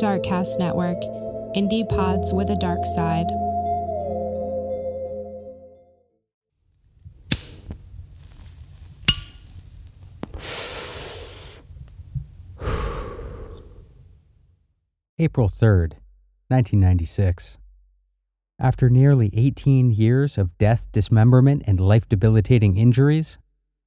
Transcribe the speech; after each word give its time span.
Darkcast 0.00 0.58
Network, 0.58 0.96
indie 1.54 1.86
pods 1.86 2.32
with 2.32 2.48
a 2.48 2.56
dark 2.56 2.86
side. 2.86 3.26
April 15.18 15.50
3rd, 15.50 16.00
1996. 16.48 17.58
After 18.58 18.88
nearly 18.88 19.30
18 19.34 19.90
years 19.90 20.38
of 20.38 20.56
death, 20.56 20.88
dismemberment, 20.92 21.62
and 21.66 21.78
life 21.78 22.08
debilitating 22.08 22.78
injuries, 22.78 23.36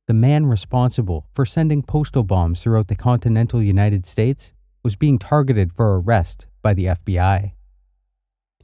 the 0.06 0.14
man 0.14 0.46
responsible 0.46 1.26
for 1.34 1.48
sending 1.48 1.82
postal 1.82 2.22
bombs 2.22 2.62
throughout 2.62 2.88
the 2.88 2.96
continental 2.96 3.64
United 3.64 4.06
States 4.06 4.54
was 4.84 4.98
being 4.98 5.18
targeted 5.18 5.72
for 5.72 6.00
arrest 6.00 6.46
by 6.62 6.74
the 6.74 6.86
FBI. 6.86 7.54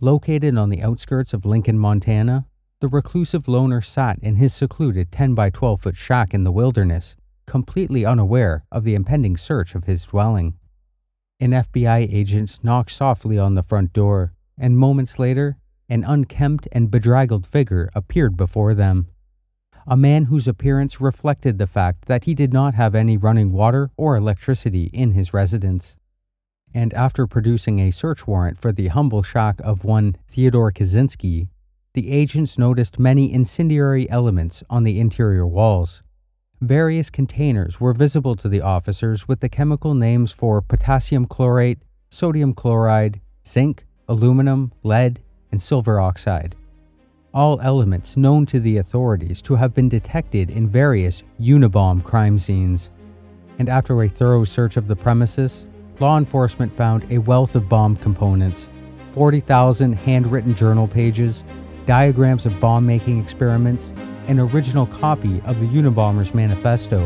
Located 0.02 0.58
on 0.58 0.70
the 0.70 0.82
outskirts 0.82 1.34
of 1.34 1.46
Lincoln, 1.46 1.80
Montana, 1.80 2.46
the 2.82 2.90
reclusive 2.90 3.48
loner 3.48 3.82
sat 3.82 4.20
in 4.22 4.36
his 4.36 4.54
secluded 4.54 5.12
10 5.12 5.34
by 5.34 5.50
12 5.50 5.82
foot 5.82 5.96
shack 5.96 6.34
in 6.34 6.44
the 6.44 6.52
wilderness, 6.52 7.16
completely 7.46 8.06
unaware 8.06 8.66
of 8.72 8.84
the 8.84 8.96
impending 8.96 9.38
search 9.38 9.76
of 9.76 9.86
his 9.86 10.06
dwelling. 10.06 10.56
An 11.40 11.52
FBI 11.52 12.14
agent 12.14 12.60
knocked 12.64 12.92
softly 12.92 13.38
on 13.38 13.56
the 13.56 13.64
front 13.64 13.94
door, 13.94 14.34
and 14.58 14.78
moments 14.78 15.20
later, 15.20 15.58
an 15.88 16.04
unkempt 16.04 16.68
and 16.72 16.92
bedraggled 16.92 17.48
figure 17.48 17.90
appeared 17.96 18.36
before 18.36 18.74
them. 18.74 19.08
A 19.88 19.98
man 19.98 20.26
whose 20.26 20.48
appearance 20.48 21.02
reflected 21.02 21.58
the 21.58 21.68
fact 21.68 22.06
that 22.06 22.26
he 22.26 22.34
did 22.34 22.54
not 22.54 22.76
have 22.76 22.94
any 22.94 23.18
running 23.18 23.52
water 23.52 23.90
or 23.98 24.16
electricity 24.16 24.90
in 24.94 25.12
his 25.14 25.34
residence 25.34 25.96
and 26.74 26.94
after 26.94 27.28
producing 27.28 27.80
a 27.80 27.92
search 27.92 28.28
warrant 28.28 28.60
for 28.60 28.72
the 28.72 28.88
humble 28.88 29.24
shack 29.24 29.60
of 29.64 29.84
one 29.84 30.16
Theodore 30.28 30.72
Kaczynski, 30.72 31.48
the 31.94 32.12
agents 32.12 32.58
noticed 32.58 33.00
many 33.00 33.34
incendiary 33.34 34.10
elements 34.10 34.64
on 34.70 34.84
the 34.84 35.00
interior 35.00 35.48
walls. 35.48 36.04
Various 36.62 37.10
containers 37.10 37.80
were 37.80 37.94
visible 37.94 38.36
to 38.36 38.50
the 38.50 38.62
officers 38.62 39.28
with 39.28 39.40
the 39.40 39.50
chemical 39.50 39.94
names 39.94 40.32
for 40.32 40.62
potassium 40.62 41.26
chlorate, 41.26 41.80
sodium 42.10 42.54
chloride, 42.54 43.22
zinc, 43.48 43.86
aluminum, 44.08 44.72
lead, 44.84 45.22
and 45.52 45.62
silver 45.62 46.00
oxide. 46.00 46.56
All 47.34 47.62
elements 47.62 48.18
known 48.18 48.46
to 48.48 48.60
the 48.60 48.78
authorities 48.78 49.42
to 49.44 49.56
have 49.56 49.74
been 49.74 49.88
detected 49.88 50.50
in 50.50 50.68
various 50.68 51.24
Unabomb 51.40 52.04
crime 52.04 52.40
scenes. 52.40 52.90
And 53.58 53.70
after 53.70 54.02
a 54.02 54.10
thorough 54.10 54.44
search 54.44 54.78
of 54.78 54.88
the 54.88 54.96
premises, 54.96 55.70
law 56.00 56.18
enforcement 56.18 56.76
found 56.76 57.06
a 57.12 57.18
wealth 57.18 57.56
of 57.56 57.68
bomb 57.68 57.96
components 57.98 58.70
40,000 59.14 59.94
handwritten 59.94 60.54
journal 60.54 60.88
pages, 60.88 61.44
diagrams 61.86 62.46
of 62.46 62.58
bomb 62.60 62.86
making 62.86 63.22
experiments, 63.22 63.92
an 64.28 64.40
original 64.40 64.86
copy 64.86 65.42
of 65.46 65.60
the 65.60 65.66
Unabomber's 65.66 66.34
manifesto, 66.34 67.00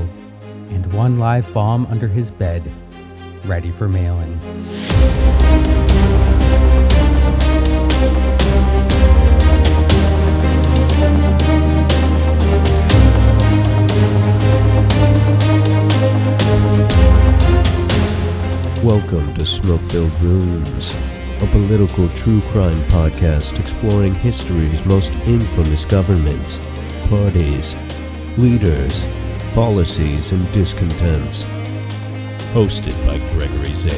and 0.70 0.92
one 0.94 1.18
live 1.18 1.52
bomb 1.54 1.86
under 1.86 2.08
his 2.08 2.30
bed, 2.30 2.70
ready 3.46 3.72
for 3.72 3.88
mailing. 3.88 4.38
Welcome 18.84 19.34
to 19.36 19.46
Smoke 19.46 19.80
Filled 19.84 20.12
Rooms, 20.20 20.94
a 21.40 21.48
political 21.52 22.10
true 22.10 22.42
crime 22.52 22.82
podcast 22.90 23.58
exploring 23.58 24.14
history's 24.14 24.84
most 24.84 25.14
infamous 25.26 25.86
governments, 25.86 26.60
parties, 27.08 27.78
leaders, 28.38 29.02
policies, 29.54 30.34
and 30.34 30.52
discontents. 30.52 31.44
Hosted 32.52 32.94
by 33.08 33.20
Gregory 33.38 33.74
Zink. 33.74 33.96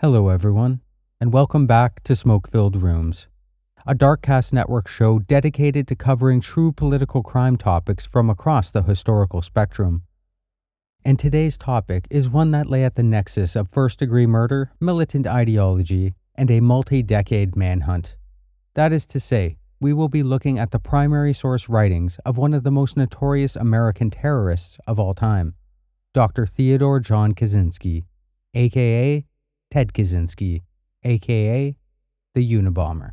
Hello, 0.00 0.30
everyone, 0.30 0.80
and 1.20 1.32
welcome 1.32 1.68
back 1.68 2.02
to 2.02 2.16
Smoke 2.16 2.50
Filled 2.50 2.74
Rooms 2.74 3.28
a 3.84 3.94
Darkcast 3.94 4.52
Network 4.52 4.86
show 4.86 5.18
dedicated 5.18 5.88
to 5.88 5.96
covering 5.96 6.40
true 6.40 6.70
political 6.70 7.22
crime 7.22 7.56
topics 7.56 8.06
from 8.06 8.30
across 8.30 8.70
the 8.70 8.82
historical 8.82 9.42
spectrum. 9.42 10.02
And 11.04 11.18
today's 11.18 11.58
topic 11.58 12.06
is 12.08 12.28
one 12.28 12.52
that 12.52 12.70
lay 12.70 12.84
at 12.84 12.94
the 12.94 13.02
nexus 13.02 13.56
of 13.56 13.68
first 13.70 13.98
degree 13.98 14.26
murder, 14.26 14.70
militant 14.80 15.26
ideology, 15.26 16.14
and 16.36 16.48
a 16.48 16.60
multi 16.60 17.02
decade 17.02 17.56
manhunt. 17.56 18.16
That 18.74 18.92
is 18.92 19.04
to 19.06 19.18
say, 19.18 19.56
we 19.80 19.92
will 19.92 20.08
be 20.08 20.22
looking 20.22 20.60
at 20.60 20.70
the 20.70 20.78
primary 20.78 21.32
source 21.32 21.68
writings 21.68 22.20
of 22.24 22.38
one 22.38 22.54
of 22.54 22.62
the 22.62 22.70
most 22.70 22.96
notorious 22.96 23.56
American 23.56 24.10
terrorists 24.10 24.78
of 24.86 25.00
all 25.00 25.12
time, 25.12 25.54
Dr. 26.14 26.46
Theodore 26.46 27.00
John 27.00 27.34
Kaczynski, 27.34 28.04
aka 28.54 29.24
Ted 29.72 29.92
Kaczynski, 29.92 30.62
aka 31.02 31.74
the 32.34 32.52
Unabomber. 32.52 33.10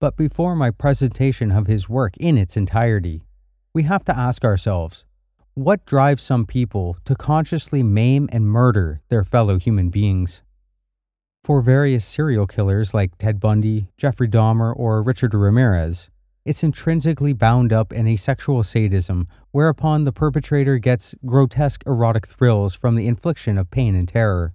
But 0.00 0.16
before 0.16 0.56
my 0.56 0.70
presentation 0.70 1.52
of 1.52 1.66
his 1.66 1.86
work 1.86 2.16
in 2.16 2.38
its 2.38 2.56
entirety, 2.56 3.22
we 3.74 3.82
have 3.82 4.02
to 4.06 4.16
ask 4.16 4.46
ourselves 4.46 5.04
what 5.52 5.84
drives 5.84 6.22
some 6.22 6.46
people 6.46 6.96
to 7.04 7.14
consciously 7.14 7.82
maim 7.82 8.26
and 8.32 8.46
murder 8.46 9.02
their 9.10 9.24
fellow 9.24 9.58
human 9.58 9.90
beings? 9.90 10.42
For 11.44 11.60
various 11.60 12.06
serial 12.06 12.46
killers 12.46 12.94
like 12.94 13.18
Ted 13.18 13.40
Bundy, 13.40 13.88
Jeffrey 13.98 14.28
Dahmer, 14.28 14.72
or 14.74 15.02
Richard 15.02 15.34
Ramirez, 15.34 16.08
it's 16.46 16.64
intrinsically 16.64 17.34
bound 17.34 17.70
up 17.70 17.92
in 17.92 18.06
a 18.06 18.16
sexual 18.16 18.62
sadism 18.62 19.26
whereupon 19.50 20.04
the 20.04 20.12
perpetrator 20.12 20.78
gets 20.78 21.14
grotesque 21.26 21.82
erotic 21.86 22.26
thrills 22.26 22.74
from 22.74 22.94
the 22.94 23.06
infliction 23.06 23.58
of 23.58 23.70
pain 23.70 23.94
and 23.94 24.08
terror. 24.08 24.54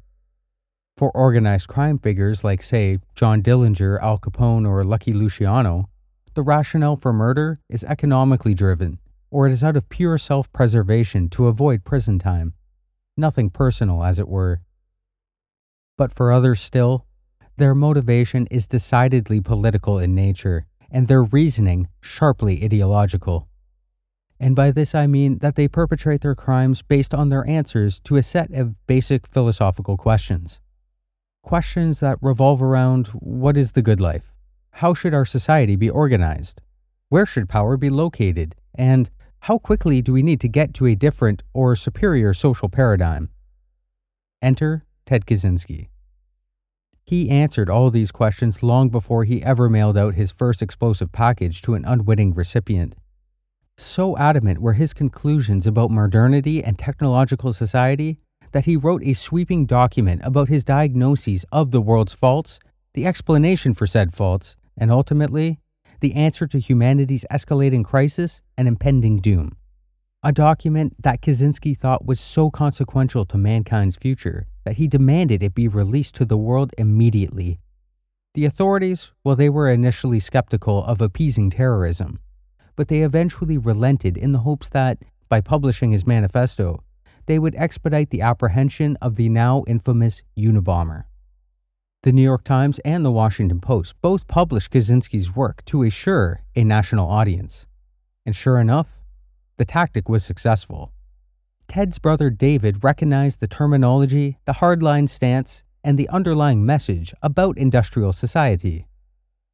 For 0.97 1.11
organized 1.11 1.67
crime 1.67 1.99
figures 1.99 2.45
like, 2.45 2.63
say, 2.63 2.99
John 3.15 3.43
Dillinger, 3.43 4.01
Al 4.01 4.17
Capone, 4.17 4.65
or 4.65 4.85
Lucky 4.85 5.11
Luciano, 5.11 5.89
the 6.35 6.41
rationale 6.41 6.95
for 6.95 7.11
murder 7.11 7.59
is 7.69 7.83
economically 7.83 8.53
driven, 8.53 8.99
or 9.29 9.45
it 9.45 9.51
is 9.51 9.61
out 9.61 9.75
of 9.75 9.89
pure 9.89 10.17
self 10.17 10.51
preservation 10.53 11.27
to 11.31 11.47
avoid 11.47 11.83
prison 11.83 12.17
time. 12.17 12.53
Nothing 13.17 13.49
personal, 13.49 14.05
as 14.05 14.19
it 14.19 14.29
were. 14.29 14.61
But 15.97 16.13
for 16.13 16.31
others 16.31 16.61
still, 16.61 17.05
their 17.57 17.75
motivation 17.75 18.47
is 18.47 18.65
decidedly 18.65 19.41
political 19.41 19.99
in 19.99 20.15
nature, 20.15 20.65
and 20.89 21.07
their 21.09 21.23
reasoning 21.23 21.89
sharply 21.99 22.63
ideological. 22.63 23.49
And 24.39 24.55
by 24.55 24.71
this 24.71 24.95
I 24.95 25.07
mean 25.07 25.39
that 25.39 25.55
they 25.55 25.67
perpetrate 25.67 26.21
their 26.21 26.35
crimes 26.35 26.81
based 26.81 27.13
on 27.13 27.27
their 27.27 27.45
answers 27.49 27.99
to 28.05 28.15
a 28.15 28.23
set 28.23 28.51
of 28.51 28.75
basic 28.87 29.27
philosophical 29.27 29.97
questions 29.97 30.61
questions 31.45 31.99
that 31.99 32.17
revolve 32.21 32.63
around 32.63 33.05
what 33.09 33.55
is 33.55 33.73
the 33.73 33.83
good 33.83 34.01
life? 34.01 34.33
How 34.71 34.95
should 34.95 35.13
our 35.13 35.25
society 35.25 35.75
be 35.75 35.91
organized? 35.91 36.59
Where 37.09 37.27
should 37.27 37.47
power 37.47 37.77
be 37.77 37.91
located? 37.91 38.55
And 38.73 39.11
how 39.41 39.59
quickly 39.59 40.01
do 40.01 40.11
we 40.11 40.23
need 40.23 40.41
to 40.41 40.47
get 40.47 40.73
to 40.73 40.87
a 40.87 40.95
different 40.95 41.43
or 41.53 41.75
superior 41.75 42.33
social 42.33 42.67
paradigm? 42.67 43.29
Enter 44.41 44.85
Ted 45.05 45.27
Kaczynski. 45.27 45.89
He 47.03 47.29
answered 47.29 47.69
all 47.69 47.91
these 47.91 48.11
questions 48.11 48.63
long 48.63 48.89
before 48.89 49.23
he 49.23 49.43
ever 49.43 49.69
mailed 49.69 49.99
out 49.99 50.15
his 50.15 50.31
first 50.31 50.63
explosive 50.63 51.11
package 51.11 51.61
to 51.61 51.75
an 51.75 51.85
unwitting 51.85 52.33
recipient. 52.33 52.95
So 53.77 54.17
adamant 54.17 54.61
were 54.61 54.73
his 54.73 54.95
conclusions 54.95 55.67
about 55.67 55.91
modernity 55.91 56.63
and 56.63 56.79
technological 56.79 57.53
society 57.53 58.17
that 58.55 58.63
he 58.63 58.77
wrote 58.77 59.03
a 59.03 59.11
sweeping 59.11 59.65
document 59.65 60.21
about 60.23 60.47
his 60.47 60.63
diagnoses 60.63 61.43
of 61.51 61.71
the 61.71 61.81
world's 61.81 62.13
faults, 62.13 62.57
the 62.93 63.05
explanation 63.05 63.73
for 63.73 63.85
said 63.85 64.13
faults, 64.13 64.55
and 64.77 64.89
ultimately, 64.89 65.59
the 65.99 66.13
answer 66.13 66.47
to 66.47 66.57
humanity's 66.57 67.25
escalating 67.29 67.83
crisis 67.83 68.41
and 68.57 68.65
impending 68.65 69.17
doom. 69.17 69.57
A 70.23 70.31
document 70.31 70.95
that 71.03 71.21
Kaczynski 71.21 71.77
thought 71.77 72.05
was 72.05 72.21
so 72.21 72.49
consequential 72.49 73.25
to 73.25 73.37
mankind's 73.37 73.97
future 73.97 74.47
that 74.63 74.77
he 74.77 74.87
demanded 74.87 75.43
it 75.43 75.53
be 75.53 75.67
released 75.67 76.15
to 76.15 76.23
the 76.23 76.37
world 76.37 76.71
immediately. 76.77 77.59
The 78.35 78.45
authorities, 78.45 79.11
well, 79.25 79.35
they 79.35 79.49
were 79.49 79.69
initially 79.69 80.21
skeptical 80.21 80.81
of 80.85 81.01
appeasing 81.01 81.49
terrorism, 81.49 82.21
but 82.77 82.87
they 82.87 83.01
eventually 83.01 83.57
relented 83.57 84.15
in 84.15 84.31
the 84.31 84.39
hopes 84.47 84.69
that, 84.69 84.99
by 85.27 85.41
publishing 85.41 85.91
his 85.91 86.07
manifesto, 86.07 86.84
they 87.25 87.39
would 87.39 87.55
expedite 87.55 88.09
the 88.09 88.21
apprehension 88.21 88.97
of 89.01 89.15
the 89.15 89.29
now 89.29 89.63
infamous 89.67 90.23
Unabomber. 90.37 91.05
The 92.03 92.11
New 92.11 92.21
York 92.21 92.43
Times 92.43 92.79
and 92.85 93.03
the 93.03 93.11
Washington 93.11 93.59
Post 93.59 93.95
both 94.01 94.27
published 94.27 94.71
Kaczynski's 94.71 95.35
work 95.35 95.65
to 95.65 95.83
assure 95.83 96.41
a 96.55 96.63
national 96.63 97.09
audience. 97.09 97.65
And 98.25 98.35
sure 98.35 98.59
enough, 98.59 99.03
the 99.57 99.65
tactic 99.65 100.07
was 100.07 100.23
successful. 100.23 100.91
Ted's 101.67 101.97
brother 101.97 102.29
David 102.29 102.83
recognized 102.83 103.39
the 103.39 103.47
terminology, 103.47 104.37
the 104.45 104.53
hardline 104.53 105.09
stance, 105.09 105.63
and 105.83 105.97
the 105.97 106.09
underlying 106.09 106.65
message 106.65 107.13
about 107.21 107.57
industrial 107.57 108.13
society. 108.13 108.85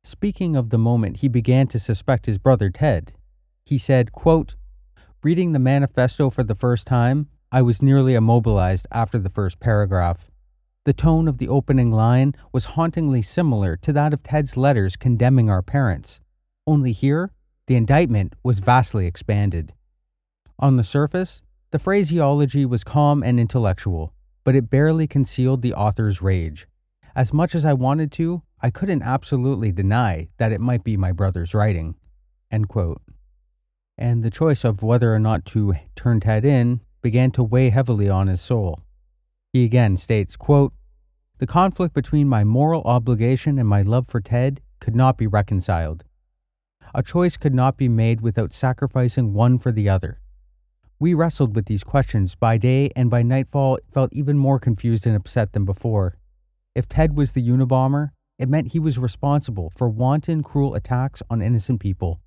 Speaking 0.03 0.55
of 0.55 0.71
the 0.71 0.77
moment 0.77 1.17
he 1.17 1.27
began 1.27 1.67
to 1.67 1.79
suspect 1.79 2.25
his 2.25 2.37
brother 2.37 2.69
Ted, 2.69 3.13
he 3.65 3.77
said, 3.77 4.11
quote, 4.11 4.55
Reading 5.23 5.51
the 5.51 5.59
manifesto 5.59 6.29
for 6.29 6.43
the 6.43 6.55
first 6.55 6.87
time, 6.87 7.27
I 7.53 7.61
was 7.61 7.81
nearly 7.81 8.13
immobilized 8.13 8.87
after 8.91 9.19
the 9.19 9.29
first 9.29 9.59
paragraph. 9.59 10.27
The 10.85 10.93
tone 10.93 11.27
of 11.27 11.37
the 11.37 11.49
opening 11.49 11.91
line 11.91 12.33
was 12.53 12.75
hauntingly 12.75 13.21
similar 13.21 13.75
to 13.77 13.91
that 13.93 14.13
of 14.13 14.23
Ted's 14.23 14.55
letters 14.55 14.95
condemning 14.95 15.49
our 15.49 15.61
parents, 15.61 16.21
only 16.65 16.93
here, 16.93 17.31
the 17.67 17.75
indictment 17.75 18.33
was 18.43 18.59
vastly 18.59 19.05
expanded. 19.05 19.73
On 20.59 20.77
the 20.77 20.83
surface, 20.83 21.41
the 21.71 21.79
phraseology 21.79 22.65
was 22.65 22.83
calm 22.83 23.21
and 23.23 23.39
intellectual, 23.39 24.13
but 24.43 24.55
it 24.55 24.69
barely 24.69 25.07
concealed 25.07 25.61
the 25.61 25.73
author's 25.73 26.21
rage. 26.21 26.67
As 27.15 27.33
much 27.33 27.53
as 27.53 27.65
I 27.65 27.73
wanted 27.73 28.11
to, 28.13 28.43
I 28.61 28.69
couldn't 28.69 29.03
absolutely 29.03 29.71
deny 29.71 30.29
that 30.37 30.51
it 30.51 30.61
might 30.61 30.83
be 30.83 30.95
my 30.95 31.11
brother's 31.11 31.53
writing. 31.53 31.95
And 32.49 34.23
the 34.23 34.29
choice 34.29 34.63
of 34.63 34.83
whether 34.83 35.13
or 35.13 35.19
not 35.19 35.45
to 35.47 35.75
turn 35.95 36.21
Ted 36.21 36.45
in 36.45 36.81
began 37.01 37.31
to 37.31 37.43
weigh 37.43 37.69
heavily 37.69 38.09
on 38.09 38.27
his 38.27 38.41
soul. 38.41 38.81
He 39.53 39.65
again 39.65 39.97
states, 39.97 40.35
quote, 40.35 40.73
The 41.39 41.47
conflict 41.47 41.93
between 41.93 42.27
my 42.27 42.43
moral 42.43 42.81
obligation 42.83 43.59
and 43.59 43.67
my 43.67 43.81
love 43.81 44.07
for 44.07 44.21
Ted 44.21 44.61
could 44.79 44.95
not 44.95 45.17
be 45.17 45.27
reconciled. 45.27 46.03
A 46.93 47.03
choice 47.03 47.37
could 47.37 47.53
not 47.53 47.77
be 47.77 47.87
made 47.87 48.21
without 48.21 48.51
sacrificing 48.51 49.33
one 49.33 49.59
for 49.59 49.71
the 49.71 49.87
other. 49.87 50.19
We 50.99 51.13
wrestled 51.13 51.55
with 51.55 51.65
these 51.65 51.83
questions 51.83 52.35
by 52.35 52.57
day 52.57 52.91
and 52.95 53.09
by 53.09 53.23
nightfall 53.23 53.79
felt 53.93 54.13
even 54.13 54.37
more 54.37 54.59
confused 54.59 55.07
and 55.07 55.15
upset 55.15 55.53
than 55.53 55.65
before. 55.65 56.17
If 56.75 56.87
Ted 56.87 57.17
was 57.17 57.31
the 57.31 57.41
Unabomber, 57.41 58.09
it 58.37 58.49
meant 58.49 58.73
he 58.73 58.79
was 58.79 58.99
responsible 58.99 59.71
for 59.75 59.89
wanton, 59.89 60.43
cruel 60.43 60.75
attacks 60.75 61.23
on 61.29 61.41
innocent 61.41 61.79
people. 61.79 62.21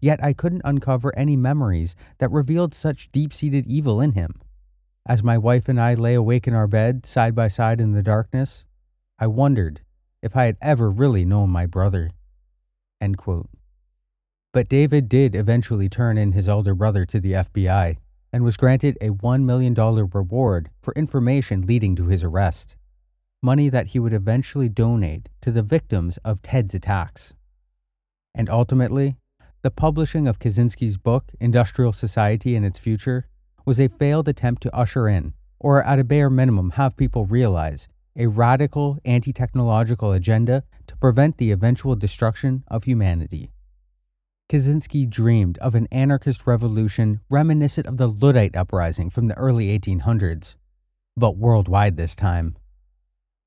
Yet 0.00 0.22
I 0.22 0.32
couldn't 0.32 0.62
uncover 0.64 1.16
any 1.16 1.36
memories 1.36 1.96
that 2.18 2.30
revealed 2.30 2.74
such 2.74 3.10
deep 3.12 3.32
seated 3.32 3.66
evil 3.66 4.00
in 4.00 4.12
him. 4.12 4.40
As 5.06 5.22
my 5.22 5.38
wife 5.38 5.68
and 5.68 5.80
I 5.80 5.94
lay 5.94 6.14
awake 6.14 6.48
in 6.48 6.54
our 6.54 6.66
bed, 6.66 7.06
side 7.06 7.34
by 7.34 7.48
side 7.48 7.80
in 7.80 7.92
the 7.92 8.02
darkness, 8.02 8.64
I 9.18 9.28
wondered 9.28 9.80
if 10.22 10.36
I 10.36 10.44
had 10.44 10.56
ever 10.60 10.90
really 10.90 11.24
known 11.24 11.50
my 11.50 11.66
brother. 11.66 12.10
But 14.52 14.68
David 14.68 15.08
did 15.08 15.34
eventually 15.34 15.88
turn 15.88 16.18
in 16.18 16.32
his 16.32 16.48
elder 16.48 16.74
brother 16.74 17.04
to 17.06 17.20
the 17.20 17.32
FBI 17.32 17.98
and 18.32 18.42
was 18.42 18.56
granted 18.56 18.98
a 19.00 19.10
$1 19.10 19.44
million 19.44 19.74
reward 19.74 20.70
for 20.82 20.92
information 20.94 21.62
leading 21.62 21.94
to 21.96 22.06
his 22.08 22.24
arrest, 22.24 22.76
money 23.42 23.68
that 23.68 23.88
he 23.88 23.98
would 23.98 24.12
eventually 24.12 24.68
donate 24.68 25.28
to 25.42 25.52
the 25.52 25.62
victims 25.62 26.18
of 26.24 26.42
Ted's 26.42 26.74
attacks. 26.74 27.34
And 28.34 28.50
ultimately, 28.50 29.16
the 29.66 29.70
publishing 29.72 30.28
of 30.28 30.38
Kaczynski's 30.38 30.96
book, 30.96 31.32
Industrial 31.40 31.92
Society 31.92 32.54
and 32.54 32.64
Its 32.64 32.78
Future, 32.78 33.26
was 33.64 33.80
a 33.80 33.88
failed 33.88 34.28
attempt 34.28 34.62
to 34.62 34.72
usher 34.72 35.08
in, 35.08 35.34
or 35.58 35.82
at 35.82 35.98
a 35.98 36.04
bare 36.04 36.30
minimum 36.30 36.70
have 36.76 36.96
people 36.96 37.26
realize, 37.26 37.88
a 38.14 38.28
radical 38.28 39.00
anti 39.04 39.32
technological 39.32 40.12
agenda 40.12 40.62
to 40.86 40.96
prevent 40.98 41.38
the 41.38 41.50
eventual 41.50 41.96
destruction 41.96 42.62
of 42.68 42.84
humanity. 42.84 43.50
Kaczynski 44.48 45.10
dreamed 45.10 45.58
of 45.58 45.74
an 45.74 45.88
anarchist 45.90 46.46
revolution 46.46 47.18
reminiscent 47.28 47.88
of 47.88 47.96
the 47.96 48.06
Luddite 48.06 48.54
uprising 48.54 49.10
from 49.10 49.26
the 49.26 49.36
early 49.36 49.76
1800s, 49.76 50.54
but 51.16 51.36
worldwide 51.36 51.96
this 51.96 52.14
time. 52.14 52.54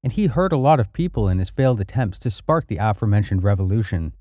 And 0.04 0.12
he 0.12 0.28
hurt 0.28 0.52
a 0.52 0.58
lot 0.58 0.82
of 0.82 0.92
people 0.92 1.30
in 1.30 1.40
his 1.40 1.50
failed 1.50 1.80
attempts 1.80 2.20
to 2.20 2.30
spark 2.30 2.68
the 2.68 2.76
aforementioned 2.76 3.42
revolution. 3.42 4.14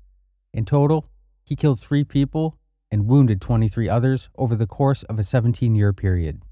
In 0.53 0.63
total, 0.63 1.05
he 1.49 1.55
killed 1.55 1.79
three 1.79 2.03
people 2.03 2.59
and 2.91 3.07
wounded 3.07 3.41
23 3.41 3.89
others 3.89 4.29
over 4.37 4.55
the 4.55 4.67
course 4.67 5.01
of 5.01 5.17
a 5.17 5.23
17 5.23 5.73
year 5.73 5.91
period. 5.91 6.43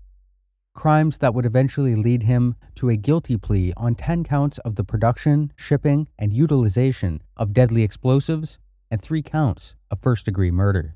Crimes 0.74 1.20
that 1.20 1.36
would 1.36 1.46
eventually 1.46 1.96
lead 1.96 2.24
him 2.24 2.56
to 2.74 2.90
a 2.90 2.96
guilty 2.96 3.38
plea 3.38 3.74
on 3.78 3.94
10 3.94 4.24
counts 4.24 4.58
of 4.60 4.74
the 4.74 4.84
production, 4.84 5.54
shipping, 5.56 6.08
and 6.18 6.34
utilization 6.34 7.22
of 7.36 7.54
deadly 7.54 7.84
explosives 7.84 8.58
and 8.90 9.00
three 9.00 9.22
counts 9.22 9.76
of 9.92 10.00
first 10.00 10.26
degree 10.26 10.50
murder. 10.50 10.96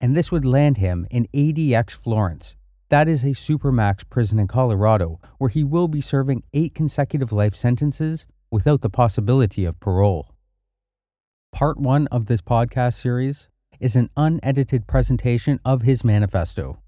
And 0.00 0.16
this 0.16 0.30
would 0.30 0.44
land 0.44 0.76
him 0.76 1.08
in 1.10 1.26
ADX 1.34 1.90
Florence. 1.90 2.54
That 2.88 3.08
is 3.08 3.24
a 3.24 3.30
supermax 3.30 4.08
prison 4.08 4.38
in 4.38 4.46
Colorado 4.46 5.18
where 5.38 5.50
he 5.50 5.64
will 5.64 5.88
be 5.88 6.00
serving 6.00 6.44
eight 6.54 6.72
consecutive 6.72 7.32
life 7.32 7.56
sentences 7.56 8.28
without 8.48 8.82
the 8.82 8.90
possibility 8.90 9.64
of 9.64 9.80
parole. 9.80 10.35
Part 11.56 11.78
one 11.78 12.06
of 12.08 12.26
this 12.26 12.42
podcast 12.42 13.00
series 13.00 13.48
is 13.80 13.96
an 13.96 14.10
unedited 14.14 14.86
presentation 14.86 15.58
of 15.64 15.80
his 15.80 16.04
manifesto, 16.04 16.82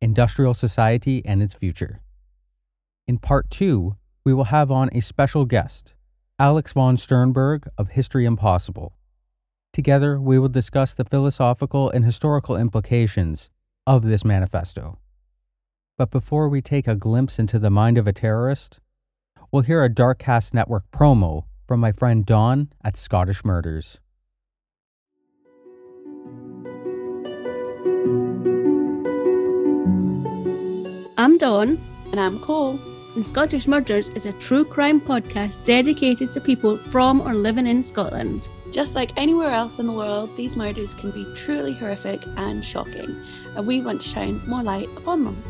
Industrial 0.00 0.54
Society 0.54 1.20
and 1.26 1.42
Its 1.42 1.54
Future. 1.54 2.00
In 3.08 3.18
part 3.18 3.50
two, 3.50 3.96
we 4.24 4.32
will 4.32 4.44
have 4.44 4.70
on 4.70 4.88
a 4.92 5.00
special 5.00 5.46
guest, 5.46 5.94
Alex 6.38 6.74
von 6.74 6.96
Sternberg 6.96 7.66
of 7.76 7.88
History 7.88 8.24
Impossible. 8.24 8.96
Together, 9.72 10.20
we 10.20 10.38
will 10.38 10.48
discuss 10.48 10.94
the 10.94 11.04
philosophical 11.04 11.90
and 11.90 12.04
historical 12.04 12.56
implications 12.56 13.50
of 13.84 14.04
this 14.04 14.24
manifesto. 14.24 15.00
But 15.98 16.12
before 16.12 16.48
we 16.48 16.62
take 16.62 16.86
a 16.86 16.94
glimpse 16.94 17.40
into 17.40 17.58
the 17.58 17.68
mind 17.68 17.98
of 17.98 18.06
a 18.06 18.12
terrorist, 18.12 18.78
we'll 19.50 19.62
hear 19.62 19.82
a 19.82 19.90
Darkcast 19.90 20.54
Network 20.54 20.84
promo 20.92 21.46
from 21.66 21.80
my 21.80 21.90
friend 21.90 22.24
Dawn 22.24 22.68
at 22.84 22.96
Scottish 22.96 23.44
Murders. 23.44 23.98
I'm 31.34 31.38
Dawn. 31.38 31.80
And 32.12 32.20
I'm 32.20 32.38
Cole. 32.38 32.78
And 33.16 33.26
Scottish 33.26 33.66
Murders 33.66 34.08
is 34.10 34.26
a 34.26 34.32
true 34.34 34.64
crime 34.64 35.00
podcast 35.00 35.64
dedicated 35.64 36.30
to 36.30 36.40
people 36.40 36.76
from 36.76 37.20
or 37.20 37.34
living 37.34 37.66
in 37.66 37.82
Scotland. 37.82 38.48
Just 38.70 38.94
like 38.94 39.10
anywhere 39.16 39.50
else 39.50 39.80
in 39.80 39.88
the 39.88 39.92
world, 39.92 40.30
these 40.36 40.54
murders 40.54 40.94
can 40.94 41.10
be 41.10 41.26
truly 41.34 41.72
horrific 41.72 42.22
and 42.36 42.64
shocking, 42.64 43.20
and 43.56 43.66
we 43.66 43.80
want 43.80 44.02
to 44.02 44.08
shine 44.08 44.40
more 44.46 44.62
light 44.62 44.88
upon 44.96 45.24
them. 45.24 45.42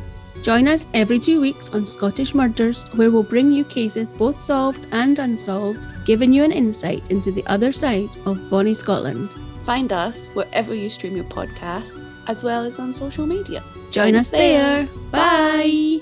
Join 0.43 0.69
us 0.69 0.89
every 0.95 1.19
two 1.19 1.39
weeks 1.39 1.69
on 1.69 1.85
Scottish 1.85 2.35
Murders, 2.35 2.85
where 2.95 3.11
we'll 3.11 3.23
bring 3.23 3.53
you 3.53 3.63
cases 3.63 4.15
both 4.15 4.39
solved 4.39 4.87
and 4.91 5.19
unsolved, 5.19 5.87
giving 6.07 6.33
you 6.33 6.45
an 6.45 6.53
insight 6.53 7.11
into 7.11 7.31
the 7.31 7.47
other 7.47 7.73
side 7.73 8.17
of 8.25 8.49
Bonnie 8.49 8.73
Scotland. 8.73 9.35
Find 9.67 9.93
us 9.93 10.29
wherever 10.29 10.75
you 10.75 10.89
stream 10.89 11.15
your 11.15 11.27
podcasts, 11.27 12.14
as 12.27 12.45
well 12.45 12.65
as 12.65 12.79
on 12.79 12.95
social 12.95 13.27
media. 13.27 13.63
Join, 13.91 14.13
Join 14.13 14.17
us 14.17 14.31
there. 14.31 14.87
there. 14.87 14.89
Bye. 15.11 16.01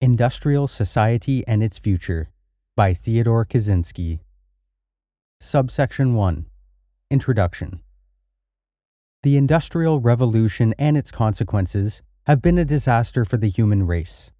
Industrial 0.00 0.68
Society 0.68 1.42
and 1.48 1.62
Its 1.62 1.78
Future 1.78 2.28
by 2.76 2.92
Theodore 2.92 3.44
Kaczynski. 3.46 4.20
Subsection 5.40 6.14
1 6.14 6.46
Introduction 7.10 7.80
The 9.22 9.36
Industrial 9.38 10.00
Revolution 10.00 10.74
and 10.78 10.96
its 10.96 11.10
consequences 11.10 12.02
have 12.26 12.42
been 12.42 12.58
a 12.58 12.64
disaster 12.64 13.24
for 13.24 13.38
the 13.38 13.48
human 13.48 13.86
race. 13.86 14.30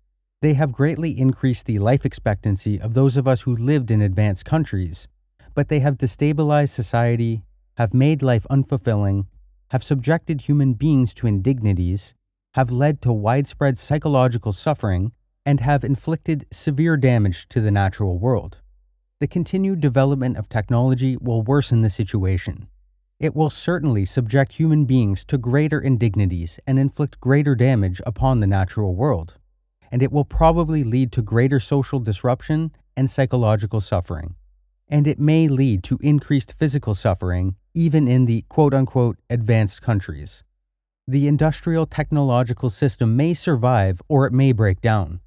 They 0.44 0.52
have 0.52 0.72
greatly 0.72 1.18
increased 1.18 1.64
the 1.64 1.78
life 1.78 2.04
expectancy 2.04 2.78
of 2.78 2.92
those 2.92 3.16
of 3.16 3.26
us 3.26 3.40
who 3.40 3.56
lived 3.56 3.90
in 3.90 4.02
advanced 4.02 4.44
countries, 4.44 5.08
but 5.54 5.70
they 5.70 5.80
have 5.80 5.96
destabilized 5.96 6.68
society, 6.68 7.44
have 7.78 7.94
made 7.94 8.20
life 8.20 8.46
unfulfilling, 8.50 9.24
have 9.68 9.82
subjected 9.82 10.42
human 10.42 10.74
beings 10.74 11.14
to 11.14 11.26
indignities, 11.26 12.12
have 12.52 12.70
led 12.70 13.00
to 13.00 13.10
widespread 13.10 13.78
psychological 13.78 14.52
suffering, 14.52 15.12
and 15.46 15.60
have 15.60 15.82
inflicted 15.82 16.44
severe 16.50 16.98
damage 16.98 17.48
to 17.48 17.62
the 17.62 17.70
natural 17.70 18.18
world. 18.18 18.58
The 19.20 19.26
continued 19.26 19.80
development 19.80 20.36
of 20.36 20.50
technology 20.50 21.16
will 21.16 21.40
worsen 21.40 21.80
the 21.80 21.88
situation. 21.88 22.68
It 23.18 23.34
will 23.34 23.48
certainly 23.48 24.04
subject 24.04 24.52
human 24.52 24.84
beings 24.84 25.24
to 25.24 25.38
greater 25.38 25.80
indignities 25.80 26.60
and 26.66 26.78
inflict 26.78 27.18
greater 27.18 27.54
damage 27.54 28.02
upon 28.04 28.40
the 28.40 28.46
natural 28.46 28.94
world. 28.94 29.38
And 29.94 30.02
it 30.02 30.10
will 30.10 30.24
probably 30.24 30.82
lead 30.82 31.12
to 31.12 31.22
greater 31.22 31.60
social 31.60 32.00
disruption 32.00 32.72
and 32.96 33.08
psychological 33.08 33.80
suffering. 33.80 34.34
And 34.88 35.06
it 35.06 35.20
may 35.20 35.46
lead 35.46 35.84
to 35.84 36.00
increased 36.02 36.58
physical 36.58 36.96
suffering, 36.96 37.54
even 37.74 38.08
in 38.08 38.24
the 38.24 38.42
quote 38.48 38.74
unquote 38.74 39.18
advanced 39.30 39.82
countries. 39.82 40.42
The 41.06 41.28
industrial 41.28 41.86
technological 41.86 42.70
system 42.70 43.14
may 43.14 43.34
survive 43.34 44.02
or 44.08 44.26
it 44.26 44.32
may 44.32 44.50
break 44.50 44.80
down. 44.80 45.20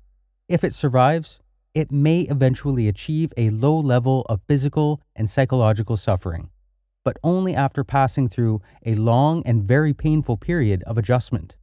If 0.50 0.66
it 0.66 0.76
survives, 0.76 1.40
it 1.74 1.90
may 1.90 2.24
eventually 2.24 2.90
achieve 2.90 3.32
a 3.38 3.52
low 3.52 3.80
level 3.80 4.26
of 4.28 4.42
physical 4.50 5.00
and 5.16 5.30
psychological 5.30 5.96
suffering, 5.96 6.50
but 7.06 7.16
only 7.24 7.56
after 7.56 7.86
passing 7.86 8.28
through 8.28 8.62
a 8.86 8.96
long 8.96 9.44
and 9.46 9.64
very 9.64 9.94
painful 9.94 10.36
period 10.36 10.84
of 10.84 10.98
adjustment, 10.98 11.56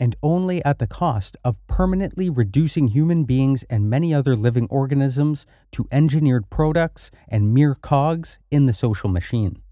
and 0.00 0.16
only 0.22 0.64
at 0.64 0.78
the 0.78 0.86
cost 0.86 1.36
of 1.44 1.64
permanently 1.66 2.28
reducing 2.28 2.88
human 2.88 3.24
beings 3.24 3.64
and 3.70 3.88
many 3.88 4.12
other 4.12 4.34
living 4.36 4.66
organisms 4.70 5.46
to 5.72 5.86
engineered 5.92 6.50
products 6.50 7.10
and 7.28 7.54
mere 7.54 7.74
cogs 7.74 8.38
in 8.50 8.66
the 8.66 8.72
social 8.72 9.08
machine. 9.08 9.62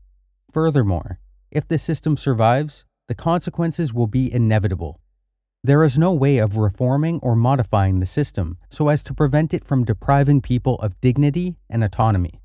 Furthermore, 0.53 1.19
if 1.51 1.67
the 1.67 1.79
system 1.79 2.17
survives, 2.17 2.85
the 3.09 3.15
consequences 3.15 3.93
will 3.93 4.07
be 4.07 4.33
inevitable. 4.33 5.01
There 5.65 5.85
is 5.85 5.99
no 5.99 6.13
way 6.13 6.39
of 6.39 6.57
reforming 6.57 7.21
or 7.23 7.37
modifying 7.37 8.01
the 8.01 8.07
system 8.07 8.59
so 8.69 8.89
as 8.89 9.03
to 9.05 9.15
prevent 9.15 9.55
it 9.55 9.65
from 9.65 9.85
depriving 9.85 10.41
people 10.41 10.77
of 10.77 11.01
dignity 11.01 11.57
and 11.71 11.85
autonomy. 11.85 12.41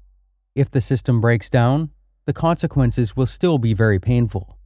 If 0.55 0.69
the 0.69 0.81
system 0.81 1.21
breaks 1.21 1.49
down, 1.49 1.91
the 2.25 2.33
consequences 2.33 3.15
will 3.15 3.25
still 3.25 3.57
be 3.57 3.73
very 3.73 3.99
painful. 3.99 4.57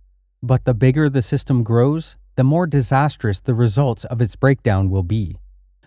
But 0.41 0.65
the 0.65 0.73
bigger 0.73 1.09
the 1.09 1.21
system 1.21 1.63
grows, 1.63 2.17
the 2.35 2.43
more 2.43 2.67
disastrous 2.67 3.39
the 3.39 3.53
results 3.53 4.05
of 4.05 4.21
its 4.21 4.35
breakdown 4.35 4.89
will 4.89 5.03
be. 5.03 5.38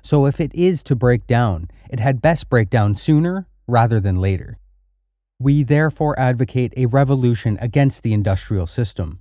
So 0.03 0.27
if 0.27 0.41
it 0.41 0.55
is 0.55 0.83
to 0.85 0.95
break 0.95 1.27
down, 1.27 1.69
it 1.89 2.01
had 2.01 2.21
best 2.21 2.49
break 2.49 2.69
down 2.71 2.95
sooner 2.95 3.47
rather 3.67 4.01
than 4.01 4.17
later. 4.17 4.59
We 5.39 5.63
therefore 5.63 6.19
advocate 6.19 6.75
a 6.77 6.87
revolution 6.87 7.59
against 7.61 8.03
the 8.03 8.13
industrial 8.13 8.67
system. 8.67 9.21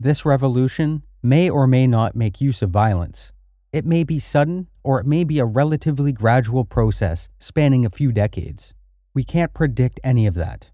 This 0.00 0.24
revolution 0.24 1.02
may 1.22 1.48
or 1.48 1.66
may 1.66 1.86
not 1.86 2.16
make 2.16 2.40
use 2.40 2.62
of 2.62 2.70
violence. 2.70 3.32
It 3.72 3.84
may 3.84 4.04
be 4.04 4.18
sudden, 4.18 4.68
or 4.82 5.00
it 5.00 5.06
may 5.06 5.24
be 5.24 5.38
a 5.38 5.44
relatively 5.44 6.12
gradual 6.12 6.64
process 6.64 7.28
spanning 7.38 7.84
a 7.84 7.90
few 7.90 8.12
decades. 8.12 8.74
We 9.12 9.24
can't 9.24 9.52
predict 9.52 10.00
any 10.02 10.26
of 10.26 10.34
that. 10.34 10.70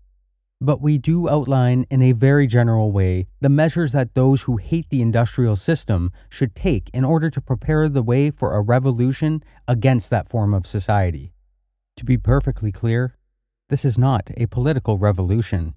But 0.65 0.81
we 0.81 0.97
do 0.97 1.29
outline 1.29 1.87
in 1.91 2.03
a 2.03 2.13
very 2.13 2.47
general 2.47 2.93
way 2.93 3.27
the 3.41 3.49
measures 3.49 3.91
that 3.91 4.15
those 4.15 4.43
who 4.43 4.59
hate 4.59 4.89
the 4.91 5.03
industrial 5.03 5.57
system 5.57 6.13
should 6.29 6.55
take 6.55 6.89
in 6.95 7.05
order 7.05 7.31
to 7.31 7.41
prepare 7.41 7.89
the 7.89 8.01
way 8.01 8.31
for 8.31 8.55
a 8.55 8.63
revolution 8.63 9.43
against 9.67 10.09
that 10.11 10.29
form 10.29 10.55
of 10.55 10.65
society. 10.65 11.33
To 11.97 12.05
be 12.05 12.17
perfectly 12.17 12.71
clear, 12.71 13.17
this 13.71 13.85
is 13.85 13.99
not 13.99 14.31
a 14.37 14.47
political 14.47 14.99
revolution. 14.99 15.75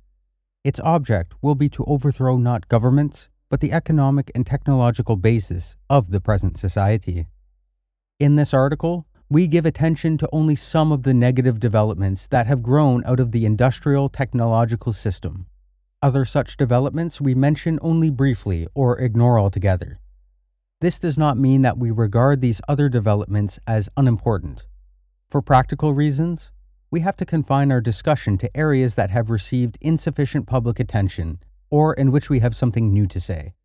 Its 0.63 0.79
object 0.81 1.33
will 1.41 1.55
be 1.55 1.69
to 1.69 1.83
overthrow 1.85 2.37
not 2.37 2.67
governments, 2.67 3.27
but 3.49 3.61
the 3.61 3.71
economic 3.71 4.31
and 4.35 4.45
technological 4.45 5.15
basis 5.15 5.75
of 5.89 6.11
the 6.11 6.21
present 6.21 6.59
society. 6.59 7.25
In 8.19 8.35
this 8.35 8.53
article, 8.53 9.07
we 9.29 9.47
give 9.47 9.65
attention 9.65 10.17
to 10.19 10.29
only 10.31 10.55
some 10.55 10.91
of 10.91 11.03
the 11.03 11.13
negative 11.13 11.59
developments 11.59 12.27
that 12.27 12.45
have 12.45 12.61
grown 12.61 13.03
out 13.05 13.19
of 13.19 13.31
the 13.31 13.45
industrial 13.45 14.07
technological 14.07 14.93
system. 14.93 15.47
Other 16.01 16.25
such 16.25 16.57
developments 16.57 17.19
we 17.19 17.33
mention 17.33 17.79
only 17.81 18.11
briefly 18.11 18.67
or 18.75 18.99
ignore 18.99 19.39
altogether. 19.39 19.99
This 20.79 20.99
does 20.99 21.17
not 21.17 21.39
mean 21.39 21.63
that 21.63 21.79
we 21.79 21.89
regard 21.89 22.41
these 22.41 22.61
other 22.67 22.87
developments 22.89 23.59
as 23.65 23.89
unimportant. 23.97 24.67
For 25.27 25.41
practical 25.41 25.93
reasons, 25.93 26.51
we 26.91 26.99
have 26.99 27.17
to 27.17 27.25
confine 27.25 27.71
our 27.71 27.81
discussion 27.81 28.37
to 28.37 28.55
areas 28.55 28.93
that 28.93 29.09
have 29.09 29.31
received 29.31 29.79
insufficient 29.81 30.45
public 30.45 30.79
attention 30.79 31.39
or 31.71 31.95
in 31.95 32.11
which 32.11 32.29
we 32.29 32.41
have 32.41 32.55
something 32.55 32.93
new 32.93 33.07
to 33.07 33.19
say. 33.19 33.55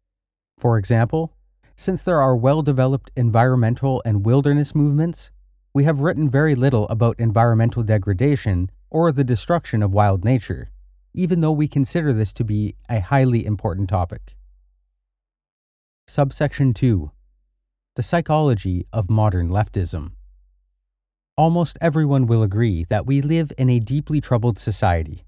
For 0.57 0.79
example, 0.79 1.35
since 1.77 2.03
there 2.03 2.21
are 2.23 2.35
well 2.35 2.63
developed 2.63 3.11
environmental 3.15 4.03
and 4.07 4.25
wilderness 4.25 4.75
movements, 4.75 5.31
we 5.73 5.85
have 5.85 6.01
written 6.01 6.29
very 6.29 6.55
little 6.55 6.89
about 6.89 7.19
environmental 7.19 7.83
degradation 7.83 8.71
or 8.91 9.13
the 9.13 9.25
destruction 9.25 9.83
of 9.83 9.93
wild 9.93 10.25
nature, 10.25 10.69
even 11.15 11.41
though 11.41 11.53
we 11.53 11.69
consider 11.69 12.13
this 12.13 12.33
to 12.33 12.45
be 12.45 12.75
a 12.89 13.01
highly 13.01 13.45
important 13.45 13.89
topic. 13.89 14.37
Subsection 16.07 16.75
2 16.75 17.11
The 17.95 18.03
Psychology 18.03 18.87
of 18.93 19.11
Modern 19.11 19.49
Leftism. 19.49 20.13
Almost 21.37 21.79
everyone 21.81 22.27
will 22.27 22.43
agree 22.43 22.85
that 22.91 23.07
we 23.07 23.23
live 23.23 23.53
in 23.57 23.71
a 23.71 23.79
deeply 23.79 24.21
troubled 24.21 24.59
society 24.59 25.25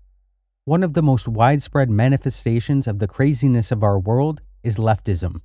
one 0.65 0.85
of 0.85 0.93
the 0.93 1.03
most 1.03 1.27
widespread 1.27 1.91
manifestations 1.91 2.87
of 2.87 3.01
the 3.01 3.09
craziness 3.09 3.73
of 3.73 3.83
our 3.83 3.99
world 3.99 4.41
is 4.63 4.77
leftism. 4.77 5.41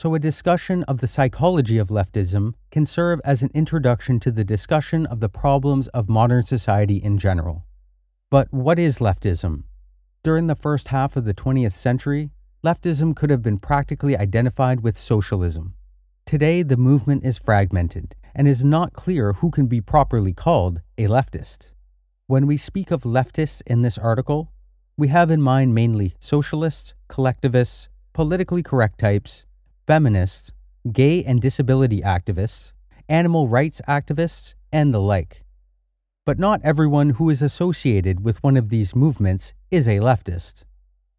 So, 0.00 0.14
a 0.14 0.18
discussion 0.18 0.82
of 0.84 1.00
the 1.00 1.06
psychology 1.06 1.76
of 1.76 1.90
leftism 1.90 2.54
can 2.70 2.86
serve 2.86 3.20
as 3.22 3.42
an 3.42 3.50
introduction 3.52 4.18
to 4.20 4.30
the 4.30 4.44
discussion 4.44 5.04
of 5.04 5.20
the 5.20 5.28
problems 5.28 5.88
of 5.88 6.08
modern 6.08 6.42
society 6.42 6.96
in 6.96 7.18
general. 7.18 7.66
But 8.30 8.50
what 8.50 8.78
is 8.78 8.96
leftism? 8.96 9.64
During 10.22 10.46
the 10.46 10.54
first 10.54 10.88
half 10.88 11.16
of 11.16 11.26
the 11.26 11.34
20th 11.34 11.74
century, 11.74 12.30
leftism 12.64 13.14
could 13.14 13.28
have 13.28 13.42
been 13.42 13.58
practically 13.58 14.16
identified 14.16 14.80
with 14.80 14.96
socialism. 14.96 15.74
Today, 16.24 16.62
the 16.62 16.78
movement 16.78 17.22
is 17.22 17.38
fragmented 17.38 18.14
and 18.34 18.48
is 18.48 18.64
not 18.64 18.94
clear 18.94 19.34
who 19.34 19.50
can 19.50 19.66
be 19.66 19.82
properly 19.82 20.32
called 20.32 20.80
a 20.96 21.08
leftist. 21.08 21.72
When 22.26 22.46
we 22.46 22.56
speak 22.56 22.90
of 22.90 23.02
leftists 23.02 23.60
in 23.66 23.82
this 23.82 23.98
article, 23.98 24.50
we 24.96 25.08
have 25.08 25.30
in 25.30 25.42
mind 25.42 25.74
mainly 25.74 26.14
socialists, 26.18 26.94
collectivists, 27.08 27.90
politically 28.14 28.62
correct 28.62 28.98
types, 28.98 29.44
feminists, 29.90 30.52
gay 30.92 31.24
and 31.24 31.40
disability 31.40 32.00
activists, 32.00 32.70
animal 33.08 33.48
rights 33.48 33.82
activists, 33.88 34.54
and 34.70 34.94
the 34.94 35.00
like. 35.00 35.42
But 36.24 36.38
not 36.38 36.60
everyone 36.62 37.10
who 37.10 37.28
is 37.28 37.42
associated 37.42 38.24
with 38.24 38.40
one 38.40 38.56
of 38.56 38.68
these 38.68 38.94
movements 38.94 39.52
is 39.68 39.88
a 39.88 39.98
leftist. 39.98 40.62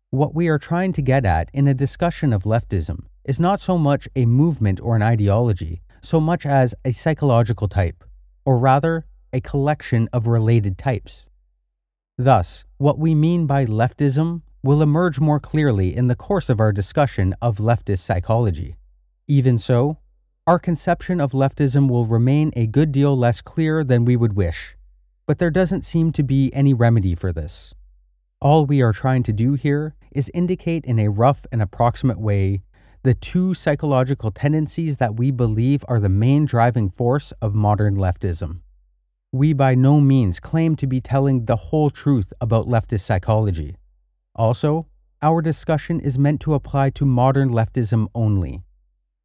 What 0.10 0.34
we 0.34 0.48
are 0.48 0.58
trying 0.58 0.94
to 0.94 1.02
get 1.02 1.26
at 1.26 1.50
in 1.54 1.68
a 1.68 1.74
discussion 1.74 2.32
of 2.32 2.44
leftism 2.44 3.08
is 3.26 3.42
not 3.42 3.60
so 3.60 3.78
much 3.78 4.08
a 4.16 4.26
movement 4.26 4.80
or 4.80 4.96
an 4.96 5.02
ideology, 5.02 5.82
so 6.02 6.22
much 6.22 6.46
as 6.46 6.74
a 6.86 6.94
psychological 6.94 7.68
type, 7.68 8.06
or 8.46 8.58
rather, 8.58 9.06
a 9.34 9.42
collection 9.42 10.08
of 10.14 10.28
related 10.28 10.78
types. 10.78 11.26
Thus, 12.18 12.64
what 12.78 12.98
we 12.98 13.16
mean 13.16 13.48
by 13.48 13.66
leftism 13.66 14.44
will 14.64 14.82
emerge 14.82 15.20
more 15.20 15.40
clearly 15.40 15.96
in 15.96 16.08
the 16.08 16.16
course 16.16 16.50
of 16.50 16.60
our 16.60 16.72
discussion 16.72 17.36
of 17.42 17.58
leftist 17.58 18.00
psychology. 18.00 18.76
Even 19.28 19.58
so, 19.58 19.98
our 20.46 20.60
conception 20.60 21.22
of 21.22 21.32
leftism 21.32 21.90
will 21.90 22.06
remain 22.06 22.52
a 22.56 22.68
good 22.68 22.92
deal 22.92 23.18
less 23.18 23.42
clear 23.42 23.84
than 23.84 24.06
we 24.06 24.16
would 24.16 24.34
wish, 24.34 24.76
but 25.26 25.40
there 25.40 25.52
doesn't 25.52 25.84
seem 25.84 26.12
to 26.12 26.24
be 26.24 26.52
any 26.54 26.74
remedy 26.74 27.16
for 27.16 27.32
this. 27.32 27.74
All 28.40 28.66
we 28.66 28.82
are 28.82 28.94
trying 28.94 29.24
to 29.24 29.34
do 29.34 29.54
here 29.54 29.96
is 30.12 30.32
indicate 30.34 30.86
in 30.86 31.00
a 31.00 31.10
rough 31.10 31.46
and 31.52 31.62
approximate 31.62 32.20
way 32.20 32.64
the 33.04 33.14
two 33.16 33.56
psychological 33.56 34.30
tendencies 34.30 34.98
that 34.98 35.16
we 35.16 35.32
believe 35.32 35.84
are 35.88 36.00
the 36.00 36.10
main 36.10 36.46
driving 36.46 36.92
force 36.92 37.32
of 37.42 37.56
modern 37.56 37.96
leftism. 37.96 38.60
We 39.32 39.54
by 39.54 39.74
no 39.74 40.00
means 40.00 40.40
claim 40.40 40.76
to 40.76 40.86
be 40.86 41.02
telling 41.02 41.46
the 41.46 41.56
whole 41.56 41.90
truth 41.90 42.32
about 42.40 42.68
leftist 42.68 43.02
psychology. 43.02 43.78
Also, 44.36 44.88
our 45.22 45.42
discussion 45.42 46.00
is 46.00 46.18
meant 46.18 46.42
to 46.42 46.54
apply 46.54 46.90
to 46.92 47.06
modern 47.06 47.52
leftism 47.52 48.08
only. 48.16 48.64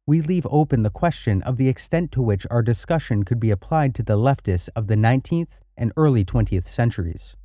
We 0.05 0.21
leave 0.21 0.47
open 0.49 0.83
the 0.83 0.89
question 0.89 1.41
of 1.41 1.57
the 1.57 1.67
extent 1.67 2.11
to 2.13 2.21
which 2.21 2.47
our 2.49 2.61
discussion 2.61 3.23
could 3.23 3.39
be 3.39 3.51
applied 3.51 3.95
to 3.95 4.03
the 4.03 4.17
leftists 4.17 4.69
of 4.75 4.87
the 4.87 4.95
19th 4.95 5.59
and 5.75 5.91
early 5.97 6.23
20th 6.23 6.67
centuries. 6.67 7.35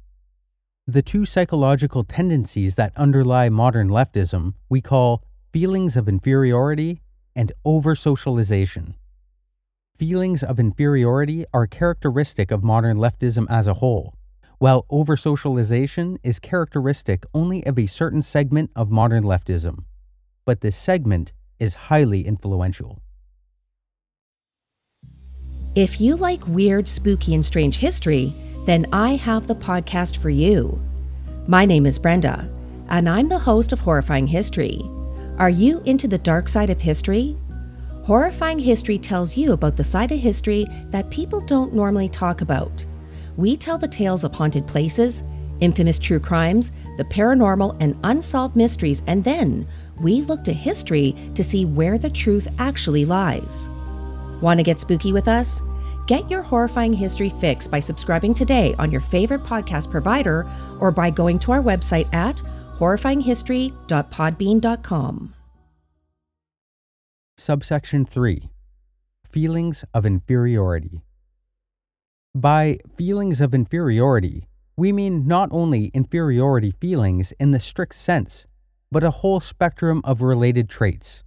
The 0.87 1.02
two 1.02 1.25
psychological 1.25 2.04
tendencies 2.04 2.75
that 2.75 2.97
underlie 2.97 3.49
modern 3.49 3.88
leftism 3.88 4.54
we 4.69 4.81
call 4.81 5.23
feelings 5.52 5.97
of 5.97 6.09
inferiority 6.09 7.00
and 7.35 7.52
over 7.64 7.95
socialization. 7.95 8.95
Feelings 9.97 10.42
of 10.42 10.59
inferiority 10.59 11.45
are 11.54 11.66
characteristic 11.66 12.50
of 12.50 12.64
modern 12.64 12.97
leftism 12.97 13.47
as 13.49 13.66
a 13.66 13.75
whole, 13.75 14.14
while 14.62 14.87
oversocialization 14.92 16.19
is 16.23 16.38
characteristic 16.38 17.26
only 17.35 17.66
of 17.66 17.76
a 17.76 17.87
certain 17.87 18.23
segment 18.23 18.71
of 18.76 18.92
modern 18.92 19.25
leftism. 19.25 19.83
But 20.45 20.61
this 20.61 20.76
segment 20.76 21.33
is 21.59 21.75
highly 21.90 22.25
influential. 22.25 23.02
If 25.75 26.00
you 26.00 26.14
like 26.14 26.47
weird, 26.47 26.87
spooky, 26.87 27.35
and 27.35 27.45
strange 27.45 27.78
history, 27.78 28.33
then 28.64 28.87
I 28.92 29.16
have 29.16 29.49
the 29.49 29.57
podcast 29.57 30.23
for 30.23 30.31
you. 30.31 30.81
My 31.49 31.64
name 31.64 31.85
is 31.85 31.99
Brenda, 31.99 32.49
and 32.88 33.09
I'm 33.09 33.28
the 33.28 33.40
host 33.40 33.73
of 33.73 33.81
Horrifying 33.81 34.28
History. 34.28 34.81
Are 35.38 35.50
you 35.50 35.81
into 35.87 36.07
the 36.07 36.19
dark 36.19 36.49
side 36.49 36.71
of 36.71 36.81
history? 36.81 37.37
Horrifying 38.07 38.61
History 38.61 38.97
tells 38.97 39.37
you 39.37 39.54
about 39.54 39.76
the 39.76 39.83
side 39.83 40.12
of 40.12 40.21
history 40.21 40.66
that 40.92 41.11
people 41.11 41.40
don't 41.40 41.75
normally 41.75 42.09
talk 42.09 42.42
about. 42.42 42.87
We 43.36 43.56
tell 43.56 43.78
the 43.78 43.88
tales 43.88 44.24
of 44.24 44.34
haunted 44.34 44.66
places, 44.66 45.22
infamous 45.60 45.98
true 45.98 46.20
crimes, 46.20 46.72
the 46.96 47.04
paranormal, 47.04 47.76
and 47.80 47.98
unsolved 48.04 48.56
mysteries, 48.56 49.02
and 49.06 49.24
then 49.24 49.66
we 50.00 50.22
look 50.22 50.44
to 50.44 50.52
history 50.52 51.14
to 51.34 51.44
see 51.44 51.64
where 51.64 51.98
the 51.98 52.10
truth 52.10 52.48
actually 52.58 53.04
lies. 53.04 53.68
Want 54.40 54.58
to 54.58 54.64
get 54.64 54.80
spooky 54.80 55.12
with 55.12 55.28
us? 55.28 55.62
Get 56.06 56.30
your 56.30 56.42
horrifying 56.42 56.92
history 56.92 57.30
fix 57.30 57.66
by 57.68 57.80
subscribing 57.80 58.34
today 58.34 58.74
on 58.78 58.90
your 58.90 59.00
favorite 59.00 59.42
podcast 59.42 59.90
provider 59.90 60.46
or 60.80 60.90
by 60.90 61.10
going 61.10 61.38
to 61.40 61.52
our 61.52 61.62
website 61.62 62.12
at 62.12 62.36
horrifyinghistory.podbean.com. 62.76 65.34
Subsection 67.38 68.04
3 68.04 68.50
Feelings 69.30 69.84
of 69.94 70.04
Inferiority. 70.04 71.02
By 72.34 72.78
feelings 72.96 73.42
of 73.42 73.54
inferiority, 73.54 74.48
we 74.74 74.90
mean 74.90 75.26
not 75.26 75.50
only 75.52 75.90
inferiority 75.92 76.70
feelings 76.70 77.32
in 77.32 77.50
the 77.50 77.60
strict 77.60 77.94
sense, 77.94 78.46
but 78.90 79.04
a 79.04 79.10
whole 79.10 79.38
spectrum 79.38 80.00
of 80.02 80.22
related 80.22 80.70
traits. 80.70 81.22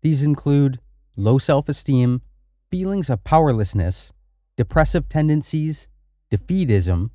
These 0.00 0.22
include 0.22 0.78
low 1.16 1.38
self 1.38 1.68
esteem, 1.68 2.22
feelings 2.70 3.10
of 3.10 3.24
powerlessness, 3.24 4.12
depressive 4.56 5.08
tendencies, 5.08 5.88
defeatism, 6.30 7.10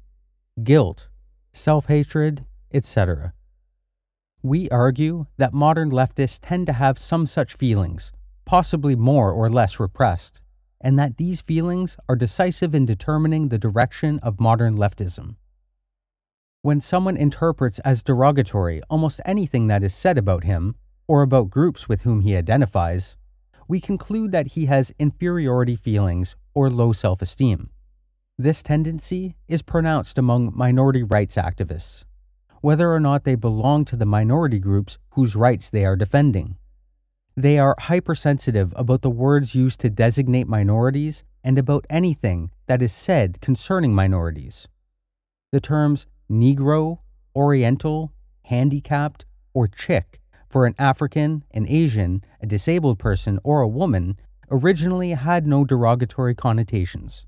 guilt, 0.61 1.07
self 1.53 1.85
hatred, 1.85 2.43
etc. 2.73 3.33
We 4.41 4.67
argue 4.69 5.27
that 5.37 5.53
modern 5.53 5.91
leftists 5.91 6.39
tend 6.41 6.65
to 6.65 6.73
have 6.73 6.99
some 6.99 7.25
such 7.25 7.55
feelings, 7.55 8.11
possibly 8.43 8.97
more 8.97 9.31
or 9.31 9.49
less 9.49 9.79
repressed, 9.79 10.41
and 10.83 10.99
that 10.99 11.17
these 11.17 11.41
feelings 11.41 11.97
are 12.07 12.15
decisive 12.15 12.75
in 12.75 12.85
determining 12.85 13.47
the 13.47 13.57
direction 13.57 14.19
of 14.19 14.39
modern 14.39 14.75
leftism. 14.75 15.37
When 16.61 16.81
someone 16.81 17.17
interprets 17.17 17.79
as 17.79 18.03
derogatory 18.03 18.81
almost 18.89 19.21
anything 19.25 19.67
that 19.67 19.83
is 19.83 19.95
said 19.95 20.17
about 20.17 20.43
him, 20.43 20.75
or 21.07 21.21
about 21.21 21.49
groups 21.49 21.89
with 21.89 22.03
whom 22.03 22.21
he 22.21 22.35
identifies, 22.35 23.17
we 23.67 23.79
conclude 23.79 24.31
that 24.31 24.47
he 24.47 24.65
has 24.65 24.93
inferiority 24.99 25.75
feelings 25.75 26.35
or 26.53 26.69
low 26.69 26.93
self 26.93 27.21
esteem. 27.21 27.69
This 28.37 28.63
tendency 28.63 29.35
is 29.47 29.61
pronounced 29.61 30.17
among 30.17 30.53
minority 30.55 31.03
rights 31.03 31.35
activists, 31.35 32.03
whether 32.61 32.91
or 32.91 32.99
not 32.99 33.23
they 33.23 33.35
belong 33.35 33.85
to 33.85 33.95
the 33.95 34.05
minority 34.05 34.59
groups 34.59 34.97
whose 35.11 35.35
rights 35.35 35.69
they 35.69 35.85
are 35.85 35.95
defending. 35.95 36.57
They 37.35 37.57
are 37.57 37.75
hypersensitive 37.79 38.73
about 38.75 39.01
the 39.01 39.09
words 39.09 39.55
used 39.55 39.79
to 39.81 39.89
designate 39.89 40.47
minorities 40.47 41.23
and 41.43 41.57
about 41.57 41.85
anything 41.89 42.51
that 42.67 42.81
is 42.81 42.93
said 42.93 43.41
concerning 43.41 43.95
minorities. 43.95 44.67
The 45.51 45.59
terms 45.59 46.05
Negro, 46.31 46.99
Oriental, 47.35 48.13
handicapped, 48.43 49.25
or 49.53 49.67
chick 49.67 50.21
for 50.47 50.67
an 50.67 50.75
African, 50.77 51.43
an 51.49 51.65
Asian, 51.67 52.23
a 52.39 52.45
disabled 52.45 52.99
person, 52.99 53.39
or 53.43 53.61
a 53.61 53.67
woman 53.67 54.19
originally 54.51 55.11
had 55.11 55.47
no 55.47 55.65
derogatory 55.65 56.35
connotations. 56.35 57.25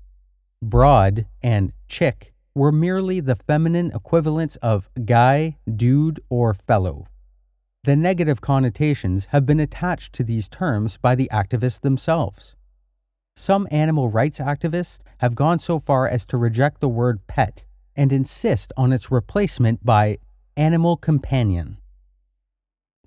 Broad 0.62 1.26
and 1.42 1.72
chick 1.88 2.32
were 2.54 2.70
merely 2.70 3.18
the 3.18 3.34
feminine 3.34 3.90
equivalents 3.92 4.54
of 4.56 4.88
guy, 5.04 5.56
dude, 5.74 6.20
or 6.30 6.54
fellow. 6.54 7.06
The 7.86 7.94
negative 7.94 8.40
connotations 8.40 9.26
have 9.26 9.46
been 9.46 9.60
attached 9.60 10.12
to 10.14 10.24
these 10.24 10.48
terms 10.48 10.96
by 10.96 11.14
the 11.14 11.30
activists 11.32 11.80
themselves. 11.80 12.56
Some 13.36 13.68
animal 13.70 14.08
rights 14.08 14.40
activists 14.40 14.98
have 15.18 15.36
gone 15.36 15.60
so 15.60 15.78
far 15.78 16.08
as 16.08 16.26
to 16.26 16.36
reject 16.36 16.80
the 16.80 16.88
word 16.88 17.24
pet 17.28 17.64
and 17.94 18.12
insist 18.12 18.72
on 18.76 18.92
its 18.92 19.12
replacement 19.12 19.84
by 19.84 20.18
animal 20.56 20.96
companion. 20.96 21.76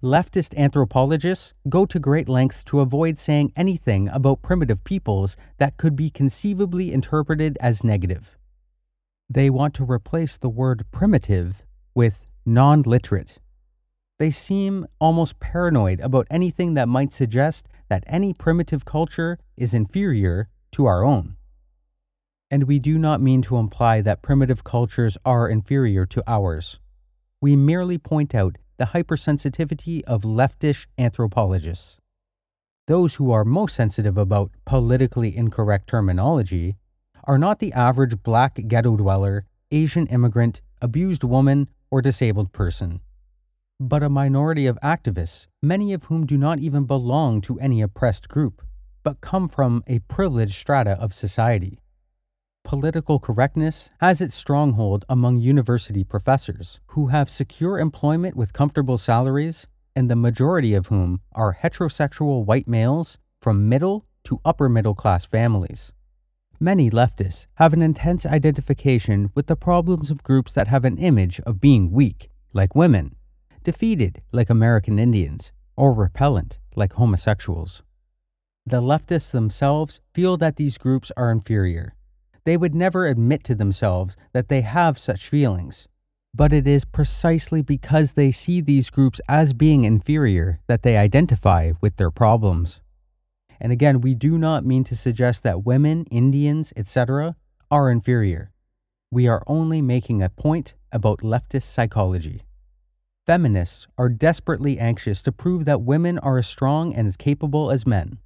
Leftist 0.02 0.56
anthropologists 0.56 1.54
go 1.68 1.86
to 1.86 2.00
great 2.00 2.30
lengths 2.30 2.64
to 2.64 2.80
avoid 2.80 3.18
saying 3.18 3.52
anything 3.58 4.08
about 4.08 4.42
primitive 4.42 4.86
peoples 4.86 5.36
that 5.58 5.76
could 5.76 5.98
be 5.98 6.10
conceivably 6.10 6.94
interpreted 6.94 7.58
as 7.60 7.84
negative. 7.84 8.38
They 9.30 9.50
want 9.50 9.74
to 9.74 9.84
replace 9.84 10.38
the 10.38 10.48
word 10.48 10.86
primitive 10.90 11.66
with 11.94 12.28
non 12.46 12.84
literate. 12.84 13.40
They 14.20 14.32
seem 14.32 14.86
almost 15.00 15.40
paranoid 15.40 16.02
about 16.02 16.28
anything 16.30 16.74
that 16.74 16.90
might 16.90 17.14
suggest 17.14 17.70
that 17.88 18.04
any 18.06 18.34
primitive 18.34 18.84
culture 18.84 19.40
is 19.56 19.74
inferior 19.74 20.50
to 20.74 20.86
our 20.86 21.06
own. 21.06 21.38
And 22.52 22.64
we 22.64 22.80
do 22.80 22.98
not 22.98 23.22
mean 23.22 23.42
to 23.44 23.58
imply 23.58 24.02
that 24.02 24.22
primitive 24.22 24.64
cultures 24.66 25.18
are 25.24 25.48
inferior 25.48 26.06
to 26.08 26.24
ours. 26.28 26.80
We 27.42 27.56
merely 27.56 27.98
point 27.98 28.36
out 28.36 28.58
the 28.78 28.88
hypersensitivity 28.88 30.04
of 30.04 30.24
leftish 30.24 30.86
anthropologists. 30.98 31.98
Those 32.88 33.16
who 33.16 33.32
are 33.32 33.46
most 33.46 33.76
sensitive 33.76 34.18
about 34.18 34.52
politically 34.66 35.36
incorrect 35.36 35.88
terminology 35.88 36.76
are 37.24 37.38
not 37.38 37.60
the 37.60 37.72
average 37.72 38.22
black 38.24 38.60
ghetto 38.68 38.98
dweller, 38.98 39.46
Asian 39.72 40.08
immigrant, 40.08 40.62
abused 40.82 41.24
woman, 41.24 41.70
or 41.92 42.02
disabled 42.02 42.52
person, 42.52 43.00
but 43.80 44.04
a 44.04 44.10
minority 44.10 44.68
of 44.68 44.78
activists, 44.84 45.48
many 45.62 45.94
of 45.94 46.06
whom 46.06 46.26
do 46.26 46.38
not 46.38 46.60
even 46.60 46.86
belong 46.86 47.42
to 47.42 47.60
any 47.60 47.82
oppressed 47.82 48.28
group, 48.28 48.62
but 49.04 49.22
come 49.22 49.48
from 49.48 49.84
a 49.88 50.00
privileged 50.00 50.56
strata 50.56 50.92
of 51.00 51.14
society 51.14 51.80
political 52.70 53.18
correctness 53.18 53.90
has 54.00 54.22
its 54.22 54.36
stronghold 54.36 55.04
among 55.10 55.40
university 55.40 56.04
professors 56.04 56.80
who 56.88 57.08
have 57.08 57.28
secure 57.28 57.80
employment 57.80 58.36
with 58.36 58.54
comfortable 58.54 59.00
salaries, 59.00 59.66
and 59.96 60.08
the 60.08 60.16
majority 60.16 60.76
of 60.76 60.86
whom 60.86 61.20
are 61.34 61.58
heterosexual 61.64 62.46
white 62.46 62.68
males 62.68 63.18
from 63.42 63.68
middle 63.68 64.06
to 64.24 64.40
upper 64.46 64.70
middle 64.70 64.94
class 64.94 65.26
families. 65.26 65.92
Many 66.60 66.92
leftists 66.92 67.48
have 67.56 67.74
an 67.74 67.82
intense 67.82 68.24
identification 68.24 69.32
with 69.34 69.48
the 69.48 69.56
problems 69.56 70.12
of 70.12 70.22
groups 70.22 70.54
that 70.54 70.68
have 70.68 70.86
an 70.86 71.00
image 71.00 71.40
of 71.48 71.60
being 71.60 71.90
weak, 71.90 72.30
like 72.54 72.76
women, 72.76 73.16
defeated, 73.64 74.22
like 74.32 74.50
American 74.50 75.00
Indians, 75.00 75.52
or 75.76 75.94
repellent, 75.94 76.60
like 76.76 76.94
homosexuals. 76.94 77.84
The 78.66 78.82
leftists 78.82 79.32
themselves 79.32 80.02
feel 80.14 80.38
that 80.38 80.58
these 80.58 80.78
groups 80.78 81.12
are 81.18 81.32
inferior 81.32 81.96
they 82.50 82.58
would 82.58 82.74
never 82.74 83.06
admit 83.06 83.44
to 83.44 83.54
themselves 83.54 84.18
that 84.34 84.50
they 84.50 84.62
have 84.62 84.98
such 84.98 85.28
feelings. 85.28 85.88
But 86.34 86.52
it 86.52 86.68
is 86.68 86.84
precisely 86.84 87.62
because 87.62 88.14
they 88.14 88.32
see 88.32 88.60
these 88.60 88.90
groups 88.90 89.22
as 89.28 89.54
being 89.54 89.84
inferior 89.84 90.60
that 90.68 90.82
they 90.82 90.98
identify 90.98 91.74
with 91.80 91.98
their 91.98 92.10
problems. 92.10 92.82
And 93.60 93.72
again, 93.72 94.02
we 94.02 94.16
do 94.16 94.38
not 94.38 94.66
mean 94.66 94.84
to 94.86 94.96
suggest 94.96 95.44
that 95.44 95.64
women, 95.64 96.06
Indians, 96.10 96.74
etc., 96.76 97.36
are 97.70 97.92
inferior. 97.92 98.52
We 99.12 99.28
are 99.28 99.44
only 99.46 99.82
making 99.84 100.24
a 100.24 100.30
point 100.30 100.74
about 100.92 101.20
leftist 101.20 101.64
psychology. 101.64 102.42
Feminists 103.30 103.86
are 103.96 104.10
desperately 104.10 104.80
anxious 104.80 105.22
to 105.22 105.32
prove 105.32 105.66
that 105.66 105.84
women 105.84 106.18
are 106.18 106.40
as 106.40 106.48
strong 106.48 106.96
and 106.96 107.08
as 107.08 107.16
capable 107.16 107.70
as 107.70 107.86
men. 107.86 108.18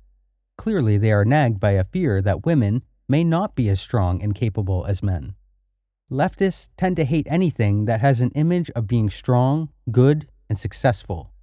Clearly, 0.58 0.98
they 0.98 1.12
are 1.12 1.26
nagged 1.26 1.60
by 1.60 1.72
a 1.72 1.84
fear 1.84 2.22
that 2.22 2.46
women, 2.46 2.84
may 3.10 3.22
not 3.22 3.54
be 3.54 3.68
as 3.68 3.82
strong 3.82 4.24
and 4.24 4.34
capable 4.34 4.86
as 4.86 5.04
men. 5.04 5.36
Leftists 6.10 6.70
tend 6.78 6.96
to 6.96 7.04
hate 7.04 7.28
anything 7.30 7.84
that 7.84 8.00
has 8.00 8.22
an 8.22 8.30
image 8.30 8.70
of 8.78 8.88
being 8.88 9.10
strong, 9.10 9.68
good, 9.92 10.30
and 10.48 10.58
successful. 10.58 11.34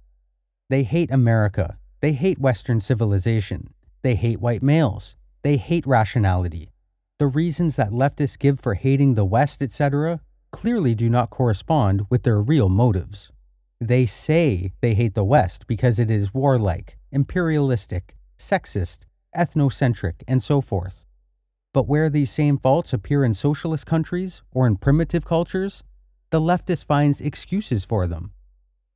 They 0.71 0.81
hate 0.81 1.11
America. 1.11 1.77
They 1.99 2.13
hate 2.13 2.39
Western 2.39 2.79
civilization. 2.79 3.75
They 4.01 4.15
hate 4.15 4.41
white 4.41 4.63
males. 4.63 5.15
They 5.43 5.57
hate 5.57 5.85
rationality. 5.85 6.71
The 7.19 7.27
reasons 7.27 7.75
that 7.75 7.91
leftists 7.91 8.39
give 8.39 8.59
for 8.59 8.73
hating 8.73 9.13
the 9.13 9.23
West, 9.23 9.61
etc., 9.61 10.19
clearly 10.49 10.95
do 10.95 11.11
not 11.11 11.29
correspond 11.29 12.07
with 12.09 12.23
their 12.23 12.41
real 12.41 12.67
motives. 12.67 13.31
They 13.81 14.05
say 14.05 14.73
they 14.79 14.93
hate 14.93 15.15
the 15.15 15.23
West 15.23 15.65
because 15.65 15.97
it 15.97 16.11
is 16.11 16.35
warlike, 16.35 16.99
imperialistic, 17.11 18.15
sexist, 18.37 18.99
ethnocentric, 19.35 20.21
and 20.27 20.43
so 20.43 20.61
forth. 20.61 21.03
But 21.73 21.87
where 21.87 22.07
these 22.07 22.29
same 22.29 22.59
faults 22.59 22.93
appear 22.93 23.25
in 23.25 23.33
socialist 23.33 23.87
countries 23.87 24.43
or 24.51 24.67
in 24.67 24.75
primitive 24.75 25.25
cultures, 25.25 25.81
the 26.29 26.39
leftist 26.39 26.85
finds 26.85 27.21
excuses 27.21 27.83
for 27.83 28.05
them. 28.05 28.33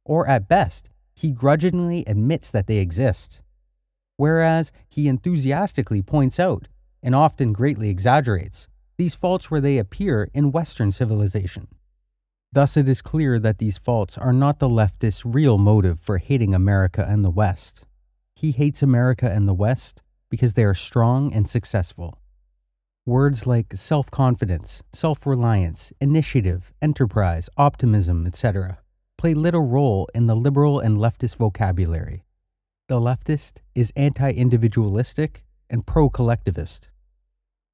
Or 0.05 0.27
at 0.27 0.47
best, 0.47 0.91
he 1.15 1.31
grudgingly 1.31 2.03
admits 2.05 2.51
that 2.51 2.67
they 2.67 2.77
exist. 2.77 3.41
Whereas 4.17 4.71
he 4.87 5.07
enthusiastically 5.07 6.03
points 6.03 6.39
out, 6.39 6.67
and 7.01 7.15
often 7.15 7.53
greatly 7.53 7.89
exaggerates, 7.89 8.67
these 8.97 9.15
faults 9.15 9.49
where 9.49 9.61
they 9.61 9.79
appear 9.79 10.29
in 10.35 10.51
Western 10.51 10.91
civilization. 10.91 11.69
Thus, 12.55 12.77
it 12.77 12.87
is 12.87 13.01
clear 13.01 13.37
that 13.37 13.57
these 13.57 13.77
faults 13.77 14.17
are 14.17 14.31
not 14.31 14.59
the 14.59 14.69
leftist's 14.69 15.25
real 15.25 15.57
motive 15.57 15.99
for 15.99 16.19
hating 16.19 16.55
America 16.55 17.05
and 17.05 17.21
the 17.21 17.29
West. 17.29 17.83
He 18.33 18.51
hates 18.51 18.81
America 18.81 19.29
and 19.29 19.45
the 19.45 19.53
West 19.53 20.01
because 20.29 20.53
they 20.53 20.63
are 20.63 20.73
strong 20.73 21.33
and 21.33 21.49
successful. 21.49 22.17
Words 23.05 23.45
like 23.45 23.73
self 23.75 24.09
confidence, 24.09 24.83
self 24.93 25.25
reliance, 25.25 25.91
initiative, 25.99 26.71
enterprise, 26.81 27.49
optimism, 27.57 28.25
etc., 28.25 28.77
play 29.17 29.33
little 29.33 29.67
role 29.67 30.07
in 30.15 30.27
the 30.27 30.35
liberal 30.35 30.79
and 30.79 30.97
leftist 30.97 31.35
vocabulary. 31.35 32.23
The 32.87 33.01
leftist 33.01 33.59
is 33.75 33.91
anti 33.97 34.31
individualistic 34.31 35.43
and 35.69 35.85
pro 35.85 36.09
collectivist. 36.09 36.89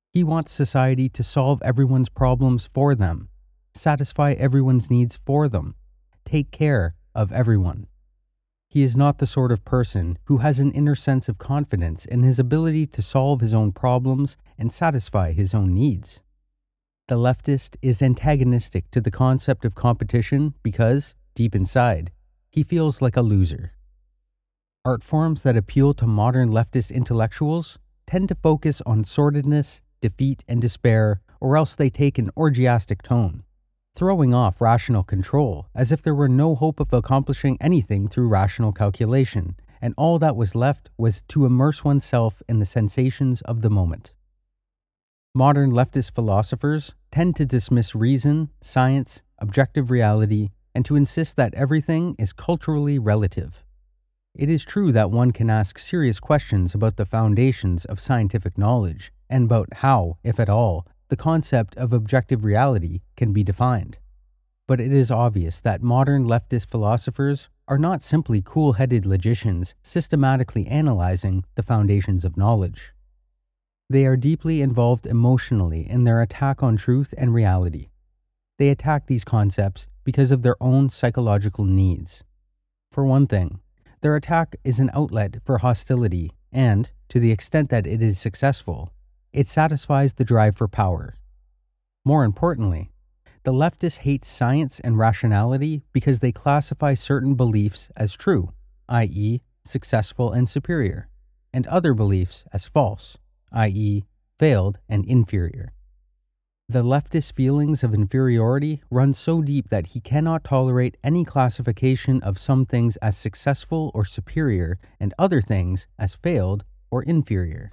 He 0.09 0.23
wants 0.23 0.51
society 0.51 1.07
to 1.09 1.21
solve 1.21 1.61
everyone's 1.61 2.09
problems 2.09 2.67
for 2.73 2.95
them, 2.95 3.29
satisfy 3.73 4.33
everyone's 4.33 4.89
needs 4.89 5.15
for 5.15 5.47
them, 5.47 5.75
take 6.25 6.51
care 6.51 6.95
of 7.13 7.31
everyone. 7.31 7.87
He 8.69 8.83
is 8.83 8.95
not 8.95 9.17
the 9.17 9.25
sort 9.25 9.51
of 9.51 9.65
person 9.65 10.17
who 10.25 10.37
has 10.37 10.59
an 10.59 10.71
inner 10.71 10.95
sense 10.95 11.27
of 11.27 11.37
confidence 11.37 12.05
in 12.05 12.23
his 12.23 12.39
ability 12.39 12.87
to 12.87 13.01
solve 13.01 13.41
his 13.41 13.53
own 13.53 13.73
problems 13.73 14.37
and 14.57 14.71
satisfy 14.71 15.33
his 15.33 15.53
own 15.53 15.73
needs. 15.73 16.21
The 17.09 17.15
leftist 17.15 17.75
is 17.81 18.01
antagonistic 18.01 18.89
to 18.91 19.01
the 19.01 19.11
concept 19.11 19.65
of 19.65 19.75
competition 19.75 20.53
because, 20.63 21.15
deep 21.35 21.53
inside, 21.53 22.11
he 22.49 22.63
feels 22.63 23.01
like 23.01 23.17
a 23.17 23.21
loser. 23.21 23.73
Art 24.85 25.03
forms 25.03 25.43
that 25.43 25.57
appeal 25.57 25.93
to 25.95 26.07
modern 26.07 26.49
leftist 26.49 26.93
intellectuals 26.93 27.77
tend 28.07 28.29
to 28.29 28.35
focus 28.35 28.81
on 28.85 29.03
sordidness, 29.03 29.81
defeat, 29.99 30.45
and 30.47 30.61
despair, 30.61 31.21
or 31.41 31.57
else 31.57 31.75
they 31.75 31.89
take 31.89 32.17
an 32.17 32.31
orgiastic 32.37 33.01
tone 33.01 33.43
throwing 33.95 34.33
off 34.33 34.61
rational 34.61 35.03
control, 35.03 35.67
as 35.75 35.91
if 35.91 36.01
there 36.01 36.15
were 36.15 36.29
no 36.29 36.55
hope 36.55 36.79
of 36.79 36.93
accomplishing 36.93 37.57
anything 37.59 38.07
through 38.07 38.27
rational 38.27 38.71
calculation, 38.71 39.55
and 39.81 39.93
all 39.97 40.19
that 40.19 40.35
was 40.35 40.55
left 40.55 40.89
was 40.97 41.21
to 41.23 41.45
immerse 41.45 41.83
oneself 41.83 42.41
in 42.47 42.59
the 42.59 42.65
sensations 42.65 43.41
of 43.41 43.61
the 43.61 43.69
moment. 43.69 44.13
Modern 45.33 45.71
leftist 45.71 46.13
philosophers 46.13 46.93
tend 47.11 47.35
to 47.37 47.45
dismiss 47.45 47.95
reason, 47.95 48.49
science, 48.61 49.21
objective 49.39 49.89
reality, 49.89 50.49
and 50.75 50.85
to 50.85 50.95
insist 50.95 51.35
that 51.35 51.53
everything 51.53 52.15
is 52.19 52.33
culturally 52.33 52.99
relative. 52.99 53.63
It 54.35 54.49
is 54.49 54.63
true 54.63 54.91
that 54.93 55.11
one 55.11 55.31
can 55.31 55.49
ask 55.49 55.77
serious 55.77 56.19
questions 56.19 56.73
about 56.73 56.95
the 56.95 57.05
foundations 57.05 57.83
of 57.85 57.99
scientific 57.99 58.57
knowledge 58.57 59.11
and 59.29 59.45
about 59.45 59.73
how, 59.75 60.17
if 60.23 60.39
at 60.39 60.49
all, 60.49 60.85
the 61.11 61.17
concept 61.17 61.75
of 61.75 61.91
objective 61.91 62.45
reality 62.45 63.01
can 63.17 63.33
be 63.33 63.43
defined. 63.43 63.99
But 64.65 64.79
it 64.79 64.93
is 64.93 65.11
obvious 65.11 65.59
that 65.59 65.83
modern 65.83 66.25
leftist 66.25 66.67
philosophers 66.67 67.49
are 67.67 67.77
not 67.77 68.01
simply 68.01 68.41
cool 68.41 68.73
headed 68.73 69.05
logicians 69.05 69.75
systematically 69.83 70.65
analyzing 70.67 71.43
the 71.55 71.63
foundations 71.63 72.23
of 72.23 72.37
knowledge. 72.37 72.93
They 73.89 74.05
are 74.05 74.15
deeply 74.15 74.61
involved 74.61 75.05
emotionally 75.05 75.85
in 75.85 76.05
their 76.05 76.21
attack 76.21 76.63
on 76.63 76.77
truth 76.77 77.13
and 77.17 77.33
reality. 77.33 77.89
They 78.57 78.69
attack 78.69 79.07
these 79.07 79.25
concepts 79.25 79.87
because 80.05 80.31
of 80.31 80.43
their 80.43 80.55
own 80.63 80.89
psychological 80.89 81.65
needs. 81.65 82.23
For 82.89 83.03
one 83.03 83.27
thing, 83.27 83.59
their 83.99 84.15
attack 84.15 84.55
is 84.63 84.79
an 84.79 84.91
outlet 84.93 85.39
for 85.43 85.57
hostility, 85.57 86.31
and, 86.53 86.89
to 87.09 87.19
the 87.19 87.31
extent 87.31 87.69
that 87.69 87.85
it 87.85 88.01
is 88.01 88.17
successful, 88.17 88.93
it 89.33 89.47
satisfies 89.47 90.13
the 90.13 90.25
drive 90.25 90.55
for 90.55 90.67
power. 90.67 91.15
More 92.03 92.23
importantly, 92.23 92.91
the 93.43 93.53
leftists 93.53 93.99
hate 93.99 94.23
science 94.23 94.79
and 94.79 94.97
rationality 94.97 95.81
because 95.93 96.19
they 96.19 96.31
classify 96.31 96.93
certain 96.93 97.35
beliefs 97.35 97.89
as 97.95 98.13
true, 98.13 98.53
i.e., 98.89 99.41
successful 99.63 100.31
and 100.31 100.47
superior, 100.47 101.07
and 101.53 101.65
other 101.67 101.93
beliefs 101.93 102.45
as 102.53 102.65
false, 102.65 103.17
i.e., 103.51 104.03
failed 104.37 104.79
and 104.87 105.05
inferior. 105.05 105.71
The 106.69 106.83
leftist 106.83 107.33
feelings 107.33 107.83
of 107.83 107.93
inferiority 107.93 108.81
run 108.89 109.13
so 109.13 109.41
deep 109.41 109.69
that 109.69 109.87
he 109.87 109.99
cannot 109.99 110.45
tolerate 110.45 110.95
any 111.03 111.25
classification 111.25 112.23
of 112.23 112.37
some 112.37 112.65
things 112.65 112.95
as 112.97 113.17
successful 113.17 113.91
or 113.93 114.05
superior 114.05 114.79
and 114.99 115.13
other 115.19 115.41
things 115.41 115.87
as 115.99 116.15
failed 116.15 116.63
or 116.89 117.03
inferior. 117.03 117.71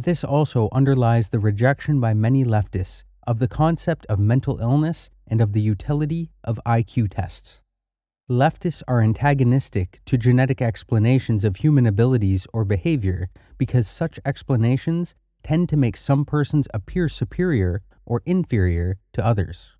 This 0.00 0.22
also 0.22 0.68
underlies 0.70 1.30
the 1.30 1.40
rejection 1.40 1.98
by 1.98 2.14
many 2.14 2.44
leftists 2.44 3.02
of 3.26 3.40
the 3.40 3.48
concept 3.48 4.06
of 4.06 4.20
mental 4.20 4.60
illness 4.60 5.10
and 5.26 5.40
of 5.40 5.52
the 5.54 5.60
utility 5.60 6.30
of 6.44 6.60
IQ 6.64 7.10
tests. 7.10 7.60
Leftists 8.30 8.84
are 8.86 9.00
antagonistic 9.02 10.00
to 10.06 10.16
genetic 10.16 10.62
explanations 10.62 11.44
of 11.44 11.56
human 11.56 11.84
abilities 11.84 12.46
or 12.52 12.64
behavior 12.64 13.28
because 13.58 13.88
such 13.88 14.20
explanations 14.24 15.16
tend 15.42 15.68
to 15.68 15.76
make 15.76 15.96
some 15.96 16.24
persons 16.24 16.68
appear 16.72 17.08
superior 17.08 17.82
or 18.06 18.22
inferior 18.24 18.98
to 19.14 19.26
others. 19.26 19.72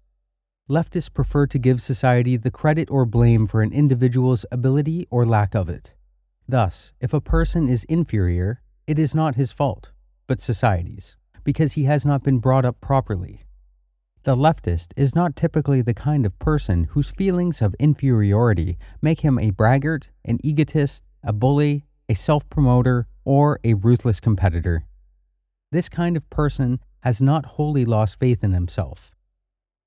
Leftists 0.69 1.15
prefer 1.15 1.47
to 1.47 1.61
give 1.61 1.81
society 1.81 2.37
the 2.37 2.51
credit 2.51 2.91
or 2.91 3.07
blame 3.07 3.47
for 3.47 3.63
an 3.63 3.73
individual's 3.73 4.45
ability 4.51 5.07
or 5.11 5.25
lack 5.25 5.55
of 5.55 5.69
it. 5.69 5.95
Thus, 6.49 6.93
if 7.01 7.15
a 7.15 7.21
person 7.21 7.69
is 7.69 7.85
inferior, 7.85 8.63
it 8.89 8.99
is 8.99 9.15
not 9.15 9.37
his 9.37 9.53
fault 9.53 9.93
but 10.29 10.41
societies, 10.41 11.17
because 11.43 11.73
he 11.73 11.85
has 11.85 12.07
not 12.07 12.23
been 12.23 12.39
brought 12.39 12.65
up 12.65 12.81
properly. 12.81 13.43
The 14.23 14.37
leftist 14.37 14.93
is 14.97 15.15
not 15.15 15.35
typically 15.35 15.81
the 15.83 15.95
kind 15.95 16.25
of 16.25 16.39
person 16.39 16.85
whose 16.91 17.11
feelings 17.11 17.61
of 17.61 17.75
inferiority 17.81 18.79
make 19.03 19.21
him 19.21 19.39
a 19.39 19.51
braggart, 19.51 20.11
an 20.25 20.39
egotist, 20.45 21.03
a 21.25 21.33
bully, 21.33 21.87
a 22.09 22.15
self 22.15 22.49
promoter, 22.51 23.09
or 23.25 23.59
a 23.65 23.75
ruthless 23.75 24.21
competitor. 24.21 24.85
This 25.73 25.89
kind 25.89 26.17
of 26.17 26.29
person 26.31 26.81
has 27.01 27.23
not 27.23 27.47
wholly 27.57 27.85
lost 27.85 28.21
faith 28.21 28.45
in 28.45 28.53
himself. 28.53 29.13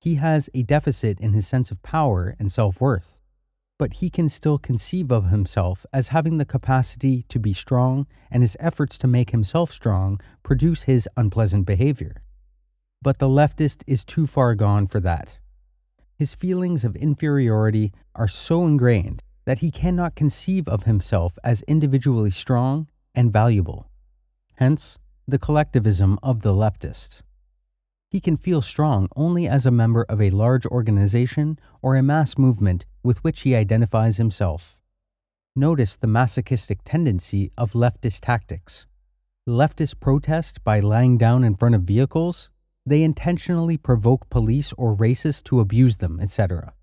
He 0.00 0.16
has 0.16 0.50
a 0.52 0.62
deficit 0.62 1.20
in 1.20 1.32
his 1.32 1.46
sense 1.46 1.70
of 1.70 1.82
power 1.82 2.34
and 2.38 2.50
self 2.50 2.80
worth 2.80 3.20
but 3.78 3.94
he 3.94 4.10
can 4.10 4.28
still 4.28 4.58
conceive 4.58 5.10
of 5.10 5.30
himself 5.30 5.84
as 5.92 6.08
having 6.08 6.38
the 6.38 6.44
capacity 6.44 7.24
to 7.24 7.38
be 7.38 7.52
strong, 7.52 8.06
and 8.30 8.42
his 8.42 8.56
efforts 8.60 8.96
to 8.98 9.06
make 9.06 9.30
himself 9.30 9.72
strong 9.72 10.20
produce 10.42 10.84
his 10.84 11.08
unpleasant 11.16 11.66
behavior. 11.66 12.22
But 13.02 13.18
the 13.18 13.28
leftist 13.28 13.82
is 13.86 14.04
too 14.04 14.26
far 14.26 14.54
gone 14.54 14.86
for 14.86 15.00
that. 15.00 15.38
His 16.14 16.34
feelings 16.34 16.84
of 16.84 16.94
inferiority 16.94 17.92
are 18.14 18.28
so 18.28 18.64
ingrained 18.66 19.22
that 19.44 19.58
he 19.58 19.72
cannot 19.72 20.14
conceive 20.14 20.68
of 20.68 20.84
himself 20.84 21.36
as 21.42 21.62
individually 21.62 22.30
strong 22.30 22.88
and 23.14 23.32
valuable. 23.32 23.90
Hence, 24.54 24.98
the 25.26 25.38
collectivism 25.38 26.18
of 26.22 26.42
the 26.42 26.52
leftist. 26.52 27.22
He 28.12 28.20
can 28.20 28.36
feel 28.36 28.60
strong 28.60 29.08
only 29.16 29.48
as 29.48 29.64
a 29.64 29.70
member 29.70 30.02
of 30.02 30.20
a 30.20 30.28
large 30.28 30.66
organization 30.66 31.58
or 31.80 31.96
a 31.96 32.02
mass 32.02 32.36
movement 32.36 32.84
with 33.02 33.24
which 33.24 33.40
he 33.40 33.54
identifies 33.54 34.18
himself. 34.18 34.78
Notice 35.56 35.96
the 35.96 36.06
masochistic 36.06 36.80
tendency 36.84 37.50
of 37.56 37.72
leftist 37.72 38.20
tactics. 38.20 38.86
Leftists 39.48 39.98
protest 39.98 40.62
by 40.62 40.78
lying 40.78 41.16
down 41.16 41.42
in 41.42 41.54
front 41.54 41.74
of 41.74 41.84
vehicles, 41.84 42.50
they 42.84 43.02
intentionally 43.02 43.78
provoke 43.78 44.28
police 44.28 44.74
or 44.74 44.94
racists 44.94 45.42
to 45.44 45.60
abuse 45.60 45.96
them, 45.96 46.20
etc. 46.20 46.74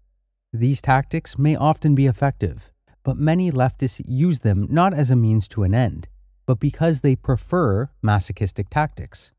These 0.52 0.82
tactics 0.82 1.38
may 1.38 1.56
often 1.56 1.94
be 1.94 2.08
effective, 2.08 2.72
but 3.04 3.18
many 3.18 3.52
leftists 3.52 4.02
use 4.04 4.40
them 4.40 4.66
not 4.68 4.96
as 4.96 5.12
a 5.12 5.16
means 5.16 5.48
to 5.50 5.62
an 5.62 5.76
end, 5.76 6.08
but 6.48 6.60
because 6.60 7.02
they 7.02 7.16
prefer 7.16 7.92
masochistic 8.02 8.72
tactics. 8.72 9.32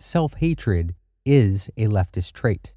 Self 0.00 0.34
hatred 0.34 0.96
is 1.30 1.70
a 1.76 1.86
leftist 1.86 2.32
trait. 2.32 2.72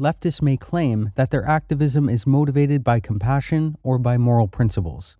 Leftists 0.00 0.40
may 0.40 0.56
claim 0.56 1.12
that 1.16 1.30
their 1.30 1.46
activism 1.46 2.08
is 2.08 2.26
motivated 2.26 2.82
by 2.82 2.98
compassion 2.98 3.76
or 3.82 3.98
by 3.98 4.16
moral 4.16 4.48
principles. 4.48 5.18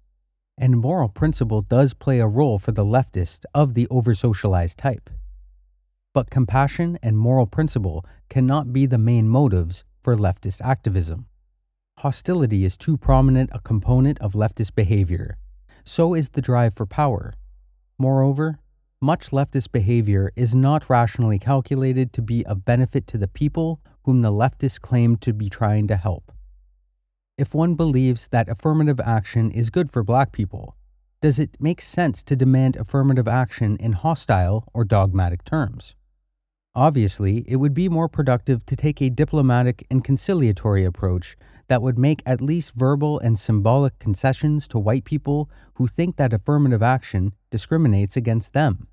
And 0.57 0.79
moral 0.79 1.11
principle 1.11 1.61
does 1.61 1.93
play 1.93 2.21
a 2.21 2.27
role 2.27 2.59
for 2.59 2.73
the 2.73 2.85
leftist 2.85 3.45
of 3.53 3.75
the 3.75 3.87
oversocialized 3.89 4.77
type. 4.77 5.11
But 6.15 6.31
compassion 6.31 6.99
and 7.03 7.19
moral 7.19 7.47
principle 7.47 8.03
cannot 8.31 8.73
be 8.73 8.87
the 8.87 8.99
main 8.99 9.29
motives 9.29 9.85
for 10.01 10.17
leftist 10.17 10.63
activism. 10.63 11.27
Hostility 11.99 12.65
is 12.65 12.79
too 12.79 12.97
prominent 12.97 13.51
a 13.53 13.61
component 13.61 14.19
of 14.21 14.33
leftist 14.33 14.75
behavior. 14.75 15.37
So 15.85 16.15
is 16.15 16.31
the 16.31 16.41
drive 16.41 16.73
for 16.73 16.87
power. 16.87 17.35
Moreover, 17.99 18.59
much 19.01 19.31
leftist 19.31 19.73
behavior 19.73 20.33
is 20.37 20.55
not 20.55 20.89
rationally 20.89 21.39
calculated 21.39 22.13
to 22.13 22.23
be 22.23 22.45
of 22.47 22.65
benefit 22.65 23.07
to 23.09 23.19
the 23.19 23.29
people 23.29 23.81
whom 24.05 24.21
the 24.21 24.33
leftists 24.33 24.81
claim 24.81 25.17
to 25.17 25.33
be 25.33 25.49
trying 25.49 25.87
to 25.89 25.97
help. 25.97 26.33
If 27.37 27.55
one 27.55 27.75
believes 27.75 28.29
that 28.29 28.49
affirmative 28.49 29.01
action 29.01 29.51
is 29.51 29.71
good 29.71 29.91
for 29.91 30.03
black 30.03 30.31
people, 30.31 30.77
does 31.21 31.39
it 31.39 31.57
make 31.59 31.81
sense 31.81 32.23
to 32.25 32.37
demand 32.37 32.77
affirmative 32.77 33.27
action 33.27 33.77
in 33.79 33.93
hostile 33.93 34.69
or 34.75 34.85
dogmatic 34.85 35.45
terms? 35.45 35.95
Obviously, 36.75 37.45
it 37.47 37.57
would 37.57 37.73
be 37.73 37.89
more 37.89 38.09
productive 38.09 38.67
to 38.67 38.77
take 38.77 39.01
a 39.01 39.09
diplomatic 39.09 39.87
and 39.91 40.05
conciliatory 40.05 40.85
approach 40.85 41.37
that 41.69 41.83
would 41.83 41.99
make 41.99 42.23
at 42.27 42.41
least 42.41 42.75
verbal 42.75 43.19
and 43.19 43.39
symbolic 43.39 43.99
concessions 43.99 44.69
to 44.69 44.79
white 44.79 45.05
people 45.05 45.51
who 45.75 45.87
think 45.87 46.17
that 46.17 46.33
affirmative 46.33 46.83
action 46.83 47.33
discriminates 47.51 48.17
against 48.17 48.53
them. 48.53 48.89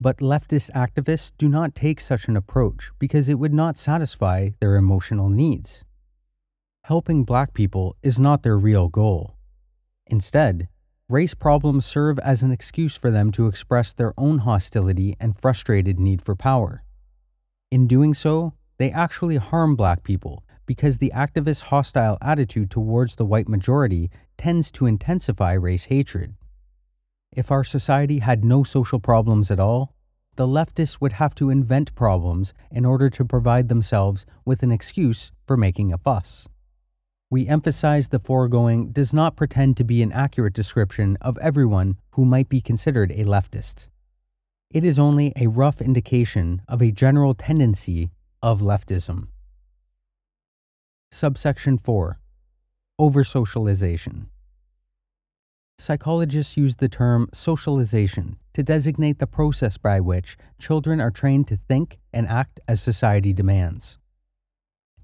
But 0.00 0.18
leftist 0.18 0.70
activists 0.72 1.32
do 1.38 1.48
not 1.48 1.74
take 1.74 2.00
such 2.00 2.26
an 2.26 2.36
approach 2.36 2.90
because 2.98 3.28
it 3.28 3.38
would 3.38 3.54
not 3.54 3.76
satisfy 3.76 4.50
their 4.60 4.76
emotional 4.76 5.28
needs. 5.28 5.84
Helping 6.84 7.22
black 7.22 7.54
people 7.54 7.96
is 8.02 8.18
not 8.18 8.42
their 8.42 8.58
real 8.58 8.88
goal. 8.88 9.36
Instead, 10.06 10.68
race 11.08 11.34
problems 11.34 11.86
serve 11.86 12.18
as 12.18 12.42
an 12.42 12.50
excuse 12.50 12.96
for 12.96 13.10
them 13.10 13.30
to 13.30 13.46
express 13.46 13.92
their 13.92 14.12
own 14.18 14.38
hostility 14.38 15.16
and 15.20 15.38
frustrated 15.38 16.00
need 16.00 16.20
for 16.20 16.34
power. 16.34 16.82
In 17.70 17.86
doing 17.86 18.12
so, 18.12 18.54
they 18.78 18.90
actually 18.90 19.36
harm 19.36 19.76
black 19.76 20.02
people 20.02 20.42
because 20.66 20.98
the 20.98 21.12
activists' 21.14 21.62
hostile 21.62 22.18
attitude 22.20 22.70
towards 22.70 23.16
the 23.16 23.24
white 23.24 23.48
majority 23.48 24.10
tends 24.36 24.70
to 24.72 24.86
intensify 24.86 25.52
race 25.52 25.86
hatred. 25.86 26.34
If 27.34 27.50
our 27.50 27.64
society 27.64 28.18
had 28.18 28.44
no 28.44 28.62
social 28.62 29.00
problems 29.00 29.50
at 29.50 29.60
all, 29.60 29.94
the 30.36 30.46
leftists 30.46 31.00
would 31.00 31.14
have 31.14 31.34
to 31.36 31.50
invent 31.50 31.94
problems 31.94 32.54
in 32.70 32.84
order 32.84 33.10
to 33.10 33.24
provide 33.24 33.68
themselves 33.68 34.24
with 34.44 34.62
an 34.62 34.72
excuse 34.72 35.32
for 35.46 35.56
making 35.56 35.92
a 35.92 35.98
fuss. 35.98 36.48
We 37.30 37.46
emphasize 37.46 38.08
the 38.08 38.18
foregoing 38.18 38.92
does 38.92 39.12
not 39.12 39.36
pretend 39.36 39.78
to 39.78 39.84
be 39.84 40.02
an 40.02 40.12
accurate 40.12 40.52
description 40.52 41.16
of 41.20 41.38
everyone 41.38 41.96
who 42.10 42.26
might 42.26 42.48
be 42.50 42.60
considered 42.60 43.10
a 43.12 43.24
leftist. 43.24 43.88
It 44.70 44.84
is 44.84 44.98
only 44.98 45.32
a 45.36 45.48
rough 45.48 45.80
indication 45.80 46.62
of 46.68 46.82
a 46.82 46.92
general 46.92 47.34
tendency 47.34 48.10
of 48.42 48.60
leftism. 48.60 49.28
Subsection 51.14 51.76
4 51.76 52.18
Oversocialization. 52.98 54.28
Psychologists 55.76 56.56
use 56.56 56.76
the 56.76 56.88
term 56.88 57.28
socialization 57.34 58.38
to 58.54 58.62
designate 58.62 59.18
the 59.18 59.26
process 59.26 59.76
by 59.76 60.00
which 60.00 60.38
children 60.58 61.02
are 61.02 61.10
trained 61.10 61.46
to 61.48 61.58
think 61.68 61.98
and 62.14 62.26
act 62.26 62.60
as 62.66 62.80
society 62.80 63.34
demands. 63.34 63.98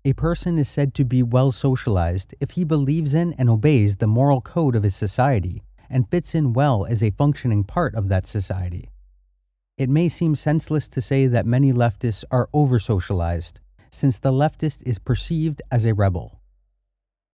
A 0.02 0.14
person 0.14 0.58
is 0.58 0.66
said 0.66 0.94
to 0.94 1.04
be 1.04 1.22
well 1.22 1.52
socialized 1.52 2.34
if 2.40 2.52
he 2.52 2.64
believes 2.64 3.12
in 3.12 3.34
and 3.34 3.50
obeys 3.50 3.96
the 3.96 4.06
moral 4.06 4.40
code 4.40 4.74
of 4.74 4.84
his 4.84 4.96
society 4.96 5.62
and 5.90 6.10
fits 6.10 6.34
in 6.34 6.54
well 6.54 6.86
as 6.86 7.02
a 7.02 7.10
functioning 7.10 7.64
part 7.64 7.94
of 7.94 8.08
that 8.08 8.26
society. 8.26 8.88
It 9.76 9.90
may 9.90 10.08
seem 10.08 10.36
senseless 10.36 10.88
to 10.88 11.02
say 11.02 11.26
that 11.26 11.44
many 11.44 11.70
leftists 11.70 12.24
are 12.30 12.48
over 12.54 12.78
socialized, 12.78 13.60
since 13.90 14.18
the 14.18 14.32
leftist 14.32 14.82
is 14.84 14.98
perceived 14.98 15.62
as 15.70 15.84
a 15.84 15.94
rebel. 15.94 16.40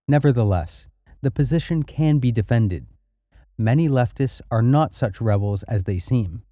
Nevertheless, 0.09 0.89
the 1.23 1.31
position 1.31 1.83
can 1.83 2.19
be 2.19 2.33
defended 2.33 2.87
many 3.59 3.89
leftists 3.89 4.41
are 4.51 4.63
not 4.63 4.93
such 4.93 5.21
rebels 5.21 5.63
as 5.65 5.85
they 5.85 5.99
seem. 5.99 6.43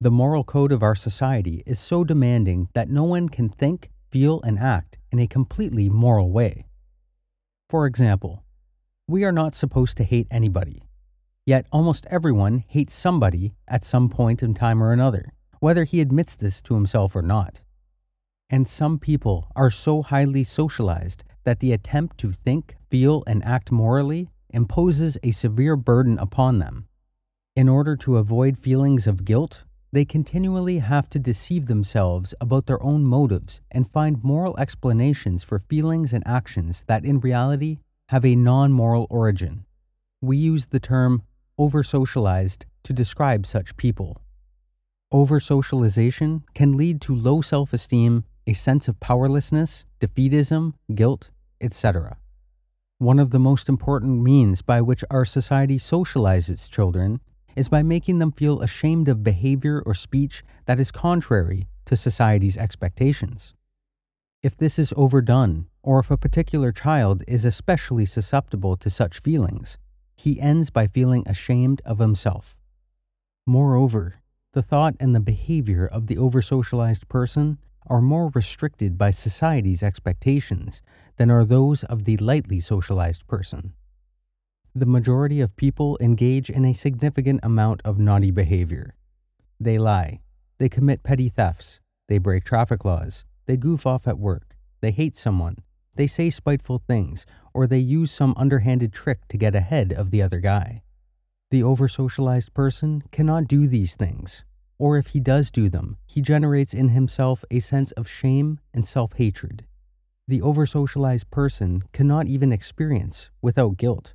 The 0.00 0.10
moral 0.10 0.44
code 0.44 0.72
of 0.72 0.82
our 0.82 0.94
society 0.94 1.62
is 1.66 1.80
so 1.80 2.04
demanding 2.04 2.68
that 2.74 2.90
no 2.90 3.04
one 3.04 3.28
can 3.28 3.48
think, 3.48 3.90
feel, 4.10 4.42
and 4.42 4.58
act 4.58 4.98
in 5.10 5.18
a 5.18 5.26
completely 5.26 5.88
moral 5.88 6.30
way. 6.30 6.66
For 7.70 7.86
example, 7.86 8.44
we 9.08 9.24
are 9.24 9.32
not 9.32 9.54
supposed 9.54 9.96
to 9.98 10.04
hate 10.04 10.26
anybody. 10.30 10.82
Yet 11.46 11.66
almost 11.70 12.06
everyone 12.10 12.64
hates 12.66 12.94
somebody 12.94 13.54
at 13.68 13.84
some 13.84 14.08
point 14.08 14.42
in 14.42 14.52
time 14.52 14.82
or 14.82 14.92
another, 14.92 15.32
whether 15.60 15.84
he 15.84 16.00
admits 16.00 16.34
this 16.34 16.60
to 16.62 16.74
himself 16.74 17.14
or 17.14 17.22
not. 17.22 17.62
And 18.48 18.68
some 18.68 18.98
people 18.98 19.50
are 19.56 19.70
so 19.70 20.02
highly 20.02 20.44
socialized 20.44 21.24
that 21.44 21.60
the 21.60 21.72
attempt 21.72 22.18
to 22.18 22.32
think, 22.32 22.76
feel, 22.90 23.24
and 23.26 23.44
act 23.44 23.72
morally 23.72 24.30
imposes 24.50 25.18
a 25.22 25.32
severe 25.32 25.76
burden 25.76 26.18
upon 26.18 26.58
them. 26.58 26.86
In 27.56 27.68
order 27.68 27.96
to 27.96 28.18
avoid 28.18 28.58
feelings 28.58 29.06
of 29.06 29.24
guilt, 29.24 29.64
they 29.92 30.04
continually 30.04 30.78
have 30.78 31.08
to 31.10 31.18
deceive 31.18 31.66
themselves 31.66 32.34
about 32.40 32.66
their 32.66 32.82
own 32.82 33.04
motives 33.04 33.60
and 33.70 33.90
find 33.90 34.22
moral 34.22 34.58
explanations 34.58 35.42
for 35.42 35.58
feelings 35.58 36.12
and 36.12 36.26
actions 36.26 36.84
that 36.86 37.04
in 37.04 37.20
reality 37.20 37.78
have 38.10 38.24
a 38.24 38.36
non 38.36 38.72
moral 38.72 39.06
origin. 39.10 39.64
We 40.20 40.36
use 40.36 40.66
the 40.66 40.80
term 40.80 41.22
over 41.58 41.82
socialized 41.82 42.66
to 42.84 42.92
describe 42.92 43.46
such 43.46 43.76
people. 43.76 44.20
Over 45.10 45.40
socialization 45.40 46.44
can 46.54 46.76
lead 46.76 47.00
to 47.02 47.14
low 47.14 47.40
self 47.40 47.72
esteem, 47.72 48.24
a 48.46 48.52
sense 48.52 48.88
of 48.88 49.00
powerlessness, 49.00 49.84
defeatism, 50.00 50.74
guilt, 50.94 51.30
etc. 51.60 52.16
One 52.98 53.18
of 53.18 53.30
the 53.30 53.38
most 53.38 53.68
important 53.68 54.22
means 54.22 54.62
by 54.62 54.80
which 54.80 55.04
our 55.10 55.24
society 55.24 55.78
socializes 55.78 56.70
children 56.70 57.20
is 57.56 57.68
by 57.68 57.82
making 57.82 58.18
them 58.18 58.32
feel 58.32 58.60
ashamed 58.60 59.08
of 59.08 59.24
behavior 59.24 59.82
or 59.84 59.94
speech 59.94 60.44
that 60.66 60.78
is 60.78 60.92
contrary 60.92 61.68
to 61.86 61.96
society's 61.96 62.56
expectations. 62.56 63.54
If 64.42 64.56
this 64.56 64.78
is 64.78 64.94
overdone, 64.96 65.66
or 65.82 65.98
if 65.98 66.10
a 66.10 66.16
particular 66.16 66.72
child 66.72 67.22
is 67.26 67.44
especially 67.44 68.06
susceptible 68.06 68.76
to 68.76 68.90
such 68.90 69.20
feelings, 69.20 69.78
he 70.14 70.40
ends 70.40 70.70
by 70.70 70.86
feeling 70.86 71.22
ashamed 71.26 71.82
of 71.84 71.98
himself. 71.98 72.56
Moreover, 73.46 74.16
the 74.52 74.62
thought 74.62 74.94
and 74.98 75.14
the 75.14 75.20
behavior 75.20 75.86
of 75.86 76.06
the 76.06 76.16
oversocialized 76.16 77.08
person 77.08 77.58
are 77.88 78.02
more 78.02 78.30
restricted 78.34 78.98
by 78.98 79.10
society's 79.10 79.82
expectations 79.82 80.82
than 81.16 81.30
are 81.30 81.44
those 81.44 81.84
of 81.84 82.04
the 82.04 82.16
lightly 82.18 82.60
socialized 82.60 83.26
person. 83.26 83.72
The 84.74 84.86
majority 84.86 85.40
of 85.40 85.56
people 85.56 85.96
engage 86.00 86.50
in 86.50 86.64
a 86.64 86.74
significant 86.74 87.40
amount 87.42 87.80
of 87.84 87.98
naughty 87.98 88.30
behavior. 88.30 88.94
They 89.58 89.78
lie, 89.78 90.20
they 90.58 90.68
commit 90.68 91.02
petty 91.02 91.28
thefts, 91.28 91.80
they 92.08 92.18
break 92.18 92.44
traffic 92.44 92.84
laws, 92.84 93.24
they 93.46 93.56
goof 93.56 93.86
off 93.86 94.06
at 94.06 94.18
work, 94.18 94.54
they 94.80 94.90
hate 94.90 95.16
someone, 95.16 95.56
they 95.94 96.06
say 96.06 96.28
spiteful 96.28 96.82
things, 96.86 97.24
or 97.54 97.66
they 97.66 97.78
use 97.78 98.10
some 98.10 98.34
underhanded 98.36 98.92
trick 98.92 99.26
to 99.28 99.38
get 99.38 99.54
ahead 99.54 99.92
of 99.92 100.10
the 100.10 100.22
other 100.22 100.40
guy. 100.40 100.82
The 101.50 101.62
oversocialized 101.62 102.52
person 102.52 103.02
cannot 103.10 103.48
do 103.48 103.66
these 103.66 103.94
things, 103.94 104.44
or 104.78 104.98
if 104.98 105.08
he 105.08 105.20
does 105.20 105.50
do 105.50 105.68
them, 105.68 105.96
he 106.06 106.20
generates 106.20 106.74
in 106.74 106.90
himself 106.90 107.44
a 107.50 107.60
sense 107.60 107.92
of 107.92 108.08
shame 108.08 108.60
and 108.74 108.86
self 108.86 109.14
hatred. 109.14 109.64
The 110.28 110.40
oversocialized 110.40 111.30
person 111.30 111.84
cannot 111.92 112.26
even 112.26 112.52
experience, 112.52 113.30
without 113.40 113.76
guilt, 113.76 114.14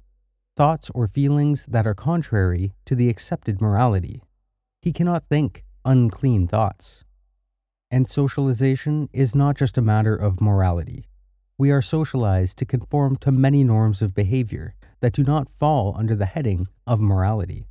thoughts 0.57 0.91
or 0.93 1.07
feelings 1.07 1.65
that 1.67 1.87
are 1.87 1.95
contrary 1.95 2.73
to 2.85 2.95
the 2.95 3.09
accepted 3.09 3.61
morality. 3.61 4.21
He 4.81 4.91
cannot 4.91 5.23
think 5.29 5.63
unclean 5.85 6.47
thoughts. 6.47 7.03
And 7.89 8.07
socialization 8.07 9.09
is 9.13 9.35
not 9.35 9.55
just 9.55 9.77
a 9.77 9.81
matter 9.81 10.15
of 10.15 10.41
morality. 10.41 11.05
We 11.57 11.71
are 11.71 11.81
socialized 11.81 12.57
to 12.57 12.65
conform 12.65 13.15
to 13.17 13.31
many 13.31 13.63
norms 13.63 14.01
of 14.01 14.15
behavior 14.15 14.75
that 14.99 15.13
do 15.13 15.23
not 15.23 15.49
fall 15.49 15.95
under 15.97 16.15
the 16.15 16.25
heading 16.25 16.67
of 16.87 16.99
morality. 16.99 17.67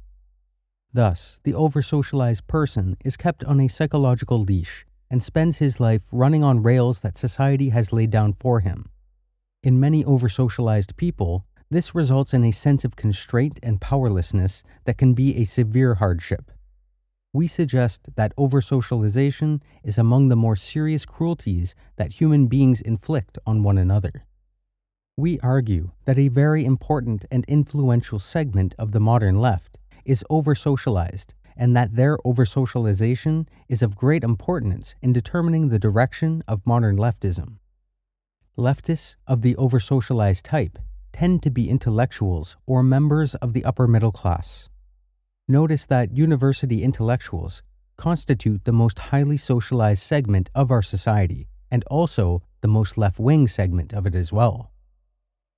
Thus, 0.92 1.40
the 1.44 1.53
oversocialized 1.53 2.46
person 2.48 2.96
is 3.05 3.16
kept 3.16 3.44
on 3.44 3.61
a 3.61 3.68
psychological 3.68 4.40
leash 4.40 4.85
and 5.09 5.22
spends 5.22 5.59
his 5.59 5.79
life 5.79 6.03
running 6.11 6.42
on 6.42 6.62
rails 6.62 7.00
that 7.00 7.16
society 7.16 7.68
has 7.68 7.92
laid 7.92 8.11
down 8.11 8.33
for 8.33 8.61
him. 8.61 8.90
In 9.62 9.79
many 9.79 10.03
oversocialized 10.03 10.96
people, 10.96 11.44
this 11.70 11.94
results 11.94 12.35
in 12.35 12.42
a 12.42 12.50
sense 12.50 12.85
of 12.85 12.96
constraint 12.96 13.61
and 13.62 13.81
powerlessness 13.81 14.64
that 14.85 14.98
can 14.98 15.14
be 15.14 15.37
a 15.37 15.44
severe 15.44 15.96
hardship. 15.96 16.50
We 17.33 17.46
suggest 17.46 18.16
that 18.16 18.35
oversocialization 18.37 19.61
is 19.85 19.96
among 19.96 20.29
the 20.29 20.37
more 20.37 20.57
serious 20.57 21.05
cruelties 21.05 21.76
that 21.96 22.14
human 22.14 22.48
beings 22.48 22.81
inflict 22.81 23.38
on 23.46 23.62
one 23.62 23.79
another. 23.79 24.26
We 25.16 25.38
argue 25.40 25.92
that 26.07 26.18
a 26.18 26.29
very 26.29 26.64
important 26.64 27.26
and 27.31 27.44
influential 27.46 28.18
segment 28.18 28.74
of 28.76 28.90
the 28.90 29.00
modern 29.00 29.40
left 29.40 29.79
is 30.11 30.25
oversocialized 30.29 31.29
and 31.57 31.77
that 31.77 31.94
their 31.94 32.18
oversocialization 32.18 33.46
is 33.68 33.81
of 33.81 33.94
great 33.94 34.25
importance 34.25 34.94
in 35.03 35.12
determining 35.12 35.68
the 35.68 35.79
direction 35.79 36.42
of 36.49 36.66
modern 36.66 36.96
leftism. 36.96 37.59
Leftists 38.59 39.14
of 39.29 39.42
the 39.42 39.55
oversocialized 39.55 40.42
type 40.42 40.79
tend 41.12 41.42
to 41.44 41.51
be 41.51 41.70
intellectuals 41.70 42.57
or 42.66 42.83
members 42.83 43.37
of 43.37 43.53
the 43.53 43.64
upper 43.64 43.87
middle 43.87 44.11
class. 44.11 44.68
Notice 45.46 45.87
that 45.87 46.16
university 46.16 46.83
intellectuals 46.83 47.62
constitute 47.96 48.64
the 48.64 48.73
most 48.73 48.99
highly 48.99 49.37
socialized 49.37 50.03
segment 50.03 50.51
of 50.57 50.73
our 50.73 50.83
society 50.83 51.46
and 51.70 51.85
also 51.85 52.42
the 52.62 52.68
most 52.68 52.99
left 52.99 53.20
wing 53.20 53.46
segment 53.46 53.92
of 53.92 54.07
it 54.07 54.14
as 54.16 54.33
well. 54.33 54.73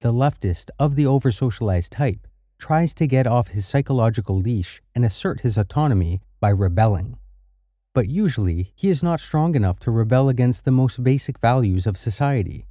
The 0.01 0.13
leftist 0.13 0.69
of 0.79 0.97
the 0.97 1.05
oversocialized 1.05 1.91
type 1.91 2.27
tries 2.63 2.95
to 2.95 3.09
get 3.09 3.27
off 3.27 3.49
his 3.49 3.67
psychological 3.67 4.39
leash 4.39 4.81
and 4.95 5.05
assert 5.05 5.41
his 5.41 5.59
autonomy 5.59 6.21
by 6.39 6.49
rebelling. 6.49 7.19
But 7.93 8.09
usually, 8.09 8.73
he 8.77 8.89
is 8.89 9.03
not 9.03 9.19
strong 9.19 9.57
enough 9.57 9.81
to 9.81 9.91
rebel 9.91 10.29
against 10.29 10.65
the 10.65 10.71
most 10.71 11.03
basic 11.03 11.41
values 11.41 11.89
of 11.89 11.99
society. 11.99 12.67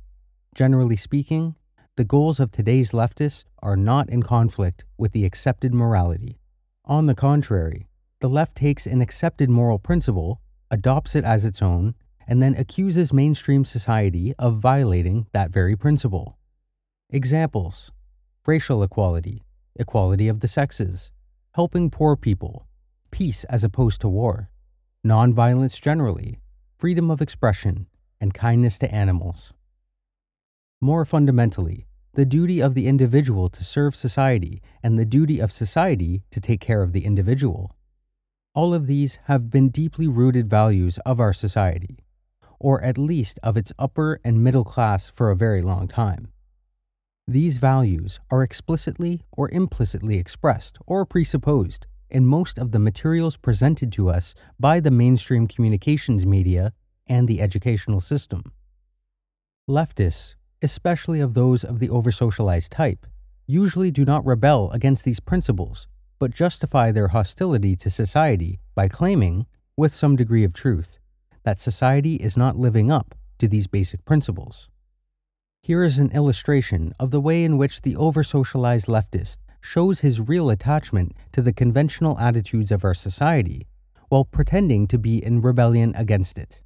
Generally 0.55 0.95
speaking, 0.95 1.57
the 1.97 2.05
goals 2.05 2.39
of 2.39 2.53
today's 2.53 2.91
leftists 2.91 3.43
are 3.61 3.75
not 3.75 4.09
in 4.09 4.23
conflict 4.23 4.85
with 4.97 5.11
the 5.11 5.25
accepted 5.25 5.73
morality. 5.73 6.39
On 6.85 7.07
the 7.07 7.13
contrary, 7.13 7.89
the 8.21 8.29
left 8.29 8.55
takes 8.55 8.87
an 8.87 9.01
accepted 9.01 9.49
moral 9.49 9.77
principle, 9.77 10.39
adopts 10.71 11.17
it 11.17 11.25
as 11.25 11.43
its 11.43 11.61
own, 11.61 11.95
and 12.25 12.41
then 12.41 12.55
accuses 12.55 13.11
mainstream 13.11 13.65
society 13.65 14.33
of 14.39 14.59
violating 14.59 15.27
that 15.33 15.51
very 15.51 15.75
principle. 15.75 16.37
Examples 17.09 17.91
racial 18.47 18.83
equality, 18.83 19.43
equality 19.75 20.27
of 20.27 20.39
the 20.39 20.47
sexes, 20.47 21.11
helping 21.53 21.89
poor 21.89 22.15
people, 22.15 22.67
peace 23.11 23.43
as 23.45 23.63
opposed 23.63 24.01
to 24.01 24.09
war, 24.09 24.49
nonviolence 25.05 25.79
generally, 25.79 26.39
freedom 26.77 27.11
of 27.11 27.21
expression, 27.21 27.87
and 28.19 28.33
kindness 28.33 28.77
to 28.79 28.93
animals. 28.93 29.53
More 30.79 31.05
fundamentally, 31.05 31.87
the 32.13 32.25
duty 32.25 32.61
of 32.61 32.73
the 32.73 32.87
individual 32.87 33.49
to 33.49 33.63
serve 33.63 33.95
society 33.95 34.61
and 34.83 34.97
the 34.99 35.05
duty 35.05 35.39
of 35.39 35.51
society 35.51 36.23
to 36.31 36.41
take 36.41 36.59
care 36.59 36.81
of 36.81 36.91
the 36.91 37.05
individual. 37.05 37.75
All 38.53 38.73
of 38.73 38.87
these 38.87 39.19
have 39.25 39.49
been 39.49 39.69
deeply 39.69 40.07
rooted 40.07 40.49
values 40.49 40.97
of 41.05 41.19
our 41.19 41.33
society, 41.33 41.99
or 42.59 42.81
at 42.83 42.97
least 42.97 43.39
of 43.41 43.55
its 43.55 43.71
upper 43.79 44.19
and 44.23 44.43
middle 44.43 44.65
class 44.65 45.09
for 45.09 45.31
a 45.31 45.35
very 45.35 45.61
long 45.61 45.87
time. 45.87 46.33
These 47.31 47.59
values 47.59 48.19
are 48.29 48.43
explicitly 48.43 49.23
or 49.31 49.49
implicitly 49.51 50.17
expressed 50.17 50.77
or 50.85 51.05
presupposed 51.05 51.87
in 52.09 52.25
most 52.25 52.59
of 52.59 52.73
the 52.73 52.79
materials 52.79 53.37
presented 53.37 53.89
to 53.93 54.09
us 54.09 54.35
by 54.59 54.81
the 54.81 54.91
mainstream 54.91 55.47
communications 55.47 56.25
media 56.25 56.73
and 57.07 57.29
the 57.29 57.39
educational 57.39 58.01
system. 58.01 58.51
Leftists, 59.69 60.35
especially 60.61 61.21
of 61.21 61.33
those 61.33 61.63
of 61.63 61.79
the 61.79 61.87
oversocialized 61.87 62.67
type, 62.67 63.07
usually 63.47 63.91
do 63.91 64.03
not 64.03 64.25
rebel 64.25 64.69
against 64.71 65.05
these 65.05 65.21
principles 65.21 65.87
but 66.19 66.31
justify 66.31 66.91
their 66.91 67.07
hostility 67.07 67.77
to 67.77 67.89
society 67.89 68.59
by 68.75 68.89
claiming, 68.89 69.45
with 69.77 69.95
some 69.95 70.17
degree 70.17 70.43
of 70.43 70.51
truth, 70.51 70.99
that 71.43 71.59
society 71.59 72.15
is 72.15 72.35
not 72.35 72.59
living 72.59 72.91
up 72.91 73.15
to 73.39 73.47
these 73.47 73.67
basic 73.67 74.03
principles. 74.03 74.67
Here 75.63 75.83
is 75.83 75.99
an 75.99 76.09
illustration 76.11 76.91
of 76.99 77.11
the 77.11 77.21
way 77.21 77.43
in 77.43 77.55
which 77.55 77.83
the 77.83 77.95
over 77.95 78.23
socialized 78.23 78.87
leftist 78.87 79.37
shows 79.61 79.99
his 79.99 80.19
real 80.19 80.49
attachment 80.49 81.15
to 81.33 81.41
the 81.43 81.53
conventional 81.53 82.17
attitudes 82.17 82.71
of 82.71 82.83
our 82.83 82.95
society 82.95 83.67
while 84.09 84.25
pretending 84.25 84.87
to 84.87 84.97
be 84.97 85.23
in 85.23 85.39
rebellion 85.39 85.93
against 85.95 86.39
it. 86.39 86.63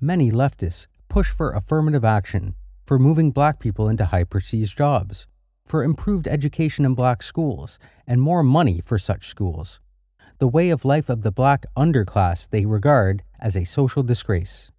Many 0.00 0.32
leftists 0.32 0.88
push 1.08 1.30
for 1.30 1.52
affirmative 1.52 2.04
action, 2.04 2.56
for 2.84 2.98
moving 2.98 3.30
black 3.30 3.60
people 3.60 3.88
into 3.88 4.06
high 4.06 4.24
prestige 4.24 4.74
jobs, 4.74 5.28
for 5.64 5.84
improved 5.84 6.26
education 6.26 6.84
in 6.84 6.94
black 6.94 7.22
schools 7.22 7.78
and 8.04 8.20
more 8.20 8.42
money 8.42 8.80
for 8.84 8.98
such 8.98 9.28
schools. 9.28 9.78
The 10.38 10.48
way 10.48 10.70
of 10.70 10.84
life 10.84 11.08
of 11.08 11.22
the 11.22 11.30
black 11.30 11.66
underclass 11.76 12.50
they 12.50 12.66
regard 12.66 13.22
as 13.38 13.56
a 13.56 13.62
social 13.62 14.02
disgrace. 14.02 14.72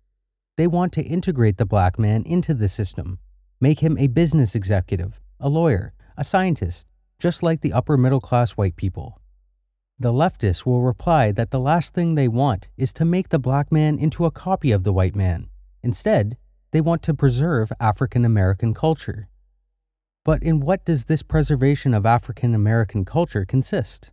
They 0.56 0.68
want 0.68 0.94
to 0.94 1.02
integrate 1.02 1.58
the 1.58 1.66
black 1.66 1.98
man 1.98 2.24
into 2.24 2.54
the 2.54 2.70
system, 2.70 3.18
make 3.60 3.80
him 3.80 3.98
a 3.98 4.08
business 4.08 4.54
executive, 4.54 5.20
a 5.40 5.50
lawyer, 5.50 5.94
a 6.16 6.24
scientist, 6.24 6.88
just 7.18 7.42
like 7.42 7.62
the 7.62 7.74
upper 7.74 7.98
middle 7.98 8.22
class 8.22 8.52
white 8.52 8.76
people. 8.76 9.20
The 9.98 10.12
leftists 10.12 10.66
will 10.66 10.82
reply 10.82 11.32
that 11.32 11.50
the 11.50 11.60
last 11.60 11.96
thing 11.96 12.14
they 12.14 12.28
want 12.28 12.70
is 12.78 12.94
to 12.94 13.06
make 13.06 13.30
the 13.30 13.40
black 13.40 13.72
man 13.72 13.98
into 13.98 14.26
a 14.26 14.32
copy 14.32 14.72
of 14.72 14.84
the 14.84 14.94
white 14.94 15.16
man. 15.16 15.50
Instead, 15.82 16.38
they 16.72 16.82
want 16.82 17.02
to 17.04 17.14
preserve 17.14 17.72
African 17.80 18.24
American 18.24 18.74
culture. 18.76 19.30
But 20.24 20.44
in 20.44 20.60
what 20.60 20.86
does 20.86 21.06
this 21.06 21.24
preservation 21.24 21.94
of 21.94 22.06
African 22.06 22.54
American 22.54 23.06
culture 23.06 23.46
consist? 23.46 24.12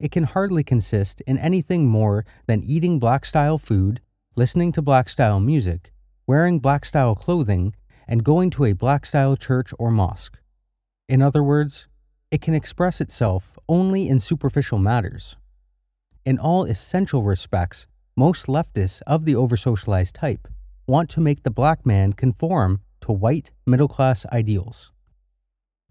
It 0.00 0.10
can 0.10 0.24
hardly 0.24 0.64
consist 0.64 1.20
in 1.22 1.38
anything 1.38 1.86
more 1.86 2.24
than 2.46 2.64
eating 2.64 2.98
black 2.98 3.24
style 3.24 3.58
food, 3.58 4.00
listening 4.36 4.70
to 4.70 4.80
black 4.80 5.08
style 5.08 5.40
music, 5.40 5.92
wearing 6.26 6.60
black 6.60 6.84
style 6.84 7.16
clothing, 7.16 7.74
and 8.06 8.24
going 8.24 8.48
to 8.50 8.64
a 8.64 8.72
black 8.72 9.04
style 9.04 9.36
church 9.36 9.72
or 9.78 9.90
mosque. 9.90 10.38
In 11.08 11.20
other 11.20 11.42
words, 11.42 11.88
it 12.30 12.40
can 12.40 12.54
express 12.54 13.00
itself 13.00 13.58
only 13.68 14.08
in 14.08 14.20
superficial 14.20 14.78
matters. 14.78 15.36
In 16.24 16.38
all 16.38 16.64
essential 16.64 17.24
respects, 17.24 17.88
most 18.16 18.46
leftists 18.46 19.02
of 19.06 19.24
the 19.24 19.34
oversocialized 19.34 20.12
type 20.12 20.46
want 20.86 21.10
to 21.10 21.20
make 21.20 21.42
the 21.42 21.50
black 21.50 21.84
man 21.84 22.12
conform 22.12 22.80
to 23.00 23.12
white 23.12 23.50
middle 23.66 23.88
class 23.88 24.24
ideals. 24.26 24.92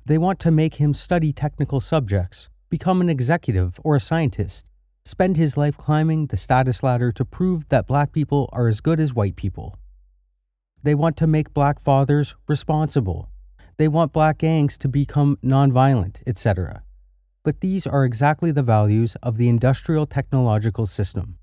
They 0.06 0.18
want 0.18 0.40
to 0.40 0.52
make 0.52 0.76
him 0.76 0.94
study 0.94 1.34
technical 1.34 1.82
subjects, 1.82 2.48
become 2.70 3.02
an 3.02 3.10
executive 3.10 3.80
or 3.84 3.98
a 3.98 4.00
scientist, 4.00 4.69
spend 5.10 5.38
his 5.38 5.58
life 5.58 5.76
climbing 5.76 6.28
the 6.28 6.38
status 6.38 6.84
ladder 6.84 7.12
to 7.12 7.26
prove 7.26 7.70
that 7.70 7.88
black 7.88 8.12
people 8.12 8.48
are 8.54 8.68
as 8.68 8.80
good 8.80 9.00
as 9.00 9.14
white 9.14 9.36
people. 9.36 9.76
They 10.84 10.96
want 10.96 11.18
to 11.18 11.28
make 11.28 11.54
black 11.54 11.80
fathers 11.80 12.36
responsible. 12.48 13.30
They 13.78 13.88
want 13.88 14.14
black 14.14 14.38
gangs 14.38 14.78
to 14.78 14.88
become 14.88 15.38
nonviolent, 15.44 16.22
etc. 16.28 16.84
But 17.44 17.62
these 17.62 17.88
are 17.88 18.06
exactly 18.06 18.52
the 18.52 18.64
values 18.64 19.16
of 19.24 19.38
the 19.38 19.50
industrial 19.50 20.06
technological 20.06 20.86
system. 20.86 21.40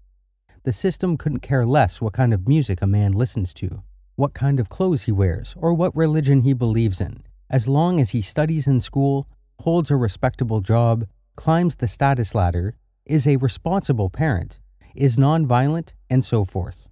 The 0.63 0.73
system 0.73 1.17
couldn't 1.17 1.41
care 1.41 1.67
less 1.67 2.01
what 2.01 2.13
kind 2.13 2.33
of 2.33 2.47
music 2.47 2.81
a 2.81 2.87
man 2.87 3.13
listens 3.13 3.53
to, 3.55 3.83
what 4.15 4.33
kind 4.33 4.61
of 4.61 4.69
clothes 4.69 5.05
he 5.05 5.13
wears, 5.13 5.55
or 5.59 5.75
what 5.75 5.97
religion 5.97 6.43
he 6.43 6.53
believes 6.53 7.01
in 7.01 7.23
as 7.49 7.69
long 7.69 8.01
as 8.01 8.11
he 8.11 8.23
studies 8.23 8.67
in 8.67 8.81
school, 8.81 9.29
holds 9.61 9.91
a 9.91 9.97
respectable 9.97 10.61
job, 10.61 11.07
climbs 11.37 11.77
the 11.77 11.89
status 11.89 12.35
ladder, 12.35 12.75
is 13.07 13.27
a 13.27 13.37
responsible 13.37 14.11
parent, 14.11 14.59
is 14.95 15.17
nonviolent, 15.17 15.95
and 16.11 16.25
so 16.25 16.45
forth. 16.45 16.89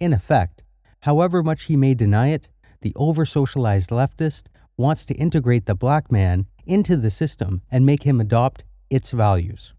In 0.00 0.12
effect, 0.12 0.64
however 1.00 1.42
much 1.42 1.64
he 1.64 1.76
may 1.76 1.94
deny 1.94 2.28
it, 2.28 2.48
the 2.82 2.92
over 2.96 3.24
socialized 3.24 3.90
leftist 3.90 4.44
wants 4.76 5.04
to 5.06 5.14
integrate 5.14 5.66
the 5.66 5.74
black 5.74 6.10
man 6.12 6.46
into 6.66 6.96
the 6.96 7.10
system 7.10 7.62
and 7.70 7.86
make 7.86 8.04
him 8.04 8.20
adopt 8.20 8.64
its 8.90 9.10
values. 9.10 9.72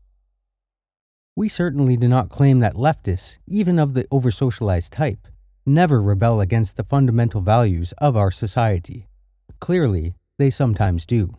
We 1.36 1.48
certainly 1.48 1.95
do 1.95 2.08
not 2.08 2.30
claim 2.30 2.60
that 2.60 2.74
leftists, 2.74 3.38
even 3.48 3.80
of 3.80 3.93
the 3.93 4.06
over 4.12 4.32
socialized 4.32 4.91
type, 4.91 5.28
never 5.65 6.02
rebel 6.02 6.41
against 6.41 6.76
the 6.76 6.84
fundamental 6.84 7.41
values 7.41 7.93
of 8.00 8.17
our 8.17 8.32
society. 8.32 9.08
Clearly, 9.62 10.15
they 10.38 10.50
sometimes 10.50 11.06
do. 11.06 11.38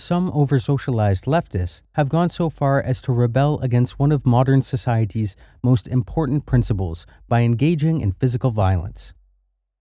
Some 0.00 0.30
over 0.30 0.60
socialized 0.60 1.24
leftists 1.24 1.82
have 1.94 2.08
gone 2.08 2.28
so 2.28 2.48
far 2.48 2.80
as 2.80 3.00
to 3.00 3.12
rebel 3.12 3.58
against 3.58 3.98
one 3.98 4.12
of 4.12 4.24
modern 4.24 4.62
society's 4.62 5.34
most 5.60 5.88
important 5.88 6.46
principles 6.46 7.04
by 7.26 7.40
engaging 7.40 8.00
in 8.00 8.12
physical 8.12 8.52
violence. 8.52 9.12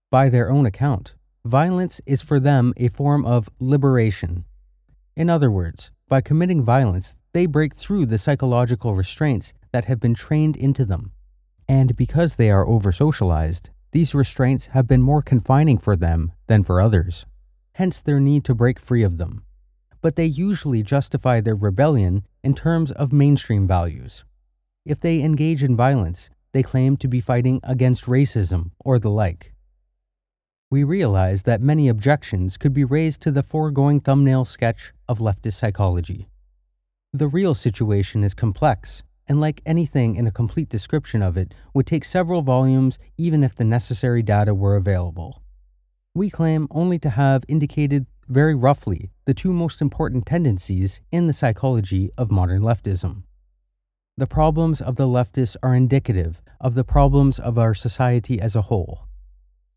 By 0.09 0.29
their 0.29 0.49
own 0.49 0.65
account, 0.65 1.13
violence 1.45 2.01
is 2.07 2.23
for 2.23 2.39
them 2.39 2.73
a 2.77 2.87
form 2.87 3.27
of 3.27 3.47
liberation. 3.59 4.45
In 5.15 5.29
other 5.29 5.51
words, 5.51 5.91
by 6.09 6.21
committing 6.21 6.63
violence, 6.63 7.19
they 7.33 7.45
break 7.45 7.75
through 7.75 8.07
the 8.07 8.17
psychological 8.17 8.95
restraints 8.95 9.53
that 9.71 9.85
have 9.85 9.99
been 9.99 10.15
trained 10.15 10.57
into 10.57 10.83
them. 10.83 11.11
And 11.67 11.95
because 11.95 12.37
they 12.37 12.49
are 12.49 12.67
over 12.67 12.91
socialized, 12.91 13.69
these 13.91 14.15
restraints 14.15 14.67
have 14.67 14.87
been 14.87 15.03
more 15.03 15.21
confining 15.21 15.77
for 15.77 15.95
them 15.95 16.31
than 16.47 16.63
for 16.63 16.81
others, 16.81 17.27
hence 17.73 18.01
their 18.01 18.19
need 18.19 18.43
to 18.45 18.55
break 18.55 18.79
free 18.79 19.03
of 19.03 19.19
them. 19.19 19.43
But 20.07 20.15
they 20.15 20.23
usually 20.23 20.83
justify 20.83 21.41
their 21.41 21.53
rebellion 21.53 22.25
in 22.41 22.55
terms 22.55 22.93
of 22.93 23.11
mainstream 23.11 23.67
values. 23.67 24.23
If 24.85 25.01
they 25.01 25.21
engage 25.21 25.65
in 25.65 25.75
violence, 25.75 26.29
they 26.53 26.63
claim 26.63 26.95
to 26.95 27.09
be 27.09 27.19
fighting 27.19 27.59
against 27.61 28.05
racism 28.05 28.71
or 28.79 28.99
the 28.99 29.09
like. 29.09 29.51
We 30.71 30.85
realize 30.85 31.43
that 31.43 31.59
many 31.59 31.89
objections 31.89 32.55
could 32.55 32.73
be 32.73 32.85
raised 32.85 33.19
to 33.23 33.31
the 33.31 33.43
foregoing 33.43 33.99
thumbnail 33.99 34.45
sketch 34.45 34.93
of 35.09 35.19
leftist 35.19 35.55
psychology. 35.55 36.29
The 37.11 37.27
real 37.27 37.53
situation 37.53 38.23
is 38.23 38.33
complex 38.33 39.03
and 39.27 39.41
like 39.41 39.61
anything 39.65 40.15
in 40.15 40.25
a 40.25 40.31
complete 40.31 40.69
description 40.69 41.21
of 41.21 41.35
it, 41.35 41.53
would 41.73 41.85
take 41.85 42.05
several 42.05 42.43
volumes 42.43 42.97
even 43.17 43.43
if 43.43 43.55
the 43.55 43.65
necessary 43.65 44.23
data 44.23 44.55
were 44.55 44.77
available. 44.77 45.43
We 46.15 46.29
claim 46.29 46.69
only 46.71 46.97
to 46.99 47.09
have 47.09 47.43
indicated 47.49 48.05
very 48.27 48.55
roughly 48.55 49.11
the 49.25 49.33
two 49.33 49.53
most 49.53 49.81
important 49.81 50.25
tendencies 50.25 51.01
in 51.11 51.27
the 51.27 51.33
psychology 51.33 52.09
of 52.17 52.31
modern 52.31 52.61
leftism. 52.61 53.23
The 54.17 54.27
problems 54.27 54.81
of 54.81 54.95
the 54.95 55.07
leftists 55.07 55.55
are 55.61 55.75
indicative 55.75 56.41
of 56.59 56.73
the 56.73 56.83
problems 56.83 57.39
of 57.39 57.57
our 57.57 57.73
society 57.73 58.39
as 58.39 58.55
a 58.55 58.63
whole. 58.63 59.07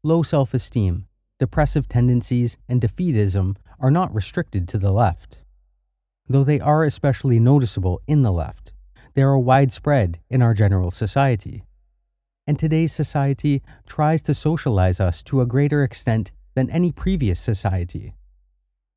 Low 0.02 0.22
self 0.22 0.54
esteem, 0.54 1.06
depressive 1.38 1.88
tendencies, 1.88 2.56
and 2.68 2.80
defeatism 2.80 3.56
are 3.78 3.90
not 3.90 4.14
restricted 4.14 4.66
to 4.68 4.78
the 4.78 4.92
left, 4.92 5.42
though 6.28 6.44
they 6.44 6.60
are 6.60 6.84
especially 6.84 7.38
noticeable 7.38 8.00
in 8.06 8.22
the 8.22 8.32
left 8.32 8.72
they 9.14 9.22
are 9.22 9.38
widespread 9.38 10.20
in 10.28 10.42
our 10.42 10.54
general 10.54 10.90
society. 10.90 11.64
And 12.46 12.58
today's 12.58 12.92
society 12.92 13.62
tries 13.86 14.22
to 14.22 14.34
socialize 14.34 15.00
us 15.00 15.22
to 15.24 15.40
a 15.40 15.46
greater 15.46 15.82
extent 15.82 16.32
than 16.54 16.70
any 16.70 16.92
previous 16.92 17.40
society. 17.40 18.14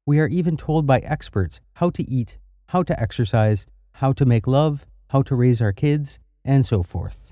We 0.06 0.20
are 0.20 0.28
even 0.28 0.58
told 0.58 0.86
by 0.86 1.00
experts 1.00 1.62
how 1.76 1.90
to 1.92 2.04
eat, 2.10 2.38
how 2.68 2.84
to 2.84 3.02
exercise, 3.02 3.66
how 3.94 4.12
to 4.14 4.26
make 4.26 4.48
love, 4.48 4.86
how 5.12 5.22
to 5.22 5.36
raise 5.36 5.62
our 5.62 5.72
kids, 5.72 6.20
and 6.44 6.66
so 6.66 6.84
forth. 6.84 7.32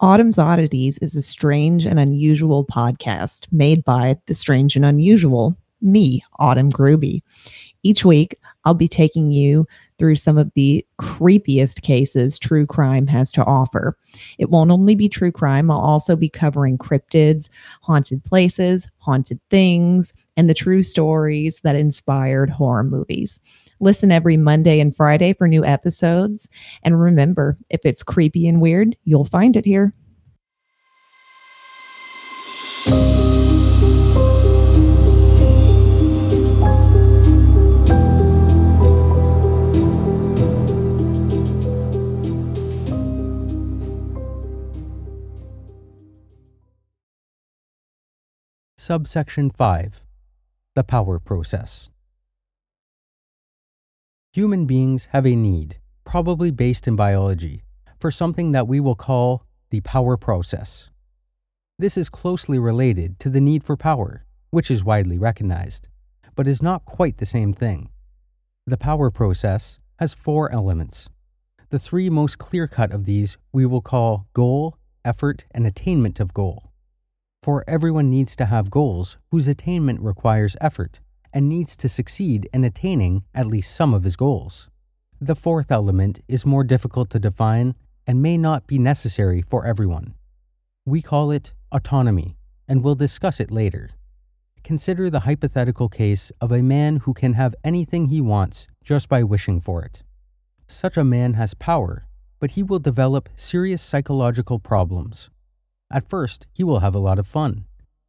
Autumn's 0.00 0.38
Oddities 0.38 0.96
is 0.98 1.16
a 1.16 1.22
strange 1.22 1.84
and 1.84 1.98
unusual 1.98 2.64
podcast 2.64 3.48
made 3.50 3.82
by 3.82 4.16
The 4.26 4.34
Strange 4.34 4.76
and 4.76 4.84
Unusual, 4.84 5.56
me, 5.80 6.22
Autumn 6.38 6.70
Gruby. 6.70 7.20
Each 7.82 8.04
week, 8.04 8.36
I'll 8.64 8.74
be 8.74 8.86
taking 8.86 9.32
you 9.32 9.66
through 9.98 10.14
some 10.14 10.38
of 10.38 10.52
the 10.54 10.86
creepiest 11.00 11.82
cases 11.82 12.38
true 12.38 12.64
crime 12.64 13.08
has 13.08 13.32
to 13.32 13.44
offer. 13.44 13.96
It 14.38 14.50
won't 14.50 14.70
only 14.70 14.94
be 14.94 15.08
true 15.08 15.32
crime, 15.32 15.68
I'll 15.68 15.80
also 15.80 16.14
be 16.14 16.28
covering 16.28 16.78
cryptids, 16.78 17.48
haunted 17.82 18.22
places, 18.22 18.88
haunted 18.98 19.40
things, 19.50 20.12
and 20.36 20.48
the 20.48 20.54
true 20.54 20.82
stories 20.82 21.58
that 21.64 21.74
inspired 21.74 22.50
horror 22.50 22.84
movies. 22.84 23.40
Listen 23.80 24.10
every 24.10 24.36
Monday 24.36 24.80
and 24.80 24.94
Friday 24.94 25.32
for 25.32 25.46
new 25.46 25.64
episodes. 25.64 26.48
And 26.82 27.00
remember, 27.00 27.58
if 27.70 27.80
it's 27.84 28.02
creepy 28.02 28.48
and 28.48 28.60
weird, 28.60 28.96
you'll 29.04 29.24
find 29.24 29.56
it 29.56 29.64
here. 29.64 29.94
Subsection 48.88 49.50
5 49.50 50.02
The 50.74 50.82
Power 50.82 51.18
Process. 51.18 51.90
Human 54.32 54.66
beings 54.66 55.08
have 55.12 55.26
a 55.26 55.34
need, 55.34 55.78
probably 56.04 56.50
based 56.50 56.86
in 56.86 56.96
biology, 56.96 57.62
for 57.98 58.10
something 58.10 58.52
that 58.52 58.68
we 58.68 58.80
will 58.80 58.94
call 58.94 59.44
the 59.70 59.80
power 59.80 60.16
process. 60.16 60.90
This 61.78 61.96
is 61.96 62.08
closely 62.08 62.58
related 62.58 63.18
to 63.20 63.30
the 63.30 63.40
need 63.40 63.64
for 63.64 63.76
power, 63.76 64.24
which 64.50 64.70
is 64.70 64.84
widely 64.84 65.18
recognized, 65.18 65.88
but 66.34 66.48
is 66.48 66.62
not 66.62 66.84
quite 66.84 67.18
the 67.18 67.26
same 67.26 67.52
thing. 67.52 67.90
The 68.66 68.76
power 68.76 69.10
process 69.10 69.78
has 69.98 70.14
four 70.14 70.52
elements. 70.52 71.08
The 71.70 71.78
three 71.78 72.10
most 72.10 72.38
clear 72.38 72.66
cut 72.66 72.92
of 72.92 73.04
these 73.04 73.38
we 73.52 73.66
will 73.66 73.82
call 73.82 74.26
goal, 74.34 74.76
effort, 75.04 75.46
and 75.50 75.66
attainment 75.66 76.20
of 76.20 76.34
goal 76.34 76.68
for 77.42 77.64
everyone 77.68 78.10
needs 78.10 78.34
to 78.36 78.46
have 78.46 78.70
goals 78.70 79.16
whose 79.30 79.48
attainment 79.48 80.00
requires 80.00 80.56
effort 80.60 81.00
and 81.32 81.48
needs 81.48 81.76
to 81.76 81.88
succeed 81.88 82.48
in 82.52 82.64
attaining 82.64 83.24
at 83.34 83.46
least 83.46 83.74
some 83.74 83.94
of 83.94 84.04
his 84.04 84.16
goals. 84.16 84.68
The 85.20 85.34
fourth 85.34 85.70
element 85.70 86.20
is 86.28 86.46
more 86.46 86.64
difficult 86.64 87.10
to 87.10 87.18
define 87.18 87.74
and 88.06 88.22
may 88.22 88.38
not 88.38 88.66
be 88.66 88.78
necessary 88.78 89.42
for 89.42 89.66
everyone. 89.66 90.14
We 90.86 91.02
call 91.02 91.30
it 91.30 91.52
autonomy, 91.70 92.36
and 92.66 92.82
we'll 92.82 92.94
discuss 92.94 93.40
it 93.40 93.50
later. 93.50 93.90
Consider 94.64 95.10
the 95.10 95.20
hypothetical 95.20 95.88
case 95.88 96.32
of 96.40 96.52
a 96.52 96.62
man 96.62 96.96
who 96.96 97.14
can 97.14 97.34
have 97.34 97.54
anything 97.64 98.08
he 98.08 98.20
wants 98.20 98.66
just 98.82 99.08
by 99.08 99.22
wishing 99.22 99.60
for 99.60 99.82
it. 99.82 100.02
Such 100.66 100.96
a 100.96 101.04
man 101.04 101.34
has 101.34 101.54
power, 101.54 102.06
but 102.40 102.52
he 102.52 102.62
will 102.62 102.78
develop 102.78 103.28
serious 103.34 103.82
psychological 103.82 104.58
problems. 104.58 105.30
At 105.90 106.08
first, 106.08 106.46
he 106.52 106.64
will 106.64 106.80
have 106.80 106.94
a 106.94 106.98
lot 106.98 107.18
of 107.18 107.26
fun, 107.26 107.64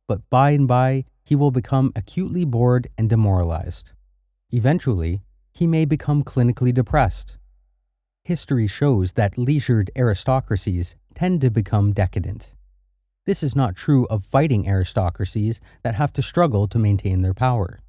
but 0.09 0.27
by 0.31 0.49
and 0.49 0.67
by, 0.67 1.05
he 1.23 1.35
will 1.35 1.51
become 1.51 1.93
acutely 1.95 2.43
bored 2.43 2.89
and 2.97 3.07
demoralized. 3.07 3.91
Eventually, 4.49 5.21
he 5.53 5.67
may 5.67 5.85
become 5.85 6.23
clinically 6.23 6.73
depressed. 6.73 7.37
History 8.23 8.65
shows 8.65 9.13
that 9.13 9.37
leisured 9.37 9.91
aristocracies 9.95 10.95
tend 11.13 11.41
to 11.41 11.51
become 11.51 11.93
decadent. 11.93 12.55
This 13.27 13.43
is 13.43 13.55
not 13.55 13.75
true 13.75 14.07
of 14.07 14.25
fighting 14.25 14.67
aristocracies 14.67 15.61
that 15.83 15.93
have 15.93 16.11
to 16.13 16.23
struggle 16.23 16.67
to 16.69 16.79
maintain 16.79 17.21
their 17.21 17.35
power. 17.35 17.79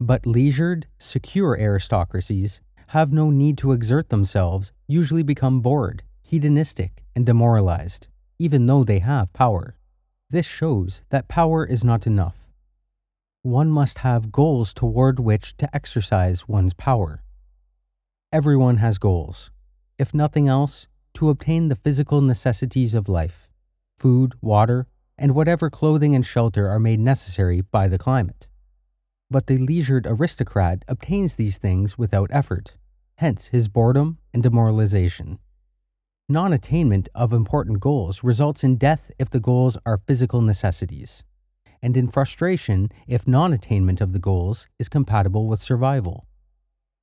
But 0.00 0.26
leisured, 0.26 0.88
secure 0.98 1.56
aristocracies 1.56 2.60
have 2.88 3.12
no 3.12 3.30
need 3.30 3.56
to 3.58 3.70
exert 3.70 4.08
themselves, 4.08 4.72
usually 4.88 5.22
become 5.22 5.60
bored, 5.60 6.02
hedonistic, 6.22 7.04
and 7.14 7.24
demoralized 7.24 8.08
even 8.38 8.66
though 8.66 8.84
they 8.84 9.00
have 9.00 9.32
power. 9.32 9.74
This 10.30 10.44
shows 10.44 11.04
that 11.08 11.26
power 11.26 11.64
is 11.64 11.82
not 11.82 12.06
enough. 12.06 12.52
One 13.40 13.70
must 13.70 13.98
have 13.98 14.30
goals 14.30 14.74
toward 14.74 15.18
which 15.18 15.56
to 15.56 15.74
exercise 15.74 16.46
one's 16.46 16.74
power. 16.74 17.22
Everyone 18.30 18.76
has 18.76 18.98
goals, 18.98 19.50
if 19.96 20.12
nothing 20.12 20.46
else, 20.46 20.86
to 21.14 21.30
obtain 21.30 21.68
the 21.68 21.76
physical 21.76 22.20
necessities 22.20 22.94
of 22.94 23.08
life 23.08 23.48
food, 23.96 24.34
water, 24.42 24.86
and 25.16 25.34
whatever 25.34 25.70
clothing 25.70 26.14
and 26.14 26.26
shelter 26.26 26.68
are 26.68 26.78
made 26.78 27.00
necessary 27.00 27.62
by 27.62 27.88
the 27.88 27.98
climate. 27.98 28.46
But 29.30 29.46
the 29.46 29.56
leisured 29.56 30.06
aristocrat 30.06 30.84
obtains 30.88 31.36
these 31.36 31.56
things 31.56 31.96
without 31.96 32.28
effort, 32.32 32.76
hence 33.16 33.46
his 33.46 33.66
boredom 33.68 34.18
and 34.34 34.42
demoralization. 34.42 35.38
Non 36.30 36.52
attainment 36.52 37.08
of 37.14 37.32
important 37.32 37.80
goals 37.80 38.22
results 38.22 38.62
in 38.62 38.76
death 38.76 39.10
if 39.18 39.30
the 39.30 39.40
goals 39.40 39.78
are 39.86 39.96
physical 40.06 40.42
necessities, 40.42 41.24
and 41.80 41.96
in 41.96 42.06
frustration 42.06 42.90
if 43.06 43.26
non 43.26 43.54
attainment 43.54 44.02
of 44.02 44.12
the 44.12 44.18
goals 44.18 44.68
is 44.78 44.90
compatible 44.90 45.46
with 45.46 45.62
survival. 45.62 46.26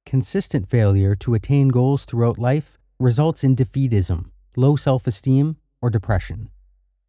Consistent 0.05 0.69
failure 0.69 1.15
to 1.15 1.33
attain 1.33 1.69
goals 1.69 2.05
throughout 2.05 2.37
life 2.37 2.77
results 2.99 3.43
in 3.43 3.55
defeatism, 3.55 4.29
low 4.55 4.75
self 4.75 5.07
esteem, 5.07 5.57
or 5.81 5.89
depression. 5.89 6.51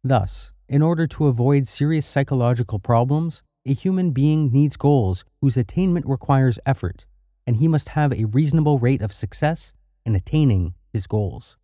Thus, 0.03 0.51
in 0.67 0.81
order 0.81 1.05
to 1.05 1.27
avoid 1.27 1.67
serious 1.67 2.07
psychological 2.07 2.79
problems, 2.79 3.43
a 3.63 3.75
human 3.75 4.09
being 4.09 4.51
needs 4.51 4.75
goals 4.75 5.23
whose 5.39 5.55
attainment 5.55 6.07
requires 6.07 6.57
effort, 6.65 7.05
and 7.45 7.57
he 7.57 7.67
must 7.67 7.89
have 7.89 8.11
a 8.11 8.25
reasonable 8.25 8.79
rate 8.79 9.03
of 9.03 9.13
success 9.13 9.71
in 10.03 10.15
attaining 10.15 10.73
his 10.91 11.05
goals. 11.05 11.57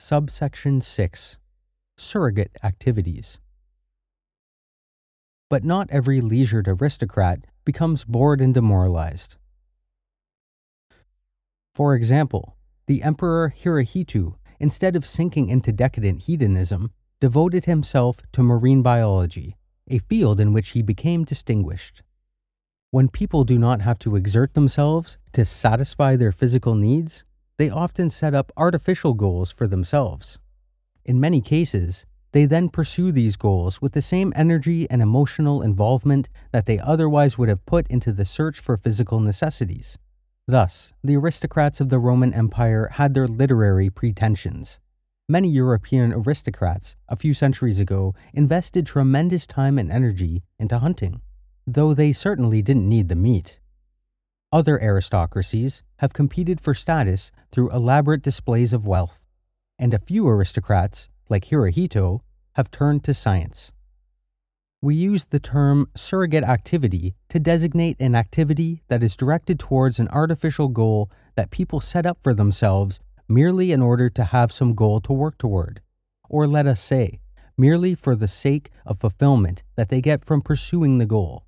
Subsection 0.00 0.80
6 0.80 1.38
Surrogate 1.96 2.56
Activities. 2.62 3.40
But 5.50 5.64
not 5.64 5.90
every 5.90 6.20
leisured 6.20 6.68
aristocrat 6.68 7.40
becomes 7.64 8.04
bored 8.04 8.40
and 8.40 8.54
demoralized. 8.54 9.38
For 11.74 11.96
example, 11.96 12.56
the 12.86 13.02
Emperor 13.02 13.52
Hirohito, 13.52 14.36
instead 14.60 14.94
of 14.94 15.04
sinking 15.04 15.48
into 15.48 15.72
decadent 15.72 16.22
hedonism, 16.22 16.92
devoted 17.20 17.64
himself 17.64 18.18
to 18.30 18.42
marine 18.44 18.82
biology, 18.82 19.56
a 19.88 19.98
field 19.98 20.38
in 20.38 20.52
which 20.52 20.70
he 20.70 20.80
became 20.80 21.24
distinguished. 21.24 22.04
When 22.92 23.08
people 23.08 23.42
do 23.42 23.58
not 23.58 23.80
have 23.80 23.98
to 23.98 24.14
exert 24.14 24.54
themselves 24.54 25.18
to 25.32 25.44
satisfy 25.44 26.14
their 26.14 26.32
physical 26.32 26.76
needs, 26.76 27.24
they 27.58 27.68
often 27.68 28.08
set 28.08 28.34
up 28.34 28.52
artificial 28.56 29.14
goals 29.14 29.52
for 29.52 29.66
themselves. 29.66 30.38
In 31.04 31.20
many 31.20 31.40
cases, 31.40 32.06
they 32.32 32.44
then 32.44 32.68
pursue 32.68 33.10
these 33.10 33.36
goals 33.36 33.80
with 33.80 33.92
the 33.92 34.02
same 34.02 34.32
energy 34.36 34.88
and 34.90 35.02
emotional 35.02 35.62
involvement 35.62 36.28
that 36.52 36.66
they 36.66 36.78
otherwise 36.78 37.36
would 37.36 37.48
have 37.48 37.64
put 37.66 37.86
into 37.88 38.12
the 38.12 38.24
search 38.24 38.60
for 38.60 38.76
physical 38.76 39.18
necessities. 39.18 39.98
Thus, 40.46 40.92
the 41.02 41.16
aristocrats 41.16 41.80
of 41.80 41.88
the 41.88 41.98
Roman 41.98 42.32
Empire 42.32 42.88
had 42.92 43.14
their 43.14 43.26
literary 43.26 43.90
pretensions. 43.90 44.78
Many 45.28 45.50
European 45.50 46.12
aristocrats, 46.12 46.96
a 47.08 47.16
few 47.16 47.34
centuries 47.34 47.80
ago, 47.80 48.14
invested 48.32 48.86
tremendous 48.86 49.46
time 49.46 49.78
and 49.78 49.90
energy 49.90 50.42
into 50.58 50.78
hunting, 50.78 51.20
though 51.66 51.92
they 51.92 52.12
certainly 52.12 52.62
didn't 52.62 52.88
need 52.88 53.08
the 53.08 53.16
meat. 53.16 53.57
Other 54.50 54.78
aristocracies 54.78 55.82
have 55.98 56.14
competed 56.14 56.58
for 56.58 56.72
status 56.72 57.30
through 57.52 57.70
elaborate 57.70 58.22
displays 58.22 58.72
of 58.72 58.86
wealth, 58.86 59.26
and 59.78 59.92
a 59.92 59.98
few 59.98 60.26
aristocrats, 60.26 61.10
like 61.28 61.44
Hirohito, 61.44 62.20
have 62.54 62.70
turned 62.70 63.04
to 63.04 63.12
science. 63.12 63.72
We 64.80 64.94
use 64.94 65.26
the 65.26 65.38
term 65.38 65.90
surrogate 65.94 66.44
activity 66.44 67.14
to 67.28 67.38
designate 67.38 68.00
an 68.00 68.14
activity 68.14 68.82
that 68.88 69.02
is 69.02 69.16
directed 69.16 69.58
towards 69.58 69.98
an 69.98 70.08
artificial 70.08 70.68
goal 70.68 71.10
that 71.36 71.50
people 71.50 71.80
set 71.80 72.06
up 72.06 72.16
for 72.22 72.32
themselves 72.32 73.00
merely 73.28 73.70
in 73.70 73.82
order 73.82 74.08
to 74.08 74.24
have 74.24 74.50
some 74.50 74.74
goal 74.74 75.02
to 75.02 75.12
work 75.12 75.36
toward, 75.36 75.82
or 76.30 76.46
let 76.46 76.66
us 76.66 76.80
say, 76.80 77.20
merely 77.58 77.94
for 77.94 78.16
the 78.16 78.28
sake 78.28 78.70
of 78.86 78.98
fulfillment 78.98 79.62
that 79.74 79.90
they 79.90 80.00
get 80.00 80.24
from 80.24 80.40
pursuing 80.40 80.96
the 80.96 81.06
goal. 81.06 81.44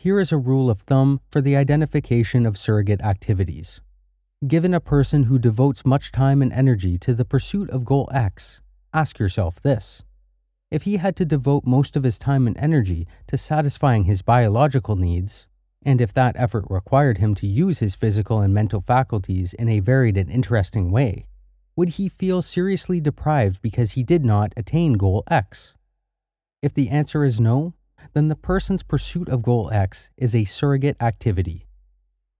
Here 0.00 0.18
is 0.18 0.32
a 0.32 0.38
rule 0.38 0.70
of 0.70 0.80
thumb 0.80 1.20
for 1.30 1.42
the 1.42 1.56
identification 1.56 2.46
of 2.46 2.56
surrogate 2.56 3.02
activities. 3.02 3.82
Given 4.46 4.72
a 4.72 4.80
person 4.80 5.24
who 5.24 5.38
devotes 5.38 5.84
much 5.84 6.10
time 6.10 6.40
and 6.40 6.50
energy 6.54 6.96
to 7.00 7.12
the 7.12 7.26
pursuit 7.26 7.68
of 7.68 7.84
goal 7.84 8.08
X, 8.10 8.62
ask 8.94 9.18
yourself 9.18 9.60
this. 9.60 10.02
If 10.70 10.84
he 10.84 10.96
had 10.96 11.16
to 11.16 11.26
devote 11.26 11.66
most 11.66 11.96
of 11.96 12.02
his 12.02 12.18
time 12.18 12.46
and 12.46 12.56
energy 12.56 13.06
to 13.26 13.36
satisfying 13.36 14.04
his 14.04 14.22
biological 14.22 14.96
needs, 14.96 15.46
and 15.82 16.00
if 16.00 16.14
that 16.14 16.34
effort 16.38 16.64
required 16.70 17.18
him 17.18 17.34
to 17.34 17.46
use 17.46 17.80
his 17.80 17.94
physical 17.94 18.40
and 18.40 18.54
mental 18.54 18.80
faculties 18.80 19.52
in 19.52 19.68
a 19.68 19.80
varied 19.80 20.16
and 20.16 20.30
interesting 20.30 20.90
way, 20.90 21.26
would 21.76 21.90
he 21.90 22.08
feel 22.08 22.40
seriously 22.40 23.02
deprived 23.02 23.60
because 23.60 23.92
he 23.92 24.02
did 24.02 24.24
not 24.24 24.54
attain 24.56 24.94
goal 24.94 25.24
X? 25.28 25.74
If 26.62 26.72
the 26.72 26.88
answer 26.88 27.22
is 27.22 27.38
no, 27.38 27.74
then 28.12 28.28
the 28.28 28.36
person's 28.36 28.82
pursuit 28.82 29.28
of 29.28 29.42
goal 29.42 29.70
X 29.72 30.10
is 30.16 30.34
a 30.34 30.44
surrogate 30.44 30.96
activity. 31.00 31.66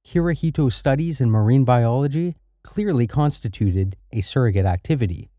Hirohito's 0.06 0.74
studies 0.74 1.20
in 1.20 1.30
marine 1.30 1.64
biology 1.64 2.36
clearly 2.62 3.06
constituted 3.06 3.96
a 4.12 4.20
surrogate 4.20 4.66
activity. 4.66 5.30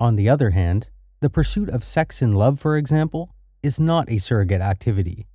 On 0.00 0.16
the 0.16 0.28
other 0.28 0.50
hand, 0.50 0.90
the 1.20 1.30
pursuit 1.30 1.68
of 1.70 1.84
sex 1.84 2.20
and 2.20 2.36
love, 2.36 2.60
for 2.60 2.76
example, 2.76 3.34
is 3.62 3.80
not 3.80 4.10
a 4.10 4.18
surrogate 4.18 4.60
activity. 4.60 5.26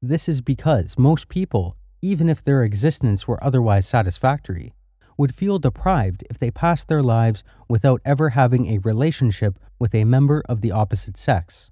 This 0.00 0.28
is 0.28 0.40
because 0.40 0.98
most 0.98 1.28
people, 1.28 1.76
even 2.02 2.28
if 2.28 2.44
their 2.44 2.62
existence 2.62 3.26
were 3.26 3.42
otherwise 3.42 3.88
satisfactory, 3.88 4.74
would 5.16 5.34
feel 5.34 5.58
deprived 5.58 6.24
if 6.28 6.38
they 6.38 6.50
passed 6.50 6.88
their 6.88 7.02
lives 7.02 7.42
without 7.68 8.00
ever 8.04 8.30
having 8.30 8.66
a 8.66 8.78
relationship 8.78 9.58
with 9.78 9.94
a 9.94 10.04
member 10.04 10.42
of 10.48 10.60
the 10.60 10.72
opposite 10.72 11.16
sex. 11.16 11.70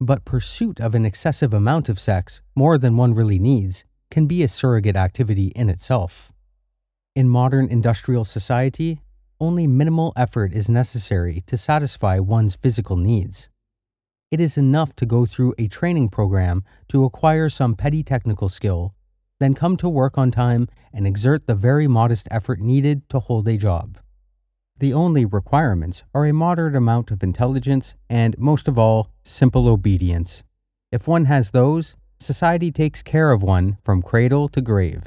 But 0.00 0.24
pursuit 0.24 0.80
of 0.80 0.94
an 0.94 1.04
excessive 1.04 1.54
amount 1.54 1.88
of 1.88 1.98
sex, 1.98 2.42
more 2.54 2.78
than 2.78 2.96
one 2.96 3.14
really 3.14 3.38
needs, 3.38 3.84
can 4.10 4.26
be 4.26 4.42
a 4.42 4.48
surrogate 4.48 4.96
activity 4.96 5.48
in 5.56 5.70
itself. 5.70 6.32
In 7.14 7.28
modern 7.28 7.68
industrial 7.68 8.24
society, 8.24 9.00
only 9.40 9.66
minimal 9.66 10.12
effort 10.16 10.52
is 10.52 10.68
necessary 10.68 11.42
to 11.46 11.56
satisfy 11.56 12.18
one's 12.18 12.56
physical 12.56 12.96
needs. 12.96 13.48
It 14.30 14.40
is 14.40 14.58
enough 14.58 14.94
to 14.96 15.06
go 15.06 15.26
through 15.26 15.54
a 15.58 15.68
training 15.68 16.10
program 16.10 16.64
to 16.88 17.04
acquire 17.04 17.48
some 17.48 17.74
petty 17.74 18.02
technical 18.02 18.48
skill 18.48 18.94
then 19.38 19.54
come 19.54 19.76
to 19.76 19.88
work 19.88 20.16
on 20.16 20.30
time 20.30 20.68
and 20.92 21.06
exert 21.06 21.46
the 21.46 21.54
very 21.54 21.86
modest 21.86 22.26
effort 22.30 22.60
needed 22.60 23.08
to 23.10 23.20
hold 23.20 23.46
a 23.48 23.56
job. 23.56 23.98
The 24.78 24.92
only 24.92 25.24
requirements 25.24 26.02
are 26.12 26.26
a 26.26 26.34
moderate 26.34 26.76
amount 26.76 27.10
of 27.10 27.22
intelligence 27.22 27.94
and, 28.10 28.38
most 28.38 28.68
of 28.68 28.78
all, 28.78 29.10
simple 29.22 29.68
obedience. 29.68 30.44
If 30.92 31.08
one 31.08 31.24
has 31.24 31.50
those, 31.50 31.96
society 32.18 32.70
takes 32.70 33.02
care 33.02 33.32
of 33.32 33.42
one 33.42 33.78
from 33.82 34.02
cradle 34.02 34.48
to 34.48 34.60
grave. 34.60 35.04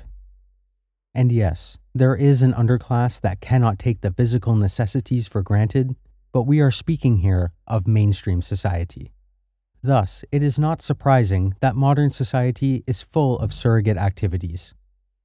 And 1.13 1.32
yes, 1.32 1.78
there 1.93 2.15
is 2.15 2.41
an 2.41 2.53
underclass 2.53 3.22
that 3.22 3.41
cannot 3.41 3.78
take 3.78 4.01
the 4.01 4.11
physical 4.11 4.55
necessities 4.55 5.28
for 5.28 5.43
granted, 5.43 5.95
but 6.32 6.43
we 6.43 6.61
are 6.61 6.72
speaking 6.72 7.17
here 7.17 7.51
of 7.67 7.88
mainstream 7.88 8.41
society. 8.41 9.11
Thus, 9.84 10.26
it 10.32 10.41
is 10.41 10.57
not 10.57 10.82
surprising 10.82 11.53
that 11.61 11.76
modern 11.76 12.09
society 12.09 12.84
is 12.88 13.01
full 13.01 13.38
of 13.39 13.53
surrogate 13.53 13.97
activities. 13.97 14.74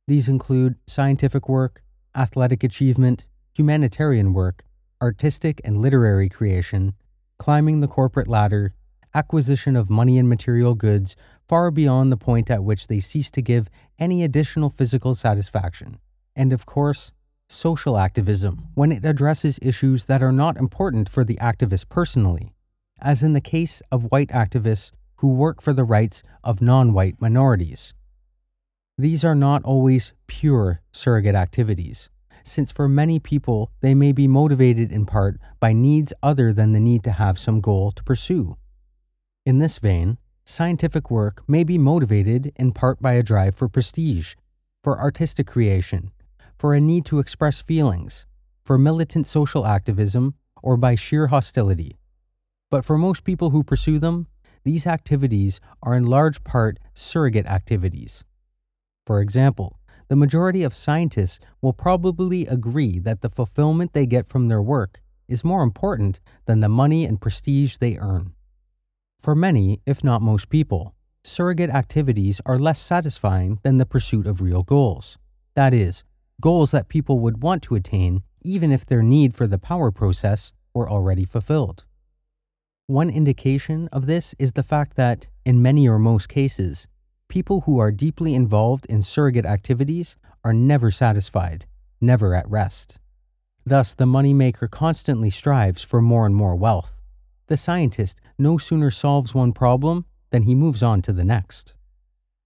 These 0.07 0.29
include 0.29 0.77
scientific 0.87 1.49
work, 1.49 1.83
athletic 2.15 2.63
achievement, 2.63 3.27
humanitarian 3.55 4.33
work, 4.33 4.65
artistic 5.01 5.61
and 5.65 5.81
literary 5.81 6.29
creation, 6.29 6.95
climbing 7.39 7.81
the 7.81 7.89
corporate 7.89 8.29
ladder, 8.29 8.75
acquisition 9.15 9.77
of 9.77 9.89
money 9.89 10.19
and 10.19 10.29
material 10.29 10.75
goods 10.75 11.15
far 11.49 11.71
beyond 11.71 12.11
the 12.11 12.17
point 12.17 12.51
at 12.51 12.65
which 12.65 12.89
they 12.89 13.01
cease 13.01 13.31
to 13.31 13.41
give 13.41 13.71
any 13.99 14.25
additional 14.25 14.69
physical 14.69 15.15
satisfaction, 15.15 15.99
and 16.35 16.53
of 16.53 16.67
course, 16.67 17.13
social 17.49 17.99
activism 17.99 18.69
when 18.75 18.91
it 18.91 19.05
addresses 19.05 19.59
issues 19.63 20.07
that 20.07 20.23
are 20.23 20.33
not 20.33 20.57
important 20.57 21.09
for 21.09 21.25
the 21.25 21.37
activist 21.37 21.89
personally, 21.89 22.53
as 23.01 23.23
in 23.23 23.35
the 23.35 23.41
case 23.41 23.83
of 23.93 24.11
white 24.11 24.31
activists 24.31 24.91
who 25.17 25.29
work 25.29 25.63
for 25.63 25.73
the 25.73 25.85
rights 25.85 26.23
of 26.43 26.61
non 26.61 26.93
white 26.93 27.21
minorities. 27.21 27.95
These 28.99 29.25
are 29.25 29.35
not 29.35 29.65
always 29.65 30.13
pure 30.27 30.81
surrogate 30.93 31.35
activities, 31.35 32.09
since 32.45 32.71
for 32.71 32.89
many 32.89 33.19
people 33.19 33.73
they 33.81 33.95
may 33.95 34.13
be 34.13 34.29
motivated 34.29 34.93
in 34.93 35.07
part 35.07 35.41
by 35.59 35.73
needs 35.73 36.13
other 36.23 36.53
than 36.53 36.73
the 36.73 36.81
need 36.81 37.03
to 37.03 37.11
have 37.11 37.39
some 37.39 37.61
goal 37.61 37.91
to 37.91 38.05
pursue. 38.05 38.57
In 39.45 39.59
this 39.59 39.79
vein, 39.79 40.19
scientific 40.45 41.11
work 41.11 41.43
may 41.49 41.65
be 41.65 41.79
motivated 41.79 42.53
in 42.57 42.73
part 42.73 43.01
by 43.03 43.15
a 43.15 43.23
drive 43.23 43.57
for 43.57 43.69
prestige, 43.69 44.35
for 44.83 45.01
artistic 45.01 45.47
creation, 45.47 46.13
for 46.57 46.75
a 46.75 46.81
need 46.81 47.05
to 47.07 47.19
express 47.19 47.61
feelings, 47.61 48.27
for 48.65 48.79
militant 48.79 49.27
social 49.27 49.67
activism, 49.67 50.35
or 50.63 50.77
by 50.77 50.95
sheer 50.95 51.27
hostility. 51.27 51.99
But 52.71 52.85
for 52.85 52.97
most 52.97 53.25
people 53.25 53.51
who 53.51 53.63
pursue 53.63 53.99
them, 53.99 54.27
these 54.65 54.87
activities 54.87 55.61
are 55.83 55.95
in 55.95 56.07
large 56.07 56.43
part 56.45 56.79
surrogate 56.95 57.47
activities. 57.47 58.25
For 59.07 59.21
example, 59.21 59.79
the 60.09 60.17
majority 60.17 60.63
of 60.63 60.75
scientists 60.75 61.41
will 61.63 61.73
probably 61.73 62.47
agree 62.47 62.99
that 62.99 63.21
the 63.21 63.31
fulfillment 63.31 63.93
they 63.93 64.07
get 64.07 64.27
from 64.27 64.49
their 64.49 64.63
work 64.63 65.01
is 65.29 65.45
more 65.45 65.63
important 65.63 66.21
than 66.47 66.61
the 66.61 66.69
money 66.69 67.05
and 67.05 67.21
prestige 67.21 67.77
they 67.77 67.97
earn. 67.97 68.35
For 69.19 69.35
many, 69.35 69.81
if 69.87 70.05
not 70.05 70.21
most 70.21 70.51
people, 70.51 70.95
surrogate 71.23 71.71
activities 71.71 72.41
are 72.45 72.59
less 72.59 72.79
satisfying 72.79 73.59
than 73.63 73.79
the 73.79 73.87
pursuit 73.87 74.27
of 74.27 74.43
real 74.43 74.63
goals. 74.63 75.17
That 75.55 75.73
is, 75.73 76.05
goals 76.41 76.73
that 76.73 76.89
people 76.89 77.21
would 77.21 77.43
want 77.43 77.63
to 77.63 77.75
attain 77.75 78.23
even 78.43 78.71
if 78.71 78.85
their 78.85 79.03
need 79.03 79.35
for 79.35 79.47
the 79.47 79.59
power 79.59 79.91
process 79.91 80.53
were 80.75 80.91
already 80.91 81.25
fulfilled. 81.25 81.85
One 82.87 83.09
indication 83.09 83.89
of 83.93 84.05
this 84.05 84.35
is 84.39 84.53
the 84.53 84.63
fact 84.63 84.97
that, 84.97 85.29
in 85.47 85.63
many 85.63 85.89
or 85.89 85.99
most 85.99 86.29
cases, 86.29 86.87
people 87.35 87.63
who 87.63 87.81
are 87.81 87.91
deeply 87.91 88.33
involved 88.33 88.87
in 88.87 89.03
surrogate 89.03 89.45
activities 89.45 90.17
are 90.45 90.53
never 90.53 90.89
satisfied, 90.93 91.67
never 92.01 92.33
at 92.33 92.49
rest. 92.49 93.01
Thus, 93.67 93.93
the 93.93 94.05
moneymaker 94.05 94.71
constantly 94.71 95.31
strives 95.31 95.83
for 95.83 96.01
more 96.01 96.27
and 96.27 96.37
more 96.37 96.55
wealth. 96.55 97.01
The 97.49 97.57
scientist 97.57 98.21
no 98.39 98.57
sooner 98.57 98.89
solves 98.93 99.35
one 99.35 99.53
problem 99.53 100.05
than 100.31 100.45
he 100.45 100.55
moves 100.55 100.81
on 100.81 101.03
to 101.03 101.13
the 101.13 101.25
next. 101.25 101.75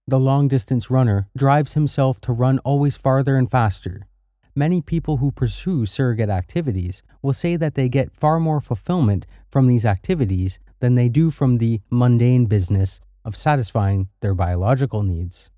The 0.07 0.19
long 0.19 0.47
distance 0.47 0.89
runner 0.89 1.27
drives 1.37 1.73
himself 1.73 2.19
to 2.21 2.33
run 2.33 2.57
always 2.65 2.97
farther 2.97 3.37
and 3.37 3.51
faster, 3.51 4.07
many 4.55 4.81
people 4.81 5.17
who 5.17 5.31
pursue 5.31 5.85
surrogate 5.85 6.31
activities 6.31 7.03
will 7.21 7.33
say 7.33 7.55
that 7.57 7.75
they 7.75 7.89
get 7.89 8.17
far 8.17 8.39
more 8.39 8.59
fulfillment 8.59 9.27
from 9.51 9.67
these 9.67 9.85
activities 9.85 10.57
than 10.79 10.95
they 10.95 11.09
do 11.09 11.29
from 11.29 11.59
the 11.59 11.79
mundane 11.91 12.47
business 12.47 12.99
of 13.25 13.35
satisfying 13.35 14.07
their 14.21 14.33
biological 14.33 15.03
needs. 15.03 15.49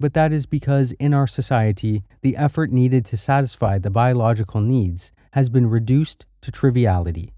But 0.00 0.14
that 0.14 0.32
is 0.32 0.46
because 0.46 0.92
in 0.92 1.14
our 1.14 1.26
society, 1.26 2.02
the 2.22 2.36
effort 2.36 2.72
needed 2.72 3.04
to 3.06 3.16
satisfy 3.16 3.78
the 3.78 3.90
biological 3.90 4.60
needs 4.60 5.12
has 5.32 5.48
been 5.48 5.68
reduced 5.68 6.26
to 6.42 6.50
triviality. 6.50 7.32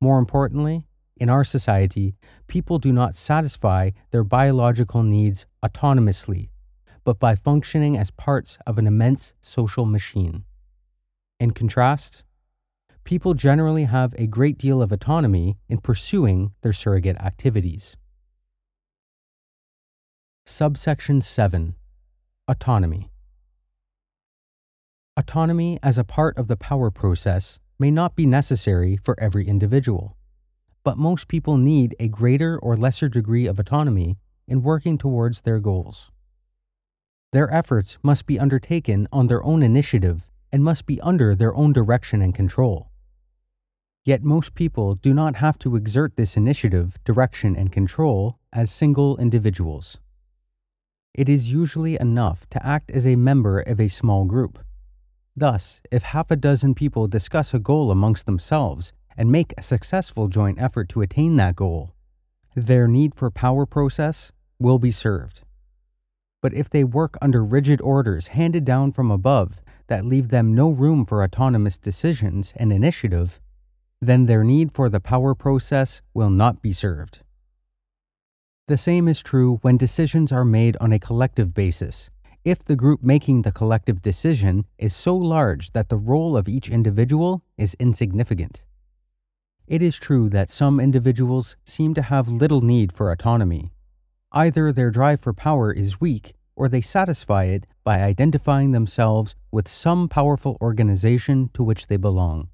More 0.00 0.18
importantly, 0.18 0.86
in 1.16 1.28
our 1.28 1.44
society, 1.44 2.14
people 2.46 2.78
do 2.78 2.92
not 2.92 3.14
satisfy 3.14 3.90
their 4.10 4.24
biological 4.24 5.02
needs 5.02 5.46
autonomously 5.64 6.48
but 7.08 7.18
by 7.18 7.34
functioning 7.34 7.96
as 7.96 8.10
parts 8.10 8.58
of 8.66 8.76
an 8.76 8.86
immense 8.86 9.32
social 9.40 9.86
machine. 9.86 10.44
In 11.40 11.52
contrast, 11.52 12.22
people 13.02 13.32
generally 13.32 13.84
have 13.84 14.14
a 14.18 14.26
great 14.26 14.58
deal 14.58 14.82
of 14.82 14.92
autonomy 14.92 15.56
in 15.70 15.78
pursuing 15.78 16.52
their 16.60 16.74
surrogate 16.74 17.16
activities. 17.16 17.96
Subsection 20.50 21.20
7 21.20 21.74
Autonomy 22.48 23.10
Autonomy 25.14 25.78
as 25.82 25.98
a 25.98 26.04
part 26.04 26.38
of 26.38 26.48
the 26.48 26.56
power 26.56 26.90
process 26.90 27.60
may 27.78 27.90
not 27.90 28.16
be 28.16 28.24
necessary 28.24 28.96
for 28.96 29.14
every 29.20 29.46
individual, 29.46 30.16
but 30.84 30.96
most 30.96 31.28
people 31.28 31.58
need 31.58 31.94
a 32.00 32.08
greater 32.08 32.58
or 32.58 32.78
lesser 32.78 33.10
degree 33.10 33.46
of 33.46 33.58
autonomy 33.58 34.16
in 34.46 34.62
working 34.62 34.96
towards 34.96 35.42
their 35.42 35.60
goals. 35.60 36.10
Their 37.32 37.52
efforts 37.52 37.98
must 38.02 38.24
be 38.24 38.40
undertaken 38.40 39.06
on 39.12 39.26
their 39.26 39.44
own 39.44 39.62
initiative 39.62 40.28
and 40.50 40.64
must 40.64 40.86
be 40.86 40.98
under 41.02 41.34
their 41.34 41.54
own 41.54 41.74
direction 41.74 42.22
and 42.22 42.34
control. 42.34 42.90
Yet 44.02 44.24
most 44.24 44.54
people 44.54 44.94
do 44.94 45.12
not 45.12 45.36
have 45.36 45.58
to 45.58 45.76
exert 45.76 46.16
this 46.16 46.38
initiative, 46.38 46.96
direction, 47.04 47.54
and 47.54 47.70
control 47.70 48.38
as 48.50 48.70
single 48.70 49.18
individuals. 49.18 49.98
It 51.18 51.28
is 51.28 51.52
usually 51.52 51.98
enough 51.98 52.48
to 52.50 52.64
act 52.64 52.92
as 52.92 53.04
a 53.04 53.16
member 53.16 53.58
of 53.58 53.80
a 53.80 53.88
small 53.88 54.24
group. 54.24 54.60
Thus, 55.34 55.80
if 55.90 56.04
half 56.04 56.30
a 56.30 56.36
dozen 56.36 56.76
people 56.76 57.08
discuss 57.08 57.52
a 57.52 57.58
goal 57.58 57.90
amongst 57.90 58.24
themselves 58.24 58.92
and 59.16 59.32
make 59.32 59.52
a 59.58 59.62
successful 59.62 60.28
joint 60.28 60.62
effort 60.62 60.88
to 60.90 61.00
attain 61.00 61.34
that 61.34 61.56
goal, 61.56 61.92
their 62.54 62.86
need 62.86 63.16
for 63.16 63.32
power 63.32 63.66
process 63.66 64.30
will 64.60 64.78
be 64.78 64.92
served. 64.92 65.40
But 66.40 66.54
if 66.54 66.70
they 66.70 66.84
work 66.84 67.18
under 67.20 67.42
rigid 67.42 67.80
orders 67.80 68.28
handed 68.28 68.64
down 68.64 68.92
from 68.92 69.10
above 69.10 69.60
that 69.88 70.04
leave 70.04 70.28
them 70.28 70.54
no 70.54 70.70
room 70.70 71.04
for 71.04 71.24
autonomous 71.24 71.78
decisions 71.78 72.52
and 72.54 72.72
initiative, 72.72 73.40
then 74.00 74.26
their 74.26 74.44
need 74.44 74.72
for 74.72 74.88
the 74.88 75.00
power 75.00 75.34
process 75.34 76.00
will 76.14 76.30
not 76.30 76.62
be 76.62 76.72
served. 76.72 77.24
The 78.68 78.76
same 78.76 79.08
is 79.08 79.22
true 79.22 79.60
when 79.62 79.78
decisions 79.78 80.30
are 80.30 80.44
made 80.44 80.76
on 80.78 80.92
a 80.92 80.98
collective 80.98 81.54
basis, 81.54 82.10
if 82.44 82.62
the 82.62 82.76
group 82.76 83.02
making 83.02 83.40
the 83.40 83.50
collective 83.50 84.02
decision 84.02 84.66
is 84.76 84.94
so 84.94 85.16
large 85.16 85.72
that 85.72 85.88
the 85.88 85.96
role 85.96 86.36
of 86.36 86.50
each 86.50 86.68
individual 86.68 87.42
is 87.56 87.74
insignificant. 87.80 88.66
It 89.66 89.82
is 89.82 89.96
true 89.96 90.28
that 90.28 90.50
some 90.50 90.80
individuals 90.80 91.56
seem 91.64 91.94
to 91.94 92.02
have 92.02 92.28
little 92.28 92.60
need 92.60 92.92
for 92.92 93.10
autonomy. 93.10 93.72
Either 94.32 94.70
their 94.70 94.90
drive 94.90 95.22
for 95.22 95.32
power 95.32 95.72
is 95.72 95.98
weak, 95.98 96.34
or 96.54 96.68
they 96.68 96.82
satisfy 96.82 97.44
it 97.44 97.64
by 97.84 98.02
identifying 98.02 98.72
themselves 98.72 99.34
with 99.50 99.66
some 99.66 100.10
powerful 100.10 100.58
organization 100.60 101.48
to 101.54 101.62
which 101.62 101.86
they 101.86 101.96
belong. 101.96 102.50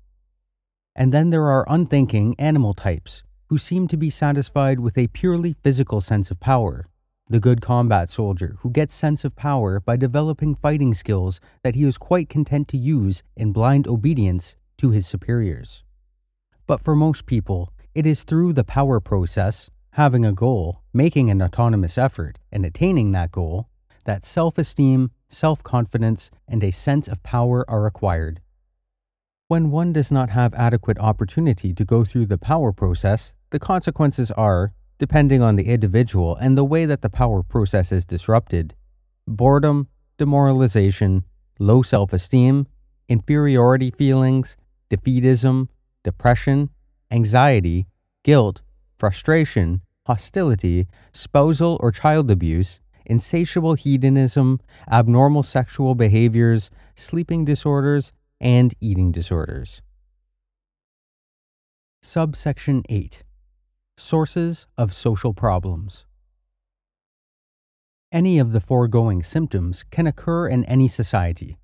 And 0.95 1.13
then 1.13 1.31
there 1.31 1.49
are 1.49 1.67
unthinking 1.69 2.37
animal 2.39 2.73
types 2.73 3.25
who 3.55 3.59
seem 3.59 3.87
to 3.87 3.97
be 3.97 4.11
satisfied 4.11 4.81
with 4.81 4.99
a 4.99 5.07
purely 5.07 5.53
physical 5.53 6.01
sense 6.01 6.29
of 6.29 6.41
power. 6.41 6.89
The 7.29 7.39
good 7.39 7.61
combat 7.61 8.09
soldier 8.09 8.57
who 8.63 8.71
gets 8.73 8.93
sense 8.93 9.25
of 9.25 9.37
power 9.37 9.79
by 9.79 9.95
developing 9.95 10.57
fighting 10.57 10.93
skills 10.93 11.41
that 11.63 11.77
he 11.77 11.85
is 11.85 11.97
quite 11.97 12.29
content 12.29 12.67
to 12.71 12.77
use 12.77 13.23
in 13.37 13.53
blind 13.53 13.87
obedience 13.87 14.57
to 14.79 14.91
his 14.91 15.07
superiors. 15.07 15.85
But 16.67 16.81
for 16.81 16.97
most 16.97 17.27
people, 17.27 17.73
it 17.95 18.07
is 18.07 18.25
through 18.25 18.55
the 18.55 18.65
power 18.65 18.99
process, 18.99 19.71
having 19.93 20.25
a 20.25 20.33
goal, 20.33 20.83
making 20.93 21.31
an 21.31 21.41
autonomous 21.41 21.97
effort, 21.97 22.41
and 22.51 22.67
attaining 22.67 23.13
that 23.13 23.31
goal, 23.31 23.69
that 24.05 24.25
self 24.25 24.59
esteem, 24.59 25.13
self 25.29 25.63
confidence, 25.63 26.33
and 26.49 26.65
a 26.65 26.73
sense 26.73 27.07
of 27.07 27.23
power 27.23 27.65
are 27.71 27.87
acquired. 27.87 28.41
When 29.47 29.71
one 29.71 29.93
does 29.93 30.11
not 30.11 30.31
have 30.31 30.55
adequate 30.55 30.99
opportunity 30.99 31.75
to 31.75 31.85
go 31.85 32.03
through 32.03 32.27
the 32.27 32.39
power 32.39 32.73
process, 32.73 33.35
the 33.51 33.59
consequences 33.59 34.31
are, 34.31 34.73
depending 34.97 35.43
on 35.43 35.57
the 35.57 35.65
individual 35.67 36.35
and 36.37 36.57
the 36.57 36.65
way 36.65 36.87
that 36.87 37.03
the 37.03 37.11
power 37.11 37.43
process 37.43 37.93
is 37.93 38.07
disrupted, 38.07 38.75
boredom, 39.27 39.89
demoralization, 40.17 41.25
low 41.59 41.83
self 41.83 42.15
esteem, 42.15 42.67
inferiority 43.07 43.91
feelings, 43.91 44.57
defeatism, 44.89 45.69
depression, 46.03 46.71
anxiety, 47.11 47.87
guilt, 48.23 48.63
frustration, 48.97 49.83
hostility, 50.07 50.87
spousal 51.13 51.77
or 51.83 51.93
child 51.93 52.31
abuse, 52.31 52.81
insatiable 53.05 53.75
hedonism, 53.75 54.59
abnormal 54.91 55.43
sexual 55.43 55.95
behaviors, 55.95 56.71
sleeping 56.95 57.45
disorders, 57.45 58.15
and 58.41 58.75
eating 58.81 59.13
disorders. 59.13 59.83
Subsection 62.03 62.83
8 62.89 63.23
Sources 63.97 64.67
of 64.77 64.93
Social 64.93 65.33
Problems. 65.33 66.05
Any 68.13 68.39
of 68.39 68.53
the 68.53 68.61
foregoing 68.61 69.23
symptoms 69.23 69.85
can 69.91 70.07
occur 70.07 70.47
in 70.47 70.65
any 70.67 70.87
society, 70.87 71.57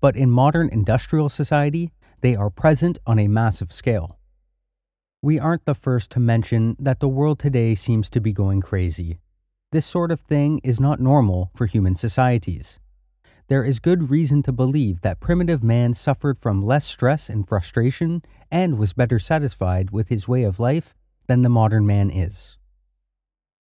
but 0.00 0.16
in 0.16 0.30
modern 0.30 0.68
industrial 0.70 1.28
society, 1.28 1.90
they 2.20 2.36
are 2.36 2.50
present 2.50 2.98
on 3.06 3.18
a 3.18 3.28
massive 3.28 3.72
scale. 3.72 4.18
We 5.20 5.38
aren't 5.38 5.64
the 5.64 5.74
first 5.74 6.10
to 6.12 6.20
mention 6.20 6.76
that 6.78 7.00
the 7.00 7.08
world 7.08 7.38
today 7.38 7.74
seems 7.74 8.08
to 8.10 8.20
be 8.20 8.32
going 8.32 8.60
crazy. 8.60 9.18
This 9.72 9.84
sort 9.84 10.12
of 10.12 10.20
thing 10.20 10.60
is 10.62 10.78
not 10.78 11.00
normal 11.00 11.50
for 11.54 11.66
human 11.66 11.94
societies. 11.94 12.78
There 13.48 13.64
is 13.64 13.78
good 13.78 14.10
reason 14.10 14.42
to 14.42 14.52
believe 14.52 15.00
that 15.00 15.20
primitive 15.20 15.64
man 15.64 15.94
suffered 15.94 16.38
from 16.38 16.60
less 16.60 16.84
stress 16.84 17.30
and 17.30 17.48
frustration 17.48 18.22
and 18.50 18.76
was 18.76 18.92
better 18.92 19.18
satisfied 19.18 19.90
with 19.90 20.10
his 20.10 20.28
way 20.28 20.42
of 20.42 20.60
life 20.60 20.94
than 21.28 21.40
the 21.40 21.48
modern 21.48 21.86
man 21.86 22.10
is. 22.10 22.58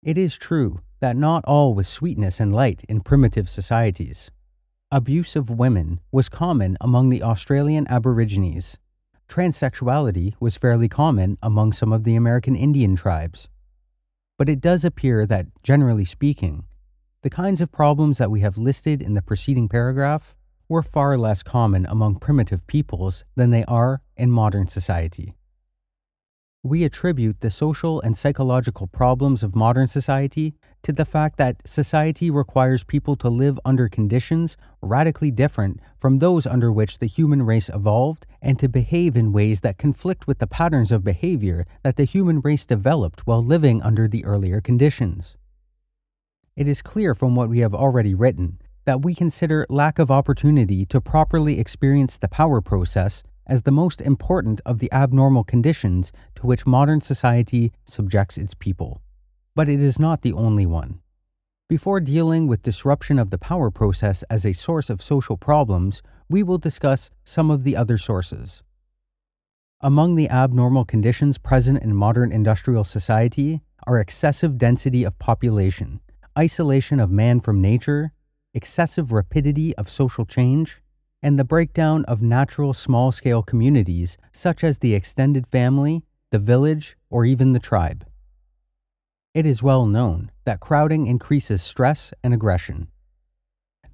It 0.01 0.17
is 0.17 0.37
true 0.37 0.83
that 1.01 1.17
not 1.17 1.45
all 1.47 1.75
was 1.75 1.89
sweetness 1.89 2.39
and 2.39 2.55
light 2.55 2.85
in 2.89 3.01
primitive 3.01 3.49
societies. 3.49 4.31
Abuse 4.93 5.35
of 5.35 5.51
women 5.51 5.99
was 6.13 6.29
common 6.29 6.77
among 6.81 7.09
the 7.09 7.25
Australian 7.25 7.89
Aborigines. 7.89 8.77
Transsexuality 9.29 10.35
was 10.39 10.57
fairly 10.57 10.89
common 10.89 11.39
among 11.43 11.73
some 11.73 11.93
of 11.93 12.05
the 12.05 12.15
American 12.15 12.55
Indian 12.55 12.95
tribes. 12.95 13.49
But 14.39 14.49
it 14.49 14.61
does 14.61 14.85
appear 14.85 15.27
that, 15.27 15.47
generally 15.65 16.05
speaking, 16.05 16.67
the 17.23 17.31
kinds 17.31 17.61
of 17.61 17.71
problems 17.71 18.19
that 18.19 18.33
we 18.33 18.41
have 18.41 18.59
listed 18.59 19.01
in 19.01 19.15
the 19.15 19.23
preceding 19.23 19.69
paragraph 19.69 20.35
were 20.69 20.83
far 20.83 21.17
less 21.17 21.43
common 21.43 21.87
among 21.87 22.17
primitive 22.17 22.67
peoples 22.67 23.25
than 23.37 23.51
they 23.51 23.65
are 23.67 24.03
in 24.17 24.31
modern 24.31 24.67
society. 24.67 25.35
We 26.65 26.85
attribute 26.85 27.41
the 27.41 27.51
social 27.51 28.01
and 28.01 28.17
psychological 28.17 28.87
problems 28.87 29.43
of 29.43 29.55
modern 29.55 29.87
society 29.87 30.55
to 30.83 30.93
the 30.93 31.05
fact 31.05 31.37
that 31.39 31.61
society 31.65 32.31
requires 32.31 32.85
people 32.85 33.15
to 33.17 33.29
live 33.29 33.59
under 33.65 33.89
conditions 33.89 34.57
radically 34.81 35.31
different 35.31 35.81
from 35.99 36.19
those 36.19 36.47
under 36.47 36.73
which 36.73 36.99
the 36.99 37.07
human 37.07 37.43
race 37.43 37.69
evolved 37.69 38.27
and 38.41 38.59
to 38.59 38.69
behave 38.69 39.17
in 39.17 39.33
ways 39.33 39.61
that 39.61 39.79
conflict 39.79 40.27
with 40.27 40.39
the 40.39 40.47
patterns 40.47 40.91
of 40.91 41.05
behavior 41.05 41.67
that 41.83 41.97
the 41.97 42.05
human 42.05 42.41
race 42.41 42.67
developed 42.67 43.27
while 43.27 43.45
living 43.45 43.81
under 43.83 44.09
the 44.09 44.25
earlier 44.25 44.61
conditions. 44.61 45.37
It 46.55 46.69
is 46.69 46.83
clear 46.83 47.15
from 47.15 47.35
what 47.35 47.49
we 47.49 47.61
have 47.61 47.75
already 47.75 48.15
written 48.15 48.59
that 48.85 49.03
we 49.03 49.15
consider 49.15 49.65
lack 49.71 49.99
of 49.99 50.11
opportunity 50.11 50.85
to 50.87 51.01
properly 51.01 51.59
experience 51.59 52.19
the 52.19 52.29
power 52.29 52.61
process 52.61 53.23
as 53.47 53.63
the 53.63 53.71
most 53.71 54.03
important 54.03 54.61
of 54.67 54.79
the 54.79 54.93
abnormal 54.93 55.45
conditions 55.45 56.13
to 56.35 56.47
which 56.47 56.67
modern 56.67 57.01
society 57.01 57.73
subjects 57.85 58.37
its 58.37 58.53
people. 58.53 59.01
But 59.55 59.71
it 59.71 59.83
is 59.83 59.99
not 59.99 60.21
the 60.21 60.35
only 60.35 60.67
one. 60.67 61.01
Before 61.71 62.01
dealing 62.01 62.47
with 62.47 62.63
disruption 62.63 63.19
of 63.19 63.31
the 63.31 63.39
power 63.39 63.71
process 63.71 64.23
as 64.25 64.45
a 64.45 64.53
source 64.53 64.91
of 64.91 65.01
social 65.01 65.39
problems, 65.39 66.03
we 66.29 66.43
will 66.43 66.59
discuss 66.59 67.11
some 67.25 67.51
of 67.51 67.65
the 67.65 67.77
other 67.77 67.97
sources. 67.97 68.63
Among 69.81 70.17
the 70.17 70.29
abnormal 70.29 70.85
conditions 70.85 71.39
present 71.39 71.83
in 71.83 71.97
modern 71.97 72.31
industrial 72.31 72.85
society 72.85 73.63
are 73.87 73.99
excessive 73.99 74.59
density 74.59 75.03
of 75.03 75.19
population, 75.19 76.01
isolation 76.39 77.01
of 77.01 77.11
man 77.11 77.41
from 77.41 77.61
nature, 77.61 78.13
excessive 78.55 79.13
rapidity 79.13 79.75
of 79.77 79.89
social 79.89 80.25
change, 80.25 80.81
and 81.23 81.39
the 81.39 81.45
breakdown 81.45 82.05
of 82.07 82.23
natural 82.23 82.75
small 82.75 83.13
scale 83.13 83.43
communities 83.43 84.17
such 84.33 84.65
as 84.65 84.79
the 84.79 84.95
extended 84.95 85.47
family, 85.47 86.03
the 86.31 86.39
village, 86.39 86.97
or 87.11 87.25
even 87.25 87.53
the 87.53 87.61
tribe. 87.61 88.07
It 89.35 89.47
is 89.47 89.63
well 89.63 89.87
known 89.87 90.31
that 90.45 90.61
crowding 90.61 91.07
increases 91.07 91.63
stress 91.63 92.13
and 92.23 92.35
aggression. 92.35 92.89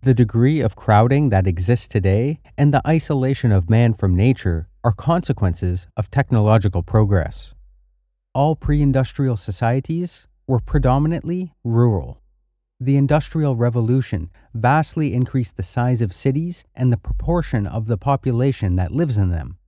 The 0.03 0.15
degree 0.15 0.61
of 0.61 0.77
crowding 0.77 1.31
that 1.31 1.47
exists 1.47 1.89
today 1.89 2.41
and 2.57 2.73
the 2.73 2.83
isolation 2.87 3.53
of 3.53 3.69
man 3.69 3.95
from 3.95 4.17
nature 4.17 4.69
are 4.85 4.93
consequences 4.93 5.87
of 5.97 6.11
technological 6.11 6.83
progress. 6.83 7.55
All 8.33 8.57
pre 8.57 8.81
industrial 8.81 9.37
societies 9.37 10.29
were 10.47 10.61
predominantly 10.61 11.53
rural. 11.63 12.21
The 12.81 12.97
Industrial 12.97 13.57
Revolution 13.57 14.31
vastly 14.55 15.13
increased 15.13 15.57
the 15.57 15.65
size 15.65 16.01
of 16.01 16.13
cities 16.13 16.65
and 16.77 16.93
the 16.93 16.97
proportion 16.97 17.67
of 17.67 17.87
the 17.87 17.99
population 17.99 18.77
that 18.77 18.93
lives 18.93 19.19
in 19.19 19.31
them. 19.31 19.59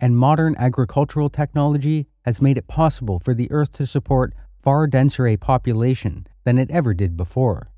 And 0.00 0.16
modern 0.16 0.56
agricultural 0.58 1.30
technology 1.30 2.08
has 2.24 2.42
made 2.42 2.58
it 2.58 2.66
possible 2.66 3.20
for 3.20 3.34
the 3.34 3.48
Earth 3.52 3.70
to 3.74 3.86
support 3.86 4.34
far 4.60 4.88
denser 4.88 5.28
a 5.28 5.36
population 5.36 6.26
than 6.42 6.58
it 6.58 6.68
ever 6.72 6.92
did 6.92 7.16
before. 7.16 7.70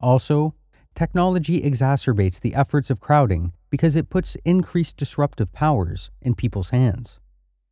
Also, 0.00 0.54
technology 0.94 1.62
exacerbates 1.62 2.38
the 2.38 2.54
efforts 2.54 2.90
of 2.90 3.00
crowding 3.00 3.54
because 3.70 3.96
it 3.96 4.10
puts 4.10 4.36
increased 4.44 4.98
disruptive 4.98 5.50
powers 5.54 6.10
in 6.20 6.34
people's 6.34 6.70
hands. 6.70 7.20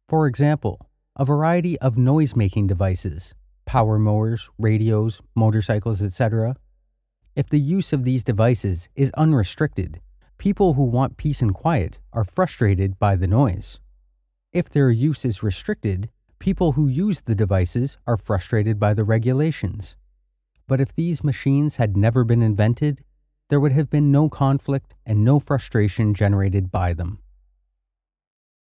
For 0.09 0.27
example, 0.27 0.89
a 1.15 1.27
variety 1.27 1.79
of 1.81 1.99
noise 1.99 2.35
making 2.35 2.69
devices 2.69 3.35
power 3.65 3.99
mowers, 3.99 4.51
radios, 4.59 5.21
motorcycles, 5.35 6.03
etc. 6.03 6.57
If 7.37 7.49
the 7.49 7.61
use 7.61 7.93
of 7.93 8.05
these 8.05 8.25
devices 8.25 8.89
is 8.95 9.11
unrestricted, 9.17 10.01
people 10.39 10.75
who 10.75 10.85
want 10.85 11.17
peace 11.17 11.43
and 11.43 11.55
quiet 11.55 11.99
are 12.13 12.25
frustrated 12.25 12.99
by 12.99 13.17
the 13.17 13.27
noise. 13.27 13.81
If 14.53 14.71
their 14.71 14.91
use 14.91 15.25
is 15.25 15.43
restricted, 15.43 16.11
people 16.39 16.73
who 16.73 16.87
use 16.87 17.23
the 17.23 17.35
devices 17.35 17.99
are 18.07 18.17
frustrated 18.17 18.79
by 18.79 18.95
the 18.95 19.05
regulations. 19.05 19.97
But 20.69 20.81
if 20.81 20.95
these 20.95 21.25
machines 21.25 21.77
had 21.77 21.97
never 21.97 22.25
been 22.25 22.43
invented, 22.43 23.03
there 23.49 23.61
would 23.61 23.73
have 23.73 23.91
been 23.91 24.13
no 24.13 24.29
conflict 24.29 24.95
and 25.05 25.25
no 25.25 25.39
frustration 25.39 26.15
generated 26.15 26.71
by 26.71 26.93
them. 26.93 27.19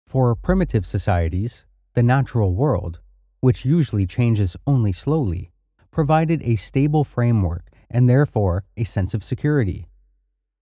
For 0.06 0.36
primitive 0.36 0.86
societies, 0.86 1.66
the 1.94 2.04
natural 2.04 2.54
world, 2.54 3.00
which 3.40 3.66
usually 3.66 4.06
changes 4.06 4.56
only 4.66 4.92
slowly, 4.92 5.52
provided 5.92 6.42
a 6.44 6.56
stable 6.56 7.04
framework 7.04 7.70
and 7.90 8.10
therefore 8.10 8.64
a 8.76 8.84
sense 8.84 9.14
of 9.14 9.24
security. 9.24 9.88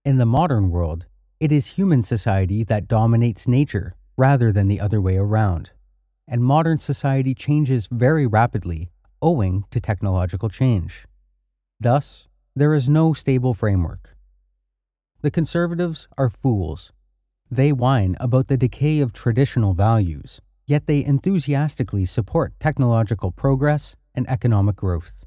In 0.03 0.17
the 0.17 0.25
modern 0.25 0.69
world, 0.69 1.07
it 1.39 1.51
is 1.51 1.71
human 1.71 2.03
society 2.03 2.63
that 2.63 2.87
dominates 2.87 3.47
nature 3.47 3.95
rather 4.17 4.51
than 4.51 4.67
the 4.67 4.79
other 4.79 5.01
way 5.01 5.17
around. 5.17 5.71
And 6.27 6.43
modern 6.43 6.79
society 6.79 7.35
changes 7.35 7.87
very 7.91 8.25
rapidly 8.25 8.89
owing 9.21 9.65
to 9.71 9.79
technological 9.79 10.49
change. 10.49 11.05
Thus, 11.79 12.27
there 12.55 12.73
is 12.73 12.87
no 12.87 13.13
stable 13.13 13.53
framework. 13.53 14.15
the 15.21 15.31
conservatives 15.31 16.07
are 16.17 16.29
fools. 16.29 16.91
They 17.49 17.71
whine 17.71 18.15
about 18.19 18.47
the 18.47 18.57
decay 18.57 18.99
of 18.99 19.11
traditional 19.11 19.73
values, 19.73 20.39
yet 20.67 20.87
they 20.87 21.03
enthusiastically 21.03 22.05
support 22.05 22.53
technological 22.59 23.31
progress 23.31 23.95
and 24.13 24.29
economic 24.29 24.75
growth. 24.75 25.25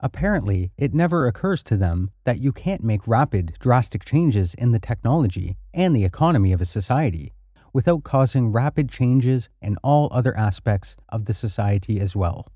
Apparently, 0.00 0.70
it 0.76 0.92
never 0.92 1.26
occurs 1.26 1.62
to 1.62 1.76
them 1.76 2.10
that 2.24 2.40
you 2.40 2.52
can't 2.52 2.84
make 2.84 3.08
rapid, 3.08 3.54
drastic 3.58 4.04
changes 4.04 4.54
in 4.54 4.72
the 4.72 4.78
technology 4.78 5.56
and 5.72 5.96
the 5.96 6.04
economy 6.04 6.52
of 6.52 6.60
a 6.60 6.66
society 6.66 7.32
without 7.72 8.04
causing 8.04 8.52
rapid 8.52 8.88
changes 8.88 9.48
in 9.60 9.76
all 9.82 10.08
other 10.12 10.36
aspects 10.36 10.96
of 11.08 11.24
the 11.24 11.32
society 11.32 11.98
as 11.98 12.14
well. 12.14 12.46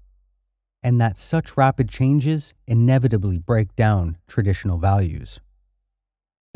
And 0.82 1.00
that 1.00 1.18
such 1.18 1.56
rapid 1.56 1.88
changes 1.88 2.54
inevitably 2.66 3.38
break 3.38 3.74
down 3.74 4.16
traditional 4.28 4.78
values. 4.78 5.40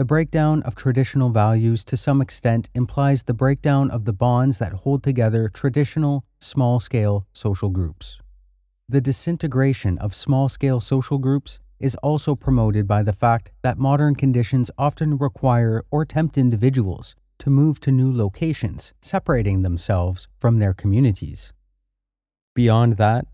The 0.03 0.07
breakdown 0.07 0.65
of 0.65 0.75
traditional 0.75 1.31
values 1.31 1.85
to 1.85 1.97
some 1.97 2.21
extent 2.21 2.69
implies 2.75 3.23
the 3.23 3.35
breakdown 3.35 3.89
of 3.89 4.05
the 4.05 4.13
bonds 4.13 4.59
that 4.59 4.73
hold 4.73 5.05
together 5.05 5.49
traditional, 5.49 6.25
small 6.41 6.81
scale 6.81 7.29
social 7.33 7.69
groups. 7.69 8.19
The 8.89 9.01
disintegration 9.01 9.99
of 9.99 10.13
small 10.13 10.49
scale 10.49 10.81
social 10.81 11.19
groups 11.19 11.61
is 11.79 11.95
also 12.03 12.35
promoted 12.35 12.89
by 12.89 13.05
the 13.05 13.13
fact 13.13 13.53
that 13.63 13.79
modern 13.79 14.17
conditions 14.17 14.73
often 14.77 15.19
require 15.19 15.85
or 15.93 16.05
tempt 16.05 16.37
individuals 16.37 17.15
to 17.39 17.49
move 17.49 17.79
to 17.83 17.93
new 17.93 18.13
locations, 18.13 18.93
separating 19.01 19.63
themselves 19.63 20.27
from 20.41 20.59
their 20.59 20.75
communities. 20.75 21.53
Beyond 22.57 22.97
that, 22.97 23.27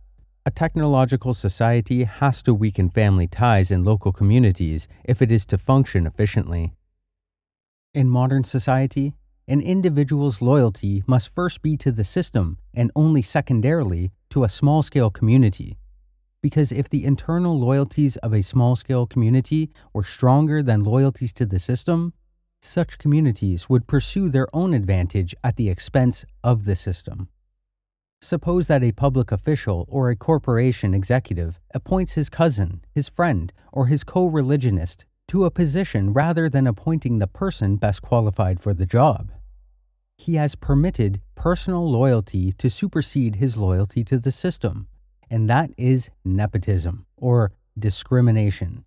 a 0.48 0.50
technological 0.50 1.34
society 1.34 2.04
has 2.04 2.40
to 2.40 2.54
weaken 2.54 2.88
family 2.88 3.26
ties 3.26 3.70
in 3.70 3.84
local 3.84 4.12
communities 4.12 4.88
if 5.04 5.20
it 5.20 5.30
is 5.30 5.44
to 5.44 5.58
function 5.58 6.06
efficiently. 6.06 6.72
In 7.92 8.08
modern 8.08 8.44
society, 8.44 9.12
an 9.46 9.60
individual's 9.60 10.40
loyalty 10.40 11.02
must 11.06 11.34
first 11.34 11.60
be 11.60 11.76
to 11.76 11.92
the 11.92 12.02
system 12.02 12.56
and 12.72 12.90
only 12.96 13.20
secondarily 13.20 14.10
to 14.30 14.42
a 14.42 14.48
small 14.48 14.82
scale 14.82 15.10
community. 15.10 15.76
Because 16.40 16.72
if 16.72 16.88
the 16.88 17.04
internal 17.04 17.60
loyalties 17.60 18.16
of 18.16 18.32
a 18.32 18.40
small 18.40 18.74
scale 18.74 19.06
community 19.06 19.68
were 19.92 20.02
stronger 20.02 20.62
than 20.62 20.82
loyalties 20.82 21.34
to 21.34 21.44
the 21.44 21.58
system, 21.58 22.14
such 22.62 22.96
communities 22.96 23.68
would 23.68 23.86
pursue 23.86 24.30
their 24.30 24.48
own 24.56 24.72
advantage 24.72 25.34
at 25.44 25.56
the 25.56 25.68
expense 25.68 26.24
of 26.42 26.64
the 26.64 26.74
system. 26.74 27.28
Suppose 28.20 28.66
that 28.66 28.82
a 28.82 28.92
public 28.92 29.30
official 29.32 29.86
or 29.88 30.10
a 30.10 30.16
corporation 30.16 30.94
executive 30.94 31.60
appoints 31.72 32.14
his 32.14 32.28
cousin, 32.28 32.82
his 32.92 33.08
friend, 33.08 33.52
or 33.72 33.86
his 33.86 34.04
co 34.04 34.26
religionist 34.26 35.04
to 35.28 35.44
a 35.44 35.50
position 35.50 36.12
rather 36.12 36.48
than 36.48 36.66
appointing 36.66 37.18
the 37.18 37.26
person 37.26 37.76
best 37.76 38.02
qualified 38.02 38.60
for 38.60 38.74
the 38.74 38.86
job 38.86 39.30
he 40.18 40.34
has 40.34 40.56
permitted 40.56 41.20
personal 41.36 41.88
loyalty 41.88 42.50
to 42.50 42.68
supersede 42.68 43.36
his 43.36 43.56
loyalty 43.56 44.02
to 44.02 44.18
the 44.18 44.32
system, 44.32 44.88
and 45.30 45.48
that 45.48 45.70
is 45.76 46.10
nepotism 46.24 47.06
or 47.16 47.52
discrimination, 47.78 48.84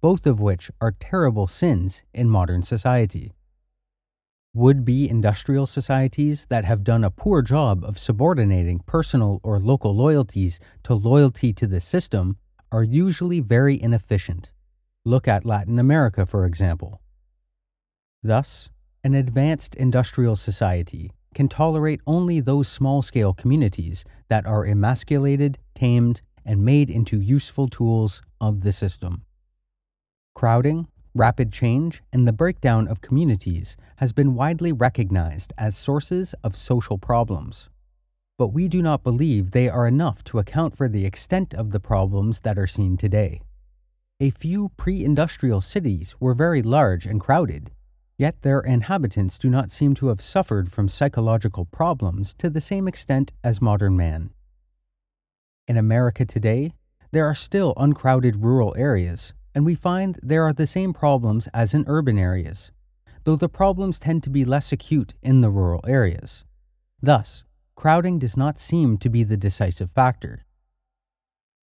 both 0.00 0.26
of 0.26 0.40
which 0.40 0.70
are 0.80 0.92
terrible 0.92 1.48
sins 1.48 2.04
in 2.14 2.30
modern 2.30 2.62
society. 2.62 3.32
Would 4.52 4.84
be 4.84 5.08
industrial 5.08 5.66
societies 5.66 6.46
that 6.50 6.64
have 6.64 6.82
done 6.82 7.04
a 7.04 7.10
poor 7.12 7.40
job 7.40 7.84
of 7.84 8.00
subordinating 8.00 8.80
personal 8.80 9.38
or 9.44 9.60
local 9.60 9.94
loyalties 9.94 10.58
to 10.82 10.94
loyalty 10.94 11.52
to 11.52 11.68
the 11.68 11.78
system 11.78 12.36
are 12.72 12.82
usually 12.82 13.38
very 13.38 13.80
inefficient. 13.80 14.50
Look 15.04 15.28
at 15.28 15.44
Latin 15.44 15.78
America, 15.78 16.26
for 16.26 16.46
example. 16.46 17.00
Thus, 18.24 18.70
an 19.04 19.14
advanced 19.14 19.76
industrial 19.76 20.34
society 20.34 21.12
can 21.32 21.48
tolerate 21.48 22.00
only 22.04 22.40
those 22.40 22.66
small 22.66 23.02
scale 23.02 23.32
communities 23.32 24.04
that 24.28 24.46
are 24.46 24.66
emasculated, 24.66 25.58
tamed, 25.76 26.22
and 26.44 26.64
made 26.64 26.90
into 26.90 27.20
useful 27.20 27.68
tools 27.68 28.20
of 28.40 28.62
the 28.62 28.72
system. 28.72 29.22
Crowding, 30.34 30.88
rapid 31.14 31.52
change, 31.52 32.02
and 32.12 32.26
the 32.26 32.32
breakdown 32.32 32.88
of 32.88 33.00
communities 33.00 33.76
has 33.96 34.12
been 34.12 34.34
widely 34.34 34.72
recognized 34.72 35.52
as 35.58 35.76
sources 35.76 36.34
of 36.44 36.56
social 36.56 36.98
problems. 36.98 37.68
But 38.38 38.48
we 38.48 38.68
do 38.68 38.82
not 38.82 39.02
believe 39.02 39.50
they 39.50 39.68
are 39.68 39.86
enough 39.86 40.24
to 40.24 40.38
account 40.38 40.76
for 40.76 40.88
the 40.88 41.04
extent 41.04 41.54
of 41.54 41.70
the 41.70 41.80
problems 41.80 42.40
that 42.40 42.58
are 42.58 42.66
seen 42.66 42.96
today. 42.96 43.40
A 44.20 44.30
few 44.30 44.70
pre 44.76 45.04
industrial 45.04 45.60
cities 45.60 46.14
were 46.20 46.34
very 46.34 46.62
large 46.62 47.06
and 47.06 47.20
crowded, 47.20 47.70
Yet 48.20 48.42
their 48.42 48.60
inhabitants 48.60 49.38
do 49.38 49.48
not 49.48 49.70
seem 49.70 49.94
to 49.94 50.08
have 50.08 50.20
suffered 50.20 50.70
from 50.70 50.90
psychological 50.90 51.64
problems 51.64 52.34
to 52.34 52.50
the 52.50 52.60
same 52.60 52.86
extent 52.86 53.32
as 53.42 53.62
modern 53.62 53.96
man. 53.96 54.28
In 55.66 55.78
America 55.78 56.26
today, 56.26 56.74
there 57.12 57.24
are 57.24 57.34
still 57.34 57.72
uncrowded 57.78 58.44
rural 58.44 58.74
areas, 58.76 59.32
and 59.54 59.64
we 59.64 59.74
find 59.74 60.18
there 60.22 60.44
are 60.44 60.52
the 60.52 60.66
same 60.66 60.92
problems 60.92 61.48
as 61.48 61.74
in 61.74 61.84
urban 61.86 62.18
areas, 62.18 62.70
though 63.24 63.36
the 63.36 63.48
problems 63.48 63.98
tend 63.98 64.22
to 64.22 64.30
be 64.30 64.44
less 64.44 64.72
acute 64.72 65.14
in 65.22 65.40
the 65.40 65.50
rural 65.50 65.80
areas. 65.86 66.44
Thus, 67.02 67.44
crowding 67.74 68.18
does 68.18 68.36
not 68.36 68.58
seem 68.58 68.98
to 68.98 69.08
be 69.08 69.24
the 69.24 69.36
decisive 69.36 69.90
factor. 69.90 70.44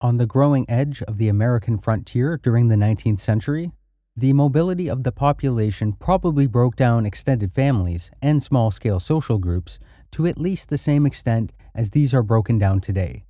On 0.02 0.18
the 0.18 0.28
growing 0.28 0.70
edge 0.70 1.02
of 1.04 1.18
the 1.18 1.28
American 1.28 1.78
frontier 1.78 2.38
during 2.38 2.68
the 2.68 2.76
19th 2.76 3.20
century, 3.20 3.72
the 4.16 4.34
mobility 4.34 4.90
of 4.90 5.04
the 5.04 5.12
population 5.12 5.94
probably 5.94 6.48
broke 6.48 6.76
down 6.76 7.06
extended 7.06 7.54
families 7.54 8.10
and 8.22 8.42
small 8.42 8.72
scale 8.72 9.00
social 9.00 9.38
groups 9.38 9.78
to 10.12 10.26
at 10.26 10.40
least 10.40 10.70
the 10.70 10.78
same 10.78 11.06
extent 11.06 11.54
as 11.76 11.92
these 11.92 12.14
are 12.14 12.24
broken 12.24 12.58
down 12.58 12.82
today. 12.82 13.26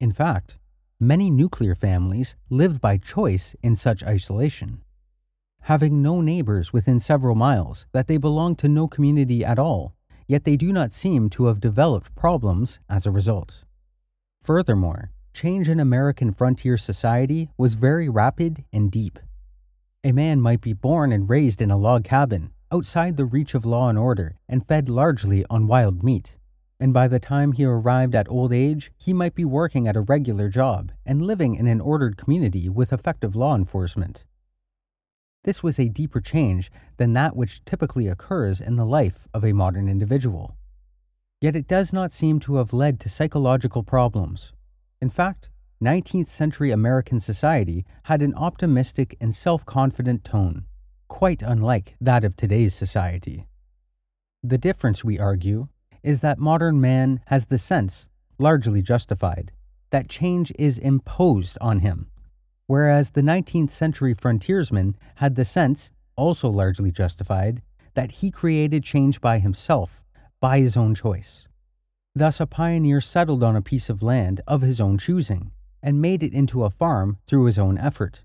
In 0.00 0.12
fact, 0.12 0.58
many 1.00 1.30
nuclear 1.30 1.74
families 1.74 2.36
lived 2.50 2.80
by 2.80 2.96
choice 2.96 3.54
in 3.62 3.76
such 3.76 4.02
isolation. 4.04 4.82
Having 5.62 6.02
no 6.02 6.20
neighbors 6.20 6.72
within 6.72 7.00
several 7.00 7.34
miles, 7.34 7.86
that 7.92 8.06
they 8.06 8.16
belong 8.16 8.54
to 8.56 8.68
no 8.68 8.86
community 8.86 9.44
at 9.44 9.58
all, 9.58 9.94
yet 10.26 10.44
they 10.44 10.56
do 10.56 10.72
not 10.72 10.92
seem 10.92 11.30
to 11.30 11.46
have 11.46 11.60
developed 11.60 12.14
problems 12.14 12.80
as 12.88 13.06
a 13.06 13.10
result. 13.10 13.64
Furthermore, 14.42 15.10
change 15.32 15.68
in 15.68 15.80
American 15.80 16.32
frontier 16.32 16.76
society 16.76 17.48
was 17.56 17.74
very 17.74 18.08
rapid 18.08 18.64
and 18.72 18.90
deep. 18.90 19.18
A 20.04 20.12
man 20.12 20.40
might 20.40 20.60
be 20.60 20.74
born 20.74 21.12
and 21.12 21.30
raised 21.30 21.62
in 21.62 21.70
a 21.70 21.78
log 21.78 22.04
cabin, 22.04 22.50
outside 22.70 23.16
the 23.16 23.24
reach 23.24 23.54
of 23.54 23.64
law 23.64 23.88
and 23.88 23.98
order, 23.98 24.36
and 24.48 24.66
fed 24.66 24.88
largely 24.88 25.44
on 25.48 25.66
wild 25.66 26.02
meat. 26.02 26.36
And 26.80 26.92
by 26.92 27.08
the 27.08 27.20
time 27.20 27.52
he 27.52 27.64
arrived 27.64 28.14
at 28.14 28.28
old 28.28 28.52
age, 28.52 28.90
he 28.96 29.12
might 29.12 29.34
be 29.34 29.44
working 29.44 29.86
at 29.86 29.96
a 29.96 30.00
regular 30.00 30.48
job 30.48 30.92
and 31.06 31.22
living 31.22 31.54
in 31.54 31.66
an 31.66 31.80
ordered 31.80 32.16
community 32.16 32.68
with 32.68 32.92
effective 32.92 33.36
law 33.36 33.54
enforcement. 33.54 34.24
This 35.44 35.62
was 35.62 35.78
a 35.78 35.88
deeper 35.88 36.20
change 36.20 36.70
than 36.96 37.12
that 37.12 37.36
which 37.36 37.64
typically 37.64 38.08
occurs 38.08 38.60
in 38.60 38.76
the 38.76 38.86
life 38.86 39.28
of 39.32 39.44
a 39.44 39.52
modern 39.52 39.88
individual. 39.88 40.56
Yet 41.40 41.54
it 41.54 41.68
does 41.68 41.92
not 41.92 42.12
seem 42.12 42.40
to 42.40 42.56
have 42.56 42.72
led 42.72 42.98
to 43.00 43.08
psychological 43.08 43.82
problems. 43.82 44.52
In 45.00 45.10
fact, 45.10 45.50
19th 45.82 46.28
century 46.28 46.70
American 46.70 47.20
society 47.20 47.84
had 48.04 48.22
an 48.22 48.34
optimistic 48.34 49.16
and 49.20 49.34
self 49.34 49.66
confident 49.66 50.24
tone, 50.24 50.64
quite 51.08 51.42
unlike 51.42 51.94
that 52.00 52.24
of 52.24 52.36
today's 52.36 52.74
society. 52.74 53.46
The 54.42 54.56
difference, 54.56 55.04
we 55.04 55.18
argue, 55.18 55.68
is 56.04 56.20
that 56.20 56.38
modern 56.38 56.80
man 56.80 57.20
has 57.26 57.46
the 57.46 57.58
sense, 57.58 58.08
largely 58.38 58.82
justified, 58.82 59.50
that 59.90 60.08
change 60.08 60.52
is 60.58 60.76
imposed 60.78 61.56
on 61.60 61.80
him, 61.80 62.10
whereas 62.66 63.10
the 63.10 63.22
19th 63.22 63.70
century 63.70 64.12
frontiersman 64.12 64.96
had 65.16 65.34
the 65.34 65.44
sense, 65.44 65.90
also 66.14 66.48
largely 66.50 66.92
justified, 66.92 67.62
that 67.94 68.12
he 68.12 68.30
created 68.30 68.84
change 68.84 69.20
by 69.20 69.38
himself, 69.38 70.04
by 70.40 70.58
his 70.58 70.76
own 70.76 70.94
choice. 70.94 71.48
Thus, 72.14 72.38
a 72.38 72.46
pioneer 72.46 73.00
settled 73.00 73.42
on 73.42 73.56
a 73.56 73.62
piece 73.62 73.88
of 73.88 74.02
land 74.02 74.42
of 74.46 74.60
his 74.60 74.80
own 74.80 74.98
choosing, 74.98 75.52
and 75.82 76.02
made 76.02 76.22
it 76.22 76.34
into 76.34 76.64
a 76.64 76.70
farm 76.70 77.16
through 77.26 77.46
his 77.46 77.58
own 77.58 77.78
effort. 77.78 78.24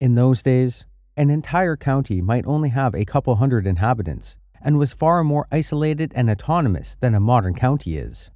In 0.00 0.14
those 0.14 0.42
days, 0.42 0.86
an 1.16 1.30
entire 1.30 1.76
county 1.76 2.20
might 2.20 2.46
only 2.46 2.68
have 2.68 2.94
a 2.94 3.04
couple 3.04 3.36
hundred 3.36 3.66
inhabitants 3.66 4.36
and 4.62 4.78
was 4.78 4.92
far 4.92 5.24
more 5.24 5.46
isolated 5.50 6.12
and 6.14 6.28
autonomous 6.28 6.96
than 7.00 7.14
a 7.14 7.20
modern 7.20 7.54
county 7.54 7.96
is. 7.96 8.30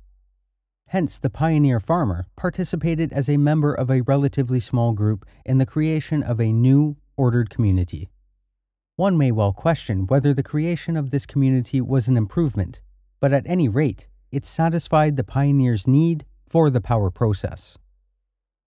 Hence, 0.89 1.19
the 1.19 1.31
pioneer 1.31 1.81
farmer 1.81 2.27
participated 2.37 3.13
as 3.13 3.29
a 3.29 3.37
member 3.37 3.75
of 3.75 3.91
a 3.91 4.03
relatively 4.03 4.61
small 4.61 4.93
group 4.93 5.27
in 5.45 5.59
the 5.59 5.67
creation 5.67 6.23
of 6.23 6.41
a 6.41 6.53
new, 6.53 6.97
ordered 7.17 7.51
community. 7.51 8.11
One 8.97 9.19
may 9.19 9.33
well 9.33 9.53
question 9.53 10.07
whether 10.07 10.33
the 10.33 10.43
creation 10.43 10.97
of 10.97 11.11
this 11.11 11.27
community 11.27 11.81
was 11.81 12.07
an 12.07 12.17
improvement, 12.17 12.81
but 13.21 13.33
at 13.33 13.47
any 13.47 13.69
rate, 13.69 14.07
it 14.31 14.45
satisfied 14.45 15.17
the 15.17 15.25
pioneer's 15.25 15.89
need 15.89 16.25
for 16.47 16.71
the 16.71 16.81
power 16.81 17.11
process. 17.11 17.77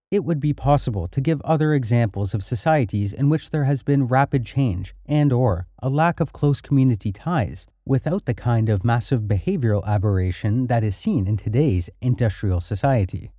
It 0.09 0.23
would 0.23 0.39
be 0.39 0.53
possible 0.53 1.09
to 1.09 1.19
give 1.19 1.41
other 1.41 1.73
examples 1.73 2.33
of 2.33 2.41
societies 2.41 3.11
in 3.11 3.27
which 3.27 3.49
there 3.49 3.65
has 3.65 3.83
been 3.83 4.07
rapid 4.07 4.45
change 4.45 4.95
and 5.05 5.33
or 5.33 5.67
a 5.83 5.89
lack 5.89 6.21
of 6.21 6.31
close 6.31 6.61
community 6.61 7.11
ties 7.11 7.67
without 7.85 8.23
the 8.23 8.33
kind 8.33 8.69
of 8.69 8.85
massive 8.85 9.23
behavioral 9.23 9.85
aberration 9.85 10.67
that 10.67 10.81
is 10.81 10.95
seen 10.95 11.27
in 11.27 11.35
today's 11.35 11.89
industrial 12.01 12.61
society. 12.61 13.31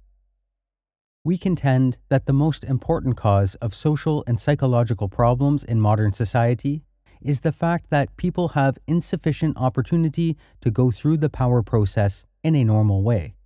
We 1.24 1.38
contend 1.38 1.96
that 2.10 2.26
the 2.26 2.34
most 2.34 2.64
important 2.64 3.16
cause 3.16 3.54
of 3.56 3.74
social 3.74 4.22
and 4.26 4.38
psychological 4.38 5.08
problems 5.08 5.64
in 5.64 5.80
modern 5.80 6.12
society 6.12 6.82
is 7.22 7.40
the 7.40 7.52
fact 7.52 7.88
that 7.88 8.14
people 8.18 8.48
have 8.48 8.76
insufficient 8.86 9.56
opportunity 9.56 10.36
to 10.60 10.70
go 10.70 10.90
through 10.90 11.16
the 11.16 11.30
power 11.30 11.62
process 11.62 12.26
in 12.44 12.54
a 12.54 12.62
normal 12.62 13.02
way. 13.02 13.37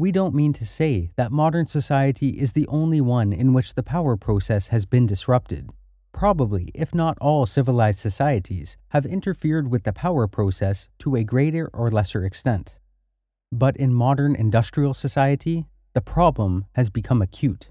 We 0.00 0.12
don't 0.12 0.34
mean 0.34 0.54
to 0.54 0.64
say 0.64 1.10
that 1.16 1.30
modern 1.30 1.66
society 1.66 2.30
is 2.30 2.52
the 2.52 2.66
only 2.68 3.02
one 3.02 3.34
in 3.34 3.52
which 3.52 3.74
the 3.74 3.82
power 3.82 4.16
process 4.16 4.68
has 4.68 4.86
been 4.86 5.04
disrupted. 5.04 5.68
Probably, 6.10 6.70
if 6.74 6.94
not 6.94 7.18
all 7.20 7.44
civilized 7.44 7.98
societies, 7.98 8.78
have 8.92 9.04
interfered 9.04 9.70
with 9.70 9.82
the 9.82 9.92
power 9.92 10.26
process 10.26 10.88
to 11.00 11.16
a 11.16 11.22
greater 11.22 11.68
or 11.74 11.90
lesser 11.90 12.24
extent. 12.24 12.78
But 13.52 13.76
in 13.76 13.92
modern 13.92 14.34
industrial 14.34 14.94
society, 14.94 15.66
the 15.92 16.00
problem 16.00 16.64
has 16.76 16.88
become 16.88 17.20
acute. 17.20 17.68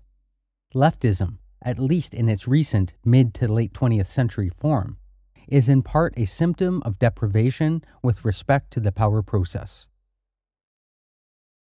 Leftism, 0.75 1.39
at 1.63 1.79
least 1.79 2.13
in 2.13 2.29
its 2.29 2.47
recent 2.47 2.93
mid 3.03 3.33
to 3.33 3.51
late 3.51 3.73
20th 3.73 4.05
century 4.05 4.51
form, 4.55 4.99
is 5.47 5.67
in 5.67 5.81
part 5.81 6.13
a 6.15 6.25
symptom 6.25 6.83
of 6.85 6.99
deprivation 6.99 7.83
with 8.03 8.23
respect 8.23 8.69
to 8.69 8.79
the 8.79 8.91
power 8.91 9.23
process. 9.23 9.87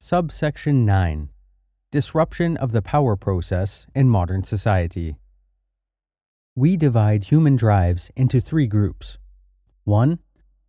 Subsection 0.04 0.84
9 0.84 1.30
Disruption 1.92 2.58
of 2.58 2.72
the 2.72 2.82
power 2.82 3.16
process 3.16 3.86
in 3.94 4.10
modern 4.10 4.44
society. 4.44 5.16
We 6.56 6.76
divide 6.76 7.26
human 7.26 7.56
drives 7.56 8.10
into 8.16 8.42
three 8.42 8.66
groups. 8.66 9.20
1. 9.84 10.18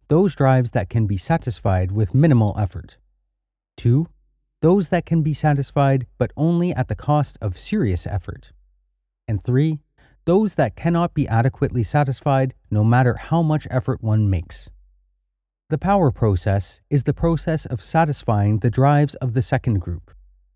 Those 0.09 0.35
drives 0.35 0.72
that 0.72 0.91
can 0.91 1.07
be 1.07 1.16
satisfied 1.16 1.93
with 1.93 2.14
minimal 2.14 2.55
effort. 2.59 2.99
2. 3.78 4.07
Those 4.61 4.91
that 4.91 5.07
can 5.07 5.22
be 5.22 5.33
satisfied 5.33 6.07
but 6.18 6.30
only 6.37 6.74
at 6.74 6.89
the 6.89 6.95
cost 6.95 7.39
of 7.41 7.57
serious 7.57 8.07
effort. 8.07 8.53
And 9.26 9.43
3. 9.43 9.78
Those 10.26 10.57
that 10.57 10.76
cannot 10.76 11.14
be 11.14 11.26
adequately 11.26 11.85
satisfied 11.85 12.53
no 12.70 12.85
matter 12.85 13.14
how 13.14 13.41
much 13.41 13.66
effort 13.70 14.03
one 14.03 14.28
makes. 14.28 14.68
The 15.72 15.78
power 15.78 16.10
process 16.10 16.82
is 16.90 17.04
the 17.04 17.14
process 17.14 17.64
of 17.64 17.80
satisfying 17.80 18.58
the 18.58 18.68
drives 18.68 19.14
of 19.14 19.32
the 19.32 19.40
second 19.40 19.78
group. 19.78 20.10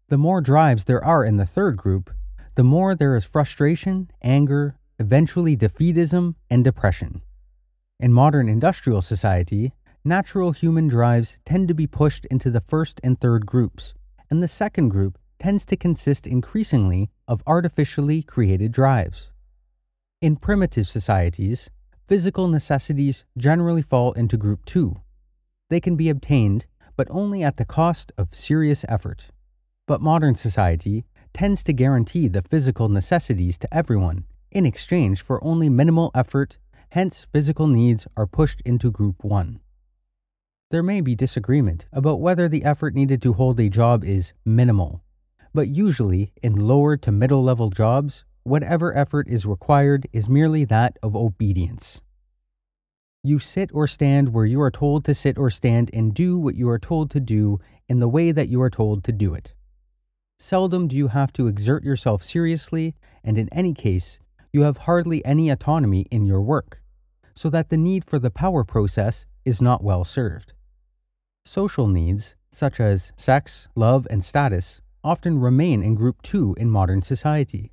The 0.08 0.18
more 0.18 0.42
drives 0.42 0.84
there 0.84 1.02
are 1.02 1.24
in 1.24 1.38
the 1.38 1.46
third 1.46 1.78
group, 1.78 2.10
the 2.54 2.62
more 2.62 2.94
there 2.94 3.16
is 3.16 3.24
frustration, 3.24 4.10
anger, 4.22 4.76
eventually 4.98 5.56
defeatism, 5.56 6.34
and 6.50 6.62
depression. 6.62 7.22
In 7.98 8.12
modern 8.12 8.46
industrial 8.46 9.00
society, 9.00 9.72
natural 10.04 10.52
human 10.52 10.86
drives 10.86 11.38
tend 11.46 11.68
to 11.68 11.74
be 11.74 11.86
pushed 11.86 12.26
into 12.26 12.50
the 12.50 12.60
first 12.60 13.00
and 13.02 13.18
third 13.18 13.46
groups, 13.46 13.94
and 14.28 14.42
the 14.42 14.48
second 14.48 14.90
group 14.90 15.16
tends 15.38 15.64
to 15.64 15.78
consist 15.78 16.26
increasingly 16.26 17.08
of 17.26 17.42
artificially 17.46 18.22
created 18.22 18.70
drives. 18.70 19.32
In 20.20 20.36
primitive 20.36 20.86
societies, 20.86 21.70
physical 22.06 22.48
necessities 22.48 23.24
generally 23.38 23.80
fall 23.80 24.12
into 24.12 24.36
group 24.36 24.66
2, 24.66 25.00
they 25.68 25.80
can 25.80 25.96
be 25.96 26.08
obtained, 26.08 26.66
but 26.96 27.08
only 27.10 27.42
at 27.42 27.56
the 27.56 27.64
cost 27.64 28.12
of 28.16 28.34
serious 28.34 28.84
effort. 28.88 29.28
But 29.86 30.00
modern 30.00 30.34
society 30.34 31.04
tends 31.32 31.62
to 31.64 31.72
guarantee 31.72 32.28
the 32.28 32.42
physical 32.42 32.88
necessities 32.88 33.58
to 33.58 33.74
everyone 33.74 34.24
in 34.56 34.64
exchange 34.64 35.22
for 35.22 35.42
only 35.44 35.68
minimal 35.68 36.10
effort, 36.14 36.56
hence, 36.90 37.26
physical 37.30 37.66
needs 37.66 38.06
are 38.16 38.26
pushed 38.26 38.62
into 38.62 38.90
Group 38.90 39.22
1. 39.22 39.60
There 40.70 40.82
may 40.82 41.02
be 41.02 41.14
disagreement 41.14 41.86
about 41.92 42.20
whether 42.20 42.48
the 42.48 42.64
effort 42.64 42.94
needed 42.94 43.20
to 43.20 43.34
hold 43.34 43.60
a 43.60 43.68
job 43.68 44.02
is 44.02 44.32
minimal, 44.46 45.02
but 45.52 45.68
usually 45.68 46.32
in 46.42 46.54
lower 46.56 46.96
to 46.96 47.12
middle 47.12 47.42
level 47.42 47.68
jobs, 47.68 48.24
whatever 48.44 48.96
effort 48.96 49.28
is 49.28 49.44
required 49.44 50.06
is 50.12 50.28
merely 50.28 50.64
that 50.64 50.96
of 51.02 51.14
obedience. 51.14 52.00
You 53.26 53.40
sit 53.40 53.70
or 53.74 53.88
stand 53.88 54.32
where 54.32 54.44
you 54.44 54.60
are 54.60 54.70
told 54.70 55.04
to 55.06 55.12
sit 55.12 55.36
or 55.36 55.50
stand 55.50 55.90
and 55.92 56.14
do 56.14 56.38
what 56.38 56.54
you 56.54 56.68
are 56.68 56.78
told 56.78 57.10
to 57.10 57.18
do 57.18 57.58
in 57.88 57.98
the 57.98 58.06
way 58.06 58.30
that 58.30 58.48
you 58.48 58.62
are 58.62 58.70
told 58.70 59.02
to 59.02 59.10
do 59.10 59.34
it. 59.34 59.52
Seldom 60.38 60.86
do 60.86 60.94
you 60.94 61.08
have 61.08 61.32
to 61.32 61.48
exert 61.48 61.82
yourself 61.82 62.22
seriously, 62.22 62.94
and 63.24 63.36
in 63.36 63.48
any 63.52 63.74
case, 63.74 64.20
you 64.52 64.62
have 64.62 64.76
hardly 64.86 65.24
any 65.24 65.50
autonomy 65.50 66.06
in 66.12 66.24
your 66.24 66.40
work, 66.40 66.80
so 67.34 67.50
that 67.50 67.68
the 67.68 67.76
need 67.76 68.04
for 68.04 68.20
the 68.20 68.30
power 68.30 68.62
process 68.62 69.26
is 69.44 69.60
not 69.60 69.82
well 69.82 70.04
served. 70.04 70.52
Social 71.44 71.88
needs, 71.88 72.36
such 72.52 72.78
as 72.78 73.12
sex, 73.16 73.66
love, 73.74 74.06
and 74.08 74.24
status, 74.24 74.82
often 75.02 75.40
remain 75.40 75.82
in 75.82 75.96
Group 75.96 76.22
2 76.22 76.54
in 76.60 76.70
modern 76.70 77.02
society, 77.02 77.72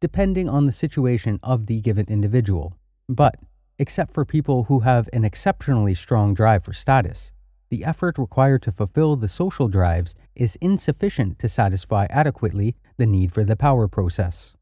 depending 0.00 0.48
on 0.48 0.64
the 0.64 0.72
situation 0.72 1.38
of 1.42 1.66
the 1.66 1.82
given 1.82 2.06
individual. 2.08 2.78
But 3.06 3.34
Except 3.76 4.14
for 4.14 4.24
people 4.24 4.64
who 4.64 4.80
have 4.80 5.08
an 5.12 5.24
exceptionally 5.24 5.94
strong 5.94 6.32
drive 6.32 6.64
for 6.64 6.72
status, 6.72 7.32
the 7.70 7.84
effort 7.84 8.18
required 8.18 8.62
to 8.62 8.72
fulfill 8.72 9.16
the 9.16 9.28
social 9.28 9.66
drives 9.66 10.14
is 10.36 10.56
insufficient 10.60 11.40
to 11.40 11.48
satisfy 11.48 12.06
adequately 12.08 12.76
the 12.98 13.06
need 13.06 13.32
for 13.32 13.42
the 13.42 13.56
power 13.56 13.88
process. 13.88 14.54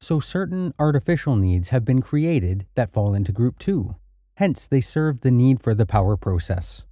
So 0.00 0.20
certain 0.20 0.72
artificial 0.78 1.34
needs 1.34 1.70
have 1.70 1.84
been 1.84 2.00
created 2.00 2.64
that 2.76 2.92
fall 2.92 3.12
into 3.12 3.32
Group 3.32 3.58
2. 3.58 3.96
Hence, 4.36 4.68
they 4.68 4.80
serve 4.80 5.22
the 5.22 5.32
need 5.32 5.60
for 5.60 5.74
the 5.74 5.84
power 5.84 6.16
process. 6.16 6.84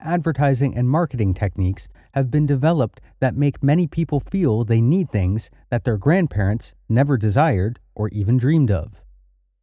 Advertising 0.00 0.76
and 0.76 0.90
marketing 0.90 1.34
techniques 1.34 1.86
have 2.14 2.32
been 2.32 2.46
developed 2.46 3.00
that 3.20 3.36
make 3.36 3.62
many 3.62 3.86
people 3.86 4.18
feel 4.18 4.64
they 4.64 4.80
need 4.80 5.10
things 5.12 5.50
that 5.70 5.84
their 5.84 5.96
grandparents 5.96 6.74
never 6.88 7.16
desired 7.16 7.78
or 7.94 8.08
even 8.08 8.36
dreamed 8.36 8.72
of. 8.72 9.03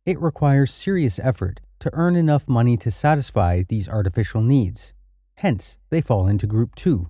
It 0.03 0.19
requires 0.19 0.73
serious 0.73 1.19
effort 1.19 1.59
to 1.79 1.91
earn 1.93 2.15
enough 2.15 2.49
money 2.49 2.75
to 2.77 2.89
satisfy 2.89 3.61
these 3.67 3.87
artificial 3.87 4.41
needs. 4.41 4.95
Hence, 5.35 5.77
they 5.91 6.01
fall 6.01 6.27
into 6.27 6.47
Group 6.47 6.73
2. 6.73 7.09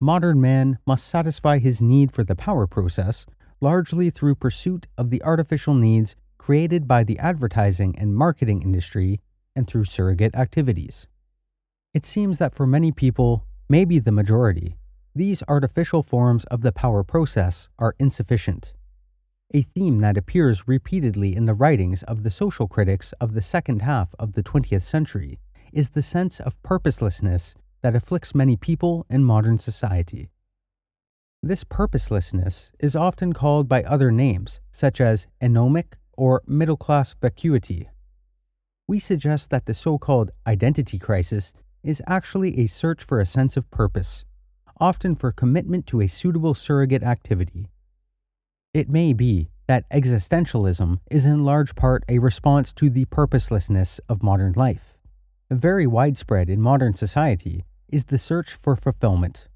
Modern 0.00 0.40
man 0.40 0.78
must 0.86 1.08
satisfy 1.08 1.58
his 1.58 1.82
need 1.82 2.12
for 2.12 2.22
the 2.22 2.36
power 2.36 2.68
process 2.68 3.26
largely 3.60 4.08
through 4.08 4.36
pursuit 4.36 4.86
of 4.96 5.10
the 5.10 5.22
artificial 5.24 5.74
needs 5.74 6.14
created 6.38 6.86
by 6.86 7.02
the 7.02 7.18
advertising 7.18 7.98
and 7.98 8.14
marketing 8.14 8.62
industry 8.62 9.20
and 9.56 9.66
through 9.66 9.84
surrogate 9.84 10.34
activities. 10.36 11.08
It 11.92 12.06
seems 12.06 12.38
that 12.38 12.54
for 12.54 12.68
many 12.68 12.92
people, 12.92 13.44
maybe 13.68 13.98
the 13.98 14.12
majority, 14.12 14.76
these 15.12 15.42
artificial 15.48 16.04
forms 16.04 16.44
of 16.44 16.62
the 16.62 16.72
power 16.72 17.02
process 17.02 17.68
are 17.80 17.96
insufficient 17.98 18.74
a 19.52 19.62
theme 19.62 19.98
that 19.98 20.16
appears 20.16 20.68
repeatedly 20.68 21.34
in 21.34 21.44
the 21.44 21.54
writings 21.54 22.04
of 22.04 22.22
the 22.22 22.30
social 22.30 22.68
critics 22.68 23.12
of 23.20 23.34
the 23.34 23.42
second 23.42 23.82
half 23.82 24.14
of 24.18 24.34
the 24.34 24.42
20th 24.42 24.82
century 24.82 25.40
is 25.72 25.90
the 25.90 26.02
sense 26.02 26.38
of 26.38 26.60
purposelessness 26.62 27.56
that 27.82 27.96
afflicts 27.96 28.34
many 28.34 28.56
people 28.56 29.06
in 29.10 29.24
modern 29.24 29.58
society. 29.58 30.30
This 31.42 31.64
purposelessness 31.64 32.70
is 32.78 32.94
often 32.94 33.32
called 33.32 33.68
by 33.68 33.82
other 33.82 34.12
names, 34.12 34.60
such 34.70 35.00
as 35.00 35.26
anomic 35.42 35.94
or 36.16 36.42
middle 36.46 36.76
class 36.76 37.16
vacuity. 37.20 37.88
We 38.86 38.98
suggest 38.98 39.50
that 39.50 39.66
the 39.66 39.74
so 39.74 39.98
called 39.98 40.30
identity 40.46 40.98
crisis 40.98 41.54
is 41.82 42.02
actually 42.06 42.58
a 42.58 42.66
search 42.66 43.02
for 43.02 43.18
a 43.18 43.26
sense 43.26 43.56
of 43.56 43.70
purpose, 43.70 44.24
often 44.78 45.16
for 45.16 45.32
commitment 45.32 45.86
to 45.86 46.00
a 46.00 46.06
suitable 46.06 46.54
surrogate 46.54 47.02
activity. 47.02 47.68
It 48.72 48.88
may 48.88 49.12
be 49.12 49.50
that 49.66 49.88
existentialism 49.90 51.00
is 51.10 51.26
in 51.26 51.44
large 51.44 51.74
part 51.74 52.04
a 52.08 52.20
response 52.20 52.72
to 52.74 52.88
the 52.88 53.04
purposelessness 53.06 53.98
of 54.08 54.22
modern 54.22 54.52
life. 54.52 54.96
Very 55.50 55.88
widespread 55.88 56.48
in 56.48 56.60
modern 56.60 56.94
society 56.94 57.64
is 57.88 58.04
the 58.04 58.18
search 58.18 58.54
for 58.54 58.76
fulfillment. 58.76 59.48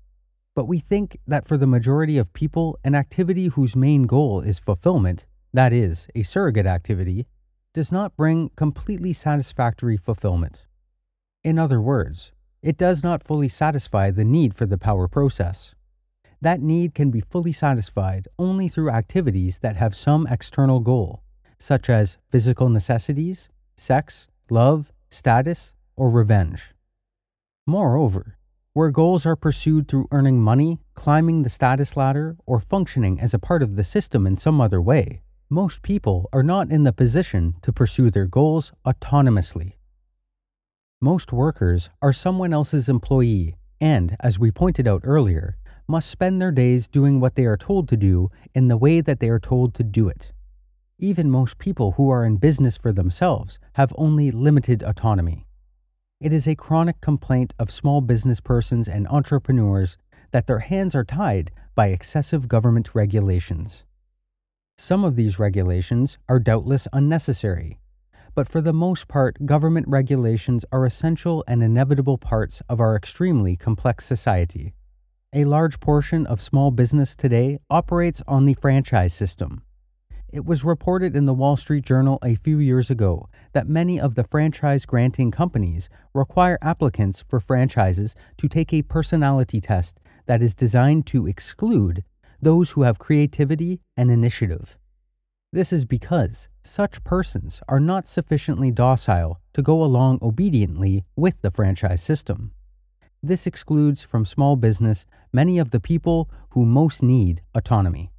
But 0.57 0.67
we 0.67 0.81
think 0.81 1.19
that 1.29 1.47
for 1.47 1.57
the 1.57 1.69
majority 1.69 2.19
of 2.19 2.33
people, 2.33 2.77
an 2.83 2.97
activity 2.97 3.47
whose 3.47 3.77
main 3.77 4.03
goal 4.03 4.41
is 4.41 4.59
fulfillment, 4.59 5.27
that 5.53 5.73
is, 5.73 6.09
a 6.17 6.25
surrogate 6.25 6.67
activity, 6.67 7.27
does 7.73 7.93
not 7.93 8.17
bring 8.17 8.51
completely 8.57 9.13
satisfactory 9.13 9.97
fulfillment. 9.97 10.67
In 11.45 11.57
other 11.57 11.81
words, 11.81 12.33
it 12.63 12.77
does 12.77 13.05
not 13.05 13.23
fully 13.23 13.49
satisfy 13.49 14.11
the 14.11 14.25
need 14.25 14.55
for 14.55 14.67
the 14.67 14.79
power 14.79 15.07
process 15.07 15.77
that 16.45 16.61
need 16.61 16.95
can 16.95 17.11
be 17.11 17.21
fully 17.21 17.53
satisfied 17.53 18.29
only 18.39 18.69
through 18.69 18.91
activities 18.91 19.59
that 19.61 19.77
have 19.77 19.97
some 19.97 20.27
external 20.31 20.79
goal, 20.79 21.23
such 21.59 21.89
as 21.89 22.19
physical 22.31 22.69
necessities, 22.69 23.49
sex, 23.77 24.29
love, 24.51 24.93
status, 25.11 25.75
or 25.97 26.11
revenge. 26.11 26.75
Moreover, 27.67 28.37
where 28.75 28.91
goals 28.91 29.25
are 29.25 29.37
pursued 29.37 29.89
through 29.89 30.09
earning 30.11 30.41
money, 30.41 30.81
climbing 30.95 31.43
the 31.43 31.49
status 31.49 31.97
ladder, 31.97 32.37
or 32.45 32.61
functioning 32.61 33.19
as 33.19 33.33
a 33.33 33.39
part 33.39 33.63
of 33.63 33.77
the 33.77 33.85
system 33.85 34.27
in 34.27 34.37
some 34.37 34.61
other 34.61 34.83
way, 34.83 35.23
most 35.49 35.81
people 35.81 36.29
are 36.33 36.43
not 36.43 36.71
in 36.71 36.83
the 36.85 36.93
position 36.93 37.55
to 37.63 37.73
pursue 37.73 38.11
their 38.11 38.27
goals 38.27 38.73
autonomously. 38.85 39.75
Most 41.01 41.33
workers 41.33 41.89
are 42.03 42.13
someone 42.13 42.53
else's 42.53 42.89
employee 42.89 43.57
and, 43.81 44.17
as 44.21 44.39
we 44.39 44.51
pointed 44.51 44.89
out 44.89 45.03
earlier, 45.05 45.57
must 45.87 46.11
spend 46.11 46.41
their 46.41 46.51
days 46.51 46.89
doing 46.89 47.21
what 47.21 47.35
they 47.35 47.45
are 47.45 47.57
told 47.57 47.89
to 47.89 47.97
do 47.97 48.31
in 48.55 48.69
the 48.69 48.77
way 48.77 49.01
that 49.01 49.21
they 49.21 49.29
are 49.29 49.39
told 49.39 49.75
to 49.75 49.85
do 49.85 50.09
it. 50.09 50.33
Even 50.99 51.31
most 51.31 51.59
people 51.59 51.93
who 51.93 52.09
are 52.11 52.25
in 52.25 52.37
business 52.37 52.77
for 52.77 52.93
themselves 52.93 53.59
have 53.75 53.93
only 53.99 54.31
limited 54.31 54.83
autonomy. 54.83 55.47
It 56.21 56.33
is 56.33 56.47
a 56.47 56.55
chronic 56.55 57.01
complaint 57.01 57.53
of 57.59 57.71
small 57.71 58.01
business 58.01 58.41
persons 58.41 58.89
and 58.89 59.07
entrepreneurs 59.09 59.99
that 60.31 60.47
their 60.47 60.61
hands 60.61 60.95
are 60.95 61.05
tied 61.05 61.51
by 61.75 61.89
excessive 61.89 62.49
government 62.49 62.95
regulations. 62.95 63.85
Some 64.79 65.05
of 65.05 65.17
these 65.17 65.39
regulations 65.39 66.19
are 66.29 66.39
doubtless 66.39 66.89
unnecessary, 66.93 67.79
but 68.35 68.49
for 68.49 68.61
the 68.61 68.73
most 68.73 69.07
part, 69.07 69.47
government 69.47 69.87
regulations 69.89 70.65
are 70.73 70.85
essential 70.85 71.45
and 71.47 71.63
inevitable 71.63 72.19
parts 72.19 72.63
of 72.69 72.81
our 72.81 72.97
extremely 72.97 73.57
complex 73.57 74.05
society. 74.05 74.75
A 75.35 75.45
large 75.45 75.81
portion 75.81 76.27
of 76.27 76.41
small 76.41 76.71
business 76.71 77.17
today 77.17 77.59
operates 77.69 78.23
on 78.27 78.45
the 78.45 78.55
franchise 78.55 79.13
system, 79.13 79.65
it 80.35 80.45
was 80.45 80.65
reported 80.65 81.15
in 81.15 81.27
the 81.27 81.33
Wall 81.33 81.57
Street 81.57 81.85
Journal 81.85 82.19
a 82.21 82.35
few 82.35 82.59
years 82.59 82.91
ago 82.91 83.29
that 83.53 83.69
many 83.69 84.01
of 84.01 84.17
the 84.17 84.25
franchise 84.25 84.85
granting 84.85 85.31
companies 85.31 85.89
require 86.13 86.59
applicants 86.61 87.25
for 87.29 87.39
franchises 87.39 88.17
to 88.39 88.49
take 88.49 88.73
a 88.73 88.83
personality 88.83 89.61
test 89.61 90.01
that 90.27 90.43
is 90.43 90.53
designed 90.53 91.07
to 91.07 91.29
exclude 91.29 92.03
those 92.43 92.73
who 92.73 92.83
have 92.83 92.99
creativity 92.99 93.81
and 93.97 94.11
initiative. 94.11 94.77
This 95.53 95.73
is 95.73 95.85
because 95.85 96.49
such 96.63 97.05
persons 97.05 97.63
are 97.69 97.79
not 97.79 98.05
sufficiently 98.05 98.73
docile 98.73 99.41
to 99.53 99.63
go 99.63 99.85
along 99.85 100.19
obediently 100.21 101.05
with 101.15 101.43
the 101.43 101.53
franchise 101.53 102.03
system. 102.03 102.51
This 103.27 103.47
excludes 103.47 104.03
from 104.03 104.27
small 104.27 104.55
business 104.55 105.07
many 105.33 105.59
of 105.59 105.71
the 105.71 105.81
people 105.81 106.29
who 106.51 106.67
most 106.67 107.03
need 107.03 107.41
autonomy. 107.55 108.11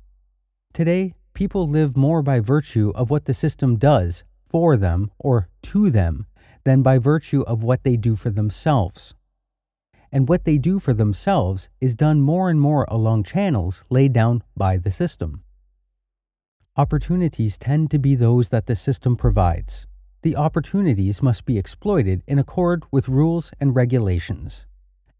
Today, 0.73 1.13
people 1.35 1.69
live 1.69 1.95
more 1.95 2.23
by 2.23 2.39
virtue 2.39 2.91
of 2.95 3.11
what 3.11 3.25
the 3.25 3.33
system 3.35 3.77
does 3.77 4.23
for 4.43 4.75
them 4.75 5.11
or 5.19 5.47
to 5.61 5.91
them 5.91 6.25
than 6.63 6.81
by 6.81 6.97
virtue 6.97 7.43
of 7.43 7.61
what 7.61 7.83
they 7.83 7.95
do 7.95 8.15
for 8.15 8.31
themselves. 8.31 9.13
And 10.11 10.27
what 10.27 10.43
they 10.43 10.57
do 10.57 10.79
for 10.79 10.91
themselves 10.91 11.69
is 11.79 11.93
done 11.93 12.19
more 12.19 12.49
and 12.49 12.59
more 12.59 12.85
along 12.87 13.25
channels 13.25 13.83
laid 13.91 14.11
down 14.11 14.41
by 14.57 14.77
the 14.77 14.89
system. 14.89 15.43
Opportunities 16.77 17.59
tend 17.59 17.91
to 17.91 17.99
be 17.99 18.15
those 18.15 18.49
that 18.49 18.65
the 18.65 18.75
system 18.75 19.15
provides. 19.15 19.85
The 20.23 20.35
opportunities 20.35 21.21
must 21.21 21.45
be 21.45 21.59
exploited 21.59 22.23
in 22.25 22.39
accord 22.39 22.85
with 22.91 23.07
rules 23.07 23.51
and 23.59 23.75
regulations. 23.75 24.65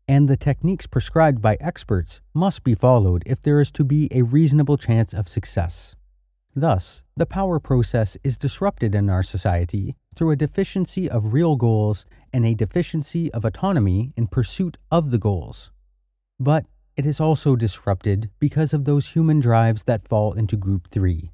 And 0.08 0.28
the 0.28 0.38
techniques 0.38 0.86
prescribed 0.86 1.42
by 1.42 1.58
experts 1.60 2.22
must 2.34 2.64
be 2.64 2.76
followed 2.76 3.24
if 3.26 3.42
there 3.42 3.60
is 3.60 3.72
to 3.72 3.84
be 3.84 4.08
a 4.12 4.22
reasonable 4.22 4.78
chance 4.78 5.14
of 5.14 5.28
success. 5.28 5.96
Thus, 6.56 7.04
the 7.18 7.26
power 7.26 7.60
process 7.60 8.16
is 8.24 8.38
disrupted 8.38 8.94
in 8.94 9.10
our 9.10 9.24
society 9.24 9.96
through 10.16 10.32
a 10.32 10.36
deficiency 10.38 11.10
of 11.10 11.34
real 11.34 11.56
goals 11.56 12.06
and 12.32 12.46
a 12.46 12.54
deficiency 12.54 13.32
of 13.34 13.44
autonomy 13.44 14.14
in 14.16 14.28
pursuit 14.28 14.78
of 14.92 15.12
the 15.12 15.18
goals. 15.18 15.72
But 16.40 16.66
it 16.96 17.06
is 17.06 17.20
also 17.20 17.56
disrupted 17.56 18.30
because 18.40 18.74
of 18.74 18.86
those 18.86 19.10
human 19.10 19.40
drives 19.40 19.84
that 19.84 20.08
fall 20.08 20.32
into 20.34 20.56
Group 20.56 20.88
3, 20.92 21.32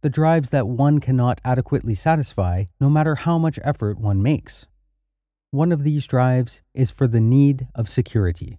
the 0.00 0.08
drives 0.08 0.50
that 0.50 0.66
one 0.66 1.00
cannot 1.00 1.40
adequately 1.44 1.94
satisfy 1.94 2.64
no 2.80 2.88
matter 2.88 3.16
how 3.16 3.36
much 3.36 3.58
effort 3.62 3.98
one 3.98 4.22
makes. 4.22 4.66
One 5.52 5.70
of 5.70 5.84
these 5.84 6.08
drives 6.08 6.62
is 6.74 6.90
for 6.90 7.06
the 7.06 7.20
need 7.20 7.68
of 7.74 7.88
security. 7.88 8.58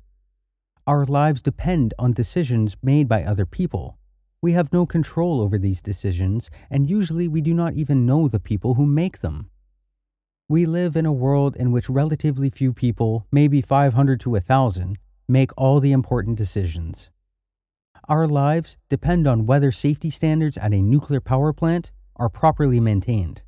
Our 0.87 1.05
lives 1.05 1.41
depend 1.41 1.93
on 1.99 2.13
decisions 2.13 2.77
made 2.81 3.09
by 3.09 3.23
other 3.23 3.45
people 3.45 3.97
we 4.43 4.51
have 4.51 4.73
no 4.73 4.85
control 4.85 5.39
over 5.39 5.57
these 5.57 5.81
decisions, 5.81 6.49
and 6.69 6.89
usually 6.89 7.29
we 7.29 7.39
do 7.39 7.53
not 7.53 7.75
even 7.75 8.05
know 8.05 8.27
the 8.27 8.41
people 8.41 8.73
who 8.73 8.85
make 8.85 9.19
them. 9.19 9.49
We 10.49 10.65
live 10.65 10.97
in 10.97 11.05
a 11.05 11.13
world 11.13 11.55
in 11.55 11.71
which 11.71 11.89
relatively 11.89 12.49
few 12.49 12.73
people, 12.73 13.25
maybe 13.31 13.61
500 13.61 14.19
to 14.19 14.31
1,000, 14.31 14.97
make 15.29 15.51
all 15.55 15.79
the 15.79 15.93
important 15.93 16.37
decisions. 16.37 17.09
Our 18.09 18.27
lives 18.27 18.75
depend 18.89 19.27
on 19.27 19.45
whether 19.45 19.71
safety 19.71 20.09
standards 20.09 20.57
at 20.57 20.73
a 20.73 20.81
nuclear 20.81 21.21
power 21.21 21.53
plant 21.53 21.93
are 22.17 22.27
properly 22.27 22.81
maintained, 22.81 23.43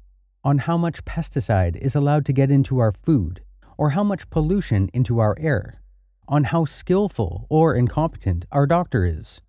on 0.45 0.59
how 0.59 0.77
much 0.77 1.03
pesticide 1.05 1.75
is 1.77 1.95
allowed 1.95 2.23
to 2.23 2.31
get 2.31 2.51
into 2.51 2.77
our 2.77 2.91
food, 2.91 3.41
or 3.77 3.89
how 3.89 4.03
much 4.03 4.29
pollution 4.29 4.89
into 4.93 5.19
our 5.19 5.35
air, 5.39 5.81
on 6.27 6.45
how 6.45 6.63
skillful 6.63 7.47
or 7.49 7.73
incompetent 7.73 8.45
our 8.51 8.67
doctor 8.67 9.03
is, 9.03 9.41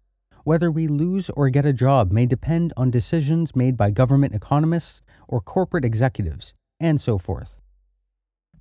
whether 0.45 0.71
we 0.71 0.89
lose 0.89 1.29
or 1.31 1.51
get 1.51 1.67
a 1.67 1.73
job 1.73 2.11
may 2.11 2.25
depend 2.25 2.73
on 2.79 2.91
decisions 2.91 3.55
made 3.55 3.77
by 3.77 3.91
government 3.91 4.35
economists 4.35 5.03
or 5.29 5.39
corporate 5.39 5.85
executives, 5.85 6.55
and 6.81 6.99
so 6.99 7.19
forth. 7.19 7.61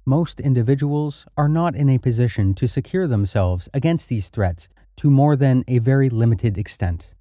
Most 0.06 0.40
individuals 0.40 1.26
are 1.38 1.50
not 1.50 1.74
in 1.74 1.90
a 1.90 1.98
position 1.98 2.54
to 2.56 2.68
secure 2.68 3.08
themselves 3.08 3.70
against 3.74 4.10
these 4.10 4.28
threats 4.28 4.68
to 4.98 5.10
more 5.10 5.36
than 5.36 5.64
a 5.68 5.80
very 5.80 6.10
limited 6.10 6.58
extent. 6.58 7.16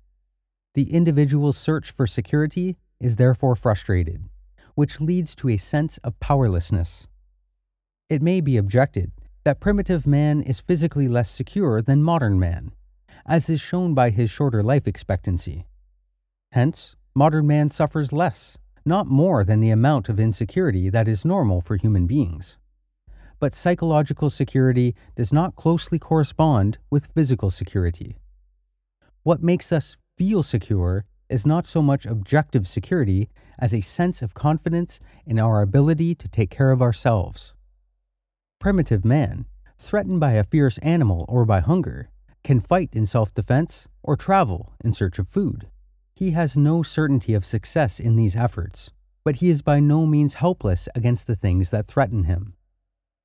The 0.75 0.93
individual's 0.93 1.57
search 1.57 1.93
for 1.93 2.07
security 2.07 2.77
is 3.01 3.17
therefore 3.17 3.55
frustrated, 3.57 4.29
which 4.75 5.01
leads 5.01 5.35
to 5.37 5.49
a 5.49 5.57
sense 5.57 5.99
of 5.99 6.19
powerlessness. 6.21 7.07
It 8.09 8.23
may 8.23 8.41
be 8.41 8.57
objected 8.57 9.13
that 9.45 9.61
primitive 9.61 10.07
man 10.07 10.43
is 10.43 10.61
physically 10.61 11.09
less 11.09 11.31
secure 11.31 11.83
than 11.83 12.03
modern 12.03 12.39
man 12.39 12.73
as 13.27 13.49
is 13.49 13.61
shown 13.61 13.95
by 13.95 14.11
his 14.11 14.31
shorter 14.31 14.63
life 14.63 14.87
expectancy. 14.87 15.67
Hence, 16.53 16.95
modern 17.15 17.47
man 17.47 17.71
suffers 17.71 18.13
less, 18.13 18.59
not 18.85 19.07
more 19.07 19.45
than 19.45 19.61
the 19.61 19.71
amount 19.71 20.09
of 20.09 20.21
insecurity 20.21 20.91
that 20.91 21.09
is 21.09 21.25
normal 21.25 21.61
for 21.61 21.77
human 21.77 22.07
beings. 22.07 22.59
But 23.41 23.55
psychological 23.55 24.31
security 24.31 24.95
does 25.17 25.33
not 25.33 25.57
closely 25.57 25.99
correspond 25.99 26.79
with 26.91 27.13
physical 27.15 27.51
security. 27.51 28.17
What 29.23 29.43
makes 29.43 29.73
us 29.73 29.97
feel 30.17 30.43
secure 30.43 31.05
is 31.29 31.47
not 31.47 31.67
so 31.67 31.83
much 31.83 32.07
objective 32.07 32.69
security 32.69 33.31
as 33.59 33.73
a 33.73 33.81
sense 33.81 34.23
of 34.23 34.35
confidence 34.35 35.01
in 35.27 35.39
our 35.39 35.63
ability 35.63 36.15
to 36.15 36.29
take 36.29 36.51
care 36.51 36.71
of 36.71 36.83
ourselves. 36.83 37.53
Primitive 38.61 39.05
man, 39.05 39.47
threatened 39.79 40.21
by 40.21 40.33
a 40.33 40.45
fierce 40.45 40.79
animal 40.79 41.25
or 41.29 41.45
by 41.45 41.61
hunger, 41.61 42.11
can 42.43 42.61
fight 42.61 42.91
in 42.93 43.07
self 43.07 43.33
defense, 43.35 43.89
or 44.03 44.17
travel 44.17 44.75
in 44.85 44.93
search 44.93 45.19
of 45.19 45.29
food. 45.29 45.69
He 46.15 46.31
has 46.33 46.57
no 46.57 46.83
certainty 46.83 47.35
of 47.35 47.45
success 47.45 47.99
in 47.99 48.17
these 48.17 48.37
efforts, 48.37 48.91
but 49.25 49.37
he 49.37 49.49
is 49.49 49.63
by 49.63 49.81
no 49.81 50.07
means 50.07 50.35
helpless 50.35 50.89
against 50.95 51.27
the 51.27 51.35
things 51.35 51.71
that 51.71 51.89
threaten 51.89 52.25
him. 52.25 52.55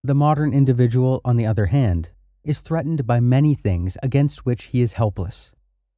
The 0.04 0.16
modern 0.16 0.54
individual, 0.54 1.22
on 1.26 1.36
the 1.36 1.46
other 1.46 1.68
hand, 1.68 2.14
is 2.44 2.62
threatened 2.62 3.06
by 3.06 3.20
many 3.20 3.54
things 3.54 3.98
against 4.02 4.46
which 4.46 4.66
he 4.66 4.82
is 4.82 4.94
helpless 4.94 5.52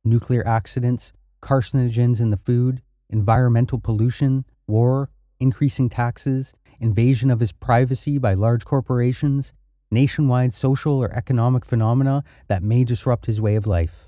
nuclear 0.04 0.46
accidents, 0.48 1.14
carcinogens 1.44 2.20
in 2.20 2.32
the 2.32 2.38
food, 2.38 2.82
environmental 3.12 3.80
pollution, 3.80 4.46
war, 4.68 5.10
increasing 5.40 5.90
taxes, 5.90 6.54
invasion 6.80 7.30
of 7.30 7.40
his 7.40 7.52
privacy 7.52 8.18
by 8.18 8.34
large 8.34 8.66
corporations, 8.66 9.54
nationwide 9.92 10.54
social 10.54 10.98
or 10.98 11.14
economic 11.14 11.66
phenomena 11.66 12.24
that 12.48 12.64
may 12.64 12.84
disrupt 12.84 13.26
his 13.26 13.42
way 13.42 13.56
of 13.56 13.68
life. 13.68 14.08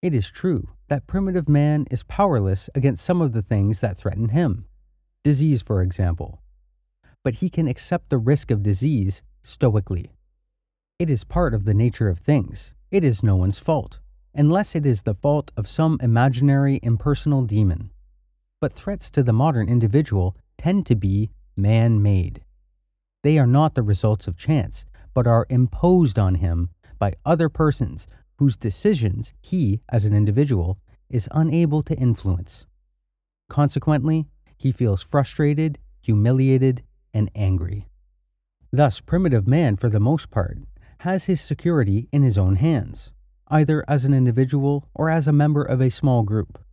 It 0.00 0.14
is 0.14 0.30
true 0.30 0.68
that 0.88 1.06
primitive 1.06 1.48
man 1.48 1.86
is 1.90 2.02
powerless 2.04 2.70
against 2.74 3.04
some 3.04 3.20
of 3.20 3.32
the 3.32 3.42
things 3.42 3.80
that 3.80 3.98
threaten 3.98 4.28
him, 4.28 4.66
disease, 5.22 5.62
for 5.62 5.82
example, 5.82 6.42
but 7.22 7.36
he 7.36 7.48
can 7.48 7.66
accept 7.66 8.10
the 8.10 8.18
risk 8.18 8.50
of 8.50 8.62
disease 8.62 9.22
stoically. 9.42 10.12
It 10.98 11.10
is 11.10 11.24
part 11.24 11.54
of 11.54 11.64
the 11.64 11.74
nature 11.74 12.08
of 12.08 12.20
things. 12.20 12.72
It 12.90 13.02
is 13.02 13.22
no 13.22 13.34
one's 13.34 13.58
fault, 13.58 13.98
unless 14.34 14.76
it 14.76 14.86
is 14.86 15.02
the 15.02 15.14
fault 15.14 15.50
of 15.56 15.66
some 15.66 15.98
imaginary 16.00 16.78
impersonal 16.82 17.42
demon. 17.42 17.90
But 18.60 18.72
threats 18.72 19.10
to 19.10 19.22
the 19.22 19.32
modern 19.32 19.68
individual 19.68 20.36
tend 20.56 20.86
to 20.86 20.94
be 20.94 21.30
man 21.56 22.02
made. 22.02 22.42
They 23.22 23.38
are 23.38 23.46
not 23.46 23.74
the 23.74 23.82
results 23.82 24.26
of 24.26 24.36
chance, 24.36 24.84
but 25.14 25.26
are 25.26 25.46
imposed 25.48 26.18
on 26.18 26.36
him 26.36 26.70
by 26.98 27.14
other 27.24 27.48
persons 27.48 28.06
whose 28.36 28.56
decisions 28.56 29.32
he, 29.40 29.80
as 29.88 30.04
an 30.04 30.14
individual, 30.14 30.78
is 31.08 31.28
unable 31.32 31.82
to 31.82 31.96
influence. 31.96 32.66
Consequently, 33.48 34.26
he 34.56 34.72
feels 34.72 35.02
frustrated, 35.02 35.78
humiliated, 36.02 36.82
and 37.12 37.30
angry. 37.34 37.86
Thus, 38.72 39.00
primitive 39.00 39.46
man, 39.46 39.76
for 39.76 39.88
the 39.88 40.00
most 40.00 40.30
part, 40.30 40.58
has 41.00 41.26
his 41.26 41.40
security 41.40 42.08
in 42.10 42.22
his 42.22 42.38
own 42.38 42.56
hands, 42.56 43.12
either 43.48 43.84
as 43.86 44.04
an 44.04 44.14
individual 44.14 44.88
or 44.94 45.10
as 45.10 45.28
a 45.28 45.32
member 45.32 45.62
of 45.62 45.80
a 45.80 45.90
small 45.90 46.22
group. 46.22 46.63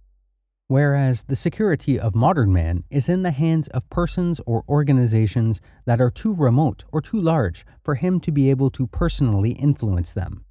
Whereas 0.72 1.24
the 1.24 1.36
security 1.36 2.00
of 2.00 2.16
modern 2.16 2.54
man 2.54 2.86
is 2.90 3.10
in 3.10 3.24
the 3.24 3.32
hands 3.32 3.68
of 3.68 3.90
persons 3.90 4.40
or 4.46 4.64
organizations 4.70 5.60
that 5.84 6.00
are 6.00 6.10
too 6.10 6.34
remote 6.34 6.86
or 6.94 7.02
too 7.02 7.20
large 7.20 7.66
for 7.84 7.96
him 7.96 8.22
to 8.22 8.32
be 8.32 8.50
able 8.50 8.70
to 8.70 8.88
personally 8.88 9.52
influence 9.52 10.14
them. 10.14 10.46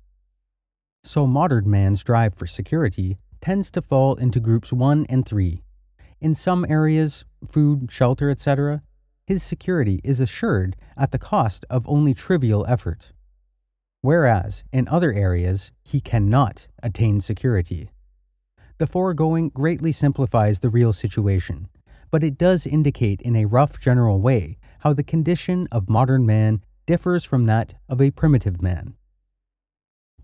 So 1.03 1.27
modern 1.27 1.71
man's 1.71 2.05
drive 2.05 2.35
for 2.35 2.47
security 2.47 3.17
tends 3.41 3.71
to 3.71 3.81
fall 3.81 4.15
into 4.17 4.41
groups 4.41 4.75
1 4.75 5.07
and 5.09 5.25
3. 5.25 5.63
In 6.21 6.35
some 6.35 6.67
areas, 6.69 7.25
food, 7.49 7.91
shelter, 7.91 8.29
etc., 8.29 8.83
his 9.27 9.43
security 9.43 10.03
is 10.05 10.21
assured 10.21 10.77
at 10.99 11.13
the 11.13 11.19
cost 11.19 11.65
of 11.71 11.89
only 11.89 12.13
trivial 12.13 12.67
effort. 12.69 13.13
Whereas 14.03 14.65
in 14.71 14.87
other 14.87 15.15
areas, 15.15 15.73
he 15.83 16.03
cannot 16.03 16.69
attain 16.83 17.23
security. 17.23 17.91
The 18.81 18.87
foregoing 18.87 19.51
greatly 19.51 19.93
simplifies 19.93 20.61
the 20.61 20.71
real 20.71 20.95
situation, 20.95 21.69
but 22.11 22.25
it 22.25 22.39
does 22.39 22.67
indicate 22.67 23.21
in 23.21 23.37
a 23.37 23.45
rough 23.45 23.79
general 23.79 24.23
way 24.23 24.57
how 24.79 24.95
the 24.95 25.03
condition 25.03 25.69
of 25.71 25.91
modern 25.91 26.25
man 26.25 26.65
differs 26.87 27.23
from 27.23 27.45
that 27.45 27.75
of 27.91 28.01
a 28.01 28.11
primitive 28.11 28.63
man. 28.63 28.95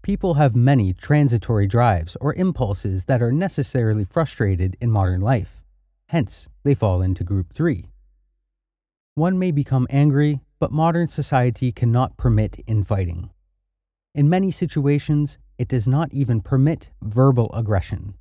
People 0.01 0.35
have 0.35 0.57
many 0.57 0.95
transitory 0.95 1.67
drives 1.67 2.17
or 2.19 2.33
impulses 2.33 3.05
that 3.05 3.21
are 3.21 3.31
necessarily 3.31 4.07
frustrated 4.07 4.75
in 4.81 4.91
modern 4.91 5.21
life. 5.21 5.63
Hence, 6.07 6.49
they 6.65 6.75
fall 6.75 7.03
into 7.03 7.25
group 7.25 7.53
3. 7.53 7.91
One 9.17 9.39
may 9.39 9.51
become 9.51 9.87
angry, 9.91 10.41
but 10.59 10.73
modern 10.73 11.09
society 11.09 11.73
cannot 11.73 12.17
permit 12.17 12.65
infighting. 12.67 13.29
In 14.15 14.31
many 14.31 14.51
situations, 14.51 15.37
it 15.59 15.69
does 15.69 15.87
not 15.87 16.11
even 16.11 16.41
permit 16.41 16.89
verbal 17.03 17.53
aggression. 17.53 18.15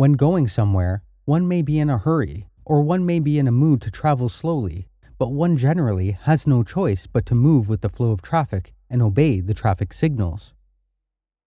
When 0.00 0.12
going 0.12 0.48
somewhere, 0.48 1.02
one 1.26 1.46
may 1.46 1.60
be 1.60 1.78
in 1.78 1.90
a 1.90 1.98
hurry, 1.98 2.48
or 2.64 2.80
one 2.80 3.04
may 3.04 3.18
be 3.18 3.38
in 3.38 3.46
a 3.46 3.52
mood 3.52 3.82
to 3.82 3.90
travel 3.90 4.30
slowly, 4.30 4.88
but 5.18 5.30
one 5.30 5.58
generally 5.58 6.12
has 6.12 6.46
no 6.46 6.62
choice 6.62 7.06
but 7.06 7.26
to 7.26 7.34
move 7.34 7.68
with 7.68 7.82
the 7.82 7.90
flow 7.90 8.10
of 8.10 8.22
traffic 8.22 8.72
and 8.88 9.02
obey 9.02 9.40
the 9.40 9.52
traffic 9.52 9.92
signals. 9.92 10.54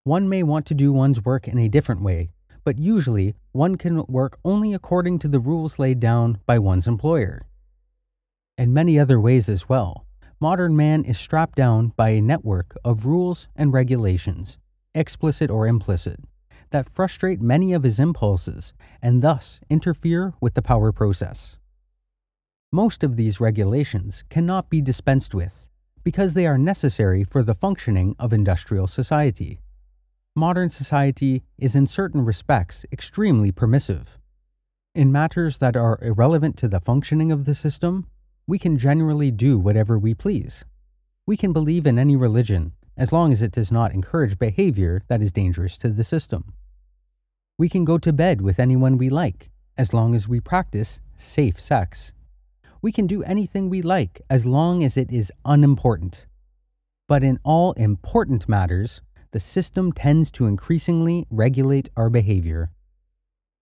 One 0.04 0.30
may 0.30 0.44
want 0.44 0.68
to 0.68 0.76
do 0.76 0.94
one's 0.94 1.26
work 1.26 1.48
in 1.48 1.58
a 1.58 1.68
different 1.68 2.04
way, 2.04 2.30
but 2.64 2.78
usually 2.78 3.34
one 3.54 3.76
can 3.76 4.06
work 4.06 4.38
only 4.46 4.76
according 4.76 5.18
to 5.20 5.28
the 5.28 5.40
rules 5.40 5.80
laid 5.80 6.00
down 6.00 6.38
by 6.46 6.60
one's 6.60 6.88
employer 6.88 7.42
and 8.56 8.72
many 8.72 9.00
other 9.00 9.20
ways 9.20 9.50
as 9.50 9.68
well. 9.68 10.06
Modern 10.40 10.76
man 10.76 11.06
is 11.06 11.18
strapped 11.18 11.56
down 11.56 11.88
by 11.96 12.10
a 12.10 12.22
network 12.22 12.78
of 12.86 13.08
rules 13.08 13.48
and 13.56 13.74
regulations, 13.74 14.60
explicit 14.94 15.50
or 15.50 15.66
implicit, 15.66 16.20
that 16.74 16.90
frustrate 16.90 17.40
many 17.40 17.72
of 17.72 17.84
his 17.84 18.00
impulses 18.00 18.74
and 19.02 19.22
thus 19.22 19.62
interfere 19.70 20.34
with 20.42 20.56
the 20.56 20.62
power 20.62 20.92
process. 20.92 21.56
Most 22.72 23.04
of 23.04 23.16
these 23.16 23.40
regulations 23.40 24.24
cannot 24.30 24.70
be 24.70 24.82
dispensed 24.82 25.36
with 25.36 25.68
because 26.04 26.34
they 26.34 26.48
are 26.48 26.58
necessary 26.58 27.24
for 27.24 27.44
the 27.44 27.54
functioning 27.54 28.16
of 28.18 28.34
industrial 28.34 28.88
society. 28.88 29.60
Modern 30.36 30.70
society 30.70 31.44
is 31.60 31.76
in 31.76 31.86
certain 31.86 32.26
respects 32.26 32.86
extremely 32.92 33.52
permissive. 33.52 34.18
In 34.96 35.12
matters 35.12 35.60
that 35.60 35.78
are 35.78 36.00
irrelevant 36.02 36.58
to 36.58 36.68
the 36.68 36.80
functioning 36.80 37.32
of 37.32 37.46
the 37.46 37.54
system, 37.54 38.08
we 38.48 38.58
can 38.58 38.80
generally 38.80 39.30
do 39.30 39.60
whatever 39.60 39.98
we 40.00 40.16
please. 40.16 40.66
We 41.28 41.38
can 41.38 41.54
believe 41.54 41.86
in 41.86 42.00
any 42.00 42.16
religion 42.16 42.74
as 42.98 43.12
long 43.12 43.32
as 43.32 43.42
it 43.42 43.52
does 43.52 43.72
not 43.72 43.94
encourage 43.94 44.38
behavior 44.38 45.02
that 45.08 45.22
is 45.22 45.32
dangerous 45.32 45.78
to 45.78 45.90
the 45.90 46.04
system. 46.04 46.54
We 47.56 47.70
can 47.70 47.86
go 47.86 48.00
to 48.00 48.12
bed 48.12 48.42
with 48.42 48.60
anyone 48.60 48.98
we 48.98 49.10
like 49.10 49.52
as 49.78 49.94
long 49.94 50.16
as 50.16 50.28
we 50.28 50.40
practice 50.40 51.02
safe 51.18 51.62
sex. 51.62 52.12
We 52.82 52.92
can 52.92 53.06
do 53.06 53.22
anything 53.24 53.70
we 53.70 53.84
like 53.84 54.22
as 54.28 54.46
long 54.46 54.84
as 54.84 54.98
it 54.98 55.12
is 55.12 55.32
unimportant. 55.46 56.26
But 57.08 57.24
in 57.24 57.40
all 57.44 57.74
important 57.74 58.50
matters, 58.50 59.02
the 59.32 59.40
system 59.40 59.92
tends 59.92 60.32
to 60.32 60.48
increasingly 60.48 61.28
regulate 61.30 61.90
our 61.96 62.10
behavior. 62.10 62.72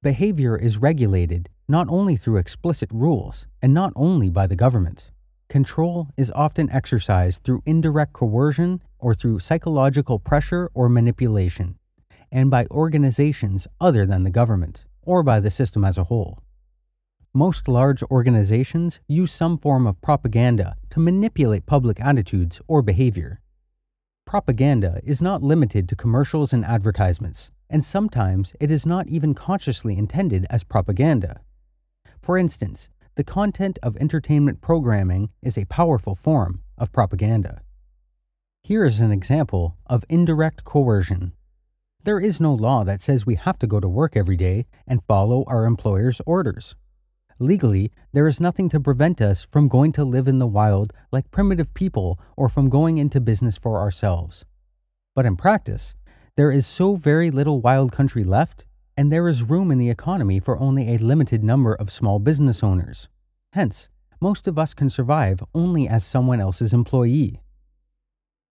Behavior 0.02 0.58
is 0.58 0.78
regulated 0.78 1.50
not 1.68 1.88
only 1.90 2.16
through 2.16 2.38
explicit 2.38 2.90
rules 2.94 3.46
and 3.62 3.74
not 3.74 3.92
only 3.96 4.30
by 4.30 4.48
the 4.48 4.56
government. 4.56 5.12
Control 5.50 6.08
is 6.16 6.32
often 6.34 6.70
exercised 6.72 7.44
through 7.44 7.62
indirect 7.66 8.14
coercion 8.14 8.82
or 9.00 9.14
through 9.14 9.40
psychological 9.40 10.18
pressure 10.18 10.72
or 10.74 10.88
manipulation, 10.88 11.78
and 12.32 12.50
by 12.50 12.66
organizations 12.72 13.68
other 13.80 14.06
than 14.06 14.24
the 14.24 14.30
government, 14.30 14.86
or 15.02 15.24
by 15.24 15.40
the 15.40 15.52
system 15.52 15.84
as 15.84 15.98
a 15.98 16.06
whole. 16.06 16.40
Most 17.34 17.68
large 17.68 18.04
organizations 18.04 19.00
use 19.08 19.32
some 19.32 19.58
form 19.58 19.88
of 19.88 20.02
propaganda 20.02 20.76
to 20.90 21.00
manipulate 21.00 21.66
public 21.66 22.00
attitudes 22.00 22.62
or 22.68 22.82
behavior. 22.82 23.42
Propaganda 24.26 25.02
is 25.04 25.22
not 25.22 25.42
limited 25.42 25.88
to 25.90 25.96
commercials 25.96 26.54
and 26.54 26.66
advertisements, 26.66 27.52
and 27.70 27.84
sometimes 27.84 28.54
it 28.60 28.70
is 28.70 28.86
not 28.86 29.08
even 29.08 29.34
consciously 29.34 29.98
intended 29.98 30.46
as 30.50 30.64
propaganda. 30.64 31.42
For 32.22 32.38
instance, 32.38 32.90
the 33.16 33.24
content 33.24 33.80
of 33.82 33.98
entertainment 33.98 34.62
programming 34.62 35.32
is 35.42 35.58
a 35.58 35.66
powerful 35.66 36.16
form 36.16 36.62
of 36.78 36.92
propaganda. 36.92 37.62
Here 38.62 38.86
is 38.86 39.02
an 39.02 39.12
example 39.12 39.78
of 39.88 40.06
indirect 40.08 40.64
coercion. 40.64 41.34
There 42.04 42.20
is 42.20 42.40
no 42.40 42.52
law 42.52 42.84
that 42.84 43.00
says 43.02 43.28
we 43.28 43.36
have 43.36 43.60
to 43.60 43.68
go 43.68 43.80
to 43.80 43.88
work 43.88 44.18
every 44.18 44.36
day 44.36 44.66
and 44.88 45.04
follow 45.08 45.44
our 45.46 45.66
employer's 45.66 46.20
orders. 46.26 46.76
Legally, 47.38 47.92
there 48.12 48.28
is 48.28 48.40
nothing 48.40 48.70
to 48.70 48.80
prevent 48.80 49.22
us 49.22 49.44
from 49.44 49.68
going 49.68 49.92
to 49.92 50.04
live 50.04 50.28
in 50.28 50.40
the 50.40 50.48
wild 50.48 50.94
like 51.12 51.30
primitive 51.30 51.74
people 51.76 52.20
or 52.36 52.50
from 52.50 52.70
going 52.70 52.98
into 52.98 53.22
business 53.22 53.56
for 53.56 53.78
ourselves. 53.78 54.46
But 55.16 55.28
in 55.28 55.36
practice, 55.36 55.94
there 56.38 56.52
is 56.52 56.66
so 56.66 56.96
very 56.96 57.30
little 57.30 57.62
wild 57.62 57.92
country 57.92 58.24
left 58.24 58.66
and 58.98 59.12
there 59.12 59.28
is 59.28 59.44
room 59.44 59.70
in 59.70 59.78
the 59.78 59.92
economy 59.92 60.40
for 60.40 60.60
only 60.60 60.94
a 60.94 60.98
limited 60.98 61.44
number 61.44 61.76
of 61.76 61.92
small 61.92 62.18
business 62.18 62.64
owners. 62.64 63.10
Hence, 63.54 63.90
most 64.20 64.48
of 64.48 64.58
us 64.58 64.74
can 64.74 64.90
survive 64.90 65.44
only 65.54 65.88
as 65.88 66.04
someone 66.04 66.42
else's 66.42 66.74
employee. 66.74 67.42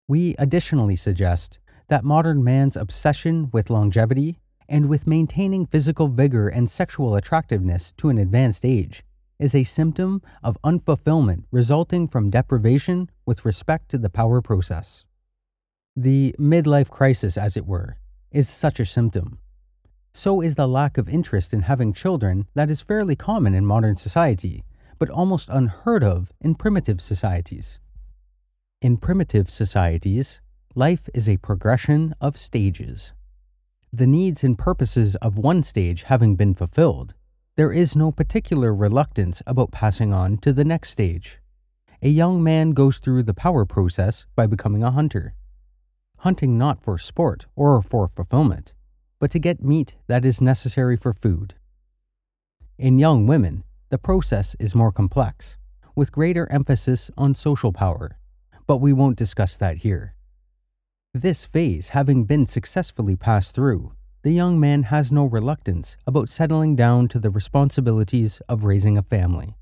We 0.06 0.34
additionally 0.38 0.96
suggest 0.96 1.58
that 1.88 2.04
modern 2.04 2.42
man's 2.44 2.76
obsession 2.76 3.50
with 3.52 3.70
longevity 3.70 4.38
and 4.68 4.88
with 4.88 5.06
maintaining 5.06 5.66
physical 5.66 6.08
vigor 6.08 6.48
and 6.48 6.70
sexual 6.70 7.16
attractiveness 7.16 7.92
to 7.96 8.08
an 8.08 8.18
advanced 8.18 8.64
age 8.64 9.02
is 9.38 9.54
a 9.54 9.64
symptom 9.64 10.20
of 10.42 10.58
unfulfillment 10.64 11.44
resulting 11.50 12.06
from 12.08 12.30
deprivation 12.30 13.08
with 13.24 13.44
respect 13.44 13.88
to 13.88 13.98
the 13.98 14.10
power 14.10 14.40
process. 14.42 15.04
The 15.96 16.34
midlife 16.38 16.90
crisis, 16.90 17.36
as 17.36 17.56
it 17.56 17.66
were, 17.66 17.96
is 18.30 18.48
such 18.48 18.78
a 18.78 18.84
symptom 18.84 19.38
so 20.18 20.40
is 20.40 20.56
the 20.56 20.66
lack 20.66 20.98
of 20.98 21.08
interest 21.08 21.54
in 21.54 21.62
having 21.62 21.92
children 21.92 22.48
that 22.54 22.70
is 22.70 22.82
fairly 22.82 23.14
common 23.14 23.54
in 23.54 23.64
modern 23.64 23.94
society, 23.94 24.64
but 24.98 25.08
almost 25.10 25.48
unheard 25.48 26.02
of 26.02 26.32
in 26.40 26.56
primitive 26.56 27.00
societies. 27.00 27.78
In 28.80 28.96
primitive 28.96 29.48
societies, 29.48 30.40
life 30.74 31.08
is 31.14 31.28
a 31.28 31.38
progression 31.38 32.14
of 32.20 32.36
stages. 32.36 33.12
The 33.92 34.06
needs 34.06 34.44
and 34.44 34.58
purposes 34.58 35.16
of 35.16 35.38
one 35.38 35.62
stage 35.62 36.04
having 36.04 36.36
been 36.36 36.54
fulfilled, 36.54 37.14
there 37.56 37.72
is 37.72 37.96
no 37.96 38.12
particular 38.12 38.74
reluctance 38.74 39.42
about 39.46 39.72
passing 39.72 40.12
on 40.12 40.36
to 40.38 40.52
the 40.52 40.64
next 40.64 40.90
stage. 40.90 41.38
A 42.02 42.08
young 42.08 42.42
man 42.42 42.70
goes 42.70 42.98
through 42.98 43.24
the 43.24 43.34
power 43.34 43.64
process 43.64 44.26
by 44.36 44.46
becoming 44.46 44.84
a 44.84 44.92
hunter. 44.92 45.34
Hunting 46.18 46.58
not 46.58 46.82
for 46.82 46.98
sport 46.98 47.46
or 47.56 47.82
for 47.82 48.06
fulfillment, 48.06 48.74
but 49.18 49.30
to 49.32 49.38
get 49.38 49.64
meat 49.64 49.96
that 50.06 50.24
is 50.24 50.40
necessary 50.40 50.96
for 50.96 51.12
food. 51.12 51.54
In 52.78 52.98
young 52.98 53.26
women, 53.26 53.64
the 53.88 53.98
process 53.98 54.54
is 54.60 54.74
more 54.74 54.92
complex, 54.92 55.56
with 55.96 56.12
greater 56.12 56.46
emphasis 56.52 57.10
on 57.16 57.34
social 57.34 57.72
power, 57.72 58.18
but 58.66 58.76
we 58.76 58.92
won't 58.92 59.18
discuss 59.18 59.56
that 59.56 59.78
here. 59.78 60.14
This 61.14 61.46
phase 61.46 61.90
having 61.90 62.24
been 62.24 62.46
successfully 62.46 63.16
passed 63.16 63.54
through, 63.54 63.92
the 64.22 64.30
young 64.30 64.60
man 64.60 64.84
has 64.84 65.10
no 65.10 65.24
reluctance 65.24 65.96
about 66.06 66.28
settling 66.28 66.76
down 66.76 67.08
to 67.08 67.18
the 67.18 67.30
responsibilities 67.30 68.40
of 68.48 68.64
raising 68.64 68.98
a 68.98 69.02
family. 69.02 69.56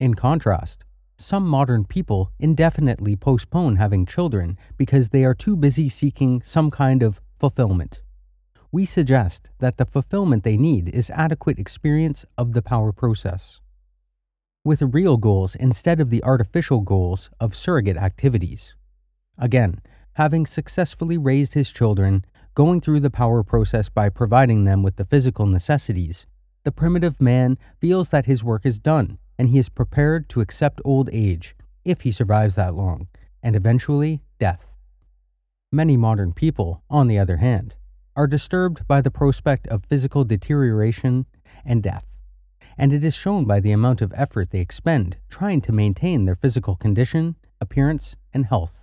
In 0.00 0.14
contrast, 0.14 0.84
some 1.16 1.46
modern 1.46 1.84
people 1.84 2.32
indefinitely 2.38 3.14
postpone 3.16 3.76
having 3.76 4.06
children 4.06 4.58
because 4.76 5.10
they 5.10 5.24
are 5.24 5.34
too 5.34 5.56
busy 5.56 5.88
seeking 5.88 6.42
some 6.42 6.70
kind 6.70 7.02
of 7.02 7.20
fulfillment 7.38 8.02
we 8.72 8.86
suggest 8.86 9.50
that 9.58 9.76
the 9.76 9.84
fulfillment 9.84 10.44
they 10.44 10.56
need 10.56 10.88
is 10.88 11.10
adequate 11.10 11.58
experience 11.58 12.24
of 12.38 12.54
the 12.54 12.62
power 12.62 12.90
process. 12.90 13.60
With 14.64 14.80
real 14.80 15.18
goals 15.18 15.54
instead 15.54 16.00
of 16.00 16.08
the 16.08 16.24
artificial 16.24 16.80
goals 16.80 17.28
of 17.38 17.54
surrogate 17.54 17.98
activities. 17.98 18.74
Again, 19.36 19.82
having 20.14 20.46
successfully 20.46 21.16
raised 21.16 21.54
his 21.54 21.72
children, 21.72 22.24
going 22.54 22.80
through 22.80 23.00
the 23.00 23.10
power 23.10 23.42
process 23.42 23.88
by 23.88 24.08
providing 24.08 24.64
them 24.64 24.82
with 24.82 24.96
the 24.96 25.04
physical 25.04 25.46
necessities, 25.46 26.26
the 26.64 26.72
primitive 26.72 27.20
man 27.20 27.58
feels 27.80 28.10
that 28.10 28.26
his 28.26 28.44
work 28.44 28.66
is 28.66 28.78
done 28.78 29.18
and 29.38 29.48
he 29.48 29.58
is 29.58 29.68
prepared 29.68 30.28
to 30.28 30.40
accept 30.40 30.80
old 30.84 31.08
age, 31.12 31.56
if 31.84 32.02
he 32.02 32.12
survives 32.12 32.54
that 32.54 32.74
long, 32.74 33.08
and 33.42 33.56
eventually 33.56 34.22
death. 34.38 34.74
Many 35.72 35.96
modern 35.96 36.32
people, 36.32 36.82
on 36.90 37.08
the 37.08 37.18
other 37.18 37.38
hand, 37.38 37.76
are 38.14 38.26
disturbed 38.26 38.86
by 38.86 39.00
the 39.00 39.10
prospect 39.10 39.66
of 39.68 39.86
physical 39.86 40.24
deterioration 40.24 41.26
and 41.64 41.82
death, 41.82 42.20
and 42.76 42.92
it 42.92 43.02
is 43.02 43.16
shown 43.16 43.46
by 43.46 43.58
the 43.58 43.72
amount 43.72 44.02
of 44.02 44.12
effort 44.14 44.50
they 44.50 44.60
expend 44.60 45.16
trying 45.30 45.62
to 45.62 45.72
maintain 45.72 46.26
their 46.26 46.36
physical 46.36 46.76
condition, 46.76 47.36
appearance, 47.60 48.16
and 48.34 48.46
health. 48.46 48.81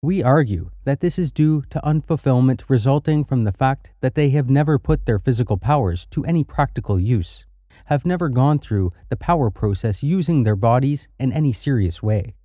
We 0.00 0.22
argue 0.22 0.70
that 0.84 1.00
this 1.00 1.18
is 1.18 1.32
due 1.32 1.64
to 1.70 1.80
unfulfillment 1.80 2.62
resulting 2.68 3.24
from 3.24 3.42
the 3.42 3.50
fact 3.50 3.90
that 4.00 4.14
they 4.14 4.30
have 4.30 4.48
never 4.48 4.78
put 4.78 5.06
their 5.06 5.18
physical 5.18 5.56
powers 5.56 6.06
to 6.12 6.24
any 6.24 6.44
practical 6.44 7.00
use, 7.00 7.46
have 7.86 8.06
never 8.06 8.28
gone 8.28 8.60
through 8.60 8.92
the 9.08 9.16
power 9.16 9.50
process 9.50 10.04
using 10.04 10.44
their 10.44 10.54
bodies 10.54 11.08
in 11.18 11.32
any 11.32 11.50
serious 11.50 12.00
way. 12.00 12.36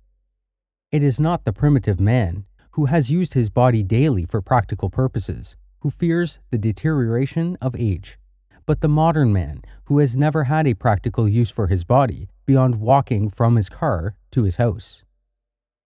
It 0.90 1.04
is 1.04 1.20
not 1.20 1.44
the 1.44 1.52
primitive 1.52 2.00
man 2.00 2.44
who 2.72 2.86
has 2.86 3.12
used 3.12 3.34
his 3.34 3.50
body 3.50 3.84
daily 3.84 4.24
for 4.24 4.42
practical 4.42 4.90
purposes 4.90 5.56
who 5.82 5.90
fears 5.90 6.40
the 6.50 6.58
deterioration 6.58 7.56
of 7.60 7.76
age, 7.78 8.18
but 8.66 8.80
the 8.80 8.88
modern 8.88 9.32
man 9.32 9.62
who 9.84 9.98
has 9.98 10.16
never 10.16 10.44
had 10.44 10.66
a 10.66 10.74
practical 10.74 11.28
use 11.28 11.52
for 11.52 11.68
his 11.68 11.84
body 11.84 12.28
beyond 12.46 12.80
walking 12.80 13.30
from 13.30 13.54
his 13.54 13.68
car 13.68 14.16
to 14.32 14.42
his 14.42 14.56
house. 14.56 15.04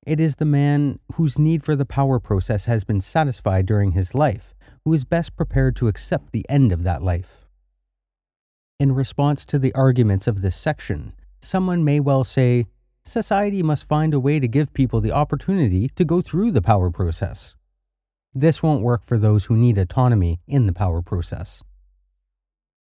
It 0.08 0.20
is 0.20 0.36
the 0.36 0.46
man 0.46 1.00
whose 1.16 1.38
need 1.38 1.62
for 1.62 1.76
the 1.76 1.84
power 1.84 2.18
process 2.18 2.64
has 2.64 2.82
been 2.82 3.02
satisfied 3.02 3.66
during 3.66 3.92
his 3.92 4.14
life 4.14 4.54
who 4.82 4.94
is 4.94 5.04
best 5.04 5.36
prepared 5.36 5.76
to 5.76 5.86
accept 5.86 6.32
the 6.32 6.46
end 6.48 6.72
of 6.72 6.82
that 6.84 7.02
life. 7.02 7.46
In 8.80 8.94
response 8.94 9.44
to 9.44 9.58
the 9.58 9.74
arguments 9.74 10.26
of 10.26 10.40
this 10.40 10.56
section, 10.56 11.12
someone 11.42 11.84
may 11.84 12.00
well 12.00 12.24
say, 12.24 12.64
Society 13.04 13.62
must 13.62 13.86
find 13.86 14.14
a 14.14 14.20
way 14.20 14.40
to 14.40 14.48
give 14.48 14.72
people 14.72 15.02
the 15.02 15.12
opportunity 15.12 15.90
to 15.96 16.06
go 16.06 16.22
through 16.22 16.52
the 16.52 16.62
power 16.62 16.90
process. 16.90 17.54
This 18.32 18.62
won't 18.62 18.82
work 18.82 19.04
for 19.04 19.18
those 19.18 19.44
who 19.44 19.58
need 19.58 19.76
autonomy 19.76 20.40
in 20.46 20.64
the 20.64 20.72
power 20.72 21.02
process. 21.02 21.62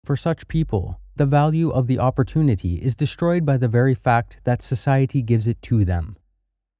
For 0.05 0.16
such 0.16 0.47
people, 0.47 1.01
the 1.16 1.27
value 1.27 1.70
of 1.70 1.89
the 1.89 1.99
opportunity 1.99 2.77
is 2.77 2.95
destroyed 2.95 3.45
by 3.45 3.57
the 3.57 3.66
very 3.66 3.97
fact 3.97 4.39
that 4.45 4.62
society 4.62 5.20
gives 5.20 5.49
it 5.49 5.61
to 5.62 5.85
them. 5.85 6.16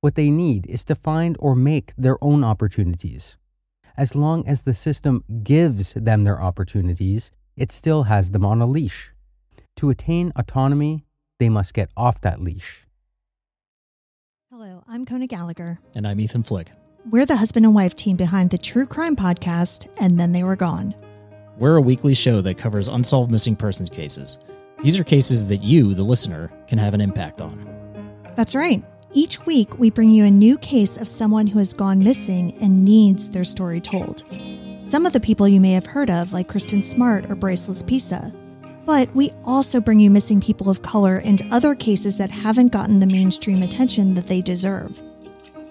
What 0.00 0.14
they 0.14 0.30
need 0.30 0.66
is 0.66 0.84
to 0.84 0.94
find 0.94 1.36
or 1.40 1.56
make 1.56 1.92
their 1.96 2.22
own 2.22 2.44
opportunities. 2.44 3.36
As 3.96 4.14
long 4.14 4.46
as 4.46 4.62
the 4.62 4.72
system 4.72 5.24
gives 5.42 5.92
them 5.94 6.22
their 6.22 6.40
opportunities, 6.40 7.32
it 7.56 7.72
still 7.72 8.04
has 8.04 8.30
them 8.30 8.44
on 8.44 8.62
a 8.62 8.66
leash. 8.66 9.10
To 9.78 9.90
attain 9.90 10.32
autonomy, 10.36 11.04
they 11.40 11.48
must 11.48 11.74
get 11.74 11.90
off 11.96 12.20
that 12.20 12.40
leash. 12.40 12.86
Hello, 14.52 14.84
I'm 14.86 15.04
Kona 15.04 15.26
Gallagher. 15.26 15.80
And 15.96 16.06
I'm 16.06 16.20
Ethan 16.20 16.44
Flick. 16.44 16.70
We're 17.10 17.26
the 17.26 17.36
husband 17.36 17.66
and 17.66 17.74
wife 17.74 17.96
team 17.96 18.16
behind 18.16 18.50
the 18.50 18.58
True 18.58 18.86
Crime 18.86 19.16
Podcast, 19.16 19.88
and 20.00 20.18
then 20.18 20.30
they 20.30 20.44
were 20.44 20.56
gone. 20.56 20.94
We're 21.58 21.76
a 21.76 21.80
weekly 21.82 22.14
show 22.14 22.40
that 22.42 22.56
covers 22.56 22.86
unsolved 22.86 23.32
missing 23.32 23.56
persons 23.56 23.90
cases. 23.90 24.38
These 24.84 25.00
are 25.00 25.04
cases 25.04 25.48
that 25.48 25.64
you, 25.64 25.92
the 25.94 26.04
listener, 26.04 26.52
can 26.68 26.78
have 26.78 26.94
an 26.94 27.00
impact 27.00 27.40
on. 27.40 27.66
That's 28.36 28.54
right. 28.54 28.84
Each 29.14 29.44
week, 29.47 29.78
we 29.78 29.89
bring 29.89 30.10
you 30.10 30.26
a 30.26 30.30
new 30.30 30.59
case 30.59 30.98
of 30.98 31.09
someone 31.09 31.47
who 31.47 31.59
has 31.59 31.72
gone 31.72 31.98
missing 31.98 32.56
and 32.60 32.85
needs 32.85 33.30
their 33.30 33.44
story 33.44 33.80
told. 33.80 34.22
Some 34.80 35.06
of 35.06 35.14
the 35.14 35.20
people 35.20 35.48
you 35.48 35.60
may 35.60 35.72
have 35.72 35.86
heard 35.86 36.10
of, 36.10 36.35
like 36.35 36.48
Kristen 36.48 36.82
Smart 36.82 37.30
or 37.30 37.35
Bryce 37.35 37.68
Laspisa. 37.68 38.35
But 38.85 39.14
we 39.14 39.32
also 39.44 39.80
bring 39.80 39.98
you 39.98 40.10
missing 40.10 40.43
people 40.43 40.68
of 40.68 40.82
color 40.82 41.16
and 41.16 41.40
other 41.51 41.74
cases 41.74 42.18
that 42.18 42.30
haven't 42.30 42.68
gotten 42.68 43.01
the 43.01 43.06
mainstream 43.06 43.62
attention 43.62 44.14
that 44.14 44.26
they 44.26 44.43
deserve. 44.43 45.02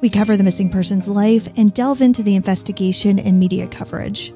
We 0.01 0.09
cover 0.09 0.35
the 0.35 0.43
missing 0.43 0.69
person's 0.69 1.07
life 1.07 1.47
and 1.57 1.73
delve 1.73 2.01
into 2.01 2.23
the 2.23 2.35
investigation 2.35 3.19
and 3.19 3.39
media 3.39 3.68
coverage. 3.68 4.34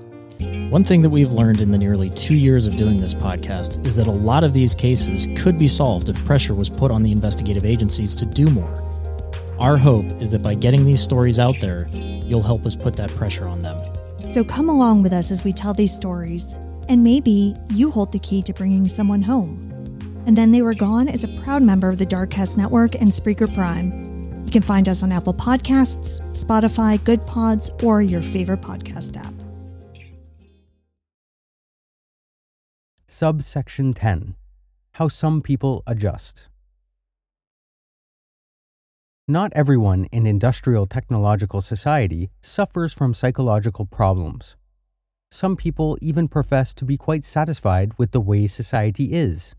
One 0.69 0.83
thing 0.83 1.01
that 1.01 1.09
we've 1.09 1.31
learned 1.31 1.61
in 1.61 1.71
the 1.71 1.77
nearly 1.77 2.09
two 2.09 2.35
years 2.35 2.65
of 2.65 2.75
doing 2.75 2.99
this 2.99 3.13
podcast 3.13 3.85
is 3.85 3.95
that 3.95 4.07
a 4.07 4.11
lot 4.11 4.43
of 4.43 4.53
these 4.53 4.73
cases 4.73 5.27
could 5.35 5.57
be 5.57 5.67
solved 5.67 6.09
if 6.09 6.25
pressure 6.25 6.55
was 6.55 6.69
put 6.69 6.91
on 6.91 7.03
the 7.03 7.11
investigative 7.11 7.65
agencies 7.65 8.15
to 8.15 8.25
do 8.25 8.49
more. 8.49 8.73
Our 9.59 9.77
hope 9.77 10.05
is 10.21 10.31
that 10.31 10.41
by 10.41 10.55
getting 10.55 10.85
these 10.85 11.01
stories 11.01 11.39
out 11.39 11.55
there, 11.59 11.87
you'll 11.91 12.41
help 12.41 12.65
us 12.65 12.75
put 12.75 12.95
that 12.95 13.11
pressure 13.11 13.47
on 13.47 13.61
them. 13.61 13.77
So 14.31 14.43
come 14.43 14.69
along 14.69 15.03
with 15.03 15.13
us 15.13 15.29
as 15.29 15.43
we 15.43 15.51
tell 15.51 15.73
these 15.73 15.93
stories, 15.93 16.53
and 16.87 17.03
maybe 17.03 17.53
you 17.69 17.91
hold 17.91 18.11
the 18.11 18.19
key 18.19 18.41
to 18.43 18.53
bringing 18.53 18.87
someone 18.87 19.21
home. 19.21 19.67
And 20.25 20.37
Then 20.37 20.51
They 20.51 20.61
Were 20.61 20.73
Gone 20.73 21.07
is 21.07 21.23
a 21.23 21.41
proud 21.41 21.63
member 21.63 21.89
of 21.89 21.97
the 21.97 22.05
Darkcast 22.05 22.57
Network 22.57 22.95
and 22.95 23.11
Spreaker 23.11 23.53
Prime. 23.53 24.45
You 24.45 24.51
can 24.51 24.61
find 24.61 24.87
us 24.87 25.03
on 25.03 25.11
Apple 25.11 25.33
Podcasts, 25.33 26.21
Spotify, 26.33 27.03
Good 27.03 27.21
Pods, 27.23 27.71
or 27.83 28.01
your 28.01 28.21
favorite 28.21 28.61
podcast 28.61 29.17
app. 29.17 29.40
Subsection 33.13 33.93
10 33.93 34.35
How 34.93 35.09
Some 35.09 35.41
People 35.41 35.83
Adjust. 35.85 36.47
Not 39.27 39.51
everyone 39.53 40.05
in 40.13 40.25
industrial 40.25 40.85
technological 40.85 41.61
society 41.61 42.29
suffers 42.39 42.93
from 42.93 43.13
psychological 43.13 43.85
problems. 43.85 44.55
Some 45.29 45.57
people 45.57 45.97
even 46.01 46.29
profess 46.29 46.73
to 46.73 46.85
be 46.85 46.95
quite 46.95 47.25
satisfied 47.25 47.91
with 47.97 48.11
the 48.11 48.21
way 48.21 48.47
society 48.47 49.11
is. 49.11 49.55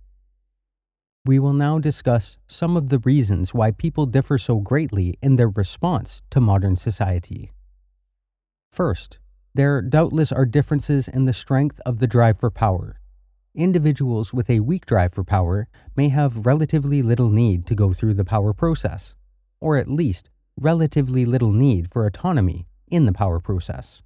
We 1.26 1.38
will 1.38 1.52
now 1.52 1.78
discuss 1.78 2.38
some 2.46 2.74
of 2.74 2.88
the 2.88 3.00
reasons 3.00 3.52
why 3.52 3.70
people 3.70 4.06
differ 4.06 4.38
so 4.38 4.60
greatly 4.60 5.18
in 5.20 5.36
their 5.36 5.50
response 5.50 6.22
to 6.30 6.40
modern 6.40 6.76
society. 6.76 7.52
First, 8.72 9.18
there 9.54 9.82
doubtless 9.82 10.32
are 10.32 10.46
differences 10.46 11.06
in 11.06 11.26
the 11.26 11.34
strength 11.34 11.82
of 11.84 11.98
the 11.98 12.06
drive 12.06 12.40
for 12.40 12.50
power. 12.50 12.98
Individuals 13.54 14.32
with 14.32 14.48
a 14.48 14.60
weak 14.60 14.86
drive 14.86 15.12
for 15.12 15.24
power 15.24 15.68
may 15.94 16.08
have 16.08 16.46
relatively 16.46 17.02
little 17.02 17.28
need 17.28 17.66
to 17.66 17.74
go 17.74 17.92
through 17.92 18.14
the 18.14 18.24
power 18.24 18.54
process 18.54 19.14
or 19.60 19.76
at 19.76 19.90
least 19.90 20.30
relatively 20.58 21.26
little 21.26 21.52
need 21.52 21.92
for 21.92 22.06
autonomy 22.06 22.66
in 22.88 23.04
the 23.04 23.12
power 23.12 23.38
process. 23.40 24.00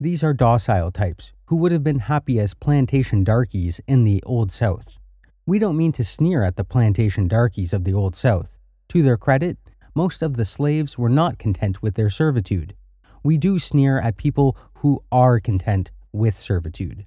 These 0.00 0.24
are 0.24 0.32
docile 0.32 0.90
types 0.90 1.32
who 1.46 1.56
would 1.56 1.70
have 1.70 1.84
been 1.84 1.98
happy 2.00 2.40
as 2.40 2.54
plantation 2.54 3.24
darkies 3.24 3.82
in 3.86 4.04
the 4.04 4.22
Old 4.24 4.50
South. 4.50 4.96
We 5.44 5.58
don't 5.58 5.76
mean 5.76 5.92
to 5.92 6.04
sneer 6.04 6.42
at 6.42 6.56
the 6.56 6.64
plantation 6.64 7.28
darkies 7.28 7.74
of 7.74 7.84
the 7.84 7.92
Old 7.92 8.16
South. 8.16 8.56
To 8.88 9.02
their 9.02 9.18
credit, 9.18 9.58
most 9.94 10.22
of 10.22 10.38
the 10.38 10.46
slaves 10.46 10.96
were 10.96 11.10
not 11.10 11.38
content 11.38 11.82
with 11.82 11.94
their 11.94 12.10
servitude. 12.10 12.74
We 13.22 13.36
do 13.36 13.58
sneer 13.58 14.00
at 14.00 14.16
people 14.16 14.56
who 14.76 15.04
are 15.12 15.40
content 15.40 15.90
with 16.10 16.36
servitude. 16.36 17.04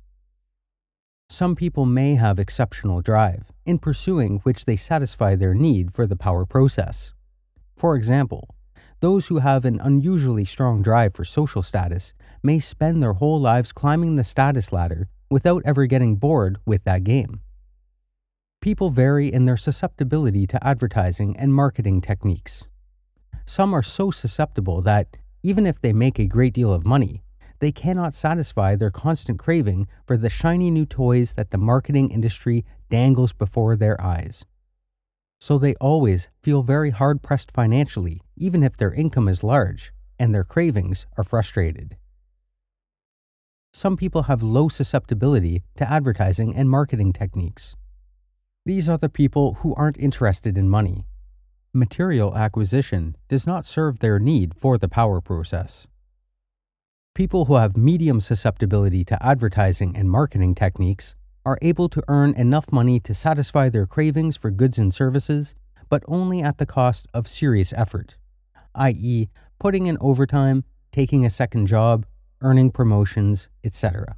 Some 1.30 1.56
people 1.56 1.86
may 1.86 2.16
have 2.16 2.40
exceptional 2.40 3.02
drive, 3.02 3.52
in 3.66 3.80
pursuing 3.80 4.40
which 4.40 4.64
they 4.64 4.78
satisfy 4.78 5.36
their 5.36 5.54
need 5.54 5.94
for 5.94 6.08
the 6.08 6.16
power 6.16 6.46
process. 6.46 7.14
For 7.76 7.96
example, 7.96 8.56
those 9.02 9.28
who 9.28 9.40
have 9.40 9.66
an 9.66 9.80
unusually 9.82 10.46
strong 10.46 10.82
drive 10.82 11.14
for 11.14 11.26
social 11.26 11.62
status 11.62 12.14
may 12.42 12.60
spend 12.60 13.04
their 13.04 13.14
whole 13.14 13.40
lives 13.40 13.72
climbing 13.72 14.16
the 14.16 14.24
status 14.24 14.72
ladder 14.72 15.10
without 15.30 15.62
ever 15.66 15.86
getting 15.86 16.16
bored 16.16 16.58
with 16.66 16.84
that 16.86 17.04
game. 17.04 17.42
People 18.62 18.90
vary 18.90 19.32
in 19.32 19.46
their 19.46 19.58
susceptibility 19.58 20.48
to 20.48 20.66
advertising 20.66 21.36
and 21.38 21.54
marketing 21.54 22.02
techniques. 22.02 22.68
Some 23.46 23.74
are 23.74 23.84
so 23.84 24.12
susceptible 24.12 24.82
that, 24.82 25.18
even 25.44 25.68
if 25.68 25.80
they 25.80 25.94
make 25.94 26.18
a 26.18 26.26
great 26.26 26.54
deal 26.54 26.74
of 26.74 26.86
money, 26.86 27.22
they 27.60 27.72
cannot 27.72 28.14
satisfy 28.14 28.76
their 28.76 28.92
constant 28.92 29.40
craving 29.40 29.88
for 30.06 30.18
the 30.18 30.30
shiny 30.30 30.70
new 30.70 30.86
toys 30.86 31.34
that 31.34 31.52
the 31.52 31.58
marketing 31.58 32.12
industry 32.12 32.66
dangles 32.90 33.34
before 33.34 33.76
their 33.76 34.00
eyes 34.02 34.46
so 35.40 35.58
they 35.58 35.76
always 35.76 36.30
feel 36.42 36.64
very 36.64 36.90
hard 36.90 37.22
pressed 37.22 37.52
financially, 37.52 38.22
even 38.36 38.64
if 38.64 38.76
their 38.76 38.94
income 38.94 39.28
is 39.28 39.44
large 39.44 39.92
and 40.20 40.34
their 40.34 40.44
cravings 40.44 41.06
are 41.18 41.24
frustrated. 41.24 41.96
Some 43.72 43.98
people 43.98 44.24
have 44.24 44.42
low 44.42 44.70
susceptibility 44.70 45.64
to 45.76 45.90
advertising 45.90 46.56
and 46.56 46.70
marketing 46.70 47.14
techniques. 47.14 47.76
These 48.66 48.90
are 48.90 48.98
the 48.98 49.10
people 49.10 49.56
who 49.56 49.76
aren't 49.76 50.00
interested 50.00 50.58
in 50.58 50.68
money. 50.68 51.06
Material 51.74 52.36
acquisition 52.36 53.16
does 53.28 53.46
not 53.46 53.66
serve 53.66 54.00
their 54.00 54.18
need 54.18 54.56
for 54.58 54.80
the 54.80 54.90
power 54.90 55.22
process. 55.22 55.86
People 57.18 57.46
who 57.46 57.56
have 57.56 57.76
medium 57.76 58.22
susceptibility 58.22 59.04
to 59.06 59.26
advertising 59.26 59.98
and 59.98 60.08
marketing 60.08 60.54
techniques 60.54 61.16
are 61.44 61.58
able 61.64 61.90
to 61.90 62.04
earn 62.08 62.36
enough 62.36 62.72
money 62.72 63.00
to 63.00 63.12
satisfy 63.16 63.70
their 63.70 63.88
cravings 63.88 64.38
for 64.38 64.52
goods 64.52 64.78
and 64.78 64.94
services, 64.94 65.56
but 65.90 66.04
only 66.08 66.44
at 66.44 66.60
the 66.60 66.66
cost 66.68 67.08
of 67.16 67.28
serious 67.28 67.74
effort. 67.74 68.20
i.e., 68.76 69.30
putting 69.58 69.88
in 69.88 69.98
overtime, 70.00 70.64
taking 70.92 71.26
a 71.26 71.32
second 71.32 71.66
job, 71.66 72.06
earning 72.42 72.70
promotions, 72.70 73.50
etc. 73.64 74.16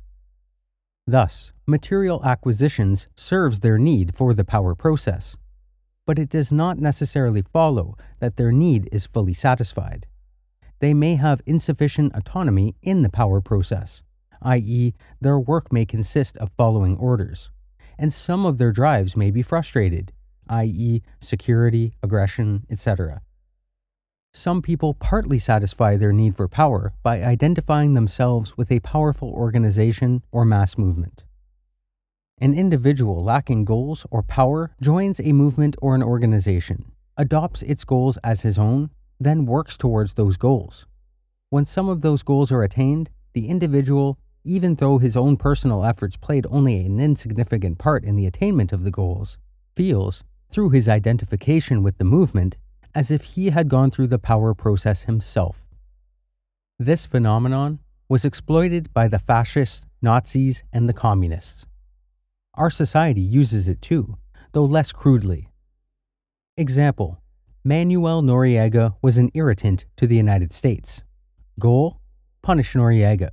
Thus, 1.08 1.54
material 1.66 2.22
acquisitions 2.26 3.08
serves 3.16 3.62
their 3.62 3.78
need 3.78 4.14
for 4.14 4.34
the 4.34 4.44
power 4.44 4.76
process, 4.76 5.38
but 6.06 6.20
it 6.20 6.28
does 6.28 6.52
not 6.52 6.78
necessarily 6.78 7.44
follow 7.44 7.96
that 8.20 8.36
their 8.36 8.52
need 8.52 8.90
is 8.92 9.08
fully 9.08 9.34
satisfied. 9.34 10.06
They 10.80 10.94
may 10.94 11.16
have 11.16 11.42
insufficient 11.46 12.16
autonomy 12.16 12.76
in 12.82 13.02
the 13.02 13.10
power 13.10 13.42
process, 13.42 14.04
i.e., 14.42 14.94
their 15.20 15.40
work 15.40 15.72
may 15.72 15.86
consist 15.86 16.38
of 16.38 16.52
following 16.58 16.98
orders, 16.98 17.50
and 17.98 18.14
some 18.14 18.46
of 18.46 18.58
their 18.58 18.72
drives 18.72 19.18
may 19.18 19.30
be 19.30 19.42
frustrated, 19.42 20.14
i.e., 20.48 21.02
security, 21.20 21.94
aggression, 22.02 22.66
etc. 22.70 23.22
Some 24.34 24.62
people 24.62 24.94
partly 24.94 25.40
satisfy 25.40 25.98
their 25.98 26.14
need 26.14 26.36
for 26.36 26.48
power 26.48 26.94
by 27.04 27.24
identifying 27.24 27.94
themselves 27.94 28.56
with 28.58 28.72
a 28.72 28.80
powerful 28.80 29.30
organization 29.30 30.24
or 30.32 30.46
mass 30.46 30.78
movement. 30.78 31.26
An 32.40 32.54
individual 32.54 33.22
lacking 33.22 33.66
goals 33.66 34.06
or 34.12 34.24
power 34.24 34.72
joins 34.82 35.20
a 35.20 35.34
movement 35.34 35.76
or 35.82 35.94
an 35.94 36.04
organization, 36.04 36.92
adopts 37.18 37.64
its 37.64 37.84
goals 37.84 38.18
as 38.18 38.42
his 38.42 38.58
own, 38.58 38.92
then 39.20 39.46
works 39.46 39.78
towards 39.78 40.14
those 40.14 40.38
goals. 40.38 40.86
When 41.50 41.66
some 41.66 41.90
of 41.90 42.02
those 42.02 42.24
goals 42.24 42.52
are 42.52 42.64
attained, 42.64 43.10
the 43.34 43.48
individual, 43.48 44.18
even 44.44 44.76
though 44.76 44.98
his 44.98 45.18
own 45.18 45.36
personal 45.38 45.84
efforts 45.84 46.16
played 46.16 46.46
only 46.50 46.80
an 46.80 47.00
insignificant 47.00 47.78
part 47.78 48.04
in 48.04 48.16
the 48.16 48.26
attainment 48.26 48.72
of 48.72 48.84
the 48.84 48.92
goals, 48.92 49.38
feels, 49.76 50.24
through 50.50 50.70
his 50.70 50.88
identification 50.88 51.84
with 51.84 51.98
the 51.98 52.04
movement, 52.04 52.58
as 52.96 53.12
if 53.12 53.24
he 53.24 53.50
had 53.50 53.70
gone 53.70 53.92
through 53.92 54.08
the 54.08 54.20
power 54.20 54.54
process 54.54 55.04
himself. 55.04 55.68
This 56.78 57.06
phenomenon 57.06 57.80
was 58.08 58.26
exploited 58.26 58.94
by 58.94 59.08
the 59.08 59.20
fascists, 59.20 59.86
Nazis, 60.02 60.64
and 60.74 60.90
the 60.90 60.94
communists. 60.94 61.66
Our 62.56 62.70
society 62.70 63.22
uses 63.22 63.68
it 63.68 63.82
too, 63.82 64.18
though 64.54 64.66
less 64.66 64.92
crudely. 64.92 65.50
Example 66.58 67.19
Manuel 67.70 68.24
Noriega 68.24 68.96
was 69.00 69.20
an 69.20 69.30
irritant 69.36 69.86
to 69.96 70.08
the 70.08 70.16
United 70.16 70.54
States. 70.54 71.04
Goal 71.60 72.02
Punish 72.42 72.74
Noriega. 72.74 73.30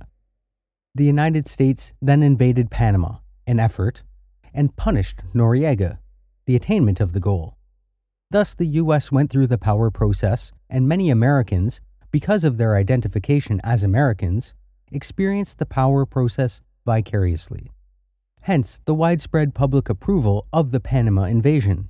The 0.93 1.05
United 1.05 1.47
States 1.47 1.95
then 2.03 2.21
invaded 2.21 2.69
Panama, 2.69 3.15
an 3.47 3.59
effort, 3.59 4.03
and 4.53 4.75
punished 4.75 5.23
Noriega, 5.33 5.97
the 6.45 6.55
attainment 6.55 6.99
of 6.99 7.13
the 7.13 7.19
goal. 7.19 7.57
Thus, 8.29 8.53
the 8.53 8.67
US 8.81 9.11
went 9.11 9.31
through 9.31 9.47
the 9.47 9.57
power 9.57 9.89
process, 9.89 10.51
and 10.69 10.87
many 10.87 11.09
Americans, 11.09 11.81
because 12.11 12.43
of 12.43 12.59
their 12.59 12.75
identification 12.75 13.59
as 13.63 13.83
Americans, 13.83 14.53
experienced 14.91 15.57
the 15.57 15.65
power 15.65 16.05
process 16.05 16.61
vicariously. 16.85 17.71
Hence, 18.41 18.81
the 18.85 18.93
widespread 18.93 19.55
public 19.55 19.89
approval 19.89 20.45
of 20.53 20.69
the 20.69 20.79
Panama 20.79 21.23
invasion. 21.23 21.89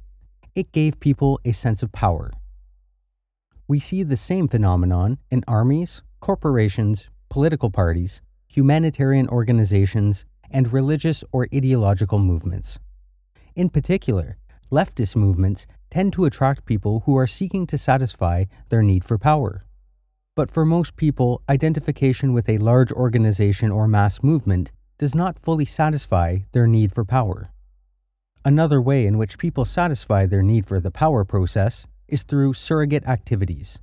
It 0.57 0.71
gave 0.71 0.99
people 0.99 1.39
a 1.45 1.51
sense 1.51 1.83
of 1.83 1.91
power. 1.91 2.31
We 3.67 3.79
see 3.79 4.01
the 4.01 4.17
same 4.17 4.47
phenomenon 4.47 5.19
in 5.29 5.43
armies, 5.47 6.01
corporations, 6.19 7.09
political 7.29 7.69
parties, 7.69 8.21
humanitarian 8.47 9.29
organizations, 9.29 10.25
and 10.49 10.73
religious 10.73 11.23
or 11.31 11.47
ideological 11.53 12.17
movements. 12.17 12.79
In 13.55 13.69
particular, 13.69 14.37
leftist 14.71 15.15
movements 15.15 15.67
tend 15.91 16.11
to 16.13 16.25
attract 16.25 16.65
people 16.65 17.03
who 17.05 17.15
are 17.15 17.27
seeking 17.27 17.67
to 17.67 17.77
satisfy 17.77 18.45
their 18.69 18.81
need 18.81 19.05
for 19.05 19.19
power. 19.19 19.61
But 20.35 20.49
for 20.49 20.65
most 20.65 20.95
people, 20.95 21.43
identification 21.47 22.33
with 22.33 22.49
a 22.49 22.57
large 22.57 22.91
organization 22.91 23.69
or 23.69 23.87
mass 23.87 24.23
movement 24.23 24.71
does 24.97 25.13
not 25.13 25.37
fully 25.37 25.65
satisfy 25.65 26.39
their 26.51 26.65
need 26.65 26.91
for 26.91 27.05
power. 27.05 27.51
Another 28.47 28.81
way 28.81 29.05
in 29.05 29.17
which 29.17 29.37
people 29.37 29.65
satisfy 29.65 30.25
their 30.25 30.41
need 30.41 30.65
for 30.65 30.79
the 30.79 30.89
power 30.89 31.25
process 31.25 31.85
is 32.07 32.23
through 32.23 32.53
surrogate 32.53 33.05
activities. 33.05 33.79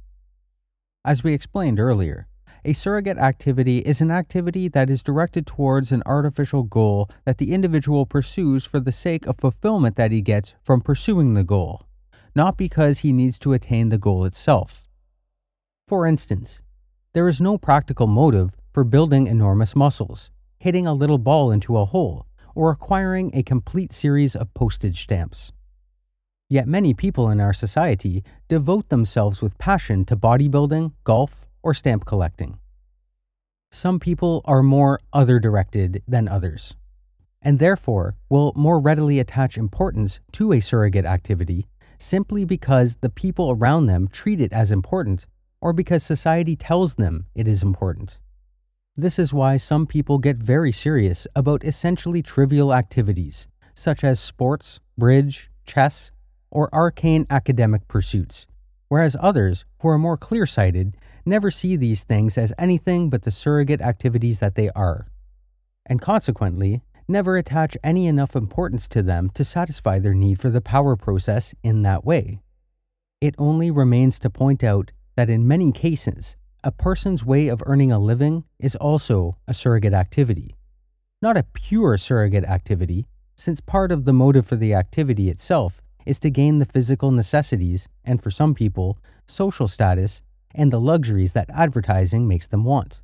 As 1.04 1.22
we 1.22 1.34
explained 1.34 1.78
earlier, 1.78 2.28
a 2.64 2.72
surrogate 2.72 3.18
activity 3.18 3.80
is 3.80 4.00
an 4.00 4.10
activity 4.10 4.68
that 4.68 4.88
is 4.88 5.02
directed 5.02 5.46
towards 5.46 5.92
an 5.92 6.02
artificial 6.06 6.62
goal 6.62 7.10
that 7.26 7.36
the 7.36 7.52
individual 7.52 8.06
pursues 8.06 8.64
for 8.64 8.80
the 8.80 8.90
sake 8.90 9.26
of 9.26 9.36
fulfillment 9.36 9.96
that 9.96 10.12
he 10.12 10.22
gets 10.22 10.54
from 10.62 10.80
pursuing 10.80 11.34
the 11.34 11.44
goal 11.44 11.86
not 12.34 12.56
because 12.56 13.00
he 13.00 13.12
needs 13.12 13.38
to 13.38 13.52
attain 13.52 13.90
the 13.90 13.98
goal 13.98 14.24
itself. 14.24 14.82
For 15.86 16.06
instance, 16.06 16.62
there 17.12 17.28
is 17.28 17.38
no 17.40 17.58
practical 17.58 18.06
motive 18.06 18.50
for 18.72 18.82
building 18.82 19.26
enormous 19.26 19.76
muscles, 19.76 20.30
hitting 20.58 20.86
a 20.86 20.94
little 20.94 21.18
ball 21.18 21.52
into 21.52 21.76
a 21.76 21.84
hole, 21.84 22.26
or 22.54 22.70
acquiring 22.70 23.30
a 23.34 23.42
complete 23.42 23.92
series 23.92 24.34
of 24.36 24.52
postage 24.54 25.02
stamps. 25.02 25.52
Yet 26.48 26.68
many 26.68 26.94
people 26.94 27.30
in 27.30 27.40
our 27.40 27.52
society 27.52 28.22
devote 28.48 28.88
themselves 28.88 29.40
with 29.42 29.58
passion 29.58 30.04
to 30.06 30.16
bodybuilding, 30.16 30.92
golf, 31.04 31.46
or 31.62 31.74
stamp 31.74 32.04
collecting. 32.04 32.58
Some 33.70 33.98
people 33.98 34.42
are 34.44 34.62
more 34.62 35.00
other 35.12 35.40
directed 35.40 36.02
than 36.06 36.28
others, 36.28 36.76
and 37.42 37.58
therefore 37.58 38.16
will 38.28 38.52
more 38.54 38.78
readily 38.78 39.18
attach 39.18 39.58
importance 39.58 40.20
to 40.32 40.52
a 40.52 40.60
surrogate 40.60 41.04
activity 41.04 41.66
simply 41.98 42.44
because 42.44 42.96
the 42.96 43.08
people 43.08 43.50
around 43.50 43.86
them 43.86 44.08
treat 44.08 44.40
it 44.40 44.52
as 44.52 44.70
important 44.70 45.26
or 45.60 45.72
because 45.72 46.02
society 46.02 46.54
tells 46.54 46.96
them 46.96 47.26
it 47.34 47.48
is 47.48 47.62
important. 47.62 48.18
This 48.96 49.18
is 49.18 49.34
why 49.34 49.56
some 49.56 49.88
people 49.88 50.18
get 50.18 50.36
very 50.36 50.70
serious 50.70 51.26
about 51.34 51.64
essentially 51.64 52.22
trivial 52.22 52.72
activities, 52.72 53.48
such 53.74 54.04
as 54.04 54.20
sports, 54.20 54.78
bridge, 54.96 55.50
chess, 55.66 56.12
or 56.48 56.72
arcane 56.72 57.26
academic 57.28 57.88
pursuits, 57.88 58.46
whereas 58.86 59.16
others, 59.18 59.64
who 59.80 59.88
are 59.88 59.98
more 59.98 60.16
clear 60.16 60.46
sighted, 60.46 60.96
never 61.26 61.50
see 61.50 61.74
these 61.74 62.04
things 62.04 62.38
as 62.38 62.52
anything 62.56 63.10
but 63.10 63.22
the 63.22 63.32
surrogate 63.32 63.80
activities 63.80 64.38
that 64.38 64.54
they 64.54 64.70
are. 64.76 65.08
And 65.86 66.00
consequently, 66.00 66.84
never 67.08 67.36
attach 67.36 67.76
any 67.82 68.06
enough 68.06 68.36
importance 68.36 68.86
to 68.88 69.02
them 69.02 69.28
to 69.30 69.42
satisfy 69.42 69.98
their 69.98 70.14
need 70.14 70.40
for 70.40 70.50
the 70.50 70.60
power 70.60 70.94
process 70.94 71.52
in 71.64 71.82
that 71.82 72.04
way. 72.04 72.38
It 73.20 73.34
only 73.38 73.72
remains 73.72 74.20
to 74.20 74.30
point 74.30 74.62
out 74.62 74.92
that 75.16 75.28
in 75.28 75.48
many 75.48 75.72
cases, 75.72 76.36
a 76.64 76.72
person's 76.72 77.24
way 77.24 77.46
of 77.46 77.62
earning 77.66 77.92
a 77.92 78.00
living 78.00 78.42
is 78.58 78.74
also 78.74 79.36
a 79.46 79.54
surrogate 79.54 79.94
activity. 79.94 80.56
Not 81.22 81.36
a 81.36 81.46
pure 81.52 81.96
surrogate 81.96 82.44
activity, 82.44 83.06
since 83.36 83.60
part 83.60 83.92
of 83.92 84.04
the 84.04 84.12
motive 84.12 84.46
for 84.46 84.56
the 84.56 84.74
activity 84.74 85.30
itself 85.30 85.80
is 86.04 86.18
to 86.20 86.30
gain 86.30 86.58
the 86.58 86.66
physical 86.66 87.12
necessities 87.12 87.88
and, 88.04 88.20
for 88.20 88.32
some 88.32 88.54
people, 88.54 88.98
social 89.26 89.68
status 89.68 90.22
and 90.52 90.72
the 90.72 90.80
luxuries 90.80 91.34
that 91.34 91.50
advertising 91.50 92.26
makes 92.26 92.48
them 92.48 92.64
want 92.64 93.00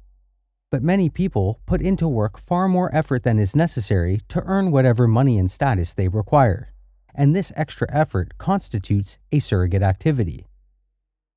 but 0.70 0.82
many 0.82 1.10
people 1.10 1.60
put 1.66 1.82
into 1.82 2.06
work 2.06 2.38
far 2.38 2.68
more 2.68 2.94
effort 2.94 3.24
than 3.24 3.38
is 3.38 3.56
necessary 3.56 4.20
to 4.28 4.42
earn 4.44 4.70
whatever 4.70 5.08
money 5.08 5.36
and 5.36 5.50
status 5.50 5.92
they 5.92 6.06
require, 6.08 6.68
and 7.14 7.34
this 7.34 7.52
extra 7.56 7.88
effort 7.90 8.38
constitutes 8.38 9.18
a 9.32 9.40
surrogate 9.40 9.82
activity. 9.82 10.46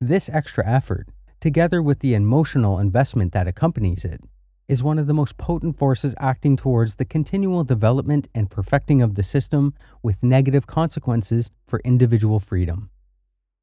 This 0.00 0.28
extra 0.28 0.64
effort, 0.66 1.08
together 1.44 1.82
with 1.82 1.98
the 1.98 2.14
emotional 2.14 2.78
investment 2.78 3.34
that 3.34 3.46
accompanies 3.46 4.02
it, 4.02 4.18
is 4.66 4.82
one 4.82 4.98
of 4.98 5.06
the 5.06 5.12
most 5.12 5.36
potent 5.36 5.76
forces 5.76 6.14
acting 6.18 6.56
towards 6.56 6.94
the 6.94 7.04
continual 7.04 7.62
development 7.62 8.26
and 8.34 8.48
perfecting 8.48 9.02
of 9.02 9.14
the 9.14 9.22
system 9.22 9.74
with 10.02 10.22
negative 10.22 10.66
consequences 10.66 11.50
for 11.66 11.82
individual 11.84 12.40
freedom. 12.40 12.88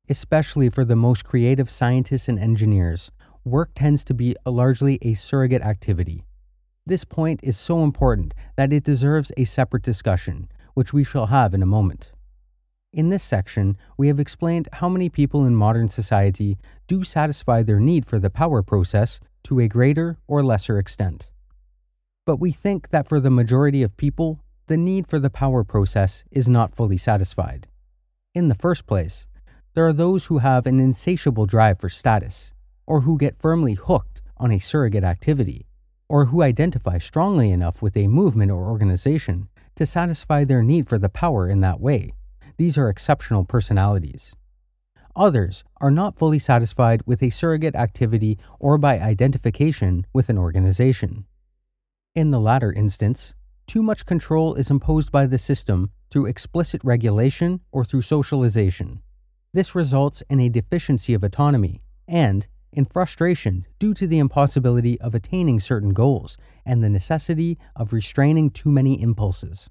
Especially 0.08 0.70
for 0.70 0.86
the 0.86 0.96
most 0.96 1.26
creative 1.26 1.72
scientists 1.72 2.28
and 2.28 2.38
engineers 2.38 3.10
work 3.44 3.72
tends 3.74 4.04
to 4.04 4.14
be 4.14 4.36
a 4.46 4.52
largely 4.52 5.00
a 5.02 5.16
surrogate 5.16 5.64
activity. 5.64 6.24
This 6.86 7.04
point 7.04 7.40
is 7.42 7.58
so 7.58 7.84
important 7.84 8.36
that 8.58 8.72
it 8.72 8.84
deserves 8.84 9.32
a 9.38 9.44
separate 9.44 9.82
discussion, 9.82 10.52
which 10.76 10.94
we 10.94 11.04
shall 11.04 11.26
have 11.26 11.56
in 11.56 11.64
a 11.64 11.74
moment. 11.78 12.12
In 12.94 13.08
this 13.08 13.24
section, 13.24 13.78
we 13.96 14.10
have 14.10 14.20
explained 14.20 14.68
how 14.74 14.90
many 14.90 15.08
people 15.08 15.46
in 15.46 15.56
modern 15.56 15.88
society 15.88 16.58
do 16.88 17.06
satisfy 17.06 17.64
their 17.64 17.80
need 17.80 18.06
for 18.06 18.20
the 18.20 18.30
power 18.30 18.62
process 18.62 19.22
to 19.44 19.62
a 19.62 19.70
greater 19.70 20.18
or 20.28 20.44
lesser 20.44 20.78
extent. 20.78 21.32
But 22.26 22.42
we 22.42 22.52
think 22.52 22.90
that 22.90 23.08
for 23.08 23.22
the 23.22 23.30
majority 23.30 23.82
of 23.82 23.96
people, 23.96 24.42
the 24.68 24.76
need 24.76 25.08
for 25.08 25.20
the 25.20 25.30
power 25.30 25.64
process 25.64 26.26
is 26.32 26.50
not 26.50 26.76
fully 26.76 26.98
satisfied. 26.98 27.68
In 28.36 28.50
the 28.50 28.56
first 28.56 28.86
place, 28.86 29.26
there 29.74 29.88
are 29.88 29.94
those 29.94 30.26
who 30.26 30.40
have 30.40 30.66
an 30.66 30.82
insatiable 30.82 31.46
drive 31.46 31.80
for 31.80 31.88
status, 31.88 32.52
or 32.86 33.02
who 33.02 33.18
get 33.18 33.40
firmly 33.42 33.76
hooked 33.76 34.22
on 34.36 34.52
a 34.52 34.60
surrogate 34.60 35.06
activity, 35.06 35.66
or 36.10 36.26
who 36.26 36.42
identify 36.42 36.98
strongly 36.98 37.52
enough 37.52 37.82
with 37.82 37.96
a 37.96 38.08
movement 38.08 38.52
or 38.52 38.70
organization 38.70 39.48
to 39.78 39.86
satisfy 39.86 40.44
their 40.44 40.62
need 40.62 40.90
for 40.90 40.98
the 40.98 41.08
power 41.08 41.48
in 41.50 41.62
that 41.62 41.80
way. 41.80 42.12
These 42.62 42.78
are 42.78 42.90
exceptional 42.90 43.44
personalities. 43.44 44.36
Others 45.16 45.64
are 45.78 45.90
not 45.90 46.20
fully 46.20 46.38
satisfied 46.38 47.02
with 47.08 47.24
a 47.24 47.32
surrogate 47.32 47.74
activity 47.74 48.38
or 48.60 48.78
by 48.78 49.00
identification 49.00 50.06
with 50.14 50.30
an 50.30 50.38
organization. 50.38 51.26
In 52.14 52.30
the 52.30 52.40
latter 52.40 52.72
instance, 52.72 53.34
too 53.66 53.82
much 53.82 54.06
control 54.06 54.54
is 54.54 54.70
imposed 54.70 55.12
by 55.12 55.26
the 55.26 55.40
system 55.40 55.90
through 56.12 56.28
explicit 56.28 56.82
regulation 56.84 57.62
or 57.72 57.84
through 57.84 58.04
socialization. 58.04 59.02
This 59.54 59.74
results 59.74 60.22
in 60.30 60.40
a 60.40 60.48
deficiency 60.48 61.16
of 61.16 61.24
autonomy 61.24 61.82
and 62.08 62.48
in 62.72 62.86
frustration 62.86 63.66
due 63.80 63.96
to 63.96 64.06
the 64.06 64.20
impossibility 64.20 65.02
of 65.02 65.16
attaining 65.16 65.60
certain 65.60 65.94
goals 65.94 66.38
and 66.64 66.84
the 66.84 66.90
necessity 66.92 67.58
of 67.76 67.92
restraining 67.92 68.52
too 68.52 68.70
many 68.70 69.02
impulses. 69.02 69.68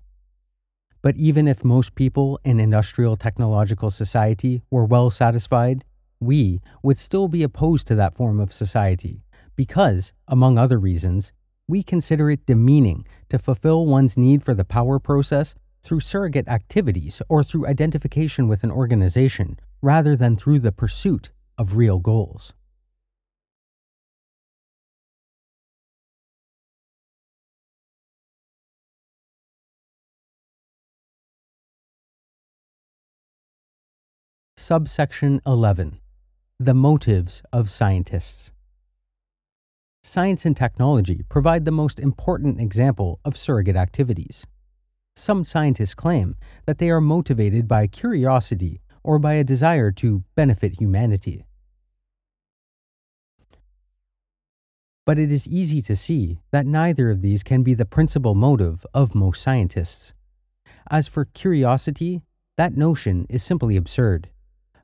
But 1.02 1.16
even 1.16 1.48
if 1.48 1.64
most 1.64 1.94
people 1.94 2.38
in 2.44 2.60
industrial 2.60 3.16
technological 3.16 3.90
society 3.90 4.62
were 4.70 4.84
well 4.84 5.10
satisfied, 5.10 5.84
we 6.20 6.60
would 6.82 6.98
still 6.98 7.28
be 7.28 7.42
opposed 7.42 7.86
to 7.86 7.94
that 7.94 8.14
form 8.14 8.38
of 8.38 8.52
society 8.52 9.22
because, 9.56 10.12
among 10.28 10.58
other 10.58 10.78
reasons, 10.78 11.32
we 11.66 11.82
consider 11.82 12.30
it 12.30 12.46
demeaning 12.46 13.06
to 13.30 13.38
fulfill 13.38 13.86
one's 13.86 14.16
need 14.16 14.42
for 14.42 14.54
the 14.54 14.64
power 14.64 14.98
process 14.98 15.54
through 15.82 16.00
surrogate 16.00 16.48
activities 16.48 17.22
or 17.28 17.42
through 17.42 17.66
identification 17.66 18.48
with 18.48 18.62
an 18.64 18.70
organization 18.70 19.58
rather 19.80 20.14
than 20.16 20.36
through 20.36 20.58
the 20.58 20.72
pursuit 20.72 21.30
of 21.56 21.76
real 21.76 21.98
goals. 21.98 22.52
Subsection 34.70 35.40
11 35.44 35.98
The 36.60 36.74
Motives 36.74 37.42
of 37.52 37.68
Scientists. 37.68 38.52
Science 40.04 40.46
and 40.46 40.56
technology 40.56 41.24
provide 41.28 41.64
the 41.64 41.72
most 41.72 41.98
important 41.98 42.60
example 42.60 43.18
of 43.24 43.36
surrogate 43.36 43.74
activities. 43.74 44.46
Some 45.16 45.44
scientists 45.44 45.94
claim 45.94 46.36
that 46.66 46.78
they 46.78 46.88
are 46.88 47.00
motivated 47.00 47.66
by 47.66 47.88
curiosity 47.88 48.80
or 49.02 49.18
by 49.18 49.34
a 49.34 49.42
desire 49.42 49.90
to 49.90 50.22
benefit 50.36 50.78
humanity. 50.78 51.44
But 55.04 55.18
it 55.18 55.32
is 55.32 55.48
easy 55.48 55.82
to 55.82 55.96
see 55.96 56.38
that 56.52 56.64
neither 56.64 57.10
of 57.10 57.22
these 57.22 57.42
can 57.42 57.64
be 57.64 57.74
the 57.74 57.86
principal 57.86 58.36
motive 58.36 58.86
of 58.94 59.16
most 59.16 59.42
scientists. 59.42 60.14
As 60.88 61.08
for 61.08 61.24
curiosity, 61.24 62.22
that 62.56 62.76
notion 62.76 63.26
is 63.28 63.42
simply 63.42 63.76
absurd. 63.76 64.30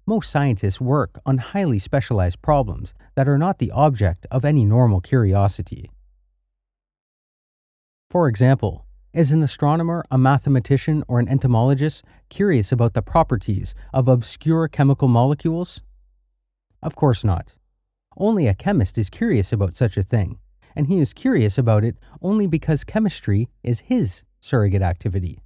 Most 0.08 0.30
scientists 0.30 0.80
work 0.80 1.18
on 1.26 1.38
highly 1.38 1.80
specialized 1.80 2.40
problems 2.40 2.94
that 3.16 3.26
are 3.26 3.38
not 3.38 3.58
the 3.58 3.72
object 3.72 4.24
of 4.30 4.44
any 4.44 4.64
normal 4.64 5.00
curiosity. 5.00 5.90
For 8.08 8.28
example, 8.28 8.86
is 9.12 9.32
an 9.32 9.42
astronomer, 9.42 10.04
a 10.08 10.16
mathematician, 10.16 11.02
or 11.08 11.18
an 11.18 11.28
entomologist 11.28 12.04
curious 12.28 12.70
about 12.70 12.94
the 12.94 13.02
properties 13.02 13.74
of 13.92 14.06
obscure 14.06 14.68
chemical 14.68 15.08
molecules? 15.08 15.80
Of 16.80 16.94
course 16.94 17.24
not. 17.24 17.56
Only 18.16 18.46
a 18.46 18.54
chemist 18.54 18.98
is 18.98 19.10
curious 19.10 19.52
about 19.52 19.74
such 19.74 19.96
a 19.96 20.04
thing, 20.04 20.38
and 20.76 20.86
he 20.86 21.00
is 21.00 21.14
curious 21.14 21.58
about 21.58 21.82
it 21.82 21.96
only 22.22 22.46
because 22.46 22.84
chemistry 22.84 23.48
is 23.64 23.80
his 23.80 24.22
surrogate 24.40 24.82
activity. 24.82 25.40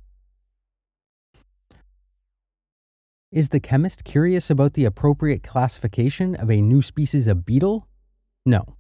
Is 3.33 3.51
the 3.51 3.61
chemist 3.61 4.03
curious 4.03 4.51
about 4.51 4.75
the 4.75 4.85
appropriate 4.85 5.45
classification 5.45 6.35
of 6.35 6.51
a 6.51 6.61
new 6.61 6.83
species 6.83 7.29
of 7.29 7.47
beetle? 7.47 7.87
No. 8.45 8.75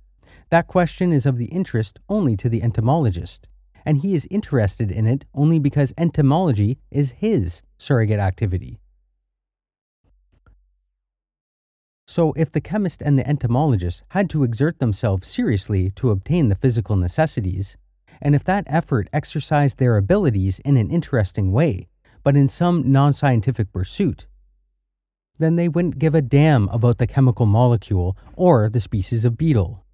That 0.48 0.66
question 0.66 1.12
is 1.12 1.24
of 1.24 1.36
the 1.36 1.44
interest 1.46 2.00
only 2.08 2.36
to 2.38 2.48
the 2.48 2.60
entomologist, 2.60 3.46
and 3.86 3.98
he 3.98 4.12
is 4.12 4.26
interested 4.28 4.90
in 4.90 5.06
it 5.06 5.24
only 5.32 5.60
because 5.60 5.94
entomology 5.96 6.78
is 6.90 7.12
his 7.12 7.62
surrogate 7.78 8.18
activity. 8.18 8.80
So, 12.08 12.32
if 12.36 12.50
the 12.50 12.60
chemist 12.60 13.02
and 13.02 13.16
the 13.16 13.28
entomologist 13.28 14.02
had 14.08 14.28
to 14.30 14.42
exert 14.42 14.80
themselves 14.80 15.28
seriously 15.28 15.92
to 15.92 16.10
obtain 16.10 16.48
the 16.48 16.56
physical 16.56 16.96
necessities, 16.96 17.76
and 18.20 18.34
if 18.34 18.42
that 18.42 18.64
effort 18.66 19.08
exercised 19.12 19.78
their 19.78 19.96
abilities 19.96 20.58
in 20.64 20.76
an 20.76 20.90
interesting 20.90 21.52
way, 21.52 21.86
but 22.24 22.36
in 22.36 22.48
some 22.48 22.90
non 22.90 23.12
scientific 23.12 23.72
pursuit, 23.72 24.26
then 25.40 25.56
they 25.56 25.68
wouldn't 25.68 25.98
give 25.98 26.14
a 26.14 26.22
damn 26.22 26.68
about 26.68 26.98
the 26.98 27.06
chemical 27.06 27.46
molecule 27.46 28.16
or 28.36 28.68
the 28.68 28.78
species 28.78 29.24
of 29.24 29.38
beetle. 29.38 29.84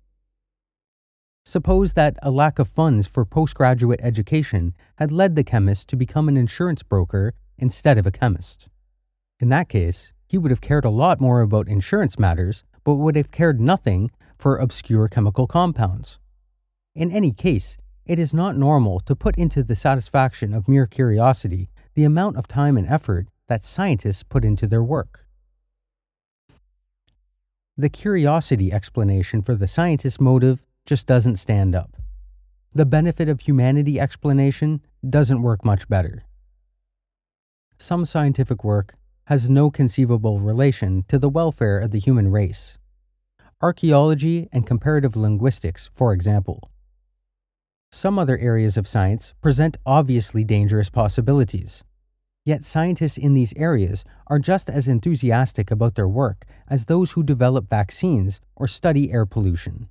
Suppose 1.44 1.93
that 1.93 2.16
a 2.20 2.32
lack 2.32 2.59
of 2.59 2.66
funds 2.66 3.06
for 3.06 3.24
postgraduate 3.24 4.01
education 4.02 4.74
had 4.97 5.12
led 5.12 5.36
the 5.36 5.44
chemist 5.44 5.89
to 5.89 5.97
become 5.97 6.28
an 6.28 6.36
insurance 6.36 6.82
broker 6.82 7.32
instead 7.56 7.97
of 7.97 8.06
a 8.06 8.10
chemist. 8.10 8.68
In 9.39 9.48
that 9.51 9.68
case, 9.68 10.12
he 10.27 10.36
would 10.36 10.51
have 10.51 10.60
cared 10.60 10.85
a 10.85 10.90
lot 10.90 11.20
more 11.20 11.40
about 11.40 11.68
insurance 11.68 12.18
matters, 12.18 12.64
but 12.82 12.97
would 12.97 13.14
have 13.14 13.31
cared 13.31 13.60
nothing 13.60 14.10
for 14.36 14.56
obscure 14.56 15.06
chemical 15.06 15.47
compounds. 15.47 16.18
In 16.97 17.12
any 17.12 17.31
case, 17.31 17.77
it 18.05 18.18
is 18.18 18.35
not 18.35 18.56
normal 18.56 18.98
to 19.01 19.14
put 19.14 19.39
into 19.39 19.62
the 19.62 19.77
satisfaction 19.77 20.52
of 20.52 20.66
mere 20.66 20.86
curiosity 20.86 21.68
the 21.94 22.05
amount 22.05 22.36
of 22.36 22.48
time 22.48 22.77
and 22.77 22.89
effort 22.89 23.28
that 23.47 23.62
scientists 23.62 24.24
put 24.24 24.44
into 24.44 24.66
their 24.66 24.82
work. 24.82 25.26
The 27.78 27.90
curiosity 27.90 28.73
explanation 28.73 29.43
for 29.43 29.55
the 29.55 29.66
scientist's 29.66 30.19
motive 30.19 30.62
just 30.86 31.07
doesn't 31.07 31.36
stand 31.36 31.74
up. 31.74 31.98
The 32.73 32.86
benefit 32.86 33.28
of 33.28 33.40
humanity 33.40 34.01
explanation 34.01 34.81
doesn't 35.07 35.43
work 35.43 35.62
much 35.62 35.86
better. 35.86 36.24
Some 37.77 38.07
scientific 38.07 38.65
work 38.65 38.94
has 39.24 39.51
no 39.51 39.70
conceivable 39.70 40.39
relation 40.39 41.05
to 41.09 41.19
the 41.19 41.28
welfare 41.28 41.78
of 41.78 41.90
the 41.90 41.98
human 41.98 42.31
race. 42.31 42.78
Archaeology 43.61 44.48
and 44.53 44.66
comparative 44.66 45.15
linguistics, 45.15 45.90
for 45.93 46.15
example. 46.15 46.70
Some 47.93 48.19
other 48.19 48.39
areas 48.39 48.78
of 48.78 48.89
science 48.89 49.35
present 49.43 49.77
obviously 49.85 50.44
dangerous 50.44 50.89
possibilities. 50.89 51.85
Yet 52.47 52.64
scientists 52.64 53.18
in 53.18 53.35
these 53.35 53.52
areas 53.56 54.05
are 54.28 54.39
just 54.39 54.70
as 54.70 54.86
enthusiastic 54.86 55.73
about 55.73 55.97
their 55.97 56.06
work 56.06 56.44
as 56.68 56.85
those 56.85 57.12
who 57.12 57.24
develop 57.24 57.68
vaccines 57.68 58.40
or 58.55 58.68
study 58.68 59.10
air 59.10 59.27
pollution. 59.27 59.89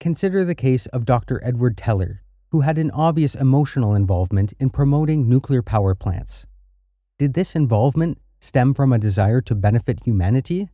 Consider 0.00 0.42
the 0.42 0.54
case 0.54 0.86
of 0.86 1.04
Dr. 1.04 1.38
Edward 1.44 1.76
Teller, 1.76 2.22
who 2.50 2.62
had 2.62 2.78
an 2.78 2.90
obvious 2.92 3.34
emotional 3.34 3.94
involvement 3.94 4.54
in 4.58 4.70
promoting 4.70 5.28
nuclear 5.28 5.60
power 5.60 5.94
plants. 5.94 6.46
Did 7.18 7.34
this 7.34 7.54
involvement 7.54 8.18
stem 8.40 8.72
from 8.72 8.90
a 8.90 8.98
desire 8.98 9.42
to 9.42 9.54
benefit 9.54 10.04
humanity? 10.06 10.70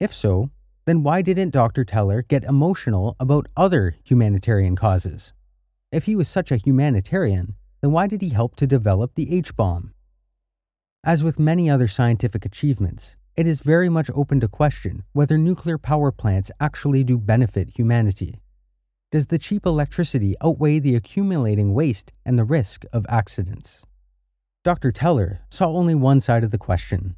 If 0.00 0.12
so, 0.12 0.50
then 0.86 1.04
why 1.04 1.22
didn't 1.22 1.50
Dr. 1.50 1.84
Teller 1.84 2.22
get 2.22 2.42
emotional 2.42 3.14
about 3.20 3.46
other 3.56 3.94
humanitarian 4.02 4.74
causes? 4.74 5.32
If 5.92 6.06
he 6.06 6.16
was 6.16 6.28
such 6.28 6.50
a 6.50 6.56
humanitarian, 6.56 7.54
then 7.80 7.92
why 7.92 8.06
did 8.06 8.22
he 8.22 8.30
help 8.30 8.56
to 8.56 8.66
develop 8.66 9.14
the 9.14 9.34
H 9.34 9.54
bomb? 9.56 9.92
As 11.04 11.22
with 11.22 11.38
many 11.38 11.70
other 11.70 11.88
scientific 11.88 12.44
achievements, 12.44 13.16
it 13.36 13.46
is 13.46 13.60
very 13.60 13.88
much 13.88 14.10
open 14.14 14.40
to 14.40 14.48
question 14.48 15.04
whether 15.12 15.38
nuclear 15.38 15.78
power 15.78 16.10
plants 16.10 16.50
actually 16.60 17.04
do 17.04 17.16
benefit 17.16 17.76
humanity. 17.76 18.40
Does 19.12 19.28
the 19.28 19.38
cheap 19.38 19.64
electricity 19.64 20.34
outweigh 20.42 20.80
the 20.80 20.96
accumulating 20.96 21.72
waste 21.72 22.12
and 22.26 22.38
the 22.38 22.44
risk 22.44 22.84
of 22.92 23.06
accidents? 23.08 23.84
Dr. 24.64 24.90
Teller 24.90 25.40
saw 25.50 25.68
only 25.68 25.94
one 25.94 26.20
side 26.20 26.44
of 26.44 26.50
the 26.50 26.58
question. 26.58 27.14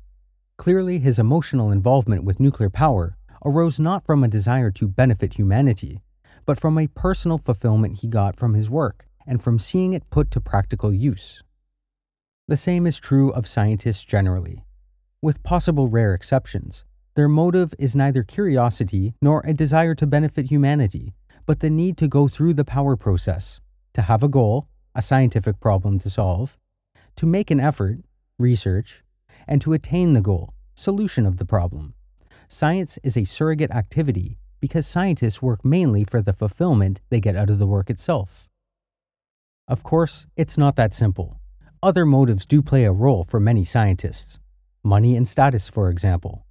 Clearly, 0.59 0.99
his 0.99 1.19
emotional 1.19 1.73
involvement 1.73 2.23
with 2.23 2.39
nuclear 2.39 2.71
power 2.71 3.17
arose 3.45 3.81
not 3.81 4.05
from 4.05 4.23
a 4.23 4.29
desire 4.29 4.71
to 4.73 4.87
benefit 4.87 5.35
humanity, 5.35 6.03
but 6.45 6.61
from 6.61 6.79
a 6.79 6.87
personal 6.87 7.39
fulfillment 7.39 8.01
he 8.01 8.07
got 8.07 8.37
from 8.37 8.55
his 8.55 8.69
work 8.69 9.07
and 9.31 9.41
from 9.41 9.61
seeing 9.61 9.93
it 9.93 10.11
put 10.11 10.29
to 10.33 10.41
practical 10.41 10.93
use. 10.93 11.45
The 12.49 12.57
same 12.57 12.85
is 12.85 12.99
true 12.99 13.31
of 13.31 13.47
scientists 13.47 14.05
generally. 14.05 14.65
With 15.23 15.45
possible 15.45 15.87
rare 15.87 16.15
exceptions, 16.15 16.85
their 17.15 17.29
motive 17.29 17.73
is 17.79 17.95
neither 17.95 18.25
curiosity 18.25 19.15
nor 19.23 19.41
a 19.47 19.55
desire 19.55 19.95
to 19.95 20.07
benefit 20.07 20.47
humanity, 20.47 21.15
but 21.47 21.61
the 21.61 21.71
need 21.71 21.97
to 21.99 22.09
go 22.09 22.27
through 22.27 22.55
the 22.55 22.65
power 22.65 22.97
process, 22.97 23.61
to 23.95 24.03
have 24.03 24.25
a 24.25 24.29
goal, 24.29 24.67
a 24.97 25.03
scientific 25.03 25.61
problem 25.61 26.01
to 26.01 26.11
solve, 26.11 26.59
to 27.15 27.25
make 27.25 27.53
an 27.53 27.61
effort, 27.61 28.01
research, 28.37 29.05
and 29.47 29.63
to 29.63 29.73
attain 29.73 30.13
the 30.13 30.21
goal, 30.21 30.55
solution 30.75 31.25
of 31.25 31.37
the 31.37 31.45
problem. 31.45 31.95
Science 32.49 32.99
is 33.05 33.17
a 33.17 33.25
surrogate 33.25 33.71
activity 33.71 34.39
because 34.59 34.89
scientists 34.89 35.41
work 35.41 35.65
mainly 35.65 36.03
for 36.03 36.21
the 36.21 36.33
fulfillment 36.33 37.01
they 37.11 37.21
get 37.21 37.37
out 37.37 37.49
of 37.49 37.61
the 37.61 37.67
work 37.67 37.89
itself. 37.89 38.50
Of 39.71 39.85
course, 39.85 40.27
it's 40.37 40.59
not 40.59 40.75
that 40.75 40.93
simple. 40.93 41.39
Other 41.81 42.05
motives 42.05 42.45
do 42.45 42.61
play 42.61 42.85
a 42.85 42.91
role 42.91 43.23
for 43.23 43.39
many 43.39 43.65
scientists. 43.65 44.41
money 44.83 45.15
and 45.15 45.29
status, 45.29 45.69
for 45.69 45.91
example. 45.91 46.45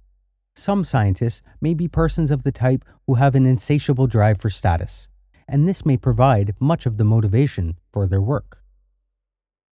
Some 0.56 0.84
scientists 0.84 1.42
may 1.60 1.74
be 1.74 1.86
persons 1.86 2.30
of 2.30 2.44
the 2.44 2.52
type 2.52 2.82
who 3.06 3.16
have 3.16 3.34
an 3.34 3.44
insatiable 3.44 4.06
drive 4.06 4.40
for 4.40 4.48
status, 4.48 5.08
and 5.46 5.68
this 5.68 5.84
may 5.84 5.98
provide 5.98 6.54
much 6.60 6.86
of 6.86 6.96
the 6.96 7.04
motivation 7.04 7.76
for 7.92 8.06
their 8.06 8.22
work. 8.22 8.62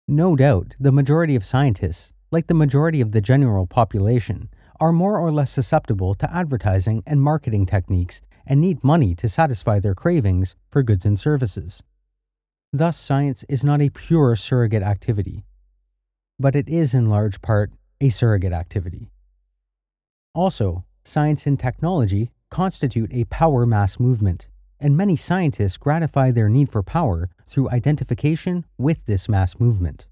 No 0.07 0.35
doubt, 0.35 0.73
the 0.79 0.91
majority 0.91 1.35
of 1.35 1.45
scientists, 1.45 2.13
like 2.31 2.47
the 2.47 2.53
majority 2.55 2.99
of 3.01 3.11
the 3.11 3.21
general 3.21 3.67
population, 3.67 4.49
are 4.79 4.91
more 4.91 5.19
or 5.19 5.31
less 5.31 5.51
susceptible 5.51 6.15
to 6.15 6.33
advertising 6.33 7.03
and 7.05 7.21
marketing 7.21 7.67
techniques 7.67 8.21
and 8.47 8.59
need 8.59 8.83
money 8.83 9.13
to 9.13 9.29
satisfy 9.29 9.79
their 9.79 9.93
cravings 9.93 10.55
for 10.71 10.81
goods 10.81 11.05
and 11.05 11.19
services. 11.19 11.83
Thus, 12.77 12.97
science 12.97 13.45
is 13.47 13.63
not 13.63 13.81
a 13.81 13.89
pure 13.89 14.35
surrogate 14.35 14.83
activity, 14.83 15.45
but 16.37 16.57
it 16.57 16.67
is 16.67 16.93
in 16.93 17.05
large 17.05 17.41
part 17.41 17.71
a 18.01 18.09
surrogate 18.09 18.51
activity. 18.51 19.13
Also, 20.33 20.83
science 21.05 21.47
and 21.47 21.57
technology 21.57 22.31
constitute 22.49 23.13
a 23.13 23.23
power 23.25 23.65
mass 23.65 23.97
movement, 23.97 24.49
and 24.77 24.97
many 24.97 25.15
scientists 25.15 25.77
gratify 25.77 26.31
their 26.31 26.49
need 26.49 26.69
for 26.69 26.83
power 26.83 27.29
through 27.47 27.69
identification 27.69 28.65
with 28.77 29.05
this 29.05 29.29
mass 29.29 29.57
movement. 29.57 30.09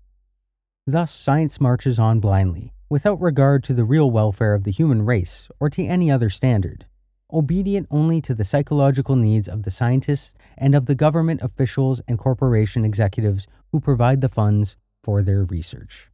Thus, 0.87 1.11
science 1.11 1.59
marches 1.59 1.99
on 1.99 2.21
blindly, 2.21 2.71
without 2.89 3.19
regard 3.19 3.65
to 3.65 3.73
the 3.73 3.83
real 3.83 4.09
welfare 4.09 4.53
of 4.53 4.63
the 4.63 4.71
human 4.71 5.01
race 5.03 5.49
or 5.59 5.69
to 5.71 5.83
any 5.83 6.09
other 6.09 6.29
standard, 6.29 6.85
obedient 7.33 7.87
only 7.89 8.21
to 8.21 8.33
the 8.33 8.45
psychological 8.45 9.15
needs 9.15 9.47
of 9.47 9.63
the 9.63 9.71
scientists 9.71 10.35
and 10.57 10.75
of 10.75 10.85
the 10.85 10.95
government 10.95 11.41
officials 11.41 11.99
and 12.07 12.19
corporation 12.19 12.85
executives 12.85 13.47
who 13.71 13.79
provide 13.79 14.21
the 14.21 14.29
funds 14.29 14.77
for 15.03 15.21
their 15.21 15.43
research. 15.43 16.09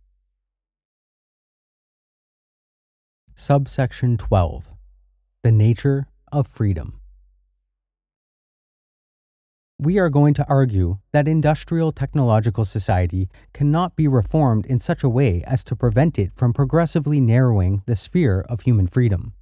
Subsection 3.35 4.17
12 4.17 4.69
The 5.43 5.51
Nature 5.51 6.07
of 6.31 6.47
Freedom. 6.47 6.99
We 9.81 9.97
are 9.97 10.09
going 10.09 10.33
to 10.33 10.45
argue 10.49 10.97
that 11.13 11.25
industrial 11.25 11.93
technological 11.93 12.65
society 12.65 13.29
cannot 13.53 13.95
be 13.95 14.09
reformed 14.09 14.65
in 14.65 14.77
such 14.77 15.03
a 15.03 15.09
way 15.09 15.41
as 15.47 15.63
to 15.65 15.75
prevent 15.75 16.19
it 16.19 16.33
from 16.35 16.51
progressively 16.51 17.21
narrowing 17.21 17.81
the 17.85 17.95
sphere 17.95 18.45
of 18.49 18.61
human 18.61 18.87
freedom. 18.87 19.33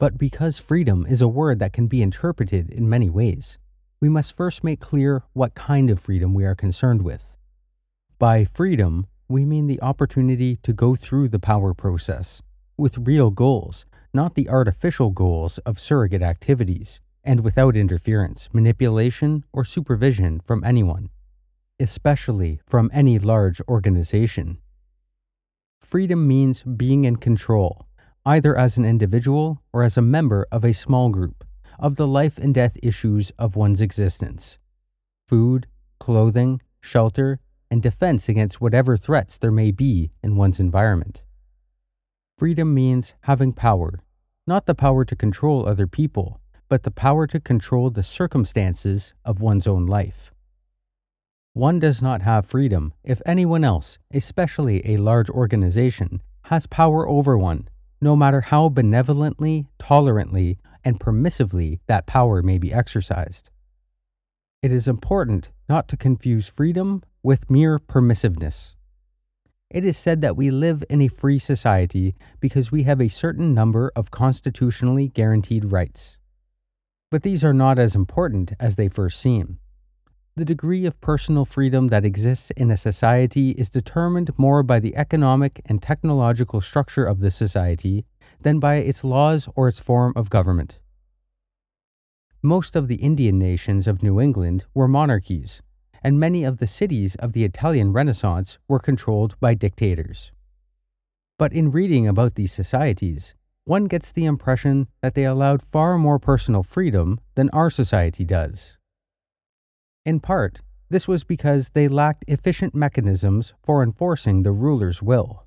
But 0.00 0.16
because 0.16 0.58
freedom 0.58 1.04
is 1.06 1.20
a 1.20 1.28
word 1.28 1.58
that 1.58 1.74
can 1.74 1.86
be 1.86 2.00
interpreted 2.00 2.70
in 2.70 2.88
many 2.88 3.10
ways, 3.10 3.58
we 4.00 4.08
must 4.08 4.34
first 4.34 4.64
make 4.64 4.80
clear 4.80 5.24
what 5.34 5.54
kind 5.54 5.90
of 5.90 6.00
freedom 6.00 6.32
we 6.32 6.46
are 6.46 6.54
concerned 6.54 7.02
with. 7.02 7.36
By 8.18 8.46
freedom, 8.46 9.08
we 9.28 9.44
mean 9.44 9.66
the 9.66 9.82
opportunity 9.82 10.56
to 10.56 10.72
go 10.72 10.96
through 10.96 11.28
the 11.28 11.38
power 11.38 11.74
process 11.74 12.40
with 12.78 13.06
real 13.06 13.30
goals, 13.30 13.84
not 14.14 14.36
the 14.36 14.48
artificial 14.48 15.10
goals 15.10 15.58
of 15.66 15.78
surrogate 15.78 16.22
activities, 16.22 17.02
and 17.22 17.40
without 17.40 17.76
interference, 17.76 18.48
manipulation, 18.54 19.44
or 19.52 19.66
supervision 19.66 20.40
from 20.46 20.64
anyone, 20.64 21.10
especially 21.78 22.58
from 22.66 22.90
any 22.94 23.18
large 23.18 23.60
organization. 23.68 24.56
Freedom 25.78 26.26
means 26.26 26.62
being 26.62 27.04
in 27.04 27.16
control, 27.16 27.84
either 28.30 28.56
as 28.56 28.76
an 28.76 28.84
individual 28.84 29.60
or 29.72 29.82
as 29.82 29.96
a 29.96 30.02
member 30.16 30.46
of 30.52 30.64
a 30.64 30.72
small 30.72 31.08
group, 31.08 31.44
of 31.80 31.96
the 31.96 32.06
life 32.06 32.38
and 32.38 32.54
death 32.54 32.76
issues 32.80 33.32
of 33.40 33.56
one's 33.56 33.80
existence 33.80 34.56
food, 35.26 35.66
clothing, 35.98 36.60
shelter, 36.80 37.40
and 37.72 37.82
defense 37.82 38.28
against 38.28 38.60
whatever 38.60 38.96
threats 38.96 39.36
there 39.36 39.50
may 39.50 39.72
be 39.72 40.12
in 40.22 40.36
one's 40.36 40.60
environment. 40.60 41.24
Freedom 42.38 42.72
means 42.72 43.14
having 43.22 43.52
power, 43.52 44.00
not 44.46 44.66
the 44.66 44.76
power 44.76 45.04
to 45.04 45.16
control 45.16 45.68
other 45.68 45.88
people, 45.88 46.40
but 46.68 46.84
the 46.84 46.90
power 46.92 47.26
to 47.26 47.40
control 47.40 47.90
the 47.90 48.04
circumstances 48.04 49.12
of 49.24 49.40
one's 49.40 49.66
own 49.66 49.86
life. 49.86 50.32
One 51.52 51.80
does 51.80 52.00
not 52.00 52.22
have 52.22 52.46
freedom 52.46 52.94
if 53.02 53.20
anyone 53.26 53.64
else, 53.64 53.98
especially 54.14 54.88
a 54.88 54.98
large 54.98 55.30
organization, 55.30 56.22
has 56.44 56.66
power 56.68 57.08
over 57.08 57.36
one, 57.36 57.68
no 58.00 58.16
matter 58.16 58.40
how 58.40 58.68
benevolently, 58.68 59.66
tolerantly, 59.78 60.58
and 60.84 60.98
permissively 60.98 61.80
that 61.86 62.06
power 62.06 62.42
may 62.42 62.58
be 62.58 62.72
exercised. 62.72 63.50
It 64.62 64.72
is 64.72 64.88
important 64.88 65.50
not 65.68 65.88
to 65.88 65.96
confuse 65.96 66.48
freedom 66.48 67.02
with 67.22 67.50
mere 67.50 67.78
permissiveness. 67.78 68.74
It 69.70 69.84
is 69.84 69.96
said 69.96 70.20
that 70.22 70.36
we 70.36 70.50
live 70.50 70.82
in 70.90 71.00
a 71.00 71.08
free 71.08 71.38
society 71.38 72.16
because 72.40 72.72
we 72.72 72.82
have 72.82 73.00
a 73.00 73.08
certain 73.08 73.54
number 73.54 73.92
of 73.94 74.10
constitutionally 74.10 75.08
guaranteed 75.08 75.70
rights. 75.70 76.18
But 77.10 77.22
these 77.22 77.44
are 77.44 77.54
not 77.54 77.78
as 77.78 77.94
important 77.94 78.52
as 78.58 78.76
they 78.76 78.88
first 78.88 79.20
seem. 79.20 79.58
The 80.36 80.44
degree 80.44 80.86
of 80.86 81.00
personal 81.00 81.44
freedom 81.44 81.88
that 81.88 82.04
exists 82.04 82.50
in 82.52 82.70
a 82.70 82.76
society 82.76 83.50
is 83.50 83.68
determined 83.68 84.30
more 84.38 84.62
by 84.62 84.78
the 84.78 84.96
economic 84.96 85.60
and 85.66 85.82
technological 85.82 86.60
structure 86.60 87.04
of 87.04 87.18
the 87.18 87.30
society 87.30 88.06
than 88.40 88.60
by 88.60 88.76
its 88.76 89.02
laws 89.02 89.48
or 89.56 89.68
its 89.68 89.80
form 89.80 90.12
of 90.14 90.30
government. 90.30 90.80
Most 92.42 92.76
of 92.76 92.88
the 92.88 92.96
Indian 92.96 93.38
nations 93.38 93.86
of 93.86 94.02
New 94.02 94.20
England 94.20 94.64
were 94.72 94.88
monarchies, 94.88 95.62
and 96.02 96.18
many 96.18 96.44
of 96.44 96.58
the 96.58 96.66
cities 96.66 97.16
of 97.16 97.32
the 97.32 97.44
Italian 97.44 97.92
Renaissance 97.92 98.58
were 98.68 98.78
controlled 98.78 99.38
by 99.40 99.54
dictators. 99.54 100.32
But 101.38 101.52
in 101.52 101.70
reading 101.70 102.06
about 102.06 102.36
these 102.36 102.52
societies, 102.52 103.34
one 103.64 103.84
gets 103.84 104.10
the 104.10 104.24
impression 104.24 104.88
that 105.02 105.14
they 105.14 105.24
allowed 105.24 105.60
far 105.60 105.98
more 105.98 106.18
personal 106.18 106.62
freedom 106.62 107.20
than 107.34 107.50
our 107.50 107.68
society 107.68 108.24
does. 108.24 108.78
In 110.06 110.18
part, 110.18 110.60
this 110.88 111.06
was 111.06 111.24
because 111.24 111.70
they 111.70 111.86
lacked 111.86 112.24
efficient 112.26 112.74
mechanisms 112.74 113.52
for 113.62 113.82
enforcing 113.82 114.42
the 114.42 114.52
ruler's 114.52 115.02
will. 115.02 115.44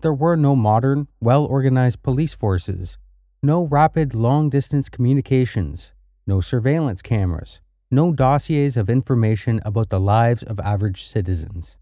There 0.00 0.14
were 0.14 0.36
no 0.36 0.56
modern, 0.56 1.08
well 1.20 1.44
organized 1.44 2.02
police 2.02 2.32
forces, 2.32 2.96
no 3.42 3.62
rapid 3.62 4.14
long 4.14 4.48
distance 4.48 4.88
communications, 4.88 5.92
no 6.26 6.40
surveillance 6.40 7.02
cameras, 7.02 7.60
no 7.90 8.10
dossiers 8.12 8.78
of 8.78 8.88
information 8.88 9.60
about 9.66 9.90
the 9.90 10.00
lives 10.00 10.42
of 10.42 10.58
average 10.60 11.04
citizens. 11.04 11.76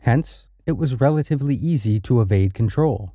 Hence, 0.00 0.46
it 0.64 0.78
was 0.78 1.00
relatively 1.00 1.54
easy 1.54 2.00
to 2.00 2.22
evade 2.22 2.54
control. 2.54 3.12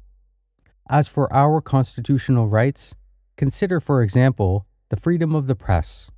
As 0.88 1.08
for 1.08 1.32
our 1.34 1.62
constitutional 1.62 2.48
rights, 2.48 2.94
consider, 3.38 3.80
for 3.80 4.04
example, 4.04 4.68
the 4.90 4.98
freedom 4.98 5.34
of 5.34 5.48
the 5.48 5.56
press. 5.56 6.12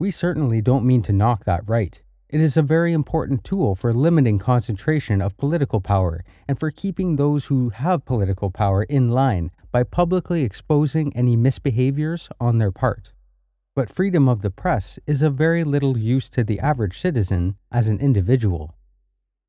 We 0.00 0.10
certainly 0.10 0.60
don't 0.60 0.84
mean 0.84 1.02
to 1.02 1.12
knock 1.12 1.44
that 1.44 1.62
right. 1.68 2.02
It 2.28 2.40
is 2.40 2.56
a 2.56 2.62
very 2.62 2.92
important 2.92 3.44
tool 3.44 3.76
for 3.76 3.92
limiting 3.92 4.40
concentration 4.40 5.22
of 5.22 5.36
political 5.36 5.80
power 5.80 6.24
and 6.48 6.58
for 6.58 6.72
keeping 6.72 7.14
those 7.14 7.46
who 7.46 7.68
have 7.68 8.04
political 8.04 8.50
power 8.50 8.82
in 8.82 9.10
line 9.10 9.52
by 9.70 9.84
publicly 9.84 10.42
exposing 10.42 11.14
any 11.14 11.36
misbehaviors 11.36 12.28
on 12.40 12.58
their 12.58 12.72
part 12.72 13.12
but 13.80 13.88
freedom 13.88 14.28
of 14.28 14.42
the 14.42 14.50
press 14.50 14.98
is 15.06 15.22
of 15.22 15.34
very 15.34 15.64
little 15.64 15.96
use 15.96 16.28
to 16.28 16.42
the 16.44 16.60
average 16.60 16.98
citizen 16.98 17.56
as 17.70 17.88
an 17.88 17.98
individual. 18.00 18.74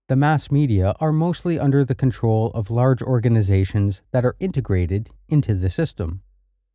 The 0.07 0.15
mass 0.15 0.51
media 0.51 0.93
are 0.99 1.11
mostly 1.11 1.57
under 1.57 1.83
the 1.83 1.95
control 1.95 2.51
of 2.53 2.69
large 2.69 3.01
organizations 3.01 4.01
that 4.11 4.25
are 4.25 4.35
integrated 4.39 5.09
into 5.27 5.53
the 5.53 5.69
system. 5.69 6.21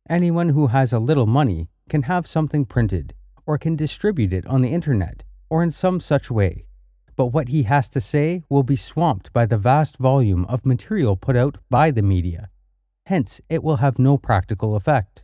Anyone 0.09 0.49
who 0.49 0.67
has 0.67 0.91
a 0.91 0.99
little 0.99 1.25
money 1.25 1.69
can 1.89 2.03
have 2.03 2.27
something 2.27 2.65
printed 2.65 3.13
or 3.47 3.57
can 3.57 3.75
distribute 3.75 4.33
it 4.33 4.45
on 4.45 4.61
the 4.61 4.73
internet 4.73 5.23
or 5.49 5.63
in 5.63 5.71
some 5.71 5.99
such 5.99 6.29
way, 6.29 6.65
but 7.15 7.27
what 7.27 7.47
he 7.47 7.63
has 7.63 7.89
to 7.89 7.99
say 7.99 8.43
will 8.49 8.61
be 8.61 8.75
swamped 8.75 9.33
by 9.33 9.45
the 9.45 9.57
vast 9.57 9.97
volume 9.97 10.45
of 10.45 10.65
material 10.65 11.15
put 11.15 11.35
out 11.35 11.57
by 11.69 11.89
the 11.89 12.03
media. 12.03 12.49
Hence, 13.07 13.41
it 13.49 13.63
will 13.63 13.77
have 13.77 13.97
no 13.97 14.17
practical 14.17 14.75
effect. 14.75 15.23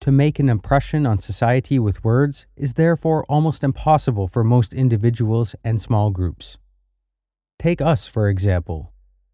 To 0.00 0.12
make 0.12 0.38
an 0.38 0.48
impression 0.48 1.06
on 1.06 1.18
society 1.18 1.78
with 1.78 2.02
words 2.02 2.46
is 2.56 2.74
therefore 2.74 3.24
almost 3.28 3.62
impossible 3.62 4.26
for 4.26 4.42
most 4.42 4.72
individuals 4.72 5.54
and 5.62 5.80
small 5.80 6.10
groups. 6.10 6.56
Take 7.58 7.80
us, 7.80 8.06
for 8.06 8.28
example. 8.28 8.92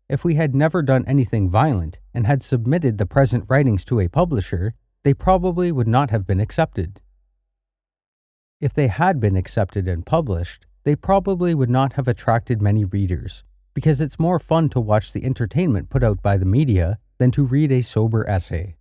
If 0.08 0.24
we 0.24 0.34
had 0.34 0.54
never 0.54 0.82
done 0.82 1.04
anything 1.06 1.48
violent 1.48 1.98
and 2.12 2.26
had 2.26 2.42
submitted 2.42 2.98
the 2.98 3.06
present 3.06 3.44
writings 3.48 3.84
to 3.86 4.00
a 4.00 4.08
publisher, 4.08 4.74
they 5.02 5.14
probably 5.14 5.70
would 5.70 5.88
not 5.88 6.10
have 6.10 6.26
been 6.26 6.40
accepted. 6.40 7.00
If 8.60 8.72
they 8.72 8.88
had 8.88 9.20
been 9.20 9.36
accepted 9.36 9.88
and 9.88 10.06
published, 10.06 10.66
they 10.84 10.96
probably 10.96 11.54
would 11.54 11.70
not 11.70 11.94
have 11.94 12.06
attracted 12.06 12.62
many 12.62 12.84
readers, 12.84 13.42
because 13.74 14.00
it's 14.00 14.18
more 14.18 14.38
fun 14.38 14.68
to 14.70 14.80
watch 14.80 15.12
the 15.12 15.24
entertainment 15.24 15.90
put 15.90 16.04
out 16.04 16.22
by 16.22 16.36
the 16.36 16.44
media 16.44 16.98
than 17.18 17.30
to 17.32 17.44
read 17.44 17.72
a 17.72 17.82
sober 17.82 18.28
essay. 18.28 18.76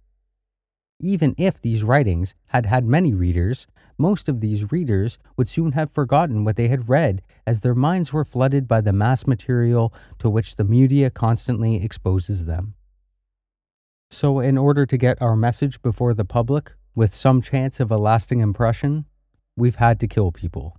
Even 0.99 1.35
if 1.37 1.59
these 1.59 1.83
writings 1.83 2.35
had 2.47 2.65
had 2.65 2.85
many 2.85 3.13
readers, 3.13 3.67
most 3.97 4.29
of 4.29 4.39
these 4.39 4.71
readers 4.71 5.17
would 5.35 5.47
soon 5.47 5.73
have 5.73 5.91
forgotten 5.91 6.43
what 6.43 6.55
they 6.55 6.67
had 6.67 6.89
read 6.89 7.21
as 7.45 7.59
their 7.59 7.75
minds 7.75 8.13
were 8.13 8.25
flooded 8.25 8.67
by 8.67 8.79
the 8.79 8.93
mass 8.93 9.27
material 9.27 9.93
to 10.19 10.29
which 10.29 10.55
the 10.55 10.63
media 10.63 11.09
constantly 11.09 11.83
exposes 11.83 12.45
them. 12.45 12.75
So, 14.11 14.39
in 14.39 14.57
order 14.57 14.85
to 14.85 14.97
get 14.97 15.21
our 15.21 15.35
message 15.35 15.81
before 15.81 16.13
the 16.13 16.25
public 16.25 16.75
with 16.95 17.15
some 17.15 17.41
chance 17.41 17.79
of 17.79 17.91
a 17.91 17.97
lasting 17.97 18.39
impression, 18.39 19.05
we've 19.55 19.75
had 19.75 19.99
to 19.99 20.07
kill 20.07 20.31
people. 20.31 20.77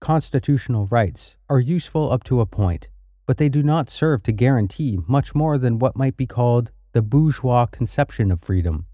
Constitutional 0.00 0.86
rights 0.86 1.36
are 1.48 1.60
useful 1.60 2.10
up 2.12 2.24
to 2.24 2.40
a 2.40 2.46
point, 2.46 2.88
but 3.26 3.36
they 3.36 3.48
do 3.48 3.62
not 3.62 3.90
serve 3.90 4.22
to 4.22 4.32
guarantee 4.32 4.98
much 5.06 5.34
more 5.34 5.58
than 5.58 5.78
what 5.78 5.96
might 5.96 6.16
be 6.16 6.26
called 6.26 6.72
the 6.92 7.02
bourgeois 7.02 7.66
conception 7.66 8.30
of 8.30 8.40
freedom. 8.40 8.86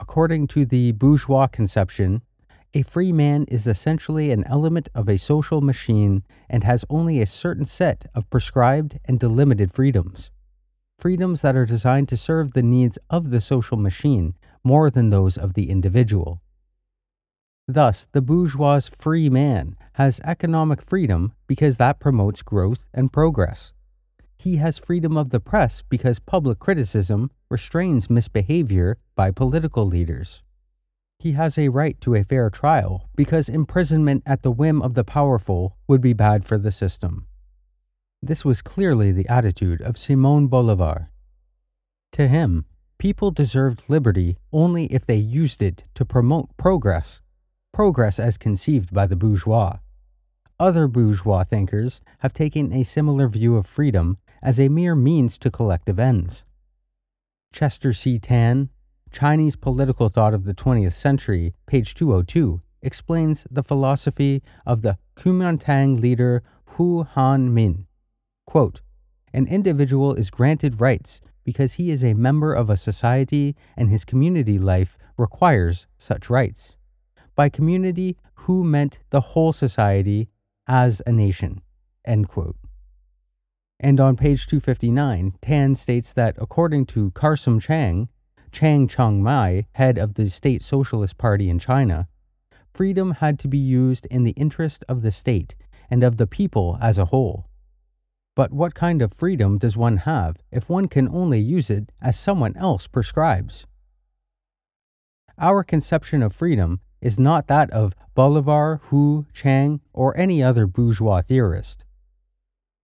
According 0.00 0.46
to 0.48 0.64
the 0.64 0.92
bourgeois 0.92 1.46
conception, 1.46 2.22
a 2.74 2.82
free 2.82 3.12
man 3.12 3.44
is 3.48 3.66
essentially 3.66 4.30
an 4.30 4.44
element 4.44 4.88
of 4.94 5.08
a 5.08 5.18
social 5.18 5.60
machine 5.60 6.22
and 6.48 6.64
has 6.64 6.84
only 6.88 7.20
a 7.20 7.26
certain 7.26 7.66
set 7.66 8.06
of 8.14 8.30
prescribed 8.30 8.98
and 9.04 9.20
delimited 9.20 9.72
freedoms. 9.72 10.30
Freedoms 10.98 11.42
that 11.42 11.56
are 11.56 11.66
designed 11.66 12.08
to 12.08 12.16
serve 12.16 12.52
the 12.52 12.62
needs 12.62 12.98
of 13.10 13.30
the 13.30 13.40
social 13.40 13.76
machine 13.76 14.34
more 14.64 14.90
than 14.90 15.10
those 15.10 15.36
of 15.36 15.54
the 15.54 15.68
individual. 15.68 16.40
Thus, 17.68 18.06
the 18.12 18.20
bourgeois 18.20 18.80
free 18.98 19.28
man 19.28 19.76
has 19.94 20.20
economic 20.24 20.82
freedom 20.82 21.32
because 21.46 21.76
that 21.76 22.00
promotes 22.00 22.42
growth 22.42 22.86
and 22.92 23.12
progress. 23.12 23.72
He 24.38 24.56
has 24.56 24.78
freedom 24.78 25.16
of 25.16 25.30
the 25.30 25.38
press 25.38 25.82
because 25.88 26.18
public 26.18 26.58
criticism 26.58 27.30
restrains 27.48 28.10
misbehavior 28.10 28.98
by 29.14 29.30
political 29.30 29.86
leaders. 29.86 30.42
He 31.20 31.32
has 31.32 31.56
a 31.56 31.68
right 31.68 32.00
to 32.00 32.16
a 32.16 32.24
fair 32.24 32.50
trial 32.50 33.08
because 33.14 33.48
imprisonment 33.48 34.24
at 34.26 34.42
the 34.42 34.50
whim 34.50 34.82
of 34.82 34.94
the 34.94 35.04
powerful 35.04 35.76
would 35.86 36.00
be 36.00 36.12
bad 36.12 36.44
for 36.44 36.58
the 36.58 36.72
system. 36.72 37.26
This 38.20 38.44
was 38.44 38.62
clearly 38.62 39.12
the 39.12 39.28
attitude 39.28 39.80
of 39.80 39.96
Simon 39.96 40.48
Bolivar. 40.48 41.10
To 42.12 42.26
him, 42.26 42.64
people 42.98 43.30
deserved 43.30 43.88
liberty 43.88 44.36
only 44.52 44.86
if 44.86 45.06
they 45.06 45.16
used 45.16 45.62
it 45.62 45.84
to 45.94 46.04
promote 46.04 46.56
progress, 46.56 47.21
progress 47.72 48.18
as 48.18 48.36
conceived 48.36 48.92
by 48.92 49.06
the 49.06 49.16
bourgeois. 49.16 49.78
Other 50.60 50.86
bourgeois 50.86 51.44
thinkers 51.44 52.00
have 52.18 52.32
taken 52.32 52.72
a 52.72 52.84
similar 52.84 53.28
view 53.28 53.56
of 53.56 53.66
freedom 53.66 54.18
as 54.42 54.60
a 54.60 54.68
mere 54.68 54.94
means 54.94 55.38
to 55.38 55.50
collective 55.50 55.98
ends. 55.98 56.44
Chester 57.52 57.92
C. 57.92 58.18
Tan, 58.18 58.68
Chinese 59.10 59.56
Political 59.56 60.08
Thought 60.08 60.34
of 60.34 60.44
the 60.44 60.54
20th 60.54 60.94
Century, 60.94 61.54
page 61.66 61.94
202, 61.94 62.60
explains 62.82 63.46
the 63.50 63.62
philosophy 63.62 64.42
of 64.66 64.82
the 64.82 64.98
Kuomintang 65.16 66.00
leader 66.00 66.42
Hu 66.76 67.04
Han 67.04 67.52
Min. 67.52 67.86
Quote, 68.46 68.80
An 69.32 69.46
individual 69.46 70.14
is 70.14 70.30
granted 70.30 70.80
rights 70.80 71.20
because 71.44 71.74
he 71.74 71.90
is 71.90 72.04
a 72.04 72.14
member 72.14 72.52
of 72.52 72.70
a 72.70 72.76
society 72.76 73.56
and 73.76 73.90
his 73.90 74.04
community 74.04 74.58
life 74.58 74.98
requires 75.16 75.86
such 75.98 76.30
rights. 76.30 76.76
By 77.34 77.48
community, 77.48 78.16
who 78.34 78.64
meant 78.64 79.00
the 79.10 79.20
whole 79.20 79.52
society 79.52 80.28
as 80.66 81.00
a 81.06 81.12
nation. 81.12 81.62
End 82.04 82.28
quote. 82.28 82.56
And 83.80 83.98
on 83.98 84.16
page 84.16 84.46
259, 84.46 85.34
Tan 85.40 85.74
states 85.74 86.12
that 86.12 86.36
according 86.38 86.86
to 86.86 87.10
Carsun 87.12 87.60
Chang, 87.60 88.08
Chang 88.52 88.86
Chun-mai, 88.86 89.66
head 89.72 89.98
of 89.98 90.14
the 90.14 90.28
State 90.30 90.62
Socialist 90.62 91.18
Party 91.18 91.48
in 91.48 91.58
China, 91.58 92.06
freedom 92.72 93.12
had 93.12 93.38
to 93.40 93.48
be 93.48 93.58
used 93.58 94.06
in 94.06 94.24
the 94.24 94.32
interest 94.32 94.84
of 94.88 95.02
the 95.02 95.10
state 95.10 95.54
and 95.90 96.02
of 96.02 96.16
the 96.16 96.26
people 96.26 96.78
as 96.80 96.98
a 96.98 97.06
whole. 97.06 97.46
But 98.34 98.52
what 98.52 98.74
kind 98.74 99.02
of 99.02 99.12
freedom 99.12 99.58
does 99.58 99.76
one 99.76 99.98
have 99.98 100.36
if 100.50 100.68
one 100.68 100.88
can 100.88 101.08
only 101.08 101.40
use 101.40 101.68
it 101.68 101.92
as 102.00 102.18
someone 102.18 102.56
else 102.56 102.86
prescribes? 102.86 103.66
Our 105.38 105.64
conception 105.64 106.22
of 106.22 106.34
freedom 106.34 106.80
is 107.02 107.18
not 107.18 107.48
that 107.48 107.70
of 107.72 107.94
Bolivar, 108.14 108.80
Hu, 108.84 109.26
Chang, 109.34 109.80
or 109.92 110.16
any 110.16 110.42
other 110.42 110.66
bourgeois 110.66 111.20
theorist. 111.20 111.84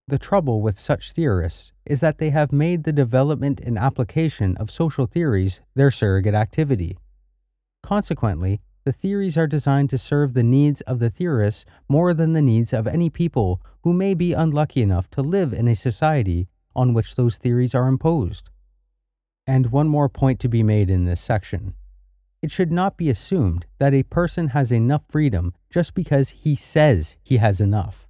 The 0.09 0.19
trouble 0.19 0.61
with 0.61 0.79
such 0.79 1.13
theorists 1.13 1.73
is 1.87 2.01
that 2.01 2.19
they 2.19 2.31
have 2.31 2.51
made 2.51 2.85
the 2.85 2.93
development 2.93 3.61
and 3.61 3.79
application 3.79 4.57
of 4.57 4.71
social 4.71 5.07
theories 5.07 5.63
their 5.75 5.91
surrogate 5.91 6.35
activity. 6.35 6.99
Consequently, 7.83 8.61
the 8.85 8.93
theories 8.93 9.37
are 9.37 9.47
designed 9.47 9.91
to 9.91 9.99
serve 9.99 10.33
the 10.33 10.43
needs 10.43 10.81
of 10.83 10.99
the 10.99 11.11
theorists 11.11 11.67
more 11.89 12.15
than 12.15 12.33
the 12.33 12.43
needs 12.43 12.73
of 12.73 12.87
any 12.87 13.11
people 13.11 13.61
who 13.83 13.93
may 13.93 14.15
be 14.15 14.33
unlucky 14.33 14.83
enough 14.83 15.11
to 15.11 15.23
live 15.23 15.53
in 15.53 15.69
a 15.69 15.77
society 15.77 16.49
on 16.75 16.95
which 16.95 17.15
those 17.15 17.37
theories 17.37 17.75
are 17.75 17.87
imposed. 17.87 18.49
And 19.47 19.71
one 19.71 19.89
more 19.89 20.09
point 20.09 20.41
to 20.41 20.49
be 20.49 20.63
made 20.63 20.91
in 20.91 21.05
this 21.05 21.21
section. 21.21 21.75
It 22.43 22.51
should 22.51 22.71
not 22.71 22.97
be 22.97 23.11
assumed 23.11 23.67
that 23.79 23.95
a 23.95 24.05
person 24.05 24.49
has 24.49 24.71
enough 24.71 25.03
freedom 25.09 25.55
just 25.71 25.95
because 25.95 26.31
he 26.31 26.55
says 26.55 27.17
he 27.23 27.39
has 27.39 27.61
enough 27.61 28.09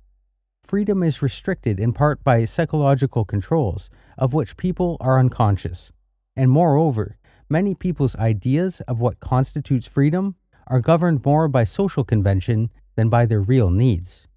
freedom 0.68 1.02
is 1.02 1.22
restricted 1.22 1.80
in 1.80 1.94
part 1.94 2.22
by 2.22 2.44
psychological 2.44 3.24
controls, 3.24 3.88
of 4.18 4.34
which 4.34 4.59
people 4.59 4.98
are 5.00 5.18
unconscious. 5.18 5.92
And 6.36 6.50
moreover, 6.50 7.16
many 7.48 7.74
people's 7.74 8.14
ideas 8.16 8.82
of 8.82 9.00
what 9.00 9.18
constitutes 9.18 9.86
freedom 9.86 10.36
are 10.66 10.80
governed 10.80 11.24
more 11.24 11.48
by 11.48 11.64
social 11.64 12.05
convention 12.05 12.68
than 12.96 13.09
by 13.09 13.24
their 13.24 13.40
real 13.40 13.70
needs. 13.70 14.28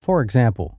For 0.00 0.22
example, 0.22 0.78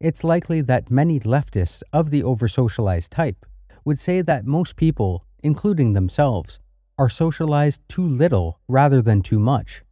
it's 0.00 0.24
likely 0.24 0.60
that 0.62 0.90
many 0.90 1.20
leftists 1.20 1.84
of 1.92 2.10
the 2.10 2.24
oversocialized 2.24 3.10
type 3.10 3.46
would 3.84 4.00
say 4.00 4.22
that 4.22 4.44
most 4.44 4.74
people, 4.74 5.24
including 5.44 5.92
themselves, 5.92 6.58
are 6.98 7.08
socialized 7.08 7.82
too 7.88 8.06
little 8.06 8.60
rather 8.68 9.02
than 9.02 9.22
too 9.22 9.38
much, 9.38 9.82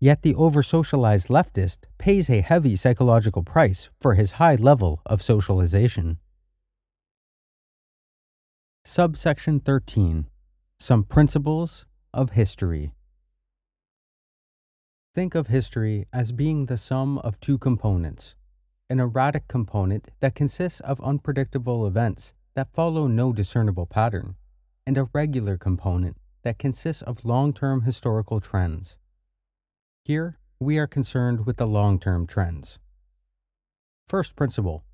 Yet 0.00 0.22
the 0.22 0.34
over 0.36 0.62
socialized 0.62 1.26
leftist 1.26 1.78
pays 1.98 2.30
a 2.30 2.40
heavy 2.40 2.76
psychological 2.76 3.42
price 3.42 3.88
for 4.00 4.14
his 4.14 4.32
high 4.32 4.54
level 4.54 5.00
of 5.04 5.20
socialization. 5.20 6.18
Subsection 8.84 9.58
13 9.58 10.26
Some 10.78 11.02
Principles 11.02 11.84
of 12.14 12.30
History. 12.30 12.92
Think 15.14 15.34
of 15.34 15.48
history 15.48 16.06
as 16.12 16.30
being 16.30 16.66
the 16.66 16.78
sum 16.78 17.18
of 17.18 17.40
two 17.40 17.58
components 17.58 18.36
an 18.90 19.00
erratic 19.00 19.46
component 19.48 20.10
that 20.20 20.34
consists 20.34 20.80
of 20.80 20.98
unpredictable 21.02 21.86
events 21.86 22.32
that 22.54 22.72
follow 22.72 23.06
no 23.06 23.34
discernible 23.34 23.84
pattern, 23.84 24.34
and 24.88 24.96
a 24.96 25.06
regular 25.12 25.58
component 25.58 26.16
that 26.44 26.58
consists 26.58 27.02
of 27.02 27.26
long 27.26 27.52
term 27.52 27.82
historical 27.82 28.40
trends. 28.40 28.96
Here, 30.02 30.38
we 30.58 30.78
are 30.78 30.86
concerned 30.86 31.44
with 31.44 31.58
the 31.58 31.66
long 31.66 32.00
term 32.00 32.26
trends. 32.26 32.78
First 34.06 34.34
principle 34.34 34.86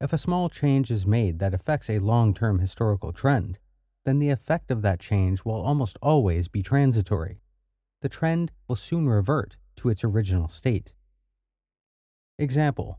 if 0.00 0.12
a 0.12 0.18
small 0.18 0.48
change 0.48 0.90
is 0.90 1.06
made 1.06 1.38
that 1.38 1.54
affects 1.54 1.88
a 1.88 2.00
long 2.00 2.34
term 2.34 2.58
historical 2.58 3.12
trend, 3.12 3.60
then 4.04 4.18
the 4.18 4.30
effect 4.30 4.68
of 4.68 4.82
that 4.82 4.98
change 4.98 5.44
will 5.44 5.62
almost 5.62 5.96
always 6.02 6.48
be 6.48 6.60
transitory. 6.60 7.40
The 8.02 8.08
trend 8.08 8.50
will 8.66 8.74
soon 8.74 9.08
revert 9.08 9.56
to 9.76 9.90
its 9.90 10.02
original 10.02 10.48
state. 10.48 10.92
Example 12.36 12.98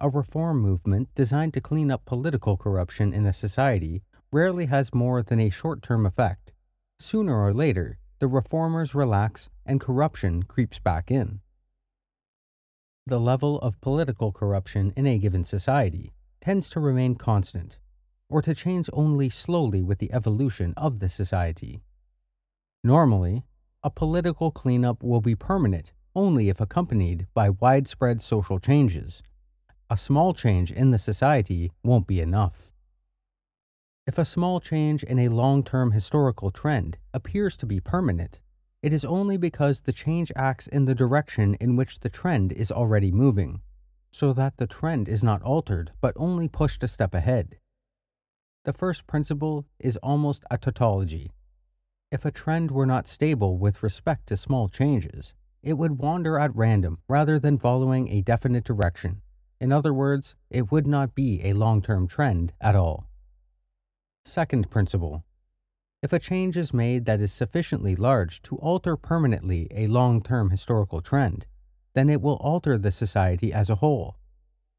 A 0.00 0.08
reform 0.08 0.58
movement 0.58 1.14
designed 1.14 1.54
to 1.54 1.60
clean 1.60 1.92
up 1.92 2.04
political 2.04 2.56
corruption 2.56 3.12
in 3.12 3.24
a 3.24 3.32
society 3.32 4.02
rarely 4.32 4.66
has 4.66 4.94
more 4.94 5.22
than 5.22 5.40
a 5.40 5.50
short 5.50 5.82
term 5.82 6.06
effect. 6.06 6.52
Sooner 6.98 7.36
or 7.42 7.52
later, 7.52 7.98
the 8.18 8.28
reformers 8.28 8.94
relax 8.94 9.50
and 9.64 9.80
corruption 9.80 10.42
creeps 10.42 10.78
back 10.78 11.10
in. 11.10 11.40
The 13.06 13.18
level 13.18 13.58
of 13.60 13.80
political 13.80 14.30
corruption 14.30 14.92
in 14.96 15.06
a 15.06 15.18
given 15.18 15.44
society 15.44 16.12
tends 16.40 16.68
to 16.70 16.80
remain 16.80 17.14
constant, 17.16 17.78
or 18.28 18.42
to 18.42 18.54
change 18.54 18.88
only 18.92 19.30
slowly 19.30 19.82
with 19.82 19.98
the 19.98 20.12
evolution 20.12 20.74
of 20.76 21.00
the 21.00 21.08
society. 21.08 21.82
Normally, 22.84 23.44
a 23.82 23.90
political 23.90 24.50
cleanup 24.50 25.02
will 25.02 25.20
be 25.20 25.34
permanent 25.34 25.92
only 26.14 26.48
if 26.48 26.60
accompanied 26.60 27.26
by 27.34 27.50
widespread 27.50 28.20
social 28.20 28.58
changes. 28.58 29.22
A 29.88 29.96
small 29.96 30.34
change 30.34 30.70
in 30.70 30.90
the 30.90 30.98
society 30.98 31.72
won't 31.82 32.06
be 32.06 32.20
enough. 32.20 32.69
If 34.10 34.18
a 34.18 34.24
small 34.24 34.58
change 34.58 35.04
in 35.04 35.20
a 35.20 35.28
long 35.28 35.62
term 35.62 35.92
historical 35.92 36.50
trend 36.50 36.98
appears 37.14 37.56
to 37.58 37.64
be 37.64 37.78
permanent, 37.78 38.40
it 38.82 38.92
is 38.92 39.04
only 39.04 39.36
because 39.36 39.82
the 39.82 39.92
change 39.92 40.32
acts 40.34 40.66
in 40.66 40.86
the 40.86 40.96
direction 40.96 41.54
in 41.60 41.76
which 41.76 42.00
the 42.00 42.08
trend 42.08 42.52
is 42.52 42.72
already 42.72 43.12
moving, 43.12 43.60
so 44.10 44.32
that 44.32 44.56
the 44.56 44.66
trend 44.66 45.08
is 45.08 45.22
not 45.22 45.42
altered 45.42 45.92
but 46.00 46.16
only 46.16 46.48
pushed 46.48 46.82
a 46.82 46.88
step 46.88 47.14
ahead. 47.14 47.58
The 48.64 48.72
first 48.72 49.06
principle 49.06 49.66
is 49.78 49.96
almost 49.98 50.42
a 50.50 50.58
tautology. 50.58 51.30
If 52.10 52.24
a 52.24 52.32
trend 52.32 52.72
were 52.72 52.86
not 52.86 53.06
stable 53.06 53.58
with 53.58 53.80
respect 53.80 54.26
to 54.26 54.36
small 54.36 54.68
changes, 54.68 55.34
it 55.62 55.74
would 55.74 56.00
wander 56.00 56.36
at 56.36 56.56
random 56.56 56.98
rather 57.06 57.38
than 57.38 57.60
following 57.60 58.08
a 58.08 58.22
definite 58.22 58.64
direction. 58.64 59.22
In 59.60 59.70
other 59.70 59.94
words, 59.94 60.34
it 60.50 60.72
would 60.72 60.88
not 60.88 61.14
be 61.14 61.42
a 61.44 61.52
long 61.52 61.80
term 61.80 62.08
trend 62.08 62.54
at 62.60 62.74
all. 62.74 63.06
Second 64.24 64.70
principle 64.70 65.24
if 66.02 66.14
a 66.14 66.18
change 66.18 66.56
is 66.56 66.72
made 66.72 67.04
that 67.04 67.20
is 67.20 67.30
sufficiently 67.30 67.94
large 67.94 68.40
to 68.42 68.56
alter 68.56 68.96
permanently 68.96 69.68
a 69.70 69.86
long 69.86 70.22
term 70.22 70.48
historical 70.48 71.02
trend, 71.02 71.46
then 71.94 72.08
it 72.08 72.22
will 72.22 72.36
alter 72.36 72.78
the 72.78 72.90
society 72.90 73.52
as 73.52 73.68
a 73.68 73.76
whole. 73.76 74.16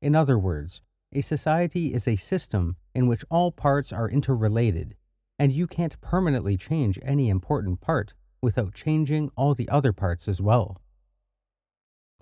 In 0.01 0.15
other 0.15 0.39
words, 0.39 0.81
a 1.13 1.21
society 1.21 1.93
is 1.93 2.07
a 2.07 2.15
system 2.15 2.75
in 2.95 3.05
which 3.05 3.25
all 3.29 3.51
parts 3.51 3.93
are 3.93 4.09
interrelated, 4.09 4.95
and 5.37 5.51
you 5.51 5.67
can't 5.67 6.01
permanently 6.01 6.57
change 6.57 6.97
any 7.03 7.29
important 7.29 7.81
part 7.81 8.15
without 8.41 8.73
changing 8.73 9.29
all 9.35 9.53
the 9.53 9.69
other 9.69 9.93
parts 9.93 10.27
as 10.27 10.41
well. 10.41 10.81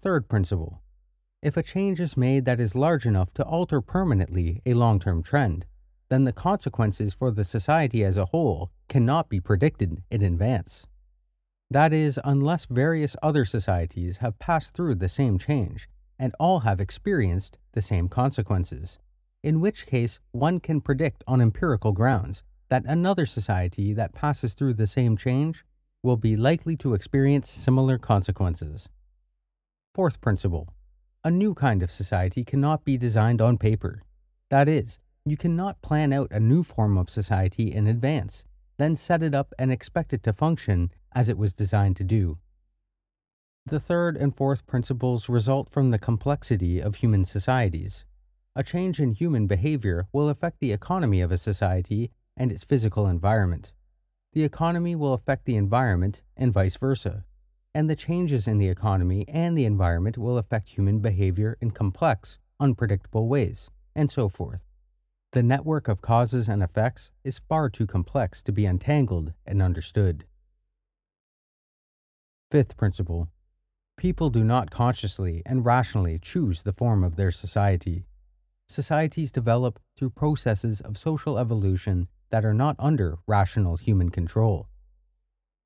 Third 0.01 0.27
principle 0.27 0.81
if 1.41 1.55
a 1.55 1.63
change 1.63 2.01
is 2.01 2.17
made 2.17 2.43
that 2.43 2.59
is 2.59 2.75
large 2.75 3.05
enough 3.05 3.33
to 3.35 3.45
alter 3.45 3.79
permanently 3.79 4.61
a 4.65 4.73
long 4.73 4.99
term 4.99 5.23
trend, 5.23 5.65
then 6.09 6.23
the 6.23 6.33
consequences 6.33 7.13
for 7.13 7.31
the 7.31 7.43
society 7.43 8.03
as 8.03 8.17
a 8.17 8.25
whole 8.25 8.71
cannot 8.87 9.29
be 9.29 9.39
predicted 9.39 10.03
in 10.09 10.21
advance. 10.21 10.87
That 11.71 11.93
is, 11.93 12.19
unless 12.23 12.65
various 12.65 13.15
other 13.21 13.45
societies 13.45 14.17
have 14.17 14.39
passed 14.39 14.73
through 14.73 14.95
the 14.95 15.09
same 15.09 15.37
change 15.37 15.87
and 16.17 16.35
all 16.39 16.61
have 16.61 16.81
experienced 16.81 17.57
the 17.73 17.81
same 17.81 18.09
consequences, 18.09 18.97
in 19.43 19.61
which 19.61 19.85
case 19.85 20.19
one 20.31 20.59
can 20.59 20.81
predict 20.81 21.23
on 21.27 21.41
empirical 21.41 21.91
grounds 21.91 22.43
that 22.69 22.85
another 22.85 23.25
society 23.25 23.93
that 23.93 24.13
passes 24.13 24.53
through 24.53 24.73
the 24.73 24.87
same 24.87 25.15
change 25.15 25.63
will 26.01 26.17
be 26.17 26.35
likely 26.35 26.75
to 26.77 26.93
experience 26.93 27.49
similar 27.49 27.97
consequences. 27.97 28.89
Fourth 29.93 30.21
principle 30.21 30.73
a 31.23 31.29
new 31.29 31.53
kind 31.53 31.83
of 31.83 31.91
society 31.91 32.45
cannot 32.45 32.85
be 32.85 32.97
designed 32.97 33.41
on 33.41 33.57
paper. 33.57 34.03
That 34.49 34.69
is, 34.69 34.99
you 35.29 35.37
cannot 35.37 35.81
plan 35.81 36.13
out 36.13 36.31
a 36.31 36.39
new 36.39 36.63
form 36.63 36.97
of 36.97 37.09
society 37.09 37.71
in 37.73 37.87
advance, 37.87 38.45
then 38.77 38.95
set 38.95 39.21
it 39.21 39.35
up 39.35 39.53
and 39.59 39.71
expect 39.71 40.13
it 40.13 40.23
to 40.23 40.33
function 40.33 40.91
as 41.13 41.29
it 41.29 41.37
was 41.37 41.53
designed 41.53 41.95
to 41.97 42.03
do. 42.03 42.37
The 43.65 43.79
third 43.79 44.17
and 44.17 44.35
fourth 44.35 44.65
principles 44.65 45.29
result 45.29 45.69
from 45.69 45.91
the 45.91 45.99
complexity 45.99 46.79
of 46.79 46.95
human 46.95 47.25
societies. 47.25 48.05
A 48.55 48.63
change 48.63 48.99
in 48.99 49.11
human 49.11 49.47
behavior 49.47 50.07
will 50.11 50.29
affect 50.29 50.59
the 50.59 50.71
economy 50.71 51.21
of 51.21 51.31
a 51.31 51.37
society 51.37 52.11
and 52.35 52.51
its 52.51 52.63
physical 52.63 53.05
environment. 53.05 53.73
The 54.33 54.43
economy 54.43 54.95
will 54.95 55.13
affect 55.13 55.45
the 55.45 55.55
environment 55.55 56.23
and 56.37 56.53
vice 56.53 56.77
versa. 56.77 57.25
And 57.75 57.89
the 57.89 57.95
changes 57.95 58.47
in 58.47 58.57
the 58.57 58.69
economy 58.69 59.25
and 59.27 59.57
the 59.57 59.65
environment 59.65 60.17
will 60.17 60.37
affect 60.37 60.69
human 60.69 60.99
behavior 60.99 61.57
in 61.61 61.71
complex, 61.71 62.39
unpredictable 62.59 63.27
ways, 63.27 63.69
and 63.95 64.09
so 64.09 64.29
forth. 64.29 64.68
The 65.31 65.43
network 65.43 65.87
of 65.87 66.01
causes 66.01 66.49
and 66.49 66.63
effects 66.63 67.11
is 67.23 67.41
far 67.47 67.69
too 67.69 67.85
complex 67.85 68.41
to 68.43 68.51
be 68.51 68.65
untangled 68.65 69.33
and 69.45 69.61
understood. 69.61 70.25
Fifth 72.49 72.75
principle 72.77 73.29
People 73.95 74.31
do 74.31 74.43
not 74.43 74.71
consciously 74.71 75.43
and 75.45 75.65
rationally 75.65 76.17
choose 76.17 76.63
the 76.63 76.73
form 76.73 77.03
of 77.03 77.15
their 77.15 77.31
society. 77.31 78.05
Societies 78.67 79.31
develop 79.31 79.79
through 79.95 80.11
processes 80.11 80.81
of 80.81 80.97
social 80.97 81.37
evolution 81.37 82.07
that 82.31 82.45
are 82.45 82.53
not 82.53 82.75
under 82.79 83.19
rational 83.27 83.77
human 83.77 84.09
control. 84.09 84.67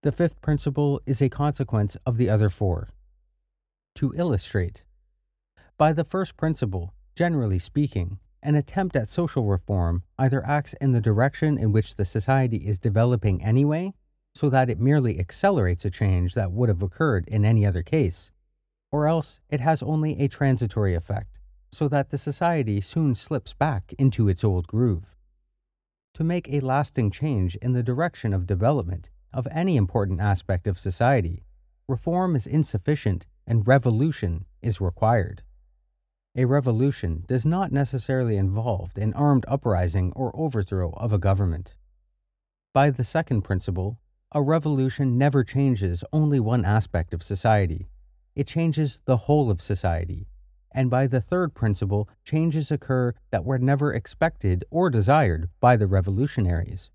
The 0.02 0.11
fifth 0.11 0.41
principle 0.41 0.99
is 1.06 1.22
a 1.22 1.30
consequence 1.30 1.95
of 2.06 2.18
the 2.18 2.30
other 2.30 2.49
four. 2.49 2.90
To 3.95 4.14
illustrate, 4.18 4.84
by 5.77 5.94
the 5.94 6.03
first 6.03 6.35
principle, 6.35 6.94
generally 7.15 7.60
speaking, 7.60 8.19
an 8.44 8.56
attempt 8.56 8.95
at 8.95 9.07
social 9.07 9.45
reform 9.45 10.03
either 10.18 10.45
acts 10.45 10.74
in 10.82 10.91
the 10.91 11.02
direction 11.02 11.57
in 11.57 11.72
which 11.72 11.95
the 11.95 12.06
society 12.06 12.57
is 12.57 12.78
developing 12.80 13.44
anyway, 13.44 13.94
so 14.36 14.49
that 14.49 14.70
it 14.70 14.80
merely 14.80 15.20
accelerates 15.20 15.86
a 15.86 15.90
change 15.90 16.34
that 16.34 16.52
would 16.52 16.70
have 16.70 16.82
occurred 16.82 17.28
in 17.28 17.45
any 17.45 17.65
other 17.65 17.84
case, 17.84 18.32
or 18.91 19.07
else 19.07 19.40
it 19.49 19.60
has 19.60 19.82
only 19.84 20.20
a 20.20 20.28
transitory 20.28 20.94
effect, 20.94 21.40
so 21.72 21.88
that 21.88 22.10
the 22.10 22.18
society 22.18 22.82
soon 22.82 23.15
slips 23.15 23.53
back 23.53 23.94
into 23.98 24.28
its 24.28 24.44
old 24.44 24.68
groove. 24.68 25.15
To 26.15 26.24
make 26.24 26.48
a 26.48 26.60
lasting 26.60 27.10
change 27.10 27.56
in 27.56 27.74
the 27.74 27.82
direction 27.82 28.34
of 28.34 28.45
development 28.45 29.10
of 29.34 29.48
any 29.52 29.78
important 29.78 30.22
aspect 30.22 30.68
of 30.68 30.78
society, 30.78 31.44
reform 31.88 32.36
is 32.36 32.45
insufficient 32.45 33.26
and 33.48 33.68
revolution 33.68 34.45
is 34.61 34.80
required. 34.80 35.44
A 36.35 36.45
revolution 36.45 37.26
does 37.27 37.45
not 37.45 37.72
necessarily 37.72 38.38
involve 38.38 38.97
an 38.97 39.14
armed 39.14 39.45
uprising 39.47 40.11
or 40.15 40.35
overthrow 40.35 40.91
of 40.93 41.14
a 41.14 41.19
government. 41.19 41.76
By 42.73 42.89
the 42.89 43.03
second 43.03 43.43
principle, 43.43 43.99
a 44.31 44.41
revolution 44.41 45.15
never 45.15 45.43
changes 45.43 46.03
only 46.11 46.39
one 46.39 46.65
aspect 46.65 47.14
of 47.14 47.22
society, 47.22 47.88
it 48.35 48.47
changes 48.47 48.99
the 49.05 49.18
whole 49.18 49.51
of 49.51 49.61
society. 49.61 50.27
And 50.72 50.89
by 50.89 51.05
the 51.05 51.22
third 51.22 51.53
principle, 51.53 52.10
changes 52.23 52.72
occur 52.72 53.14
that 53.30 53.45
were 53.45 53.60
never 53.60 53.93
expected 53.93 54.65
or 54.72 54.89
desired 54.89 55.49
by 55.60 55.76
the 55.76 55.85
revolutionaries. 55.85 56.89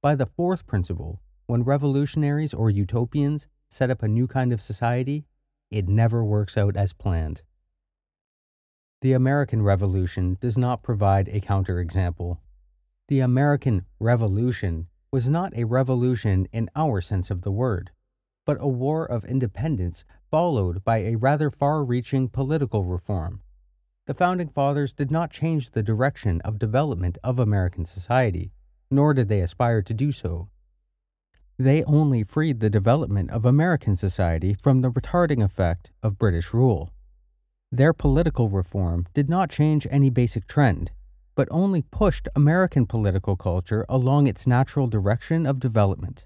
By 0.00 0.14
the 0.14 0.24
fourth 0.24 0.66
principle, 0.66 1.20
when 1.46 1.62
revolutionaries 1.62 2.54
or 2.54 2.70
utopians 2.70 3.48
set 3.68 3.90
up 3.90 4.02
a 4.02 4.08
new 4.08 4.26
kind 4.26 4.50
of 4.50 4.62
society, 4.62 5.26
it 5.70 5.88
never 5.88 6.24
works 6.24 6.56
out 6.56 6.74
as 6.74 6.94
planned. 6.94 7.42
The 9.00 9.12
American 9.12 9.62
Revolution 9.62 10.38
does 10.40 10.58
not 10.58 10.82
provide 10.82 11.28
a 11.28 11.40
counterexample. 11.40 12.38
The 13.06 13.20
American 13.20 13.84
Revolution 14.00 14.88
was 15.12 15.28
not 15.28 15.56
a 15.56 15.66
revolution 15.66 16.48
in 16.52 16.68
our 16.74 17.00
sense 17.00 17.30
of 17.30 17.42
the 17.42 17.52
word, 17.52 17.92
but 18.44 18.56
a 18.58 18.66
war 18.66 19.06
of 19.06 19.24
independence 19.24 20.04
followed 20.32 20.82
by 20.82 20.98
a 20.98 21.14
rather 21.14 21.48
far 21.48 21.84
reaching 21.84 22.28
political 22.28 22.84
reform. 22.84 23.40
The 24.06 24.14
Founding 24.14 24.48
Fathers 24.48 24.92
did 24.92 25.12
not 25.12 25.30
change 25.30 25.70
the 25.70 25.82
direction 25.82 26.40
of 26.40 26.58
development 26.58 27.18
of 27.22 27.38
American 27.38 27.84
society, 27.84 28.50
nor 28.90 29.14
did 29.14 29.28
they 29.28 29.42
aspire 29.42 29.80
to 29.80 29.94
do 29.94 30.10
so. 30.10 30.48
They 31.56 31.84
only 31.84 32.24
freed 32.24 32.58
the 32.58 32.68
development 32.68 33.30
of 33.30 33.44
American 33.44 33.94
society 33.94 34.54
from 34.54 34.80
the 34.80 34.90
retarding 34.90 35.44
effect 35.44 35.92
of 36.02 36.18
British 36.18 36.52
rule. 36.52 36.90
Their 37.70 37.92
political 37.92 38.48
reform 38.48 39.06
did 39.12 39.28
not 39.28 39.50
change 39.50 39.86
any 39.90 40.08
basic 40.08 40.46
trend, 40.46 40.90
but 41.34 41.48
only 41.50 41.82
pushed 41.82 42.26
American 42.34 42.86
political 42.86 43.36
culture 43.36 43.84
along 43.90 44.26
its 44.26 44.46
natural 44.46 44.86
direction 44.86 45.44
of 45.44 45.60
development. 45.60 46.24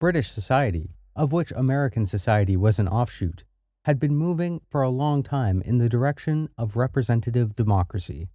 British 0.00 0.30
society, 0.30 0.96
of 1.14 1.30
which 1.30 1.52
American 1.52 2.06
society 2.06 2.56
was 2.56 2.80
an 2.80 2.88
offshoot, 2.88 3.44
had 3.84 4.00
been 4.00 4.16
moving 4.16 4.60
for 4.68 4.82
a 4.82 4.90
long 4.90 5.22
time 5.22 5.62
in 5.62 5.78
the 5.78 5.88
direction 5.88 6.48
of 6.58 6.74
representative 6.74 7.54
democracy. 7.54 8.28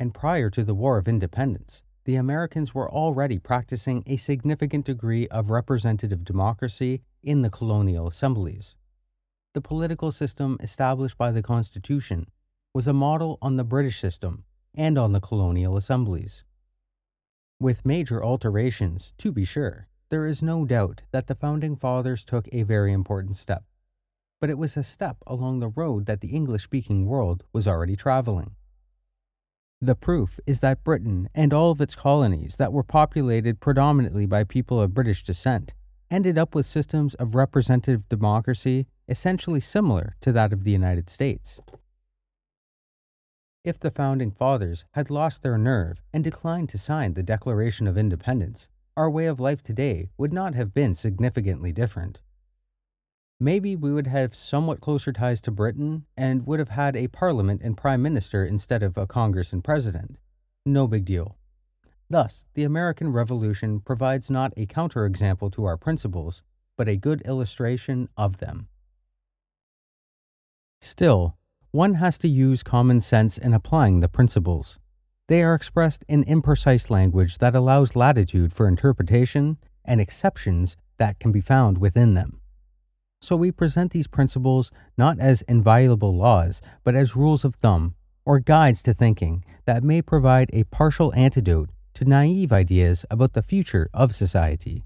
And 0.00 0.14
prior 0.14 0.48
to 0.48 0.64
the 0.64 0.74
War 0.74 0.96
of 0.96 1.08
Independence, 1.08 1.82
the 2.04 2.16
Americans 2.16 2.74
were 2.74 2.90
already 2.90 3.38
practicing 3.38 4.02
a 4.06 4.16
significant 4.16 4.86
degree 4.86 5.28
of 5.28 5.50
representative 5.50 6.24
democracy 6.24 7.02
in 7.22 7.42
the 7.42 7.50
colonial 7.50 8.08
assemblies 8.08 8.76
the 9.56 9.62
political 9.62 10.12
system 10.12 10.58
established 10.60 11.16
by 11.16 11.30
the 11.30 11.40
Constitution 11.40 12.26
was 12.74 12.86
a 12.86 12.92
model 12.92 13.38
on 13.40 13.56
the 13.56 13.64
British 13.64 13.98
system 13.98 14.44
and 14.74 14.98
on 14.98 15.12
the 15.12 15.20
colonial 15.20 15.78
assemblies. 15.78 16.44
With 17.58 17.86
major 17.86 18.22
alterations, 18.22 19.14
to 19.16 19.32
be 19.32 19.46
sure, 19.46 19.88
there 20.10 20.26
is 20.26 20.42
no 20.42 20.66
doubt 20.66 21.04
that 21.10 21.26
the 21.26 21.34
Founding 21.34 21.74
Fathers 21.74 22.22
took 22.22 22.46
a 22.52 22.64
very 22.64 22.92
important 22.92 23.38
step. 23.38 23.64
But 24.42 24.50
it 24.50 24.58
was 24.58 24.76
a 24.76 24.84
step 24.84 25.16
along 25.26 25.60
the 25.60 25.68
road 25.68 26.04
that 26.04 26.20
the 26.20 26.36
English 26.36 26.64
speaking 26.64 27.06
world 27.06 27.42
was 27.54 27.66
already 27.66 27.96
traveling. 27.96 28.56
The 29.80 29.94
proof 29.94 30.38
is 30.46 30.60
that 30.60 30.84
Britain 30.84 31.30
and 31.34 31.54
all 31.54 31.70
of 31.70 31.80
its 31.80 31.94
colonies 31.94 32.56
that 32.56 32.74
were 32.74 32.84
populated 32.84 33.58
predominantly 33.58 34.26
by 34.26 34.44
people 34.44 34.82
of 34.82 34.92
British 34.92 35.24
descent 35.24 35.72
ended 36.10 36.36
up 36.36 36.54
with 36.54 36.66
systems 36.66 37.14
of 37.14 37.34
representative 37.34 38.06
democracy 38.10 38.86
essentially 39.08 39.60
similar 39.60 40.16
to 40.20 40.32
that 40.32 40.52
of 40.52 40.64
the 40.64 40.70
United 40.70 41.08
States. 41.08 41.60
If 43.64 43.80
the 43.80 43.90
Founding 43.90 44.30
Fathers 44.30 44.84
had 44.92 45.10
lost 45.10 45.42
their 45.42 45.58
nerve 45.58 46.00
and 46.12 46.22
declined 46.22 46.68
to 46.68 46.78
sign 46.78 47.14
the 47.14 47.22
Declaration 47.22 47.86
of 47.86 47.98
Independence, 47.98 48.68
our 48.96 49.10
way 49.10 49.26
of 49.26 49.40
life 49.40 49.62
today 49.62 50.08
would 50.16 50.32
not 50.32 50.54
have 50.54 50.72
been 50.72 50.94
significantly 50.94 51.72
different. 51.72 52.20
Maybe 53.38 53.76
we 53.76 53.92
would 53.92 54.06
have 54.06 54.34
somewhat 54.34 54.80
closer 54.80 55.12
ties 55.12 55.40
to 55.42 55.50
Britain 55.50 56.06
and 56.16 56.46
would 56.46 56.58
have 56.58 56.70
had 56.70 56.96
a 56.96 57.08
parliament 57.08 57.60
and 57.62 57.76
prime 57.76 58.00
minister 58.00 58.44
instead 58.44 58.82
of 58.82 58.96
a 58.96 59.06
Congress 59.06 59.52
and 59.52 59.62
president. 59.62 60.16
No 60.64 60.86
big 60.86 61.04
deal. 61.04 61.36
Thus, 62.08 62.46
the 62.54 62.62
American 62.62 63.12
Revolution 63.12 63.80
provides 63.80 64.30
not 64.30 64.54
a 64.56 64.66
counterexample 64.66 65.52
to 65.52 65.64
our 65.64 65.76
principles, 65.76 66.42
but 66.76 66.88
a 66.88 66.96
good 66.96 67.20
illustration 67.22 68.08
of 68.16 68.38
them. 68.38 68.68
Still, 70.80 71.36
one 71.70 71.94
has 71.94 72.16
to 72.18 72.28
use 72.28 72.62
common 72.62 73.00
sense 73.00 73.38
in 73.38 73.52
applying 73.52 74.00
the 74.00 74.08
principles. 74.08 74.78
They 75.28 75.42
are 75.42 75.54
expressed 75.54 76.04
in 76.08 76.24
imprecise 76.24 76.88
language 76.90 77.38
that 77.38 77.54
allows 77.54 77.96
latitude 77.96 78.52
for 78.52 78.68
interpretation 78.68 79.58
and 79.84 80.00
exceptions 80.00 80.76
that 80.98 81.18
can 81.18 81.32
be 81.32 81.40
found 81.40 81.78
within 81.78 82.14
them. 82.14 82.40
So 83.20 83.34
we 83.34 83.50
present 83.50 83.92
these 83.92 84.06
principles 84.06 84.70
not 84.96 85.18
as 85.18 85.42
inviolable 85.42 86.16
laws, 86.16 86.62
but 86.84 86.94
as 86.94 87.16
rules 87.16 87.44
of 87.44 87.56
thumb 87.56 87.94
or 88.24 88.38
guides 88.40 88.82
to 88.82 88.94
thinking 88.94 89.44
that 89.64 89.82
may 89.82 90.02
provide 90.02 90.50
a 90.52 90.64
partial 90.64 91.12
antidote 91.14 91.70
to 91.94 92.04
naive 92.04 92.52
ideas 92.52 93.04
about 93.10 93.32
the 93.32 93.42
future 93.42 93.88
of 93.94 94.14
society. 94.14 94.84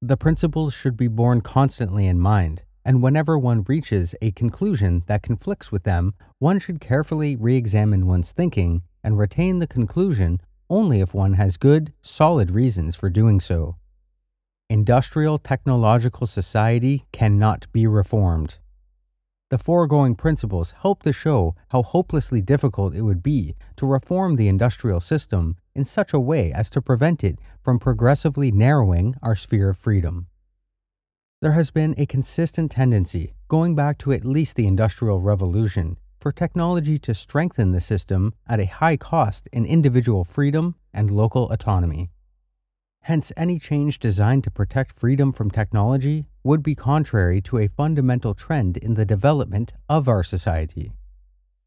The 0.00 0.16
principles 0.16 0.72
should 0.72 0.96
be 0.96 1.08
borne 1.08 1.40
constantly 1.40 2.06
in 2.06 2.20
mind, 2.20 2.62
and 2.86 3.02
whenever 3.02 3.36
one 3.36 3.64
reaches 3.64 4.14
a 4.22 4.30
conclusion 4.30 5.02
that 5.08 5.20
conflicts 5.20 5.72
with 5.72 5.82
them, 5.82 6.14
one 6.38 6.60
should 6.60 6.80
carefully 6.80 7.34
re 7.34 7.56
examine 7.56 8.06
one's 8.06 8.30
thinking 8.30 8.80
and 9.02 9.18
retain 9.18 9.58
the 9.58 9.66
conclusion 9.66 10.40
only 10.70 11.00
if 11.00 11.12
one 11.12 11.32
has 11.32 11.56
good, 11.56 11.92
solid 12.00 12.52
reasons 12.52 12.94
for 12.94 13.10
doing 13.10 13.40
so. 13.40 13.74
Industrial 14.70 15.36
technological 15.36 16.28
society 16.28 17.04
cannot 17.12 17.70
be 17.72 17.88
reformed. 17.88 18.58
The 19.50 19.58
foregoing 19.58 20.14
principles 20.14 20.74
help 20.82 21.02
to 21.02 21.12
show 21.12 21.56
how 21.70 21.82
hopelessly 21.82 22.40
difficult 22.40 22.94
it 22.94 23.02
would 23.02 23.22
be 23.22 23.56
to 23.76 23.86
reform 23.86 24.36
the 24.36 24.48
industrial 24.48 25.00
system 25.00 25.56
in 25.74 25.84
such 25.84 26.12
a 26.12 26.20
way 26.20 26.52
as 26.52 26.70
to 26.70 26.82
prevent 26.82 27.24
it 27.24 27.40
from 27.60 27.80
progressively 27.80 28.52
narrowing 28.52 29.16
our 29.22 29.34
sphere 29.34 29.70
of 29.70 29.78
freedom. 29.78 30.28
There 31.46 31.52
has 31.52 31.70
been 31.70 31.94
a 31.96 32.06
consistent 32.06 32.72
tendency, 32.72 33.34
going 33.46 33.76
back 33.76 33.98
to 33.98 34.10
at 34.10 34.24
least 34.24 34.56
the 34.56 34.66
Industrial 34.66 35.20
Revolution, 35.20 35.96
for 36.18 36.32
technology 36.32 36.98
to 36.98 37.14
strengthen 37.14 37.70
the 37.70 37.80
system 37.80 38.34
at 38.48 38.58
a 38.58 38.64
high 38.64 38.96
cost 38.96 39.48
in 39.52 39.64
individual 39.64 40.24
freedom 40.24 40.74
and 40.92 41.08
local 41.08 41.48
autonomy. 41.52 42.10
Hence, 43.02 43.32
any 43.36 43.60
change 43.60 44.00
designed 44.00 44.42
to 44.42 44.50
protect 44.50 44.98
freedom 44.98 45.32
from 45.32 45.52
technology 45.52 46.26
would 46.42 46.64
be 46.64 46.74
contrary 46.74 47.40
to 47.42 47.58
a 47.58 47.68
fundamental 47.68 48.34
trend 48.34 48.76
in 48.76 48.94
the 48.94 49.06
development 49.06 49.72
of 49.88 50.08
our 50.08 50.24
society. 50.24 50.94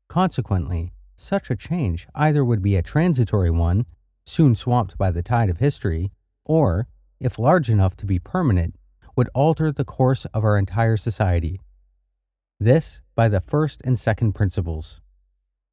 Consequently, 0.10 0.92
such 1.16 1.50
a 1.50 1.56
change 1.56 2.06
either 2.14 2.44
would 2.44 2.62
be 2.62 2.76
a 2.76 2.82
transitory 2.82 3.50
one, 3.50 3.86
soon 4.26 4.56
swamped 4.56 4.98
by 4.98 5.10
the 5.10 5.24
tide 5.24 5.50
of 5.50 5.60
history, 5.60 6.12
or, 6.44 6.90
if 7.22 7.40
large 7.40 7.70
enough 7.70 7.96
to 7.96 8.06
be 8.06 8.20
permanent, 8.20 8.76
would 9.20 9.28
alter 9.34 9.70
the 9.70 9.84
course 9.84 10.24
of 10.34 10.46
our 10.46 10.58
entire 10.58 10.96
society. 10.96 11.60
This 12.58 13.02
by 13.16 13.28
the 13.28 13.42
first 13.42 13.82
and 13.84 14.00
second 14.00 14.32
principles. 14.32 15.02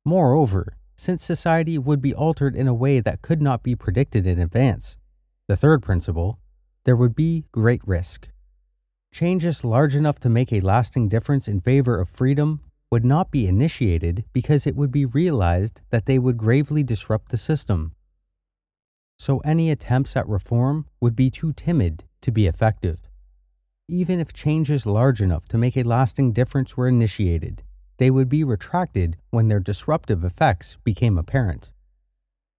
Moreover, 0.05 0.77
since 0.97 1.23
society 1.23 1.79
would 1.79 2.03
be 2.03 2.13
altered 2.13 2.57
in 2.57 2.67
a 2.67 2.75
way 2.75 2.99
that 2.99 3.23
could 3.23 3.41
not 3.41 3.63
be 3.63 3.77
predicted 3.77 4.27
in 4.27 4.41
advance, 4.41 4.97
the 5.47 5.57
third 5.57 5.81
principle, 5.81 6.41
there 6.83 6.97
would 6.97 7.15
be 7.15 7.45
great 7.53 7.81
risk. 7.87 8.27
Changes 9.13 9.63
large 9.63 9.95
enough 9.95 10.19
to 10.19 10.29
make 10.29 10.53
a 10.53 10.59
lasting 10.59 11.09
difference 11.09 11.47
in 11.47 11.61
favor 11.61 12.01
of 12.01 12.09
freedom 12.09 12.63
would 12.91 13.05
not 13.05 13.31
be 13.31 13.47
initiated 13.47 14.25
because 14.33 14.67
it 14.67 14.75
would 14.75 14.91
be 14.91 15.05
realized 15.05 15.83
that 15.91 16.07
they 16.07 16.19
would 16.19 16.37
gravely 16.37 16.83
disrupt 16.83 17.31
the 17.31 17.37
system. 17.37 17.95
So 19.21 19.39
any 19.45 19.71
attempts 19.71 20.17
at 20.17 20.29
reform 20.29 20.87
would 21.01 21.15
be 21.15 21.31
too 21.31 21.53
timid 21.53 22.03
to 22.23 22.33
be 22.33 22.49
effective. 22.49 23.09
Even 23.89 24.19
if 24.19 24.33
changes 24.33 24.85
large 24.85 25.21
enough 25.21 25.47
to 25.47 25.57
make 25.57 25.77
a 25.77 25.85
lasting 25.85 26.33
difference 26.33 26.77
were 26.77 26.89
initiated, 26.89 27.63
they 27.99 28.11
would 28.11 28.29
be 28.29 28.43
retracted 28.43 29.17
when 29.31 29.47
their 29.47 29.61
disruptive 29.61 30.25
effects 30.25 30.77
became 30.83 31.17
apparent. 31.17 31.71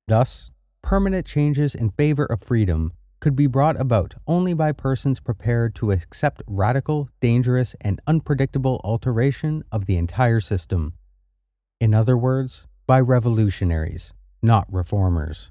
Thus, 0.08 0.52
permanent 0.82 1.26
changes 1.26 1.76
in 1.76 1.90
favor 1.90 2.26
of 2.26 2.42
freedom 2.42 2.94
could 3.20 3.36
be 3.36 3.48
brought 3.48 3.80
about 3.80 4.14
only 4.26 4.54
by 4.54 4.72
persons 4.72 5.20
prepared 5.20 5.76
to 5.76 5.92
accept 5.92 6.44
radical, 6.48 7.10
dangerous, 7.20 7.76
and 7.82 8.00
unpredictable 8.08 8.80
alteration 8.86 9.64
of 9.70 9.86
the 9.86 9.98
entire 9.98 10.40
system. 10.40 10.94
In 11.82 11.94
other 11.94 12.18
words, 12.18 12.68
by 12.86 13.02
revolutionaries, 13.02 14.14
not 14.42 14.66
reformers. 14.72 15.50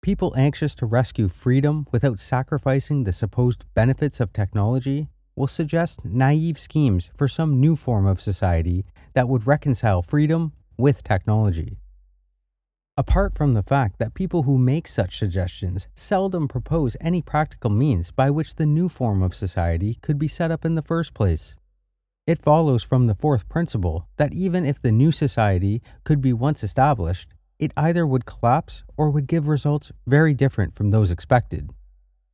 People 0.00 0.34
anxious 0.36 0.74
to 0.76 0.86
rescue 0.86 1.28
freedom 1.28 1.86
without 1.90 2.18
sacrificing 2.18 3.04
the 3.04 3.12
supposed 3.12 3.64
benefits 3.74 4.20
of 4.20 4.32
technology 4.32 5.08
will 5.34 5.48
suggest 5.48 6.04
naive 6.04 6.58
schemes 6.58 7.10
for 7.16 7.28
some 7.28 7.60
new 7.60 7.76
form 7.76 8.06
of 8.06 8.20
society 8.20 8.84
that 9.14 9.28
would 9.28 9.46
reconcile 9.46 10.02
freedom 10.02 10.52
with 10.76 11.02
technology. 11.02 11.78
Apart 12.96 13.36
from 13.36 13.54
the 13.54 13.62
fact 13.62 13.98
that 13.98 14.14
people 14.14 14.42
who 14.42 14.58
make 14.58 14.88
such 14.88 15.18
suggestions 15.18 15.86
seldom 15.94 16.48
propose 16.48 16.96
any 17.00 17.22
practical 17.22 17.70
means 17.70 18.10
by 18.10 18.28
which 18.30 18.56
the 18.56 18.66
new 18.66 18.88
form 18.88 19.22
of 19.22 19.34
society 19.34 19.98
could 20.02 20.18
be 20.18 20.26
set 20.26 20.50
up 20.50 20.64
in 20.64 20.74
the 20.74 20.82
first 20.82 21.14
place. 21.14 21.54
It 22.26 22.42
follows 22.42 22.82
from 22.82 23.06
the 23.06 23.14
fourth 23.14 23.48
principle 23.48 24.08
that 24.16 24.32
even 24.32 24.66
if 24.66 24.82
the 24.82 24.92
new 24.92 25.12
society 25.12 25.80
could 26.02 26.20
be 26.20 26.32
once 26.32 26.64
established, 26.64 27.32
it 27.58 27.72
either 27.76 28.06
would 28.06 28.26
collapse 28.26 28.84
or 28.96 29.10
would 29.10 29.26
give 29.26 29.48
results 29.48 29.92
very 30.06 30.34
different 30.34 30.74
from 30.74 30.90
those 30.90 31.10
expected. 31.10 31.70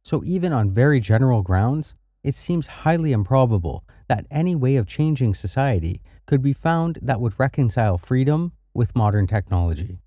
So, 0.03 0.23
even 0.25 0.53
on 0.53 0.71
very 0.71 1.01
general 1.01 1.43
grounds, 1.43 1.95
it 2.23 2.35
seems 2.35 2.67
highly 2.67 3.13
improbable 3.13 3.85
that 4.09 4.27
any 4.31 4.55
way 4.55 4.77
of 4.77 4.87
changing 4.87 5.35
society 5.35 6.03
could 6.27 6.43
be 6.43 6.53
found 6.53 6.99
that 7.03 7.21
would 7.21 7.39
reconcile 7.39 7.99
freedom 7.99 8.53
with 8.73 8.97
modern 8.97 9.27
technology. 9.27 9.99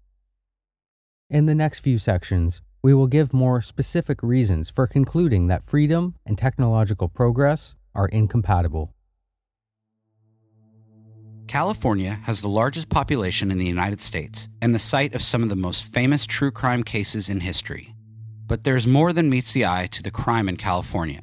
In 1.29 1.45
the 1.45 1.55
next 1.55 1.81
few 1.81 1.97
sections, 1.97 2.61
we 2.81 2.93
will 2.93 3.07
give 3.07 3.33
more 3.33 3.61
specific 3.61 4.21
reasons 4.23 4.69
for 4.69 4.87
concluding 4.87 5.47
that 5.47 5.65
freedom 5.65 6.15
and 6.25 6.37
technological 6.37 7.07
progress 7.09 7.75
are 7.93 8.07
incompatible. 8.07 8.93
California 11.47 12.19
has 12.23 12.41
the 12.41 12.49
largest 12.49 12.89
population 12.89 13.51
in 13.51 13.57
the 13.57 13.65
United 13.65 14.01
States 14.01 14.49
and 14.61 14.75
the 14.75 14.79
site 14.79 15.15
of 15.15 15.21
some 15.21 15.43
of 15.43 15.49
the 15.49 15.55
most 15.55 15.91
famous 15.93 16.25
true 16.25 16.51
crime 16.51 16.83
cases 16.83 17.29
in 17.29 17.39
history. 17.39 17.95
But 18.47 18.65
there's 18.65 18.85
more 18.85 19.13
than 19.13 19.29
meets 19.29 19.53
the 19.53 19.65
eye 19.65 19.87
to 19.91 20.03
the 20.03 20.11
crime 20.11 20.49
in 20.49 20.57
California. 20.57 21.21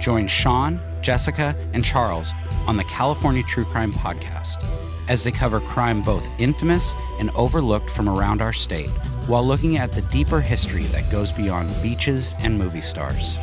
Join 0.00 0.26
Sean, 0.26 0.80
Jessica, 1.02 1.54
and 1.74 1.84
Charles 1.84 2.32
on 2.66 2.76
the 2.76 2.84
California 2.84 3.42
True 3.42 3.64
Crime 3.64 3.92
Podcast 3.92 4.64
as 5.08 5.24
they 5.24 5.30
cover 5.30 5.60
crime 5.60 6.00
both 6.00 6.28
infamous 6.38 6.94
and 7.18 7.30
overlooked 7.32 7.90
from 7.90 8.08
around 8.08 8.40
our 8.40 8.52
state, 8.52 8.88
while 9.26 9.46
looking 9.46 9.76
at 9.76 9.92
the 9.92 10.02
deeper 10.02 10.40
history 10.40 10.84
that 10.84 11.10
goes 11.10 11.30
beyond 11.32 11.70
beaches 11.82 12.34
and 12.38 12.58
movie 12.58 12.80
stars. 12.80 13.36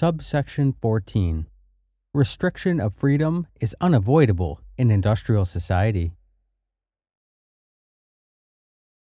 Subsection 0.00 0.72
14 0.80 1.46
Restriction 2.14 2.80
of 2.80 2.94
freedom 2.94 3.46
is 3.60 3.76
unavoidable 3.82 4.62
in 4.78 4.90
industrial 4.90 5.44
society. 5.44 6.14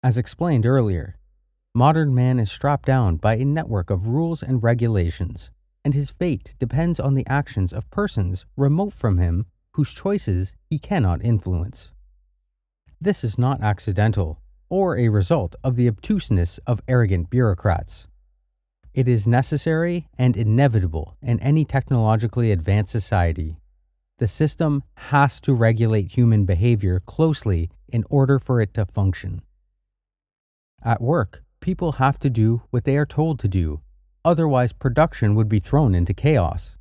As 0.03 0.17
explained 0.17 0.65
earlier, 0.65 1.19
modern 1.75 2.15
man 2.15 2.39
is 2.39 2.51
strapped 2.51 2.87
down 2.87 3.19
by 3.19 3.37
a 3.37 3.45
network 3.45 3.91
of 3.91 4.07
rules 4.07 4.43
and 4.43 4.63
regulations, 4.63 5.51
and 5.85 5.93
his 5.93 6.09
fate 6.09 6.55
depends 6.59 6.99
on 6.99 7.13
the 7.13 7.27
actions 7.27 7.75
of 7.75 7.91
persons 7.91 8.47
remote 8.57 8.95
from 8.95 9.19
him 9.19 9.45
whose 9.73 9.93
choices 9.93 10.55
he 10.71 10.79
cannot 10.79 11.23
influence. 11.23 11.91
This 12.99 13.23
is 13.23 13.37
not 13.37 13.61
accidental 13.61 14.41
or 14.71 14.97
a 14.97 15.11
result 15.11 15.55
of 15.63 15.77
the 15.77 15.87
obtuseness 15.87 16.57
of 16.67 16.81
arrogant 16.89 17.29
bureaucrats. 17.29 18.08
It 18.95 19.09
is 19.09 19.27
necessary 19.27 20.09
and 20.17 20.37
inevitable 20.37 21.17
in 21.23 21.41
any 21.41 21.65
technologically 21.65 22.51
advanced 22.53 22.93
society 22.93 23.59
the 24.19 24.29
system 24.29 24.83
has 24.97 25.41
to 25.41 25.55
regulate 25.55 26.13
human 26.13 26.45
behavior 26.45 27.01
closely 27.01 27.71
in 27.89 28.05
order 28.11 28.39
for 28.39 28.61
it 28.61 28.75
to 28.75 28.85
function. 28.85 29.43
At 30.83 31.01
work, 31.01 31.43
people 31.61 31.93
have 31.93 32.19
to 32.21 32.31
do 32.31 32.63
what 32.71 32.85
they 32.85 32.97
are 32.97 33.07
told 33.07 33.39
to 33.41 33.49
do, 33.49 33.81
otherwise, 34.25 34.73
production 34.73 35.35
would 35.35 35.49
be 35.49 35.61
thrown 35.61 35.95
into 35.95 36.13
chaos. 36.13 36.77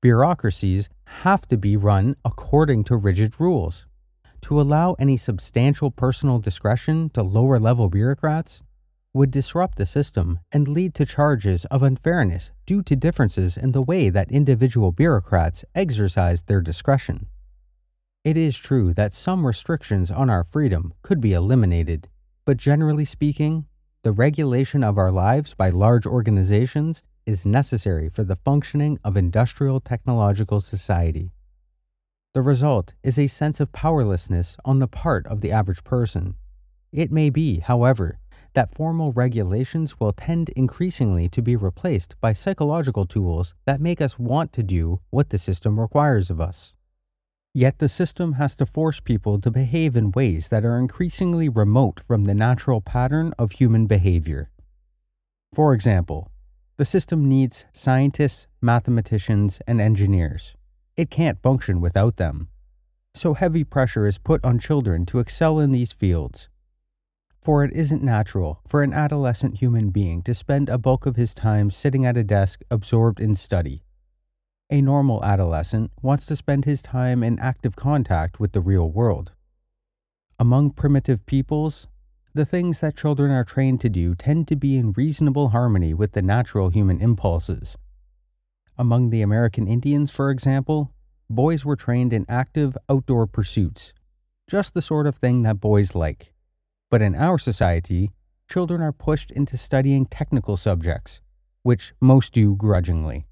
Bureaucracies 0.00 0.88
have 1.22 1.48
to 1.48 1.56
be 1.56 1.76
run 1.76 2.16
according 2.24 2.84
to 2.84 2.96
rigid 2.96 3.40
rules. 3.40 3.86
To 4.42 4.60
allow 4.60 4.94
any 4.98 5.16
substantial 5.16 5.90
personal 5.90 6.38
discretion 6.38 7.10
to 7.10 7.22
lower 7.22 7.58
level 7.58 7.88
bureaucrats 7.88 8.62
would 9.18 9.32
disrupt 9.32 9.76
the 9.76 9.84
system 9.84 10.38
and 10.52 10.68
lead 10.68 10.94
to 10.94 11.04
charges 11.04 11.64
of 11.72 11.82
unfairness 11.82 12.52
due 12.66 12.80
to 12.84 12.94
differences 12.94 13.56
in 13.56 13.72
the 13.72 13.82
way 13.82 14.08
that 14.10 14.30
individual 14.30 14.92
bureaucrats 14.92 15.64
exercise 15.74 16.42
their 16.42 16.60
discretion. 16.60 17.26
It 18.22 18.36
is 18.36 18.56
true 18.56 18.94
that 18.94 19.12
some 19.12 19.44
restrictions 19.44 20.12
on 20.12 20.30
our 20.30 20.44
freedom 20.44 20.94
could 21.02 21.20
be 21.20 21.32
eliminated, 21.32 22.06
but 22.44 22.58
generally 22.58 23.04
speaking, 23.04 23.66
the 24.04 24.12
regulation 24.12 24.84
of 24.84 24.96
our 24.96 25.10
lives 25.10 25.52
by 25.52 25.70
large 25.70 26.06
organizations 26.06 27.02
is 27.26 27.44
necessary 27.44 28.08
for 28.08 28.22
the 28.22 28.36
functioning 28.36 29.00
of 29.02 29.16
industrial 29.16 29.80
technological 29.80 30.60
society. 30.60 31.32
The 32.34 32.42
result 32.42 32.94
is 33.02 33.18
a 33.18 33.26
sense 33.26 33.58
of 33.58 33.72
powerlessness 33.72 34.56
on 34.64 34.78
the 34.78 34.86
part 34.86 35.26
of 35.26 35.40
the 35.40 35.50
average 35.50 35.82
person. 35.82 36.36
It 36.92 37.10
may 37.10 37.30
be, 37.30 37.58
however, 37.58 38.20
that 38.54 38.74
formal 38.74 39.12
regulations 39.12 40.00
will 40.00 40.12
tend 40.12 40.48
increasingly 40.50 41.28
to 41.28 41.42
be 41.42 41.56
replaced 41.56 42.14
by 42.20 42.32
psychological 42.32 43.06
tools 43.06 43.54
that 43.66 43.80
make 43.80 44.00
us 44.00 44.18
want 44.18 44.52
to 44.52 44.62
do 44.62 45.00
what 45.10 45.30
the 45.30 45.38
system 45.38 45.78
requires 45.78 46.30
of 46.30 46.40
us. 46.40 46.72
Yet 47.54 47.78
the 47.78 47.88
system 47.88 48.34
has 48.34 48.54
to 48.56 48.66
force 48.66 49.00
people 49.00 49.40
to 49.40 49.50
behave 49.50 49.96
in 49.96 50.12
ways 50.12 50.48
that 50.48 50.64
are 50.64 50.78
increasingly 50.78 51.48
remote 51.48 52.00
from 52.00 52.24
the 52.24 52.34
natural 52.34 52.80
pattern 52.80 53.32
of 53.38 53.52
human 53.52 53.86
behavior. 53.86 54.50
For 55.54 55.72
example, 55.72 56.30
the 56.76 56.84
system 56.84 57.28
needs 57.28 57.64
scientists, 57.72 58.46
mathematicians, 58.60 59.60
and 59.66 59.80
engineers. 59.80 60.54
It 60.96 61.10
can't 61.10 61.42
function 61.42 61.80
without 61.80 62.16
them. 62.16 62.48
So 63.14 63.34
heavy 63.34 63.64
pressure 63.64 64.06
is 64.06 64.18
put 64.18 64.44
on 64.44 64.60
children 64.60 65.04
to 65.06 65.18
excel 65.18 65.58
in 65.58 65.72
these 65.72 65.92
fields. 65.92 66.48
For 67.48 67.64
it 67.64 67.72
isn't 67.72 68.02
natural 68.02 68.60
for 68.68 68.82
an 68.82 68.92
adolescent 68.92 69.56
human 69.56 69.88
being 69.88 70.20
to 70.24 70.34
spend 70.34 70.68
a 70.68 70.76
bulk 70.76 71.06
of 71.06 71.16
his 71.16 71.32
time 71.32 71.70
sitting 71.70 72.04
at 72.04 72.18
a 72.18 72.22
desk 72.22 72.60
absorbed 72.70 73.20
in 73.20 73.34
study. 73.34 73.84
A 74.68 74.82
normal 74.82 75.24
adolescent 75.24 75.90
wants 76.02 76.26
to 76.26 76.36
spend 76.36 76.66
his 76.66 76.82
time 76.82 77.22
in 77.22 77.38
active 77.38 77.74
contact 77.74 78.38
with 78.38 78.52
the 78.52 78.60
real 78.60 78.90
world. 78.90 79.32
Among 80.38 80.72
primitive 80.72 81.24
peoples, 81.24 81.88
the 82.34 82.44
things 82.44 82.80
that 82.80 82.98
children 82.98 83.30
are 83.30 83.44
trained 83.44 83.80
to 83.80 83.88
do 83.88 84.14
tend 84.14 84.46
to 84.48 84.54
be 84.54 84.76
in 84.76 84.92
reasonable 84.92 85.48
harmony 85.48 85.94
with 85.94 86.12
the 86.12 86.20
natural 86.20 86.68
human 86.68 87.00
impulses. 87.00 87.78
Among 88.76 89.08
the 89.08 89.22
American 89.22 89.66
Indians, 89.66 90.10
for 90.10 90.28
example, 90.28 90.92
boys 91.30 91.64
were 91.64 91.76
trained 91.76 92.12
in 92.12 92.26
active 92.28 92.76
outdoor 92.90 93.26
pursuits, 93.26 93.94
just 94.50 94.74
the 94.74 94.82
sort 94.82 95.06
of 95.06 95.16
thing 95.16 95.44
that 95.44 95.62
boys 95.62 95.94
like. 95.94 96.34
But 96.90 97.02
in 97.02 97.14
our 97.14 97.38
society, 97.38 98.12
children 98.48 98.80
are 98.80 98.92
pushed 98.92 99.30
into 99.30 99.58
studying 99.58 100.06
technical 100.06 100.56
subjects, 100.56 101.20
which 101.62 101.92
most 102.00 102.32
do 102.32 102.56
grudgingly. 102.56 103.26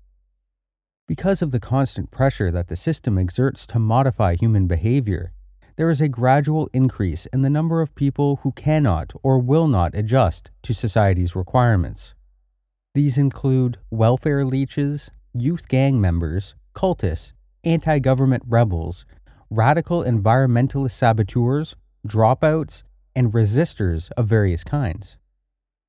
Because 1.09 1.41
of 1.41 1.53
the 1.53 1.61
constant 1.61 2.11
pressure 2.11 2.51
that 2.51 2.69
the 2.69 2.77
system 2.77 3.17
exerts 3.17 3.67
to 3.69 3.79
modify 3.79 4.35
human 4.35 4.67
behavior, 4.67 5.33
there 5.77 5.91
is 5.91 6.01
a 6.01 6.09
gradual 6.09 6.69
increase 6.73 7.27
in 7.27 7.43
the 7.43 7.51
number 7.51 7.81
of 7.81 7.95
people 7.95 8.41
who 8.43 8.53
cannot 8.53 9.13
or 9.23 9.39
will 9.39 9.69
not 9.69 9.95
adjust 9.95 10.51
to 10.63 10.75
society's 10.75 11.37
requirements. 11.37 12.15
These 12.95 13.19
include 13.19 13.79
welfare 13.91 14.45
leeches, 14.45 15.11
youth 15.33 15.69
gang 15.69 16.01
members, 16.01 16.55
cultists, 16.75 17.33
anti 17.63 17.99
government 17.99 18.43
rebels, 18.47 19.07
radical 19.51 20.03
environmentalist 20.03 20.93
saboteurs, 20.93 21.77
dropouts, 22.07 22.85
and 23.17 23.33
resistors 23.33 24.11
of 24.17 24.29
various 24.29 24.63
kinds. 24.63 25.17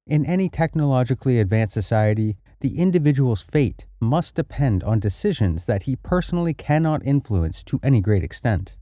In 0.07 0.25
any 0.25 0.47
technologically 0.47 1.39
advanced 1.39 1.73
society, 1.73 2.37
the 2.61 2.79
individual's 2.79 3.41
fate 3.43 3.85
must 3.99 4.35
depend 4.35 4.83
on 4.83 4.99
decisions 4.99 5.65
that 5.65 5.83
he 5.83 5.97
personally 5.97 6.53
cannot 6.53 7.05
influence 7.05 7.61
to 7.65 7.79
any 7.83 8.01
great 8.01 8.23
extent. 8.23 8.77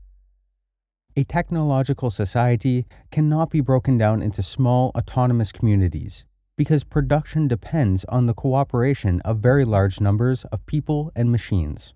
A 1.16 1.24
technological 1.24 2.10
society 2.10 2.86
cannot 3.10 3.50
be 3.50 3.60
broken 3.60 3.98
down 3.98 4.22
into 4.22 4.42
small 4.42 4.92
autonomous 4.96 5.50
communities 5.50 6.24
because 6.56 6.84
production 6.84 7.48
depends 7.48 8.04
on 8.06 8.26
the 8.26 8.34
cooperation 8.34 9.20
of 9.22 9.38
very 9.38 9.64
large 9.64 10.00
numbers 10.00 10.44
of 10.46 10.64
people 10.66 11.10
and 11.16 11.32
machines. 11.32 11.92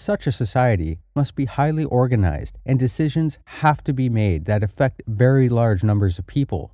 Such 0.00 0.26
a 0.26 0.32
society 0.32 0.98
must 1.14 1.34
be 1.34 1.44
highly 1.44 1.84
organized, 1.84 2.56
and 2.64 2.78
decisions 2.78 3.38
have 3.60 3.84
to 3.84 3.92
be 3.92 4.08
made 4.08 4.46
that 4.46 4.62
affect 4.62 5.02
very 5.06 5.46
large 5.50 5.84
numbers 5.84 6.18
of 6.18 6.26
people. 6.26 6.72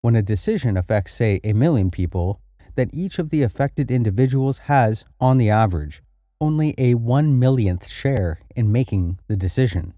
When 0.00 0.16
a 0.16 0.22
decision 0.22 0.78
affects, 0.78 1.12
say, 1.12 1.38
a 1.44 1.52
million 1.52 1.90
people, 1.90 2.40
that 2.76 2.88
each 2.94 3.18
of 3.18 3.28
the 3.28 3.42
affected 3.42 3.90
individuals 3.90 4.60
has, 4.72 5.04
on 5.20 5.36
the 5.36 5.50
average, 5.50 6.02
only 6.40 6.74
a 6.78 6.94
one 6.94 7.38
millionth 7.38 7.86
share 7.86 8.40
in 8.56 8.72
making 8.72 9.18
the 9.28 9.36
decision. 9.36 9.92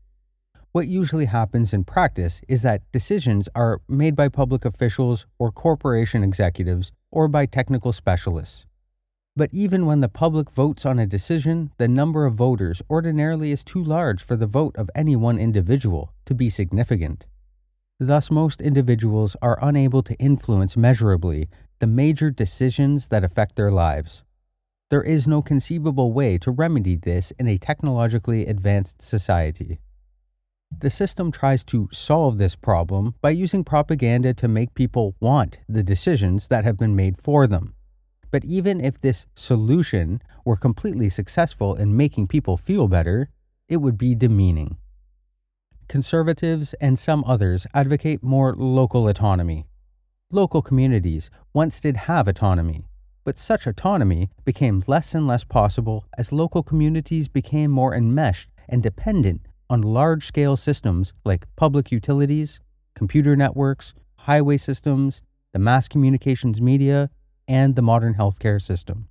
What 0.72 0.88
usually 0.88 1.26
happens 1.26 1.72
in 1.72 1.84
practice 1.84 2.40
is 2.48 2.62
that 2.62 2.82
decisions 2.90 3.48
are 3.54 3.80
made 3.88 4.16
by 4.16 4.30
public 4.30 4.64
officials 4.64 5.26
or 5.38 5.52
corporation 5.52 6.24
executives 6.24 6.90
or 7.12 7.28
by 7.28 7.46
technical 7.46 7.92
specialists. 7.92 8.65
But 9.38 9.50
even 9.52 9.84
when 9.84 10.00
the 10.00 10.08
public 10.08 10.50
votes 10.50 10.86
on 10.86 10.98
a 10.98 11.06
decision, 11.06 11.70
the 11.76 11.88
number 11.88 12.24
of 12.24 12.34
voters 12.34 12.80
ordinarily 12.88 13.52
is 13.52 13.62
too 13.62 13.84
large 13.84 14.22
for 14.22 14.34
the 14.34 14.46
vote 14.46 14.74
of 14.78 14.88
any 14.94 15.14
one 15.14 15.38
individual 15.38 16.14
to 16.24 16.34
be 16.34 16.48
significant. 16.48 17.26
Thus, 18.00 18.30
most 18.30 18.62
individuals 18.62 19.36
are 19.42 19.58
unable 19.60 20.02
to 20.04 20.14
influence 20.14 20.74
measurably 20.74 21.50
the 21.80 21.86
major 21.86 22.30
decisions 22.30 23.08
that 23.08 23.24
affect 23.24 23.56
their 23.56 23.70
lives. 23.70 24.22
There 24.88 25.02
is 25.02 25.28
no 25.28 25.42
conceivable 25.42 26.14
way 26.14 26.38
to 26.38 26.50
remedy 26.50 26.96
this 26.96 27.30
in 27.38 27.46
a 27.46 27.58
technologically 27.58 28.46
advanced 28.46 29.02
society. 29.02 29.80
The 30.78 30.90
system 30.90 31.30
tries 31.30 31.62
to 31.64 31.88
solve 31.92 32.38
this 32.38 32.56
problem 32.56 33.14
by 33.20 33.30
using 33.30 33.64
propaganda 33.64 34.32
to 34.34 34.48
make 34.48 34.74
people 34.74 35.14
want 35.20 35.58
the 35.68 35.82
decisions 35.82 36.48
that 36.48 36.64
have 36.64 36.78
been 36.78 36.96
made 36.96 37.18
for 37.18 37.46
them. 37.46 37.75
But 38.30 38.44
even 38.44 38.80
if 38.80 39.00
this 39.00 39.26
solution 39.34 40.20
were 40.44 40.56
completely 40.56 41.10
successful 41.10 41.74
in 41.74 41.96
making 41.96 42.28
people 42.28 42.56
feel 42.56 42.88
better, 42.88 43.30
it 43.68 43.78
would 43.78 43.98
be 43.98 44.14
demeaning. 44.14 44.76
Conservatives 45.88 46.74
and 46.74 46.98
some 46.98 47.22
others 47.26 47.66
advocate 47.74 48.22
more 48.22 48.54
local 48.54 49.08
autonomy, 49.08 49.66
Local 50.32 50.60
communities 50.60 51.30
once 51.54 51.78
did 51.78 51.96
have 51.96 52.26
autonomy, 52.26 52.84
but 53.22 53.38
such 53.38 53.64
autonomy 53.64 54.28
became 54.44 54.82
less 54.88 55.14
and 55.14 55.24
less 55.24 55.44
possible 55.44 56.04
as 56.18 56.32
local 56.32 56.64
communities 56.64 57.28
became 57.28 57.70
more 57.70 57.94
enmeshed 57.94 58.50
and 58.68 58.82
dependent 58.82 59.46
on 59.70 59.82
large 59.82 60.26
scale 60.26 60.56
systems 60.56 61.14
like 61.24 61.46
public 61.54 61.92
utilities, 61.92 62.58
computer 62.96 63.36
networks, 63.36 63.94
highway 64.16 64.56
systems, 64.56 65.22
the 65.52 65.60
mass 65.60 65.86
communications 65.86 66.60
media, 66.60 67.08
and 67.48 67.74
the 67.74 67.82
modern 67.82 68.14
healthcare 68.14 68.60
system. 68.60 69.08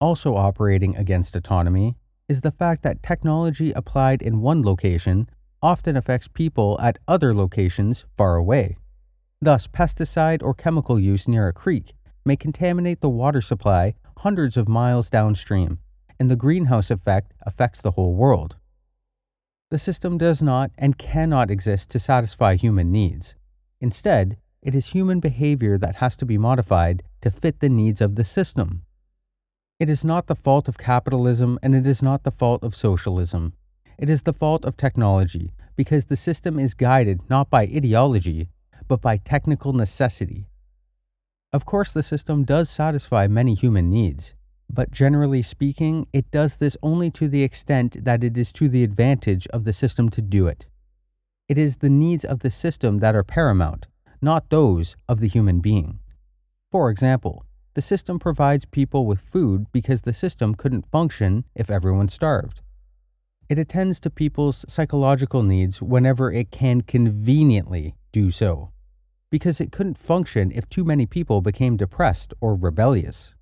Also 0.00 0.36
operating 0.36 0.96
against 0.96 1.36
autonomy 1.36 1.96
is 2.28 2.40
the 2.40 2.50
fact 2.50 2.82
that 2.82 3.02
technology 3.02 3.72
applied 3.72 4.20
in 4.20 4.40
one 4.40 4.62
location 4.62 5.28
often 5.62 5.96
affects 5.96 6.28
people 6.28 6.78
at 6.80 6.98
other 7.08 7.34
locations 7.34 8.04
far 8.16 8.36
away. 8.36 8.76
Thus, 9.40 9.66
pesticide 9.66 10.42
or 10.42 10.54
chemical 10.54 10.98
use 10.98 11.28
near 11.28 11.48
a 11.48 11.52
creek 11.52 11.94
may 12.24 12.36
contaminate 12.36 13.00
the 13.00 13.08
water 13.08 13.40
supply 13.40 13.94
hundreds 14.18 14.56
of 14.56 14.68
miles 14.68 15.08
downstream, 15.08 15.78
and 16.18 16.30
the 16.30 16.36
greenhouse 16.36 16.90
effect 16.90 17.32
affects 17.42 17.80
the 17.80 17.92
whole 17.92 18.14
world. 18.14 18.56
The 19.70 19.78
system 19.78 20.18
does 20.18 20.40
not 20.42 20.70
and 20.78 20.98
cannot 20.98 21.50
exist 21.50 21.90
to 21.90 21.98
satisfy 21.98 22.56
human 22.56 22.92
needs. 22.92 23.34
Instead, 23.80 24.36
it 24.66 24.74
is 24.74 24.86
human 24.86 25.20
behavior 25.20 25.78
that 25.78 25.96
has 25.96 26.16
to 26.16 26.26
be 26.26 26.36
modified 26.36 27.04
to 27.20 27.30
fit 27.30 27.60
the 27.60 27.68
needs 27.68 28.00
of 28.00 28.16
the 28.16 28.24
system. 28.24 28.82
It 29.78 29.88
is 29.88 30.04
not 30.04 30.26
the 30.26 30.34
fault 30.34 30.66
of 30.66 30.76
capitalism 30.76 31.56
and 31.62 31.72
it 31.72 31.86
is 31.86 32.02
not 32.02 32.24
the 32.24 32.32
fault 32.32 32.64
of 32.64 32.74
socialism. 32.74 33.52
It 33.96 34.10
is 34.10 34.22
the 34.22 34.32
fault 34.32 34.64
of 34.64 34.76
technology 34.76 35.52
because 35.76 36.06
the 36.06 36.16
system 36.16 36.58
is 36.58 36.74
guided 36.74 37.20
not 37.30 37.48
by 37.48 37.62
ideology, 37.62 38.48
but 38.88 39.00
by 39.00 39.18
technical 39.18 39.72
necessity. 39.72 40.48
Of 41.52 41.64
course, 41.64 41.92
the 41.92 42.02
system 42.02 42.42
does 42.42 42.68
satisfy 42.68 43.28
many 43.28 43.54
human 43.54 43.88
needs, 43.88 44.34
but 44.68 44.90
generally 44.90 45.42
speaking, 45.42 46.08
it 46.12 46.28
does 46.32 46.56
this 46.56 46.76
only 46.82 47.12
to 47.12 47.28
the 47.28 47.44
extent 47.44 48.04
that 48.04 48.24
it 48.24 48.36
is 48.36 48.50
to 48.54 48.68
the 48.68 48.82
advantage 48.82 49.46
of 49.48 49.62
the 49.62 49.72
system 49.72 50.08
to 50.08 50.20
do 50.20 50.48
it. 50.48 50.66
It 51.48 51.56
is 51.56 51.76
the 51.76 51.90
needs 51.90 52.24
of 52.24 52.40
the 52.40 52.50
system 52.50 52.98
that 52.98 53.14
are 53.14 53.22
paramount, 53.22 53.86
not 54.26 54.50
those 54.50 54.96
of 55.08 55.20
the 55.20 55.28
human 55.28 55.60
being. 55.60 56.00
For 56.72 56.90
example, 56.90 57.46
the 57.74 57.80
system 57.80 58.18
provides 58.18 58.64
people 58.64 59.06
with 59.06 59.20
food 59.20 59.66
because 59.70 60.02
the 60.02 60.12
system 60.12 60.56
couldn't 60.56 60.90
function 60.90 61.44
if 61.54 61.70
everyone 61.70 62.08
starved. 62.08 62.60
It 63.48 63.56
attends 63.56 64.00
to 64.00 64.10
people's 64.10 64.64
psychological 64.68 65.44
needs 65.44 65.80
whenever 65.80 66.32
it 66.32 66.50
can 66.50 66.80
conveniently 66.80 67.94
do 68.10 68.32
so 68.32 68.72
because 69.30 69.60
it 69.60 69.70
couldn't 69.70 69.98
function 69.98 70.50
if 70.50 70.68
too 70.68 70.82
many 70.82 71.06
people 71.06 71.40
became 71.40 71.76
depressed 71.76 72.34
or 72.40 72.56
rebellious. 72.56 73.32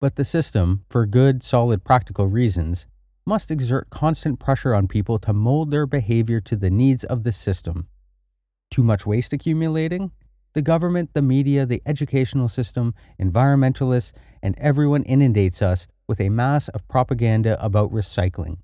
But 0.00 0.14
the 0.14 0.24
system, 0.24 0.84
for 0.88 1.06
good, 1.06 1.42
solid, 1.42 1.82
practical 1.82 2.28
reasons, 2.28 2.86
must 3.24 3.50
exert 3.50 3.90
constant 3.90 4.38
pressure 4.38 4.74
on 4.74 4.86
people 4.86 5.18
to 5.18 5.32
mold 5.32 5.72
their 5.72 5.86
behavior 5.86 6.40
to 6.42 6.54
the 6.54 6.70
needs 6.70 7.02
of 7.02 7.24
the 7.24 7.32
system. 7.32 7.88
Too 8.70 8.82
much 8.82 9.06
waste 9.06 9.32
accumulating? 9.32 10.10
The 10.52 10.62
government, 10.62 11.10
the 11.12 11.22
media, 11.22 11.66
the 11.66 11.82
educational 11.84 12.48
system, 12.48 12.94
environmentalists, 13.20 14.12
and 14.42 14.54
everyone 14.58 15.02
inundates 15.02 15.60
us 15.60 15.86
with 16.08 16.20
a 16.20 16.30
mass 16.30 16.68
of 16.68 16.86
propaganda 16.88 17.62
about 17.64 17.92
recycling. 17.92 18.58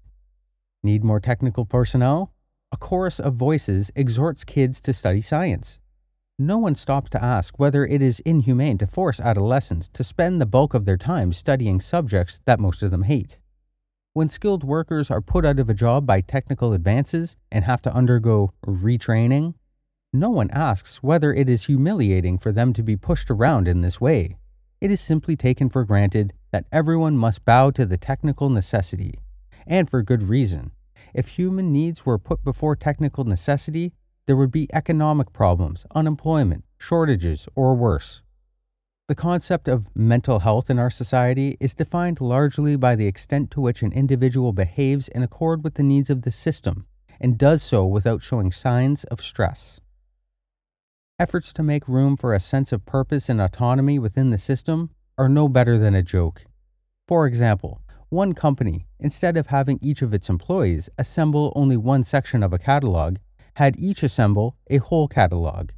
Need 0.82 1.04
more 1.04 1.20
technical 1.20 1.64
personnel? 1.64 2.32
A 2.72 2.76
chorus 2.76 3.20
of 3.20 3.34
voices 3.34 3.90
exhorts 3.94 4.44
kids 4.44 4.80
to 4.80 4.92
study 4.92 5.20
science. 5.20 5.78
No 6.38 6.56
one 6.56 6.74
stops 6.74 7.10
to 7.10 7.22
ask 7.22 7.58
whether 7.58 7.84
it 7.84 8.00
is 8.00 8.20
inhumane 8.20 8.78
to 8.78 8.86
force 8.86 9.20
adolescents 9.20 9.88
to 9.90 10.02
spend 10.02 10.40
the 10.40 10.46
bulk 10.46 10.72
of 10.72 10.86
their 10.86 10.96
time 10.96 11.32
studying 11.32 11.80
subjects 11.80 12.40
that 12.46 12.58
most 12.58 12.82
of 12.82 12.90
them 12.90 13.02
hate. 13.02 13.38
When 14.14 14.28
skilled 14.28 14.64
workers 14.64 15.10
are 15.10 15.20
put 15.20 15.44
out 15.44 15.58
of 15.58 15.70
a 15.70 15.74
job 15.74 16.06
by 16.06 16.22
technical 16.22 16.72
advances 16.72 17.36
and 17.50 17.64
have 17.64 17.82
to 17.82 17.94
undergo 17.94 18.52
retraining, 18.66 19.54
no 20.12 20.28
one 20.28 20.50
asks 20.50 21.02
whether 21.02 21.32
it 21.32 21.48
is 21.48 21.64
humiliating 21.64 22.36
for 22.36 22.52
them 22.52 22.72
to 22.74 22.82
be 22.82 22.96
pushed 22.96 23.30
around 23.30 23.66
in 23.66 23.80
this 23.80 24.00
way. 24.00 24.36
It 24.80 24.90
is 24.90 25.00
simply 25.00 25.36
taken 25.36 25.70
for 25.70 25.84
granted 25.84 26.34
that 26.50 26.66
everyone 26.70 27.16
must 27.16 27.44
bow 27.44 27.70
to 27.70 27.86
the 27.86 27.96
technical 27.96 28.50
necessity, 28.50 29.18
and 29.66 29.88
for 29.88 30.02
good 30.02 30.24
reason. 30.24 30.72
If 31.14 31.28
human 31.28 31.72
needs 31.72 32.04
were 32.04 32.18
put 32.18 32.44
before 32.44 32.76
technical 32.76 33.24
necessity, 33.24 33.92
there 34.26 34.36
would 34.36 34.50
be 34.50 34.72
economic 34.72 35.32
problems, 35.32 35.86
unemployment, 35.94 36.64
shortages, 36.78 37.48
or 37.54 37.74
worse. 37.74 38.22
The 39.08 39.14
concept 39.14 39.68
of 39.68 39.94
mental 39.96 40.40
health 40.40 40.70
in 40.70 40.78
our 40.78 40.90
society 40.90 41.56
is 41.60 41.74
defined 41.74 42.20
largely 42.20 42.76
by 42.76 42.96
the 42.96 43.06
extent 43.06 43.50
to 43.52 43.60
which 43.60 43.82
an 43.82 43.92
individual 43.92 44.52
behaves 44.52 45.08
in 45.08 45.22
accord 45.22 45.64
with 45.64 45.74
the 45.74 45.82
needs 45.82 46.08
of 46.08 46.22
the 46.22 46.30
system 46.30 46.86
and 47.20 47.38
does 47.38 47.62
so 47.62 47.86
without 47.86 48.22
showing 48.22 48.50
signs 48.50 49.04
of 49.04 49.20
stress. 49.20 49.80
Efforts 51.22 51.52
to 51.52 51.62
make 51.62 51.86
room 51.86 52.16
for 52.16 52.34
a 52.34 52.40
sense 52.40 52.72
of 52.72 52.84
purpose 52.84 53.28
and 53.28 53.40
autonomy 53.40 53.96
within 53.96 54.30
the 54.30 54.38
system 54.38 54.90
are 55.16 55.28
no 55.28 55.48
better 55.48 55.78
than 55.78 55.94
a 55.94 56.02
joke. 56.02 56.46
For 57.06 57.28
example, 57.28 57.80
one 58.08 58.32
company, 58.32 58.88
instead 58.98 59.36
of 59.36 59.46
having 59.46 59.78
each 59.80 60.02
of 60.02 60.12
its 60.12 60.28
employees 60.28 60.90
assemble 60.98 61.52
only 61.54 61.76
one 61.76 62.02
section 62.02 62.42
of 62.42 62.52
a 62.52 62.58
catalog, 62.58 63.18
had 63.54 63.78
each 63.78 64.02
assemble 64.02 64.56
a 64.68 64.78
whole 64.78 65.06
catalog. 65.06 65.70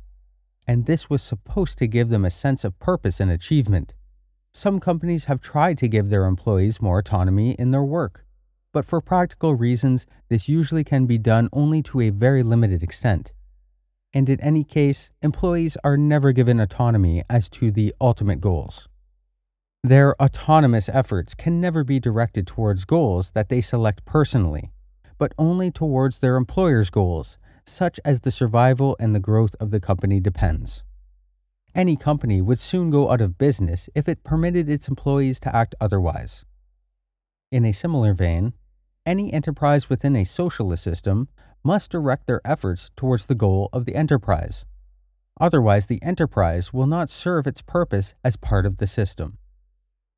And 0.66 0.86
this 0.86 1.10
was 1.10 1.20
supposed 1.22 1.76
to 1.76 1.86
give 1.86 2.08
them 2.08 2.24
a 2.24 2.30
sense 2.30 2.64
of 2.64 2.78
purpose 2.78 3.20
and 3.20 3.30
achievement. 3.30 3.92
Some 4.54 4.80
companies 4.80 5.26
have 5.26 5.42
tried 5.42 5.76
to 5.76 5.88
give 5.88 6.08
their 6.08 6.24
employees 6.24 6.80
more 6.80 7.00
autonomy 7.00 7.50
in 7.58 7.70
their 7.70 7.84
work, 7.84 8.24
but 8.72 8.86
for 8.86 9.02
practical 9.02 9.54
reasons, 9.54 10.06
this 10.30 10.48
usually 10.48 10.84
can 10.84 11.04
be 11.04 11.18
done 11.18 11.50
only 11.52 11.82
to 11.82 12.00
a 12.00 12.08
very 12.08 12.42
limited 12.42 12.82
extent 12.82 13.34
and 14.14 14.28
in 14.28 14.40
any 14.40 14.62
case, 14.62 15.10
employees 15.20 15.76
are 15.82 15.96
never 15.96 16.30
given 16.30 16.60
autonomy 16.60 17.24
as 17.28 17.48
to 17.48 17.72
the 17.72 17.92
ultimate 18.00 18.40
goals. 18.40 18.88
Their 19.82 20.14
autonomous 20.22 20.88
efforts 20.88 21.34
can 21.34 21.60
never 21.60 21.84
be 21.84 22.00
directed 22.00 22.46
towards 22.46 22.86
goals 22.86 23.32
that 23.32 23.48
they 23.48 23.60
select 23.60 24.04
personally, 24.06 24.70
but 25.18 25.34
only 25.36 25.70
towards 25.70 26.20
their 26.20 26.36
employer's 26.36 26.88
goals, 26.88 27.36
such 27.66 27.98
as 28.04 28.20
the 28.20 28.30
survival 28.30 28.96
and 29.00 29.14
the 29.14 29.20
growth 29.20 29.54
of 29.60 29.70
the 29.70 29.80
company 29.80 30.20
depends. 30.20 30.84
Any 31.74 31.96
company 31.96 32.40
would 32.40 32.60
soon 32.60 32.90
go 32.90 33.10
out 33.10 33.20
of 33.20 33.36
business 33.36 33.90
if 33.94 34.08
it 34.08 34.22
permitted 34.22 34.70
its 34.70 34.88
employees 34.88 35.40
to 35.40 35.54
act 35.54 35.74
otherwise. 35.80 36.44
In 37.50 37.64
a 37.64 37.72
similar 37.72 38.14
vein, 38.14 38.54
any 39.04 39.32
enterprise 39.32 39.90
within 39.90 40.16
a 40.16 40.24
socialist 40.24 40.84
system 40.84 41.28
must 41.64 41.90
direct 41.90 42.26
their 42.26 42.40
efforts 42.44 42.90
towards 42.94 43.26
the 43.26 43.34
goal 43.34 43.70
of 43.72 43.86
the 43.86 43.94
enterprise. 43.96 44.66
Otherwise, 45.40 45.86
the 45.86 46.02
enterprise 46.02 46.72
will 46.72 46.86
not 46.86 47.10
serve 47.10 47.46
its 47.46 47.62
purpose 47.62 48.14
as 48.22 48.36
part 48.36 48.66
of 48.66 48.76
the 48.76 48.86
system. 48.86 49.38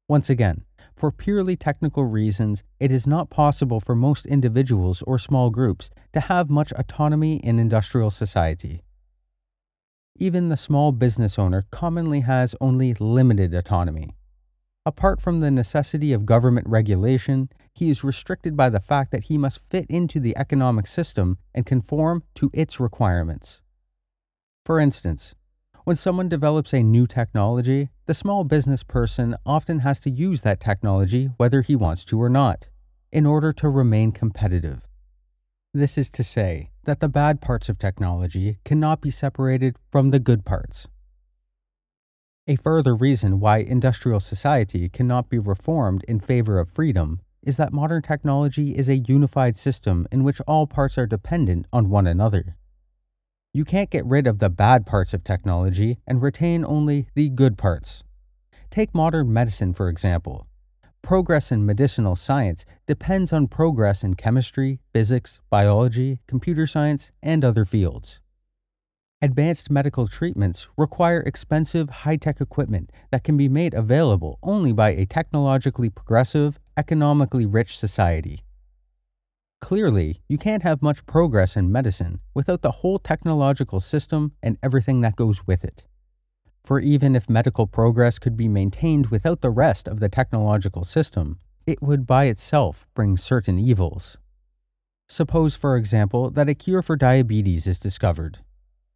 Once 0.08 0.28
again, 0.28 0.64
for 0.94 1.12
purely 1.12 1.56
technical 1.56 2.04
reasons, 2.04 2.64
it 2.80 2.90
is 2.90 3.06
not 3.06 3.30
possible 3.30 3.80
for 3.80 3.94
most 3.94 4.26
individuals 4.26 5.02
or 5.06 5.18
small 5.18 5.50
groups 5.50 5.90
to 6.12 6.20
have 6.20 6.50
much 6.50 6.72
autonomy 6.72 7.36
in 7.36 7.58
industrial 7.58 8.10
society. 8.10 8.82
Even 10.18 10.48
the 10.48 10.56
small 10.56 10.92
business 10.92 11.38
owner 11.38 11.64
commonly 11.70 12.20
has 12.20 12.56
only 12.60 12.94
limited 12.94 13.52
autonomy. 13.52 14.15
Apart 14.86 15.20
from 15.20 15.40
the 15.40 15.50
necessity 15.50 16.12
of 16.12 16.24
government 16.24 16.68
regulation, 16.68 17.48
he 17.74 17.90
is 17.90 18.04
restricted 18.04 18.56
by 18.56 18.68
the 18.68 18.78
fact 18.78 19.10
that 19.10 19.24
he 19.24 19.36
must 19.36 19.68
fit 19.68 19.84
into 19.88 20.20
the 20.20 20.36
economic 20.36 20.86
system 20.86 21.38
and 21.52 21.66
conform 21.66 22.22
to 22.36 22.52
its 22.54 22.78
requirements. 22.78 23.60
For 24.64 24.78
instance, 24.78 25.34
when 25.82 25.96
someone 25.96 26.28
develops 26.28 26.72
a 26.72 26.84
new 26.84 27.08
technology, 27.08 27.90
the 28.06 28.14
small 28.14 28.44
business 28.44 28.84
person 28.84 29.34
often 29.44 29.80
has 29.80 29.98
to 30.00 30.10
use 30.10 30.42
that 30.42 30.60
technology 30.60 31.30
whether 31.36 31.62
he 31.62 31.74
wants 31.74 32.04
to 32.04 32.22
or 32.22 32.28
not, 32.28 32.68
in 33.10 33.26
order 33.26 33.52
to 33.54 33.68
remain 33.68 34.12
competitive. 34.12 34.86
This 35.74 35.98
is 35.98 36.10
to 36.10 36.22
say 36.22 36.70
that 36.84 37.00
the 37.00 37.08
bad 37.08 37.40
parts 37.40 37.68
of 37.68 37.76
technology 37.76 38.58
cannot 38.64 39.00
be 39.00 39.10
separated 39.10 39.76
from 39.90 40.10
the 40.10 40.20
good 40.20 40.44
parts. 40.44 40.86
A 42.48 42.54
further 42.54 42.94
reason 42.94 43.40
why 43.40 43.58
industrial 43.58 44.20
society 44.20 44.88
cannot 44.88 45.28
be 45.28 45.36
reformed 45.36 46.04
in 46.06 46.20
favor 46.20 46.60
of 46.60 46.68
freedom 46.68 47.20
is 47.42 47.56
that 47.56 47.72
modern 47.72 48.02
technology 48.02 48.76
is 48.76 48.88
a 48.88 48.98
unified 48.98 49.56
system 49.56 50.06
in 50.12 50.22
which 50.22 50.40
all 50.42 50.68
parts 50.68 50.96
are 50.96 51.08
dependent 51.08 51.66
on 51.72 51.90
one 51.90 52.06
another. 52.06 52.56
You 53.52 53.64
can't 53.64 53.90
get 53.90 54.06
rid 54.06 54.28
of 54.28 54.38
the 54.38 54.48
bad 54.48 54.86
parts 54.86 55.12
of 55.12 55.24
technology 55.24 55.98
and 56.06 56.22
retain 56.22 56.64
only 56.64 57.08
the 57.16 57.30
good 57.30 57.58
parts. 57.58 58.04
Take 58.70 58.94
modern 58.94 59.32
medicine, 59.32 59.74
for 59.74 59.88
example. 59.88 60.46
Progress 61.02 61.50
in 61.50 61.66
medicinal 61.66 62.14
science 62.14 62.64
depends 62.86 63.32
on 63.32 63.48
progress 63.48 64.04
in 64.04 64.14
chemistry, 64.14 64.78
physics, 64.92 65.40
biology, 65.50 66.20
computer 66.28 66.68
science, 66.68 67.10
and 67.24 67.44
other 67.44 67.64
fields. 67.64 68.20
Advanced 69.22 69.70
medical 69.70 70.06
treatments 70.06 70.68
require 70.76 71.20
expensive, 71.20 71.88
high 71.88 72.16
tech 72.16 72.38
equipment 72.38 72.92
that 73.10 73.24
can 73.24 73.34
be 73.34 73.48
made 73.48 73.72
available 73.72 74.38
only 74.42 74.72
by 74.72 74.90
a 74.90 75.06
technologically 75.06 75.88
progressive, 75.88 76.58
economically 76.76 77.46
rich 77.46 77.78
society. 77.78 78.42
Clearly, 79.62 80.20
you 80.28 80.36
can't 80.36 80.62
have 80.64 80.82
much 80.82 81.06
progress 81.06 81.56
in 81.56 81.72
medicine 81.72 82.20
without 82.34 82.60
the 82.60 82.70
whole 82.82 82.98
technological 82.98 83.80
system 83.80 84.32
and 84.42 84.58
everything 84.62 85.00
that 85.00 85.16
goes 85.16 85.46
with 85.46 85.64
it. 85.64 85.86
For 86.62 86.78
even 86.78 87.16
if 87.16 87.30
medical 87.30 87.66
progress 87.66 88.18
could 88.18 88.36
be 88.36 88.48
maintained 88.48 89.06
without 89.06 89.40
the 89.40 89.48
rest 89.48 89.88
of 89.88 89.98
the 89.98 90.10
technological 90.10 90.84
system, 90.84 91.38
it 91.66 91.80
would 91.80 92.06
by 92.06 92.24
itself 92.24 92.86
bring 92.92 93.16
certain 93.16 93.58
evils. 93.58 94.18
Suppose, 95.08 95.56
for 95.56 95.74
example, 95.78 96.30
that 96.32 96.50
a 96.50 96.54
cure 96.54 96.82
for 96.82 96.96
diabetes 96.96 97.66
is 97.66 97.78
discovered 97.78 98.40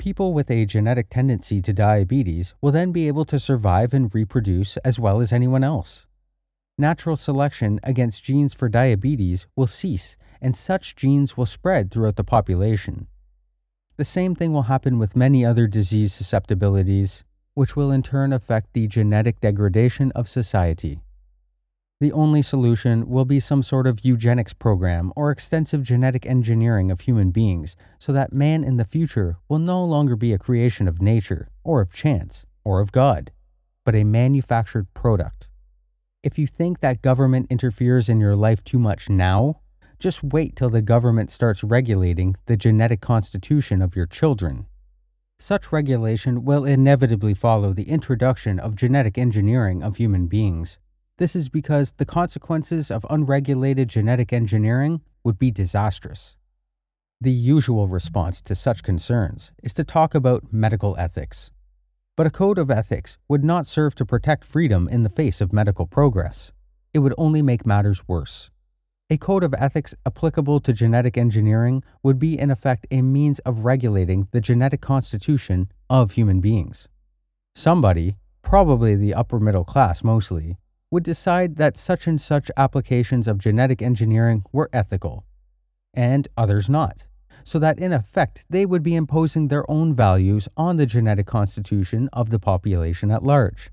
People 0.01 0.33
with 0.33 0.51
a 0.51 0.65
genetic 0.65 1.11
tendency 1.11 1.61
to 1.61 1.75
diabetes 1.75 2.55
will 2.63 2.73
then 2.73 2.91
be 2.91 3.07
able 3.07 3.27
to 3.27 3.39
survive 3.39 3.93
and 3.93 4.13
reproduce 4.15 4.79
as 4.79 4.99
well 4.99 5.21
as 5.21 5.31
anyone 5.31 5.63
else. 5.63 6.07
Natural 6.79 7.19
selection 7.19 7.79
against 7.83 8.25
genes 8.25 8.55
for 8.55 8.71
diabetes 8.71 9.47
will 9.57 9.67
cease, 9.67 10.17
and 10.41 10.57
such 10.57 10.97
genes 10.97 11.37
will 11.37 11.45
spread 11.45 11.91
throughout 11.91 12.17
the 12.17 12.25
population. 12.25 13.09
The 13.99 14.07
same 14.07 14.35
thing 14.35 14.55
will 14.55 14.73
happen 14.73 14.99
with 14.99 15.15
many 15.15 15.45
other 15.45 15.67
disease 15.67 16.15
susceptibilities, 16.15 17.25
which 17.53 17.77
will 17.77 17.93
in 17.93 18.03
turn 18.03 18.33
affect 18.33 18.73
the 18.73 18.89
genetic 18.89 19.39
degradation 19.43 20.13
of 20.13 20.31
society. 20.31 21.03
The 22.01 22.13
only 22.13 22.41
solution 22.41 23.11
will 23.11 23.27
be 23.27 23.41
some 23.41 23.63
sort 23.63 23.87
of 23.87 24.03
eugenics 24.03 24.55
program 24.55 25.13
or 25.17 25.31
extensive 25.31 25.83
genetic 25.83 26.25
engineering 26.25 26.91
of 26.91 27.03
human 27.03 27.31
beings 27.31 27.77
so 27.99 28.11
that 28.15 28.33
man 28.33 28.65
in 28.65 28.79
the 28.79 28.87
future 28.87 29.37
will 29.51 29.59
no 29.59 29.85
longer 29.85 30.17
be 30.17 30.33
a 30.33 30.39
creation 30.39 30.89
of 30.89 31.03
nature, 31.03 31.51
or 31.63 31.83
of 31.83 31.93
chance, 31.93 32.47
or 32.65 32.81
of 32.81 32.91
God, 32.91 33.33
but 33.85 33.95
a 33.95 34.05
manufactured 34.05 34.87
product. 34.95 35.49
If 36.23 36.39
you 36.39 36.47
think 36.47 36.81
that 36.81 37.03
government 37.03 37.49
interferes 37.51 38.09
in 38.09 38.19
your 38.19 38.35
life 38.35 38.65
too 38.65 38.79
much 38.79 39.11
now, 39.11 39.61
just 39.99 40.25
wait 40.25 40.57
till 40.57 40.71
the 40.71 40.81
government 40.81 41.31
starts 41.31 41.63
regulating 41.63 42.35
the 42.47 42.57
genetic 42.57 43.03
constitution 43.03 43.83
of 43.83 43.95
your 43.95 44.07
children. 44.07 44.65
Such 45.39 45.71
regulation 45.71 46.47
will 46.47 46.65
inevitably 46.65 47.35
follow 47.35 47.75
the 47.75 47.91
introduction 47.91 48.59
of 48.59 48.75
genetic 48.75 49.19
engineering 49.19 49.83
of 49.83 49.97
human 49.97 50.29
beings. 50.29 50.79
This 51.21 51.37
is 51.37 51.51
because 51.51 51.93
the 51.93 52.07
consequences 52.07 52.91
of 52.91 53.05
unregulated 53.11 53.91
genetic 53.91 54.33
engineering 54.33 55.03
would 55.23 55.39
be 55.39 55.51
disastrous. 55.51 56.35
The 57.21 57.31
usual 57.31 57.89
response 57.89 58.41
to 58.41 58.55
such 58.55 58.83
concerns 58.83 59.53
is 59.63 59.75
to 59.75 59.85
talk 59.85 60.15
about 60.15 60.51
medical 60.51 60.97
ethics. 60.97 61.51
But 62.17 62.27
a 62.27 62.31
code 62.31 62.57
of 62.57 62.71
ethics 62.71 63.19
would 63.29 63.45
not 63.45 63.67
serve 63.67 63.95
to 63.97 64.07
protect 64.07 64.47
freedom 64.47 64.89
in 64.89 65.03
the 65.03 65.11
face 65.11 65.43
of 65.43 65.53
medical 65.53 65.85
progress. 65.87 66.53
It 66.95 67.01
would 67.01 67.13
only 67.19 67.43
make 67.43 67.67
matters 67.67 68.09
worse. 68.09 68.49
A 69.11 69.19
code 69.19 69.45
of 69.45 69.53
ethics 69.59 69.95
applicable 70.07 70.61
to 70.61 70.73
genetic 70.73 71.19
engineering 71.19 71.85
would 72.03 72.19
be, 72.19 72.39
in 72.39 72.51
effect, 72.51 72.87
a 72.91 73.03
means 73.03 73.41
of 73.41 73.67
regulating 73.67 74.29
the 74.31 74.41
genetic 74.41 74.81
constitution 74.81 75.71
of 75.91 76.13
human 76.13 76.41
beings. 76.41 76.89
Somebody, 77.55 78.17
probably 78.41 78.97
the 78.97 79.13
upper 79.13 79.39
middle 79.39 79.65
class 79.65 80.03
mostly, 80.03 80.57
would 80.91 81.03
decide 81.03 81.57
that 81.57 81.79
such 81.79 82.07
and 82.07 82.21
such 82.21 82.51
applications 82.57 83.29
of 83.29 83.39
genetic 83.39 83.81
engineering 83.81 84.45
were 84.53 84.69
ethical, 84.73 85.25
and 85.95 86.29
others 86.37 86.69
not, 86.69 87.07
so 87.45 87.59
that 87.59 87.79
in 87.79 87.93
effect 87.93 88.45
they 88.51 88.67
would 88.67 88.83
be 88.83 88.97
imposing 88.97 89.49
their 89.49 89.69
own 89.71 89.95
values 89.95 90.49
on 90.57 90.77
the 90.77 90.87
genetic 90.87 91.27
constitution 91.27 92.09
of 92.13 92.31
the 92.31 92.39
population 92.39 93.11
at 93.11 93.23
large. 93.23 93.71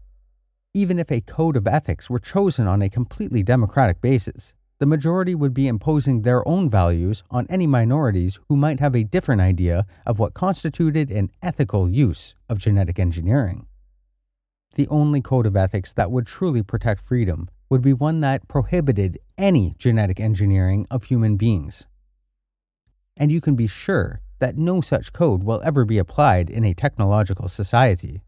Even 0.74 1.00
if 1.00 1.12
a 1.12 1.22
code 1.22 1.58
of 1.58 1.66
ethics 1.66 2.10
were 2.10 2.20
chosen 2.20 2.68
on 2.68 2.82
a 2.82 2.90
completely 2.90 3.42
democratic 3.42 4.00
basis, 4.00 4.54
the 4.80 4.86
majority 4.86 5.34
would 5.34 5.54
be 5.54 5.68
imposing 5.68 6.22
their 6.22 6.48
own 6.48 6.70
values 6.70 7.24
on 7.32 7.48
any 7.50 7.66
minorities 7.66 8.40
who 8.48 8.56
might 8.56 8.80
have 8.80 8.96
a 8.96 9.04
different 9.04 9.42
idea 9.42 9.88
of 10.06 10.20
what 10.20 10.36
constituted 10.36 11.10
an 11.10 11.32
ethical 11.42 11.90
use 11.90 12.36
of 12.48 12.60
genetic 12.60 13.00
engineering. 13.00 13.66
The 14.78 14.88
only 14.90 15.22
code 15.22 15.48
of 15.48 15.58
ethics 15.58 15.92
that 15.94 16.12
would 16.12 16.28
truly 16.28 16.62
protect 16.62 17.02
freedom 17.02 17.50
would 17.68 17.82
be 17.82 17.94
one 17.94 18.22
that 18.22 18.48
prohibited 18.48 19.18
any 19.36 19.74
genetic 19.80 20.20
engineering 20.20 20.86
of 20.92 21.06
human 21.06 21.36
beings. 21.36 21.88
And 23.18 23.32
you 23.32 23.42
can 23.42 23.56
be 23.56 23.66
sure 23.66 24.22
that 24.38 24.56
no 24.56 24.82
such 24.82 25.14
code 25.14 25.44
will 25.44 25.64
ever 25.66 25.84
be 25.84 25.98
applied 25.98 26.52
in 26.52 26.64
a 26.64 26.76
technological 26.76 27.48
society. 27.48 28.22